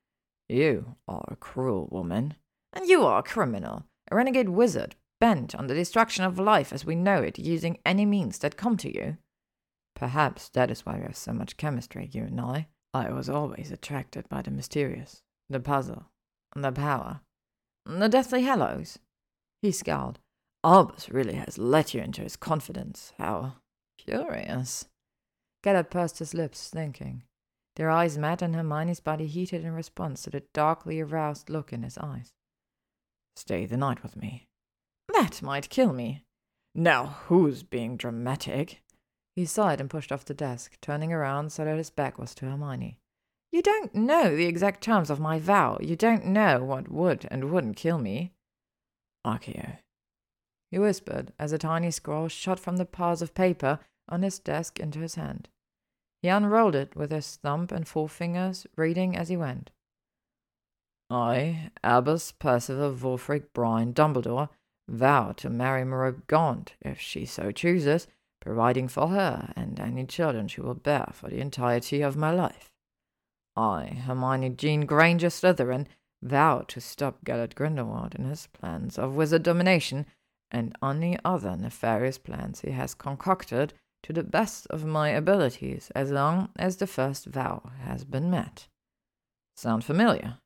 You 0.48 0.96
are 1.06 1.24
a 1.28 1.36
cruel 1.36 1.88
woman, 1.90 2.34
and 2.72 2.86
you 2.86 3.04
are 3.04 3.18
a 3.18 3.22
criminal, 3.22 3.84
a 4.10 4.16
renegade 4.16 4.48
wizard, 4.48 4.96
bent 5.20 5.54
on 5.54 5.66
the 5.66 5.74
destruction 5.74 6.24
of 6.24 6.38
life 6.38 6.72
as 6.72 6.84
we 6.84 6.94
know 6.94 7.22
it, 7.22 7.38
using 7.38 7.78
any 7.84 8.04
means 8.06 8.38
that 8.38 8.56
come 8.56 8.76
to 8.78 8.94
you. 8.94 9.18
Perhaps 9.94 10.50
that 10.50 10.70
is 10.70 10.84
why 10.84 10.96
we 10.96 11.02
have 11.02 11.16
so 11.16 11.32
much 11.32 11.56
chemistry, 11.56 12.08
you 12.12 12.22
and 12.22 12.40
I. 12.40 12.68
I 12.92 13.10
was 13.10 13.28
always 13.28 13.70
attracted 13.70 14.28
by 14.28 14.42
the 14.42 14.50
mysterious, 14.50 15.22
the 15.48 15.60
puzzle, 15.60 16.06
the 16.54 16.72
power, 16.72 17.20
the 17.84 18.08
Deathly 18.08 18.42
Hallows. 18.42 18.98
He 19.62 19.72
scowled. 19.72 20.18
Albus 20.64 21.08
really 21.10 21.34
has 21.34 21.58
let 21.58 21.94
you 21.94 22.00
into 22.00 22.22
his 22.22 22.36
confidence. 22.36 23.12
How 23.18 23.54
curious. 23.98 24.86
Gellert 25.62 25.90
pursed 25.90 26.18
his 26.18 26.34
lips, 26.34 26.68
thinking. 26.68 27.22
Their 27.76 27.90
eyes 27.90 28.16
met, 28.16 28.42
and 28.42 28.54
Hermione's 28.54 29.00
body 29.00 29.26
heated 29.26 29.64
in 29.64 29.72
response 29.72 30.22
to 30.22 30.30
the 30.30 30.42
darkly 30.54 31.00
aroused 31.00 31.50
look 31.50 31.72
in 31.72 31.82
his 31.82 31.98
eyes. 31.98 32.32
Stay 33.36 33.66
the 33.66 33.76
night 33.76 34.02
with 34.02 34.16
me. 34.16 34.48
That 35.16 35.40
might 35.40 35.70
kill 35.70 35.94
me. 35.94 36.24
Now, 36.74 37.16
who's 37.26 37.62
being 37.62 37.96
dramatic? 37.96 38.82
He 39.34 39.46
sighed 39.46 39.80
and 39.80 39.88
pushed 39.88 40.12
off 40.12 40.26
the 40.26 40.34
desk, 40.34 40.76
turning 40.82 41.10
around 41.10 41.52
so 41.52 41.64
that 41.64 41.78
his 41.78 41.88
back 41.88 42.18
was 42.18 42.34
to 42.34 42.46
Hermione. 42.46 42.98
You 43.50 43.62
don't 43.62 43.94
know 43.94 44.36
the 44.36 44.44
exact 44.44 44.82
terms 44.82 45.08
of 45.08 45.18
my 45.18 45.38
vow. 45.38 45.78
You 45.80 45.96
don't 45.96 46.26
know 46.26 46.62
what 46.62 46.90
would 46.90 47.26
and 47.30 47.50
wouldn't 47.50 47.76
kill 47.76 47.98
me. 47.98 48.32
Accio, 49.26 49.78
he 50.70 50.78
whispered 50.78 51.32
as 51.38 51.52
a 51.52 51.58
tiny 51.58 51.90
scroll 51.90 52.28
shot 52.28 52.60
from 52.60 52.76
the 52.76 52.84
piles 52.84 53.22
of 53.22 53.34
paper 53.34 53.80
on 54.10 54.22
his 54.22 54.38
desk 54.38 54.78
into 54.78 54.98
his 55.00 55.14
hand. 55.14 55.48
He 56.20 56.28
unrolled 56.28 56.74
it 56.74 56.94
with 56.94 57.10
his 57.10 57.36
thumb 57.36 57.68
and 57.70 57.86
forefingers, 57.86 58.66
reading 58.76 59.16
as 59.16 59.30
he 59.30 59.36
went. 59.38 59.70
I, 61.08 61.70
Albus 61.82 62.32
Percival 62.32 62.92
Wulfric 62.92 63.54
Brian 63.54 63.94
Dumbledore, 63.94 64.50
vow 64.88 65.32
to 65.32 65.50
marry 65.50 65.84
Merope 65.84 66.26
Gaunt 66.26 66.74
if 66.80 67.00
she 67.00 67.24
so 67.24 67.50
chooses, 67.50 68.06
providing 68.40 68.88
for 68.88 69.08
her 69.08 69.52
and 69.56 69.80
any 69.80 70.06
children 70.06 70.48
she 70.48 70.60
will 70.60 70.74
bear 70.74 71.08
for 71.12 71.28
the 71.28 71.40
entirety 71.40 72.02
of 72.02 72.16
my 72.16 72.30
life. 72.30 72.70
I, 73.56 73.86
Hermione 73.86 74.50
Jean 74.50 74.86
Granger 74.86 75.28
Slytherin, 75.28 75.86
vow 76.22 76.60
to 76.68 76.80
stop 76.80 77.24
Gellert 77.24 77.54
Grindelwald 77.54 78.14
in 78.14 78.24
his 78.24 78.46
plans 78.48 78.98
of 78.98 79.14
wizard 79.14 79.42
domination 79.42 80.06
and 80.50 80.76
any 80.82 81.18
other 81.24 81.56
nefarious 81.56 82.18
plans 82.18 82.60
he 82.60 82.70
has 82.70 82.94
concocted 82.94 83.74
to 84.02 84.12
the 84.12 84.22
best 84.22 84.66
of 84.68 84.84
my 84.84 85.08
abilities 85.08 85.90
as 85.94 86.10
long 86.10 86.50
as 86.56 86.76
the 86.76 86.86
first 86.86 87.26
vow 87.26 87.70
has 87.80 88.04
been 88.04 88.30
met. 88.30 88.68
Sound 89.56 89.84
familiar? 89.84 90.38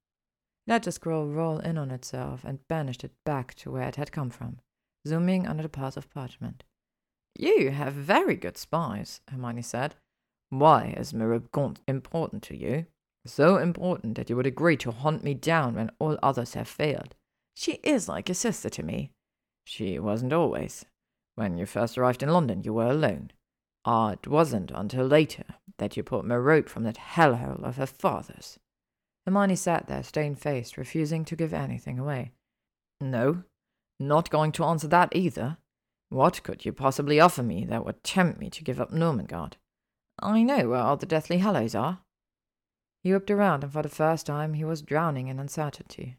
Let 0.71 0.85
the 0.85 0.93
scroll 0.93 1.27
roll 1.27 1.59
in 1.59 1.77
on 1.77 1.91
itself 1.91 2.45
and 2.45 2.67
banished 2.69 3.03
it 3.03 3.11
back 3.27 3.55
to 3.55 3.73
where 3.73 3.89
it 3.89 3.97
had 3.97 4.13
come 4.13 4.31
from, 4.31 4.61
zooming 5.05 5.45
under 5.45 5.65
the 5.65 5.69
piles 5.69 5.97
of 5.97 6.09
parchment. 6.11 6.63
You 7.37 7.73
have 7.73 7.93
very 7.93 8.37
good 8.37 8.57
spies, 8.57 9.21
Hermione 9.27 9.63
said. 9.63 9.97
Why 10.49 10.95
is 10.97 11.13
Merope 11.13 11.51
Gaunt 11.51 11.81
important 11.89 12.45
to 12.45 12.57
you? 12.57 12.87
So 13.27 13.57
important 13.57 14.15
that 14.15 14.31
you 14.31 14.37
would 14.37 14.47
agree 14.47 14.77
to 14.77 14.93
hunt 14.93 15.25
me 15.25 15.35
down 15.35 15.75
when 15.75 15.91
all 15.99 16.17
others 16.23 16.55
have 16.55 16.69
failed. 16.69 17.17
She 17.57 17.81
is 17.83 18.09
like 18.09 18.31
a 18.31 18.35
sister 18.35 18.71
to 18.71 18.85
me. 18.85 19.11
She 19.65 19.99
wasn't 19.99 20.33
always. 20.33 20.85
When 21.35 21.59
you 21.59 21.67
first 21.67 21.99
arrived 21.99 22.23
in 22.23 22.29
London, 22.29 22.63
you 22.63 22.75
were 22.75 22.91
alone. 22.91 23.33
Ah, 23.85 24.11
it 24.11 24.29
wasn't 24.29 24.71
until 24.73 25.05
later 25.05 25.47
that 25.79 25.97
you 25.97 26.05
put 26.05 26.25
Merope 26.25 26.69
from 26.69 26.85
that 26.85 26.97
hellhole 26.97 27.65
of 27.65 27.77
her 27.77 27.87
father's. 27.87 28.61
Hermione 29.31 29.55
sat 29.55 29.87
there, 29.87 30.03
stone 30.03 30.35
faced, 30.35 30.77
refusing 30.77 31.25
to 31.27 31.37
give 31.37 31.55
anything 31.55 32.01
away. 32.01 32.33
No, 33.01 33.45
not 34.01 34.29
going 34.29 34.51
to 34.53 34.65
answer 34.65 34.89
that 34.89 35.15
either. 35.15 35.59
What 36.09 36.43
could 36.43 36.65
you 36.65 36.73
possibly 36.73 37.21
offer 37.21 37.45
me 37.45 37.65
that 37.67 37.87
would 37.87 38.03
tempt 38.03 38.41
me 38.41 38.51
to 38.51 38.65
give 38.65 38.81
up 38.81 38.91
Nurmengard? 38.91 39.53
I 40.21 40.43
know 40.43 40.71
where 40.71 40.81
all 40.81 40.97
the 40.97 41.07
Deathly 41.07 41.39
Hallows 41.39 41.77
are. 41.77 42.01
He 43.05 43.13
whipped 43.13 43.31
around, 43.31 43.63
and 43.63 43.73
for 43.73 43.83
the 43.83 43.89
first 43.89 44.27
time 44.27 44.55
he 44.55 44.65
was 44.65 44.83
drowning 44.83 45.29
in 45.29 45.39
uncertainty. 45.39 46.17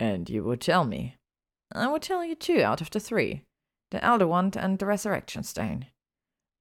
And 0.00 0.28
you 0.28 0.42
would 0.42 0.60
tell 0.60 0.82
me? 0.82 1.14
I 1.70 1.86
would 1.86 2.02
tell 2.02 2.24
you 2.24 2.34
two 2.34 2.60
out 2.60 2.80
of 2.80 2.90
the 2.90 2.98
three 2.98 3.42
the 3.92 4.04
Elder 4.04 4.26
Wand 4.26 4.56
and 4.56 4.80
the 4.80 4.86
Resurrection 4.86 5.44
Stone. 5.44 5.86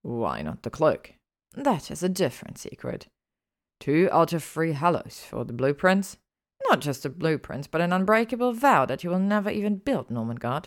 Why 0.03 0.43
not 0.43 0.61
the 0.61 0.69
cloak? 0.69 1.15
That 1.53 1.89
is 1.89 2.03
a 2.03 2.09
different 2.09 2.59
secret. 2.59 3.07
Two 3.79 4.09
out 4.11 4.33
of 4.33 4.43
three 4.43 4.73
hallows 4.73 5.23
for 5.27 5.45
the 5.45 5.53
blueprints. 5.53 6.17
Not 6.69 6.81
just 6.81 7.05
a 7.05 7.09
blueprint, 7.09 7.69
but 7.69 7.81
an 7.81 7.93
unbreakable 7.93 8.53
vow 8.53 8.85
that 8.85 9.03
you 9.03 9.09
will 9.09 9.19
never 9.19 9.49
even 9.49 9.77
build 9.77 10.09
Nurmengard. 10.09 10.65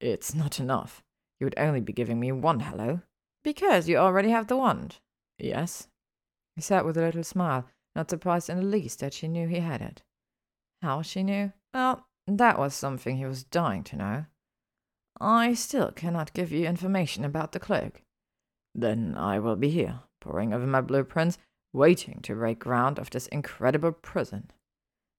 It's 0.00 0.34
not 0.34 0.60
enough. 0.60 1.02
You 1.40 1.46
would 1.46 1.58
only 1.58 1.80
be 1.80 1.92
giving 1.92 2.20
me 2.20 2.32
one 2.32 2.60
hallow. 2.60 3.02
Because 3.42 3.88
you 3.88 3.96
already 3.96 4.30
have 4.30 4.46
the 4.46 4.56
wand. 4.56 4.96
Yes. 5.38 5.88
He 6.56 6.62
sat 6.62 6.84
with 6.84 6.96
a 6.96 7.02
little 7.02 7.24
smile, 7.24 7.66
not 7.96 8.10
surprised 8.10 8.50
in 8.50 8.58
the 8.58 8.62
least 8.62 9.00
that 9.00 9.14
she 9.14 9.28
knew 9.28 9.48
he 9.48 9.60
had 9.60 9.80
it. 9.80 10.02
How 10.82 11.02
she 11.02 11.22
knew? 11.22 11.52
Well, 11.72 12.06
that 12.26 12.58
was 12.58 12.74
something 12.74 13.16
he 13.16 13.26
was 13.26 13.44
dying 13.44 13.84
to 13.84 13.96
know. 13.96 14.26
I 15.20 15.54
still 15.54 15.92
cannot 15.92 16.34
give 16.34 16.52
you 16.52 16.66
information 16.66 17.24
about 17.24 17.52
the 17.52 17.60
cloak. 17.60 18.02
Then 18.74 19.14
I 19.16 19.38
will 19.38 19.56
be 19.56 19.70
here, 19.70 20.00
poring 20.20 20.52
over 20.52 20.66
my 20.66 20.80
blueprints, 20.80 21.38
waiting 21.74 22.20
to 22.22 22.34
break 22.34 22.60
ground 22.60 22.98
of 22.98 23.10
this 23.10 23.26
incredible 23.26 23.92
prison. 23.92 24.50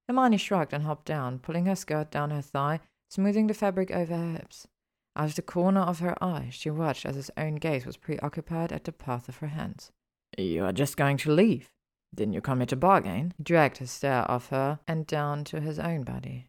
Hermione 0.07 0.37
shrugged 0.37 0.73
and 0.73 0.83
hopped 0.83 1.05
down, 1.05 1.39
pulling 1.39 1.65
her 1.65 1.75
skirt 1.75 2.09
down 2.09 2.31
her 2.31 2.41
thigh, 2.41 2.79
smoothing 3.09 3.47
the 3.47 3.53
fabric 3.53 3.91
over 3.91 4.15
her 4.15 4.31
hips. 4.33 4.67
Out 5.15 5.29
of 5.29 5.35
the 5.35 5.41
corner 5.41 5.81
of 5.81 5.99
her 5.99 6.21
eye, 6.23 6.49
she 6.51 6.69
watched 6.69 7.05
as 7.05 7.15
his 7.15 7.31
own 7.37 7.55
gaze 7.55 7.85
was 7.85 7.97
preoccupied 7.97 8.71
at 8.71 8.83
the 8.83 8.91
path 8.91 9.29
of 9.29 9.37
her 9.37 9.47
hands. 9.47 9.91
You 10.37 10.65
are 10.65 10.73
just 10.73 10.97
going 10.97 11.17
to 11.17 11.31
leave. 11.31 11.69
Didn't 12.13 12.33
you 12.33 12.41
come 12.41 12.59
here 12.59 12.65
to 12.67 12.75
bargain? 12.75 13.33
He 13.37 13.43
dragged 13.43 13.77
his 13.77 13.91
stare 13.91 14.29
off 14.29 14.49
her 14.49 14.79
and 14.87 15.05
down 15.07 15.43
to 15.45 15.61
his 15.61 15.79
own 15.79 16.03
body. 16.03 16.47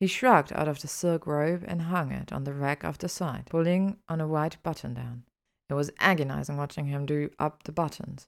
He 0.00 0.06
shrugged 0.06 0.52
out 0.52 0.68
of 0.68 0.80
the 0.80 0.88
silk 0.88 1.26
robe 1.26 1.64
and 1.66 1.82
hung 1.82 2.12
it 2.12 2.32
on 2.32 2.44
the 2.44 2.52
rack 2.52 2.84
off 2.84 2.98
the 2.98 3.08
side, 3.08 3.46
pulling 3.48 3.98
on 4.08 4.20
a 4.20 4.28
white 4.28 4.56
button 4.62 4.94
down. 4.94 5.24
It 5.70 5.74
was 5.74 5.90
agonizing 5.98 6.56
watching 6.56 6.86
him 6.86 7.06
do 7.06 7.30
up 7.38 7.62
the 7.62 7.72
buttons. 7.72 8.26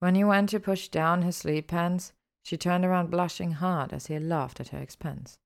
When 0.00 0.14
he 0.14 0.24
went 0.24 0.48
to 0.50 0.60
push 0.60 0.88
down 0.88 1.22
his 1.22 1.36
sleeve 1.36 1.66
pants, 1.66 2.12
she 2.42 2.56
turned 2.56 2.84
around 2.84 3.10
blushing 3.10 3.52
hard 3.52 3.92
as 3.92 4.06
he 4.06 4.18
laughed 4.18 4.60
at 4.60 4.68
her 4.68 4.78
expense. 4.78 5.38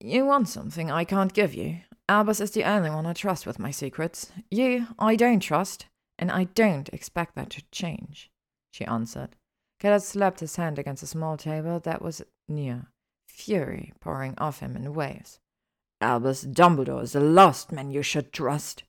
You 0.00 0.24
want 0.24 0.48
something 0.48 0.90
I 0.90 1.04
can't 1.04 1.34
give 1.34 1.52
you. 1.52 1.80
Albus 2.08 2.40
is 2.40 2.52
the 2.52 2.64
only 2.64 2.90
one 2.90 3.06
I 3.06 3.12
trust 3.12 3.46
with 3.46 3.58
my 3.58 3.72
secrets. 3.72 4.32
You, 4.50 4.86
I 4.98 5.16
don't 5.16 5.40
trust, 5.40 5.86
and 6.18 6.30
I 6.30 6.44
don't 6.44 6.88
expect 6.90 7.34
that 7.34 7.50
to 7.50 7.62
change, 7.72 8.30
she 8.70 8.84
answered. 8.84 9.36
Gellert 9.80 10.02
slapped 10.02 10.40
his 10.40 10.56
hand 10.56 10.78
against 10.78 11.02
a 11.02 11.06
small 11.08 11.36
table 11.36 11.80
that 11.80 12.00
was 12.00 12.22
near, 12.48 12.86
fury 13.26 13.92
pouring 14.00 14.34
off 14.38 14.60
him 14.60 14.76
in 14.76 14.94
waves. 14.94 15.40
Albus 16.00 16.44
Dumbledore 16.44 17.02
is 17.02 17.12
the 17.12 17.20
last 17.20 17.72
man 17.72 17.90
you 17.90 18.02
should 18.02 18.32
trust. 18.32 18.84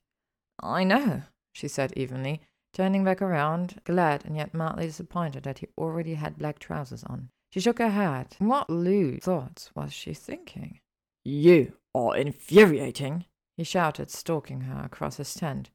I 0.61 0.83
know, 0.83 1.23
she 1.51 1.67
said 1.67 1.93
evenly, 1.95 2.41
turning 2.73 3.03
back 3.03 3.21
around, 3.21 3.81
glad 3.83 4.25
and 4.25 4.35
yet 4.35 4.53
mildly 4.53 4.85
disappointed 4.85 5.43
that 5.43 5.59
he 5.59 5.67
already 5.77 6.15
had 6.15 6.37
black 6.37 6.59
trousers 6.59 7.03
on. 7.03 7.29
She 7.51 7.59
shook 7.59 7.79
her 7.79 7.89
head. 7.89 8.35
What 8.39 8.69
lewd 8.69 9.23
thoughts 9.23 9.71
was 9.75 9.91
she 9.91 10.13
thinking? 10.13 10.79
You 11.25 11.73
are 11.95 12.15
infuriating, 12.15 13.25
he 13.57 13.63
shouted, 13.63 14.11
stalking 14.11 14.61
her 14.61 14.83
across 14.83 15.17
his 15.17 15.33
tent. 15.33 15.69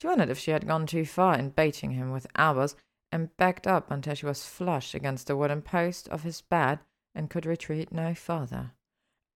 She 0.00 0.08
wondered 0.08 0.30
if 0.30 0.38
she 0.38 0.50
had 0.50 0.66
gone 0.66 0.86
too 0.86 1.04
far 1.04 1.38
in 1.38 1.50
baiting 1.50 1.92
him 1.92 2.10
with 2.10 2.26
Albus, 2.34 2.74
and 3.12 3.36
backed 3.36 3.66
up 3.66 3.90
until 3.90 4.14
she 4.14 4.26
was 4.26 4.46
flush 4.46 4.94
against 4.94 5.26
the 5.26 5.36
wooden 5.36 5.62
post 5.62 6.08
of 6.08 6.22
his 6.22 6.40
bed 6.40 6.80
and 7.14 7.30
could 7.30 7.46
retreat 7.46 7.92
no 7.92 8.14
farther. 8.14 8.72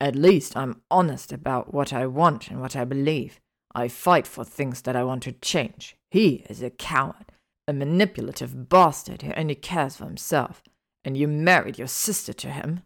At 0.00 0.16
least 0.16 0.56
I'm 0.56 0.82
honest 0.90 1.32
about 1.32 1.72
what 1.72 1.92
I 1.92 2.06
want 2.06 2.50
and 2.50 2.60
what 2.60 2.74
I 2.74 2.84
believe. 2.84 3.38
I 3.76 3.88
fight 3.88 4.26
for 4.26 4.42
things 4.42 4.80
that 4.82 4.96
I 4.96 5.04
want 5.04 5.22
to 5.24 5.32
change. 5.32 5.98
He 6.10 6.46
is 6.48 6.62
a 6.62 6.70
coward, 6.70 7.30
A 7.68 7.74
manipulative 7.74 8.70
bastard 8.70 9.20
who 9.20 9.34
only 9.34 9.54
cares 9.54 9.96
for 9.96 10.06
himself. 10.06 10.62
And 11.04 11.14
you 11.14 11.28
married 11.28 11.78
your 11.78 11.86
sister 11.86 12.32
to 12.32 12.48
him? 12.48 12.80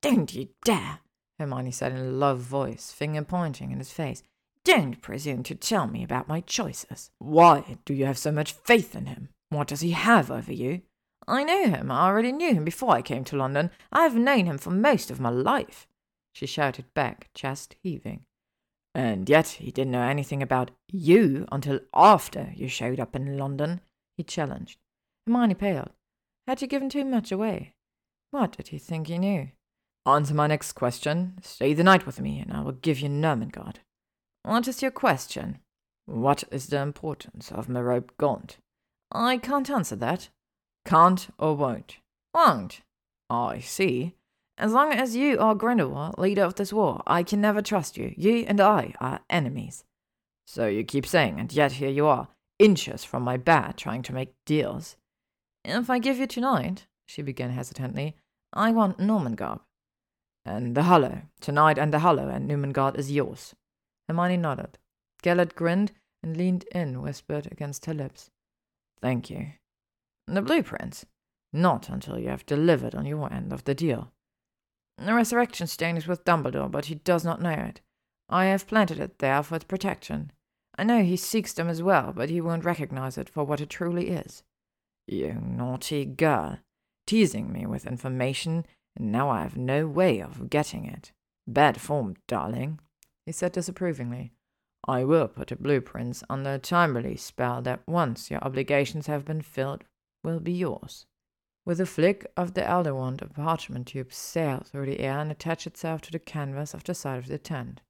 Don't 0.00 0.34
you 0.34 0.48
dare, 0.64 1.00
Hermione 1.38 1.72
said 1.72 1.92
in 1.92 1.98
a 1.98 2.04
low 2.04 2.36
voice, 2.36 2.90
finger 2.90 3.22
pointing 3.22 3.70
in 3.70 3.78
his 3.78 3.92
face. 3.92 4.22
Don't 4.64 5.02
presume 5.02 5.42
to 5.42 5.54
tell 5.54 5.86
me 5.86 6.02
about 6.02 6.26
my 6.26 6.40
choices. 6.40 7.10
Why 7.18 7.76
do 7.84 7.92
you 7.92 8.06
have 8.06 8.16
so 8.16 8.32
much 8.32 8.52
faith 8.52 8.96
in 8.96 9.06
him? 9.06 9.28
What 9.50 9.68
does 9.68 9.82
he 9.82 9.90
have 9.90 10.30
over 10.30 10.54
you? 10.54 10.80
I 11.28 11.44
know 11.44 11.66
him. 11.66 11.90
I 11.90 12.06
already 12.06 12.32
knew 12.32 12.54
him 12.54 12.64
before 12.64 12.94
I 12.94 13.02
came 13.02 13.24
to 13.24 13.36
London. 13.36 13.70
I 13.92 14.04
have 14.04 14.16
known 14.16 14.46
him 14.46 14.56
for 14.56 14.70
most 14.70 15.10
of 15.10 15.20
my 15.20 15.28
life, 15.28 15.86
she 16.32 16.46
shouted 16.46 16.94
back, 16.94 17.28
chest 17.34 17.76
heaving. 17.82 18.24
And 18.94 19.28
yet 19.28 19.48
he 19.48 19.70
didn't 19.70 19.92
know 19.92 20.02
anything 20.02 20.42
about 20.42 20.72
you 20.90 21.46
until 21.52 21.80
after 21.94 22.52
you 22.54 22.68
showed 22.68 22.98
up 22.98 23.14
in 23.14 23.38
London, 23.38 23.80
he 24.16 24.24
challenged. 24.24 24.78
Hermione 25.26 25.54
paled. 25.54 25.90
Had 26.46 26.60
you 26.60 26.66
given 26.68 26.88
too 26.88 27.04
much 27.04 27.30
away? 27.30 27.74
What 28.32 28.56
did 28.56 28.68
he 28.68 28.78
think 28.78 29.06
he 29.06 29.18
knew? 29.18 29.50
Answer 30.06 30.34
my 30.34 30.46
next 30.46 30.72
question. 30.72 31.38
Stay 31.42 31.74
the 31.74 31.84
night 31.84 32.06
with 32.06 32.20
me, 32.20 32.40
and 32.40 32.52
I 32.52 32.62
will 32.62 32.72
give 32.72 33.00
you 33.00 33.08
Nurmengard. 33.08 33.76
What 34.42 34.66
is 34.66 34.82
your 34.82 34.90
question? 34.90 35.58
What 36.06 36.44
is 36.50 36.66
the 36.66 36.80
importance 36.80 37.52
of 37.52 37.68
Merope 37.68 38.16
Gaunt? 38.18 38.56
I 39.12 39.38
can't 39.38 39.70
answer 39.70 39.96
that. 39.96 40.28
Can't 40.84 41.28
or 41.38 41.54
won't? 41.54 41.98
Won't. 42.34 42.80
I 43.28 43.60
see. 43.60 44.16
As 44.60 44.74
long 44.74 44.92
as 44.92 45.16
you 45.16 45.38
are 45.38 45.54
Grindelwald, 45.54 46.18
leader 46.18 46.44
of 46.44 46.56
this 46.56 46.70
war, 46.70 47.02
I 47.06 47.22
can 47.22 47.40
never 47.40 47.62
trust 47.62 47.96
you. 47.96 48.12
You 48.14 48.44
and 48.46 48.60
I 48.60 48.92
are 49.00 49.20
enemies. 49.30 49.84
So 50.46 50.66
you 50.66 50.84
keep 50.84 51.06
saying, 51.06 51.40
and 51.40 51.50
yet 51.50 51.72
here 51.72 51.88
you 51.88 52.06
are, 52.06 52.28
inches 52.58 53.02
from 53.02 53.22
my 53.22 53.38
bed, 53.38 53.78
trying 53.78 54.02
to 54.02 54.12
make 54.12 54.34
deals. 54.44 54.96
If 55.64 55.88
I 55.88 55.98
give 55.98 56.18
you 56.18 56.26
tonight, 56.26 56.86
she 57.06 57.22
began 57.22 57.52
hesitantly, 57.52 58.16
I 58.52 58.70
want 58.70 58.98
Nurmengard. 58.98 59.60
And 60.44 60.74
the 60.74 60.82
Hallow. 60.82 61.22
Tonight 61.40 61.78
and 61.78 61.90
the 61.90 62.00
Hallow, 62.00 62.28
and 62.28 62.46
Nurmengard 62.46 62.98
is 62.98 63.10
yours. 63.10 63.54
Hermione 64.08 64.36
nodded. 64.36 64.76
Gellert 65.22 65.54
grinned 65.54 65.92
and 66.22 66.36
leaned 66.36 66.64
in, 66.64 67.00
whispered 67.00 67.48
against 67.50 67.86
her 67.86 67.94
lips. 67.94 68.28
Thank 69.00 69.30
you. 69.30 69.52
The 70.26 70.42
blueprints? 70.42 71.06
Not 71.50 71.88
until 71.88 72.18
you 72.18 72.28
have 72.28 72.44
delivered 72.44 72.94
on 72.94 73.06
your 73.06 73.32
end 73.32 73.54
of 73.54 73.64
the 73.64 73.74
deal. 73.74 74.12
The 75.00 75.14
resurrection 75.14 75.66
stone 75.66 75.96
is 75.96 76.06
with 76.06 76.26
Dumbledore, 76.26 76.70
but 76.70 76.86
he 76.86 76.96
does 76.96 77.24
not 77.24 77.40
know 77.40 77.50
it. 77.50 77.80
I 78.28 78.46
have 78.46 78.66
planted 78.66 79.00
it 79.00 79.18
there 79.18 79.42
for 79.42 79.56
its 79.56 79.64
protection. 79.64 80.30
I 80.76 80.84
know 80.84 81.02
he 81.02 81.16
seeks 81.16 81.54
them 81.54 81.68
as 81.68 81.82
well, 81.82 82.12
but 82.14 82.28
he 82.28 82.40
won't 82.40 82.66
recognize 82.66 83.16
it 83.16 83.28
for 83.28 83.42
what 83.42 83.62
it 83.62 83.70
truly 83.70 84.08
is. 84.08 84.42
You 85.06 85.40
naughty 85.42 86.04
girl, 86.04 86.58
teasing 87.06 87.50
me 87.50 87.64
with 87.64 87.86
information, 87.86 88.66
and 88.94 89.10
now 89.10 89.30
I 89.30 89.42
have 89.42 89.56
no 89.56 89.86
way 89.86 90.20
of 90.20 90.50
getting 90.50 90.84
it. 90.84 91.12
Bad 91.46 91.80
form, 91.80 92.16
darling, 92.28 92.78
he 93.24 93.32
said 93.32 93.52
disapprovingly. 93.52 94.32
I 94.86 95.04
will 95.04 95.28
put 95.28 95.48
the 95.48 95.56
blueprints 95.56 96.22
under 96.28 96.54
a 96.54 96.58
time 96.58 96.96
release 96.96 97.22
spell 97.22 97.62
that 97.62 97.86
once 97.86 98.30
your 98.30 98.40
obligations 98.44 99.06
have 99.06 99.24
been 99.24 99.42
filled 99.42 99.84
will 100.22 100.40
be 100.40 100.52
yours. 100.52 101.06
With 101.64 101.80
a 101.80 101.86
flick 101.86 102.26
of 102.36 102.54
the 102.54 102.66
elder 102.66 102.94
wand, 102.94 103.22
a 103.22 103.26
parchment 103.26 103.88
tube 103.88 104.12
sailed 104.12 104.66
through 104.66 104.86
the 104.86 105.00
air 105.00 105.18
and 105.18 105.30
attached 105.30 105.66
itself 105.66 106.00
to 106.02 106.10
the 106.10 106.18
canvas 106.18 106.74
of 106.74 106.84
the 106.84 106.94
side 106.94 107.18
of 107.18 107.28
the 107.28 107.38
tent. 107.38 107.80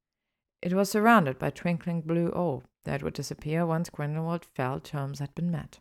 It 0.60 0.74
was 0.74 0.90
surrounded 0.90 1.38
by 1.38 1.50
twinkling 1.50 2.02
blue 2.02 2.28
orb 2.28 2.64
that 2.84 3.02
would 3.02 3.14
disappear 3.14 3.64
once 3.64 3.88
Grindelwald 3.88 4.44
felt 4.44 4.84
terms 4.84 5.20
had 5.20 5.34
been 5.34 5.50
met. 5.50 5.78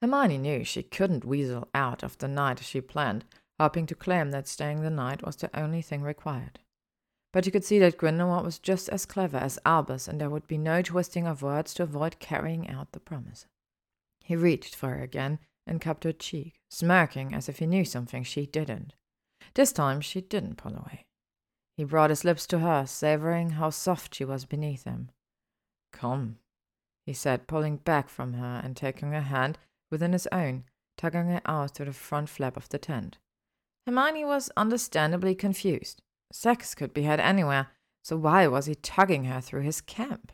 Hermione 0.00 0.38
knew 0.38 0.64
she 0.64 0.82
couldn't 0.82 1.24
weasel 1.24 1.68
out 1.74 2.02
of 2.02 2.16
the 2.18 2.28
night 2.28 2.60
as 2.60 2.66
she 2.66 2.80
planned, 2.80 3.24
hoping 3.60 3.86
to 3.86 3.94
claim 3.94 4.30
that 4.30 4.48
staying 4.48 4.80
the 4.80 4.90
night 4.90 5.24
was 5.24 5.36
the 5.36 5.50
only 5.58 5.82
thing 5.82 6.02
required. 6.02 6.60
But 7.32 7.44
you 7.44 7.52
could 7.52 7.64
see 7.64 7.78
that 7.80 7.98
Grindelwald 7.98 8.44
was 8.44 8.58
just 8.58 8.88
as 8.88 9.04
clever 9.04 9.36
as 9.36 9.58
Albus, 9.66 10.08
and 10.08 10.20
there 10.20 10.30
would 10.30 10.46
be 10.46 10.58
no 10.58 10.80
twisting 10.82 11.26
of 11.26 11.42
words 11.42 11.74
to 11.74 11.82
avoid 11.82 12.20
carrying 12.20 12.68
out 12.68 12.92
the 12.92 13.00
promise. 13.00 13.46
He 14.24 14.34
reached 14.34 14.74
for 14.74 14.90
her 14.90 15.02
again 15.02 15.38
and 15.68 15.80
cupped 15.80 16.04
her 16.04 16.12
cheek, 16.12 16.54
smirking 16.70 17.34
as 17.34 17.48
if 17.48 17.58
he 17.58 17.66
knew 17.66 17.84
something 17.84 18.24
she 18.24 18.46
didn't. 18.46 18.94
This 19.54 19.72
time 19.72 20.00
she 20.00 20.20
didn't 20.20 20.56
pull 20.56 20.72
away. 20.72 21.04
He 21.76 21.84
brought 21.84 22.10
his 22.10 22.24
lips 22.24 22.46
to 22.48 22.58
hers, 22.58 22.90
savoring 22.90 23.50
how 23.50 23.70
soft 23.70 24.14
she 24.14 24.24
was 24.24 24.44
beneath 24.44 24.84
him. 24.84 25.10
Come, 25.92 26.38
he 27.06 27.12
said, 27.12 27.46
pulling 27.46 27.76
back 27.76 28.08
from 28.08 28.34
her 28.34 28.60
and 28.64 28.76
taking 28.76 29.12
her 29.12 29.22
hand 29.22 29.58
within 29.90 30.12
his 30.12 30.26
own, 30.32 30.64
tugging 30.96 31.28
her 31.28 31.40
out 31.46 31.70
through 31.70 31.86
the 31.86 31.92
front 31.92 32.28
flap 32.28 32.56
of 32.56 32.68
the 32.68 32.78
tent. 32.78 33.18
Hermione 33.86 34.24
was 34.24 34.50
understandably 34.56 35.34
confused. 35.34 36.02
Sex 36.32 36.74
could 36.74 36.92
be 36.92 37.04
had 37.04 37.20
anywhere, 37.20 37.68
so 38.04 38.16
why 38.16 38.46
was 38.46 38.66
he 38.66 38.74
tugging 38.74 39.24
her 39.24 39.40
through 39.40 39.62
his 39.62 39.80
camp? 39.80 40.32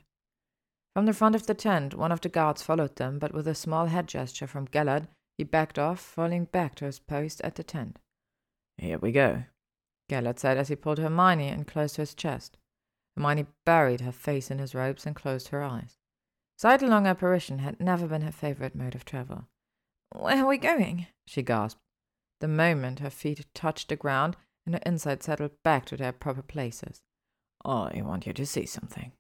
From 0.94 1.06
the 1.06 1.12
front 1.12 1.34
of 1.34 1.46
the 1.46 1.54
tent, 1.54 1.94
one 1.94 2.10
of 2.10 2.20
the 2.20 2.28
guards 2.28 2.62
followed 2.62 2.96
them, 2.96 3.18
but 3.18 3.32
with 3.32 3.46
a 3.46 3.54
small 3.54 3.86
head 3.86 4.08
gesture 4.08 4.46
from 4.46 4.66
Gellert, 4.66 5.08
he 5.36 5.44
backed 5.44 5.78
off, 5.78 6.00
falling 6.00 6.44
back 6.46 6.74
to 6.76 6.84
his 6.84 6.98
post 6.98 7.40
at 7.42 7.56
the 7.56 7.62
tent. 7.62 7.98
Here 8.76 8.98
we 8.98 9.12
go, 9.12 9.44
Gellert 10.08 10.38
said 10.38 10.56
as 10.56 10.68
he 10.68 10.76
pulled 10.76 10.98
Hermione 10.98 11.48
in 11.48 11.64
close 11.64 11.94
to 11.94 12.02
his 12.02 12.14
chest. 12.14 12.58
Hermione 13.16 13.46
buried 13.64 14.00
her 14.00 14.12
face 14.12 14.50
in 14.50 14.58
his 14.58 14.74
robes 14.74 15.06
and 15.06 15.14
closed 15.14 15.48
her 15.48 15.62
eyes. 15.62 15.98
Sight 16.56 16.82
along 16.82 17.06
apparition 17.06 17.58
had 17.58 17.80
never 17.80 18.06
been 18.06 18.22
her 18.22 18.32
favorite 18.32 18.74
mode 18.74 18.94
of 18.94 19.04
travel. 19.04 19.46
Where 20.12 20.44
are 20.44 20.48
we 20.48 20.58
going? 20.58 21.08
she 21.26 21.42
gasped. 21.42 21.80
The 22.40 22.48
moment 22.48 23.00
her 23.00 23.10
feet 23.10 23.46
touched 23.54 23.88
the 23.88 23.96
ground 23.96 24.36
and 24.66 24.74
her 24.74 24.80
insides 24.86 25.26
settled 25.26 25.62
back 25.62 25.84
to 25.86 25.96
their 25.96 26.12
proper 26.12 26.42
places. 26.42 27.02
I 27.64 28.02
want 28.02 28.26
you 28.26 28.32
to 28.32 28.46
see 28.46 28.66
something. 28.66 29.12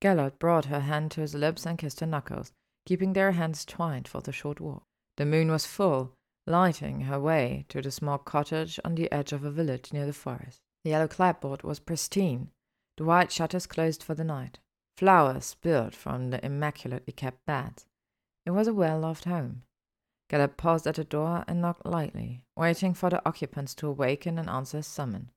Gellert 0.00 0.38
brought 0.38 0.66
her 0.66 0.80
hand 0.80 1.10
to 1.12 1.20
his 1.20 1.34
lips 1.34 1.66
and 1.66 1.78
kissed 1.78 2.00
her 2.00 2.06
knuckles, 2.06 2.52
keeping 2.86 3.12
their 3.12 3.32
hands 3.32 3.64
twined 3.64 4.08
for 4.08 4.20
the 4.20 4.32
short 4.32 4.60
walk. 4.60 4.84
The 5.20 5.26
moon 5.26 5.50
was 5.50 5.66
full, 5.66 6.16
lighting 6.46 7.02
her 7.02 7.20
way 7.20 7.66
to 7.68 7.82
the 7.82 7.90
small 7.90 8.16
cottage 8.16 8.80
on 8.86 8.94
the 8.94 9.12
edge 9.12 9.34
of 9.34 9.44
a 9.44 9.50
village 9.50 9.92
near 9.92 10.06
the 10.06 10.14
forest. 10.14 10.62
The 10.82 10.88
yellow 10.92 11.08
clapboard 11.08 11.62
was 11.62 11.78
pristine, 11.78 12.52
the 12.96 13.04
white 13.04 13.30
shutters 13.30 13.66
closed 13.66 14.02
for 14.02 14.14
the 14.14 14.24
night. 14.24 14.60
Flowers 14.96 15.44
spilled 15.44 15.94
from 15.94 16.30
the 16.30 16.42
immaculately 16.42 17.12
kept 17.12 17.44
beds. 17.44 17.84
It 18.46 18.52
was 18.52 18.66
a 18.66 18.72
well-loved 18.72 19.26
home. 19.26 19.64
Gellert 20.30 20.56
paused 20.56 20.86
at 20.86 20.94
the 20.94 21.04
door 21.04 21.44
and 21.46 21.60
knocked 21.60 21.84
lightly, 21.84 22.46
waiting 22.56 22.94
for 22.94 23.10
the 23.10 23.20
occupants 23.28 23.74
to 23.74 23.88
awaken 23.88 24.38
and 24.38 24.48
answer 24.48 24.78
his 24.78 24.86
summon. 24.86 25.30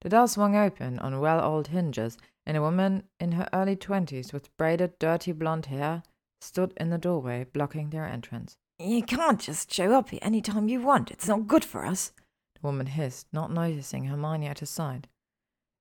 The 0.00 0.08
door 0.08 0.26
swung 0.26 0.56
open 0.56 0.98
on 0.98 1.20
well-oiled 1.20 1.68
hinges, 1.68 2.18
and 2.44 2.56
a 2.56 2.60
woman 2.60 3.04
in 3.20 3.30
her 3.30 3.48
early 3.52 3.76
twenties 3.76 4.32
with 4.32 4.50
braided, 4.56 4.98
dirty 4.98 5.30
blonde 5.30 5.66
hair 5.66 6.02
stood 6.40 6.72
in 6.76 6.90
the 6.90 6.98
doorway, 6.98 7.44
blocking 7.44 7.90
their 7.90 8.04
entrance. 8.04 8.56
You 8.82 9.04
can't 9.04 9.38
just 9.38 9.72
show 9.72 9.92
up 9.92 10.10
here 10.10 10.18
any 10.22 10.42
time 10.42 10.68
you 10.68 10.80
want. 10.80 11.12
It's 11.12 11.28
not 11.28 11.46
good 11.46 11.64
for 11.64 11.86
us, 11.86 12.10
the 12.56 12.66
woman 12.66 12.86
hissed, 12.86 13.28
not 13.32 13.52
noticing 13.52 14.06
Hermione 14.06 14.48
at 14.48 14.58
her 14.58 14.66
side. 14.66 15.06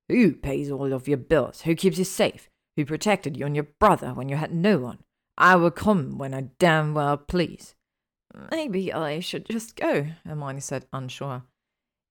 Who 0.08 0.34
pays 0.34 0.70
all 0.70 0.94
of 0.94 1.08
your 1.08 1.18
bills? 1.18 1.62
Who 1.62 1.74
keeps 1.74 1.98
you 1.98 2.04
safe? 2.04 2.48
Who 2.76 2.86
protected 2.86 3.38
you 3.38 3.48
and 3.48 3.56
your 3.56 3.70
brother 3.80 4.14
when 4.14 4.30
you 4.30 4.36
had 4.36 4.54
no 4.54 4.78
one? 4.78 5.00
I 5.36 5.56
will 5.56 5.72
come 5.72 6.20
when 6.20 6.36
I 6.36 6.50
damn 6.60 6.94
well 6.94 7.18
please. 7.18 7.74
Maybe 8.52 8.94
I 8.94 9.20
should 9.20 9.48
just 9.50 9.76
go, 9.76 10.06
Hermione 10.24 10.60
said, 10.60 10.86
unsure. 10.94 11.44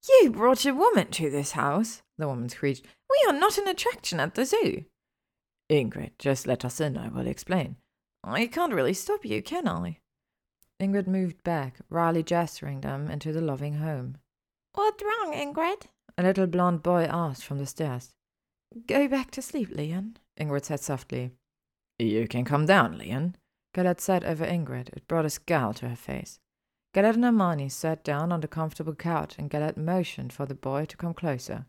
You 0.09 0.31
brought 0.33 0.67
a 0.67 0.75
woman 0.75 1.13
to 1.13 1.31
this 1.31 1.53
house, 1.53 2.03
the 2.19 2.27
woman 2.27 2.49
screeched. 2.49 2.85
We 3.09 3.29
are 3.29 3.39
not 3.39 3.59
an 3.59 3.69
attraction 3.69 4.19
at 4.19 4.35
the 4.35 4.45
zoo. 4.45 4.87
Ingrid, 5.71 6.13
just 6.19 6.49
let 6.49 6.65
us 6.65 6.81
in, 6.81 6.97
I 6.97 7.09
will 7.09 7.29
explain. 7.29 7.77
I 8.25 8.49
can't 8.49 8.75
really 8.75 8.95
stop 8.95 9.25
you, 9.25 9.41
can 9.41 9.69
I? 9.69 9.99
Ingrid 10.81 11.07
moved 11.07 11.43
back, 11.45 11.77
wryly 11.91 12.23
gesturing 12.23 12.81
them 12.81 13.11
into 13.11 13.33
the 13.33 13.43
loving 13.43 13.75
home. 13.75 14.17
What's 14.75 15.03
wrong, 15.03 15.35
Ingrid? 15.35 15.87
A 16.17 16.23
little 16.23 16.47
blond 16.47 16.83
boy 16.83 17.05
asked 17.05 17.45
from 17.45 17.59
the 17.59 17.67
stairs. 17.67 18.15
Go 18.87 19.07
back 19.07 19.31
to 19.33 19.43
sleep, 19.43 19.71
Leon, 19.71 20.17
Ingrid 20.39 20.65
said 20.65 20.81
softly. 20.81 21.33
You 21.99 22.27
can 22.27 22.45
come 22.45 22.67
down, 22.67 22.97
Leon, 22.97 23.37
Gellert 23.75 24.01
said 24.01 24.25
over 24.25 24.47
Ingrid. 24.47 24.89
It 24.91 25.07
brought 25.07 25.27
a 25.27 25.31
scowl 25.31 25.75
to 25.75 25.89
her 25.89 25.97
face. 25.97 26.39
Gellert 26.95 27.17
and 27.17 27.25
Hermione 27.25 27.69
sat 27.69 28.03
down 28.03 28.33
on 28.33 28.41
the 28.41 28.49
comfortable 28.49 28.95
couch, 28.95 29.37
and 29.39 29.51
Gellert 29.51 29.77
motioned 29.77 30.33
for 30.33 30.47
the 30.47 30.55
boy 30.55 30.87
to 30.87 30.97
come 30.97 31.15
closer. 31.15 31.67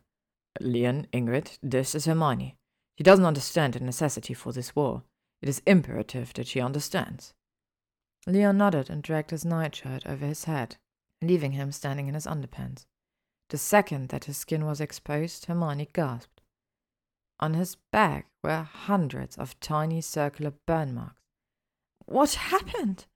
Leon, 0.60 1.06
Ingrid, 1.12 1.58
this 1.62 1.94
is 1.94 2.06
Hermione. 2.06 2.56
She 2.96 3.04
doesn't 3.04 3.24
understand 3.24 3.74
the 3.74 3.80
necessity 3.80 4.34
for 4.34 4.52
this 4.52 4.74
war. 4.74 5.02
It 5.40 5.48
is 5.48 5.62
imperative 5.66 6.32
that 6.34 6.46
she 6.46 6.60
understands. 6.60 7.34
Leon 8.26 8.56
nodded 8.56 8.88
and 8.88 9.02
dragged 9.02 9.30
his 9.30 9.44
nightshirt 9.44 10.06
over 10.06 10.24
his 10.24 10.44
head, 10.44 10.76
leaving 11.20 11.52
him 11.52 11.72
standing 11.72 12.06
in 12.08 12.14
his 12.14 12.26
underpants. 12.26 12.86
The 13.50 13.58
second 13.58 14.08
that 14.08 14.24
his 14.24 14.36
skin 14.36 14.64
was 14.64 14.80
exposed, 14.80 15.46
Hermione 15.46 15.88
gasped. 15.92 16.40
On 17.40 17.54
his 17.54 17.76
back 17.90 18.28
were 18.42 18.62
hundreds 18.62 19.36
of 19.36 19.58
tiny 19.60 20.00
circular 20.00 20.52
burn 20.66 20.94
marks. 20.94 21.20
What 22.06 22.34
happened? 22.34 23.06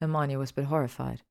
Hermione 0.00 0.36
whispered, 0.36 0.66
horrified. 0.66 1.22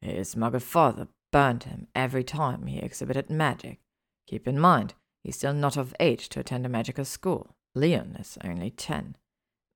His 0.00 0.34
muggle 0.34 0.62
father 0.62 1.08
burned 1.32 1.64
him 1.64 1.88
every 1.94 2.24
time 2.24 2.66
he 2.66 2.78
exhibited 2.78 3.30
magic. 3.30 3.80
Keep 4.26 4.48
in 4.48 4.58
mind, 4.58 4.94
he's 5.22 5.36
still 5.36 5.54
not 5.54 5.76
of 5.76 5.94
age 6.00 6.28
to 6.30 6.40
attend 6.40 6.66
a 6.66 6.68
magical 6.68 7.04
school. 7.04 7.54
Leon 7.74 8.16
is 8.18 8.38
only 8.44 8.70
ten. 8.70 9.16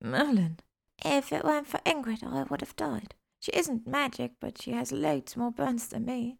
Merlin. 0.01 0.59
If 1.03 1.33
it 1.33 1.43
weren't 1.43 1.67
for 1.67 1.79
Ingrid, 1.79 2.23
I 2.23 2.43
would 2.43 2.61
have 2.61 2.75
died. 2.75 3.13
She 3.39 3.51
isn't 3.51 3.85
magic, 3.85 4.33
but 4.39 4.61
she 4.61 4.71
has 4.71 4.91
loads 4.91 5.35
more 5.35 5.51
burns 5.51 5.87
than 5.87 6.05
me. 6.05 6.37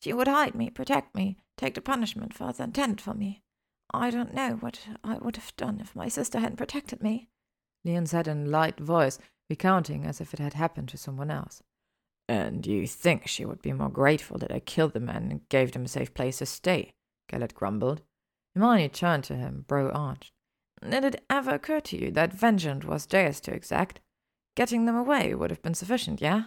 She 0.00 0.12
would 0.12 0.28
hide 0.28 0.54
me, 0.54 0.70
protect 0.70 1.14
me, 1.14 1.36
take 1.56 1.74
the 1.74 1.80
punishment 1.80 2.32
Father 2.34 2.64
intended 2.64 3.00
for 3.00 3.14
me. 3.14 3.42
I 3.92 4.10
don't 4.10 4.34
know 4.34 4.52
what 4.60 4.80
I 5.04 5.18
would 5.18 5.36
have 5.36 5.54
done 5.56 5.80
if 5.80 5.94
my 5.94 6.08
sister 6.08 6.40
hadn't 6.40 6.56
protected 6.56 7.02
me. 7.02 7.28
Leon 7.84 8.06
said 8.06 8.26
in 8.26 8.46
a 8.46 8.50
light 8.50 8.80
voice, 8.80 9.18
recounting 9.48 10.04
as 10.04 10.20
if 10.20 10.32
it 10.34 10.40
had 10.40 10.54
happened 10.54 10.88
to 10.88 10.96
someone 10.96 11.30
else. 11.30 11.62
And 12.28 12.66
you 12.66 12.86
think 12.86 13.26
she 13.26 13.44
would 13.44 13.62
be 13.62 13.72
more 13.72 13.88
grateful 13.88 14.38
that 14.38 14.50
I 14.50 14.60
killed 14.60 14.94
the 14.94 15.00
man 15.00 15.30
and 15.30 15.48
gave 15.48 15.72
them 15.72 15.84
a 15.84 15.88
safe 15.88 16.12
place 16.14 16.38
to 16.38 16.46
stay? 16.46 16.94
Gellert 17.28 17.54
grumbled. 17.54 18.02
Hermione 18.54 18.88
turned 18.88 19.24
to 19.24 19.36
him, 19.36 19.64
brow 19.68 19.90
arched. 19.90 20.32
Did 20.88 21.04
it 21.04 21.24
ever 21.30 21.54
occur 21.54 21.80
to 21.80 21.96
you 21.96 22.10
that 22.12 22.32
vengeance 22.32 22.84
was 22.84 23.06
theirs 23.06 23.40
to 23.40 23.52
exact? 23.52 24.00
Getting 24.56 24.86
them 24.86 24.96
away 24.96 25.34
would 25.34 25.50
have 25.50 25.62
been 25.62 25.74
sufficient, 25.74 26.20
yeah? 26.20 26.44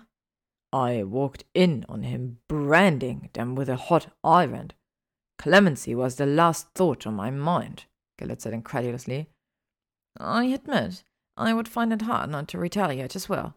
I 0.74 1.04
walked 1.04 1.46
in 1.54 1.86
on 1.88 2.04
him 2.04 2.40
branding 2.48 3.30
them 3.34 3.56
with 3.56 3.70
a 3.70 3.76
hot 3.76 4.08
iron. 4.24 4.72
Clemency 5.38 5.96
was 5.96 6.16
the 6.16 6.26
last 6.26 6.68
thought 6.76 7.08
on 7.08 7.14
my 7.14 7.30
mind, 7.30 7.86
Gellert 8.20 8.42
said 8.42 8.54
incredulously. 8.54 9.30
I 10.20 10.46
admit, 10.46 11.04
I 11.38 11.54
would 11.54 11.68
find 11.68 11.94
it 11.94 12.02
hard 12.02 12.30
not 12.30 12.48
to 12.50 12.60
retaliate 12.60 13.16
as 13.16 13.30
well. 13.30 13.56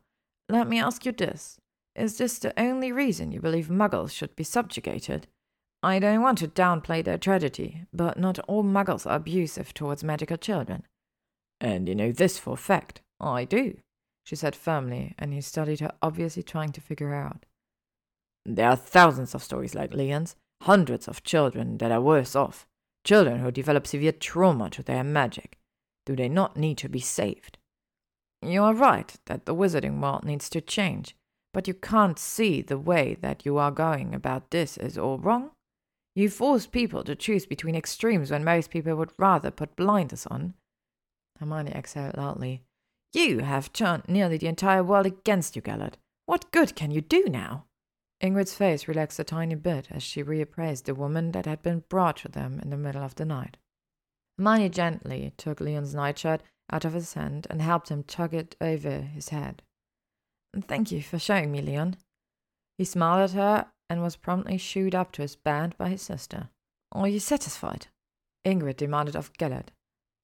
Let 0.48 0.68
me 0.68 0.78
ask 0.78 1.04
you 1.04 1.12
this. 1.12 1.58
Is 1.96 2.18
this 2.18 2.38
the 2.38 2.58
only 2.60 2.92
reason 2.92 3.32
you 3.32 3.40
believe 3.40 3.68
muggles 3.68 4.12
should 4.12 4.36
be 4.36 4.44
subjugated? 4.44 5.26
I 5.82 5.98
don't 5.98 6.22
want 6.22 6.38
to 6.38 6.48
downplay 6.48 7.02
their 7.02 7.18
tragedy, 7.18 7.86
but 7.92 8.18
not 8.18 8.38
all 8.40 8.62
muggles 8.62 9.06
are 9.06 9.16
abusive 9.16 9.74
towards 9.74 10.04
magical 10.04 10.36
children. 10.36 10.84
And 11.60 11.88
you 11.88 11.94
know 11.94 12.12
this 12.12 12.38
for 12.38 12.54
a 12.54 12.56
fact. 12.56 13.00
I 13.20 13.44
do, 13.44 13.76
she 14.24 14.36
said 14.36 14.54
firmly, 14.54 15.14
and 15.18 15.32
he 15.32 15.40
studied 15.40 15.80
her, 15.80 15.92
obviously 16.00 16.42
trying 16.42 16.72
to 16.72 16.80
figure 16.80 17.14
out. 17.14 17.44
There 18.44 18.68
are 18.68 18.76
thousands 18.76 19.34
of 19.34 19.42
stories 19.42 19.74
like 19.74 19.94
Leon's, 19.94 20.36
hundreds 20.62 21.08
of 21.08 21.24
children 21.24 21.78
that 21.78 21.92
are 21.92 22.00
worse 22.00 22.34
off, 22.34 22.66
children 23.04 23.40
who 23.40 23.50
develop 23.50 23.86
severe 23.86 24.12
trauma 24.12 24.70
to 24.70 24.82
their 24.82 25.04
magic. 25.04 25.58
Do 26.06 26.16
they 26.16 26.28
not 26.28 26.56
need 26.56 26.78
to 26.78 26.88
be 26.88 27.00
saved? 27.00 27.58
You 28.40 28.64
are 28.64 28.74
right 28.74 29.14
that 29.26 29.46
the 29.46 29.54
wizarding 29.54 30.00
world 30.00 30.24
needs 30.24 30.48
to 30.50 30.60
change, 30.60 31.16
but 31.54 31.68
you 31.68 31.74
can't 31.74 32.18
see 32.18 32.62
the 32.62 32.78
way 32.78 33.16
that 33.20 33.46
you 33.46 33.58
are 33.58 33.70
going 33.70 34.14
about 34.14 34.50
this 34.50 34.76
is 34.76 34.98
all 34.98 35.18
wrong. 35.18 35.50
You 36.14 36.28
force 36.28 36.66
people 36.66 37.04
to 37.04 37.14
choose 37.14 37.46
between 37.46 37.74
extremes 37.74 38.30
when 38.30 38.44
most 38.44 38.70
people 38.70 38.96
would 38.96 39.12
rather 39.18 39.50
put 39.50 39.76
blinders 39.76 40.26
on. 40.26 40.54
Hermione 41.38 41.72
exhaled 41.72 42.16
loudly. 42.16 42.62
You 43.12 43.40
have 43.40 43.72
turned 43.72 44.08
nearly 44.08 44.38
the 44.38 44.46
entire 44.46 44.82
world 44.82 45.06
against 45.06 45.54
you, 45.54 45.62
Gellert. 45.62 45.98
What 46.26 46.50
good 46.50 46.74
can 46.74 46.90
you 46.90 47.00
do 47.00 47.24
now? 47.28 47.66
Ingrid's 48.22 48.54
face 48.54 48.88
relaxed 48.88 49.18
a 49.18 49.24
tiny 49.24 49.56
bit 49.56 49.88
as 49.90 50.02
she 50.02 50.22
reappraised 50.22 50.84
the 50.84 50.94
woman 50.94 51.32
that 51.32 51.44
had 51.44 51.60
been 51.62 51.84
brought 51.88 52.18
to 52.18 52.28
them 52.28 52.60
in 52.60 52.70
the 52.70 52.76
middle 52.76 53.02
of 53.02 53.16
the 53.16 53.24
night. 53.24 53.56
Hermione 54.38 54.70
gently 54.70 55.32
took 55.36 55.60
Leon's 55.60 55.94
nightshirt 55.94 56.42
out 56.70 56.84
of 56.84 56.94
his 56.94 57.14
hand 57.14 57.46
and 57.50 57.60
helped 57.60 57.90
him 57.90 58.02
tug 58.02 58.32
it 58.32 58.56
over 58.60 59.00
his 59.00 59.28
head. 59.28 59.62
Thank 60.68 60.92
you 60.92 61.02
for 61.02 61.18
showing 61.18 61.50
me, 61.50 61.60
Leon. 61.60 61.96
He 62.78 62.84
smiled 62.84 63.30
at 63.30 63.36
her 63.36 63.66
and 63.90 64.02
was 64.02 64.16
promptly 64.16 64.56
shooed 64.56 64.94
up 64.94 65.12
to 65.12 65.22
his 65.22 65.36
bed 65.36 65.74
by 65.76 65.88
his 65.90 66.02
sister. 66.02 66.48
Are 66.92 67.08
you 67.08 67.20
satisfied? 67.20 67.88
Ingrid 68.46 68.76
demanded 68.76 69.16
of 69.16 69.32
Gellert. 69.34 69.70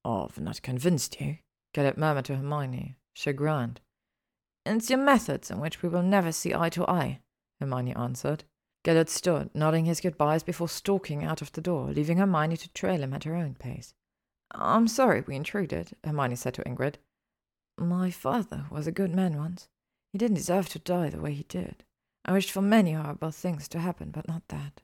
I've 0.05 0.39
not 0.39 0.61
convinced 0.61 1.19
you, 1.19 1.37
Gellert 1.73 1.97
murmured 1.97 2.25
to 2.25 2.35
Hermione, 2.35 2.97
chagrined. 3.13 3.79
It's 4.65 4.89
your 4.89 4.99
methods 4.99 5.49
in 5.49 5.59
which 5.59 5.81
we 5.81 5.89
will 5.89 6.03
never 6.03 6.31
see 6.31 6.53
eye 6.53 6.69
to 6.69 6.87
eye, 6.89 7.21
Hermione 7.59 7.95
answered. 7.95 8.43
Gellert 8.83 9.09
stood, 9.09 9.53
nodding 9.53 9.85
his 9.85 10.01
goodbyes 10.01 10.43
before 10.43 10.69
stalking 10.69 11.23
out 11.23 11.41
of 11.41 11.51
the 11.51 11.61
door, 11.61 11.91
leaving 11.91 12.17
Hermione 12.17 12.57
to 12.57 12.73
trail 12.73 13.01
him 13.01 13.13
at 13.13 13.25
her 13.25 13.35
own 13.35 13.55
pace. 13.55 13.93
I'm 14.51 14.87
sorry 14.87 15.21
we 15.21 15.35
intruded, 15.35 15.91
Hermione 16.03 16.35
said 16.35 16.53
to 16.55 16.63
Ingrid. 16.63 16.95
My 17.77 18.09
father 18.09 18.65
was 18.71 18.87
a 18.87 18.91
good 18.91 19.13
man 19.13 19.37
once. 19.37 19.67
He 20.11 20.17
didn't 20.17 20.37
deserve 20.37 20.69
to 20.69 20.79
die 20.79 21.09
the 21.09 21.21
way 21.21 21.33
he 21.33 21.43
did. 21.43 21.83
I 22.25 22.33
wished 22.33 22.51
for 22.51 22.61
many 22.61 22.93
horrible 22.93 23.31
things 23.31 23.67
to 23.69 23.79
happen, 23.79 24.11
but 24.11 24.27
not 24.27 24.47
that. 24.49 24.81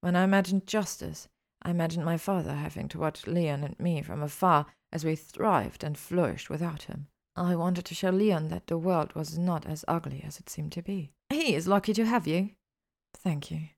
When 0.00 0.16
I 0.16 0.24
imagined 0.24 0.66
justice, 0.66 1.28
I 1.64 1.70
imagined 1.70 2.04
my 2.04 2.18
father 2.18 2.54
having 2.54 2.88
to 2.88 2.98
watch 2.98 3.26
Leon 3.26 3.64
and 3.64 3.78
me 3.80 4.02
from 4.02 4.22
afar 4.22 4.66
as 4.92 5.04
we 5.04 5.16
thrived 5.16 5.82
and 5.82 5.96
flourished 5.96 6.50
without 6.50 6.82
him. 6.82 7.08
I 7.36 7.56
wanted 7.56 7.84
to 7.86 7.94
show 7.94 8.10
Leon 8.10 8.48
that 8.48 8.66
the 8.66 8.78
world 8.78 9.14
was 9.14 9.38
not 9.38 9.66
as 9.66 9.84
ugly 9.88 10.22
as 10.24 10.38
it 10.38 10.48
seemed 10.48 10.72
to 10.72 10.82
be. 10.82 11.12
He 11.30 11.54
is 11.54 11.66
lucky 11.66 11.92
to 11.94 12.04
have 12.06 12.26
you. 12.26 12.50
Thank 13.14 13.50
you. 13.50 13.68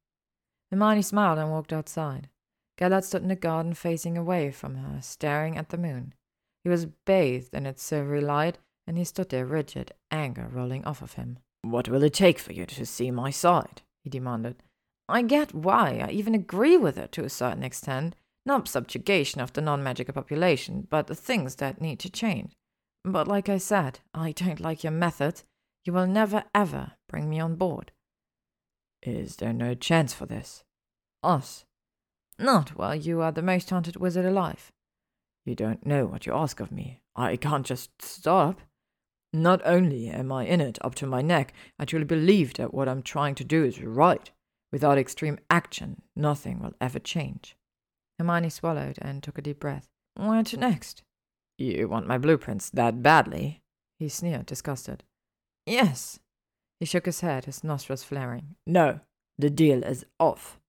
Hermione 0.71 1.03
smiled 1.03 1.39
and 1.39 1.51
walked 1.51 1.73
outside. 1.73 2.29
Gellert 2.77 3.05
stood 3.05 3.23
in 3.23 3.29
the 3.29 3.37
garden 3.37 3.73
facing 3.73 4.19
away 4.19 4.51
from 4.51 4.75
her, 4.77 5.01
staring 5.01 5.57
at 5.57 5.71
the 5.71 5.79
moon. 5.79 6.13
He 6.65 6.69
was 6.69 6.87
bathed 6.87 7.55
in 7.55 7.65
its 7.65 7.83
silvery 7.83 8.21
light, 8.21 8.59
and 8.87 8.99
he 8.99 9.05
stood 9.05 9.31
there 9.31 9.47
rigid, 9.47 9.93
anger 10.11 10.49
rolling 10.51 10.85
off 10.85 11.01
of 11.01 11.15
him. 11.15 11.39
What 11.63 11.89
will 11.89 12.03
it 12.03 12.13
take 12.13 12.39
for 12.39 12.53
you 12.53 12.67
to 12.67 12.85
see 12.85 13.11
my 13.11 13.31
side? 13.31 13.83
he 14.03 14.11
demanded. 14.11 14.63
I 15.09 15.23
get 15.23 15.55
why. 15.55 16.05
I 16.07 16.11
even 16.11 16.35
agree 16.35 16.77
with 16.77 16.99
it 16.99 17.13
to 17.13 17.25
a 17.25 17.29
certain 17.31 17.63
extent. 17.63 18.17
Not 18.45 18.69
subjugation 18.69 19.41
of 19.41 19.53
the 19.53 19.61
non 19.61 19.83
magical 19.83 20.15
population, 20.15 20.87
but 20.89 21.07
the 21.07 21.15
things 21.15 21.57
that 21.57 21.81
need 21.81 21.99
to 22.01 22.11
change. 22.11 22.53
But 23.05 23.29
like 23.29 23.49
I 23.49 23.59
said, 23.59 24.01
I 24.15 24.33
don't 24.33 24.61
like 24.61 24.83
your 24.83 24.93
methods. 24.93 25.45
You 25.85 25.93
will 25.93 26.07
never 26.07 26.45
ever 26.55 26.93
bring 27.09 27.29
me 27.31 27.39
on 27.39 27.55
board. 27.57 27.93
Is 29.03 29.37
there 29.37 29.53
no 29.53 29.75
chance 29.75 30.13
for 30.13 30.27
this? 30.27 30.65
Us? 31.23 31.65
Not 32.39 32.71
while 32.71 32.95
you 32.95 33.21
are 33.21 33.33
the 33.33 33.43
most 33.43 33.71
haunted 33.71 33.97
wizard 33.97 34.25
alive. 34.25 34.73
You 35.45 35.55
don't 35.55 35.87
know 35.87 36.07
what 36.07 36.27
you 36.27 36.35
ask 36.35 36.59
of 36.59 36.73
me. 36.73 37.01
I 37.15 37.37
can't 37.37 37.65
just 37.65 38.03
stop. 38.03 38.61
Not 39.33 39.61
only 39.65 40.09
am 40.09 40.33
I 40.33 40.45
in 40.45 40.61
it 40.61 40.79
up 40.83 40.97
to 40.97 41.07
my 41.07 41.23
neck, 41.23 41.53
I 41.79 41.85
truly 41.85 42.05
believe 42.05 42.55
that 42.55 42.75
what 42.75 42.89
I'm 42.89 43.03
trying 43.03 43.37
to 43.37 43.45
do 43.45 43.65
is 43.65 43.81
right. 43.81 44.31
Without 44.77 44.99
extreme 44.99 45.39
action, 45.49 46.03
nothing 46.15 46.61
will 46.61 46.75
ever 46.83 46.99
change. 46.99 47.57
Hermione 48.19 48.51
swallowed 48.51 48.99
and 49.01 49.23
took 49.23 49.39
a 49.39 49.41
deep 49.41 49.59
breath. 49.59 49.89
Where 50.17 50.43
to 50.43 50.57
next? 50.59 51.03
You 51.57 51.89
want 51.89 52.07
my 52.07 52.19
blueprints 52.19 52.69
that 52.69 53.03
badly? 53.03 53.63
He 53.99 54.11
sneered, 54.11 54.45
disgusted. 54.45 55.03
Yes. 55.65 56.21
He 56.79 56.85
shook 56.85 57.07
his 57.07 57.23
head, 57.23 57.47
his 57.47 57.65
nostrils 57.65 58.05
flaring. 58.05 58.57
No, 58.67 59.01
the 59.39 59.49
deal 59.49 59.83
is 59.83 60.05
off. 60.21 60.61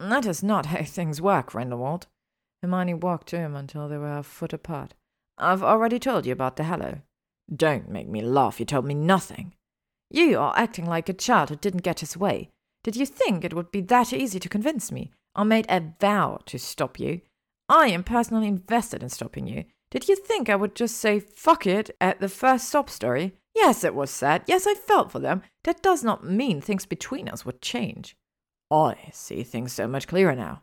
That 0.00 0.26
is 0.26 0.42
not 0.42 0.66
how 0.66 0.82
things 0.82 1.22
work, 1.22 1.52
Grindelwald. 1.52 2.08
Hermione 2.64 2.94
walked 2.94 3.28
to 3.28 3.36
him 3.36 3.54
until 3.54 3.88
they 3.88 3.96
were 3.96 4.18
a 4.18 4.24
foot 4.24 4.52
apart. 4.52 4.94
I've 5.38 5.62
already 5.62 6.00
told 6.00 6.26
you 6.26 6.32
about 6.32 6.56
the 6.56 6.64
Hallow. 6.64 7.02
Don't 7.54 7.88
make 7.88 8.08
me 8.08 8.22
laugh. 8.22 8.58
You 8.58 8.66
told 8.66 8.86
me 8.86 8.94
nothing. 8.94 9.54
You 10.10 10.40
are 10.40 10.52
acting 10.56 10.86
like 10.86 11.08
a 11.08 11.12
child 11.12 11.50
who 11.50 11.54
didn't 11.54 11.84
get 11.84 12.00
his 12.00 12.16
way. 12.16 12.50
Did 12.84 12.96
you 12.96 13.06
think 13.06 13.44
it 13.44 13.54
would 13.54 13.72
be 13.72 13.80
that 13.80 14.12
easy 14.12 14.38
to 14.38 14.48
convince 14.48 14.92
me? 14.92 15.10
I 15.34 15.42
made 15.42 15.66
a 15.68 15.82
vow 15.98 16.38
to 16.46 16.58
stop 16.58 17.00
you. 17.00 17.22
I 17.68 17.88
am 17.88 18.04
personally 18.04 18.46
invested 18.46 19.02
in 19.02 19.08
stopping 19.08 19.46
you. 19.46 19.64
Did 19.90 20.06
you 20.06 20.14
think 20.14 20.48
I 20.48 20.56
would 20.56 20.76
just 20.76 20.98
say 20.98 21.18
fuck 21.18 21.66
it 21.66 21.90
at 22.00 22.20
the 22.20 22.28
first 22.28 22.68
stop 22.68 22.90
story? 22.90 23.32
Yes, 23.54 23.84
it 23.84 23.94
was 23.94 24.10
sad. 24.10 24.42
Yes, 24.46 24.66
I 24.66 24.74
felt 24.74 25.10
for 25.10 25.18
them. 25.18 25.42
That 25.64 25.82
does 25.82 26.04
not 26.04 26.24
mean 26.24 26.60
things 26.60 26.84
between 26.84 27.28
us 27.28 27.46
would 27.46 27.62
change. 27.62 28.16
I 28.70 28.96
see 29.12 29.42
things 29.42 29.72
so 29.72 29.88
much 29.88 30.06
clearer 30.06 30.34
now. 30.34 30.62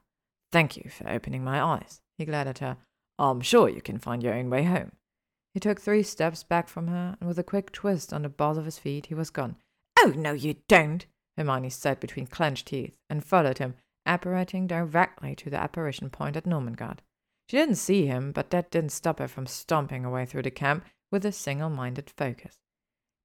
Thank 0.51 0.77
you 0.77 0.90
for 0.90 1.09
opening 1.09 1.43
my 1.43 1.61
eyes. 1.61 2.01
He 2.17 2.25
glared 2.25 2.48
at 2.48 2.59
her. 2.59 2.77
I'm 3.17 3.41
sure 3.41 3.69
you 3.69 3.82
can 3.82 3.98
find 3.98 4.22
your 4.22 4.33
own 4.33 4.50
way 4.50 4.64
home. 4.64 4.91
He 5.53 5.59
took 5.59 5.82
three 5.82 6.03
steps 6.03 6.43
back 6.43 6.67
from 6.67 6.88
her, 6.88 7.16
and 7.19 7.27
with 7.27 7.40
a 7.40 7.43
quick 7.43 7.72
twist 7.72 8.14
on 8.14 8.22
the 8.22 8.30
balls 8.30 8.58
of 8.58 8.66
his 8.66 8.77
feet, 8.77 9.08
he 9.08 9.16
was 9.16 9.30
gone. 9.30 9.56
Oh, 10.00 10.14
no, 10.16 10.33
you 10.33 10.56
don't, 10.67 11.06
Hermione 11.38 11.69
said 11.69 12.00
between 12.00 12.27
clenched 12.27 12.68
teeth, 12.68 12.98
and 13.10 13.24
followed 13.24 13.58
him, 13.58 13.76
apparating 14.06 14.68
directly 14.68 15.35
to 15.35 15.50
the 15.50 15.61
apparition 15.61 16.10
point 16.10 16.35
at 16.35 16.45
Nurmengard. 16.45 17.00
She 17.48 17.58
didn't 17.58 17.76
see 17.76 18.06
him, 18.06 18.32
but 18.32 18.50
that 18.51 18.72
didn't 18.72 18.92
stop 18.92 19.19
her 19.19 19.27
from 19.27 19.45
stomping 19.45 20.06
away 20.06 20.26
through 20.26 20.43
the 20.43 20.51
camp 20.51 20.85
with 21.11 21.26
a 21.26 21.32
single 21.32 21.69
minded 21.69 22.10
focus. 22.10 22.60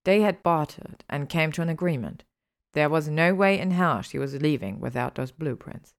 They 0.05 0.21
had 0.21 0.43
bartered 0.43 1.05
and 1.09 1.29
came 1.29 1.53
to 1.53 1.63
an 1.63 1.69
agreement. 1.69 2.25
There 2.73 2.89
was 2.89 3.09
no 3.09 3.35
way 3.35 3.59
in 3.59 3.71
hell 3.71 4.03
she 4.03 4.19
was 4.19 4.35
leaving 4.35 4.81
without 4.81 5.15
those 5.15 5.33
blueprints. 5.33 5.95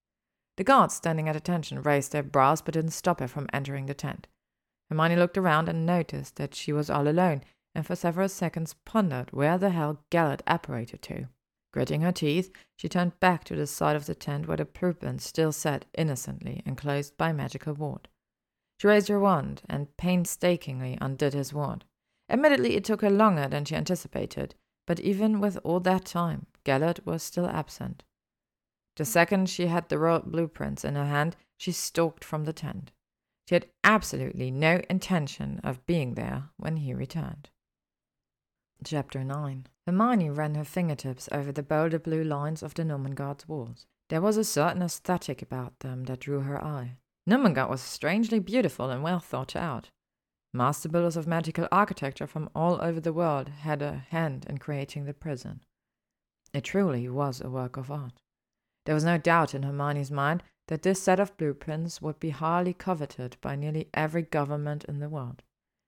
The 0.58 0.64
guards 0.64 0.96
standing 0.96 1.30
at 1.30 1.36
attention 1.36 1.82
raised 1.82 2.12
their 2.12 2.24
brows 2.24 2.62
but 2.62 2.74
didn't 2.74 2.92
stop 2.92 3.20
her 3.20 3.28
from 3.28 3.48
entering 3.52 3.86
the 3.86 3.94
tent. 3.94 4.28
Hermione 4.90 5.16
looked 5.16 5.38
around 5.38 5.70
and 5.70 5.86
noticed 5.86 6.38
that 6.38 6.56
she 6.56 6.72
was 6.72 6.90
all 6.90 7.08
alone, 7.08 7.44
and 7.76 7.86
for 7.86 7.96
several 7.96 8.30
seconds 8.30 8.76
pondered 8.86 9.32
where 9.32 9.58
the 9.58 9.70
hell 9.70 10.04
Gellert 10.10 10.42
apparated 10.48 11.02
to. 11.04 11.28
Gritting 11.78 12.02
her 12.02 12.12
teeth, 12.12 12.52
she 12.76 12.90
turned 12.90 13.20
back 13.20 13.44
to 13.44 13.56
the 13.56 13.68
side 13.68 13.96
of 13.96 14.08
the 14.08 14.16
tent 14.16 14.48
where 14.48 14.58
the 14.58 14.66
blueprint 14.66 15.22
still 15.22 15.52
sat 15.52 15.86
innocently 15.96 16.64
enclosed 16.66 17.16
by 17.18 17.32
magical 17.32 17.76
ward. 17.76 18.08
She 18.80 18.88
raised 18.88 19.10
her 19.10 19.20
wand 19.20 19.62
and 19.70 19.96
painstakingly 19.96 20.98
undid 21.00 21.36
his 21.36 21.54
ward. 21.54 21.86
Admittedly, 22.32 22.76
it 22.76 22.84
took 22.84 23.02
her 23.02 23.12
longer 23.12 23.48
than 23.48 23.64
she 23.64 23.76
anticipated, 23.76 24.56
but 24.88 25.00
even 25.02 25.40
with 25.40 25.60
all 25.64 25.80
that 25.82 26.06
time, 26.06 26.48
Gellert 26.64 27.06
was 27.06 27.22
still 27.22 27.46
absent. 27.46 28.04
The 28.96 29.06
second 29.06 29.48
she 29.48 29.68
had 29.68 29.88
the 29.88 30.00
royal 30.00 30.22
blueprints 30.22 30.84
in 30.84 30.96
her 30.96 31.06
hand, 31.06 31.36
she 31.58 31.72
stalked 31.72 32.24
from 32.24 32.46
the 32.46 32.54
tent. 32.54 32.92
She 33.48 33.54
had 33.54 33.70
absolutely 33.84 34.50
no 34.50 34.82
intention 34.90 35.62
of 35.64 35.86
being 35.86 36.16
there 36.16 36.50
when 36.58 36.78
he 36.78 36.96
returned. 36.96 37.52
Chapter 38.84 39.24
9 39.24 39.68
Hermione 39.88 40.30
ran 40.30 40.56
her 40.56 40.66
fingertips 40.66 41.30
over 41.32 41.54
the 41.54 41.64
bolder 41.64 41.98
blue 41.98 42.22
lines 42.22 42.62
of 42.62 42.74
the 42.74 42.84
Nurmengard's 42.84 43.48
walls. 43.48 43.86
There 44.10 44.20
was 44.20 44.36
a 44.36 44.44
certain 44.44 44.82
aesthetic 44.82 45.42
about 45.42 45.80
them 45.80 46.04
that 46.04 46.20
drew 46.20 46.42
her 46.42 46.62
eye. 46.62 46.98
Gnomengarde 47.26 47.70
was 47.70 47.82
strangely 47.82 48.40
beautiful 48.40 48.90
and 48.90 49.02
well 49.02 49.20
thought 49.20 49.56
out. 49.56 49.90
Master 50.54 50.90
builders 50.90 51.16
of 51.16 51.26
magical 51.26 51.70
architecture 51.72 52.28
from 52.28 52.50
all 52.54 52.82
over 52.82 53.00
the 53.00 53.14
world 53.14 53.48
had 53.48 53.82
a 53.82 54.06
hand 54.10 54.46
in 54.50 54.58
creating 54.58 55.06
the 55.06 55.14
prison. 55.14 55.62
It 56.54 56.66
truly 56.66 57.08
was 57.08 57.40
a 57.40 57.50
work 57.50 57.78
of 57.78 57.90
art. 57.90 58.20
There 58.86 58.96
was 58.96 59.06
no 59.06 59.18
doubt 59.18 59.56
in 59.56 59.64
Hermione's 59.64 60.12
mind 60.12 60.44
that 60.68 60.82
this 60.82 61.02
set 61.02 61.20
of 61.20 61.38
blueprints 61.38 62.02
would 62.02 62.20
be 62.20 62.32
highly 62.32 62.74
coveted 62.74 63.38
by 63.40 63.56
nearly 63.56 63.88
every 63.94 64.24
government 64.24 64.84
in 64.86 65.00
the 65.00 65.10
world. 65.10 65.44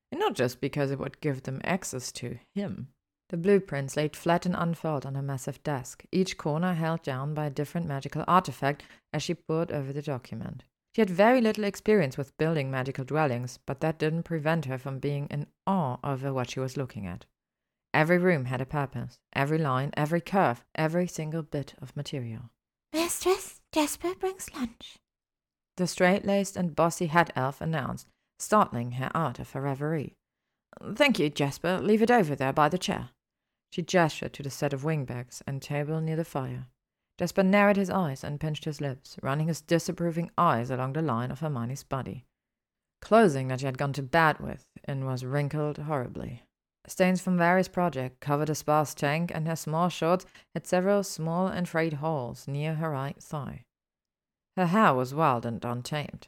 And 0.10 0.22
not 0.22 0.36
just 0.36 0.62
because 0.62 0.90
it 0.90 1.00
would 1.00 1.20
give 1.20 1.44
them 1.44 1.60
access 1.66 2.14
to 2.14 2.40
him. 2.56 2.94
The 3.30 3.38
blueprints 3.38 3.96
laid 3.96 4.16
flat 4.16 4.48
and 4.48 4.56
unfurled 4.56 5.06
on 5.06 5.16
a 5.16 5.22
massive 5.22 5.62
desk, 5.64 6.04
each 6.12 6.36
corner 6.38 6.74
held 6.74 7.04
down 7.04 7.36
by 7.36 7.46
a 7.46 7.52
different 7.52 7.86
magical 7.86 8.24
artifact 8.28 8.84
as 9.14 9.22
she 9.22 9.36
pored 9.36 9.72
over 9.72 9.94
the 9.94 10.02
document. 10.02 10.64
She 10.96 11.02
had 11.02 11.12
very 11.12 11.40
little 11.40 11.64
experience 11.64 12.18
with 12.18 12.36
building 12.38 12.72
magical 12.72 13.06
dwellings, 13.06 13.60
but 13.68 13.82
that 13.82 14.00
didn't 14.00 14.24
prevent 14.24 14.66
her 14.66 14.80
from 14.80 14.98
being 14.98 15.28
in 15.28 15.46
awe 15.68 15.98
over 16.04 16.34
what 16.34 16.50
she 16.50 16.60
was 16.60 16.76
looking 16.76 17.06
at. 17.06 17.26
Every 17.94 18.18
room 18.18 18.46
had 18.46 18.62
a 18.62 18.66
purpose, 18.66 19.20
every 19.34 19.60
line, 19.60 19.92
every 19.96 20.22
curve, 20.22 20.64
every 20.74 21.08
single 21.08 21.44
bit 21.44 21.76
of 21.80 21.96
material. 21.96 22.50
Mistress, 22.92 23.62
Jasper 23.72 24.16
brings 24.20 24.52
lunch. 24.56 24.98
The 25.78 25.86
straight 25.86 26.26
laced 26.26 26.58
and 26.58 26.76
bossy 26.76 27.08
head 27.08 27.32
elf 27.36 27.62
announced, 27.62 28.08
startling 28.40 28.94
her 28.94 29.12
out 29.14 29.38
of 29.38 29.52
her 29.52 29.62
reverie. 29.62 30.16
Thank 30.96 31.20
you, 31.20 31.30
Jasper. 31.30 31.80
Leave 31.80 32.02
it 32.02 32.12
over 32.12 32.36
there 32.36 32.54
by 32.54 32.70
the 32.70 32.78
chair. 32.78 33.10
She 33.72 33.82
gestured 33.82 34.34
to 34.34 34.44
the 34.44 34.50
set 34.50 34.74
of 34.74 34.84
wingbacks 34.84 35.42
and 35.46 35.62
table 35.62 36.02
near 36.02 36.16
the 36.16 36.26
fire. 36.26 36.68
Jasper 37.18 37.44
narrowed 37.44 37.78
his 37.78 37.90
eyes 37.90 38.24
and 38.24 38.40
pinched 38.40 38.66
his 38.66 38.82
lips, 38.82 39.18
running 39.22 39.48
his 39.48 39.62
disapproving 39.62 40.32
eyes 40.38 40.70
along 40.70 40.94
the 40.94 41.02
line 41.02 41.32
of 41.32 41.42
Hermione's 41.42 41.84
body. 41.84 42.26
Clothing 43.02 43.50
that 43.50 43.60
she 43.60 43.66
had 43.66 43.78
gone 43.78 43.94
to 43.94 44.04
bed 44.04 44.40
with 44.40 44.66
and 44.86 45.06
was 45.06 45.26
wrinkled 45.26 45.78
horribly. 45.78 46.44
Stains 46.88 47.22
from 47.22 47.38
various 47.38 47.68
projects 47.68 48.18
covered 48.20 48.50
a 48.50 48.56
sparse 48.56 48.94
tank, 48.94 49.32
and 49.34 49.48
her 49.48 49.56
small 49.56 49.90
shorts 49.90 50.26
had 50.56 50.66
several 50.66 51.04
small 51.04 51.48
and 51.48 51.70
frayed 51.70 51.94
holes 51.94 52.48
near 52.48 52.76
her 52.76 52.90
right 52.90 53.22
thigh. 53.22 53.66
Her 54.58 54.68
hair 54.68 54.94
was 54.94 55.14
wild 55.14 55.46
and 55.46 55.64
untamed. 55.64 56.28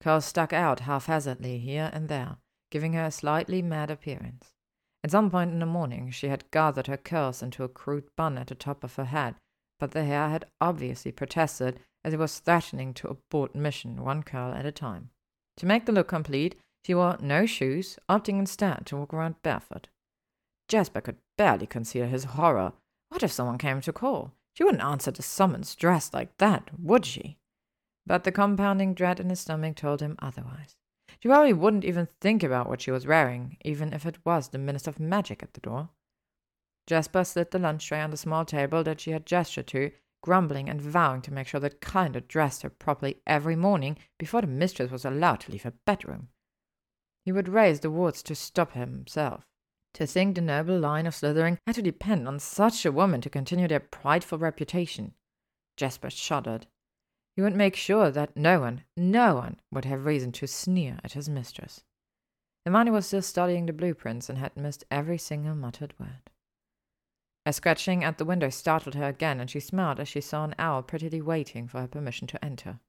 Curls 0.00 0.24
stuck 0.24 0.52
out 0.52 0.80
haphazardly 0.80 1.58
here 1.58 1.90
and 1.92 2.08
there, 2.08 2.38
giving 2.70 2.94
her 2.94 3.04
a 3.04 3.10
slightly 3.10 3.62
mad 3.62 3.90
appearance. 3.90 4.54
At 5.02 5.10
some 5.10 5.30
point 5.30 5.50
in 5.50 5.60
the 5.60 5.66
morning, 5.66 6.10
she 6.10 6.28
had 6.28 6.50
gathered 6.50 6.86
her 6.86 6.96
curls 6.96 7.42
into 7.42 7.64
a 7.64 7.68
crude 7.68 8.08
bun 8.16 8.36
at 8.36 8.48
the 8.48 8.54
top 8.54 8.84
of 8.84 8.96
her 8.96 9.06
head, 9.06 9.36
but 9.78 9.92
the 9.92 10.04
hair 10.04 10.28
had 10.28 10.46
obviously 10.60 11.10
protested 11.10 11.80
as 12.04 12.12
it 12.12 12.18
was 12.18 12.38
threatening 12.38 12.92
to 12.94 13.08
abort 13.08 13.54
mission 13.54 14.02
one 14.02 14.22
curl 14.22 14.52
at 14.52 14.66
a 14.66 14.72
time. 14.72 15.10
To 15.56 15.66
make 15.66 15.86
the 15.86 15.92
look 15.92 16.08
complete, 16.08 16.56
she 16.84 16.94
wore 16.94 17.16
no 17.20 17.46
shoes, 17.46 17.98
opting 18.08 18.38
instead 18.38 18.86
to 18.86 18.96
walk 18.96 19.12
around 19.12 19.42
barefoot. 19.42 19.88
Jasper 20.68 21.00
could 21.00 21.18
barely 21.36 21.66
conceal 21.66 22.06
his 22.06 22.24
horror. 22.24 22.72
What 23.08 23.22
if 23.22 23.32
someone 23.32 23.58
came 23.58 23.80
to 23.82 23.92
call? 23.92 24.32
She 24.54 24.64
wouldn't 24.64 24.84
answer 24.84 25.10
the 25.10 25.22
summons 25.22 25.74
dressed 25.74 26.14
like 26.14 26.36
that, 26.38 26.70
would 26.78 27.04
she? 27.04 27.36
But 28.06 28.24
the 28.24 28.32
compounding 28.32 28.94
dread 28.94 29.20
in 29.20 29.30
his 29.30 29.40
stomach 29.40 29.76
told 29.76 30.00
him 30.00 30.16
otherwise. 30.20 30.76
She 31.20 31.28
probably 31.28 31.52
wouldn't 31.52 31.84
even 31.84 32.08
think 32.20 32.42
about 32.42 32.68
what 32.68 32.80
she 32.80 32.90
was 32.90 33.06
wearing, 33.06 33.58
even 33.62 33.92
if 33.92 34.06
it 34.06 34.24
was 34.24 34.48
the 34.48 34.58
Minister 34.58 34.90
of 34.90 34.98
Magic 34.98 35.42
at 35.42 35.52
the 35.52 35.60
door. 35.60 35.90
Jasper 36.86 37.24
slid 37.24 37.50
the 37.50 37.58
lunch 37.58 37.86
tray 37.86 38.00
on 38.00 38.10
the 38.10 38.16
small 38.16 38.44
table 38.44 38.82
that 38.84 39.00
she 39.00 39.10
had 39.10 39.26
gestured 39.26 39.66
to, 39.68 39.92
grumbling 40.22 40.68
and 40.68 40.80
vowing 40.80 41.22
to 41.22 41.32
make 41.32 41.46
sure 41.46 41.60
that 41.60 41.80
Kinda 41.80 42.22
dressed 42.22 42.62
her 42.62 42.70
properly 42.70 43.20
every 43.26 43.54
morning 43.54 43.98
before 44.18 44.40
the 44.40 44.46
mistress 44.46 44.90
was 44.90 45.04
allowed 45.04 45.40
to 45.40 45.52
leave 45.52 45.62
her 45.62 45.74
bedroom. 45.86 46.28
He 47.24 47.32
would 47.32 47.48
raise 47.48 47.80
the 47.80 47.90
wards 47.90 48.22
to 48.24 48.34
stop 48.34 48.72
himself. 48.72 49.44
To 49.94 50.06
think 50.06 50.34
the 50.34 50.40
noble 50.40 50.78
line 50.78 51.06
of 51.06 51.14
Slytherin 51.14 51.58
had 51.66 51.74
to 51.76 51.82
depend 51.82 52.28
on 52.28 52.38
such 52.38 52.86
a 52.86 52.92
woman 52.92 53.20
to 53.20 53.30
continue 53.30 53.68
their 53.68 53.80
prideful 53.80 54.38
reputation. 54.38 55.14
Jasper 55.76 56.10
shuddered. 56.10 56.66
He 57.36 57.42
would 57.42 57.54
make 57.54 57.76
sure 57.76 58.10
that 58.10 58.36
no 58.36 58.60
one, 58.60 58.84
no 58.96 59.34
one, 59.36 59.60
would 59.70 59.84
have 59.84 60.04
reason 60.04 60.32
to 60.32 60.46
sneer 60.46 60.98
at 61.04 61.12
his 61.12 61.28
mistress. 61.28 61.82
Hermione 62.64 62.90
was 62.90 63.06
still 63.06 63.22
studying 63.22 63.66
the 63.66 63.72
blueprints 63.72 64.28
and 64.28 64.38
had 64.38 64.56
missed 64.56 64.84
every 64.90 65.18
single 65.18 65.54
muttered 65.54 65.94
word. 65.98 66.30
A 67.46 67.52
scratching 67.52 68.04
at 68.04 68.18
the 68.18 68.24
window 68.24 68.50
startled 68.50 68.94
her 68.94 69.08
again, 69.08 69.40
and 69.40 69.50
she 69.50 69.60
smiled 69.60 69.98
as 69.98 70.08
she 70.08 70.20
saw 70.20 70.44
an 70.44 70.54
owl 70.58 70.82
prettily 70.82 71.22
waiting 71.22 71.66
for 71.66 71.80
her 71.80 71.88
permission 71.88 72.26
to 72.28 72.44
enter. 72.44 72.80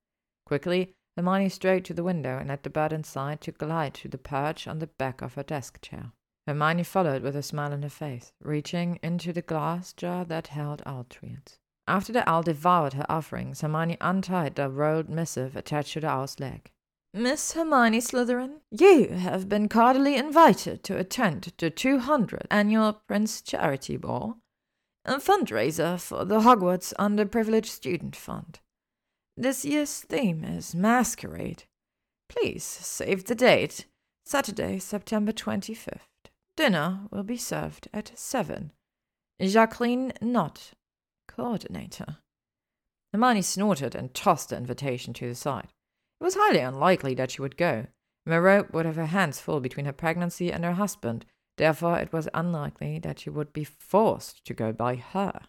Quickly, 0.46 0.94
Hermione 1.16 1.50
strode 1.50 1.86
to 1.86 1.94
the 1.94 2.04
window 2.04 2.38
and 2.38 2.50
let 2.50 2.64
the 2.64 2.70
bird 2.70 2.92
inside 2.92 3.40
to 3.42 3.52
glide 3.52 3.94
to 3.96 4.10
the 4.10 4.18
perch 4.18 4.68
on 4.68 4.80
the 4.80 4.88
back 4.88 5.22
of 5.22 5.36
her 5.36 5.44
desk 5.44 5.82
chair. 5.82 6.12
Hermione 6.46 6.84
followed 6.84 7.22
with 7.22 7.36
a 7.36 7.44
smile 7.44 7.72
on 7.72 7.84
her 7.84 7.90
face, 7.90 8.34
reaching 8.42 9.00
into 9.02 9.32
the 9.32 9.42
glass 9.42 9.94
jar 9.94 10.26
that 10.26 10.48
held 10.48 10.82
owl 10.86 11.06
treats. 11.10 11.60
After 11.88 12.14
the 12.14 12.28
owl 12.30 12.44
devoured 12.44 12.94
her 12.94 13.06
offerings, 13.10 13.62
Hermione 13.62 13.98
untied 14.00 14.56
the 14.56 14.70
rolled 14.70 15.10
missive 15.10 15.56
attached 15.56 15.94
to 15.94 16.02
the 16.02 16.10
owl's 16.10 16.40
leg. 16.40 16.72
Miss 17.14 17.54
Hermione 17.54 18.00
Slytherin, 18.00 18.62
you 18.72 19.10
have 19.10 19.50
been 19.50 19.68
cordially 19.68 20.16
invited 20.16 20.84
to 20.86 20.98
attend 20.98 21.52
the 21.58 21.70
200th 21.70 22.46
annual 22.50 23.02
Prince 23.06 23.42
Charity 23.42 23.98
Ball, 23.98 24.38
a 25.04 25.16
fundraiser 25.16 26.00
for 26.00 26.24
the 26.24 26.42
Hogwarts 26.42 26.94
Underprivileged 26.98 27.66
Student 27.66 28.16
Fund. 28.16 28.60
This 29.36 29.66
year's 29.66 30.00
theme 30.00 30.46
is 30.46 30.74
Masquerade. 30.74 31.64
Please 32.30 32.64
save 32.64 33.26
the 33.26 33.36
date, 33.36 33.88
Saturday, 34.26 34.80
September 34.80 35.34
25th. 35.34 36.00
Dinner 36.56 37.02
will 37.12 37.24
be 37.24 37.38
served 37.38 37.90
at 37.94 38.18
7. 38.18 38.72
Jacqueline 39.42 40.14
Nott, 40.22 40.72
coordinator. 41.36 42.18
Hermione 43.14 43.42
snorted 43.42 43.96
and 43.96 44.14
tossed 44.14 44.50
the 44.50 44.58
invitation 44.58 45.14
to 45.16 45.28
the 45.28 45.36
side. 45.36 45.70
It 46.20 46.24
was 46.24 46.36
highly 46.36 46.60
unlikely 46.60 47.14
that 47.16 47.32
she 47.32 47.42
would 47.42 47.58
go. 47.58 47.88
Merope 48.26 48.72
would 48.74 48.86
have 48.86 48.96
her 48.96 49.08
hands 49.08 49.40
full 49.40 49.60
between 49.60 49.86
her 49.86 49.94
pregnancy 49.94 50.52
and 50.52 50.64
her 50.64 50.74
husband, 50.74 51.26
therefore 51.58 51.98
it 51.98 52.14
was 52.14 52.30
unlikely 52.34 53.00
that 53.00 53.20
she 53.20 53.30
would 53.30 53.52
be 53.52 53.64
forced 53.64 54.46
to 54.46 54.54
go 54.54 54.72
by 54.72 54.96
her. 54.96 55.42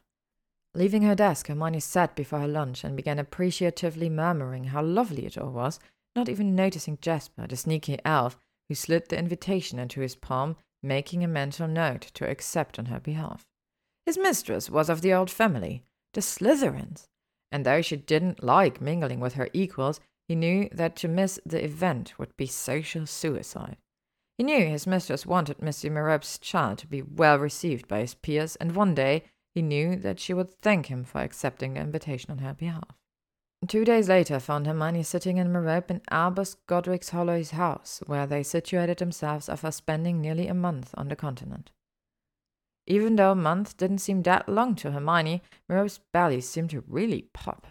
Leaving 0.75 1.02
her 1.02 1.15
desk, 1.15 1.49
Hermione 1.49 1.81
sat 1.81 2.17
before 2.17 2.41
her 2.41 2.49
lunch 2.49 2.83
and 2.83 2.97
began 2.97 3.19
appreciatively 3.19 4.09
murmuring 4.09 4.65
how 4.65 4.83
lovely 4.83 5.27
it 5.27 5.36
all 5.36 5.52
was, 5.52 5.78
not 6.17 6.28
even 6.28 6.55
noticing 6.55 6.99
Jasper, 7.01 7.47
the 7.47 7.57
sneaky 7.57 7.99
elf, 8.05 8.39
who 8.69 8.75
slid 8.75 9.09
the 9.09 9.19
invitation 9.19 9.78
into 9.78 10.01
his 10.01 10.17
palm, 10.17 10.57
making 10.83 11.23
a 11.23 11.28
mental 11.28 11.69
note 11.69 12.11
to 12.15 12.28
accept 12.28 12.78
on 12.78 12.86
her 12.86 12.99
behalf. 12.99 13.47
His 14.07 14.19
mistress 14.19 14.69
was 14.69 14.89
of 14.89 15.01
the 15.01 15.15
old 15.15 15.31
family, 15.31 15.85
the 16.13 16.21
Slytherins, 16.21 17.09
and 17.51 17.65
though 17.65 17.83
she 17.83 17.97
didn't 17.97 18.43
like 18.43 18.81
mingling 18.81 19.21
with 19.21 19.35
her 19.35 19.49
equals, 19.53 20.01
he 20.29 20.35
knew 20.35 20.69
that 20.73 20.97
to 20.97 21.09
miss 21.09 21.39
the 21.45 21.65
event 21.65 22.19
would 22.19 22.37
be 22.37 22.47
social 22.47 23.07
suicide. 23.07 23.77
He 24.39 24.45
knew 24.45 24.67
his 24.67 24.87
mistress 24.87 25.27
wanted 25.27 25.59
Mr. 25.59 25.91
Merope's 25.91 26.39
child 26.39 26.79
to 26.79 26.87
be 26.87 27.03
well 27.03 27.39
received 27.39 27.87
by 27.87 28.01
his 28.01 28.15
peers, 28.15 28.57
and 28.57 28.75
one 28.75 28.95
day 28.95 29.25
he 29.55 29.63
knew 29.63 29.97
that 29.97 30.19
she 30.19 30.33
would 30.33 30.51
thank 30.51 30.87
him 30.87 31.05
for 31.05 31.21
accepting 31.21 31.75
the 31.75 31.81
invitation 31.81 32.31
on 32.31 32.39
her 32.39 32.55
behalf. 32.55 32.97
Two 33.69 33.85
days 33.85 34.09
later 34.09 34.41
found 34.41 34.67
Hermione 34.67 35.05
sitting 35.05 35.37
in 35.37 35.53
Merope 35.53 35.91
in 35.91 36.01
Albus 36.11 36.57
Godric's 36.67 37.11
Hollow's 37.11 37.51
house, 37.53 38.03
where 38.07 38.27
they 38.27 38.43
situated 38.43 38.99
themselves 38.99 39.49
after 39.49 39.71
spending 39.71 40.21
nearly 40.21 40.49
a 40.49 40.55
month 40.55 40.93
on 40.97 41.09
the 41.09 41.15
continent. 41.15 41.71
Even 42.86 43.17
though 43.17 43.33
a 43.33 43.36
month 43.36 43.77
didn't 43.77 43.99
seem 43.99 44.23
that 44.23 44.49
long 44.49 44.75
to 44.77 44.91
Hermione, 44.91 45.43
Merope's 45.69 46.01
belly 46.12 46.41
seemed 46.41 46.70
to 46.70 46.85
really 46.89 47.28
pop. 47.33 47.67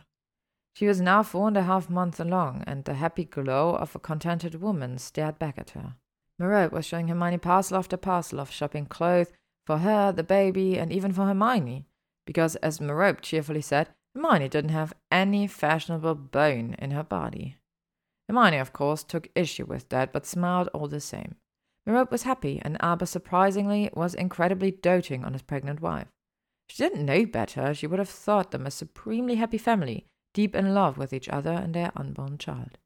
She 0.74 0.88
was 0.88 1.02
now 1.02 1.22
four 1.22 1.48
and 1.48 1.58
a 1.58 1.64
half 1.64 1.90
months 1.90 2.20
along, 2.20 2.64
and 2.66 2.86
the 2.86 2.94
happy 2.94 3.26
glow 3.26 3.76
of 3.76 3.96
a 3.96 4.00
contented 4.00 4.56
woman 4.62 4.98
stared 4.98 5.38
back 5.38 5.58
at 5.58 5.72
her. 5.72 5.96
Merope 6.40 6.72
was 6.72 6.86
showing 6.86 7.10
Hermione 7.10 7.38
parcel 7.38 7.78
after 7.78 7.98
parcel 7.98 8.40
of 8.40 8.50
shopping 8.50 8.86
clothes 8.86 9.34
for 9.66 9.80
her, 9.80 10.12
the 10.12 10.24
baby, 10.24 10.80
and 10.80 10.92
even 10.92 11.12
for 11.12 11.26
Hermione, 11.26 11.86
because, 12.26 12.56
as 12.58 12.80
Merope 12.80 13.22
cheerfully 13.22 13.62
said, 13.62 13.90
Hermione 14.16 14.50
didn't 14.50 14.72
have 14.72 14.94
any 15.12 15.46
fashionable 15.46 16.16
bone 16.16 16.76
in 16.80 16.92
her 16.92 17.04
body. 17.04 17.58
Hermione, 18.28 18.58
of 18.58 18.74
course, 18.74 19.04
took 19.04 19.30
issue 19.36 19.66
with 19.66 19.90
that, 19.90 20.14
but 20.14 20.26
smiled 20.26 20.70
all 20.74 20.88
the 20.88 21.02
same. 21.02 21.36
Merope 21.86 22.12
was 22.12 22.24
happy, 22.24 22.62
and 22.64 22.82
Albus, 22.82 23.10
surprisingly, 23.10 23.90
was 23.94 24.14
incredibly 24.14 24.72
doting 24.72 25.24
on 25.24 25.34
his 25.34 25.42
pregnant 25.42 25.82
wife. 25.82 26.08
She 26.70 26.84
didn't 26.84 27.06
know 27.06 27.26
better, 27.26 27.74
she 27.74 27.88
would 27.88 28.00
have 28.00 28.10
thought 28.10 28.52
them 28.52 28.66
a 28.66 28.72
supremely 28.72 29.36
happy 29.36 29.58
family, 29.58 30.06
deep 30.34 30.56
in 30.56 30.74
love 30.74 30.98
with 30.98 31.12
each 31.12 31.28
other 31.30 31.52
and 31.52 31.74
their 31.74 31.92
unborn 31.96 32.38
child. 32.38 32.78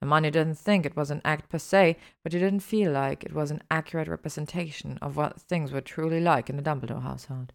Hermione 0.00 0.30
didn't 0.30 0.58
think 0.58 0.86
it 0.86 0.96
was 0.96 1.10
an 1.10 1.20
act 1.24 1.48
per 1.48 1.58
se, 1.58 1.96
but 2.22 2.32
she 2.32 2.38
didn't 2.38 2.60
feel 2.60 2.92
like 2.92 3.24
it 3.24 3.34
was 3.34 3.50
an 3.50 3.62
accurate 3.70 4.08
representation 4.08 4.98
of 5.02 5.16
what 5.16 5.40
things 5.40 5.72
were 5.72 5.80
truly 5.80 6.20
like 6.20 6.48
in 6.48 6.56
the 6.56 6.62
Dumbledore 6.62 7.02
household. 7.02 7.52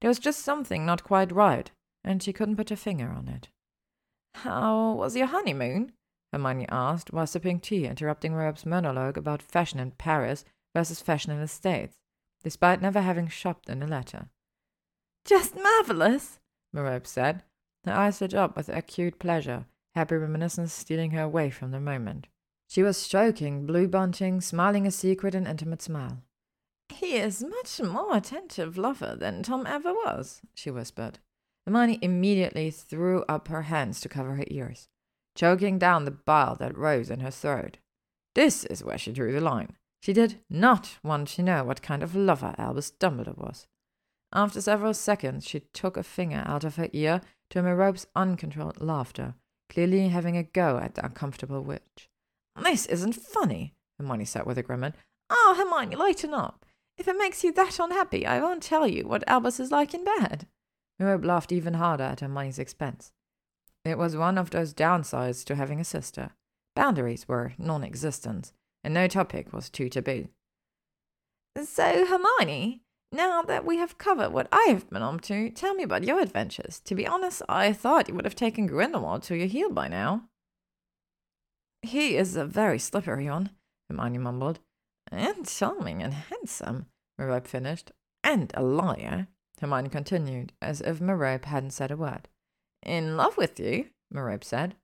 There 0.00 0.08
was 0.08 0.18
just 0.18 0.40
something 0.40 0.84
not 0.84 1.04
quite 1.04 1.32
right, 1.32 1.70
and 2.04 2.22
she 2.22 2.32
couldn't 2.32 2.56
put 2.56 2.70
her 2.70 2.76
finger 2.76 3.08
on 3.08 3.28
it. 3.28 3.48
How 4.34 4.92
was 4.92 5.16
your 5.16 5.28
honeymoon? 5.28 5.92
Hermione 6.36 6.66
asked, 6.68 7.12
while 7.12 7.26
sipping 7.26 7.60
tea, 7.60 7.86
interrupting 7.86 8.32
Merope's 8.32 8.66
monologue 8.66 9.16
about 9.16 9.40
fashion 9.40 9.80
in 9.80 9.92
Paris 9.92 10.44
versus 10.74 11.00
fashion 11.00 11.32
in 11.32 11.40
the 11.40 11.48
States, 11.48 11.96
despite 12.44 12.82
never 12.82 13.00
having 13.00 13.26
shopped 13.26 13.70
in 13.70 13.80
the 13.80 13.86
latter. 13.86 14.28
Just 15.24 15.56
marvelous, 15.56 16.38
Merope 16.74 17.06
said. 17.06 17.42
Her 17.84 17.92
eyes 17.92 18.20
lit 18.20 18.34
up 18.34 18.54
with 18.54 18.68
acute 18.68 19.18
pleasure, 19.18 19.64
happy 19.94 20.16
reminiscence 20.16 20.74
stealing 20.74 21.12
her 21.12 21.22
away 21.22 21.48
from 21.48 21.70
the 21.70 21.80
moment. 21.80 22.26
She 22.68 22.82
was 22.82 22.98
stroking 22.98 23.64
Blue 23.64 23.88
Bunting, 23.88 24.42
smiling 24.42 24.86
a 24.86 24.90
secret 24.90 25.34
and 25.34 25.48
intimate 25.48 25.80
smile. 25.80 26.22
He 26.90 27.16
is 27.16 27.42
much 27.42 27.80
more 27.80 28.14
attentive 28.14 28.76
lover 28.76 29.16
than 29.18 29.42
Tom 29.42 29.66
ever 29.66 29.94
was, 29.94 30.42
she 30.54 30.70
whispered. 30.70 31.18
Hermione 31.64 31.98
immediately 32.02 32.70
threw 32.70 33.24
up 33.26 33.48
her 33.48 33.62
hands 33.62 34.00
to 34.00 34.08
cover 34.08 34.34
her 34.34 34.44
ears 34.48 34.88
choking 35.36 35.78
down 35.78 36.04
the 36.04 36.10
bile 36.10 36.56
that 36.56 36.76
rose 36.76 37.10
in 37.10 37.20
her 37.20 37.30
throat. 37.30 37.78
This 38.34 38.64
is 38.64 38.82
where 38.82 38.98
she 38.98 39.12
drew 39.12 39.32
the 39.32 39.40
line. 39.40 39.76
She 40.00 40.12
did 40.12 40.40
not 40.50 40.98
want 41.02 41.28
to 41.28 41.42
know 41.42 41.64
what 41.64 41.82
kind 41.82 42.02
of 42.02 42.14
lover 42.14 42.54
Albus 42.58 42.92
Dumbledore 42.92 43.38
was. 43.38 43.66
After 44.32 44.60
several 44.60 44.94
seconds, 44.94 45.46
she 45.46 45.60
took 45.72 45.96
a 45.96 46.02
finger 46.02 46.42
out 46.46 46.64
of 46.64 46.76
her 46.76 46.88
ear 46.92 47.20
to 47.50 47.62
Merope's 47.62 48.06
uncontrolled 48.14 48.80
laughter, 48.80 49.34
clearly 49.68 50.08
having 50.08 50.36
a 50.36 50.42
go 50.42 50.78
at 50.78 50.94
the 50.94 51.04
uncomfortable 51.04 51.62
witch. 51.62 52.08
This 52.62 52.86
isn't 52.86 53.14
funny, 53.14 53.74
Hermione 53.98 54.24
said 54.24 54.46
with 54.46 54.58
a 54.58 54.62
grin. 54.62 54.92
Oh, 55.30 55.54
ah, 55.54 55.54
Hermione, 55.56 55.96
lighten 55.96 56.34
up. 56.34 56.64
If 56.98 57.08
it 57.08 57.18
makes 57.18 57.44
you 57.44 57.52
that 57.52 57.78
unhappy, 57.78 58.26
I 58.26 58.40
won't 58.40 58.62
tell 58.62 58.86
you 58.86 59.06
what 59.06 59.26
Albus 59.28 59.60
is 59.60 59.70
like 59.70 59.92
in 59.94 60.04
bed. 60.04 60.46
Merope 60.98 61.24
laughed 61.24 61.52
even 61.52 61.74
harder 61.74 62.04
at 62.04 62.20
Hermione's 62.20 62.58
expense. 62.58 63.12
It 63.86 63.98
was 63.98 64.16
one 64.16 64.36
of 64.36 64.50
those 64.50 64.74
downsides 64.74 65.44
to 65.44 65.54
having 65.54 65.78
a 65.80 65.84
sister. 65.84 66.30
Boundaries 66.74 67.28
were 67.28 67.52
non 67.56 67.84
existent, 67.84 68.52
and 68.82 68.92
no 68.92 69.06
topic 69.06 69.52
was 69.52 69.70
too 69.70 69.88
taboo. 69.88 70.28
So, 71.62 72.04
Hermione, 72.04 72.82
now 73.12 73.42
that 73.42 73.64
we 73.64 73.76
have 73.76 73.96
covered 73.96 74.32
what 74.32 74.48
I 74.50 74.66
have 74.70 74.90
been 74.90 75.02
up 75.02 75.20
to, 75.22 75.50
tell 75.50 75.74
me 75.74 75.84
about 75.84 76.02
your 76.02 76.18
adventures. 76.20 76.80
To 76.80 76.96
be 76.96 77.06
honest, 77.06 77.42
I 77.48 77.72
thought 77.72 78.08
you 78.08 78.14
would 78.14 78.24
have 78.24 78.34
taken 78.34 78.66
Grindelwald 78.66 79.22
to 79.24 79.36
your 79.36 79.46
heel 79.46 79.70
by 79.70 79.86
now. 79.86 80.28
He 81.82 82.16
is 82.16 82.34
a 82.34 82.44
very 82.44 82.80
slippery 82.80 83.30
one, 83.30 83.50
Hermione 83.88 84.18
mumbled. 84.18 84.58
And 85.12 85.46
charming 85.46 86.02
and 86.02 86.12
handsome, 86.12 86.86
Merope 87.16 87.46
finished. 87.46 87.92
And 88.24 88.50
a 88.54 88.62
liar, 88.62 89.28
Hermione 89.60 89.88
continued, 89.88 90.52
as 90.60 90.80
if 90.80 91.00
Merope 91.00 91.44
hadn't 91.44 91.70
said 91.70 91.92
a 91.92 91.96
word. 91.96 92.28
In 92.86 93.16
love 93.16 93.36
with 93.36 93.58
you, 93.58 93.86
Merope 94.12 94.44
said. 94.44 94.76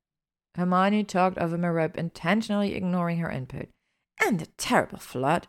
Hermione 0.56 1.04
talked 1.04 1.38
over 1.38 1.56
Merope, 1.56 1.96
intentionally 1.96 2.74
ignoring 2.74 3.18
her 3.18 3.30
input. 3.30 3.68
And 4.20 4.42
a 4.42 4.46
terrible 4.58 4.98
flirt. 4.98 5.46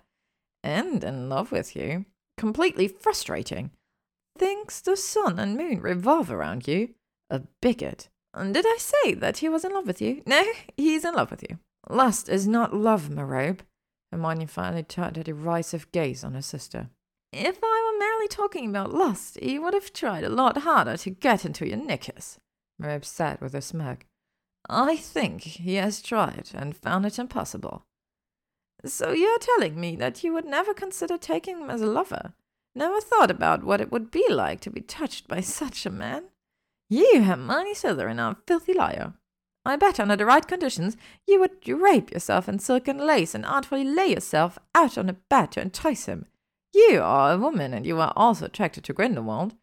And 0.63 1.03
in 1.03 1.29
love 1.29 1.51
with 1.51 1.75
you. 1.75 2.05
Completely 2.37 2.87
frustrating. 2.87 3.71
Thinks 4.37 4.81
the 4.81 4.95
sun 4.95 5.39
and 5.39 5.57
moon 5.57 5.81
revolve 5.81 6.31
around 6.31 6.67
you. 6.67 6.93
A 7.31 7.41
bigot. 7.61 8.09
And 8.35 8.53
did 8.53 8.65
I 8.67 8.77
say 8.79 9.15
that 9.15 9.37
he 9.37 9.49
was 9.49 9.65
in 9.65 9.73
love 9.73 9.87
with 9.87 10.01
you? 10.01 10.21
No, 10.27 10.43
he's 10.77 11.03
in 11.03 11.15
love 11.15 11.31
with 11.31 11.43
you. 11.49 11.57
Lust 11.89 12.29
is 12.29 12.47
not 12.47 12.73
love, 12.73 13.09
Merope. 13.09 13.63
Hermione 14.11 14.45
finally 14.45 14.83
turned 14.83 15.17
a 15.17 15.23
derisive 15.23 15.91
gaze 15.91 16.23
on 16.23 16.35
her 16.35 16.41
sister. 16.41 16.89
If 17.31 17.57
I 17.63 17.82
merely 18.03 18.27
talking 18.27 18.67
about 18.67 18.93
lust, 18.93 19.39
he 19.41 19.57
would 19.57 19.73
have 19.73 19.93
tried 19.93 20.25
a 20.25 20.29
lot 20.29 20.57
harder 20.57 20.97
to 20.97 21.09
get 21.09 21.45
into 21.45 21.67
your 21.67 21.77
knickers. 21.77 22.37
Merope 22.77 23.05
said 23.05 23.39
with 23.39 23.55
a 23.55 23.61
smirk. 23.61 24.05
I 24.69 24.97
think 24.97 25.41
he 25.43 25.75
has 25.75 26.01
tried 26.01 26.49
and 26.53 26.75
found 26.75 27.05
it 27.05 27.17
impossible. 27.19 27.85
So 28.85 29.11
you're 29.11 29.39
telling 29.39 29.79
me 29.79 29.95
that 29.95 30.23
you 30.23 30.33
would 30.33 30.45
never 30.45 30.73
consider 30.73 31.17
taking 31.17 31.59
him 31.59 31.69
as 31.69 31.81
a 31.81 31.85
lover? 31.87 32.33
Never 32.75 32.99
thought 32.99 33.31
about 33.31 33.63
what 33.63 33.79
it 33.79 33.91
would 33.91 34.11
be 34.11 34.25
like 34.29 34.59
to 34.61 34.69
be 34.69 34.81
touched 34.81 35.27
by 35.27 35.39
such 35.39 35.85
a 35.85 35.89
man? 35.89 36.25
You, 36.89 37.23
Hermione 37.23 37.73
Slytherin, 37.73 38.19
are 38.19 38.31
a 38.31 38.37
filthy 38.45 38.73
liar. 38.73 39.13
I 39.65 39.77
bet 39.77 39.99
under 39.99 40.17
the 40.17 40.25
right 40.25 40.45
conditions 40.45 40.97
you 41.25 41.39
would 41.39 41.61
drape 41.61 42.11
yourself 42.11 42.49
in 42.49 42.59
silk 42.59 42.89
and 42.89 42.99
lace 42.99 43.33
and 43.33 43.45
artfully 43.45 43.85
lay 43.85 44.07
yourself 44.07 44.59
out 44.75 44.97
on 44.97 45.09
a 45.09 45.13
bed 45.13 45.53
to 45.53 45.61
entice 45.61 46.05
him. 46.07 46.25
You 46.73 47.01
are 47.03 47.33
a 47.33 47.37
woman, 47.37 47.73
and 47.73 47.85
you 47.85 47.99
are 47.99 48.13
also 48.15 48.45
attracted 48.45 48.83
to 48.85 48.93
Grindelwald. 48.93 49.55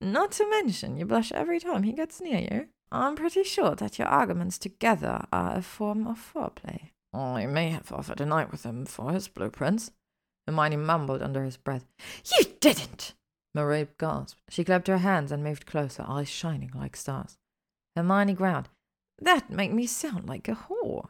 Not 0.00 0.32
to 0.32 0.50
mention, 0.50 0.96
you 0.96 1.06
blush 1.06 1.32
every 1.32 1.60
time 1.60 1.84
he 1.84 1.92
gets 1.92 2.20
near 2.20 2.40
you. 2.40 2.68
I'm 2.90 3.16
pretty 3.16 3.44
sure 3.44 3.74
that 3.74 3.98
your 3.98 4.08
arguments 4.08 4.58
together 4.58 5.24
are 5.32 5.56
a 5.56 5.62
form 5.62 6.06
of 6.06 6.18
foreplay. 6.18 6.90
I 7.12 7.46
may 7.46 7.70
have 7.70 7.92
offered 7.92 8.20
a 8.20 8.26
night 8.26 8.50
with 8.50 8.64
him 8.64 8.84
for 8.84 9.12
his 9.12 9.28
blueprints. 9.28 9.90
Hermione 10.46 10.76
mumbled 10.76 11.22
under 11.22 11.44
his 11.44 11.56
breath. 11.56 11.86
You 12.38 12.44
didn't! 12.60 13.14
Merope 13.54 13.96
gasped. 13.98 14.40
She 14.50 14.64
clapped 14.64 14.86
her 14.88 14.98
hands 14.98 15.32
and 15.32 15.42
moved 15.42 15.66
closer, 15.66 16.04
eyes 16.06 16.28
shining 16.28 16.70
like 16.74 16.94
stars. 16.94 17.38
Hermione 17.96 18.34
growled. 18.34 18.68
That 19.18 19.50
made 19.50 19.72
me 19.72 19.86
sound 19.86 20.28
like 20.28 20.46
a 20.46 20.54
whore. 20.68 21.08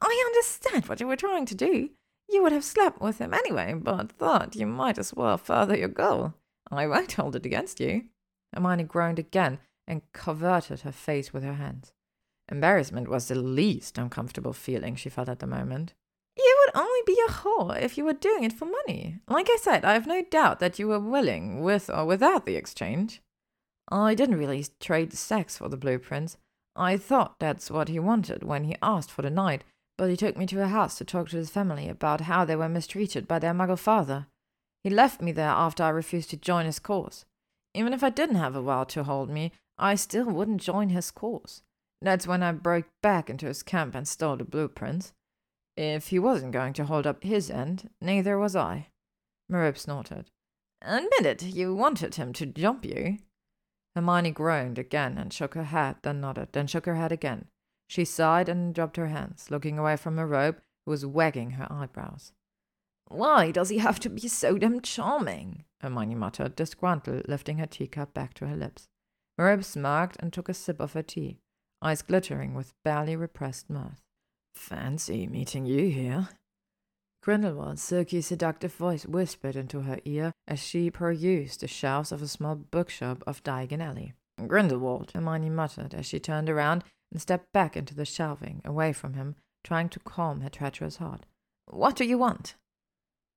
I 0.00 0.24
understand 0.26 0.86
what 0.86 1.00
you 1.00 1.06
were 1.06 1.16
trying 1.16 1.44
to 1.46 1.54
do. 1.54 1.90
You 2.28 2.42
would 2.42 2.52
have 2.52 2.64
slept 2.64 3.00
with 3.00 3.18
him 3.18 3.32
anyway, 3.32 3.74
but 3.74 4.12
thought 4.12 4.56
you 4.56 4.66
might 4.66 4.98
as 4.98 5.14
well 5.14 5.38
further 5.38 5.76
your 5.76 5.88
goal. 5.88 6.34
I 6.70 6.86
won't 6.86 7.12
hold 7.12 7.36
it 7.36 7.46
against 7.46 7.80
you. 7.80 8.04
Hermione 8.54 8.84
groaned 8.84 9.18
again 9.18 9.58
and 9.86 10.02
covered 10.12 10.64
her 10.64 10.92
face 10.92 11.32
with 11.32 11.42
her 11.42 11.54
hands. 11.54 11.92
Embarrassment 12.50 13.08
was 13.08 13.28
the 13.28 13.34
least 13.34 13.98
uncomfortable 13.98 14.52
feeling 14.52 14.96
she 14.96 15.08
felt 15.08 15.28
at 15.28 15.38
the 15.38 15.46
moment. 15.46 15.94
You 16.36 16.56
would 16.60 16.80
only 16.80 17.00
be 17.06 17.18
a 17.26 17.32
whore 17.32 17.80
if 17.80 17.98
you 17.98 18.04
were 18.04 18.12
doing 18.12 18.44
it 18.44 18.52
for 18.52 18.64
money. 18.64 19.18
Like 19.28 19.48
I 19.50 19.56
said, 19.60 19.84
I 19.84 19.94
have 19.94 20.06
no 20.06 20.22
doubt 20.22 20.60
that 20.60 20.78
you 20.78 20.88
were 20.88 21.00
willing, 21.00 21.62
with 21.62 21.90
or 21.90 22.04
without 22.04 22.46
the 22.46 22.56
exchange. 22.56 23.20
I 23.90 24.14
didn't 24.14 24.38
really 24.38 24.66
trade 24.80 25.12
sex 25.14 25.58
for 25.58 25.68
the 25.68 25.76
blueprints. 25.76 26.36
I 26.76 26.96
thought 26.96 27.40
that's 27.40 27.70
what 27.70 27.88
he 27.88 27.98
wanted 27.98 28.44
when 28.44 28.64
he 28.64 28.76
asked 28.80 29.10
for 29.10 29.22
the 29.22 29.30
night, 29.30 29.64
but 29.98 30.08
he 30.08 30.16
took 30.16 30.38
me 30.38 30.46
to 30.46 30.62
a 30.62 30.68
house 30.68 30.96
to 30.96 31.04
talk 31.04 31.28
to 31.28 31.36
his 31.36 31.50
family 31.50 31.88
about 31.88 32.22
how 32.22 32.44
they 32.44 32.56
were 32.56 32.68
mistreated 32.68 33.28
by 33.28 33.38
their 33.38 33.52
muggle 33.52 33.78
father. 33.78 34.28
He 34.84 34.90
left 34.90 35.20
me 35.20 35.32
there 35.32 35.50
after 35.50 35.82
I 35.82 35.88
refused 35.88 36.30
to 36.30 36.36
join 36.36 36.64
his 36.64 36.78
cause. 36.78 37.26
Even 37.74 37.92
if 37.92 38.02
I 38.02 38.10
didn't 38.10 38.36
have 38.36 38.54
a 38.54 38.62
vow 38.62 38.84
to 38.84 39.04
hold 39.04 39.28
me, 39.28 39.52
I 39.76 39.96
still 39.96 40.26
wouldn't 40.26 40.62
join 40.62 40.90
his 40.90 41.10
cause. 41.10 41.62
That's 42.00 42.28
when 42.28 42.44
I 42.44 42.52
broke 42.52 42.86
back 43.02 43.28
into 43.28 43.46
his 43.46 43.64
camp 43.64 43.96
and 43.96 44.06
stole 44.06 44.36
the 44.36 44.44
blueprints. 44.44 45.12
If 45.76 46.08
he 46.08 46.18
wasn't 46.18 46.52
going 46.52 46.74
to 46.74 46.84
hold 46.84 47.06
up 47.06 47.24
his 47.24 47.50
end, 47.50 47.90
neither 48.00 48.38
was 48.38 48.54
I. 48.54 48.88
Merope 49.48 49.78
snorted. 49.78 50.30
Admit 50.80 51.26
it, 51.26 51.42
you 51.42 51.74
wanted 51.74 52.14
him 52.14 52.32
to 52.34 52.46
jump 52.46 52.84
you. 52.84 53.18
Hermione 53.96 54.30
groaned 54.30 54.78
again 54.78 55.18
and 55.18 55.32
shook 55.32 55.54
her 55.54 55.64
head, 55.64 55.96
then 56.02 56.20
nodded, 56.20 56.50
then 56.52 56.68
shook 56.68 56.86
her 56.86 56.94
head 56.94 57.10
again. 57.10 57.46
She 57.88 58.04
sighed 58.04 58.48
and 58.48 58.74
dropped 58.74 58.96
her 58.96 59.08
hands, 59.08 59.50
looking 59.50 59.78
away 59.78 59.96
from 59.96 60.14
Merope, 60.14 60.60
who 60.84 60.90
was 60.90 61.06
wagging 61.06 61.52
her 61.52 61.66
eyebrows. 61.70 62.32
Why 63.08 63.50
does 63.50 63.70
he 63.70 63.78
have 63.78 63.98
to 64.00 64.10
be 64.10 64.28
so 64.28 64.58
damn 64.58 64.82
charming? 64.82 65.64
Hermione 65.80 66.14
muttered, 66.14 66.54
disgruntled, 66.54 67.26
lifting 67.26 67.58
her 67.58 67.66
teacup 67.66 68.12
back 68.12 68.34
to 68.34 68.46
her 68.46 68.56
lips. 68.56 68.88
Merope 69.38 69.64
smirked 69.64 70.16
and 70.20 70.32
took 70.32 70.50
a 70.50 70.54
sip 70.54 70.78
of 70.80 70.92
her 70.92 71.02
tea, 71.02 71.40
eyes 71.80 72.02
glittering 72.02 72.54
with 72.54 72.74
barely 72.84 73.16
repressed 73.16 73.70
mirth. 73.70 74.02
Fancy 74.54 75.26
meeting 75.26 75.64
you 75.64 75.88
here. 75.88 76.28
Grindelwald's 77.22 77.82
silky, 77.82 78.20
seductive 78.20 78.74
voice 78.74 79.06
whispered 79.06 79.56
into 79.56 79.82
her 79.82 79.98
ear 80.04 80.32
as 80.46 80.58
she 80.58 80.90
perused 80.90 81.60
the 81.60 81.68
shelves 81.68 82.12
of 82.12 82.20
a 82.20 82.28
small 82.28 82.56
bookshop 82.56 83.22
of 83.26 83.42
Diagon 83.42 83.80
Alley. 83.82 84.12
Grindelwald, 84.46 85.12
Hermione 85.14 85.50
muttered 85.50 85.94
as 85.94 86.06
she 86.06 86.20
turned 86.20 86.50
around 86.50 86.84
and 87.12 87.20
stepped 87.20 87.52
back 87.52 87.76
into 87.76 87.94
the 87.94 88.04
shelving, 88.04 88.60
away 88.64 88.92
from 88.92 89.14
him, 89.14 89.36
trying 89.64 89.88
to 89.90 90.00
calm 90.00 90.40
her 90.40 90.48
treacherous 90.48 90.96
heart. 90.96 91.26
What 91.66 91.96
do 91.96 92.04
you 92.04 92.18
want? 92.18 92.54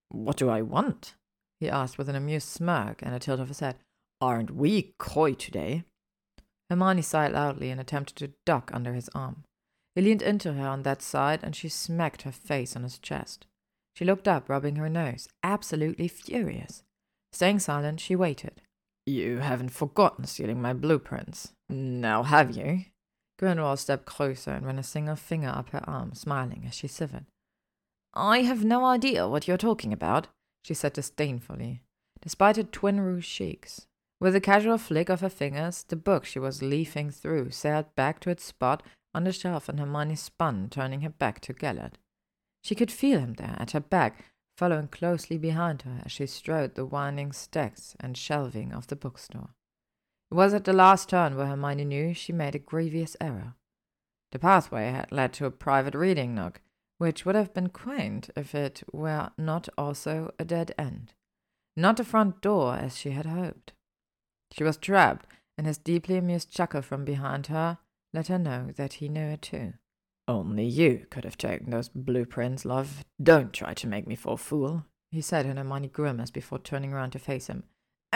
What 0.09 0.37
do 0.37 0.49
I 0.49 0.61
want? 0.61 1.15
he 1.59 1.69
asked 1.69 1.97
with 1.97 2.09
an 2.09 2.15
amused 2.15 2.47
smirk 2.47 3.01
and 3.01 3.13
a 3.13 3.19
tilt 3.19 3.39
of 3.39 3.47
his 3.47 3.59
head. 3.59 3.75
Aren't 4.19 4.51
we 4.51 4.93
coy 4.97 5.33
today? 5.33 5.83
Hermione 6.69 7.01
sighed 7.01 7.33
loudly 7.33 7.69
and 7.69 7.79
attempted 7.79 8.15
to 8.17 8.33
duck 8.45 8.71
under 8.73 8.93
his 8.93 9.09
arm. 9.13 9.43
He 9.93 10.01
leaned 10.01 10.21
into 10.21 10.53
her 10.53 10.67
on 10.67 10.83
that 10.83 11.01
side, 11.01 11.41
and 11.43 11.55
she 11.55 11.69
smacked 11.69 12.21
her 12.21 12.31
face 12.31 12.75
on 12.75 12.83
his 12.83 12.97
chest. 12.97 13.45
She 13.95 14.05
looked 14.05 14.27
up, 14.27 14.47
rubbing 14.47 14.77
her 14.77 14.89
nose, 14.89 15.27
absolutely 15.43 16.07
furious. 16.07 16.83
Staying 17.33 17.59
silent, 17.59 17.99
she 17.99 18.15
waited. 18.15 18.61
You 19.05 19.39
haven't 19.39 19.69
forgotten 19.69 20.25
stealing 20.25 20.61
my 20.61 20.73
blueprints, 20.73 21.53
now 21.69 22.23
have 22.23 22.55
you? 22.55 22.85
Grindelwald 23.41 23.79
stepped 23.79 24.05
closer 24.05 24.51
and 24.51 24.67
ran 24.67 24.77
a 24.77 24.83
single 24.83 25.15
finger 25.15 25.47
up 25.47 25.71
her 25.71 25.81
arm, 25.89 26.13
smiling 26.13 26.63
as 26.67 26.75
she 26.75 26.87
shivered. 26.87 27.25
I 28.13 28.41
have 28.41 28.63
no 28.63 28.85
idea 28.85 29.27
what 29.27 29.47
you're 29.47 29.57
talking 29.57 29.91
about, 29.91 30.27
she 30.63 30.75
said 30.75 30.93
disdainfully, 30.93 31.81
despite 32.21 32.57
her 32.57 32.63
twin 32.63 32.99
rouge 32.99 33.27
cheeks. 33.27 33.87
With 34.19 34.35
a 34.35 34.41
casual 34.41 34.77
flick 34.77 35.09
of 35.09 35.21
her 35.21 35.29
fingers, 35.29 35.81
the 35.81 35.95
book 35.95 36.23
she 36.23 36.37
was 36.37 36.61
leafing 36.61 37.09
through 37.09 37.49
sailed 37.49 37.95
back 37.95 38.19
to 38.19 38.29
its 38.29 38.43
spot 38.43 38.83
on 39.15 39.23
the 39.23 39.31
shelf 39.31 39.67
and 39.67 39.79
Hermione 39.79 40.17
spun, 40.17 40.69
turning 40.69 41.01
her 41.01 41.09
back 41.09 41.41
to 41.41 41.53
Gellert. 41.53 41.97
She 42.63 42.75
could 42.75 42.91
feel 42.91 43.17
him 43.17 43.33
there 43.33 43.55
at 43.57 43.71
her 43.71 43.79
back, 43.79 44.23
following 44.55 44.87
closely 44.87 45.39
behind 45.39 45.81
her 45.81 46.03
as 46.05 46.11
she 46.11 46.27
strode 46.27 46.75
the 46.75 46.85
winding 46.85 47.31
stacks 47.31 47.95
and 47.99 48.15
shelving 48.15 48.71
of 48.71 48.85
the 48.85 48.95
bookstore. 48.95 49.55
It 50.31 50.35
was 50.35 50.53
at 50.53 50.63
the 50.63 50.71
last 50.71 51.09
turn 51.09 51.35
where 51.35 51.47
Hermione 51.47 51.83
knew 51.83 52.13
she 52.13 52.31
made 52.31 52.55
a 52.55 52.59
grievous 52.59 53.17
error. 53.19 53.55
The 54.31 54.39
pathway 54.39 54.89
had 54.89 55.11
led 55.11 55.33
to 55.33 55.45
a 55.45 55.51
private 55.51 55.93
reading 55.93 56.33
nook, 56.33 56.61
which 56.99 57.25
would 57.25 57.35
have 57.35 57.53
been 57.53 57.67
quaint 57.67 58.29
if 58.37 58.55
it 58.55 58.81
were 58.93 59.31
not 59.37 59.67
also 59.77 60.33
a 60.39 60.45
dead 60.45 60.73
end. 60.77 61.13
Not 61.75 61.97
the 61.97 62.05
front 62.05 62.39
door 62.39 62.75
as 62.75 62.97
she 62.97 63.11
had 63.11 63.25
hoped. 63.25 63.73
She 64.53 64.63
was 64.63 64.77
trapped, 64.77 65.25
and 65.57 65.67
his 65.67 65.77
deeply 65.77 66.15
amused 66.15 66.49
chuckle 66.49 66.81
from 66.81 67.03
behind 67.03 67.47
her 67.47 67.79
let 68.13 68.27
her 68.27 68.39
know 68.39 68.69
that 68.77 68.93
he 68.93 69.09
knew 69.09 69.27
it 69.27 69.41
too. 69.41 69.73
Only 70.29 70.65
you 70.65 71.07
could 71.09 71.25
have 71.25 71.37
taken 71.37 71.71
those 71.71 71.89
blueprints, 71.89 72.63
love. 72.63 73.03
Don't 73.21 73.51
try 73.51 73.73
to 73.73 73.87
make 73.87 74.07
me 74.07 74.15
for 74.15 74.33
a 74.33 74.37
fool, 74.37 74.85
he 75.11 75.19
said 75.19 75.45
in 75.45 75.57
a 75.57 75.65
money 75.65 75.89
grimace 75.89 76.31
before 76.31 76.59
turning 76.59 76.93
around 76.93 77.11
to 77.11 77.19
face 77.19 77.47
him. 77.47 77.63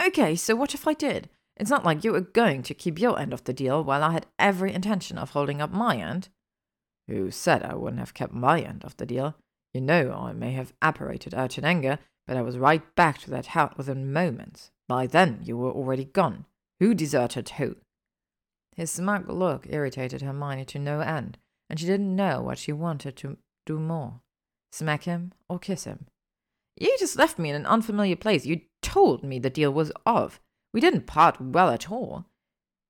Okay, 0.02 0.34
so 0.34 0.56
what 0.56 0.72
if 0.72 0.86
I 0.86 0.94
did? 0.94 1.28
It's 1.56 1.70
not 1.70 1.84
like 1.84 2.04
you 2.04 2.12
were 2.12 2.20
going 2.20 2.62
to 2.64 2.74
keep 2.74 2.98
your 2.98 3.18
end 3.18 3.32
of 3.32 3.44
the 3.44 3.52
deal 3.52 3.82
while 3.82 4.02
I 4.02 4.12
had 4.12 4.26
every 4.38 4.72
intention 4.72 5.16
of 5.16 5.30
holding 5.30 5.60
up 5.60 5.72
my 5.72 5.96
end. 5.96 6.28
Who 7.08 7.30
said 7.30 7.62
I 7.62 7.74
wouldn't 7.74 8.00
have 8.00 8.14
kept 8.14 8.32
my 8.32 8.60
end 8.60 8.84
of 8.84 8.96
the 8.96 9.06
deal? 9.06 9.36
You 9.72 9.80
know 9.80 10.12
I 10.12 10.32
may 10.32 10.52
have 10.52 10.72
apparated 10.82 11.34
out 11.34 11.56
in 11.56 11.64
anger, 11.64 11.98
but 12.26 12.36
I 12.36 12.42
was 12.42 12.58
right 12.58 12.82
back 12.94 13.18
to 13.20 13.30
that 13.30 13.46
house 13.46 13.74
within 13.76 14.12
moments. 14.12 14.70
By 14.88 15.06
then 15.06 15.40
you 15.44 15.56
were 15.56 15.70
already 15.70 16.04
gone. 16.04 16.46
Who 16.80 16.94
deserted 16.94 17.48
who? 17.50 17.76
His 18.74 18.90
smug 18.90 19.30
look 19.30 19.66
irritated 19.70 20.20
Hermione 20.20 20.66
to 20.66 20.78
no 20.78 21.00
end, 21.00 21.38
and 21.70 21.80
she 21.80 21.86
didn't 21.86 22.14
know 22.14 22.42
what 22.42 22.58
she 22.58 22.72
wanted 22.72 23.16
to 23.16 23.38
do 23.64 23.78
more 23.78 24.20
smack 24.76 25.04
him 25.04 25.32
or 25.48 25.58
kiss 25.58 25.84
him. 25.84 26.06
You 26.76 26.94
just 26.98 27.16
left 27.16 27.38
me 27.38 27.50
in 27.50 27.56
an 27.56 27.66
unfamiliar 27.66 28.16
place. 28.16 28.44
You 28.44 28.60
told 28.82 29.24
me 29.24 29.38
the 29.38 29.50
deal 29.50 29.72
was 29.72 29.90
off. 30.04 30.40
We 30.76 30.82
didn't 30.82 31.06
part 31.06 31.40
well 31.40 31.70
at 31.70 31.90
all. 31.90 32.26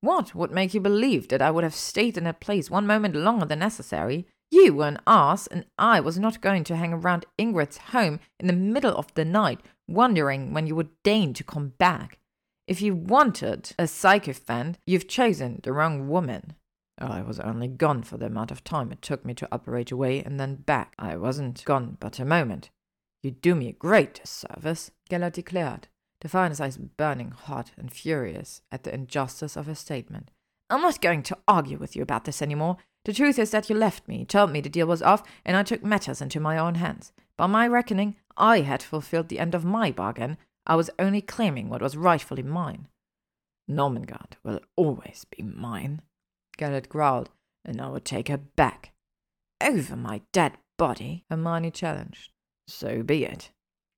What 0.00 0.34
would 0.34 0.50
make 0.50 0.74
you 0.74 0.80
believe 0.80 1.28
that 1.28 1.40
I 1.40 1.52
would 1.52 1.62
have 1.62 1.72
stayed 1.72 2.18
in 2.18 2.24
that 2.24 2.40
place 2.40 2.68
one 2.68 2.84
moment 2.84 3.14
longer 3.14 3.46
than 3.46 3.60
necessary? 3.60 4.26
You 4.50 4.74
were 4.74 4.88
an 4.88 4.98
ass, 5.06 5.46
and 5.46 5.66
I 5.78 6.00
was 6.00 6.18
not 6.18 6.40
going 6.40 6.64
to 6.64 6.74
hang 6.74 6.92
around 6.92 7.26
Ingrid's 7.38 7.76
home 7.76 8.18
in 8.40 8.48
the 8.48 8.52
middle 8.52 8.96
of 8.96 9.14
the 9.14 9.24
night, 9.24 9.60
wondering 9.86 10.52
when 10.52 10.66
you 10.66 10.74
would 10.74 11.00
deign 11.04 11.32
to 11.34 11.44
come 11.44 11.74
back. 11.78 12.18
If 12.66 12.82
you 12.82 12.92
wanted 12.92 13.72
a 13.78 13.86
sycophant, 13.86 14.78
you've 14.84 15.06
chosen 15.06 15.60
the 15.62 15.72
wrong 15.72 16.08
woman. 16.08 16.56
I 16.98 17.22
was 17.22 17.38
only 17.38 17.68
gone 17.68 18.02
for 18.02 18.16
the 18.16 18.26
amount 18.26 18.50
of 18.50 18.64
time 18.64 18.90
it 18.90 19.00
took 19.00 19.24
me 19.24 19.32
to 19.34 19.48
apparate 19.52 19.92
away 19.92 20.24
and 20.24 20.40
then 20.40 20.56
back. 20.56 20.92
I 20.98 21.16
wasn't 21.16 21.64
gone 21.64 21.98
but 22.00 22.18
a 22.18 22.24
moment. 22.24 22.70
You 23.22 23.30
do 23.30 23.54
me 23.54 23.68
a 23.68 23.72
great 23.72 24.14
disservice, 24.14 24.90
Gellert 25.08 25.34
declared, 25.34 25.86
Defiant's 26.20 26.60
eyes 26.60 26.78
burning 26.78 27.30
hot 27.30 27.72
and 27.76 27.92
furious 27.92 28.62
at 28.72 28.84
the 28.84 28.94
injustice 28.94 29.56
of 29.56 29.66
her 29.66 29.74
statement. 29.74 30.30
I'm 30.70 30.82
not 30.82 31.00
going 31.00 31.22
to 31.24 31.38
argue 31.46 31.78
with 31.78 31.94
you 31.94 32.02
about 32.02 32.24
this 32.24 32.42
any 32.42 32.54
more. 32.54 32.78
The 33.04 33.12
truth 33.12 33.38
is 33.38 33.50
that 33.52 33.70
you 33.70 33.76
left 33.76 34.08
me, 34.08 34.24
told 34.24 34.50
me 34.50 34.60
the 34.60 34.68
deal 34.68 34.86
was 34.86 35.02
off, 35.02 35.22
and 35.44 35.56
I 35.56 35.62
took 35.62 35.84
matters 35.84 36.20
into 36.20 36.40
my 36.40 36.58
own 36.58 36.76
hands. 36.76 37.12
By 37.36 37.46
my 37.46 37.68
reckoning, 37.68 38.16
I 38.36 38.62
had 38.62 38.82
fulfilled 38.82 39.28
the 39.28 39.38
end 39.38 39.54
of 39.54 39.64
my 39.64 39.92
bargain. 39.92 40.38
I 40.66 40.74
was 40.74 40.90
only 40.98 41.20
claiming 41.20 41.68
what 41.68 41.82
was 41.82 41.96
rightfully 41.96 42.42
mine. 42.42 42.88
Nurmengard 43.70 44.36
will 44.42 44.60
always 44.76 45.24
be 45.30 45.42
mine, 45.42 46.02
Gellert 46.56 46.88
growled, 46.88 47.30
and 47.64 47.80
I 47.80 47.88
will 47.88 48.00
take 48.00 48.28
her 48.28 48.38
back. 48.38 48.92
Over 49.60 49.96
my 49.96 50.22
dead 50.32 50.58
body, 50.76 51.24
Hermione 51.30 51.70
challenged. 51.70 52.32
So 52.66 53.02
be 53.02 53.24
it, 53.24 53.50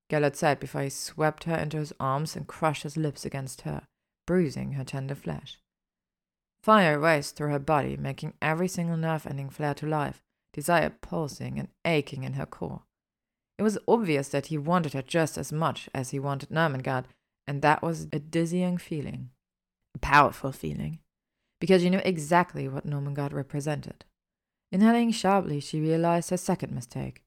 Gellert 0.09 0.35
said 0.35 0.59
before 0.59 0.81
he 0.81 0.89
swept 0.89 1.43
her 1.43 1.55
into 1.55 1.77
his 1.77 1.93
arms 1.99 2.35
and 2.35 2.47
crushed 2.47 2.83
his 2.83 2.97
lips 2.97 3.25
against 3.25 3.61
her, 3.61 3.83
bruising 4.25 4.73
her 4.73 4.83
tender 4.83 5.15
flesh. 5.15 5.59
Fire 6.63 6.99
raced 6.99 7.35
through 7.35 7.51
her 7.51 7.59
body, 7.59 7.95
making 7.95 8.33
every 8.41 8.67
single 8.67 8.97
nerve 8.97 9.25
ending 9.25 9.49
flare 9.49 9.73
to 9.75 9.85
life, 9.85 10.21
desire 10.53 10.91
pulsing 11.01 11.57
and 11.59 11.69
aching 11.85 12.23
in 12.23 12.33
her 12.33 12.45
core. 12.45 12.83
It 13.57 13.63
was 13.63 13.77
obvious 13.87 14.29
that 14.29 14.47
he 14.47 14.57
wanted 14.57 14.93
her 14.93 15.01
just 15.01 15.37
as 15.37 15.51
much 15.51 15.89
as 15.93 16.09
he 16.09 16.19
wanted 16.19 16.49
Nurmengard, 16.49 17.05
and 17.45 17.61
that 17.61 17.81
was 17.81 18.07
a 18.11 18.19
dizzying 18.19 18.77
feeling. 18.77 19.29
A 19.95 19.99
powerful 19.99 20.51
feeling, 20.51 20.99
because 21.59 21.81
she 21.81 21.89
knew 21.89 22.01
exactly 22.03 22.67
what 22.67 22.85
Nurmengard 22.85 23.33
represented. 23.33 24.05
Inhaling 24.71 25.11
sharply, 25.11 25.59
she 25.59 25.81
realized 25.81 26.29
her 26.29 26.37
second 26.37 26.73
mistake. 26.73 27.23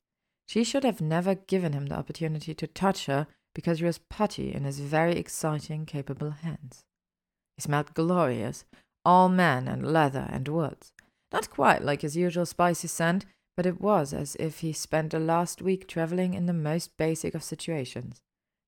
She 0.53 0.65
should 0.65 0.85
have 0.85 1.01
never 1.01 1.35
given 1.35 1.73
him 1.73 1.87
the 1.87 1.95
opportunity 1.95 2.53
to 2.53 2.67
touch 2.67 3.07
her 3.07 3.27
because 3.55 3.79
she 3.79 3.87
was 3.87 3.97
putty 3.97 4.53
in 4.53 4.65
his 4.65 4.81
very 4.81 5.17
exciting, 5.17 5.87
capable 5.87 6.33
hands. 6.33 6.85
He 7.57 7.63
smelled 7.63 7.95
glorious, 7.95 8.67
all 9.03 9.31
man 9.31 9.67
and 9.67 9.91
leather 9.91 10.29
and 10.31 10.47
woods. 10.47 10.93
Not 11.33 11.49
quite 11.49 11.83
like 11.83 12.03
his 12.03 12.19
usual 12.19 12.45
spicy 12.45 12.89
scent, 12.89 13.25
but 13.57 13.65
it 13.65 13.81
was 13.81 14.13
as 14.13 14.37
if 14.39 14.59
he 14.59 14.75
spent 14.75 15.13
the 15.13 15.21
last 15.21 15.63
week 15.63 15.89
traveling 15.89 16.35
in 16.35 16.45
the 16.45 16.53
most 16.53 16.99
basic 16.99 17.35
of 17.35 17.43
situations. 17.43 18.21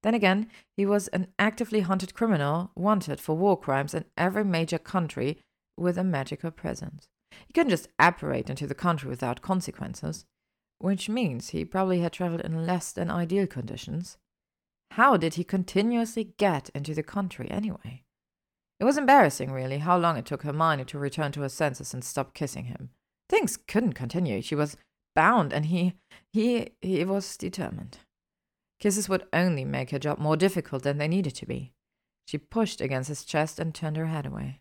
Then 0.03 0.15
again, 0.15 0.49
he 0.79 0.87
was 0.87 1.09
an 1.09 1.35
actively 1.39 1.81
hunted 1.81 2.15
criminal, 2.15 2.71
wanted 2.75 3.21
for 3.21 3.37
war 3.37 3.61
crimes 3.61 3.93
in 3.93 4.07
every 4.17 4.47
major 4.47 4.79
country 4.79 5.37
with 5.77 5.99
a 5.99 6.05
magical 6.05 6.51
presence. 6.51 7.09
He 7.47 7.53
couldn't 7.53 7.69
just 7.69 7.89
apparate 7.99 8.49
into 8.49 8.67
the 8.67 8.75
country 8.75 9.11
without 9.11 9.43
consequences, 9.43 10.25
which 10.79 11.09
means 11.09 11.51
he 11.51 11.65
probably 11.65 12.01
had 12.01 12.13
traveled 12.13 12.43
in 12.43 12.67
less 12.67 12.93
than 12.93 13.11
ideal 13.11 13.47
conditions. 13.47 14.17
How 14.93 15.17
did 15.17 15.35
he 15.35 15.45
continuously 15.45 16.35
get 16.37 16.71
into 16.75 16.95
the 16.95 17.03
country 17.03 17.51
anyway? 17.51 18.05
It 18.81 18.85
was 18.85 18.99
embarrassing, 18.99 19.51
really, 19.51 19.79
how 19.79 19.97
long 19.99 20.17
it 20.17 20.27
took 20.27 20.43
Hermione 20.43 20.85
to 20.87 20.99
return 20.99 21.33
to 21.33 21.41
her 21.41 21.49
senses 21.49 21.95
and 21.95 22.05
stop 22.05 22.35
kissing 22.35 22.67
him. 22.67 22.91
Things 23.29 23.57
couldn't 23.57 23.95
continue. 23.95 24.43
She 24.43 24.55
was 24.55 24.77
bound, 25.15 25.53
and 25.53 25.67
he, 25.67 25.95
he, 26.33 26.71
he 26.83 27.05
was 27.05 27.37
determined. 27.37 27.99
Kisses 28.81 29.09
would 29.09 29.27
only 29.33 29.65
make 29.65 29.91
her 29.91 29.99
job 29.99 30.19
more 30.19 30.37
difficult 30.37 30.83
than 30.83 30.99
they 30.99 31.09
needed 31.09 31.35
to 31.37 31.47
be. 31.47 31.73
She 32.27 32.39
pushed 32.39 32.81
against 32.81 33.09
his 33.09 33.25
chest 33.25 33.59
and 33.59 33.75
turned 33.75 33.97
her 33.97 34.07
head 34.07 34.27
away. 34.27 34.61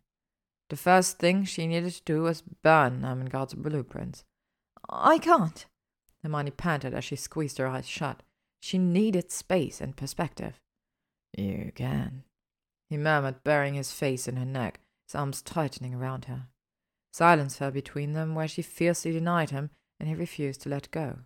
The 0.70 0.78
first 0.78 1.20
thing 1.20 1.44
she 1.44 1.68
needed 1.68 1.94
to 1.94 2.04
do 2.04 2.22
was 2.24 2.42
burn 2.42 3.02
Nurmengard's 3.02 3.54
blueprints. 3.54 4.24
I 4.90 5.18
can't, 5.18 5.66
Hermione 6.24 6.52
panted 6.52 6.94
as 6.94 7.04
she 7.04 7.16
squeezed 7.16 7.58
her 7.58 7.68
eyes 7.68 7.88
shut. 7.88 8.24
She 8.62 8.78
needed 8.78 9.32
space 9.32 9.82
and 9.82 9.96
perspective. 9.96 10.60
You 11.38 11.72
can, 11.76 12.24
he 12.90 12.98
murmured, 12.98 13.44
burying 13.44 13.74
his 13.74 13.92
face 13.92 14.28
in 14.28 14.36
her 14.36 14.46
neck, 14.46 14.80
his 15.08 15.16
arms 15.16 15.42
tightening 15.42 15.94
around 15.94 16.26
her. 16.26 16.48
Silence 17.12 17.58
fell 17.58 17.72
between 17.72 18.14
them 18.14 18.36
where 18.36 18.48
she 18.48 18.62
fiercely 18.62 19.12
denied 19.12 19.50
him, 19.50 19.70
and 20.00 20.08
he 20.08 20.16
refused 20.16 20.62
to 20.62 20.70
let 20.70 20.92
go. 20.92 21.20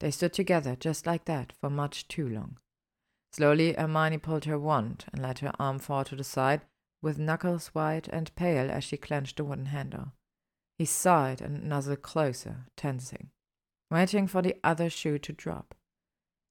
They 0.00 0.10
stood 0.10 0.32
together 0.32 0.74
just 0.74 1.06
like 1.06 1.26
that 1.26 1.52
for 1.60 1.70
much 1.70 2.08
too 2.08 2.28
long. 2.28 2.58
Slowly, 3.32 3.74
Hermione 3.74 4.18
pulled 4.18 4.44
her 4.46 4.58
wand 4.58 5.04
and 5.12 5.22
let 5.22 5.38
her 5.40 5.52
arm 5.58 5.78
fall 5.78 6.04
to 6.04 6.16
the 6.16 6.24
side, 6.24 6.62
with 7.00 7.18
knuckles 7.18 7.68
white 7.68 8.08
and 8.08 8.34
pale 8.36 8.70
as 8.70 8.84
she 8.84 8.96
clenched 8.96 9.36
the 9.36 9.44
wooden 9.44 9.66
handle. 9.66 10.12
He 10.78 10.84
sighed 10.84 11.40
and 11.40 11.64
nuzzled 11.64 12.02
closer, 12.02 12.66
tensing, 12.76 13.30
waiting 13.92 14.26
for 14.26 14.42
the 14.42 14.56
other 14.64 14.90
shoe 14.90 15.18
to 15.18 15.32
drop. 15.32 15.74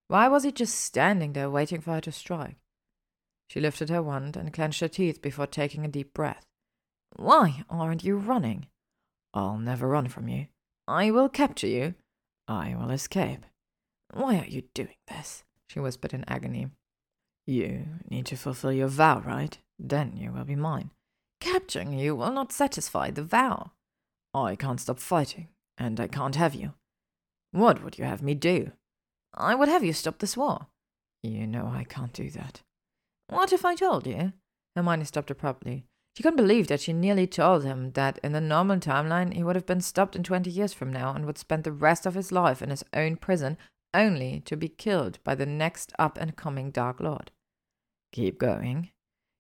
Why 0.08 0.28
was 0.28 0.44
he 0.44 0.52
just 0.52 0.76
standing 0.76 1.34
there 1.34 1.50
waiting 1.50 1.82
for 1.82 1.94
her 1.94 2.02
to 2.02 2.12
strike? 2.12 2.58
She 3.50 3.60
lifted 3.60 3.90
her 3.90 4.02
wand 4.02 4.38
and 4.38 4.54
clenched 4.54 4.80
her 4.80 4.88
teeth 4.88 5.22
before 5.22 5.48
taking 5.48 5.84
a 5.84 5.90
deep 5.90 6.14
breath. 6.14 6.46
Why 7.16 7.66
aren't 7.70 8.04
you 8.04 8.18
running? 8.18 8.68
I'll 9.34 9.58
never 9.58 9.88
run 9.88 10.08
from 10.08 10.28
you. 10.28 10.48
I 10.88 11.12
will 11.12 11.30
capture 11.30 11.68
you. 11.68 11.96
I 12.48 12.76
will 12.76 12.92
escape. 12.92 13.46
Why 14.14 14.40
are 14.40 14.48
you 14.48 14.64
doing 14.74 14.96
this? 15.08 15.44
she 15.68 15.80
whispered 15.80 16.14
in 16.14 16.26
agony. 16.28 16.68
You 17.48 17.86
need 18.10 18.26
to 18.28 18.36
fulfill 18.36 18.74
your 18.74 18.88
vow, 18.88 19.20
right? 19.20 19.58
Then 19.80 20.16
you 20.16 20.32
will 20.32 20.44
be 20.44 20.56
mine. 20.56 20.92
Capturing 21.40 21.94
you 21.94 22.16
will 22.16 22.32
not 22.32 22.52
satisfy 22.52 23.10
the 23.10 23.24
vow. 23.24 23.72
I 24.34 24.56
can't 24.56 24.80
stop 24.80 25.00
fighting, 25.00 25.48
and 25.78 26.00
I 26.00 26.08
can't 26.08 26.36
have 26.36 26.54
you. 26.54 26.74
What 27.52 27.84
would 27.84 27.98
you 27.98 28.06
have 28.06 28.22
me 28.22 28.34
do? 28.34 28.72
I 29.34 29.56
would 29.56 29.70
have 29.70 29.84
you 29.84 29.94
stop 29.94 30.20
this 30.20 30.38
war. 30.38 30.68
You 31.24 31.48
know 31.48 31.68
I 31.68 31.84
can't 31.84 32.14
do 32.14 32.30
that. 32.32 32.62
What 33.28 33.54
if 33.54 33.64
I 33.64 33.76
told 33.76 34.08
you? 34.08 34.34
Hermione 34.76 35.06
stopped 35.06 35.32
abruptly. 35.32 35.86
She 36.16 36.24
couldn't 36.24 36.38
believe 36.38 36.68
that 36.68 36.82
she 36.82 36.92
nearly 36.92 37.28
told 37.28 37.64
him 37.64 37.92
that 37.92 38.20
in 38.24 38.34
the 38.34 38.42
normal 38.42 38.78
timeline 38.78 39.34
he 39.34 39.44
would 39.44 39.56
have 39.56 39.66
been 39.66 39.82
stopped 39.82 40.16
in 40.16 40.24
twenty 40.24 40.50
years 40.50 40.74
from 40.74 40.92
now 40.92 41.14
and 41.14 41.26
would 41.26 41.38
spend 41.38 41.64
the 41.64 41.72
rest 41.72 42.06
of 42.06 42.16
his 42.16 42.32
life 42.32 42.62
in 42.62 42.70
his 42.70 42.84
own 42.94 43.16
prison 43.16 43.58
only 43.94 44.42
to 44.42 44.58
be 44.58 44.68
killed 44.68 45.20
by 45.24 45.36
the 45.36 45.46
next 45.46 45.94
up 45.98 46.18
and 46.18 46.36
coming 46.36 46.72
Dark 46.72 47.00
Lord. 47.00 47.32
Keep 48.12 48.40
going, 48.40 48.90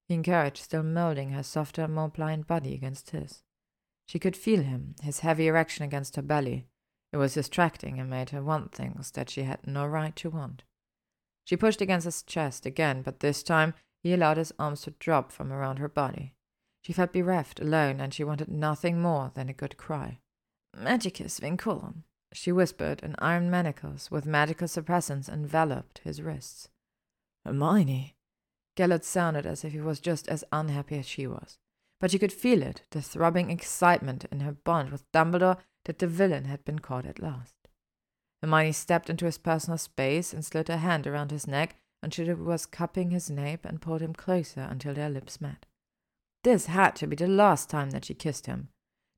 he 0.07 0.15
encouraged, 0.15 0.63
still 0.63 0.83
moulding 0.83 1.31
her 1.31 1.43
softer, 1.43 1.87
more 1.87 2.09
pliant 2.09 2.47
body 2.47 2.73
against 2.73 3.11
his. 3.11 3.43
She 4.07 4.19
could 4.19 4.35
feel 4.35 4.61
him, 4.61 4.95
his 5.01 5.19
heavy 5.19 5.47
erection 5.47 5.85
against 5.85 6.15
her 6.15 6.21
belly. 6.21 6.67
It 7.13 7.17
was 7.17 7.33
distracting 7.33 7.99
and 7.99 8.09
made 8.09 8.29
her 8.29 8.41
want 8.41 8.73
things 8.73 9.11
that 9.11 9.29
she 9.29 9.43
had 9.43 9.67
no 9.67 9.85
right 9.85 10.15
to 10.17 10.29
want. 10.29 10.63
She 11.43 11.57
pushed 11.57 11.81
against 11.81 12.05
his 12.05 12.23
chest 12.23 12.65
again, 12.65 13.01
but 13.01 13.19
this 13.19 13.43
time 13.43 13.73
he 14.01 14.13
allowed 14.13 14.37
his 14.37 14.53
arms 14.57 14.81
to 14.81 14.91
drop 14.91 15.31
from 15.31 15.51
around 15.51 15.77
her 15.77 15.89
body. 15.89 16.33
She 16.81 16.93
felt 16.93 17.13
bereft, 17.13 17.59
alone, 17.59 17.99
and 17.99 18.13
she 18.13 18.23
wanted 18.23 18.47
nothing 18.47 19.01
more 19.01 19.31
than 19.33 19.49
a 19.49 19.53
good 19.53 19.77
cry. 19.77 20.19
Magicus 20.75 21.39
vinculum, 21.39 22.03
she 22.33 22.51
whispered, 22.51 23.01
and 23.03 23.15
iron 23.19 23.51
manacles 23.51 24.09
with 24.09 24.25
magical 24.25 24.67
suppressants 24.67 25.29
enveloped 25.29 25.99
his 26.03 26.21
wrists. 26.21 26.69
Hermione, 27.45 28.15
Gellert 28.75 29.03
sounded 29.03 29.45
as 29.45 29.63
if 29.63 29.73
he 29.73 29.81
was 29.81 29.99
just 29.99 30.27
as 30.29 30.43
unhappy 30.51 30.97
as 30.97 31.05
she 31.05 31.27
was. 31.27 31.59
But 31.99 32.11
she 32.11 32.19
could 32.19 32.33
feel 32.33 32.63
it, 32.63 32.83
the 32.91 33.01
throbbing 33.01 33.51
excitement 33.51 34.25
in 34.31 34.39
her 34.39 34.53
bond 34.53 34.91
with 34.91 35.11
Dumbledore 35.11 35.57
that 35.85 35.99
the 35.99 36.07
villain 36.07 36.45
had 36.45 36.63
been 36.65 36.79
caught 36.79 37.05
at 37.05 37.21
last. 37.21 37.55
Hermione 38.41 38.71
stepped 38.71 39.09
into 39.09 39.25
his 39.25 39.37
personal 39.37 39.77
space 39.77 40.33
and 40.33 40.43
slid 40.43 40.67
her 40.67 40.77
hand 40.77 41.05
around 41.05 41.31
his 41.31 41.47
neck 41.47 41.75
until 42.01 42.29
it 42.29 42.39
was 42.39 42.65
cupping 42.65 43.11
his 43.11 43.29
nape 43.29 43.65
and 43.65 43.81
pulled 43.81 44.01
him 44.01 44.13
closer 44.13 44.61
until 44.61 44.93
their 44.93 45.09
lips 45.09 45.39
met. 45.39 45.65
This 46.43 46.65
had 46.65 46.95
to 46.97 47.07
be 47.07 47.15
the 47.15 47.27
last 47.27 47.69
time 47.69 47.91
that 47.91 48.05
she 48.05 48.15
kissed 48.15 48.47
him. 48.47 48.69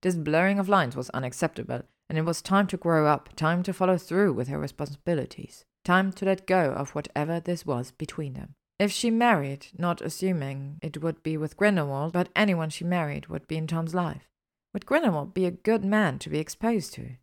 This 0.01 0.15
blurring 0.15 0.59
of 0.59 0.67
lines 0.67 0.95
was 0.95 1.09
unacceptable, 1.11 1.83
and 2.09 2.17
it 2.17 2.25
was 2.25 2.41
time 2.41 2.67
to 2.67 2.77
grow 2.77 3.07
up, 3.07 3.29
time 3.35 3.63
to 3.63 3.71
follow 3.71 3.97
through 3.97 4.33
with 4.33 4.49
her 4.49 4.59
responsibilities, 4.59 5.63
time 5.85 6.11
to 6.13 6.25
let 6.25 6.45
go 6.45 6.73
of 6.73 6.93
whatever 6.93 7.39
this 7.39 7.65
was 7.65 7.91
between 7.91 8.33
them. 8.33 8.55
If 8.77 8.91
she 8.91 9.09
married, 9.09 9.67
not 9.77 10.01
assuming 10.01 10.79
it 10.81 11.01
would 11.01 11.23
be 11.23 11.37
with 11.37 11.55
Grindelwald, 11.55 12.11
but 12.11 12.27
anyone 12.35 12.69
she 12.69 12.83
married 12.83 13.27
would 13.27 13.47
be 13.47 13.55
in 13.55 13.67
Tom's 13.67 13.95
life, 13.95 14.27
would 14.73 14.85
Grindelwald 14.85 15.33
be 15.33 15.45
a 15.45 15.51
good 15.51 15.85
man 15.85 16.19
to 16.19 16.29
be 16.29 16.39
exposed 16.39 16.93
to? 16.95 17.17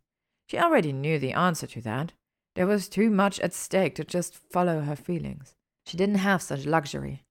She 0.49 0.57
already 0.57 0.91
knew 0.91 1.19
the 1.19 1.33
answer 1.33 1.67
to 1.67 1.81
that. 1.81 2.13
There 2.55 2.67
was 2.67 2.89
too 2.89 3.09
much 3.09 3.39
at 3.39 3.53
stake 3.53 3.95
to 3.95 4.03
just 4.03 4.35
follow 4.35 4.81
her 4.81 4.95
feelings. 4.95 5.55
She 5.85 5.97
didn't 5.97 6.15
have 6.15 6.41
such 6.41 6.65
luxury. 6.65 7.23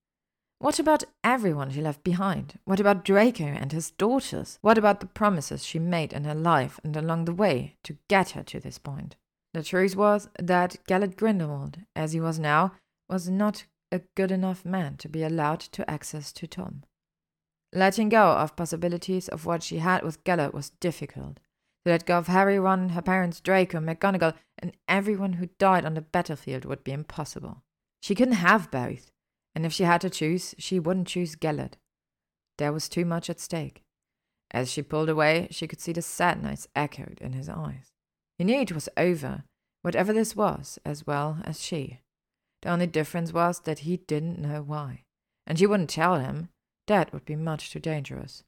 What 0.59 0.79
about 0.79 1.05
everyone 1.25 1.71
she 1.71 1.81
left 1.81 2.05
behind? 2.05 2.59
What 2.65 2.81
about 2.81 3.05
Draco 3.05 3.45
and 3.45 3.73
his 3.73 3.91
daughters? 3.93 4.59
What 4.61 4.77
about 4.77 5.01
the 5.01 5.07
promises 5.07 5.65
she 5.65 5.79
made 5.79 6.13
in 6.13 6.25
her 6.25 6.35
life 6.35 6.79
and 6.85 6.97
along 6.97 7.25
the 7.25 7.33
way 7.33 7.77
to 7.85 7.97
get 8.09 8.31
her 8.31 8.43
to 8.43 8.61
this 8.61 8.79
point? 8.79 9.17
The 9.55 9.63
truth 9.63 9.97
was 9.97 10.29
that 10.39 10.77
Gellert 10.87 11.17
Grindelwald, 11.17 11.79
as 11.97 12.13
he 12.13 12.21
was 12.21 12.39
now, 12.39 12.73
was 13.09 13.29
not 13.29 13.65
a 13.91 14.03
good 14.15 14.31
enough 14.31 14.65
man 14.65 14.97
to 14.99 15.09
be 15.09 15.23
allowed 15.23 15.61
to 15.61 15.91
access 15.91 16.31
to 16.33 16.47
Tom. 16.47 16.85
Letting 17.73 18.09
go 18.09 18.33
of 18.33 18.57
possibilities 18.57 19.29
of 19.29 19.47
what 19.47 19.63
she 19.63 19.79
had 19.79 20.03
with 20.03 20.25
Gellert 20.25 20.53
was 20.53 20.71
difficult. 20.71 21.39
To 21.85 21.93
let 21.93 22.05
go 22.05 22.19
of 22.19 22.27
Harry, 22.27 22.59
Ron, 22.59 22.91
her 22.91 23.03
parents, 23.03 23.41
Draco, 23.41 23.79
McGonagall, 23.79 24.35
and 24.59 24.73
everyone 24.89 25.35
who 25.35 25.49
died 25.59 25.85
on 25.85 25.95
the 25.95 26.01
battlefield 26.01 26.65
would 26.65 26.85
be 26.85 26.93
impossible. 26.93 27.63
She 28.03 28.15
couldn't 28.15 28.35
have 28.35 28.71
both, 28.71 29.11
and 29.55 29.65
if 29.65 29.73
she 29.73 29.85
had 29.85 30.01
to 30.03 30.11
choose, 30.11 30.55
she 30.59 30.79
wouldn't 30.79 31.09
choose 31.09 31.37
Gellert. 31.37 31.77
There 32.59 32.73
was 32.73 32.89
too 32.89 33.05
much 33.05 33.31
at 33.31 33.41
stake. 33.41 33.83
As 34.51 34.71
she 34.71 34.83
pulled 34.83 35.09
away, 35.09 35.49
she 35.51 35.69
could 35.69 35.81
see 35.81 35.93
the 35.93 36.03
sadness 36.03 36.67
echoed 36.75 37.19
in 37.21 37.33
his 37.33 37.49
eyes. 37.49 37.93
He 38.37 38.45
knew 38.45 38.61
it 38.61 38.73
was 38.73 38.89
over, 38.97 39.45
whatever 39.83 40.13
this 40.13 40.35
was, 40.35 40.79
as 40.85 41.07
well 41.07 41.39
as 41.45 41.63
she. 41.63 42.01
The 42.63 42.71
only 42.71 42.87
difference 42.87 43.33
was 43.33 43.61
that 43.61 43.81
he 43.81 43.99
didn't 43.99 44.39
know 44.39 44.61
why. 44.61 45.05
And 45.47 45.59
she 45.59 45.67
wouldn't 45.67 45.91
tell 45.91 46.19
him. 46.19 46.51
That 46.91 47.13
would 47.13 47.25
be 47.25 47.37
much 47.37 47.71
too 47.71 47.79
dangerous. 47.79 48.43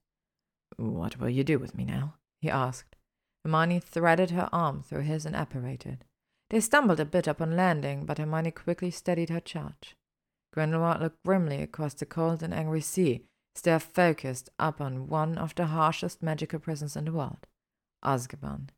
What 0.76 1.16
will 1.16 1.28
you 1.28 1.44
do 1.44 1.60
with 1.60 1.76
me 1.76 1.84
now? 1.84 2.14
he 2.40 2.50
asked. 2.50 2.96
Hermione 3.44 3.78
threaded 3.78 4.32
her 4.32 4.48
arm 4.50 4.82
through 4.82 5.02
his 5.02 5.24
and 5.24 5.36
apparated. 5.36 6.04
They 6.50 6.58
stumbled 6.58 6.98
a 6.98 7.04
bit 7.04 7.28
upon 7.28 7.54
landing, 7.54 8.04
but 8.04 8.18
Hermione 8.18 8.50
quickly 8.50 8.90
steadied 8.90 9.30
her 9.30 9.38
charge. 9.38 9.94
Grindelwald 10.52 11.00
looked 11.00 11.22
grimly 11.22 11.62
across 11.62 11.94
the 11.94 12.04
cold 12.04 12.42
and 12.42 12.52
angry 12.52 12.80
sea, 12.80 13.26
still 13.54 13.78
focused 13.78 14.50
upon 14.58 15.06
one 15.06 15.38
of 15.38 15.54
the 15.54 15.66
harshest 15.66 16.20
magical 16.20 16.58
prisons 16.58 16.96
in 16.96 17.04
the 17.04 17.12
world, 17.12 17.46
Azkaban. 18.04 18.70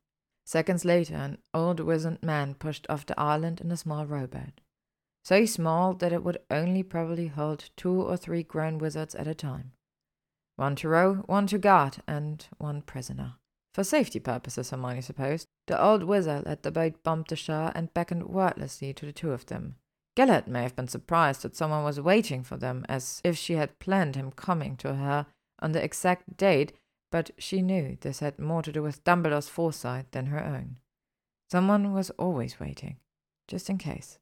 Seconds 0.44 0.84
later, 0.84 1.14
an 1.14 1.38
old 1.54 1.80
wizened 1.80 2.22
man 2.22 2.52
pushed 2.52 2.84
off 2.90 3.06
the 3.06 3.18
island 3.18 3.62
in 3.62 3.72
a 3.72 3.78
small 3.78 4.04
rowboat 4.04 4.60
so 5.24 5.46
small 5.46 5.94
that 5.94 6.12
it 6.12 6.22
would 6.22 6.38
only 6.50 6.82
probably 6.82 7.28
hold 7.28 7.70
two 7.76 8.02
or 8.02 8.16
three 8.16 8.42
grown 8.42 8.76
wizards 8.78 9.14
at 9.14 9.26
a 9.26 9.34
time. 9.34 9.72
One 10.56 10.76
to 10.76 10.88
row, 10.88 11.14
one 11.26 11.46
to 11.48 11.58
guard, 11.58 11.96
and 12.06 12.46
one 12.58 12.82
prisoner. 12.82 13.34
For 13.72 13.82
safety 13.82 14.20
purposes, 14.20 14.70
Hermione 14.70 15.00
supposed. 15.00 15.46
The 15.66 15.82
old 15.82 16.04
wizard 16.04 16.44
let 16.46 16.62
the 16.62 16.70
boat 16.70 17.02
bump 17.02 17.28
the 17.28 17.36
shore 17.36 17.72
and 17.74 17.92
beckoned 17.94 18.24
wordlessly 18.24 18.92
to 18.92 19.06
the 19.06 19.12
two 19.12 19.32
of 19.32 19.46
them. 19.46 19.76
Gellert 20.14 20.46
may 20.46 20.62
have 20.62 20.76
been 20.76 20.86
surprised 20.86 21.42
that 21.42 21.56
someone 21.56 21.82
was 21.82 22.00
waiting 22.00 22.44
for 22.44 22.56
them, 22.56 22.84
as 22.88 23.20
if 23.24 23.36
she 23.36 23.54
had 23.54 23.80
planned 23.80 24.14
him 24.14 24.30
coming 24.30 24.76
to 24.76 24.94
her 24.94 25.26
on 25.58 25.72
the 25.72 25.82
exact 25.82 26.36
date, 26.36 26.74
but 27.10 27.30
she 27.38 27.62
knew 27.62 27.96
this 28.00 28.20
had 28.20 28.38
more 28.38 28.62
to 28.62 28.70
do 28.70 28.82
with 28.82 29.02
Dumbledore's 29.02 29.48
foresight 29.48 30.12
than 30.12 30.26
her 30.26 30.44
own. 30.44 30.76
Someone 31.50 31.92
was 31.92 32.10
always 32.10 32.60
waiting, 32.60 32.98
just 33.48 33.68
in 33.68 33.78
case. 33.78 34.18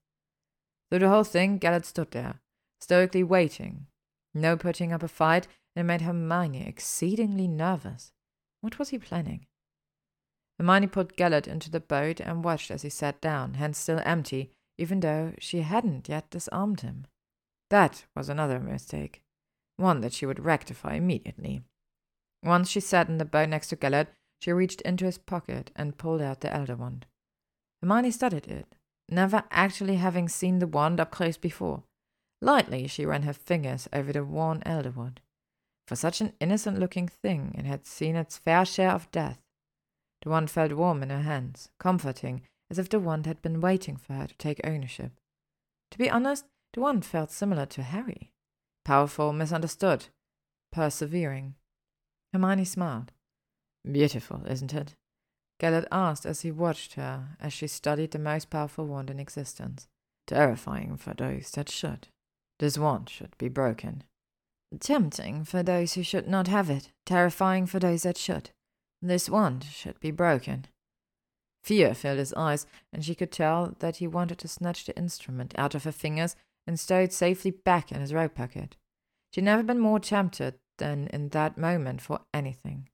Through 0.92 0.98
the 0.98 1.08
whole 1.08 1.24
thing, 1.24 1.56
Gellert 1.56 1.86
stood 1.86 2.10
there, 2.10 2.42
stoically 2.78 3.22
waiting. 3.22 3.86
No 4.34 4.58
putting 4.58 4.92
up 4.92 5.02
a 5.02 5.08
fight, 5.08 5.48
and 5.74 5.80
it 5.80 5.86
made 5.86 6.02
Hermione 6.02 6.66
exceedingly 6.66 7.48
nervous. 7.48 8.12
What 8.60 8.78
was 8.78 8.90
he 8.90 8.98
planning? 8.98 9.46
Hermione 10.58 10.88
put 10.88 11.16
Gellert 11.16 11.48
into 11.48 11.70
the 11.70 11.80
boat 11.80 12.20
and 12.20 12.44
watched 12.44 12.70
as 12.70 12.82
he 12.82 12.90
sat 12.90 13.22
down, 13.22 13.54
hands 13.54 13.78
still 13.78 14.02
empty, 14.04 14.52
even 14.76 15.00
though 15.00 15.32
she 15.38 15.62
hadn't 15.62 16.10
yet 16.10 16.28
disarmed 16.28 16.82
him. 16.82 17.06
That 17.70 18.04
was 18.14 18.28
another 18.28 18.60
mistake, 18.60 19.22
one 19.78 20.02
that 20.02 20.12
she 20.12 20.26
would 20.26 20.44
rectify 20.44 20.96
immediately. 20.96 21.62
Once 22.42 22.68
she 22.68 22.80
sat 22.80 23.08
in 23.08 23.16
the 23.16 23.24
boat 23.24 23.48
next 23.48 23.68
to 23.68 23.76
Gellert, 23.76 24.08
she 24.42 24.52
reached 24.52 24.82
into 24.82 25.06
his 25.06 25.16
pocket 25.16 25.70
and 25.74 25.96
pulled 25.96 26.20
out 26.20 26.42
the 26.42 26.52
Elder 26.52 26.76
Wand. 26.76 27.06
Hermione 27.80 28.10
studied 28.10 28.46
it, 28.46 28.76
never 29.12 29.44
actually 29.50 29.97
having 29.97 30.28
seen 30.28 30.58
the 30.58 30.66
wand 30.66 30.99
up 30.99 31.10
close 31.10 31.36
before. 31.36 31.84
Lightly 32.41 32.86
she 32.89 33.07
ran 33.07 33.23
her 33.23 33.32
fingers 33.32 33.89
over 33.92 34.12
the 34.12 34.24
worn 34.24 34.62
elderwood. 34.66 35.18
For 35.86 35.97
such 35.97 36.20
an 36.20 36.32
innocent 36.41 36.78
looking 36.78 37.08
thing, 37.08 37.55
it 37.57 37.65
had 37.65 37.86
seen 37.86 38.16
its 38.16 38.39
fair 38.39 38.65
share 38.65 38.92
of 38.92 39.10
death. 39.10 39.41
The 40.23 40.31
wand 40.31 40.50
felt 40.50 40.73
warm 40.73 41.02
in 41.02 41.10
her 41.10 41.23
hands, 41.23 41.68
comforting, 41.78 42.42
as 42.70 42.78
if 42.78 42.89
the 42.89 43.00
wand 43.00 43.26
had 43.26 43.42
been 43.42 43.60
waiting 43.60 43.97
for 43.97 44.15
her 44.15 44.26
to 44.26 44.36
take 44.36 44.60
ownership. 44.65 45.12
To 45.91 45.99
be 45.99 46.08
honest, 46.08 46.47
the 46.73 46.81
wand 46.81 47.05
felt 47.05 47.31
similar 47.31 47.66
to 47.66 47.82
Harry. 47.82 48.32
Powerful, 48.84 49.32
misunderstood, 49.32 50.07
persevering. 50.73 51.55
Hermione 52.32 52.65
smiled. 52.65 53.12
Beautiful, 53.91 54.42
isn't 54.47 54.73
it? 54.73 54.94
Gellert 55.62 55.86
asked 55.92 56.26
as 56.26 56.41
he 56.41 56.50
watched 56.50 56.94
her 56.94 57.36
as 57.39 57.52
she 57.52 57.68
studied 57.68 58.10
the 58.10 58.18
most 58.18 58.50
powerful 58.50 58.84
wand 58.84 59.10
in 59.10 59.20
existence. 59.20 59.86
Terrifying 60.26 60.97
for 60.97 61.15
those 61.15 61.52
that 61.52 61.70
should. 61.70 62.08
This 62.58 62.76
wand 62.76 63.08
should 63.08 63.39
be 63.39 63.49
broken. 63.49 64.02
Tempting 64.81 65.44
for 65.44 65.62
those 65.62 65.94
who 65.94 66.02
should 66.02 66.26
not 66.26 66.49
have 66.49 66.68
it, 66.68 66.91
terrifying 67.07 67.66
for 67.66 67.78
those 67.78 68.02
that 68.02 68.16
should. 68.16 68.50
This 69.00 69.31
wand 69.31 69.65
should 69.65 70.00
be 70.00 70.10
broken. 70.10 70.66
Fear 71.62 71.94
filled 71.94 72.18
his 72.18 72.34
eyes, 72.34 72.66
and 72.92 73.05
she 73.05 73.15
could 73.15 73.31
tell 73.31 73.76
that 73.78 73.97
he 73.97 74.08
wanted 74.08 74.39
to 74.39 74.49
snatch 74.49 74.84
the 74.84 74.97
instrument 74.97 75.55
out 75.57 75.76
of 75.76 75.84
her 75.84 75.92
fingers 75.92 76.34
and 76.66 76.78
stow 76.78 77.00
it 77.02 77.12
safely 77.12 77.52
back 77.52 77.92
in 77.92 78.00
his 78.00 78.12
robe 78.12 78.34
pocket. 78.34 78.74
She'd 79.32 79.44
never 79.44 79.62
been 79.62 79.78
more 79.78 80.00
tempted 80.00 80.55
than 80.78 81.07
in 81.08 81.28
that 81.28 81.57
moment 81.57 82.00
for 82.00 82.20
anything. 82.34 82.89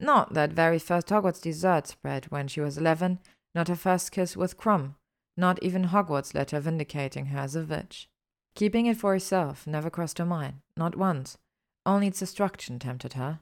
Not 0.00 0.34
that 0.34 0.52
very 0.52 0.78
first 0.78 1.08
Hogwarts 1.08 1.42
dessert 1.42 1.86
spread 1.86 2.26
when 2.26 2.48
she 2.48 2.60
was 2.60 2.78
eleven, 2.78 3.18
not 3.54 3.68
her 3.68 3.76
first 3.76 4.12
kiss 4.12 4.36
with 4.36 4.56
Krum, 4.56 4.94
Not 5.36 5.62
even 5.62 5.84
Hogwarts' 5.84 6.34
letter 6.34 6.60
vindicating 6.60 7.26
her 7.26 7.38
as 7.38 7.56
a 7.56 7.62
witch. 7.62 8.08
Keeping 8.54 8.86
it 8.86 8.96
for 8.96 9.12
herself 9.12 9.66
never 9.66 9.90
crossed 9.90 10.18
her 10.18 10.24
mind, 10.24 10.60
not 10.76 10.96
once. 10.96 11.38
Only 11.86 12.08
its 12.08 12.18
destruction 12.18 12.78
tempted 12.78 13.14
her. 13.14 13.40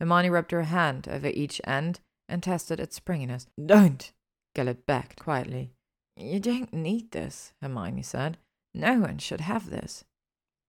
Hermione 0.00 0.30
rubbed 0.30 0.50
her 0.50 0.64
hand 0.64 1.08
over 1.08 1.28
each 1.28 1.60
end 1.64 2.00
and 2.28 2.42
tested 2.42 2.80
its 2.80 2.96
springiness. 2.96 3.46
Don't! 3.64 4.12
Gellert 4.54 4.86
backed 4.86 5.18
quietly. 5.18 5.72
You 6.16 6.40
don't 6.40 6.72
need 6.72 7.10
this, 7.10 7.52
Hermione 7.60 8.02
said. 8.02 8.38
No 8.74 9.00
one 9.00 9.18
should 9.18 9.40
have 9.40 9.70
this. 9.70 10.04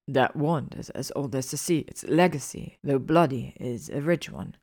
That 0.07 0.35
wand 0.35 0.75
is 0.77 0.89
as 0.91 1.11
old 1.15 1.35
as 1.35 1.51
the 1.51 1.57
sea. 1.57 1.85
Its 1.87 2.03
legacy, 2.03 2.77
though 2.83 2.99
bloody, 2.99 3.53
is 3.59 3.89
a 3.89 4.01
rich 4.01 4.29
one. 4.29 4.55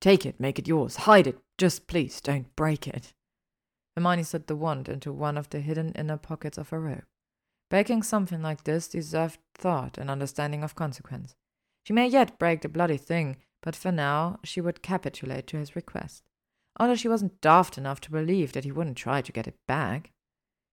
Take 0.00 0.26
it, 0.26 0.38
make 0.38 0.58
it 0.58 0.68
yours, 0.68 0.96
hide 0.96 1.26
it. 1.26 1.38
Just 1.58 1.86
please 1.86 2.20
don't 2.20 2.54
break 2.54 2.86
it. 2.86 3.14
Hermione 3.96 4.24
slid 4.24 4.46
the 4.46 4.56
wand 4.56 4.88
into 4.88 5.12
one 5.12 5.38
of 5.38 5.48
the 5.50 5.60
hidden 5.60 5.92
inner 5.92 6.18
pockets 6.18 6.58
of 6.58 6.68
her 6.68 6.80
robe. 6.80 7.04
Breaking 7.70 8.02
something 8.02 8.42
like 8.42 8.64
this 8.64 8.88
deserved 8.88 9.38
thought 9.54 9.98
and 9.98 10.10
understanding 10.10 10.62
of 10.62 10.74
consequence. 10.74 11.34
She 11.84 11.92
may 11.92 12.06
yet 12.06 12.38
break 12.38 12.60
the 12.60 12.68
bloody 12.68 12.98
thing, 12.98 13.36
but 13.62 13.74
for 13.74 13.90
now 13.90 14.38
she 14.44 14.60
would 14.60 14.82
capitulate 14.82 15.46
to 15.48 15.56
his 15.56 15.74
request. 15.74 16.22
Although 16.78 16.94
she 16.94 17.08
wasn't 17.08 17.40
daft 17.40 17.78
enough 17.78 18.00
to 18.02 18.10
believe 18.10 18.52
that 18.52 18.64
he 18.64 18.72
wouldn't 18.72 18.98
try 18.98 19.22
to 19.22 19.32
get 19.32 19.48
it 19.48 19.56
back. 19.66 20.12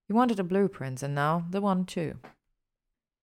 He 0.07 0.13
wanted 0.13 0.37
the 0.37 0.43
blueprints, 0.43 1.01
and 1.01 1.15
now 1.15 1.45
the 1.49 1.61
wand 1.61 1.87
too. 1.87 2.19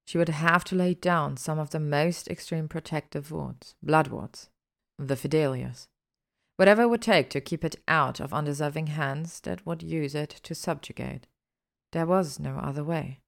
She 0.07 0.19
would 0.19 0.31
have 0.31 0.65
to 0.65 0.75
lay 0.75 0.95
down 0.95 1.37
some 1.37 1.59
of 1.59 1.71
the 1.71 1.79
most 1.79 2.27
extreme 2.27 2.69
protective 2.69 3.31
wards, 3.31 3.75
blood 3.83 4.09
wards, 4.09 4.49
the 5.09 5.17
Fidelius. 5.17 5.89
Whatever 6.57 6.83
it 6.83 6.89
would 6.89 7.03
take 7.03 7.31
to 7.31 7.41
keep 7.41 7.65
it 7.65 7.77
out 7.89 8.21
of 8.21 8.35
undeserving 8.35 8.89
hands 8.89 9.41
that 9.41 9.65
would 9.65 9.83
use 9.83 10.15
it 10.15 10.31
to 10.43 10.55
subjugate. 10.55 11.27
There 11.93 12.07
was 12.07 12.39
no 12.39 12.59
other 12.59 12.85
way. 12.85 13.21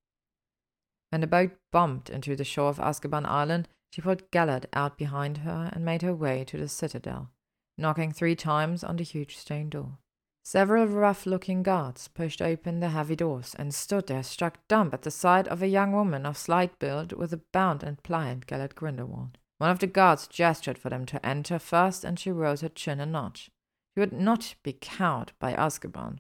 When 1.11 1.21
the 1.21 1.27
boat 1.27 1.53
bumped 1.71 2.11
into 2.11 2.37
the 2.37 2.45
shore 2.45 2.69
of 2.69 2.79
Azkaban 2.79 3.27
Island, 3.27 3.69
she 3.91 4.03
pulled 4.03 4.31
Gellert 4.31 4.67
out 4.73 4.97
behind 4.97 5.39
her 5.39 5.71
and 5.73 5.85
made 5.85 6.03
her 6.03 6.15
way 6.15 6.45
to 6.45 6.57
the 6.57 6.69
citadel, 6.69 7.31
knocking 7.77 8.13
three 8.13 8.37
times 8.37 8.83
on 8.85 8.97
the 8.97 9.03
huge 9.03 9.37
stone 9.37 9.69
door. 9.69 9.99
Several 10.45 10.87
rough 10.87 11.25
looking 11.25 11.63
guards 11.63 12.09
pushed 12.09 12.43
open 12.43 12.81
the 12.81 12.89
heavy 12.89 13.15
doors 13.15 13.55
and 13.59 13.75
stood 13.75 14.09
there 14.09 14.23
struck 14.23 14.67
dumb 14.69 14.91
at 14.93 15.03
the 15.03 15.11
sight 15.11 15.47
of 15.49 15.63
a 15.63 15.69
young 15.69 15.93
woman 15.93 16.27
of 16.27 16.37
slight 16.37 16.79
build 16.79 17.13
with 17.13 17.33
a 17.33 17.41
bound 17.53 17.83
and 17.83 18.03
pliant 18.03 18.47
Gellert 18.47 18.75
Grindelwald. 18.75 19.39
One 19.63 19.71
of 19.71 19.79
the 19.79 19.87
guards 19.87 20.27
gestured 20.27 20.77
for 20.77 20.91
them 20.91 21.07
to 21.07 21.25
enter 21.25 21.57
first, 21.57 22.03
and 22.03 22.19
she 22.19 22.33
rose 22.33 22.63
her 22.63 22.69
chin 22.69 22.99
a 22.99 23.07
notch. 23.07 23.49
She 23.95 24.01
would 24.01 24.13
not 24.13 24.57
be 24.65 24.73
cowed 24.73 25.31
by 25.39 25.53
Azkaban. 25.53 26.19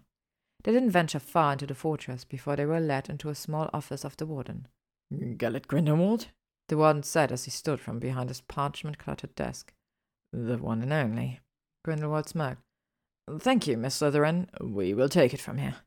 They 0.62 0.70
didn't 0.70 0.92
venture 0.92 1.18
far 1.18 1.54
into 1.54 1.66
the 1.66 1.74
fortress 1.74 2.22
before 2.22 2.54
they 2.54 2.66
were 2.66 2.78
led 2.78 3.10
into 3.10 3.30
a 3.30 3.34
small 3.34 3.68
office 3.72 4.04
of 4.04 4.16
the 4.16 4.26
warden. 4.26 4.68
Gellert 5.38 5.66
Grindelwald? 5.66 6.28
The 6.68 6.76
warden 6.76 7.02
said 7.02 7.32
as 7.32 7.44
he 7.44 7.50
stood 7.50 7.80
from 7.80 7.98
behind 7.98 8.30
his 8.30 8.42
parchment 8.42 8.98
cluttered 8.98 9.34
desk. 9.34 9.72
The 10.32 10.58
one 10.58 10.80
and 10.80 10.92
only. 10.92 11.40
Grindelwald 11.84 12.28
smirked. 12.28 12.62
Thank 13.40 13.66
you, 13.66 13.76
Miss 13.76 13.96
Slytherin. 13.96 14.50
We 14.60 14.94
will 14.94 15.08
take 15.08 15.34
it 15.34 15.40
from 15.40 15.58
here. 15.58 15.78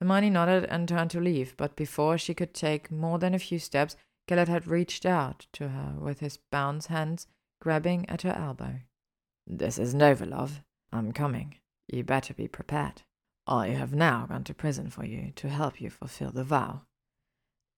Hermione 0.00 0.30
nodded 0.30 0.64
and 0.66 0.88
turned 0.88 1.10
to 1.10 1.20
leave, 1.20 1.56
but 1.56 1.74
before 1.74 2.18
she 2.18 2.34
could 2.34 2.54
take 2.54 2.92
more 2.92 3.18
than 3.18 3.34
a 3.34 3.40
few 3.40 3.58
steps, 3.58 3.96
Gellert 4.28 4.48
had 4.48 4.66
reached 4.66 5.06
out 5.06 5.46
to 5.54 5.70
her 5.70 5.94
with 5.98 6.20
his 6.20 6.36
bound 6.36 6.84
hands, 6.84 7.26
grabbing 7.60 8.08
at 8.10 8.22
her 8.22 8.34
elbow. 8.38 8.80
This 9.46 9.78
is 9.78 9.94
Nova, 9.94 10.26
love. 10.26 10.62
I'm 10.92 11.12
coming. 11.12 11.56
You 11.88 12.04
better 12.04 12.34
be 12.34 12.46
prepared. 12.46 13.02
I 13.46 13.68
have 13.68 13.94
now 13.94 14.26
gone 14.26 14.44
to 14.44 14.52
prison 14.52 14.90
for 14.90 15.06
you 15.06 15.32
to 15.36 15.48
help 15.48 15.80
you 15.80 15.88
fulfill 15.88 16.30
the 16.30 16.44
vow. 16.44 16.82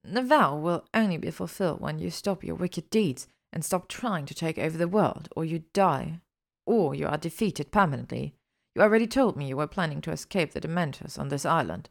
The 0.02 0.22
vow 0.22 0.56
will 0.56 0.84
only 0.92 1.18
be 1.18 1.30
fulfilled 1.30 1.80
when 1.80 2.00
you 2.00 2.10
stop 2.10 2.42
your 2.42 2.56
wicked 2.56 2.90
deeds 2.90 3.28
and 3.52 3.64
stop 3.64 3.86
trying 3.86 4.26
to 4.26 4.34
take 4.34 4.58
over 4.58 4.76
the 4.76 4.88
world, 4.88 5.28
or 5.36 5.44
you 5.44 5.62
die, 5.72 6.20
or 6.66 6.96
you 6.96 7.06
are 7.06 7.16
defeated 7.16 7.70
permanently. 7.70 8.34
You 8.74 8.82
already 8.82 9.06
told 9.06 9.36
me 9.36 9.46
you 9.46 9.56
were 9.56 9.68
planning 9.68 10.00
to 10.00 10.10
escape 10.10 10.52
the 10.52 10.60
Dementors 10.60 11.16
on 11.16 11.28
this 11.28 11.46
island. 11.46 11.90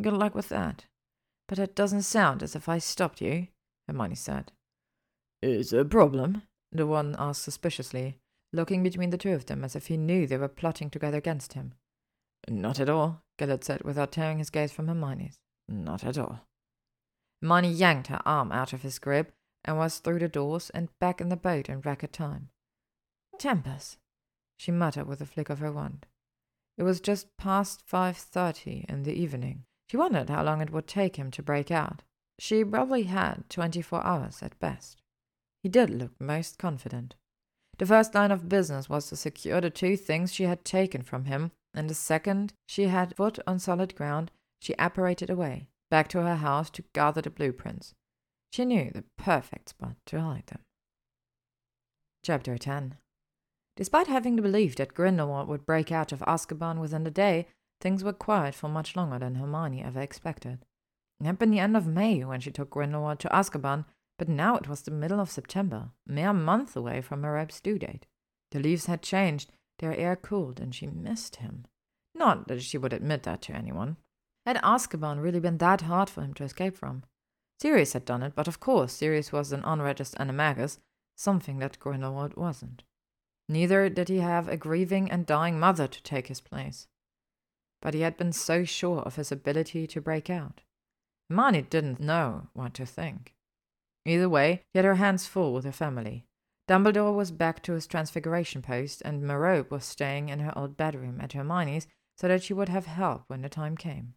Good 0.00 0.14
luck 0.14 0.34
with 0.34 0.48
that. 0.48 0.86
But 1.46 1.60
it 1.60 1.76
doesn't 1.76 2.02
sound 2.02 2.42
as 2.42 2.56
if 2.56 2.68
I 2.68 2.78
stopped 2.78 3.20
you, 3.20 3.48
Hermione 3.88 4.14
said. 4.14 4.52
Is 5.42 5.70
there 5.70 5.80
a 5.80 5.84
problem? 5.84 6.42
The 6.70 6.86
one 6.86 7.16
asked 7.18 7.42
suspiciously, 7.42 8.18
looking 8.52 8.82
between 8.82 9.10
the 9.10 9.18
two 9.18 9.32
of 9.32 9.46
them 9.46 9.64
as 9.64 9.74
if 9.74 9.86
he 9.86 9.96
knew 9.96 10.26
they 10.26 10.36
were 10.36 10.48
plotting 10.48 10.90
together 10.90 11.18
against 11.18 11.54
him. 11.54 11.74
Not 12.48 12.78
at 12.78 12.88
all, 12.88 13.22
Gellert 13.38 13.64
said 13.64 13.82
without 13.82 14.12
tearing 14.12 14.38
his 14.38 14.50
gaze 14.50 14.72
from 14.72 14.88
Hermione's. 14.88 15.38
Not 15.68 16.04
at 16.04 16.18
all. 16.18 16.40
Hermione 17.40 17.70
yanked 17.70 18.08
her 18.08 18.20
arm 18.24 18.52
out 18.52 18.72
of 18.72 18.82
his 18.82 18.98
grip 18.98 19.32
and 19.64 19.76
was 19.78 19.98
through 19.98 20.18
the 20.18 20.28
doors 20.28 20.70
and 20.70 20.88
back 20.98 21.20
in 21.20 21.28
the 21.28 21.36
boat 21.36 21.68
in 21.68 21.80
record 21.80 22.12
time. 22.12 22.50
Tempus, 23.38 23.96
she 24.56 24.72
muttered 24.72 25.06
with 25.06 25.20
a 25.20 25.26
flick 25.26 25.50
of 25.50 25.60
her 25.60 25.72
wand. 25.72 26.06
It 26.76 26.82
was 26.82 27.00
just 27.00 27.36
past 27.36 27.82
five 27.86 28.16
thirty 28.16 28.84
in 28.88 29.02
the 29.02 29.12
evening. 29.12 29.64
She 29.90 29.96
wondered 29.96 30.30
how 30.30 30.44
long 30.44 30.60
it 30.60 30.70
would 30.70 30.86
take 30.86 31.16
him 31.16 31.30
to 31.32 31.42
break 31.42 31.70
out. 31.70 32.02
She 32.38 32.64
probably 32.64 33.04
had 33.04 33.48
twenty 33.48 33.82
four 33.82 34.04
hours 34.04 34.42
at 34.42 34.58
best. 34.58 35.02
He 35.62 35.68
did 35.68 35.90
look 35.90 36.12
most 36.20 36.58
confident. 36.58 37.14
The 37.78 37.86
first 37.86 38.14
line 38.14 38.30
of 38.30 38.48
business 38.48 38.88
was 38.88 39.08
to 39.08 39.16
secure 39.16 39.60
the 39.60 39.70
two 39.70 39.96
things 39.96 40.32
she 40.32 40.44
had 40.44 40.64
taken 40.64 41.02
from 41.02 41.24
him, 41.26 41.52
and 41.74 41.88
the 41.88 41.94
second 41.94 42.52
she 42.66 42.84
had 42.84 43.16
foot 43.16 43.38
on 43.46 43.58
solid 43.58 43.94
ground, 43.94 44.30
she 44.60 44.74
apparated 44.78 45.30
away, 45.30 45.68
back 45.90 46.08
to 46.08 46.22
her 46.22 46.36
house 46.36 46.70
to 46.70 46.84
gather 46.92 47.20
the 47.20 47.30
blueprints. 47.30 47.94
She 48.52 48.64
knew 48.64 48.90
the 48.92 49.04
perfect 49.16 49.70
spot 49.70 49.96
to 50.06 50.20
hide 50.20 50.46
them. 50.46 50.60
Chapter 52.24 52.58
10 52.58 52.96
Despite 53.76 54.08
having 54.08 54.34
the 54.34 54.42
belief 54.42 54.74
that 54.76 54.94
Grindelwald 54.94 55.46
would 55.46 55.64
break 55.64 55.92
out 55.92 56.10
of 56.10 56.20
Azkaban 56.20 56.80
within 56.80 57.04
the 57.04 57.12
day, 57.12 57.46
things 57.80 58.02
were 58.02 58.12
quiet 58.12 58.54
for 58.56 58.68
much 58.68 58.96
longer 58.96 59.20
than 59.20 59.36
Hermione 59.36 59.84
ever 59.84 60.00
expected. 60.00 60.64
It 61.20 61.26
had 61.26 61.38
been 61.38 61.50
the 61.50 61.58
end 61.58 61.76
of 61.76 61.86
May 61.86 62.24
when 62.24 62.40
she 62.40 62.50
took 62.50 62.70
Grindelwald 62.70 63.18
to 63.20 63.28
Azkaban, 63.28 63.84
but 64.18 64.28
now 64.28 64.56
it 64.56 64.68
was 64.68 64.82
the 64.82 64.90
middle 64.90 65.20
of 65.20 65.30
September, 65.30 65.90
a 66.08 66.12
mere 66.12 66.32
month 66.32 66.76
away 66.76 67.00
from 67.00 67.20
Merope's 67.20 67.60
due 67.60 67.78
date. 67.78 68.06
The 68.50 68.60
leaves 68.60 68.86
had 68.86 69.02
changed, 69.02 69.52
their 69.78 69.96
air 69.96 70.16
cooled, 70.16 70.60
and 70.60 70.74
she 70.74 70.86
missed 70.86 71.36
him. 71.36 71.66
Not 72.14 72.48
that 72.48 72.62
she 72.62 72.78
would 72.78 72.92
admit 72.92 73.22
that 73.24 73.42
to 73.42 73.52
anyone. 73.52 73.96
Had 74.46 74.56
Azkaban 74.62 75.22
really 75.22 75.40
been 75.40 75.58
that 75.58 75.82
hard 75.82 76.08
for 76.08 76.22
him 76.22 76.34
to 76.34 76.44
escape 76.44 76.76
from? 76.76 77.04
Sirius 77.60 77.92
had 77.92 78.04
done 78.04 78.22
it, 78.22 78.34
but 78.34 78.48
of 78.48 78.60
course 78.60 78.92
Sirius 78.92 79.32
was 79.32 79.52
an 79.52 79.62
unregistered 79.64 80.20
animagus, 80.20 80.78
something 81.16 81.58
that 81.58 81.78
Grindelwald 81.78 82.36
wasn't. 82.36 82.84
Neither 83.48 83.88
did 83.88 84.08
he 84.08 84.18
have 84.18 84.48
a 84.48 84.56
grieving 84.56 85.10
and 85.10 85.26
dying 85.26 85.58
mother 85.58 85.88
to 85.88 86.02
take 86.02 86.28
his 86.28 86.40
place. 86.40 86.86
But 87.80 87.94
he 87.94 88.00
had 88.00 88.16
been 88.16 88.32
so 88.32 88.64
sure 88.64 89.00
of 89.00 89.16
his 89.16 89.32
ability 89.32 89.86
to 89.88 90.00
break 90.00 90.28
out. 90.30 90.62
Hermione 91.30 91.62
didn't 91.62 92.00
know 92.00 92.48
what 92.54 92.74
to 92.74 92.86
think. 92.86 93.34
Either 94.04 94.28
way, 94.28 94.62
he 94.72 94.78
had 94.78 94.84
her 94.84 94.94
hands 94.94 95.26
full 95.26 95.52
with 95.52 95.64
her 95.64 95.72
family. 95.72 96.24
Dumbledore 96.68 97.14
was 97.14 97.30
back 97.30 97.62
to 97.62 97.72
his 97.72 97.86
transfiguration 97.86 98.62
post, 98.62 99.02
and 99.04 99.22
Merope 99.22 99.70
was 99.70 99.84
staying 99.84 100.28
in 100.28 100.40
her 100.40 100.56
old 100.56 100.76
bedroom 100.76 101.20
at 101.20 101.32
Hermione's 101.32 101.86
so 102.16 102.28
that 102.28 102.42
she 102.42 102.54
would 102.54 102.68
have 102.68 102.86
help 102.86 103.24
when 103.28 103.42
the 103.42 103.48
time 103.48 103.76
came. 103.76 104.14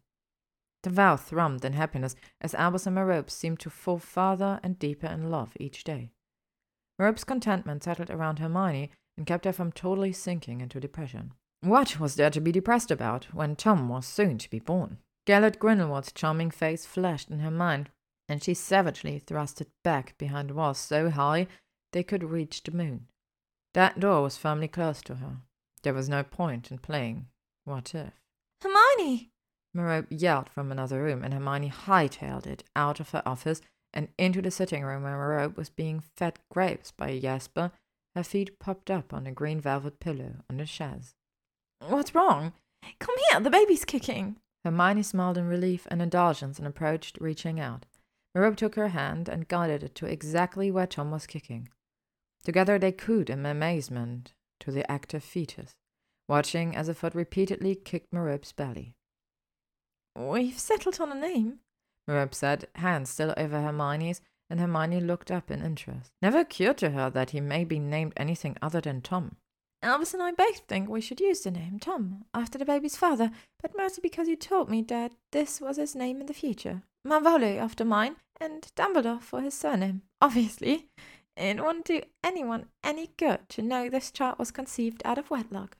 The 0.82 0.90
vow 0.90 1.16
thrummed 1.16 1.64
in 1.64 1.74
happiness 1.74 2.16
as 2.40 2.54
Albus 2.54 2.86
and 2.86 2.96
Merope 2.96 3.30
seemed 3.30 3.60
to 3.60 3.70
fall 3.70 3.98
farther 3.98 4.58
and 4.62 4.78
deeper 4.78 5.06
in 5.06 5.30
love 5.30 5.52
each 5.58 5.84
day. 5.84 6.10
Merope's 6.98 7.24
contentment 7.24 7.84
settled 7.84 8.10
around 8.10 8.38
Hermione 8.38 8.90
and 9.16 9.26
kept 9.26 9.44
her 9.44 9.52
from 9.52 9.72
totally 9.72 10.12
sinking 10.12 10.60
into 10.60 10.80
depression. 10.80 11.32
What 11.60 12.00
was 12.00 12.16
there 12.16 12.30
to 12.30 12.40
be 12.40 12.52
depressed 12.52 12.90
about 12.90 13.26
when 13.32 13.54
Tom 13.54 13.88
was 13.88 14.06
soon 14.06 14.38
to 14.38 14.50
be 14.50 14.58
born? 14.58 14.98
Gellert 15.26 15.58
Grindelwald's 15.58 16.12
charming 16.12 16.50
face 16.50 16.84
flashed 16.84 17.30
in 17.30 17.40
her 17.40 17.50
mind, 17.50 17.90
and 18.28 18.42
she 18.42 18.54
savagely 18.54 19.18
thrust 19.18 19.60
it 19.60 19.70
back 19.84 20.16
behind 20.18 20.50
walls 20.50 20.78
so 20.78 21.10
high 21.10 21.46
they 21.92 22.02
could 22.02 22.24
reach 22.24 22.62
the 22.62 22.72
moon. 22.72 23.06
That 23.74 24.00
door 24.00 24.22
was 24.22 24.36
firmly 24.36 24.68
closed 24.68 25.06
to 25.06 25.16
her. 25.16 25.38
There 25.82 25.94
was 25.94 26.08
no 26.08 26.22
point 26.22 26.70
in 26.70 26.78
playing 26.78 27.26
what 27.64 27.94
if. 27.94 28.12
Hermione! 28.62 29.30
Merope 29.74 30.06
yelled 30.10 30.48
from 30.48 30.70
another 30.70 31.02
room, 31.02 31.22
and 31.22 31.32
Hermione 31.32 31.70
hightailed 31.70 32.46
it 32.46 32.64
out 32.76 33.00
of 33.00 33.10
her 33.10 33.22
office 33.24 33.60
and 33.94 34.08
into 34.18 34.42
the 34.42 34.50
sitting 34.50 34.82
room 34.82 35.02
where 35.02 35.16
Merope 35.16 35.56
was 35.56 35.70
being 35.70 36.00
fed 36.16 36.38
grapes 36.50 36.90
by 36.90 37.18
Jasper, 37.18 37.72
her 38.14 38.22
feet 38.22 38.58
popped 38.58 38.90
up 38.90 39.12
on 39.12 39.26
a 39.26 39.32
green 39.32 39.60
velvet 39.60 40.00
pillow 40.00 40.36
on 40.50 40.58
the 40.58 40.66
chaise. 40.66 41.14
What's 41.80 42.14
wrong? 42.14 42.52
Come 42.98 43.14
here, 43.30 43.40
the 43.40 43.50
baby's 43.50 43.84
kicking. 43.84 44.36
Hermione 44.64 45.02
smiled 45.02 45.38
in 45.38 45.48
relief 45.48 45.86
and 45.90 46.00
indulgence 46.00 46.58
and 46.58 46.66
approached, 46.66 47.18
reaching 47.20 47.58
out. 47.58 47.86
Merope 48.34 48.56
took 48.56 48.76
her 48.76 48.88
hand 48.88 49.28
and 49.28 49.48
guided 49.48 49.82
it 49.82 49.94
to 49.96 50.06
exactly 50.06 50.70
where 50.70 50.86
Tom 50.86 51.10
was 51.10 51.26
kicking. 51.26 51.68
Together 52.44 52.78
they 52.78 52.92
cooed 52.92 53.28
in 53.28 53.44
amazement 53.44 54.34
to 54.60 54.70
the 54.70 54.90
active 54.90 55.22
fetus, 55.22 55.74
watching 56.28 56.74
as 56.74 56.88
a 56.88 56.94
foot 56.94 57.14
repeatedly 57.14 57.74
kicked 57.74 58.12
Merope's 58.12 58.52
belly. 58.52 58.94
We've 60.16 60.58
settled 60.58 61.00
on 61.00 61.12
a 61.12 61.14
name, 61.14 61.60
Merope 62.06 62.34
said, 62.34 62.68
hands 62.76 63.10
still 63.10 63.34
over 63.36 63.60
Hermione's, 63.60 64.20
and 64.50 64.60
Hermione 64.60 65.00
looked 65.00 65.30
up 65.30 65.50
in 65.50 65.62
interest. 65.62 66.10
Never 66.20 66.40
occurred 66.40 66.78
to 66.78 66.90
her 66.90 67.10
that 67.10 67.30
he 67.30 67.40
may 67.40 67.64
be 67.64 67.78
named 67.78 68.12
anything 68.16 68.56
other 68.60 68.80
than 68.80 69.00
Tom. 69.00 69.36
Albus 69.84 70.14
and 70.14 70.22
I 70.22 70.30
both 70.30 70.58
think 70.68 70.88
we 70.88 71.00
should 71.00 71.20
use 71.20 71.40
the 71.40 71.50
name 71.50 71.80
Tom 71.80 72.24
after 72.32 72.56
the 72.56 72.64
baby's 72.64 72.96
father, 72.96 73.32
but 73.60 73.76
mostly 73.76 74.00
because 74.00 74.28
you 74.28 74.36
told 74.36 74.70
me 74.70 74.82
that 74.82 75.12
this 75.32 75.60
was 75.60 75.76
his 75.76 75.96
name 75.96 76.20
in 76.20 76.26
the 76.26 76.34
future. 76.34 76.82
Marvolo 77.04 77.58
after 77.58 77.84
mine, 77.84 78.14
and 78.40 78.62
Dumbledore 78.76 79.20
for 79.20 79.40
his 79.40 79.54
surname, 79.54 80.02
obviously. 80.20 80.86
It 81.36 81.64
wouldn't 81.64 81.86
do 81.86 82.02
anyone 82.22 82.66
any 82.84 83.10
good 83.16 83.48
to 83.50 83.62
know 83.62 83.88
this 83.88 84.12
child 84.12 84.38
was 84.38 84.50
conceived 84.50 85.02
out 85.04 85.18
of 85.18 85.30
wedlock. 85.30 85.76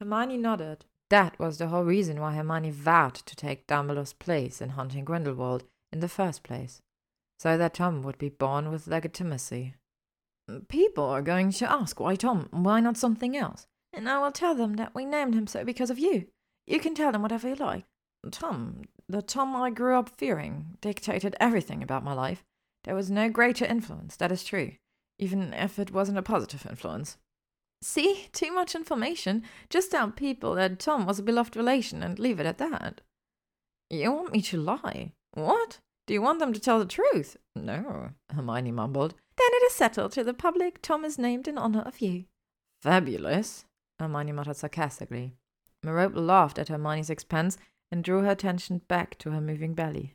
Hermione 0.00 0.36
nodded. 0.36 0.84
That 1.08 1.38
was 1.38 1.56
the 1.56 1.68
whole 1.68 1.84
reason 1.84 2.20
why 2.20 2.34
Hermione 2.34 2.70
vowed 2.70 3.14
to 3.14 3.34
take 3.34 3.66
Dumbledore's 3.66 4.12
place 4.12 4.60
in 4.60 4.70
hunting 4.70 5.04
Grindelwald 5.04 5.64
in 5.90 6.00
the 6.00 6.08
first 6.08 6.42
place, 6.42 6.82
so 7.38 7.56
that 7.56 7.74
Tom 7.74 8.02
would 8.02 8.18
be 8.18 8.28
born 8.28 8.70
with 8.70 8.86
legitimacy. 8.86 9.74
People 10.68 11.04
are 11.04 11.22
going 11.22 11.52
to 11.52 11.70
ask 11.70 12.00
why 12.00 12.14
Tom, 12.14 12.48
why 12.50 12.80
not 12.80 12.96
something 12.96 13.36
else? 13.36 13.66
And 13.92 14.08
I 14.08 14.18
will 14.18 14.32
tell 14.32 14.54
them 14.54 14.74
that 14.74 14.94
we 14.94 15.04
named 15.04 15.34
him 15.34 15.46
so 15.46 15.64
because 15.64 15.90
of 15.90 15.98
you. 15.98 16.26
You 16.66 16.80
can 16.80 16.94
tell 16.94 17.12
them 17.12 17.22
whatever 17.22 17.48
you 17.48 17.54
like. 17.54 17.84
Tom, 18.30 18.82
the 19.08 19.22
Tom 19.22 19.54
I 19.56 19.70
grew 19.70 19.96
up 19.96 20.08
fearing, 20.08 20.76
dictated 20.80 21.36
everything 21.40 21.82
about 21.82 22.04
my 22.04 22.12
life. 22.12 22.44
There 22.84 22.94
was 22.94 23.10
no 23.10 23.28
greater 23.28 23.64
influence, 23.64 24.16
that 24.16 24.32
is 24.32 24.44
true, 24.44 24.72
even 25.18 25.52
if 25.52 25.78
it 25.78 25.92
wasn't 25.92 26.18
a 26.18 26.22
positive 26.22 26.66
influence. 26.68 27.16
See, 27.82 28.28
too 28.32 28.52
much 28.52 28.74
information. 28.74 29.44
Just 29.70 29.92
tell 29.92 30.10
people 30.10 30.54
that 30.54 30.78
Tom 30.78 31.06
was 31.06 31.18
a 31.18 31.22
beloved 31.22 31.56
relation 31.56 32.02
and 32.02 32.18
leave 32.18 32.40
it 32.40 32.46
at 32.46 32.58
that. 32.58 33.00
You 33.90 34.12
want 34.12 34.32
me 34.32 34.42
to 34.42 34.56
lie? 34.56 35.12
What? 35.32 35.78
Do 36.06 36.14
you 36.14 36.22
want 36.22 36.40
them 36.40 36.52
to 36.52 36.60
tell 36.60 36.78
the 36.78 36.86
truth? 36.86 37.36
No, 37.54 38.10
Hermione 38.30 38.72
mumbled. 38.72 39.14
Then 39.38 39.48
it 39.52 39.66
is 39.66 39.74
settled 39.74 40.12
to 40.12 40.24
the 40.24 40.34
public 40.34 40.82
Tom 40.82 41.04
is 41.04 41.16
named 41.16 41.46
in 41.46 41.56
honor 41.56 41.82
of 41.82 42.00
you. 42.00 42.24
Fabulous, 42.82 43.64
Hermione 44.00 44.32
muttered 44.32 44.56
sarcastically. 44.56 45.36
Merope 45.84 46.16
laughed 46.16 46.58
at 46.58 46.68
Hermione's 46.68 47.08
expense 47.08 47.56
and 47.92 48.02
drew 48.02 48.22
her 48.22 48.30
attention 48.30 48.82
back 48.88 49.16
to 49.18 49.30
her 49.30 49.40
moving 49.40 49.74
belly. 49.74 50.14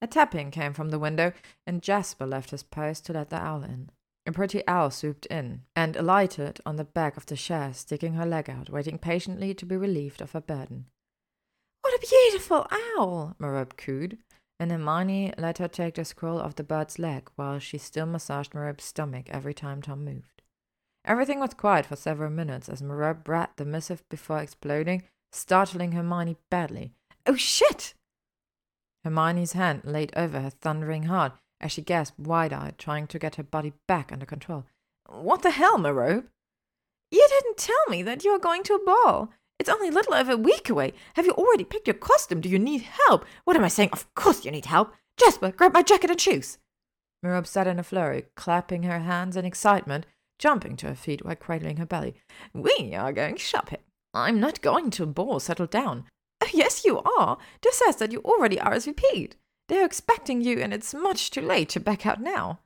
A 0.00 0.06
tapping 0.06 0.50
came 0.50 0.72
from 0.72 0.90
the 0.90 0.98
window, 0.98 1.32
and 1.66 1.82
Jasper 1.82 2.26
left 2.26 2.50
his 2.50 2.62
post 2.62 3.06
to 3.06 3.12
let 3.12 3.30
the 3.30 3.36
owl 3.36 3.64
in. 3.64 3.90
A 4.26 4.32
pretty 4.32 4.62
owl 4.68 4.90
swooped 4.90 5.26
in 5.26 5.62
and 5.74 5.96
alighted 5.96 6.60
on 6.64 6.76
the 6.76 6.84
back 6.84 7.16
of 7.16 7.26
the 7.26 7.36
chair, 7.36 7.74
sticking 7.74 8.14
her 8.14 8.26
leg 8.26 8.48
out, 8.48 8.70
waiting 8.70 8.98
patiently 8.98 9.52
to 9.54 9.66
be 9.66 9.76
relieved 9.76 10.20
of 10.20 10.32
her 10.32 10.40
burden. 10.40 10.86
What 11.82 11.94
a 11.94 12.06
beautiful 12.06 12.66
owl! 12.70 13.34
Merope 13.38 13.76
cooed, 13.76 14.18
and 14.58 14.70
Hermione 14.70 15.32
let 15.36 15.58
her 15.58 15.68
take 15.68 15.94
the 15.94 16.04
scroll 16.04 16.40
off 16.40 16.54
the 16.54 16.64
bird's 16.64 16.98
leg 16.98 17.28
while 17.36 17.58
she 17.58 17.78
still 17.78 18.06
massaged 18.06 18.54
Merope's 18.54 18.84
stomach 18.84 19.26
every 19.28 19.54
time 19.54 19.82
Tom 19.82 20.04
moved. 20.04 20.42
Everything 21.04 21.40
was 21.40 21.54
quiet 21.54 21.86
for 21.86 21.96
several 21.96 22.30
minutes 22.30 22.68
as 22.68 22.82
Merope 22.82 23.28
read 23.28 23.50
the 23.56 23.64
missive 23.64 24.08
before 24.08 24.38
exploding, 24.40 25.02
startling 25.32 25.92
Hermione 25.92 26.36
badly. 26.50 26.92
Oh 27.26 27.36
shit! 27.36 27.94
Hermione's 29.04 29.52
hand 29.52 29.82
laid 29.84 30.12
over 30.16 30.40
her 30.40 30.50
thundering 30.50 31.04
heart, 31.04 31.32
as 31.60 31.72
she 31.72 31.82
gasped 31.82 32.18
wide 32.18 32.52
eyed, 32.52 32.78
trying 32.78 33.06
to 33.08 33.18
get 33.18 33.34
her 33.34 33.42
body 33.42 33.74
back 33.86 34.10
under 34.10 34.24
control. 34.24 34.64
What 35.06 35.42
the 35.42 35.50
hell, 35.50 35.76
Merope? 35.78 36.28
You 37.10 37.28
didn't 37.28 37.58
tell 37.58 37.84
me 37.88 38.02
that 38.02 38.24
you 38.24 38.32
were 38.32 38.38
going 38.38 38.62
to 38.64 38.74
a 38.74 38.84
ball. 38.84 39.30
It's 39.64 39.72
only 39.72 39.88
a 39.88 39.92
little 39.92 40.12
over 40.12 40.32
a 40.32 40.36
week 40.36 40.68
away. 40.68 40.92
Have 41.14 41.24
you 41.24 41.32
already 41.32 41.64
picked 41.64 41.86
your 41.86 41.94
costume? 41.94 42.42
Do 42.42 42.50
you 42.50 42.58
need 42.58 42.82
help? 42.82 43.24
What 43.44 43.56
am 43.56 43.64
I 43.64 43.68
saying? 43.68 43.88
Of 43.94 44.14
course 44.14 44.44
you 44.44 44.50
need 44.50 44.66
help. 44.66 44.92
Jasper, 45.16 45.52
grab 45.52 45.72
my 45.72 45.80
jacket 45.80 46.10
and 46.10 46.20
shoes. 46.20 46.58
Merope 47.22 47.46
sat 47.46 47.66
in 47.66 47.78
a 47.78 47.82
flurry, 47.82 48.26
clapping 48.36 48.82
her 48.82 48.98
hands 48.98 49.38
in 49.38 49.46
excitement, 49.46 50.04
jumping 50.38 50.76
to 50.76 50.88
her 50.88 50.94
feet 50.94 51.24
while 51.24 51.34
cradling 51.34 51.78
her 51.78 51.86
belly. 51.86 52.14
We 52.52 52.94
are 52.94 53.10
going 53.10 53.38
shopping. 53.38 53.78
I'm 54.12 54.38
not 54.38 54.60
going 54.60 54.90
to 54.90 55.06
ball. 55.06 55.40
Settle 55.40 55.66
down. 55.66 56.04
Oh, 56.42 56.50
yes, 56.52 56.84
you 56.84 57.00
are. 57.00 57.38
Just 57.62 57.78
says 57.78 57.96
that 57.96 58.12
you 58.12 58.20
already 58.20 58.56
RSVP'd. 58.56 59.36
They're 59.70 59.86
expecting 59.86 60.42
you, 60.42 60.58
and 60.58 60.74
it's 60.74 60.92
much 60.92 61.30
too 61.30 61.40
late 61.40 61.70
to 61.70 61.80
back 61.80 62.04
out 62.04 62.20
now. 62.20 62.60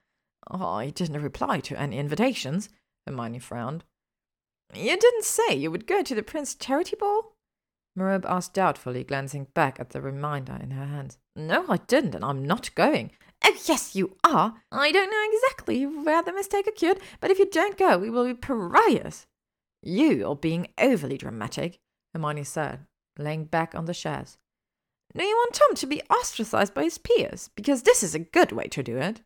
Oh, 0.51 0.67
I 0.67 0.91
didn't 0.91 1.23
reply 1.23 1.61
to 1.61 1.79
any 1.79 1.97
invitations, 1.97 2.69
Hermione 3.07 3.39
frowned. 3.39 3.85
You 4.75 4.97
didn't 4.97 5.25
say 5.25 5.55
you 5.55 5.71
would 5.71 5.87
go 5.87 6.03
to 6.03 6.15
the 6.15 6.23
Prince 6.23 6.55
Charity 6.55 6.97
Ball? 6.97 7.33
Merope 7.97 8.27
asked 8.29 8.55
doubtfully, 8.55 9.03
glancing 9.03 9.49
back 9.55 9.81
at 9.81 9.91
the 9.91 10.01
reminder 10.01 10.59
in 10.63 10.71
her 10.71 10.87
hands. 10.87 11.19
No, 11.35 11.65
I 11.69 11.79
didn't, 11.79 12.15
and 12.15 12.25
I'm 12.25 12.45
not 12.45 12.75
going. 12.75 13.11
Oh, 13.45 13.57
yes, 13.67 13.97
you 13.97 14.17
are. 14.25 14.55
I 14.71 14.93
don't 14.93 15.11
know 15.11 15.29
exactly 15.33 15.87
where 15.87 16.23
the 16.23 16.33
mistake 16.33 16.67
occurred, 16.67 17.01
but 17.21 17.31
if 17.31 17.39
you 17.39 17.47
don't 17.51 17.79
go, 17.79 17.99
we 17.99 18.11
will 18.11 18.25
be 18.25 18.35
pariahs. 18.35 19.27
You 19.83 20.29
are 20.29 20.37
being 20.37 20.69
overly 20.79 21.19
dramatic, 21.19 21.79
Hermione 22.13 22.45
said, 22.45 22.81
laying 23.19 23.45
back 23.45 23.75
on 23.75 23.87
the 23.87 23.95
chairs. 23.95 24.39
Do 25.17 25.25
you 25.25 25.35
want 25.35 25.55
Tom 25.55 25.75
to 25.77 25.87
be 25.87 26.03
ostracized 26.11 26.75
by 26.75 26.85
his 26.85 26.99
peers? 26.99 27.51
Because 27.57 27.83
this 27.83 28.03
is 28.03 28.15
a 28.15 28.21
good 28.21 28.53
way 28.53 28.65
to 28.69 28.83
do 28.83 28.97
it. 28.99 29.23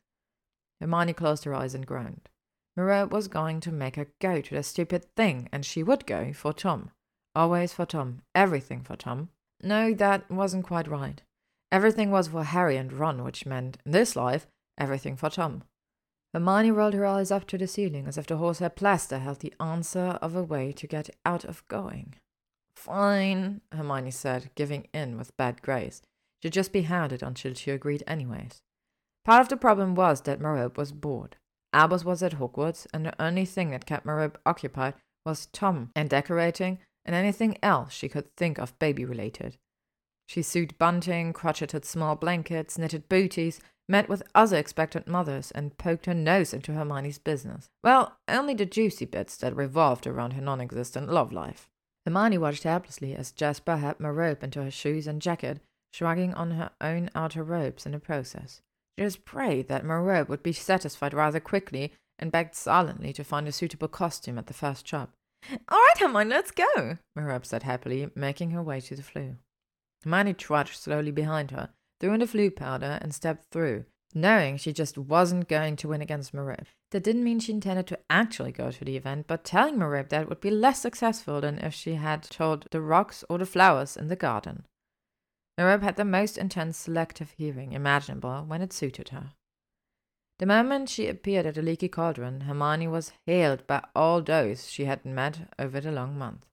Hermione 0.80 1.12
closed 1.12 1.44
her 1.44 1.54
eyes 1.54 1.74
and 1.74 1.86
groaned. 1.86 2.28
Merope 2.76 3.12
was 3.12 3.28
going 3.28 3.60
to 3.60 3.73
make 3.73 3.97
her 3.97 4.09
go 4.20 4.41
to 4.41 4.55
the 4.55 4.62
stupid 4.62 5.05
thing, 5.17 5.49
and 5.52 5.65
she 5.65 5.83
would 5.83 6.07
go 6.07 6.33
for 6.33 6.52
Tom. 6.52 6.91
Always 7.34 7.73
for 7.73 7.86
Tom. 7.86 8.23
Everything 8.34 8.83
for 8.83 8.97
Tom. 8.97 9.28
No, 9.62 9.94
that 9.94 10.31
wasn't 10.31 10.67
quite 10.67 10.89
right. 10.89 11.23
Everything 11.70 12.10
was 12.10 12.28
for 12.28 12.44
Harry 12.44 12.76
and 12.76 12.92
Ron, 12.92 13.25
which 13.25 13.47
meant, 13.47 13.78
in 13.86 13.92
this 13.92 14.17
life, 14.17 14.47
everything 14.78 15.17
for 15.17 15.31
Tom. 15.31 15.65
Hermione 16.34 16.70
rolled 16.70 16.94
her 16.94 17.07
eyes 17.07 17.31
up 17.31 17.47
to 17.49 17.59
the 17.59 17.67
ceiling 17.67 18.07
as 18.07 18.17
if 18.17 18.26
the 18.26 18.39
horsehair 18.39 18.70
plaster 18.70 19.18
held 19.18 19.41
the 19.41 19.55
answer 19.60 20.18
of 20.23 20.34
a 20.34 20.42
way 20.42 20.73
to 20.73 20.86
get 20.86 21.10
out 21.26 21.44
of 21.44 21.67
going. 21.68 22.15
Fine, 22.75 23.60
Hermione 23.70 24.10
said, 24.10 24.51
giving 24.55 24.89
in 24.94 25.18
with 25.18 25.36
bad 25.36 25.60
grace. 25.60 26.02
She'd 26.42 26.55
just 26.55 26.73
be 26.73 26.83
hounded 26.83 27.23
until 27.23 27.55
she 27.55 27.70
agreed 27.70 28.02
anyways. 28.07 28.62
Part 29.25 29.42
of 29.42 29.49
the 29.49 29.57
problem 29.57 29.94
was 29.94 30.23
that 30.23 30.41
Merope 30.41 30.78
was 30.78 30.91
bored. 30.92 31.36
Albus 31.73 32.05
was 32.05 32.23
at 32.23 32.34
Hogwarts, 32.34 32.86
and 32.92 33.07
the 33.07 33.23
only 33.23 33.44
thing 33.44 33.70
that 33.70 33.86
kept 33.86 34.05
Merope 34.05 34.39
occupied 34.44 34.94
was 35.25 35.47
Tom 35.47 35.91
and 35.94 36.10
decorating 36.10 36.78
and 37.05 37.17
anything 37.17 37.57
else 37.62 37.92
she 37.92 38.09
could 38.09 38.34
think 38.36 38.59
of 38.59 38.78
baby 38.78 39.05
related. 39.05 39.57
She 40.28 40.42
sewed 40.42 40.78
bunting, 40.78 41.33
crocheted 41.33 41.84
small 41.84 42.17
blankets, 42.17 42.78
knitted 42.78 43.09
booties, 43.09 43.60
met 43.89 44.09
with 44.09 44.23
other 44.34 44.57
expectant 44.57 45.09
mothers, 45.09 45.51
and 45.51 45.76
poked 45.76 46.07
her 46.07 46.15
nose 46.15 46.55
into 46.55 46.73
Hermione's 46.73 47.18
business. 47.18 47.68
Well, 47.83 48.17
only 48.28 48.55
the 48.55 48.65
juicy 48.65 49.05
bits 49.05 49.36
that 49.39 49.57
revolved 49.57 50.07
around 50.07 50.33
her 50.33 50.41
non 50.41 50.60
existent 50.60 51.10
love 51.10 51.33
life. 51.33 51.68
Hermione 52.07 52.39
watched 52.39 52.62
helplessly 52.62 53.15
as 53.15 53.33
Jasper 53.33 53.76
had 53.76 54.01
Merope 54.01 54.42
into 54.42 54.62
her 54.62 54.70
shoes 54.70 55.07
and 55.07 55.20
jacket, 55.20 55.60
shrugging 55.92 56.34
on 56.34 56.52
her 56.52 56.70
own 56.81 57.10
outer 57.15 57.42
robes 57.42 57.84
in 57.84 57.92
the 57.92 57.99
process. 57.99 58.62
Just 58.98 59.24
prayed 59.24 59.68
that 59.68 59.84
Merope 59.84 60.28
would 60.28 60.42
be 60.42 60.52
satisfied 60.52 61.14
rather 61.14 61.40
quickly 61.40 61.92
and 62.18 62.30
begged 62.30 62.54
silently 62.54 63.12
to 63.14 63.24
find 63.24 63.48
a 63.48 63.52
suitable 63.52 63.88
costume 63.88 64.38
at 64.38 64.46
the 64.46 64.54
first 64.54 64.86
shop. 64.86 65.10
All 65.68 65.78
right, 65.78 65.98
Hermione, 65.98 66.30
let's 66.30 66.50
go, 66.52 66.98
Merope 67.16 67.46
said 67.46 67.64
happily, 67.64 68.10
making 68.14 68.50
her 68.50 68.62
way 68.62 68.80
to 68.80 68.94
the 68.94 69.02
floo. 69.02 69.36
Hermione 70.04 70.34
trudged 70.34 70.76
slowly 70.76 71.10
behind 71.10 71.50
her, 71.50 71.70
threw 72.00 72.12
in 72.12 72.20
the 72.20 72.26
floo 72.26 72.54
powder, 72.54 72.98
and 73.00 73.14
stepped 73.14 73.50
through, 73.50 73.86
knowing 74.14 74.56
she 74.56 74.72
just 74.72 74.98
wasn't 74.98 75.48
going 75.48 75.74
to 75.76 75.88
win 75.88 76.02
against 76.02 76.32
Merope. 76.34 76.66
That 76.90 77.02
didn't 77.02 77.24
mean 77.24 77.40
she 77.40 77.52
intended 77.52 77.86
to 77.88 77.98
actually 78.10 78.52
go 78.52 78.70
to 78.70 78.84
the 78.84 78.96
event, 78.96 79.26
but 79.26 79.44
telling 79.44 79.78
Merope 79.78 80.10
that 80.10 80.28
would 80.28 80.40
be 80.40 80.50
less 80.50 80.80
successful 80.80 81.40
than 81.40 81.58
if 81.58 81.74
she 81.74 81.94
had 81.94 82.22
told 82.24 82.66
the 82.70 82.80
rocks 82.80 83.24
or 83.28 83.38
the 83.38 83.46
flowers 83.46 83.96
in 83.96 84.08
the 84.08 84.16
garden. 84.16 84.66
Merope 85.62 85.84
had 85.84 85.94
the 85.94 86.05
most 86.05 86.39
intense 86.39 86.76
selective 86.76 87.31
hearing 87.39 87.73
imaginable 87.73 88.42
when 88.49 88.62
it 88.62 88.73
suited 88.73 89.10
her. 89.10 89.34
The 90.41 90.47
moment 90.47 90.89
she 90.89 91.07
appeared 91.07 91.47
at 91.47 91.55
the 91.55 91.62
leaky 91.62 91.86
cauldron, 91.86 92.41
Hermione 92.41 92.89
was 92.89 93.12
hailed 93.26 93.65
by 93.68 93.84
all 93.94 94.20
those 94.23 94.68
she 94.68 94.86
had 94.86 95.05
met 95.05 95.52
over 95.60 95.81
the 95.81 95.92
long 95.92 96.18
month. 96.18 96.47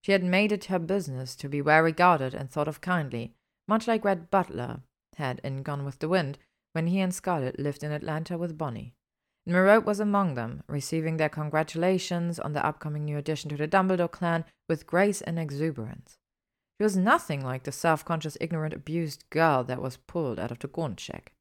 She 0.00 0.12
had 0.12 0.24
made 0.24 0.52
it 0.52 0.64
her 0.66 0.78
business 0.78 1.36
to 1.36 1.50
be 1.50 1.60
well 1.60 1.82
regarded 1.82 2.32
and 2.32 2.50
thought 2.50 2.66
of 2.66 2.80
kindly, 2.80 3.34
much 3.68 3.86
like 3.86 4.06
Rhett 4.06 4.30
Butler 4.30 4.80
had 5.16 5.38
in 5.44 5.62
Gone 5.62 5.84
with 5.84 5.98
the 5.98 6.08
Wind, 6.08 6.38
when 6.72 6.86
he 6.86 7.00
and 7.00 7.14
Scarlett 7.14 7.58
lived 7.58 7.84
in 7.84 7.92
Atlanta 7.92 8.38
with 8.38 8.56
Bonnie. 8.56 8.94
Merope 9.44 9.84
was 9.84 10.00
among 10.00 10.32
them, 10.32 10.62
receiving 10.66 11.18
their 11.18 11.28
congratulations 11.28 12.38
on 12.38 12.54
the 12.54 12.64
upcoming 12.64 13.04
new 13.04 13.18
addition 13.18 13.50
to 13.50 13.56
the 13.58 13.68
Dumbledore 13.68 14.10
clan 14.10 14.46
with 14.66 14.86
grace 14.86 15.20
and 15.20 15.38
exuberance. 15.38 16.16
She 16.78 16.84
was 16.84 16.96
nothing 16.96 17.42
like 17.42 17.62
the 17.62 17.72
self 17.72 18.04
conscious, 18.04 18.36
ignorant, 18.40 18.74
abused 18.74 19.24
girl 19.30 19.64
that 19.64 19.80
was 19.80 19.96
pulled 19.96 20.38
out 20.38 20.50
of 20.50 20.58
the 20.58 20.68
gaunt 20.68 21.00
shack. 21.00 21.32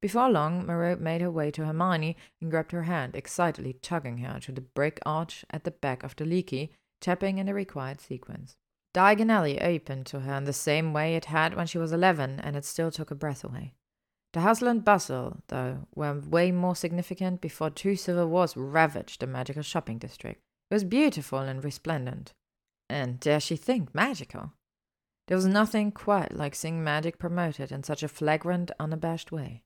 Before 0.00 0.30
long, 0.30 0.64
Merope 0.64 1.00
made 1.00 1.20
her 1.20 1.30
way 1.30 1.50
to 1.50 1.66
Hermione 1.66 2.16
and 2.40 2.50
grabbed 2.50 2.72
her 2.72 2.84
hand, 2.84 3.14
excitedly 3.14 3.74
tugging 3.74 4.18
her 4.18 4.40
to 4.40 4.52
the 4.52 4.62
brick 4.62 4.98
arch 5.04 5.44
at 5.50 5.64
the 5.64 5.70
back 5.70 6.02
of 6.02 6.16
the 6.16 6.24
leaky, 6.24 6.72
tapping 7.00 7.36
in 7.36 7.44
the 7.46 7.52
required 7.52 8.00
sequence. 8.00 8.56
Diagon 8.94 9.30
Alley 9.30 9.60
opened 9.60 10.06
to 10.06 10.20
her 10.20 10.34
in 10.34 10.44
the 10.44 10.54
same 10.54 10.94
way 10.94 11.14
it 11.14 11.26
had 11.26 11.54
when 11.54 11.66
she 11.66 11.78
was 11.78 11.92
eleven, 11.92 12.40
and 12.40 12.56
it 12.56 12.64
still 12.64 12.90
took 12.90 13.10
her 13.10 13.14
breath 13.14 13.44
away. 13.44 13.74
The 14.32 14.40
hustle 14.40 14.68
and 14.68 14.84
bustle, 14.84 15.42
though, 15.48 15.86
were 15.94 16.14
way 16.14 16.52
more 16.52 16.76
significant 16.76 17.40
before 17.40 17.68
two 17.68 17.96
civil 17.96 18.28
wars 18.28 18.56
ravaged 18.56 19.20
the 19.20 19.26
magical 19.26 19.62
shopping 19.62 19.98
district. 19.98 20.40
It 20.70 20.74
was 20.74 20.84
beautiful 20.84 21.40
and 21.40 21.62
resplendent. 21.62 22.32
And 22.88 23.20
dare 23.20 23.40
she 23.40 23.56
think, 23.56 23.94
magical. 23.94 24.52
There 25.30 25.36
was 25.36 25.46
nothing 25.46 25.92
quite 25.92 26.34
like 26.34 26.56
seeing 26.56 26.82
magic 26.82 27.20
promoted 27.20 27.70
in 27.70 27.84
such 27.84 28.02
a 28.02 28.08
flagrant, 28.08 28.72
unabashed 28.80 29.30
way. 29.30 29.62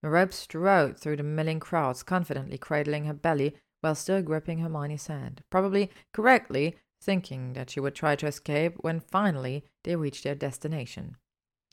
Merope 0.00 0.32
strode 0.32 0.96
through 0.96 1.16
the 1.16 1.24
milling 1.24 1.58
crowds, 1.58 2.04
confidently 2.04 2.56
cradling 2.56 3.06
her 3.06 3.12
belly 3.12 3.56
while 3.80 3.96
still 3.96 4.22
gripping 4.22 4.60
Hermione's 4.60 5.08
hand, 5.08 5.42
probably 5.50 5.90
correctly 6.12 6.76
thinking 7.00 7.54
that 7.54 7.68
she 7.68 7.80
would 7.80 7.96
try 7.96 8.14
to 8.14 8.28
escape 8.28 8.76
when 8.82 9.00
finally 9.00 9.64
they 9.82 9.96
reached 9.96 10.22
their 10.22 10.36
destination. 10.36 11.16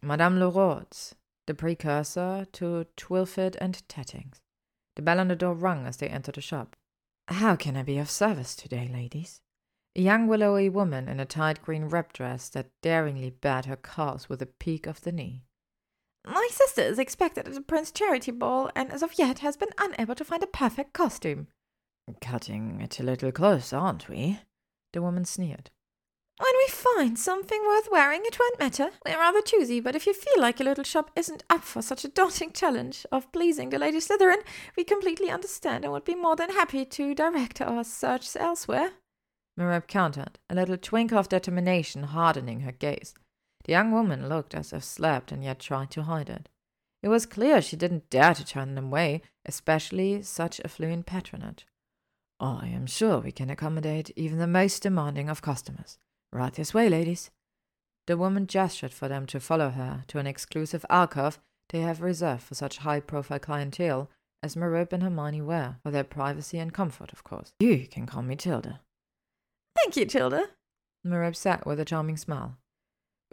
Madame 0.01 0.40
Leroux's, 0.40 1.14
the 1.45 1.53
precursor 1.53 2.48
to 2.53 2.88
Twilfitt 2.98 3.56
and 3.61 3.88
Tattings. 3.88 4.41
The 4.95 5.03
bell 5.03 5.19
on 5.19 5.27
the 5.27 5.35
door 5.35 5.53
rung 5.53 5.85
as 5.85 5.98
they 5.98 6.08
entered 6.08 6.33
the 6.33 6.41
shop. 6.41 6.75
How 7.27 7.56
can 7.56 7.77
I 7.77 7.83
be 7.83 7.99
of 7.99 8.09
service 8.09 8.56
today, 8.56 8.90
ladies? 8.91 9.40
A 9.99 10.01
young 10.01 10.27
willowy 10.27 10.69
woman 10.69 11.09
in 11.09 11.19
a 11.19 11.25
tight 11.25 11.61
green 11.61 11.89
wrap 11.89 12.13
dress 12.13 12.47
that 12.51 12.71
daringly 12.81 13.31
bared 13.31 13.65
her 13.65 13.75
calves 13.75 14.29
with 14.29 14.41
a 14.41 14.45
peak 14.45 14.87
of 14.87 15.01
the 15.01 15.11
knee. 15.11 15.43
My 16.25 16.47
sister 16.49 16.83
is 16.83 16.97
expected 16.97 17.49
at 17.49 17.53
the 17.53 17.59
Prince 17.59 17.91
Charity 17.91 18.31
Ball, 18.31 18.71
and 18.77 18.93
as 18.93 19.03
of 19.03 19.19
yet 19.19 19.39
has 19.39 19.57
been 19.57 19.73
unable 19.77 20.15
to 20.15 20.23
find 20.23 20.41
a 20.41 20.47
perfect 20.47 20.93
costume. 20.93 21.47
Cutting 22.21 22.79
it 22.79 23.01
a 23.01 23.03
little 23.03 23.33
close, 23.33 23.73
aren't 23.73 24.07
we? 24.07 24.39
The 24.93 25.01
woman 25.01 25.25
sneered. 25.25 25.69
When 26.37 26.53
we 26.55 26.67
find 26.69 27.19
something 27.19 27.61
worth 27.67 27.89
wearing, 27.91 28.21
it 28.23 28.39
won't 28.39 28.57
matter. 28.57 28.91
We're 29.05 29.19
rather 29.19 29.41
choosy, 29.41 29.81
but 29.81 29.97
if 29.97 30.07
you 30.07 30.13
feel 30.13 30.41
like 30.41 30.59
your 30.59 30.69
little 30.69 30.85
shop 30.85 31.11
isn't 31.17 31.43
up 31.49 31.65
for 31.65 31.81
such 31.81 32.05
a 32.05 32.07
daunting 32.07 32.53
challenge 32.53 33.05
of 33.11 33.29
pleasing 33.33 33.69
the 33.69 33.77
Lady 33.77 33.97
Slytherin, 33.97 34.43
we 34.77 34.85
completely 34.85 35.29
understand 35.29 35.83
and 35.83 35.91
would 35.91 36.05
be 36.05 36.15
more 36.15 36.37
than 36.37 36.51
happy 36.51 36.85
to 36.85 37.13
direct 37.13 37.59
our 37.59 37.83
search 37.83 38.33
elsewhere. 38.37 38.93
Merope 39.59 39.88
countered, 39.88 40.39
a 40.49 40.55
little 40.55 40.77
twinkle 40.77 41.17
of 41.17 41.27
determination 41.27 42.03
hardening 42.03 42.61
her 42.61 42.71
gaze. 42.71 43.13
The 43.65 43.73
young 43.73 43.91
woman 43.91 44.29
looked 44.29 44.55
as 44.55 44.71
if 44.71 44.85
slapped 44.85 45.33
and 45.33 45.43
yet 45.43 45.59
tried 45.59 45.91
to 45.91 46.03
hide 46.03 46.29
it. 46.29 46.47
It 47.03 47.09
was 47.09 47.25
clear 47.25 47.61
she 47.61 47.75
didn't 47.75 48.09
dare 48.09 48.33
to 48.33 48.45
turn 48.45 48.75
them 48.75 48.85
away, 48.85 49.21
especially 49.45 50.23
such 50.23 50.61
affluent 50.63 51.05
patronage. 51.05 51.67
I 52.39 52.67
am 52.67 52.88
sure 52.88 53.19
we 53.19 53.33
can 53.33 53.49
accommodate 53.49 54.11
even 54.15 54.38
the 54.38 54.47
most 54.47 54.81
demanding 54.81 55.29
of 55.29 55.41
customers. 55.41 55.97
Right 56.31 56.53
this 56.53 56.73
way, 56.73 56.88
ladies. 56.88 57.29
The 58.07 58.17
woman 58.17 58.47
gestured 58.47 58.93
for 58.93 59.09
them 59.09 59.25
to 59.27 59.41
follow 59.41 59.71
her 59.71 60.05
to 60.07 60.19
an 60.19 60.27
exclusive 60.27 60.85
alcove 60.89 61.39
they 61.69 61.81
have 61.81 62.01
reserved 62.01 62.43
for 62.43 62.55
such 62.55 62.77
high 62.77 63.01
profile 63.01 63.39
clientele 63.39 64.09
as 64.41 64.55
Merope 64.55 64.93
and 64.93 65.03
Hermione 65.03 65.41
were, 65.41 65.75
for 65.83 65.91
their 65.91 66.05
privacy 66.05 66.59
and 66.59 66.73
comfort, 66.73 67.11
of 67.11 67.25
course. 67.25 67.51
You 67.59 67.85
can 67.88 68.05
call 68.05 68.23
me 68.23 68.38
Tilda. 68.38 68.79
Thank 69.75 69.95
you, 69.95 70.06
Tilda. 70.06 70.49
Merope 71.03 71.35
sat 71.35 71.65
with 71.65 71.80
a 71.80 71.85
charming 71.85 72.17
smile. 72.17 72.57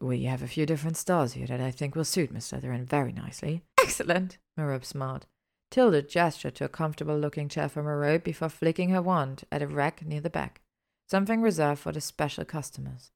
We 0.01 0.25
have 0.25 0.43
a 0.43 0.49
few 0.49 0.67
different 0.67 0.97
styles 0.97 1.33
here 1.33 1.47
that 1.47 1.61
I 1.61 1.71
think 1.71 1.95
will 1.95 2.05
suit 2.05 2.31
Miss 2.31 2.51
Slytherin 2.51 2.85
very 2.85 3.13
nicely. 3.13 3.63
Excellent, 3.81 4.39
Merope 4.57 4.85
smiled. 4.85 5.27
Tilda 5.71 6.03
gestured 6.03 6.55
to 6.57 6.65
a 6.65 6.69
comfortable 6.69 7.19
looking 7.19 7.49
chair 7.49 7.69
for 7.69 7.83
Merope 7.83 8.25
before 8.25 8.49
flicking 8.49 8.91
her 8.91 9.03
wand 9.03 9.45
at 9.51 9.63
a 9.63 9.67
rack 9.67 10.05
near 10.05 10.21
the 10.21 10.31
back, 10.31 10.61
something 11.09 11.43
reserved 11.43 11.81
for 11.81 11.93
the 11.93 12.01
special 12.01 12.45
customers. 12.45 13.11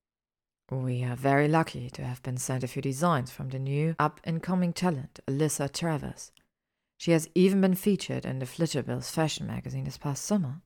We 0.70 1.04
are 1.04 1.16
very 1.16 1.48
lucky 1.48 1.90
to 1.90 2.04
have 2.04 2.22
been 2.22 2.36
sent 2.36 2.64
a 2.64 2.68
few 2.68 2.80
designs 2.80 3.30
from 3.30 3.48
the 3.48 3.58
new 3.58 3.94
up 3.98 4.20
and 4.24 4.42
coming 4.42 4.72
talent, 4.72 5.20
Alyssa 5.26 5.72
Travers. 5.72 6.32
She 6.96 7.10
has 7.12 7.28
even 7.34 7.60
been 7.60 7.74
featured 7.74 8.24
in 8.24 8.38
the 8.38 8.46
Flitterbills 8.46 9.10
fashion 9.10 9.46
magazine 9.46 9.84
this 9.84 9.98
past 9.98 10.24
summer. 10.24 10.62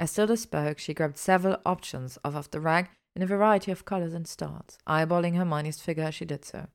As 0.00 0.14
Tilda 0.14 0.38
spoke, 0.38 0.78
she 0.78 0.94
grabbed 0.94 1.18
several 1.18 1.58
options 1.66 2.16
off 2.24 2.34
of 2.34 2.50
the 2.50 2.58
rack 2.58 2.96
in 3.14 3.20
a 3.20 3.26
variety 3.26 3.70
of 3.70 3.84
colors 3.84 4.14
and 4.14 4.26
styles, 4.26 4.78
eyeballing 4.88 5.36
Hermione's 5.36 5.82
figure 5.82 6.04
as 6.04 6.14
she 6.14 6.24
did 6.24 6.42
so. 6.42 6.68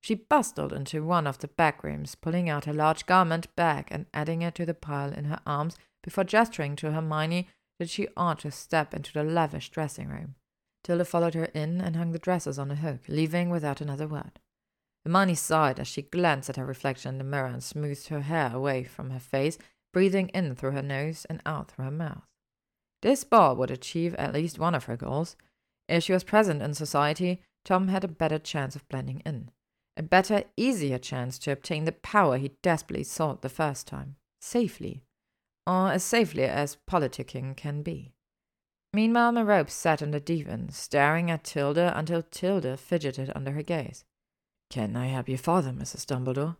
She 0.00 0.14
bustled 0.14 0.72
into 0.72 1.04
one 1.04 1.26
of 1.26 1.38
the 1.38 1.48
back 1.48 1.82
rooms, 1.82 2.14
pulling 2.14 2.48
out 2.48 2.68
a 2.68 2.72
large 2.72 3.06
garment 3.06 3.54
bag 3.56 3.88
and 3.90 4.06
adding 4.14 4.42
it 4.42 4.54
to 4.54 4.64
the 4.64 4.72
pile 4.72 5.12
in 5.12 5.24
her 5.24 5.40
arms 5.44 5.76
before 6.04 6.22
gesturing 6.22 6.76
to 6.76 6.92
Hermione 6.92 7.48
that 7.80 7.90
she 7.90 8.06
ought 8.16 8.38
to 8.40 8.52
step 8.52 8.94
into 8.94 9.12
the 9.12 9.24
lavish 9.24 9.70
dressing 9.70 10.08
room. 10.08 10.36
Tilda 10.84 11.04
followed 11.04 11.34
her 11.34 11.46
in 11.46 11.80
and 11.80 11.96
hung 11.96 12.12
the 12.12 12.20
dresses 12.20 12.56
on 12.56 12.70
a 12.70 12.76
hook, 12.76 13.00
leaving 13.08 13.50
without 13.50 13.80
another 13.80 14.06
word. 14.06 14.38
Hermione 15.04 15.34
sighed 15.34 15.80
as 15.80 15.88
she 15.88 16.02
glanced 16.02 16.48
at 16.48 16.56
her 16.56 16.64
reflection 16.64 17.14
in 17.14 17.18
the 17.18 17.24
mirror 17.24 17.48
and 17.48 17.64
smoothed 17.64 18.06
her 18.08 18.20
hair 18.20 18.54
away 18.54 18.84
from 18.84 19.10
her 19.10 19.18
face, 19.18 19.58
breathing 19.92 20.28
in 20.28 20.54
through 20.54 20.70
her 20.70 20.82
nose 20.82 21.24
and 21.28 21.42
out 21.44 21.72
through 21.72 21.86
her 21.86 21.90
mouth. 21.90 22.29
This 23.02 23.24
ball 23.24 23.56
would 23.56 23.70
achieve 23.70 24.14
at 24.14 24.34
least 24.34 24.58
one 24.58 24.74
of 24.74 24.84
her 24.84 24.96
goals. 24.96 25.36
If 25.88 26.04
she 26.04 26.12
was 26.12 26.24
present 26.24 26.62
in 26.62 26.74
society, 26.74 27.42
Tom 27.64 27.88
had 27.88 28.04
a 28.04 28.08
better 28.08 28.38
chance 28.38 28.76
of 28.76 28.88
blending 28.88 29.20
in 29.26 29.50
a 29.96 30.02
better, 30.02 30.44
easier 30.56 30.98
chance 30.98 31.38
to 31.38 31.52
obtain 31.52 31.84
the 31.84 31.92
power 31.92 32.38
he 32.38 32.56
desperately 32.62 33.04
sought 33.04 33.42
the 33.42 33.48
first 33.48 33.86
time, 33.86 34.16
safely, 34.40 35.02
or 35.66 35.92
as 35.92 36.02
safely 36.02 36.44
as 36.44 36.78
politicking 36.88 37.54
can 37.54 37.82
be. 37.82 38.12
Meanwhile, 38.94 39.32
Merope 39.32 39.68
sat 39.68 40.02
on 40.02 40.10
the 40.10 40.18
divan, 40.18 40.70
staring 40.70 41.30
at 41.30 41.44
Tilda 41.44 41.92
until 41.96 42.22
Tilda 42.22 42.78
fidgeted 42.78 43.30
under 43.36 43.52
her 43.52 43.62
gaze. 43.62 44.04
Can 44.70 44.96
I 44.96 45.08
help 45.08 45.28
you 45.28 45.36
father, 45.36 45.70
Mrs. 45.70 46.06
Dumbledore? 46.06 46.56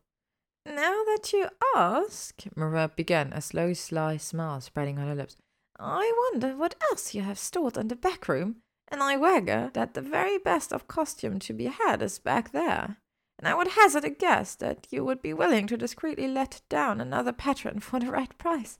Now 0.66 1.02
that 1.04 1.32
you 1.32 1.48
ask, 1.74 2.42
Merope 2.54 2.94
began, 2.94 3.32
a 3.32 3.40
slow, 3.40 3.72
sly 3.72 4.18
smile 4.18 4.60
spreading 4.60 4.98
on 4.98 5.08
her 5.08 5.14
lips, 5.14 5.36
I 5.80 6.30
wonder 6.32 6.56
what 6.56 6.74
else 6.90 7.14
you 7.14 7.22
have 7.22 7.38
stored 7.38 7.76
in 7.76 7.88
the 7.88 7.96
back 7.96 8.28
room, 8.28 8.56
and 8.88 9.02
I 9.02 9.16
wager 9.16 9.70
that 9.74 9.94
the 9.94 10.02
very 10.02 10.38
best 10.38 10.72
of 10.72 10.86
costume 10.86 11.38
to 11.40 11.52
be 11.52 11.66
had 11.66 12.02
is 12.02 12.18
back 12.18 12.52
there 12.52 12.98
and 13.40 13.48
I 13.48 13.54
would 13.54 13.68
hazard 13.68 14.04
a 14.04 14.10
guess 14.10 14.54
that 14.56 14.86
you 14.90 15.02
would 15.02 15.22
be 15.22 15.32
willing 15.32 15.66
to 15.68 15.78
discreetly 15.78 16.28
let 16.28 16.60
down 16.68 17.00
another 17.00 17.32
patron 17.32 17.80
for 17.80 17.98
the 17.98 18.10
right 18.10 18.36
price. 18.36 18.78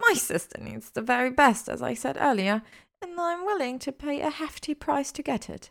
My 0.00 0.14
sister 0.14 0.60
needs 0.60 0.90
the 0.90 1.00
very 1.00 1.30
best, 1.30 1.68
as 1.68 1.80
I 1.80 1.94
said 1.94 2.16
earlier, 2.18 2.62
and 3.00 3.18
I'm 3.20 3.46
willing 3.46 3.78
to 3.78 3.92
pay 3.92 4.20
a 4.20 4.30
hefty 4.30 4.74
price 4.74 5.12
to 5.12 5.22
get 5.22 5.48
it. 5.48 5.70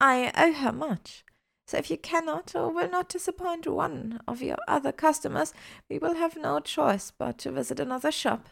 I 0.00 0.32
owe 0.34 0.54
her 0.54 0.72
much. 0.72 1.24
So 1.66 1.76
if 1.76 1.90
you 1.90 1.98
cannot 1.98 2.54
or 2.54 2.70
will 2.70 2.88
not 2.88 3.10
disappoint 3.10 3.66
one 3.66 4.20
of 4.26 4.40
your 4.40 4.56
other 4.66 4.92
customers, 4.92 5.52
we 5.90 5.98
will 5.98 6.14
have 6.14 6.38
no 6.38 6.60
choice 6.60 7.12
but 7.16 7.36
to 7.38 7.52
visit 7.52 7.78
another 7.78 8.10
shop. 8.10 8.48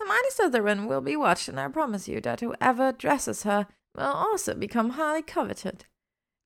Hermione 0.00 0.30
Slytherin 0.30 0.86
will 0.86 1.00
be 1.00 1.16
watched, 1.16 1.48
and 1.48 1.58
I 1.58 1.68
promise 1.68 2.08
you 2.08 2.20
that 2.20 2.40
whoever 2.40 2.92
dresses 2.92 3.42
her 3.44 3.66
will 3.94 4.04
also 4.04 4.54
become 4.54 4.90
highly 4.90 5.22
coveted. 5.22 5.84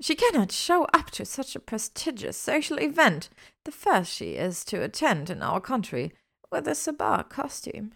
She 0.00 0.14
cannot 0.14 0.52
show 0.52 0.84
up 0.94 1.10
to 1.12 1.24
such 1.24 1.54
a 1.54 1.60
prestigious 1.60 2.36
social 2.36 2.78
event, 2.78 3.28
the 3.64 3.72
first 3.72 4.12
she 4.12 4.32
is 4.32 4.64
to 4.66 4.82
attend 4.82 5.28
in 5.28 5.42
our 5.42 5.60
country, 5.60 6.12
with 6.50 6.66
a 6.66 6.74
Sabbat 6.74 7.28
costume. 7.28 7.92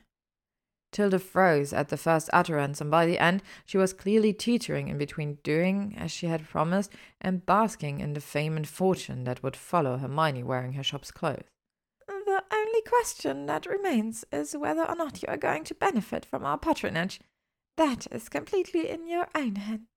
Tilda 0.92 1.18
froze 1.18 1.72
at 1.72 1.88
the 1.88 1.96
first 1.96 2.30
utterance, 2.32 2.80
and 2.80 2.90
by 2.90 3.06
the 3.06 3.18
end 3.18 3.42
she 3.64 3.78
was 3.78 3.92
clearly 3.92 4.32
teetering 4.32 4.88
in 4.88 4.98
between 4.98 5.38
doing 5.42 5.94
as 5.98 6.12
she 6.12 6.26
had 6.26 6.48
promised 6.48 6.92
and 7.20 7.44
basking 7.44 8.00
in 8.00 8.12
the 8.12 8.20
fame 8.20 8.56
and 8.56 8.68
fortune 8.68 9.24
that 9.24 9.42
would 9.42 9.56
follow 9.56 9.96
Hermione 9.96 10.44
wearing 10.44 10.74
her 10.74 10.84
shop's 10.84 11.10
clothes. 11.10 11.53
Only 12.54 12.82
question 12.82 13.46
that 13.46 13.66
remains 13.66 14.24
is 14.30 14.56
whether 14.56 14.88
or 14.88 14.94
not 14.94 15.22
you 15.22 15.28
are 15.28 15.36
going 15.36 15.64
to 15.64 15.74
benefit 15.74 16.24
from 16.24 16.44
our 16.44 16.56
patronage. 16.56 17.20
That 17.76 18.06
is 18.12 18.28
completely 18.28 18.88
in 18.88 19.08
your 19.08 19.26
own 19.34 19.56
hands. 19.56 19.88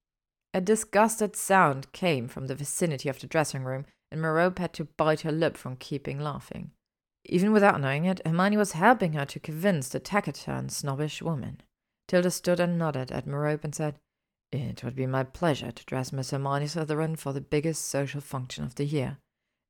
A 0.55 0.61
disgusted 0.61 1.35
sound 1.35 1.91
came 1.91 2.27
from 2.27 2.47
the 2.47 2.55
vicinity 2.55 3.09
of 3.09 3.19
the 3.19 3.27
dressing 3.27 3.63
room, 3.63 3.85
and 4.11 4.19
Merope 4.19 4.57
had 4.57 4.73
to 4.73 4.85
bite 4.85 5.21
her 5.21 5.31
lip 5.31 5.55
from 5.55 5.75
keeping 5.75 6.19
laughing. 6.19 6.71
Even 7.25 7.51
without 7.51 7.79
knowing 7.79 8.05
it, 8.05 8.21
Hermione 8.25 8.57
was 8.57 8.71
helping 8.71 9.13
her 9.13 9.25
to 9.25 9.39
convince 9.39 9.89
the 9.89 9.99
taciturn, 9.99 10.69
snobbish 10.69 11.21
woman. 11.21 11.61
Tilda 12.07 12.31
stood 12.31 12.59
and 12.59 12.79
nodded 12.79 13.11
at 13.11 13.27
Merope 13.27 13.65
and 13.65 13.75
said, 13.75 13.99
It 14.51 14.83
would 14.83 14.95
be 14.95 15.05
my 15.05 15.23
pleasure 15.23 15.71
to 15.71 15.85
dress 15.85 16.11
Miss 16.11 16.31
Hermione 16.31 16.65
Slytherin 16.65 17.17
for 17.17 17.33
the 17.33 17.41
biggest 17.41 17.87
social 17.87 18.21
function 18.21 18.63
of 18.63 18.75
the 18.75 18.85
year. 18.85 19.19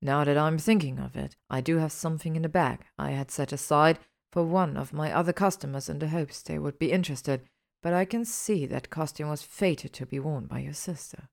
Now 0.02 0.24
that 0.24 0.38
I'm 0.38 0.58
thinking 0.58 1.00
of 1.00 1.16
it, 1.16 1.36
I 1.50 1.62
do 1.62 1.78
have 1.78 1.92
something 1.92 2.36
in 2.36 2.44
the 2.44 2.50
bag 2.50 2.86
I 2.98 3.12
had 3.12 3.32
set 3.32 3.52
aside 3.52 4.00
for 4.32 4.44
one 4.44 4.78
of 4.78 4.94
my 4.94 5.12
other 5.12 5.34
customers 5.34 5.90
in 5.90 6.00
the 6.00 6.10
hopes 6.10 6.42
they 6.42 6.60
would 6.60 6.78
be 6.78 6.92
interested 6.92 7.42
but 7.82 7.94
I 7.94 8.06
can 8.06 8.26
see 8.26 8.66
that 8.66 8.90
costume 8.90 9.30
was 9.30 9.44
fated 9.44 9.94
to 9.94 10.06
be 10.06 10.20
worn 10.20 10.46
by 10.46 10.60
your 10.60 10.74
sister. 10.74 11.30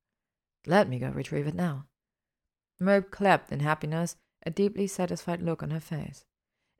Let 0.66 0.88
me 0.88 0.98
go 0.98 1.08
retrieve 1.08 1.47
it 1.47 1.54
now. 1.54 1.86
Merope 2.80 3.10
clapped 3.10 3.52
in 3.52 3.60
happiness, 3.60 4.16
a 4.44 4.50
deeply 4.50 4.86
satisfied 4.86 5.42
look 5.42 5.62
on 5.62 5.70
her 5.70 5.80
face. 5.80 6.24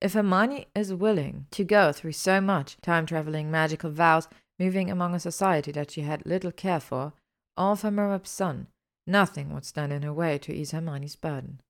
If 0.01 0.13
Hermione 0.13 0.67
is 0.75 0.93
willing 0.93 1.47
to 1.53 1.65
go 1.65 1.93
through 1.93 2.13
so 2.13 2.41
much 2.41 2.77
time 2.83 3.07
traveling 3.07 3.51
magical 3.51 3.91
vows, 3.91 4.29
moving 4.59 4.91
among 4.91 5.15
a 5.15 5.21
society 5.21 5.73
that 5.73 5.91
she 5.91 6.03
had 6.03 6.27
little 6.27 6.53
care 6.53 6.81
for, 6.81 7.13
all 7.57 7.77
for 7.77 7.91
Merope's 7.91 8.31
son. 8.31 8.69
Nothing 9.07 9.53
would 9.53 9.65
stand 9.65 9.93
in 9.93 10.03
her 10.03 10.13
way 10.13 10.39
to 10.39 10.53
ease 10.53 10.73
Hermione's 10.73 11.17
burden. 11.17 11.61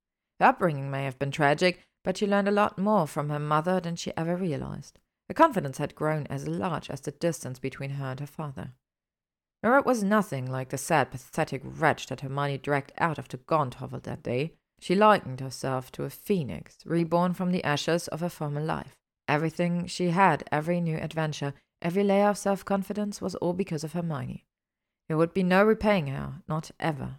Her 0.40 0.46
upbringing 0.46 0.90
may 0.90 1.04
have 1.04 1.18
been 1.18 1.30
tragic, 1.30 1.80
but 2.02 2.16
she 2.16 2.26
learned 2.26 2.48
a 2.48 2.52
lot 2.52 2.78
more 2.78 3.06
from 3.06 3.30
her 3.30 3.38
mother 3.38 3.80
than 3.80 3.96
she 3.96 4.12
ever 4.16 4.36
realized. 4.36 4.98
Her 5.28 5.34
confidence 5.34 5.78
had 5.78 5.94
grown 5.94 6.26
as 6.26 6.46
large 6.46 6.90
as 6.90 7.00
the 7.00 7.12
distance 7.12 7.58
between 7.58 7.90
her 7.90 8.06
and 8.06 8.20
her 8.20 8.26
father. 8.26 8.72
Merope 9.62 9.86
was 9.86 10.04
nothing 10.04 10.50
like 10.50 10.68
the 10.68 10.76
sad, 10.76 11.10
pathetic 11.10 11.62
wretch 11.64 12.08
that 12.08 12.20
Hermione 12.20 12.58
dragged 12.58 12.92
out 12.98 13.18
of 13.18 13.28
the 13.28 13.38
gaunt 13.38 13.74
hovel 13.74 14.00
that 14.00 14.22
day. 14.22 14.52
She 14.78 14.94
likened 14.94 15.40
herself 15.40 15.90
to 15.92 16.04
a 16.04 16.10
phoenix, 16.10 16.76
reborn 16.84 17.32
from 17.32 17.50
the 17.50 17.64
ashes 17.64 18.06
of 18.08 18.20
her 18.20 18.28
former 18.28 18.60
life. 18.60 18.98
Everything 19.26 19.86
she 19.86 20.10
had, 20.10 20.44
every 20.52 20.82
new 20.82 20.98
adventure, 20.98 21.54
every 21.80 22.04
layer 22.04 22.28
of 22.28 22.36
self 22.36 22.62
confidence 22.66 23.22
was 23.22 23.34
all 23.36 23.54
because 23.54 23.84
of 23.84 23.94
Hermione. 23.94 24.44
There 25.08 25.16
would 25.16 25.32
be 25.32 25.42
no 25.42 25.64
repaying 25.64 26.08
her, 26.08 26.42
not 26.46 26.70
ever. 26.78 27.16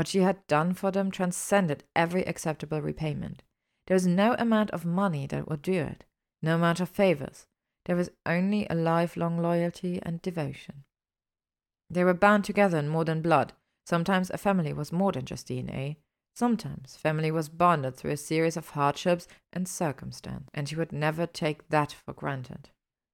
What 0.00 0.08
she 0.08 0.20
had 0.20 0.46
done 0.46 0.72
for 0.72 0.90
them 0.90 1.10
transcended 1.10 1.84
every 1.94 2.22
acceptable 2.22 2.80
repayment. 2.80 3.42
There 3.86 3.94
was 3.94 4.06
no 4.06 4.34
amount 4.38 4.70
of 4.70 4.86
money 4.86 5.26
that 5.26 5.46
would 5.46 5.60
do 5.60 5.74
it, 5.74 6.04
no 6.40 6.54
amount 6.54 6.80
of 6.80 6.88
favors. 6.88 7.44
There 7.84 7.96
was 7.96 8.08
only 8.24 8.66
a 8.70 8.74
lifelong 8.74 9.42
loyalty 9.42 10.00
and 10.02 10.22
devotion. 10.22 10.84
They 11.90 12.02
were 12.02 12.14
bound 12.14 12.46
together 12.46 12.78
in 12.78 12.88
more 12.88 13.04
than 13.04 13.20
blood. 13.20 13.52
Sometimes 13.84 14.30
a 14.30 14.38
family 14.38 14.72
was 14.72 14.90
more 14.90 15.12
than 15.12 15.26
just 15.26 15.48
DNA. 15.48 15.96
Sometimes 16.34 16.96
family 16.96 17.30
was 17.30 17.50
bonded 17.50 17.94
through 17.94 18.12
a 18.12 18.16
series 18.16 18.56
of 18.56 18.70
hardships 18.70 19.28
and 19.52 19.68
circumstance, 19.68 20.48
and 20.54 20.66
she 20.66 20.76
would 20.76 20.92
never 20.92 21.26
take 21.26 21.68
that 21.68 21.92
for 21.92 22.14
granted. 22.14 22.70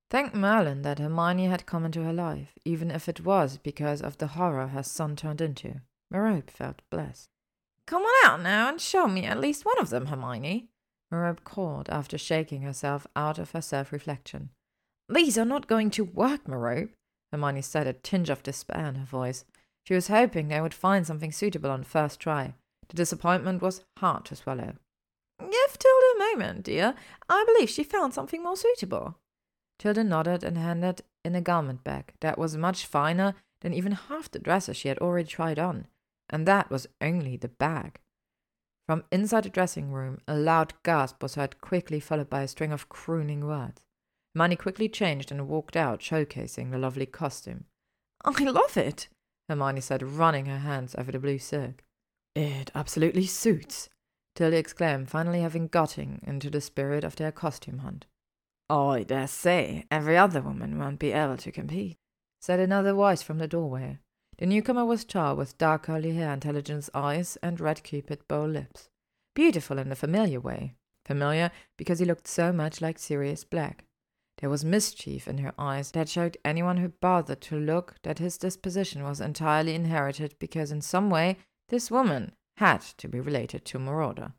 Thank 0.08 0.36
Merlin 0.36 0.82
that 0.82 1.00
Hermione 1.00 1.46
had 1.46 1.66
come 1.66 1.84
into 1.84 2.04
her 2.04 2.12
life, 2.12 2.56
even 2.64 2.92
if 2.92 3.08
it 3.08 3.24
was 3.24 3.58
because 3.58 4.00
of 4.00 4.18
the 4.18 4.28
horror 4.38 4.68
her 4.68 4.84
son 4.84 5.16
turned 5.16 5.40
into. 5.40 5.80
Merope 6.10 6.50
felt 6.50 6.82
blessed. 6.90 7.28
Come 7.86 8.02
on 8.02 8.30
out 8.30 8.42
now 8.42 8.68
and 8.68 8.80
show 8.80 9.06
me 9.06 9.24
at 9.24 9.40
least 9.40 9.64
one 9.64 9.78
of 9.78 9.90
them, 9.90 10.06
Hermione, 10.06 10.68
Merope 11.10 11.44
called 11.44 11.88
after 11.88 12.18
shaking 12.18 12.62
herself 12.62 13.06
out 13.14 13.38
of 13.38 13.52
her 13.52 13.60
self 13.60 13.92
reflection. 13.92 14.50
These 15.08 15.38
are 15.38 15.44
not 15.44 15.68
going 15.68 15.90
to 15.92 16.04
work, 16.04 16.48
Merope, 16.48 16.90
Hermione 17.32 17.62
said, 17.62 17.86
a 17.86 17.92
tinge 17.92 18.30
of 18.30 18.42
despair 18.42 18.86
in 18.86 18.96
her 18.96 19.04
voice. 19.04 19.44
She 19.84 19.94
was 19.94 20.08
hoping 20.08 20.48
they 20.48 20.60
would 20.60 20.74
find 20.74 21.06
something 21.06 21.30
suitable 21.30 21.70
on 21.70 21.84
first 21.84 22.18
try. 22.18 22.54
The 22.88 22.96
disappointment 22.96 23.62
was 23.62 23.84
hard 23.98 24.24
to 24.26 24.36
swallow. 24.36 24.74
Give 25.38 25.78
Tilda 25.78 26.06
a 26.14 26.18
moment, 26.18 26.64
dear. 26.64 26.94
I 27.28 27.44
believe 27.46 27.70
she 27.70 27.84
found 27.84 28.14
something 28.14 28.42
more 28.42 28.56
suitable. 28.56 29.16
Tilda 29.78 30.02
nodded 30.02 30.42
and 30.42 30.56
handed 30.56 31.02
in 31.24 31.34
a 31.34 31.40
garment 31.40 31.84
bag 31.84 32.14
that 32.20 32.38
was 32.38 32.56
much 32.56 32.86
finer 32.86 33.34
than 33.60 33.74
even 33.74 33.92
half 33.92 34.30
the 34.30 34.38
dresses 34.38 34.76
she 34.76 34.88
had 34.88 34.98
already 34.98 35.28
tried 35.28 35.58
on, 35.58 35.86
and 36.30 36.46
that 36.46 36.70
was 36.70 36.86
only 37.00 37.36
the 37.36 37.48
bag. 37.48 38.00
From 38.86 39.04
inside 39.10 39.44
the 39.44 39.50
dressing 39.50 39.90
room, 39.90 40.18
a 40.28 40.36
loud 40.36 40.74
gasp 40.84 41.22
was 41.22 41.34
heard 41.34 41.60
quickly 41.60 41.98
followed 41.98 42.30
by 42.30 42.42
a 42.42 42.48
string 42.48 42.72
of 42.72 42.88
crooning 42.88 43.46
words. 43.46 43.80
Hermione 44.34 44.56
quickly 44.56 44.88
changed 44.88 45.32
and 45.32 45.48
walked 45.48 45.76
out, 45.76 46.00
showcasing 46.00 46.70
the 46.70 46.78
lovely 46.78 47.06
costume. 47.06 47.64
I 48.24 48.44
love 48.44 48.76
it, 48.76 49.08
Hermione 49.48 49.80
said, 49.80 50.02
running 50.02 50.46
her 50.46 50.58
hands 50.58 50.94
over 50.96 51.10
the 51.10 51.18
blue 51.18 51.38
silk. 51.38 51.82
It 52.34 52.70
absolutely 52.74 53.26
suits, 53.26 53.88
Tilly 54.34 54.58
exclaimed, 54.58 55.08
finally 55.08 55.40
having 55.40 55.68
gotten 55.68 56.20
into 56.22 56.50
the 56.50 56.60
spirit 56.60 57.02
of 57.02 57.16
their 57.16 57.32
costume 57.32 57.78
hunt. 57.78 58.06
I 58.68 59.04
dare 59.04 59.26
say 59.26 59.86
every 59.90 60.16
other 60.16 60.42
woman 60.42 60.78
won't 60.78 60.98
be 60.98 61.12
able 61.12 61.38
to 61.38 61.50
compete, 61.50 61.96
said 62.40 62.60
another 62.60 62.92
voice 62.92 63.22
from 63.22 63.38
the 63.38 63.48
doorway. 63.48 63.98
The 64.38 64.46
newcomer 64.46 64.84
was 64.84 65.04
tall, 65.04 65.36
with 65.36 65.56
dark 65.56 65.84
curly 65.84 66.12
hair, 66.12 66.32
intelligent 66.32 66.88
eyes, 66.92 67.38
and 67.42 67.58
red 67.58 67.82
cupid 67.82 68.28
bow 68.28 68.44
lips. 68.44 68.90
Beautiful 69.34 69.78
in 69.78 69.90
a 69.90 69.96
familiar 69.96 70.40
way. 70.40 70.74
Familiar 71.04 71.50
because 71.76 72.00
he 72.00 72.04
looked 72.04 72.26
so 72.26 72.52
much 72.52 72.80
like 72.80 72.98
Sirius 72.98 73.44
Black. 73.44 73.84
There 74.38 74.50
was 74.50 74.64
mischief 74.64 75.26
in 75.26 75.38
her 75.38 75.54
eyes 75.58 75.92
that 75.92 76.08
showed 76.08 76.36
anyone 76.44 76.76
who 76.76 76.88
bothered 76.88 77.40
to 77.42 77.56
look 77.56 77.94
that 78.02 78.18
his 78.18 78.36
disposition 78.36 79.02
was 79.02 79.20
entirely 79.20 79.74
inherited 79.74 80.34
because 80.38 80.70
in 80.70 80.82
some 80.82 81.08
way 81.08 81.38
this 81.68 81.90
woman 81.90 82.32
had 82.58 82.82
to 82.98 83.08
be 83.08 83.20
related 83.20 83.64
to 83.66 83.78
Marauder. 83.78 84.34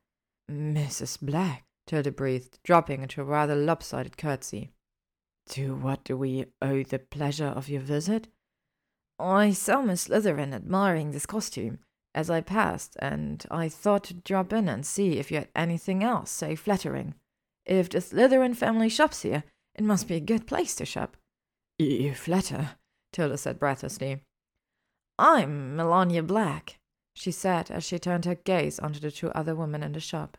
Mrs. 0.52 1.20
Black, 1.20 1.66
Tilda 1.88 2.12
breathed, 2.12 2.60
dropping 2.64 3.02
into 3.02 3.22
a 3.22 3.26
rather 3.26 3.56
lopsided 3.56 4.18
curtsy. 4.18 4.72
To 5.50 5.76
what 5.76 6.04
do 6.04 6.18
we 6.18 6.46
owe 6.62 6.84
the 6.84 7.00
pleasure 7.00 7.48
of 7.48 7.70
your 7.70 7.82
visit? 7.82 8.28
I 9.20 9.52
saw 9.52 9.82
Miss 9.82 10.08
Slytherin 10.08 10.54
admiring 10.54 11.12
this 11.12 11.26
costume 11.26 11.80
as 12.14 12.30
I 12.30 12.42
passed, 12.42 12.96
and 13.00 13.46
I 13.52 13.70
thought 13.70 14.06
to 14.06 14.14
drop 14.14 14.54
in 14.54 14.70
and 14.70 14.86
see 14.86 15.18
if 15.18 15.32
you 15.32 15.38
had 15.38 15.50
anything 15.56 16.04
else 16.04 16.32
so 16.32 16.56
flattering. 16.56 17.16
If 17.66 17.90
the 17.90 18.00
Slytherin 18.00 18.56
family 18.56 18.90
shops 18.90 19.24
here, 19.24 19.44
it 19.76 19.84
must 19.84 20.08
be 20.08 20.16
a 20.16 20.20
good 20.20 20.48
place 20.48 20.76
to 20.76 20.86
shop. 20.86 21.18
You 21.78 22.14
flatter, 22.16 22.72
Tilda 23.14 23.38
said 23.38 23.60
breathlessly. 23.60 24.22
I'm 25.20 25.76
Melania 25.76 26.24
Black, 26.24 26.80
she 27.16 27.32
said 27.32 27.72
as 27.72 27.84
she 27.84 28.00
turned 28.00 28.26
her 28.26 28.36
gaze 28.36 28.80
onto 28.80 29.00
the 29.00 29.12
two 29.12 29.30
other 29.32 29.56
women 29.56 29.84
in 29.84 29.94
the 29.94 30.00
shop. 30.00 30.38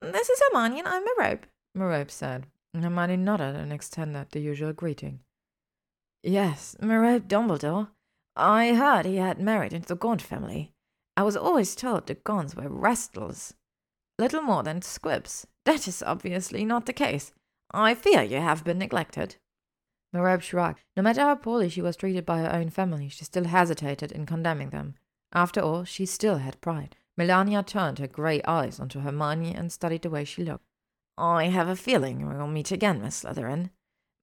This 0.00 0.28
is 0.28 0.42
Hermione 0.50 0.80
and 0.80 0.88
I'm 0.88 1.04
Merope, 1.04 1.46
Merope 1.74 2.10
said. 2.10 2.46
Hermione 2.74 3.16
nodded 3.16 3.54
and 3.54 3.72
extended 3.72 4.30
the 4.30 4.40
usual 4.40 4.72
greeting. 4.72 5.20
Yes, 6.26 6.74
Merope 6.80 7.28
Dumbledore. 7.28 7.88
I 8.34 8.72
heard 8.72 9.04
he 9.04 9.16
had 9.16 9.38
married 9.38 9.74
into 9.74 9.88
the 9.88 9.94
Gaunt 9.94 10.22
family. 10.22 10.72
I 11.18 11.22
was 11.22 11.36
always 11.36 11.76
told 11.76 12.06
the 12.06 12.14
Gaunts 12.14 12.56
were 12.56 12.70
rascals. 12.70 13.52
Little 14.18 14.40
more 14.40 14.62
than 14.62 14.80
squibs. 14.80 15.46
That 15.66 15.86
is 15.86 16.02
obviously 16.02 16.64
not 16.64 16.86
the 16.86 16.94
case. 16.94 17.32
I 17.72 17.94
fear 17.94 18.22
you 18.22 18.38
have 18.38 18.64
been 18.64 18.78
neglected. 18.78 19.36
Merope 20.14 20.40
shrugged. 20.40 20.80
No 20.96 21.02
matter 21.02 21.20
how 21.20 21.34
poorly 21.34 21.68
she 21.68 21.82
was 21.82 21.94
treated 21.94 22.24
by 22.24 22.38
her 22.38 22.52
own 22.52 22.70
family, 22.70 23.10
she 23.10 23.26
still 23.26 23.44
hesitated 23.44 24.10
in 24.10 24.24
condemning 24.24 24.70
them. 24.70 24.94
After 25.34 25.60
all, 25.60 25.84
she 25.84 26.06
still 26.06 26.38
had 26.38 26.58
pride. 26.62 26.96
Melania 27.18 27.62
turned 27.62 27.98
her 27.98 28.06
grey 28.06 28.40
eyes 28.44 28.80
onto 28.80 29.00
Hermione 29.00 29.54
and 29.54 29.70
studied 29.70 30.00
the 30.00 30.10
way 30.10 30.24
she 30.24 30.42
looked. 30.42 30.64
I 31.18 31.48
have 31.48 31.68
a 31.68 31.76
feeling 31.76 32.26
we'll 32.26 32.46
meet 32.46 32.72
again, 32.72 33.02
Miss 33.02 33.22
Slytherin. 33.22 33.68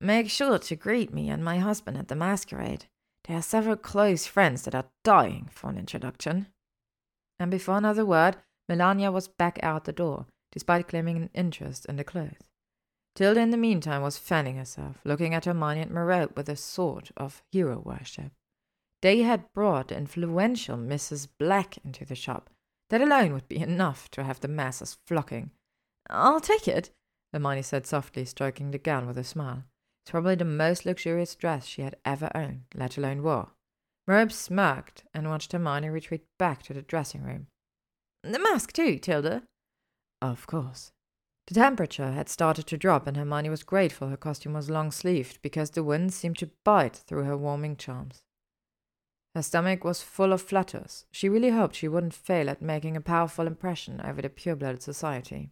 Make 0.03 0.31
sure 0.31 0.57
to 0.57 0.75
greet 0.75 1.13
me 1.13 1.29
and 1.29 1.45
my 1.45 1.59
husband 1.59 1.95
at 1.95 2.07
the 2.07 2.15
masquerade. 2.15 2.85
There 3.27 3.37
are 3.37 3.41
several 3.43 3.75
close 3.75 4.25
friends 4.25 4.63
that 4.63 4.73
are 4.73 4.89
dying 5.03 5.47
for 5.51 5.69
an 5.69 5.77
introduction. 5.77 6.47
And 7.39 7.51
before 7.51 7.77
another 7.77 8.03
word, 8.03 8.37
Melania 8.67 9.11
was 9.11 9.27
back 9.27 9.59
out 9.61 9.85
the 9.85 9.93
door, 9.93 10.25
despite 10.51 10.87
claiming 10.87 11.17
an 11.17 11.29
interest 11.35 11.85
in 11.85 11.97
the 11.97 12.03
clothes. 12.03 12.49
Tilda, 13.15 13.41
in 13.41 13.51
the 13.51 13.57
meantime, 13.57 14.01
was 14.01 14.17
fanning 14.17 14.55
herself, 14.55 14.97
looking 15.03 15.35
at 15.35 15.45
Hermione 15.45 15.81
and 15.81 15.91
Merope 15.91 16.35
with 16.35 16.49
a 16.49 16.55
sort 16.55 17.11
of 17.15 17.43
hero 17.51 17.77
worship. 17.77 18.31
They 19.03 19.21
had 19.21 19.53
brought 19.53 19.89
the 19.89 19.97
influential 19.97 20.77
Mrs. 20.77 21.27
Black 21.37 21.77
into 21.85 22.05
the 22.05 22.15
shop. 22.15 22.49
That 22.89 23.01
alone 23.01 23.33
would 23.33 23.47
be 23.47 23.59
enough 23.59 24.09
to 24.11 24.23
have 24.23 24.39
the 24.39 24.47
masses 24.47 24.97
flocking. 25.05 25.51
I'll 26.09 26.39
take 26.39 26.67
it, 26.67 26.89
Hermione 27.31 27.61
said 27.61 27.85
softly, 27.85 28.25
stroking 28.25 28.71
the 28.71 28.79
gown 28.79 29.05
with 29.05 29.17
a 29.19 29.23
smile. 29.23 29.63
It's 30.03 30.11
probably 30.11 30.35
the 30.35 30.45
most 30.45 30.85
luxurious 30.85 31.35
dress 31.35 31.65
she 31.65 31.83
had 31.83 31.95
ever 32.03 32.31
owned, 32.33 32.63
let 32.73 32.97
alone 32.97 33.21
wore. 33.21 33.51
Merope 34.07 34.31
smirked 34.31 35.03
and 35.13 35.29
watched 35.29 35.51
Hermione 35.51 35.89
retreat 35.89 36.25
back 36.39 36.63
to 36.63 36.73
the 36.73 36.81
dressing 36.81 37.23
room. 37.23 37.47
The 38.23 38.39
mask, 38.39 38.73
too, 38.73 38.97
Tilda? 38.97 39.43
Of 40.21 40.47
course. 40.47 40.91
The 41.47 41.55
temperature 41.55 42.11
had 42.11 42.29
started 42.29 42.65
to 42.67 42.77
drop, 42.77 43.07
and 43.07 43.17
Hermione 43.17 43.49
was 43.49 43.63
grateful 43.63 44.09
her 44.09 44.17
costume 44.17 44.53
was 44.53 44.69
long 44.69 44.91
sleeved 44.91 45.39
because 45.41 45.71
the 45.71 45.83
wind 45.83 46.13
seemed 46.13 46.37
to 46.39 46.51
bite 46.63 46.95
through 46.95 47.23
her 47.23 47.37
warming 47.37 47.77
charms. 47.77 48.21
Her 49.35 49.41
stomach 49.41 49.83
was 49.83 50.03
full 50.03 50.33
of 50.33 50.41
flutters. 50.41 51.05
She 51.11 51.29
really 51.29 51.49
hoped 51.49 51.75
she 51.75 51.87
wouldn't 51.87 52.13
fail 52.13 52.49
at 52.49 52.61
making 52.61 52.97
a 52.97 53.01
powerful 53.01 53.47
impression 53.47 54.01
over 54.01 54.21
the 54.21 54.29
pure 54.29 54.55
blooded 54.55 54.81
society. 54.81 55.51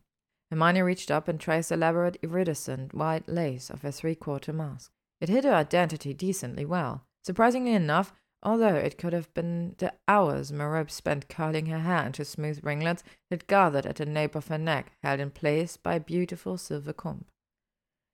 Hermione 0.49 0.81
reached 0.81 1.11
up 1.11 1.27
and 1.27 1.39
traced 1.39 1.69
the 1.69 1.75
elaborate 1.75 2.17
iridescent 2.23 2.93
white 2.93 3.27
lace 3.29 3.69
of 3.69 3.83
her 3.83 3.91
three 3.91 4.15
quarter 4.15 4.51
mask. 4.51 4.91
It 5.21 5.29
hid 5.29 5.43
her 5.43 5.53
identity 5.53 6.13
decently 6.13 6.65
well. 6.65 7.05
Surprisingly 7.23 7.73
enough, 7.73 8.13
although 8.41 8.75
it 8.75 8.97
could 8.97 9.13
have 9.13 9.31
been 9.33 9.75
the 9.77 9.93
hours 10.07 10.51
Merope 10.51 10.89
spent 10.89 11.27
curling 11.27 11.67
her 11.67 11.79
hair 11.79 12.05
into 12.05 12.23
smooth 12.25 12.63
ringlets 12.63 13.03
that 13.29 13.47
gathered 13.47 13.85
at 13.85 13.97
the 13.97 14.05
nape 14.05 14.35
of 14.35 14.47
her 14.47 14.57
neck, 14.57 14.93
held 15.03 15.19
in 15.19 15.29
place 15.29 15.77
by 15.77 15.95
a 15.95 15.99
beautiful 15.99 16.57
silver 16.57 16.93
comb. 16.93 17.25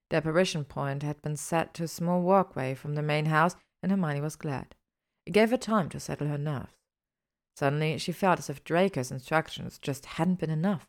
The 0.09 0.17
apparition 0.17 0.65
point 0.65 1.03
had 1.03 1.21
been 1.21 1.37
set 1.37 1.73
to 1.75 1.83
a 1.83 1.87
small 1.87 2.21
walkway 2.21 2.73
from 2.73 2.95
the 2.95 3.01
main 3.01 3.25
house, 3.25 3.55
and 3.81 3.91
Hermione 3.91 4.21
was 4.21 4.35
glad. 4.35 4.75
It 5.25 5.31
gave 5.31 5.51
her 5.51 5.57
time 5.57 5.89
to 5.89 5.99
settle 5.99 6.27
her 6.27 6.37
nerves. 6.37 6.75
Suddenly, 7.55 7.97
she 7.99 8.11
felt 8.11 8.39
as 8.39 8.49
if 8.49 8.63
Draco's 8.63 9.11
instructions 9.11 9.79
just 9.79 10.05
hadn't 10.05 10.39
been 10.39 10.49
enough. 10.49 10.87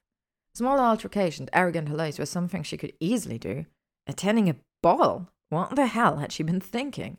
Small 0.57 0.81
altercations, 0.81 1.51
arrogant 1.53 1.87
hellos 1.87 2.19
were 2.19 2.25
something 2.25 2.63
she 2.63 2.79
could 2.79 2.95
easily 2.99 3.37
do. 3.37 3.67
Attending 4.07 4.49
a 4.49 4.57
ball? 4.83 5.29
What 5.51 5.77
the 5.77 5.85
hell 5.85 6.17
had 6.17 6.33
she 6.33 6.43
been 6.43 6.63
thinking? 6.63 7.19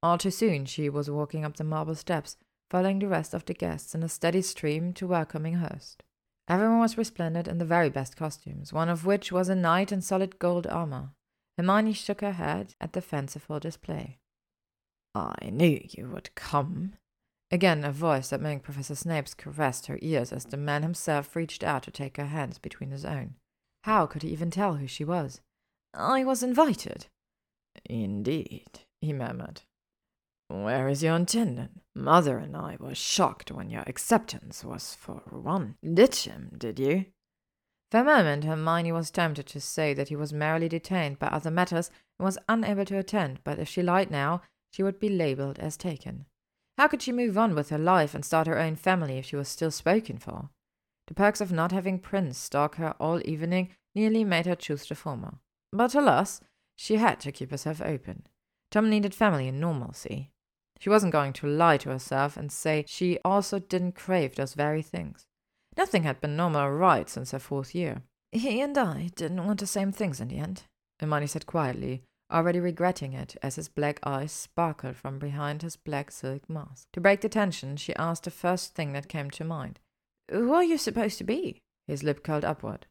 All 0.00 0.16
too 0.16 0.30
soon 0.30 0.64
she 0.64 0.88
was 0.88 1.10
walking 1.10 1.44
up 1.44 1.56
the 1.56 1.64
marble 1.64 1.96
steps, 1.96 2.36
following 2.70 3.00
the 3.00 3.08
rest 3.08 3.34
of 3.34 3.44
the 3.46 3.52
guests 3.52 3.96
in 3.96 4.04
a 4.04 4.08
steady 4.08 4.42
stream 4.42 4.92
to 4.92 5.08
welcoming 5.08 5.54
host. 5.54 6.04
Everyone 6.46 6.78
was 6.78 6.96
resplendent 6.96 7.48
in 7.48 7.58
the 7.58 7.64
very 7.64 7.90
best 7.90 8.16
costumes, 8.16 8.72
one 8.72 8.88
of 8.88 9.04
which 9.04 9.32
was 9.32 9.48
a 9.48 9.56
knight 9.56 9.90
in 9.90 10.00
solid 10.00 10.38
gold 10.38 10.68
armor. 10.68 11.10
Hermione 11.58 11.94
shook 11.94 12.20
her 12.20 12.30
head 12.30 12.76
at 12.80 12.92
the 12.92 13.02
fanciful 13.02 13.58
display. 13.58 14.18
I 15.16 15.50
knew 15.50 15.80
you 15.82 16.10
would 16.10 16.32
come. 16.36 16.92
Again, 17.50 17.84
a 17.84 17.92
voice 17.92 18.30
that 18.30 18.40
made 18.40 18.62
Professor 18.64 18.96
Snape's 18.96 19.34
caressed 19.34 19.86
her 19.86 19.98
ears 20.02 20.32
as 20.32 20.46
the 20.46 20.56
man 20.56 20.82
himself 20.82 21.36
reached 21.36 21.62
out 21.62 21.84
to 21.84 21.90
take 21.90 22.16
her 22.16 22.26
hands 22.26 22.58
between 22.58 22.90
his 22.90 23.04
own. 23.04 23.34
How 23.84 24.06
could 24.06 24.22
he 24.22 24.30
even 24.30 24.50
tell 24.50 24.74
who 24.74 24.88
she 24.88 25.04
was? 25.04 25.40
I 25.94 26.24
was 26.24 26.42
invited. 26.42 27.06
Indeed, 27.84 28.80
he 29.00 29.12
murmured. 29.12 29.62
Where 30.48 30.88
is 30.88 31.02
your 31.02 31.16
attendant? 31.16 31.82
Mother 31.94 32.38
and 32.38 32.56
I 32.56 32.76
were 32.78 32.94
shocked 32.94 33.50
when 33.50 33.70
your 33.70 33.84
acceptance 33.86 34.64
was 34.64 34.94
for 34.94 35.22
one. 35.30 35.76
Ditch 35.82 36.24
him, 36.24 36.50
did 36.56 36.78
you? 36.78 37.06
For 37.90 38.00
a 38.00 38.04
moment, 38.04 38.44
Hermione 38.44 38.92
was 38.92 39.10
tempted 39.10 39.46
to 39.46 39.60
say 39.60 39.94
that 39.94 40.08
he 40.08 40.16
was 40.16 40.32
merely 40.32 40.68
detained 40.68 41.20
by 41.20 41.28
other 41.28 41.50
matters 41.50 41.90
and 42.18 42.24
was 42.24 42.38
unable 42.48 42.84
to 42.86 42.98
attend, 42.98 43.40
but 43.44 43.58
if 43.60 43.68
she 43.68 43.82
lied 43.82 44.10
now, 44.10 44.42
she 44.72 44.82
would 44.82 44.98
be 44.98 45.08
labeled 45.08 45.58
as 45.60 45.76
taken. 45.76 46.26
How 46.78 46.88
could 46.88 47.02
she 47.02 47.12
move 47.12 47.38
on 47.38 47.54
with 47.54 47.70
her 47.70 47.78
life 47.78 48.14
and 48.14 48.24
start 48.24 48.46
her 48.46 48.58
own 48.58 48.76
family 48.76 49.18
if 49.18 49.24
she 49.24 49.36
was 49.36 49.48
still 49.48 49.70
spoken 49.70 50.18
for? 50.18 50.50
The 51.06 51.14
perks 51.14 51.40
of 51.40 51.52
not 51.52 51.72
having 51.72 51.98
Prince 51.98 52.36
stalk 52.36 52.76
her 52.76 52.94
all 53.00 53.20
evening 53.24 53.70
nearly 53.94 54.24
made 54.24 54.46
her 54.46 54.56
choose 54.56 54.86
the 54.86 54.94
former. 54.94 55.38
But 55.72 55.94
alas, 55.94 56.40
she 56.76 56.96
had 56.96 57.20
to 57.20 57.32
keep 57.32 57.50
herself 57.50 57.80
open. 57.80 58.26
Tom 58.70 58.90
needed 58.90 59.14
family 59.14 59.48
and 59.48 59.60
normalcy. 59.60 60.30
She 60.78 60.90
wasn't 60.90 61.12
going 61.12 61.32
to 61.34 61.46
lie 61.46 61.78
to 61.78 61.88
herself 61.88 62.36
and 62.36 62.52
say 62.52 62.84
she 62.86 63.18
also 63.24 63.58
didn't 63.58 63.92
crave 63.92 64.34
those 64.34 64.54
very 64.54 64.82
things. 64.82 65.26
Nothing 65.76 66.02
had 66.02 66.20
been 66.20 66.36
normal 66.36 66.62
or 66.62 66.76
right 66.76 67.08
since 67.08 67.30
her 67.30 67.38
fourth 67.38 67.74
year. 67.74 68.02
He 68.32 68.60
and 68.60 68.76
I 68.76 69.10
didn't 69.14 69.46
want 69.46 69.60
the 69.60 69.66
same 69.66 69.92
things 69.92 70.20
in 70.20 70.28
the 70.28 70.38
end, 70.38 70.64
Hermione 71.00 71.26
said 71.28 71.46
quietly, 71.46 72.02
already 72.30 72.60
regretting 72.60 73.12
it 73.12 73.36
as 73.42 73.56
his 73.56 73.68
black 73.68 74.00
eyes 74.04 74.32
sparkled 74.32 74.96
from 74.96 75.18
behind 75.18 75.62
his 75.62 75.76
black 75.76 76.10
silk 76.10 76.48
mask. 76.48 76.88
To 76.92 77.00
break 77.00 77.20
the 77.20 77.28
tension, 77.28 77.76
she 77.76 77.94
asked 77.96 78.24
the 78.24 78.30
first 78.30 78.74
thing 78.74 78.92
that 78.92 79.08
came 79.08 79.30
to 79.30 79.44
mind. 79.44 79.78
Who 80.30 80.52
are 80.52 80.64
you 80.64 80.78
supposed 80.78 81.18
to 81.18 81.24
be? 81.24 81.60
His 81.86 82.02
lip 82.02 82.24
curled 82.24 82.44
upward. 82.44 82.86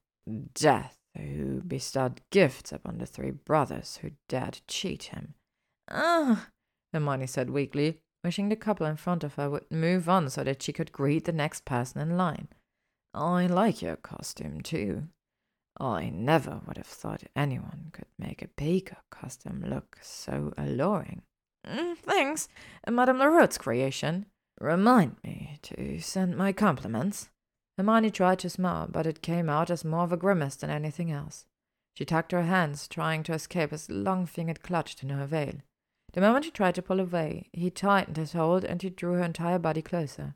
Death, 0.54 0.98
who 1.18 1.62
bestowed 1.62 2.22
gifts 2.32 2.72
upon 2.72 2.98
the 2.98 3.06
three 3.06 3.32
brothers 3.32 4.00
who 4.02 4.12
dared 4.30 4.62
cheat 4.68 5.04
him. 5.04 5.36
Ah, 5.90 6.48
Hermione 6.94 7.28
said 7.28 7.50
weakly, 7.50 8.00
wishing 8.24 8.50
the 8.50 8.56
couple 8.56 8.86
in 8.86 8.96
front 8.96 9.24
of 9.24 9.36
her 9.36 9.50
would 9.50 9.70
move 9.70 10.10
on 10.10 10.30
so 10.30 10.44
that 10.44 10.64
she 10.64 10.74
could 10.74 10.92
greet 10.92 11.26
the 11.26 11.32
next 11.32 11.66
person 11.66 12.02
in 12.02 12.18
line. 12.18 12.48
I 13.14 13.48
like 13.48 13.82
your 13.82 13.96
costume, 13.96 14.62
too. 14.62 15.08
I 15.78 16.10
never 16.10 16.62
would 16.66 16.78
have 16.78 16.88
thought 16.88 17.24
anyone 17.36 17.90
could 17.92 18.08
make 18.18 18.42
a 18.42 18.48
Baker 18.48 18.98
costume 19.10 19.64
look 19.68 19.98
so 20.02 20.54
alluring. 20.58 21.24
Mm, 21.68 21.98
thanks, 21.98 22.48
Madame 22.90 23.18
Leroux's 23.18 23.58
creation. 23.58 24.28
Remind 24.62 25.18
me 25.24 25.60
to 25.64 26.00
send 26.00 26.38
my 26.38 26.54
compliments. 26.54 27.30
Hermione 27.78 28.12
tried 28.12 28.40
to 28.40 28.50
smile, 28.50 28.88
but 28.90 29.06
it 29.06 29.22
came 29.22 29.50
out 29.50 29.70
as 29.70 29.84
more 29.84 30.04
of 30.04 30.14
a 30.14 30.18
grimace 30.18 30.56
than 30.56 30.70
anything 30.70 31.12
else. 31.12 31.46
She 31.94 32.06
tucked 32.06 32.32
her 32.32 32.44
hands, 32.44 32.88
trying 32.88 33.24
to 33.24 33.34
escape 33.34 33.72
his 33.72 33.90
long 33.90 34.26
fingered 34.26 34.64
clutch 34.64 34.96
to 34.98 35.06
no 35.06 35.22
avail. 35.22 35.56
The 36.14 36.22
moment 36.22 36.46
she 36.46 36.52
tried 36.52 36.76
to 36.76 36.82
pull 36.82 37.02
away, 37.02 37.50
he 37.52 37.70
tightened 37.70 38.16
his 38.16 38.32
hold 38.32 38.64
and 38.64 38.82
he 38.82 38.90
drew 38.90 39.14
her 39.14 39.24
entire 39.24 39.60
body 39.60 39.82
closer. 39.82 40.36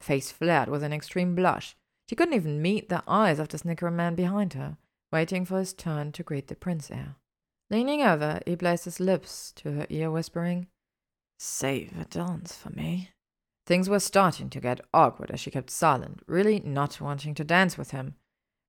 Face 0.00 0.32
flared 0.32 0.68
with 0.68 0.82
an 0.82 0.92
extreme 0.92 1.36
blush. 1.36 1.76
She 2.10 2.16
couldn't 2.16 2.34
even 2.34 2.60
meet 2.60 2.88
the 2.88 3.04
eyes 3.06 3.38
of 3.38 3.50
the 3.50 3.58
snickering 3.58 3.94
man 3.94 4.16
behind 4.16 4.54
her, 4.54 4.78
waiting 5.12 5.44
for 5.44 5.60
his 5.60 5.72
turn 5.72 6.10
to 6.10 6.24
greet 6.24 6.48
the 6.48 6.56
prince 6.56 6.90
heir. 6.90 7.14
Leaning 7.70 8.02
over, 8.02 8.40
he 8.44 8.56
placed 8.56 8.86
his 8.86 8.98
lips 8.98 9.52
to 9.52 9.70
her 9.70 9.86
ear, 9.90 10.10
whispering, 10.10 10.66
Save 11.38 11.96
a 11.96 12.04
dance 12.06 12.56
for 12.56 12.70
me. 12.70 13.10
Things 13.64 13.88
were 13.88 14.00
starting 14.00 14.50
to 14.50 14.60
get 14.60 14.80
awkward 14.92 15.30
as 15.30 15.38
she 15.38 15.52
kept 15.52 15.70
silent, 15.70 16.18
really 16.26 16.58
not 16.58 17.00
wanting 17.00 17.32
to 17.36 17.44
dance 17.44 17.78
with 17.78 17.92
him. 17.92 18.16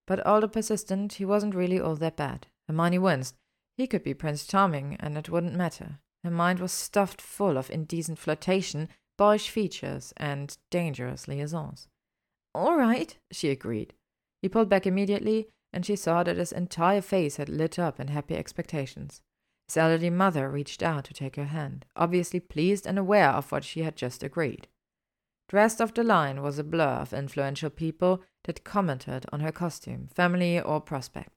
But 0.06 0.24
although 0.24 0.48
persistent, 0.48 1.14
he 1.14 1.26
wasn't 1.26 1.56
really 1.56 1.80
all 1.80 1.96
that 1.96 2.18
bad. 2.18 2.46
Hermione 2.68 3.00
winced. 3.00 3.38
He 3.76 3.88
could 3.88 4.04
be 4.04 4.14
Prince 4.14 4.46
Charming, 4.46 4.98
and 5.00 5.18
it 5.18 5.30
wouldn't 5.30 5.56
matter. 5.56 5.98
Her 6.24 6.30
mind 6.30 6.60
was 6.60 6.72
stuffed 6.72 7.20
full 7.20 7.58
of 7.58 7.72
indecent 7.72 8.20
flirtation, 8.20 8.88
boyish 9.18 9.50
features, 9.50 10.14
and 10.16 10.56
dangerous 10.70 11.28
liaisons. 11.28 11.88
All 12.54 12.76
right, 12.76 13.18
she 13.32 13.50
agreed. 13.50 13.94
He 14.42 14.50
pulled 14.50 14.70
back 14.70 14.86
immediately, 14.86 15.48
and 15.72 15.86
she 15.86 15.96
saw 15.96 16.24
that 16.24 16.38
his 16.38 16.52
entire 16.52 17.02
face 17.02 17.38
had 17.38 17.50
lit 17.50 17.80
up 17.80 18.00
in 18.00 18.10
happy 18.10 18.36
expectations. 18.36 19.22
His 19.68 19.78
elderly 19.78 20.10
mother 20.10 20.50
reached 20.50 20.84
out 20.84 21.06
to 21.06 21.14
take 21.14 21.38
her 21.38 21.46
hand, 21.46 21.86
obviously 21.96 22.40
pleased 22.42 22.86
and 22.86 23.00
aware 23.00 23.30
of 23.30 23.52
what 23.52 23.64
she 23.64 23.84
had 23.84 23.96
just 23.96 24.22
agreed. 24.22 24.68
The 25.50 25.58
rest 25.58 25.80
of 25.80 25.94
the 25.94 26.04
line 26.04 26.42
was 26.42 26.60
a 26.60 26.64
blur 26.64 27.00
of 27.02 27.14
influential 27.14 27.70
people 27.70 28.22
that 28.44 28.64
commented 28.64 29.26
on 29.32 29.40
her 29.42 29.52
costume, 29.52 30.08
family, 30.14 30.60
or 30.60 30.82
prospect. 30.82 31.30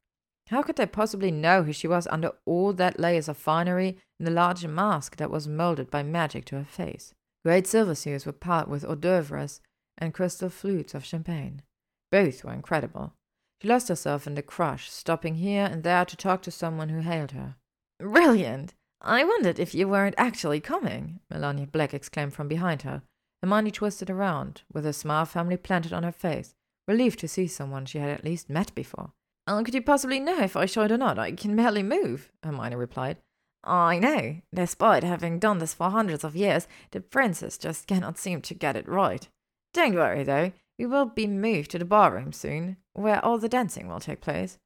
How 0.48 0.62
could 0.62 0.76
they 0.76 0.86
possibly 0.86 1.30
know 1.30 1.62
who 1.62 1.72
she 1.72 1.88
was 1.88 2.06
under 2.08 2.32
all 2.44 2.72
that 2.74 3.00
layers 3.00 3.28
of 3.28 3.36
finery 3.36 3.98
and 4.18 4.26
the 4.26 4.32
large 4.32 4.66
mask 4.66 5.16
that 5.16 5.30
was 5.30 5.48
molded 5.48 5.90
by 5.90 6.02
magic 6.02 6.44
to 6.47 6.56
her 6.56 6.64
face? 6.64 7.14
Great 7.44 7.66
silver 7.66 7.94
were 8.26 8.32
piled 8.32 8.68
with 8.68 8.84
hors 8.84 8.97
d'oeuvres 8.97 9.60
and 9.98 10.14
crystal 10.14 10.50
flutes 10.50 10.94
of 10.94 11.04
champagne. 11.04 11.62
Both 12.10 12.44
were 12.44 12.52
incredible. 12.52 13.14
She 13.60 13.68
lost 13.68 13.88
herself 13.88 14.26
in 14.26 14.34
the 14.34 14.42
crush, 14.42 14.90
stopping 14.90 15.36
here 15.36 15.64
and 15.64 15.82
there 15.82 16.04
to 16.04 16.16
talk 16.16 16.42
to 16.42 16.50
someone 16.50 16.88
who 16.90 17.00
hailed 17.00 17.32
her. 17.32 17.56
Brilliant! 17.98 18.74
I 19.00 19.24
wondered 19.24 19.58
if 19.58 19.74
you 19.74 19.88
weren't 19.88 20.14
actually 20.16 20.60
coming, 20.60 21.20
Melania 21.30 21.66
Black 21.66 21.92
exclaimed 21.94 22.34
from 22.34 22.48
behind 22.48 22.82
her, 22.82 23.02
Hermione 23.42 23.70
twisted 23.70 24.08
around, 24.08 24.62
with 24.72 24.86
a 24.86 24.94
smile 24.94 25.26
firmly 25.26 25.58
planted 25.58 25.92
on 25.92 26.02
her 26.02 26.12
face, 26.12 26.54
relieved 26.88 27.18
to 27.18 27.28
see 27.28 27.46
someone 27.46 27.84
she 27.84 27.98
had 27.98 28.08
at 28.08 28.24
least 28.24 28.48
met 28.48 28.74
before. 28.74 29.12
How 29.46 29.62
could 29.62 29.74
you 29.74 29.82
possibly 29.82 30.18
know 30.18 30.40
if 30.40 30.56
I 30.56 30.64
should 30.64 30.90
or 30.90 30.96
not? 30.96 31.18
I 31.18 31.32
can 31.32 31.54
barely 31.54 31.82
move, 31.82 32.32
Hermione 32.42 32.76
replied. 32.76 33.18
I 33.62 33.98
know. 33.98 34.40
Despite 34.54 35.04
having 35.04 35.38
done 35.38 35.58
this 35.58 35.74
for 35.74 35.90
hundreds 35.90 36.24
of 36.24 36.34
years, 36.34 36.66
the 36.92 37.00
princess 37.00 37.58
just 37.58 37.86
cannot 37.86 38.16
seem 38.16 38.40
to 38.42 38.54
get 38.54 38.76
it 38.76 38.88
right. 38.88 39.28
Don't 39.74 39.94
worry, 39.94 40.23
though. 40.23 40.53
We 40.78 40.87
will 40.87 41.05
be 41.05 41.26
moved 41.26 41.73
to 41.73 41.78
the 41.78 41.85
barroom 41.85 42.33
soon, 42.33 42.78
where 42.94 43.23
all 43.24 43.39
the 43.39 43.49
dancing 43.49 43.89
will 43.89 44.01
take 44.01 44.21
place. 44.21 44.58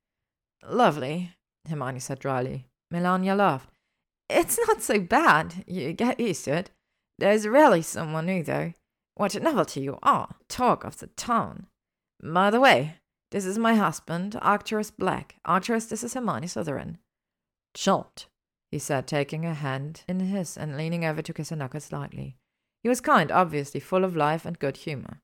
Lovely, 0.63 1.33
Hermione 1.69 2.01
said 2.01 2.19
dryly. 2.19 2.67
Melania 2.91 3.35
laughed. 3.35 3.71
It's 4.31 4.59
not 4.69 4.83
so 4.83 5.01
bad. 5.01 5.65
You 5.67 5.93
get 5.93 6.21
used 6.21 6.45
to 6.45 6.53
it. 6.53 6.71
There's 7.19 7.49
rarely 7.49 7.83
someone 7.83 8.27
new, 8.27 8.43
though. 8.43 8.75
What 9.15 9.35
a 9.35 9.41
novelty 9.41 9.81
you 9.81 9.99
are! 10.03 10.37
Talk 10.49 10.85
of 10.85 10.99
the 10.99 11.09
town. 11.09 11.67
By 12.23 12.51
the 12.51 12.61
way, 12.61 12.97
this 13.31 13.45
is 13.45 13.59
my 13.59 13.75
husband, 13.75 14.39
Arcturus 14.41 14.91
Black. 14.91 15.37
Arcturus, 15.45 15.87
this 15.87 16.05
is 16.05 16.15
Hermione 16.15 16.47
Slytherin. 16.47 16.99
Shot, 17.75 18.27
he 18.71 18.79
said, 18.79 19.07
taking 19.07 19.43
her 19.43 19.55
hand 19.55 20.03
in 20.07 20.21
his 20.21 20.57
and 20.57 20.77
leaning 20.77 21.05
over 21.05 21.23
to 21.23 21.33
kiss 21.33 21.51
her 21.51 21.57
knuckles 21.57 21.85
slightly. 21.85 22.37
He 22.83 22.89
was 22.89 23.01
kind, 23.01 23.31
obviously, 23.31 23.81
full 23.81 24.05
of 24.05 24.17
life 24.17 24.45
and 24.45 24.59
good 24.59 24.79
humor. 24.79 25.21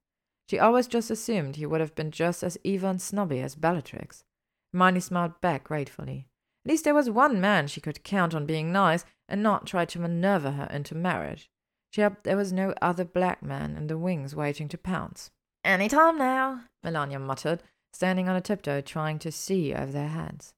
She 0.49 0.58
always 0.58 0.87
just 0.87 1.10
assumed 1.10 1.56
he 1.56 1.67
would 1.67 1.81
have 1.81 1.94
been 1.94 2.10
just 2.10 2.42
as 2.42 2.58
evil 2.65 2.90
and 2.90 3.01
snobby 3.01 3.40
as 3.40 3.54
Bellatrix. 3.54 4.24
Hermione 4.72 5.01
smiled 5.01 5.40
back 5.40 5.65
gratefully. 5.65 6.26
At 6.65 6.70
least 6.70 6.85
there 6.85 6.94
was 6.94 7.10
one 7.10 7.40
man 7.40 7.67
she 7.67 7.81
could 7.81 8.04
count 8.04 8.35
on 8.35 8.47
being 8.47 8.72
nice 8.72 9.04
and 9.28 9.42
not 9.42 9.67
try 9.67 9.85
to 9.85 9.99
maneuver 9.99 10.53
her 10.53 10.69
into 10.70 10.94
marriage. 10.94 11.51
She 11.90 12.03
hoped 12.03 12.24
there 12.24 12.37
was 12.37 12.53
no 12.53 12.74
other 12.83 13.04
black 13.04 13.42
man 13.42 13.76
in 13.76 13.87
the 13.87 13.99
wings 13.99 14.35
waiting 14.35 14.69
to 14.69 14.78
pounce. 14.78 15.31
Any 15.62 15.88
time 15.88 16.19
now, 16.19 16.65
Melania 16.83 17.19
muttered, 17.19 17.62
standing 17.92 18.28
on 18.28 18.37
a 18.37 18.40
tiptoe 18.40 18.81
trying 18.81 19.19
to 19.20 19.31
see 19.31 19.72
over 19.72 19.92
their 19.92 20.08
heads. 20.08 20.54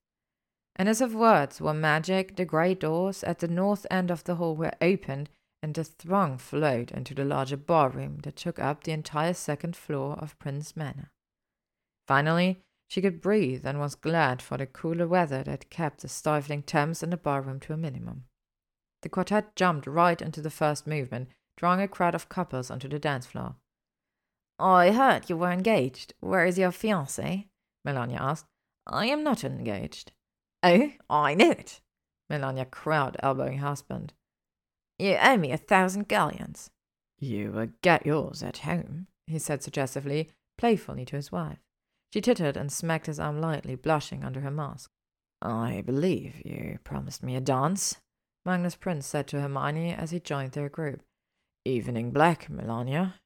And 0.75 0.89
as 0.89 1.01
if 1.01 1.13
words 1.13 1.61
were 1.61 1.75
magic, 1.75 2.37
the 2.37 2.45
great 2.45 2.81
doors 2.81 3.23
at 3.23 3.39
the 3.41 3.49
north 3.49 3.87
end 3.91 4.11
of 4.11 4.25
the 4.25 4.37
hall 4.37 4.57
were 4.57 4.73
opened, 4.81 5.31
and 5.63 5.75
the 5.75 5.85
throng 5.85 6.39
flowed 6.39 6.91
into 6.91 7.15
the 7.15 7.25
larger 7.25 7.57
ballroom 7.57 8.19
that 8.23 8.37
took 8.37 8.59
up 8.59 8.85
the 8.85 8.93
entire 8.93 9.35
second 9.35 9.77
floor 9.77 10.15
of 10.19 10.39
Prince 10.39 10.77
Manor. 10.77 11.11
Finally, 12.07 12.63
she 12.89 13.03
could 13.03 13.21
breathe 13.21 13.67
and 13.67 13.81
was 13.81 13.95
glad 13.95 14.41
for 14.41 14.57
the 14.57 14.67
cooler 14.67 15.09
weather 15.09 15.43
that 15.43 15.71
kept 15.71 16.03
the 16.03 16.09
stifling 16.09 16.63
temps 16.63 17.03
in 17.03 17.11
the 17.11 17.17
ballroom 17.17 17.59
to 17.61 17.73
a 17.73 17.77
minimum. 17.77 18.25
The 19.03 19.09
quartet 19.09 19.57
jumped 19.57 19.87
right 19.87 20.21
into 20.21 20.41
the 20.41 20.51
first 20.51 20.87
movement, 20.87 21.29
drawing 21.57 21.81
a 21.81 21.89
crowd 21.89 22.15
of 22.15 22.29
couples 22.29 22.71
onto 22.71 22.89
the 22.89 22.99
dance 22.99 23.27
floor. 23.27 23.57
I 24.59 24.93
heard 24.93 25.29
you 25.29 25.37
were 25.37 25.51
engaged. 25.51 26.15
Where 26.21 26.47
is 26.47 26.59
your 26.59 26.71
fiancé? 26.71 27.47
Melania 27.85 28.19
asked. 28.21 28.47
I 28.87 29.07
am 29.07 29.23
not 29.25 29.45
engaged. 29.45 30.13
Oh, 30.63 30.93
I 31.11 31.35
knew 31.35 31.51
it. 31.51 31.81
Melania 32.31 32.65
crowed, 32.65 33.17
elbowing 33.23 33.59
husband. 33.59 34.13
You 34.99 35.17
owe 35.21 35.37
me 35.37 35.53
a 35.53 35.57
thousand 35.59 36.09
galleons. 36.09 36.71
You 37.19 37.53
will 37.53 37.69
get 37.83 38.07
yours 38.07 38.43
at 38.43 38.59
home, 38.59 39.07
he 39.27 39.39
said 39.39 39.63
suggestively, 39.63 40.31
playfully 40.59 41.05
to 41.07 41.17
his 41.17 41.33
wife. 41.33 41.59
She 42.13 42.21
tittered 42.21 42.57
and 42.57 42.73
smacked 42.73 43.07
his 43.07 43.21
arm 43.21 43.41
lightly, 43.41 43.75
blushing 43.75 44.25
under 44.25 44.41
her 44.41 44.51
mask. 44.51 44.91
I 45.43 45.83
believe 45.85 46.43
you 46.45 46.79
promised 46.83 47.23
me 47.23 47.37
a 47.37 47.41
dance, 47.41 47.97
Magnus 48.45 48.77
Prince 48.77 49.07
said 49.07 49.27
to 49.29 49.41
Hermione 49.41 49.93
as 49.93 50.13
he 50.13 50.21
joined 50.21 50.53
their 50.53 50.69
group. 50.69 51.03
Evening 51.65 52.11
black, 52.11 52.49
Melania. 52.49 53.17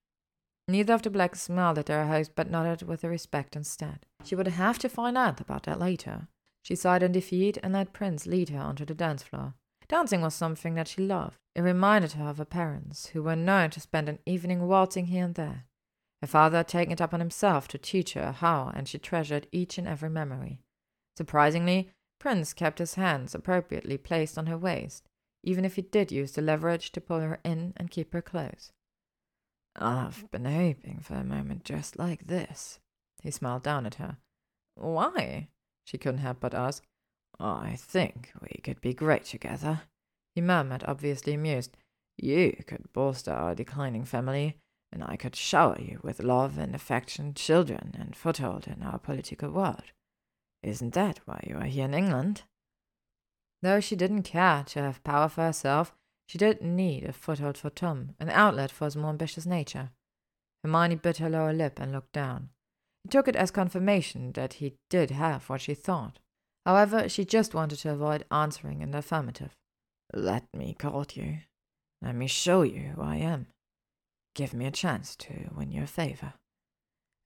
Neither 0.66 0.94
of 0.94 1.02
the 1.02 1.10
blacks 1.10 1.42
smiled 1.42 1.78
at 1.78 1.86
their 1.86 2.06
host, 2.06 2.32
but 2.34 2.50
nodded 2.50 2.86
with 2.86 3.04
respect 3.04 3.54
instead. 3.54 4.06
She 4.24 4.34
would 4.34 4.46
have 4.46 4.78
to 4.78 4.88
find 4.88 5.18
out 5.18 5.40
about 5.40 5.64
that 5.64 5.78
later. 5.78 6.28
She 6.62 6.74
sighed 6.74 7.02
in 7.02 7.12
defeat 7.12 7.58
and 7.62 7.72
let 7.72 7.92
Prince 7.92 8.26
lead 8.26 8.48
her 8.50 8.60
onto 8.60 8.84
the 8.84 8.94
dance 8.94 9.22
floor. 9.22 9.54
Dancing 9.88 10.20
was 10.20 10.34
something 10.34 10.74
that 10.74 10.88
she 10.88 11.02
loved. 11.02 11.36
It 11.54 11.62
reminded 11.62 12.12
her 12.12 12.28
of 12.28 12.38
her 12.38 12.44
parents, 12.44 13.08
who 13.08 13.22
were 13.22 13.36
known 13.36 13.70
to 13.70 13.80
spend 13.80 14.08
an 14.08 14.20
evening 14.24 14.66
waltzing 14.68 15.06
here 15.06 15.24
and 15.24 15.34
there. 15.34 15.66
Her 16.20 16.26
father 16.26 16.58
had 16.58 16.68
taken 16.68 16.92
it 16.92 17.00
upon 17.00 17.20
himself 17.20 17.66
to 17.68 17.78
teach 17.78 18.12
her 18.12 18.32
how, 18.32 18.70
and 18.74 18.86
she 18.86 18.98
treasured 18.98 19.48
each 19.50 19.78
and 19.78 19.88
every 19.88 20.10
memory. 20.10 20.60
Surprisingly, 21.16 21.90
Prince 22.18 22.52
kept 22.52 22.78
his 22.78 22.94
hands 22.94 23.34
appropriately 23.34 23.96
placed 23.96 24.36
on 24.36 24.46
her 24.46 24.58
waist, 24.58 25.08
even 25.42 25.64
if 25.64 25.76
he 25.76 25.82
did 25.82 26.12
use 26.12 26.32
the 26.32 26.42
leverage 26.42 26.92
to 26.92 27.00
pull 27.00 27.20
her 27.20 27.40
in 27.42 27.72
and 27.76 27.90
keep 27.90 28.12
her 28.12 28.22
close. 28.22 28.72
I've 29.76 30.30
been 30.30 30.44
hoping 30.44 31.00
for 31.00 31.14
a 31.14 31.24
moment 31.24 31.64
just 31.64 31.98
like 31.98 32.26
this. 32.26 32.78
He 33.22 33.30
smiled 33.30 33.62
down 33.62 33.86
at 33.86 33.94
her. 33.94 34.18
Why? 34.74 35.48
She 35.84 35.98
couldn't 35.98 36.20
help 36.20 36.40
but 36.40 36.54
ask. 36.54 36.84
I 37.38 37.76
think 37.76 38.32
we 38.42 38.60
could 38.62 38.80
be 38.82 38.92
great 38.92 39.24
together, 39.24 39.82
he 40.34 40.40
murmured, 40.40 40.84
obviously 40.86 41.34
amused. 41.34 41.76
You 42.16 42.56
could 42.66 42.92
bolster 42.92 43.32
our 43.32 43.54
declining 43.54 44.04
family, 44.04 44.56
and 44.92 45.02
I 45.04 45.16
could 45.16 45.36
shower 45.36 45.78
you 45.80 46.00
with 46.02 46.22
love 46.22 46.58
and 46.58 46.74
affection, 46.74 47.34
children, 47.34 47.94
and 47.98 48.16
foothold 48.16 48.66
in 48.66 48.82
our 48.82 48.98
political 48.98 49.50
world. 49.50 49.92
Isn't 50.62 50.94
that 50.94 51.20
why 51.24 51.42
you 51.46 51.56
are 51.56 51.64
here 51.64 51.86
in 51.86 51.94
England? 51.94 52.42
Though 53.62 53.80
she 53.80 53.96
didn't 53.96 54.22
care 54.22 54.64
to 54.64 54.82
have 54.82 55.04
power 55.04 55.28
for 55.28 55.42
herself, 55.42 55.94
she 56.26 56.38
did 56.38 56.62
need 56.62 57.04
a 57.04 57.12
foothold 57.12 57.58
for 57.58 57.70
Tom, 57.70 58.14
an 58.20 58.30
outlet 58.30 58.70
for 58.70 58.84
his 58.84 58.96
more 58.96 59.10
ambitious 59.10 59.46
nature. 59.46 59.90
Hermione 60.62 60.96
bit 60.96 61.18
her 61.18 61.30
lower 61.30 61.52
lip 61.52 61.78
and 61.80 61.92
looked 61.92 62.12
down. 62.12 62.50
He 63.04 63.08
took 63.08 63.28
it 63.28 63.36
as 63.36 63.50
confirmation 63.50 64.32
that 64.32 64.54
he 64.54 64.76
did 64.90 65.10
have 65.10 65.48
what 65.48 65.62
she 65.62 65.74
thought. 65.74 66.18
However, 66.66 67.08
she 67.08 67.24
just 67.24 67.54
wanted 67.54 67.78
to 67.80 67.92
avoid 67.92 68.26
answering 68.30 68.82
in 68.82 68.90
the 68.90 68.98
affirmative. 68.98 69.56
Let 70.12 70.44
me 70.54 70.74
court 70.78 71.16
you. 71.16 71.38
Let 72.02 72.14
me 72.14 72.26
show 72.26 72.62
you 72.62 72.92
who 72.94 73.02
I 73.02 73.16
am. 73.16 73.46
Give 74.34 74.54
me 74.54 74.66
a 74.66 74.70
chance 74.70 75.16
to 75.16 75.50
win 75.54 75.70
your 75.70 75.86
favor. 75.86 76.34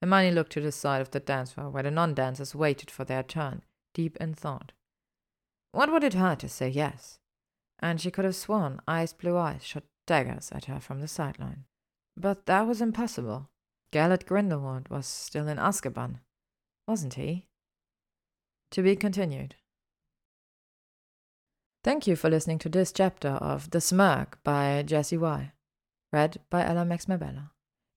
Hermione 0.01 0.31
looked 0.31 0.51
to 0.53 0.61
the 0.61 0.71
side 0.71 1.01
of 1.01 1.11
the 1.11 1.19
dance 1.19 1.53
floor 1.53 1.69
where 1.69 1.83
the 1.83 1.91
non 1.91 2.13
dancers 2.13 2.53
waited 2.53 2.91
for 2.91 3.05
their 3.05 3.23
turn, 3.23 3.63
deep 3.93 4.17
in 4.17 4.33
thought. 4.33 4.71
What 5.71 5.91
would 5.91 6.03
it 6.03 6.13
hurt 6.13 6.39
to 6.39 6.49
say 6.49 6.69
yes? 6.69 7.19
and 7.79 7.99
she 7.99 8.11
could 8.11 8.25
have 8.25 8.35
sworn 8.35 8.79
Ice 8.87 9.13
Blue 9.13 9.37
Eyes 9.37 9.63
shot 9.63 9.83
daggers 10.07 10.51
at 10.51 10.65
her 10.65 10.79
from 10.79 11.01
the 11.01 11.07
sideline. 11.07 11.65
But 12.15 12.45
that 12.45 12.67
was 12.67 12.81
impossible. 12.81 13.49
Gellert 13.91 14.25
Grindelwald 14.25 14.89
was 14.89 15.05
still 15.05 15.47
in 15.47 15.57
Azkaban, 15.57 16.19
wasn't 16.87 17.15
he? 17.15 17.47
To 18.71 18.81
be 18.81 18.95
continued. 18.95 19.55
Thank 21.85 22.07
you 22.07 22.15
for 22.15 22.31
listening 22.31 22.57
to 22.59 22.69
this 22.69 22.91
chapter 22.91 23.27
of 23.27 23.69
The 23.69 23.77
Smurg 23.77 24.29
by 24.43 24.81
Jessie 24.81 25.19
Y. 25.19 25.51
Read 26.11 26.39
by 26.49 26.65
Ella 26.65 26.83
Mabella. 26.83 27.51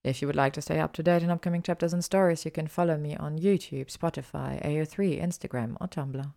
If 0.04 0.20
you 0.20 0.28
would 0.28 0.36
like 0.36 0.52
to 0.52 0.60
stay 0.60 0.78
up 0.78 0.92
to 0.92 1.02
date 1.02 1.22
on 1.22 1.30
upcoming 1.30 1.62
chapters 1.62 1.94
and 1.94 2.04
stories, 2.04 2.44
you 2.44 2.50
can 2.50 2.66
follow 2.66 2.98
me 2.98 3.16
on 3.16 3.38
YouTube, 3.38 3.90
Spotify, 3.90 4.62
AO3, 4.62 5.22
Instagram, 5.22 5.78
or 5.80 5.88
Tumblr. 5.88 6.34